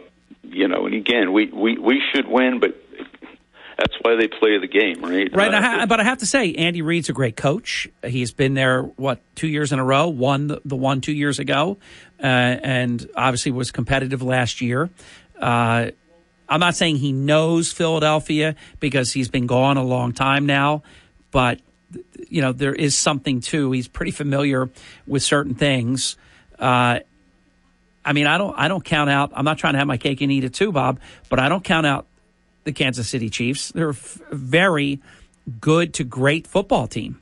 you 0.52 0.66
know, 0.66 0.86
and 0.86 0.94
again, 0.94 1.32
we, 1.32 1.46
we, 1.46 1.78
we 1.78 2.02
should 2.12 2.26
win, 2.26 2.58
but 2.60 2.70
that's 3.80 3.96
why 4.02 4.14
they 4.14 4.28
play 4.28 4.58
the 4.58 4.66
game, 4.66 5.00
right? 5.00 5.34
Right. 5.34 5.54
Uh, 5.54 5.60
ha- 5.62 5.86
but 5.86 6.00
I 6.00 6.04
have 6.04 6.18
to 6.18 6.26
say, 6.26 6.52
Andy 6.52 6.82
Reid's 6.82 7.08
a 7.08 7.14
great 7.14 7.34
coach. 7.34 7.88
He's 8.04 8.30
been 8.30 8.52
there, 8.52 8.82
what, 8.82 9.20
two 9.34 9.48
years 9.48 9.72
in 9.72 9.78
a 9.78 9.84
row, 9.84 10.08
won 10.08 10.48
the, 10.48 10.60
the 10.66 10.76
one 10.76 11.00
two 11.00 11.14
years 11.14 11.38
ago, 11.38 11.78
uh, 12.22 12.26
and 12.26 13.08
obviously 13.16 13.52
was 13.52 13.70
competitive 13.70 14.20
last 14.20 14.60
year. 14.60 14.90
Uh, 15.40 15.92
I'm 16.46 16.60
not 16.60 16.74
saying 16.74 16.96
he 16.96 17.12
knows 17.12 17.72
Philadelphia 17.72 18.54
because 18.80 19.14
he's 19.14 19.30
been 19.30 19.46
gone 19.46 19.78
a 19.78 19.84
long 19.84 20.12
time 20.12 20.44
now, 20.44 20.82
but 21.30 21.60
you 22.28 22.42
know 22.42 22.52
there 22.52 22.74
is 22.74 22.98
something 22.98 23.40
too. 23.40 23.72
He's 23.72 23.88
pretty 23.88 24.10
familiar 24.10 24.68
with 25.06 25.22
certain 25.22 25.54
things. 25.54 26.18
Uh, 26.58 27.00
I 28.04 28.12
mean, 28.12 28.26
I 28.26 28.36
don't 28.36 28.54
I 28.58 28.68
don't 28.68 28.84
count 28.84 29.08
out. 29.08 29.30
I'm 29.34 29.44
not 29.44 29.56
trying 29.56 29.72
to 29.72 29.78
have 29.78 29.86
my 29.88 29.96
cake 29.96 30.20
and 30.20 30.30
eat 30.30 30.44
it 30.44 30.52
too, 30.52 30.70
Bob, 30.70 31.00
but 31.30 31.38
I 31.38 31.48
don't 31.48 31.64
count 31.64 31.86
out 31.86 32.06
the 32.70 32.84
Kansas 32.84 33.08
City 33.08 33.28
Chiefs. 33.28 33.72
They're 33.72 33.90
a 33.90 33.94
very 34.32 35.00
good 35.60 35.94
to 35.94 36.04
great 36.04 36.46
football 36.46 36.86
team. 36.86 37.20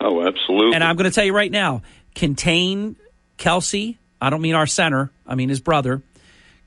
Oh, 0.00 0.26
absolutely. 0.26 0.74
And 0.74 0.82
I'm 0.82 0.96
going 0.96 1.08
to 1.08 1.14
tell 1.14 1.24
you 1.24 1.34
right 1.34 1.50
now, 1.50 1.82
contain 2.14 2.96
Kelce. 3.38 3.96
I 4.20 4.30
don't 4.30 4.42
mean 4.42 4.54
our 4.54 4.66
center. 4.66 5.10
I 5.26 5.34
mean 5.34 5.48
his 5.48 5.60
brother. 5.60 6.02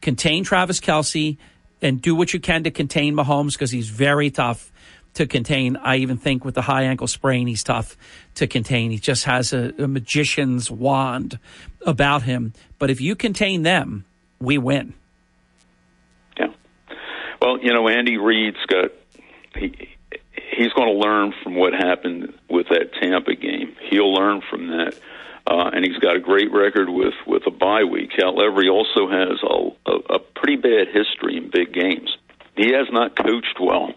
Contain 0.01 0.43
Travis 0.43 0.79
Kelce 0.79 1.37
and 1.81 2.01
do 2.01 2.15
what 2.15 2.33
you 2.33 2.39
can 2.39 2.63
to 2.63 2.71
contain 2.71 3.15
Mahomes 3.15 3.53
because 3.53 3.71
he's 3.71 3.89
very 3.89 4.29
tough 4.29 4.71
to 5.15 5.25
contain. 5.25 5.75
I 5.77 5.97
even 5.97 6.17
think 6.17 6.45
with 6.45 6.53
the 6.55 6.61
high 6.61 6.83
ankle 6.83 7.07
sprain, 7.07 7.47
he's 7.47 7.63
tough 7.63 7.97
to 8.35 8.45
contain. 8.45 8.91
He 8.91 8.99
just 8.99 9.23
has 9.25 9.53
a, 9.53 9.73
a 9.79 9.87
magician's 9.87 10.69
wand 10.69 11.39
about 11.85 12.23
him. 12.23 12.53
But 12.77 12.91
if 12.91 13.01
you 13.01 13.15
contain 13.15 13.63
them, 13.63 14.05
we 14.39 14.59
win. 14.59 14.93
Well, 17.41 17.59
you 17.61 17.73
know, 17.73 17.87
Andy 17.87 18.17
Reid's 18.17 18.63
got 18.67 18.91
he 19.55 19.89
he's 20.57 20.73
going 20.73 20.87
to 20.87 20.99
learn 20.99 21.33
from 21.43 21.55
what 21.55 21.73
happened 21.73 22.33
with 22.49 22.67
that 22.69 22.93
Tampa 22.99 23.35
game. 23.35 23.75
He'll 23.89 24.13
learn 24.13 24.41
from 24.49 24.67
that. 24.67 24.95
Uh, 25.49 25.69
and 25.73 25.85
he's 25.85 25.97
got 25.99 26.17
a 26.17 26.19
great 26.19 26.51
record 26.51 26.89
with 26.89 27.13
with 27.25 27.43
a 27.47 27.51
bye 27.51 27.85
week. 27.85 28.11
Cal 28.17 28.41
Every 28.41 28.67
also 28.67 29.07
has 29.07 29.39
a, 29.43 29.89
a, 29.89 30.15
a 30.15 30.19
pretty 30.19 30.57
bad 30.57 30.87
history 30.93 31.37
in 31.37 31.49
big 31.49 31.73
games. 31.73 32.15
He 32.55 32.73
has 32.73 32.87
not 32.91 33.15
coached 33.15 33.57
well 33.59 33.93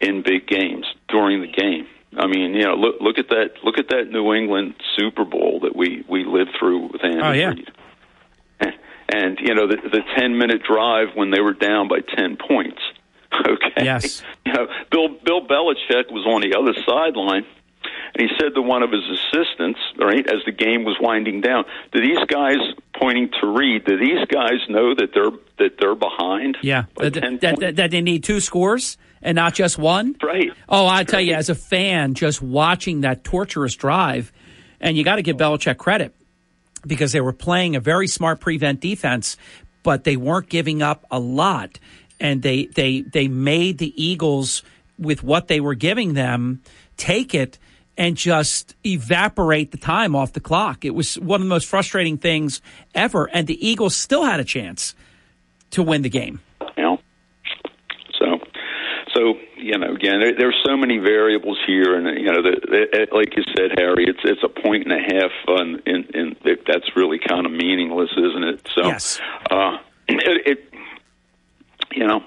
in 0.00 0.22
big 0.22 0.46
games 0.46 0.86
during 1.08 1.42
the 1.42 1.48
game. 1.48 1.86
I 2.16 2.26
mean, 2.26 2.54
you 2.54 2.62
know, 2.62 2.74
look 2.74 3.00
look 3.00 3.18
at 3.18 3.28
that 3.28 3.50
look 3.64 3.78
at 3.78 3.88
that 3.88 4.10
New 4.10 4.32
England 4.32 4.74
Super 4.96 5.24
Bowl 5.24 5.60
that 5.60 5.76
we 5.76 6.04
we 6.08 6.24
lived 6.24 6.56
through 6.58 6.92
with 6.92 7.04
Andy 7.04 7.20
Oh, 7.20 7.32
yeah. 7.32 7.48
Reid. 7.50 7.70
And 9.12 9.38
you 9.40 9.54
know 9.54 9.66
the 9.66 9.76
the 9.76 10.00
ten 10.16 10.38
minute 10.38 10.62
drive 10.62 11.08
when 11.14 11.30
they 11.30 11.40
were 11.40 11.52
down 11.52 11.88
by 11.88 12.00
ten 12.00 12.36
points. 12.36 12.80
Okay. 13.32 13.84
Yes. 13.84 14.22
You 14.44 14.52
know, 14.52 14.66
Bill 14.90 15.08
Bill 15.08 15.46
Belichick 15.46 16.12
was 16.12 16.26
on 16.26 16.42
the 16.42 16.54
other 16.54 16.74
sideline, 16.86 17.46
and 18.14 18.20
he 18.20 18.28
said 18.38 18.54
to 18.54 18.60
one 18.60 18.82
of 18.82 18.90
his 18.92 19.02
assistants, 19.08 19.80
right, 19.98 20.26
as 20.26 20.44
the 20.44 20.52
game 20.52 20.84
was 20.84 20.98
winding 21.00 21.40
down, 21.40 21.64
"Do 21.92 22.00
these 22.02 22.22
guys 22.26 22.58
pointing 22.94 23.30
to 23.40 23.46
Reid? 23.46 23.86
Do 23.86 23.96
these 23.96 24.26
guys 24.28 24.60
know 24.68 24.94
that 24.94 25.14
they're 25.14 25.30
that 25.58 25.78
they're 25.80 25.94
behind?" 25.94 26.58
Yeah, 26.60 26.84
that, 26.98 27.14
10 27.14 27.38
that, 27.38 27.60
that, 27.60 27.76
that 27.76 27.90
they 27.90 28.02
need 28.02 28.22
two 28.22 28.38
scores 28.40 28.98
and 29.22 29.34
not 29.34 29.54
just 29.54 29.78
one. 29.78 30.14
Right. 30.22 30.50
Oh, 30.68 30.86
I 30.86 31.04
tell 31.04 31.20
you, 31.20 31.32
as 31.32 31.48
a 31.48 31.54
fan, 31.54 32.12
just 32.12 32.42
watching 32.42 33.00
that 33.00 33.24
torturous 33.24 33.74
drive, 33.76 34.30
and 34.78 34.94
you 34.94 35.04
got 35.04 35.16
to 35.16 35.22
give 35.22 35.38
Belichick 35.38 35.78
credit 35.78 36.14
because 36.86 37.12
they 37.12 37.20
were 37.20 37.32
playing 37.32 37.76
a 37.76 37.80
very 37.80 38.06
smart 38.06 38.40
prevent 38.40 38.80
defense, 38.80 39.36
but 39.82 40.04
they 40.04 40.16
weren't 40.16 40.48
giving 40.48 40.82
up 40.82 41.04
a 41.10 41.18
lot, 41.18 41.78
and 42.20 42.42
they 42.42 42.66
they 42.66 43.02
they 43.02 43.28
made 43.28 43.78
the 43.78 43.92
Eagles 44.02 44.62
with 44.98 45.22
what 45.22 45.48
they 45.48 45.60
were 45.60 45.74
giving 45.74 46.14
them 46.14 46.62
take 46.96 47.34
it 47.34 47.58
and 47.96 48.16
just 48.16 48.74
evaporate 48.86 49.70
the 49.70 49.76
time 49.76 50.14
off 50.14 50.32
the 50.32 50.40
clock. 50.40 50.84
It 50.84 50.94
was 50.94 51.18
one 51.18 51.40
of 51.40 51.46
the 51.46 51.48
most 51.48 51.66
frustrating 51.66 52.16
things 52.18 52.62
ever, 52.94 53.28
and 53.32 53.46
the 53.46 53.66
Eagles 53.66 53.96
still 53.96 54.24
had 54.24 54.40
a 54.40 54.44
chance 54.44 54.94
to 55.72 55.82
win 55.82 56.02
the 56.02 56.08
game. 56.08 56.40
You 56.76 56.82
know, 56.82 56.98
so 58.18 58.38
so 59.14 59.34
you 59.62 59.78
know 59.78 59.92
again 59.94 60.20
there, 60.20 60.34
there's 60.36 60.60
so 60.66 60.76
many 60.76 60.98
variables 60.98 61.58
here 61.66 61.94
and 61.96 62.18
you 62.18 62.30
know 62.30 62.42
the, 62.42 62.60
the, 62.60 63.16
like 63.16 63.36
you 63.36 63.42
said 63.56 63.70
harry 63.78 64.04
it's 64.06 64.20
it's 64.24 64.42
a 64.42 64.48
point 64.48 64.84
and 64.84 64.92
a 64.92 64.98
half 64.98 65.30
and, 65.48 65.82
in 65.86 66.04
in 66.14 66.36
it, 66.44 66.66
that's 66.66 66.96
really 66.96 67.18
kind 67.18 67.46
of 67.46 67.52
meaningless 67.52 68.10
isn't 68.16 68.44
it 68.44 68.68
so 68.74 68.86
Yes. 68.86 69.20
uh 69.50 69.78
it, 70.08 70.46
it 70.46 70.74
you 71.92 72.06
know 72.06 72.22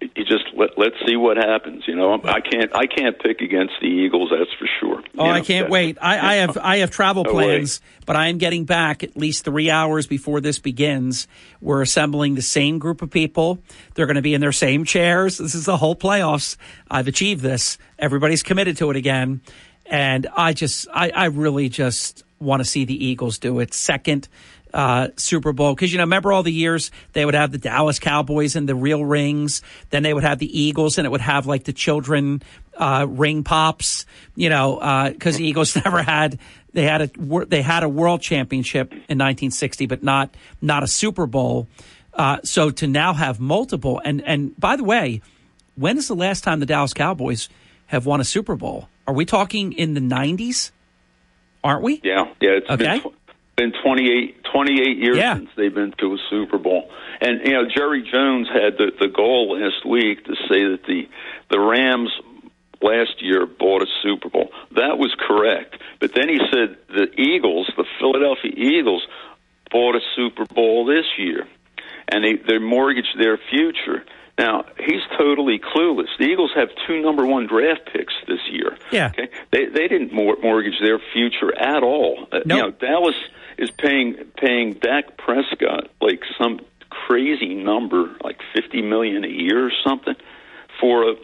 you 0.00 0.24
just 0.24 0.44
let, 0.56 0.70
let's 0.78 0.94
see 1.06 1.16
what 1.16 1.36
happens 1.36 1.82
you 1.86 1.94
know 1.96 2.14
i 2.24 2.40
can't 2.40 2.74
i 2.74 2.86
can't 2.86 3.18
pick 3.20 3.40
against 3.40 3.74
the 3.80 3.86
eagles 3.88 4.30
that's 4.30 4.52
for 4.58 4.68
sure 4.80 5.02
Oh, 5.16 5.24
You 5.26 5.30
I 5.32 5.40
can't 5.40 5.66
that- 5.66 5.70
wait. 5.72 5.98
I, 6.00 6.18
I 6.18 6.34
have 6.36 6.56
I 6.58 6.76
have 6.78 6.90
travel 6.92 7.24
No 7.24 7.32
plans, 7.32 7.80
but 8.06 8.14
I 8.14 8.28
am 8.28 8.38
getting 8.38 8.64
back 8.66 9.02
at 9.02 9.16
least 9.16 9.44
three 9.44 9.68
hours 9.68 10.06
before 10.06 10.40
this 10.40 10.60
begins. 10.60 11.26
We're 11.60 11.82
assembling 11.82 12.36
the 12.36 12.42
same 12.42 12.78
group 12.78 13.02
of 13.02 13.10
people. 13.10 13.58
They're 13.94 14.06
going 14.06 14.14
to 14.14 14.22
be 14.22 14.34
in 14.34 14.40
their 14.40 14.52
same 14.52 14.84
chairs. 14.84 15.38
This 15.38 15.56
is 15.56 15.64
the 15.64 15.76
whole 15.76 15.96
playoffs. 15.96 16.56
I've 16.88 17.08
achieved 17.08 17.42
this. 17.42 17.78
Everybody's 17.98 18.44
committed 18.44 18.76
to 18.76 18.90
it 18.90 18.96
again, 18.96 19.40
and 19.86 20.28
I 20.36 20.52
just 20.52 20.86
I, 20.94 21.10
I 21.10 21.24
really 21.26 21.68
just 21.68 22.22
want 22.38 22.60
to 22.60 22.64
see 22.64 22.84
the 22.84 23.04
Eagles 23.04 23.38
do 23.38 23.58
it. 23.58 23.74
Second 23.74 24.28
uh, 24.74 25.08
Super 25.16 25.52
Bowl 25.52 25.74
because 25.74 25.92
you 25.92 25.98
know 25.98 26.04
remember 26.04 26.32
all 26.32 26.42
the 26.42 26.52
years 26.52 26.90
they 27.12 27.24
would 27.24 27.34
have 27.34 27.52
the 27.52 27.58
Dallas 27.58 27.98
Cowboys 27.98 28.56
and 28.56 28.68
the 28.68 28.74
real 28.74 29.04
rings, 29.04 29.62
then 29.90 30.02
they 30.02 30.12
would 30.14 30.24
have 30.24 30.38
the 30.38 30.60
Eagles 30.60 30.98
and 30.98 31.06
it 31.06 31.10
would 31.10 31.20
have 31.20 31.46
like 31.46 31.64
the 31.64 31.72
children 31.72 32.42
uh, 32.76 33.06
ring 33.08 33.42
pops, 33.44 34.06
you 34.36 34.48
know, 34.48 35.10
because 35.12 35.36
the 35.36 35.44
Eagles 35.46 35.74
never 35.84 36.02
had 36.02 36.38
they 36.72 36.84
had 36.84 37.02
a 37.02 37.44
they 37.46 37.62
had 37.62 37.82
a 37.82 37.88
world 37.88 38.20
championship 38.20 38.92
in 38.92 39.18
1960, 39.18 39.86
but 39.86 40.02
not 40.02 40.34
not 40.60 40.82
a 40.82 40.86
Super 40.86 41.26
Bowl. 41.26 41.66
Uh, 42.14 42.38
so 42.44 42.70
to 42.70 42.86
now 42.86 43.12
have 43.14 43.38
multiple 43.40 44.00
and 44.04 44.22
and 44.26 44.58
by 44.58 44.76
the 44.76 44.84
way, 44.84 45.22
when 45.76 45.96
is 45.96 46.08
the 46.08 46.14
last 46.16 46.42
time 46.44 46.60
the 46.60 46.66
Dallas 46.66 46.92
Cowboys 46.92 47.48
have 47.86 48.06
won 48.06 48.20
a 48.20 48.24
Super 48.24 48.56
Bowl? 48.56 48.88
Are 49.06 49.14
we 49.14 49.24
talking 49.24 49.72
in 49.72 49.94
the 49.94 50.00
90s? 50.00 50.70
Aren't 51.64 51.82
we? 51.82 52.00
Yeah, 52.04 52.26
yeah. 52.40 52.50
It's 52.50 52.68
Okay. 52.70 53.00
been, 53.00 53.12
been 53.58 53.72
28, 53.84 54.44
28 54.52 54.96
years 54.98 55.16
Yeah. 55.18 55.34
since 55.34 55.50
they've 55.56 55.74
been 55.74 55.92
to 55.98 56.14
a 56.14 56.18
Super 56.30 56.56
Bowl. 56.58 56.88
And, 57.20 57.40
you 57.44 57.52
know, 57.52 57.64
Jerry 57.68 58.02
Jones 58.10 58.48
had 58.48 58.78
the, 58.78 58.92
the 58.98 59.08
goal 59.08 59.58
last 59.60 59.84
week 59.84 60.24
to 60.24 60.34
say 60.48 60.64
that 60.72 60.80
the, 60.86 61.08
the 61.50 61.58
Rams 61.60 62.10
last 62.80 63.20
year 63.20 63.44
bought 63.46 63.82
a 63.82 63.86
Super 64.02 64.28
Bowl. 64.30 64.50
That 64.76 64.98
was 64.98 65.12
correct. 65.18 65.76
But 66.00 66.14
then 66.14 66.28
he 66.28 66.38
said 66.52 66.76
the 66.88 67.08
Eagles, 67.20 67.68
the 67.76 67.84
Philadelphia 67.98 68.52
Eagles, 68.56 69.02
bought 69.70 69.96
a 69.96 70.00
Super 70.16 70.46
Bowl 70.46 70.84
this 70.86 71.06
year. 71.18 71.46
And 72.10 72.24
they, 72.24 72.36
they 72.36 72.58
mortgaged 72.58 73.18
their 73.18 73.38
future. 73.50 74.04
Now, 74.38 74.64
he's 74.78 75.02
totally 75.18 75.58
clueless. 75.58 76.06
The 76.20 76.26
Eagles 76.26 76.52
have 76.54 76.68
two 76.86 77.02
number 77.02 77.26
one 77.26 77.48
draft 77.48 77.90
picks 77.92 78.14
this 78.28 78.38
year. 78.48 78.78
Yeah. 78.92 79.08
Okay. 79.08 79.28
They 79.50 79.66
they 79.66 79.88
didn't 79.88 80.12
mor- 80.12 80.36
mortgage 80.40 80.78
their 80.80 81.00
future 81.12 81.52
at 81.58 81.82
all. 81.82 82.28
Uh, 82.30 82.38
You 82.46 82.56
know, 82.56 82.70
Dallas 82.70 83.16
is 83.58 83.70
paying 83.70 84.14
paying 84.36 84.74
Dak 84.74 85.16
Prescott 85.18 85.90
like 86.00 86.20
some 86.40 86.60
crazy 86.90 87.54
number, 87.54 88.16
like 88.22 88.38
fifty 88.54 88.82
million 88.82 89.24
a 89.24 89.28
year 89.28 89.66
or 89.66 89.72
something, 89.86 90.14
for 90.80 91.10
a 91.10 91.14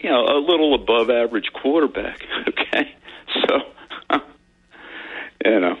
you 0.00 0.10
know 0.10 0.24
a 0.24 0.38
little 0.38 0.74
above 0.74 1.10
average 1.10 1.50
quarterback. 1.52 2.20
Okay, 2.46 2.94
so 3.46 3.58
you 5.44 5.60
know, 5.60 5.76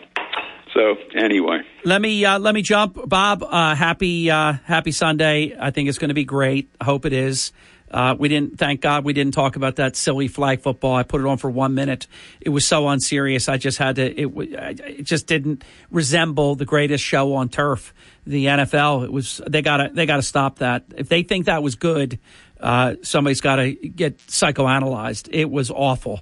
so 0.72 0.96
anyway. 1.14 1.60
Let 1.84 2.00
me 2.00 2.24
uh, 2.24 2.38
let 2.38 2.54
me 2.54 2.62
jump, 2.62 2.98
Bob. 3.08 3.42
Uh, 3.42 3.74
happy 3.74 4.30
uh, 4.30 4.54
happy 4.64 4.92
Sunday. 4.92 5.56
I 5.58 5.70
think 5.70 5.88
it's 5.88 5.98
going 5.98 6.08
to 6.08 6.14
be 6.14 6.24
great. 6.24 6.70
I 6.80 6.84
hope 6.84 7.04
it 7.04 7.12
is. 7.12 7.52
Uh, 7.94 8.16
we 8.18 8.28
didn't, 8.28 8.58
thank 8.58 8.80
God, 8.80 9.04
we 9.04 9.12
didn't 9.12 9.34
talk 9.34 9.54
about 9.54 9.76
that 9.76 9.94
silly 9.94 10.26
flag 10.26 10.62
football. 10.62 10.96
I 10.96 11.04
put 11.04 11.20
it 11.20 11.26
on 11.28 11.38
for 11.38 11.48
one 11.48 11.74
minute. 11.74 12.08
It 12.40 12.48
was 12.48 12.66
so 12.66 12.88
unserious. 12.88 13.48
I 13.48 13.56
just 13.56 13.78
had 13.78 13.96
to. 13.96 14.20
It, 14.20 14.26
it 14.36 15.02
just 15.04 15.28
didn't 15.28 15.62
resemble 15.92 16.56
the 16.56 16.64
greatest 16.64 17.04
show 17.04 17.34
on 17.34 17.48
turf, 17.50 17.94
the 18.26 18.46
NFL. 18.46 19.04
It 19.04 19.12
was. 19.12 19.40
They 19.46 19.62
gotta. 19.62 19.90
They 19.92 20.06
gotta 20.06 20.22
stop 20.22 20.58
that. 20.58 20.82
If 20.96 21.08
they 21.08 21.22
think 21.22 21.46
that 21.46 21.62
was 21.62 21.76
good, 21.76 22.18
uh, 22.58 22.96
somebody's 23.02 23.40
got 23.40 23.56
to 23.56 23.70
get 23.72 24.18
psychoanalyzed. 24.26 25.28
It 25.30 25.48
was 25.48 25.70
awful. 25.70 26.20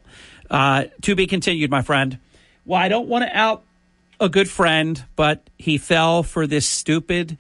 Uh, 0.51 0.85
to 1.01 1.15
be 1.15 1.27
continued, 1.27 1.71
my 1.71 1.81
friend. 1.81 2.19
Well, 2.67 2.79
I 2.79 2.89
don't 2.89 3.09
want 3.09 3.25
to 3.25 3.35
out 3.35 3.63
a 4.21 4.29
good 4.29 4.51
friend, 4.51 5.03
but 5.17 5.49
he 5.57 5.79
fell 5.79 6.23
for 6.23 6.47
this 6.47 6.69
stupid 6.69 7.39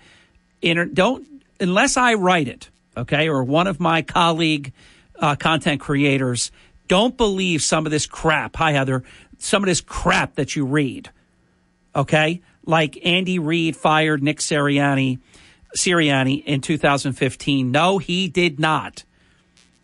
inter. 0.62 0.86
Don't 0.86 1.27
unless 1.61 1.99
I 1.99 2.15
write 2.15 2.49
it, 2.49 2.70
okay, 2.97 3.29
or 3.29 3.45
one 3.45 3.67
of 3.67 3.81
my 3.81 4.03
colleague 4.03 4.73
uh, 5.19 5.37
content 5.37 5.81
creators. 5.81 6.51
Don't 6.89 7.17
believe 7.17 7.62
some 7.62 7.87
of 7.87 7.93
this 7.93 8.07
crap. 8.07 8.57
Hi, 8.57 8.73
Heather. 8.73 9.03
Some 9.39 9.62
of 9.62 9.67
this 9.67 9.81
crap 9.81 10.35
that 10.35 10.55
you 10.55 10.65
read, 10.67 11.11
okay? 11.97 12.43
Like 12.65 13.05
Andy 13.05 13.39
Reid 13.39 13.77
fired 13.77 14.23
Nick 14.23 14.39
Sirianni, 14.39 15.19
Sirianni 15.77 16.45
in 16.45 16.61
2015. 16.61 17.71
No, 17.71 17.99
he 17.99 18.29
did 18.29 18.61
not. 18.61 19.05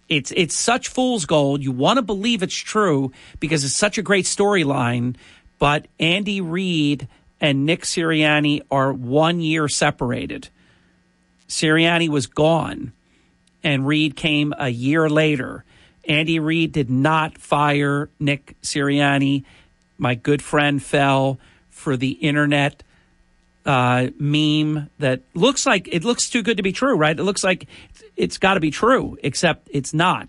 It's 0.09 0.33
it's 0.37 0.55
such 0.55 0.89
fool's 0.89 1.27
gold. 1.27 1.62
You 1.62 1.73
want 1.73 1.99
to 1.99 2.03
believe 2.03 2.43
it's 2.43 2.55
true 2.55 3.12
because 3.41 3.65
it's 3.65 3.75
such 3.75 3.99
a 3.99 4.03
great 4.03 4.25
storyline. 4.25 5.17
But 5.59 5.87
Andy 5.99 6.41
Reid 6.41 7.09
and 7.41 7.67
Nick 7.67 7.83
Sirianni 7.83 8.62
are 8.70 8.93
one 8.93 9.41
year 9.41 9.69
separated. 9.69 10.49
Sirianni 11.49 12.09
was 12.09 12.27
gone, 12.27 12.93
and 13.62 13.87
Reid 13.87 14.17
came 14.17 14.55
a 14.59 14.69
year 14.69 15.09
later. 15.09 15.65
Andy 16.07 16.39
Reid 16.39 16.73
did 16.73 16.91
not 16.91 17.39
fire 17.39 18.09
Nick 18.19 18.57
Sirianni. 18.62 19.45
My 19.99 20.15
good 20.15 20.43
friend 20.43 20.83
fell 20.83 21.39
for 21.70 21.97
the 21.97 22.11
internet 22.11 22.83
uh, 23.67 24.09
meme 24.19 24.89
that 24.99 25.20
looks 25.35 25.67
like 25.67 25.89
it 25.93 26.05
looks 26.05 26.31
too 26.31 26.43
good 26.43 26.57
to 26.57 26.62
be 26.62 26.73
true, 26.73 26.97
right? 26.97 27.19
It 27.19 27.23
looks 27.23 27.45
like 27.45 27.67
it's 28.17 28.39
got 28.39 28.55
to 28.55 28.61
be 28.61 28.70
true, 28.70 29.19
except 29.23 29.69
it's 29.70 29.93
not. 29.93 30.28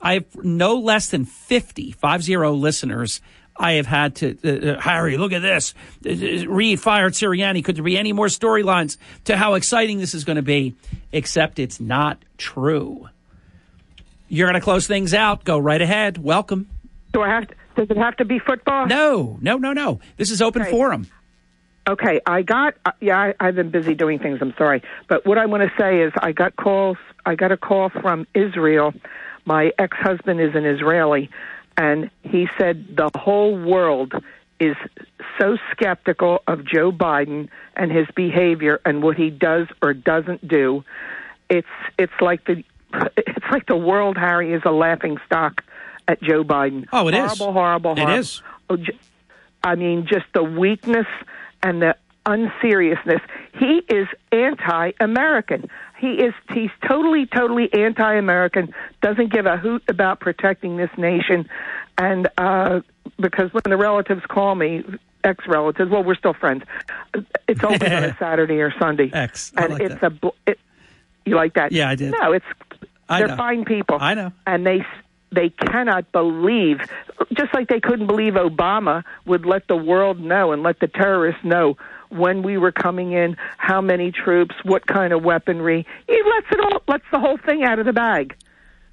I 0.00 0.14
have 0.14 0.44
no 0.44 0.76
less 0.76 1.08
than 1.08 1.24
50, 1.24 1.90
five 1.92 2.22
zero 2.22 2.52
listeners. 2.52 3.20
I 3.58 3.72
have 3.72 3.86
had 3.86 4.14
to, 4.16 4.36
uh, 4.44 4.72
uh, 4.72 4.80
Harry, 4.80 5.16
look 5.16 5.32
at 5.32 5.42
this. 5.42 5.74
Uh, 6.06 6.10
uh, 6.10 6.48
Reid 6.48 6.80
fired 6.80 7.14
Sirianni. 7.14 7.64
Could 7.64 7.76
there 7.76 7.84
be 7.84 7.98
any 7.98 8.12
more 8.12 8.26
storylines 8.26 8.96
to 9.24 9.36
how 9.36 9.54
exciting 9.54 9.98
this 9.98 10.14
is 10.14 10.24
going 10.24 10.36
to 10.36 10.42
be? 10.42 10.76
Except 11.12 11.58
it's 11.58 11.80
not 11.80 12.18
true. 12.36 13.08
You're 14.28 14.46
going 14.46 14.60
to 14.60 14.64
close 14.64 14.86
things 14.86 15.14
out. 15.14 15.44
Go 15.44 15.58
right 15.58 15.80
ahead. 15.80 16.18
Welcome. 16.18 16.68
Do 17.12 17.22
I 17.22 17.28
have 17.28 17.48
to, 17.48 17.54
does 17.76 17.90
it 17.90 17.96
have 17.96 18.16
to 18.18 18.24
be 18.24 18.38
football? 18.38 18.86
No, 18.86 19.38
no, 19.40 19.56
no, 19.56 19.72
no. 19.72 20.00
This 20.16 20.30
is 20.30 20.40
open 20.42 20.62
Okay. 20.62 20.70
forum. 20.70 21.06
Okay, 21.88 22.20
I 22.26 22.42
got 22.42 22.74
uh, 22.84 22.92
yeah, 23.00 23.18
I, 23.18 23.34
I've 23.40 23.54
been 23.54 23.70
busy 23.70 23.94
doing 23.94 24.18
things. 24.18 24.40
I'm 24.42 24.52
sorry, 24.58 24.82
but 25.08 25.24
what 25.24 25.38
I 25.38 25.46
want 25.46 25.62
to 25.62 25.72
say 25.78 26.02
is 26.02 26.12
I 26.20 26.32
got 26.32 26.54
calls. 26.54 26.98
I 27.24 27.34
got 27.34 27.50
a 27.50 27.56
call 27.56 27.88
from 27.88 28.26
Israel. 28.34 28.92
My 29.46 29.72
ex-husband 29.78 30.38
is 30.38 30.54
an 30.54 30.66
Israeli, 30.66 31.30
and 31.78 32.10
he 32.22 32.46
said 32.58 32.86
the 32.96 33.10
whole 33.14 33.56
world 33.56 34.12
is 34.60 34.76
so 35.40 35.56
skeptical 35.70 36.42
of 36.46 36.64
Joe 36.64 36.90
Biden 36.92 37.48
and 37.76 37.90
his 37.92 38.06
behavior 38.14 38.80
and 38.84 39.02
what 39.02 39.16
he 39.16 39.30
does 39.30 39.68
or 39.80 39.94
doesn't 39.94 40.46
do. 40.46 40.84
It's 41.48 41.66
it's 41.98 42.12
like 42.20 42.44
the 42.44 42.62
it's 43.16 43.46
like 43.50 43.66
the 43.66 43.76
world, 43.76 44.16
Harry, 44.18 44.52
is 44.52 44.62
a 44.66 44.70
laughing 44.72 45.18
stock 45.26 45.62
at 46.08 46.20
Joe 46.22 46.42
Biden. 46.44 46.86
Oh, 46.92 47.06
it 47.08 47.14
is. 47.14 47.38
horrible, 47.38 47.52
horrible, 47.52 47.92
It 47.92 47.98
horrible. 48.00 48.18
is. 48.18 48.42
Oh, 48.68 48.76
j- 48.76 48.98
I 49.62 49.74
mean, 49.76 50.06
just 50.06 50.26
the 50.34 50.42
weakness 50.42 51.06
and 51.62 51.80
the 51.82 51.96
unseriousness. 52.26 53.20
He 53.58 53.82
is 53.88 54.06
anti-American. 54.32 55.68
He 55.98 56.12
is 56.12 56.32
he's 56.52 56.70
totally, 56.86 57.26
totally 57.26 57.72
anti-American. 57.72 58.72
Doesn't 59.02 59.32
give 59.32 59.46
a 59.46 59.56
hoot 59.56 59.82
about 59.88 60.20
protecting 60.20 60.76
this 60.76 60.90
nation. 60.96 61.48
And 61.96 62.28
uh, 62.38 62.80
because 63.18 63.52
when 63.52 63.62
the 63.64 63.76
relatives 63.76 64.22
call 64.28 64.54
me, 64.54 64.84
ex-relatives, 65.24 65.90
well, 65.90 66.04
we're 66.04 66.14
still 66.14 66.34
friends. 66.34 66.62
It's 67.48 67.62
always 67.64 67.82
on 67.82 68.04
a 68.04 68.16
Saturday 68.20 68.60
or 68.60 68.72
Sunday. 68.78 69.10
Ex, 69.12 69.52
I 69.56 69.64
and 69.64 69.72
like 69.74 69.82
it's 69.82 70.02
a. 70.02 70.10
bl- 70.10 70.28
It, 70.46 70.58
you 71.26 71.34
like 71.34 71.54
that? 71.54 71.72
Yeah, 71.72 71.88
I 71.90 71.94
did. 71.96 72.12
No, 72.12 72.32
it's 72.32 72.46
I 73.08 73.18
they're 73.18 73.28
know. 73.28 73.36
fine 73.36 73.64
people. 73.64 73.98
I 74.00 74.14
know. 74.14 74.32
And 74.46 74.64
they 74.64 74.86
they 75.30 75.50
cannot 75.50 76.10
believe, 76.12 76.80
just 77.34 77.52
like 77.52 77.68
they 77.68 77.80
couldn't 77.80 78.06
believe 78.06 78.34
Obama 78.34 79.02
would 79.26 79.44
let 79.44 79.66
the 79.68 79.76
world 79.76 80.20
know 80.20 80.52
and 80.52 80.62
let 80.62 80.78
the 80.80 80.86
terrorists 80.86 81.44
know 81.44 81.76
when 82.10 82.42
we 82.42 82.58
were 82.58 82.72
coming 82.72 83.12
in, 83.12 83.36
how 83.56 83.80
many 83.80 84.12
troops, 84.12 84.54
what 84.62 84.86
kind 84.86 85.12
of 85.12 85.22
weaponry. 85.22 85.86
He 86.06 86.22
lets 86.22 86.46
it 86.50 86.60
all 86.60 86.82
lets 86.88 87.04
the 87.12 87.18
whole 87.18 87.38
thing 87.38 87.64
out 87.64 87.78
of 87.78 87.86
the 87.86 87.92
bag. 87.92 88.34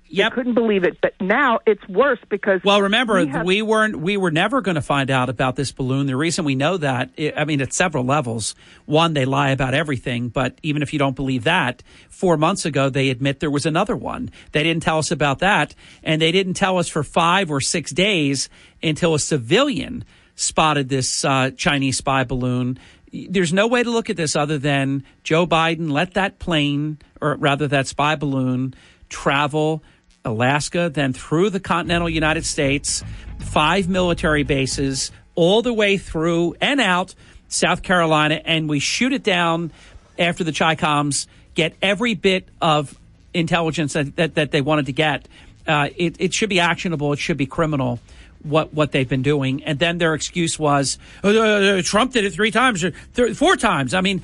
Yep. 0.07 0.31
They 0.31 0.35
couldn't 0.35 0.53
believe 0.53 0.83
it, 0.83 1.01
but 1.01 1.13
now 1.19 1.59
it's 1.65 1.85
worse 1.89 2.19
because 2.29 2.61
Well, 2.63 2.83
remember, 2.83 3.25
we 3.25 3.41
we, 3.41 3.61
weren't 3.63 3.99
we 3.99 4.17
were 4.17 4.29
never 4.29 4.61
going 4.61 4.75
to 4.75 4.81
find 4.81 5.09
out 5.09 5.29
about 5.29 5.55
this 5.55 5.71
balloon. 5.71 6.05
The 6.05 6.15
reason 6.15 6.45
we 6.45 6.53
know 6.53 6.77
that, 6.77 7.09
i 7.17 7.33
I 7.35 7.45
mean, 7.45 7.59
at 7.59 7.73
several 7.73 8.05
levels. 8.05 8.53
One, 8.85 9.13
they 9.13 9.25
lie 9.25 9.49
about 9.49 9.73
everything, 9.73 10.29
but 10.29 10.59
even 10.61 10.83
if 10.83 10.93
you 10.93 10.99
don't 10.99 11.15
believe 11.15 11.45
that, 11.45 11.81
four 12.07 12.37
months 12.37 12.65
ago 12.65 12.89
they 12.89 13.09
admit 13.09 13.39
there 13.39 13.49
was 13.49 13.65
another 13.65 13.95
one. 13.95 14.29
They 14.51 14.61
didn't 14.61 14.83
tell 14.83 14.99
us 14.99 15.09
about 15.09 15.39
that, 15.39 15.73
and 16.03 16.21
they 16.21 16.31
didn't 16.31 16.53
tell 16.53 16.77
us 16.77 16.87
for 16.87 17.03
five 17.03 17.49
or 17.49 17.59
six 17.59 17.91
days 17.91 18.47
until 18.83 19.15
a 19.15 19.19
civilian 19.19 20.05
spotted 20.35 20.89
this 20.89 21.25
uh, 21.25 21.51
Chinese 21.57 21.97
spy 21.97 22.23
balloon. 22.23 22.77
There's 23.11 23.53
no 23.53 23.67
way 23.67 23.83
to 23.83 23.89
look 23.89 24.09
at 24.09 24.17
this 24.17 24.35
other 24.35 24.57
than 24.57 25.03
Joe 25.23 25.47
Biden 25.47 25.89
let 25.91 26.15
that 26.15 26.39
plane, 26.39 26.97
or 27.21 27.35
rather 27.35 27.67
that 27.67 27.87
spy 27.87 28.15
balloon, 28.15 28.73
travel 29.09 29.83
Alaska, 30.23 30.89
then 30.93 31.13
through 31.13 31.51
the 31.51 31.59
continental 31.59 32.09
United 32.09 32.45
States, 32.45 33.03
five 33.39 33.87
military 33.87 34.43
bases, 34.43 35.11
all 35.35 35.61
the 35.61 35.73
way 35.73 35.97
through 35.97 36.55
and 36.59 36.81
out 36.81 37.13
South 37.47 37.83
Carolina, 37.83 38.41
and 38.43 38.67
we 38.67 38.79
shoot 38.79 39.13
it 39.13 39.23
down 39.23 39.71
after 40.17 40.43
the 40.43 40.51
Chicoms 40.51 41.27
get 41.53 41.75
every 41.81 42.15
bit 42.15 42.47
of 42.61 42.97
intelligence 43.33 43.93
that, 43.93 44.15
that, 44.15 44.35
that 44.35 44.51
they 44.51 44.61
wanted 44.61 44.87
to 44.87 44.93
get. 44.93 45.27
Uh, 45.67 45.89
it, 45.95 46.15
it 46.19 46.33
should 46.33 46.49
be 46.49 46.59
actionable. 46.59 47.13
It 47.13 47.19
should 47.19 47.37
be 47.37 47.45
criminal. 47.45 47.99
What 48.45 48.73
what 48.73 48.91
they've 48.91 49.09
been 49.09 49.23
doing, 49.23 49.63
and 49.63 49.79
then 49.79 49.97
their 49.97 50.13
excuse 50.13 50.57
was 50.57 50.97
"Uh, 51.23 51.29
uh, 51.29 51.81
Trump 51.81 52.13
did 52.13 52.25
it 52.25 52.33
three 52.33 52.51
times, 52.51 52.83
or 52.83 52.93
th- 53.15 53.35
four 53.35 53.55
times. 53.55 53.93
I 53.93 54.01
mean, 54.01 54.21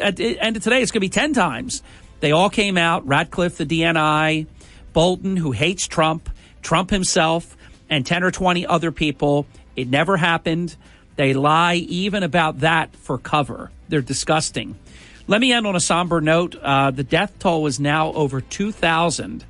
at 0.00 0.16
the 0.16 0.38
end 0.40 0.56
of 0.56 0.62
today, 0.62 0.82
it's 0.82 0.90
going 0.90 1.00
to 1.00 1.06
be 1.06 1.08
ten 1.08 1.32
times. 1.32 1.82
They 2.20 2.32
all 2.32 2.50
came 2.50 2.76
out. 2.76 3.06
Ratcliffe, 3.06 3.56
the 3.56 3.66
DNI, 3.66 4.46
Bolton, 4.92 5.36
who 5.36 5.52
hates 5.52 5.86
Trump, 5.86 6.28
Trump 6.62 6.90
himself, 6.90 7.56
and 7.88 8.06
10 8.06 8.22
or 8.22 8.30
20 8.30 8.66
other 8.66 8.92
people. 8.92 9.46
It 9.74 9.88
never 9.88 10.16
happened. 10.16 10.76
They 11.16 11.34
lie 11.34 11.74
even 11.74 12.22
about 12.22 12.60
that 12.60 12.94
for 12.94 13.18
cover. 13.18 13.70
They're 13.88 14.00
disgusting. 14.02 14.78
Let 15.26 15.40
me 15.40 15.52
end 15.52 15.66
on 15.66 15.76
a 15.76 15.80
somber 15.80 16.20
note. 16.20 16.56
Uh, 16.56 16.90
the 16.90 17.04
death 17.04 17.38
toll 17.38 17.66
is 17.66 17.80
now 17.80 18.12
over 18.12 18.40
2,000 18.40 19.44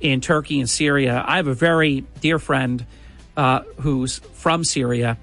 in 0.00 0.20
Turkey 0.20 0.60
and 0.60 0.70
Syria. 0.70 1.22
I 1.26 1.36
have 1.36 1.48
a 1.48 1.54
very 1.54 2.04
dear 2.20 2.38
friend 2.38 2.84
uh, 3.38 3.62
who's 3.80 4.18
from 4.34 4.64
Syria. 4.64 5.16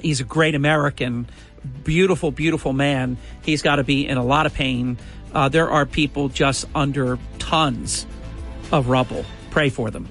He's 0.00 0.20
a 0.20 0.24
great 0.24 0.54
American, 0.54 1.26
beautiful, 1.82 2.30
beautiful 2.30 2.72
man. 2.74 3.16
He's 3.42 3.62
got 3.62 3.76
to 3.76 3.84
be 3.84 4.06
in 4.06 4.18
a 4.18 4.24
lot 4.24 4.44
of 4.46 4.52
pain. 4.54 4.98
Uh, 5.34 5.48
there 5.48 5.70
are 5.70 5.86
people 5.86 6.28
just 6.28 6.66
under 6.74 7.18
tons 7.38 8.06
of 8.70 8.88
rubble. 8.88 9.24
Pray 9.50 9.70
for 9.70 9.90
them. 9.90 10.08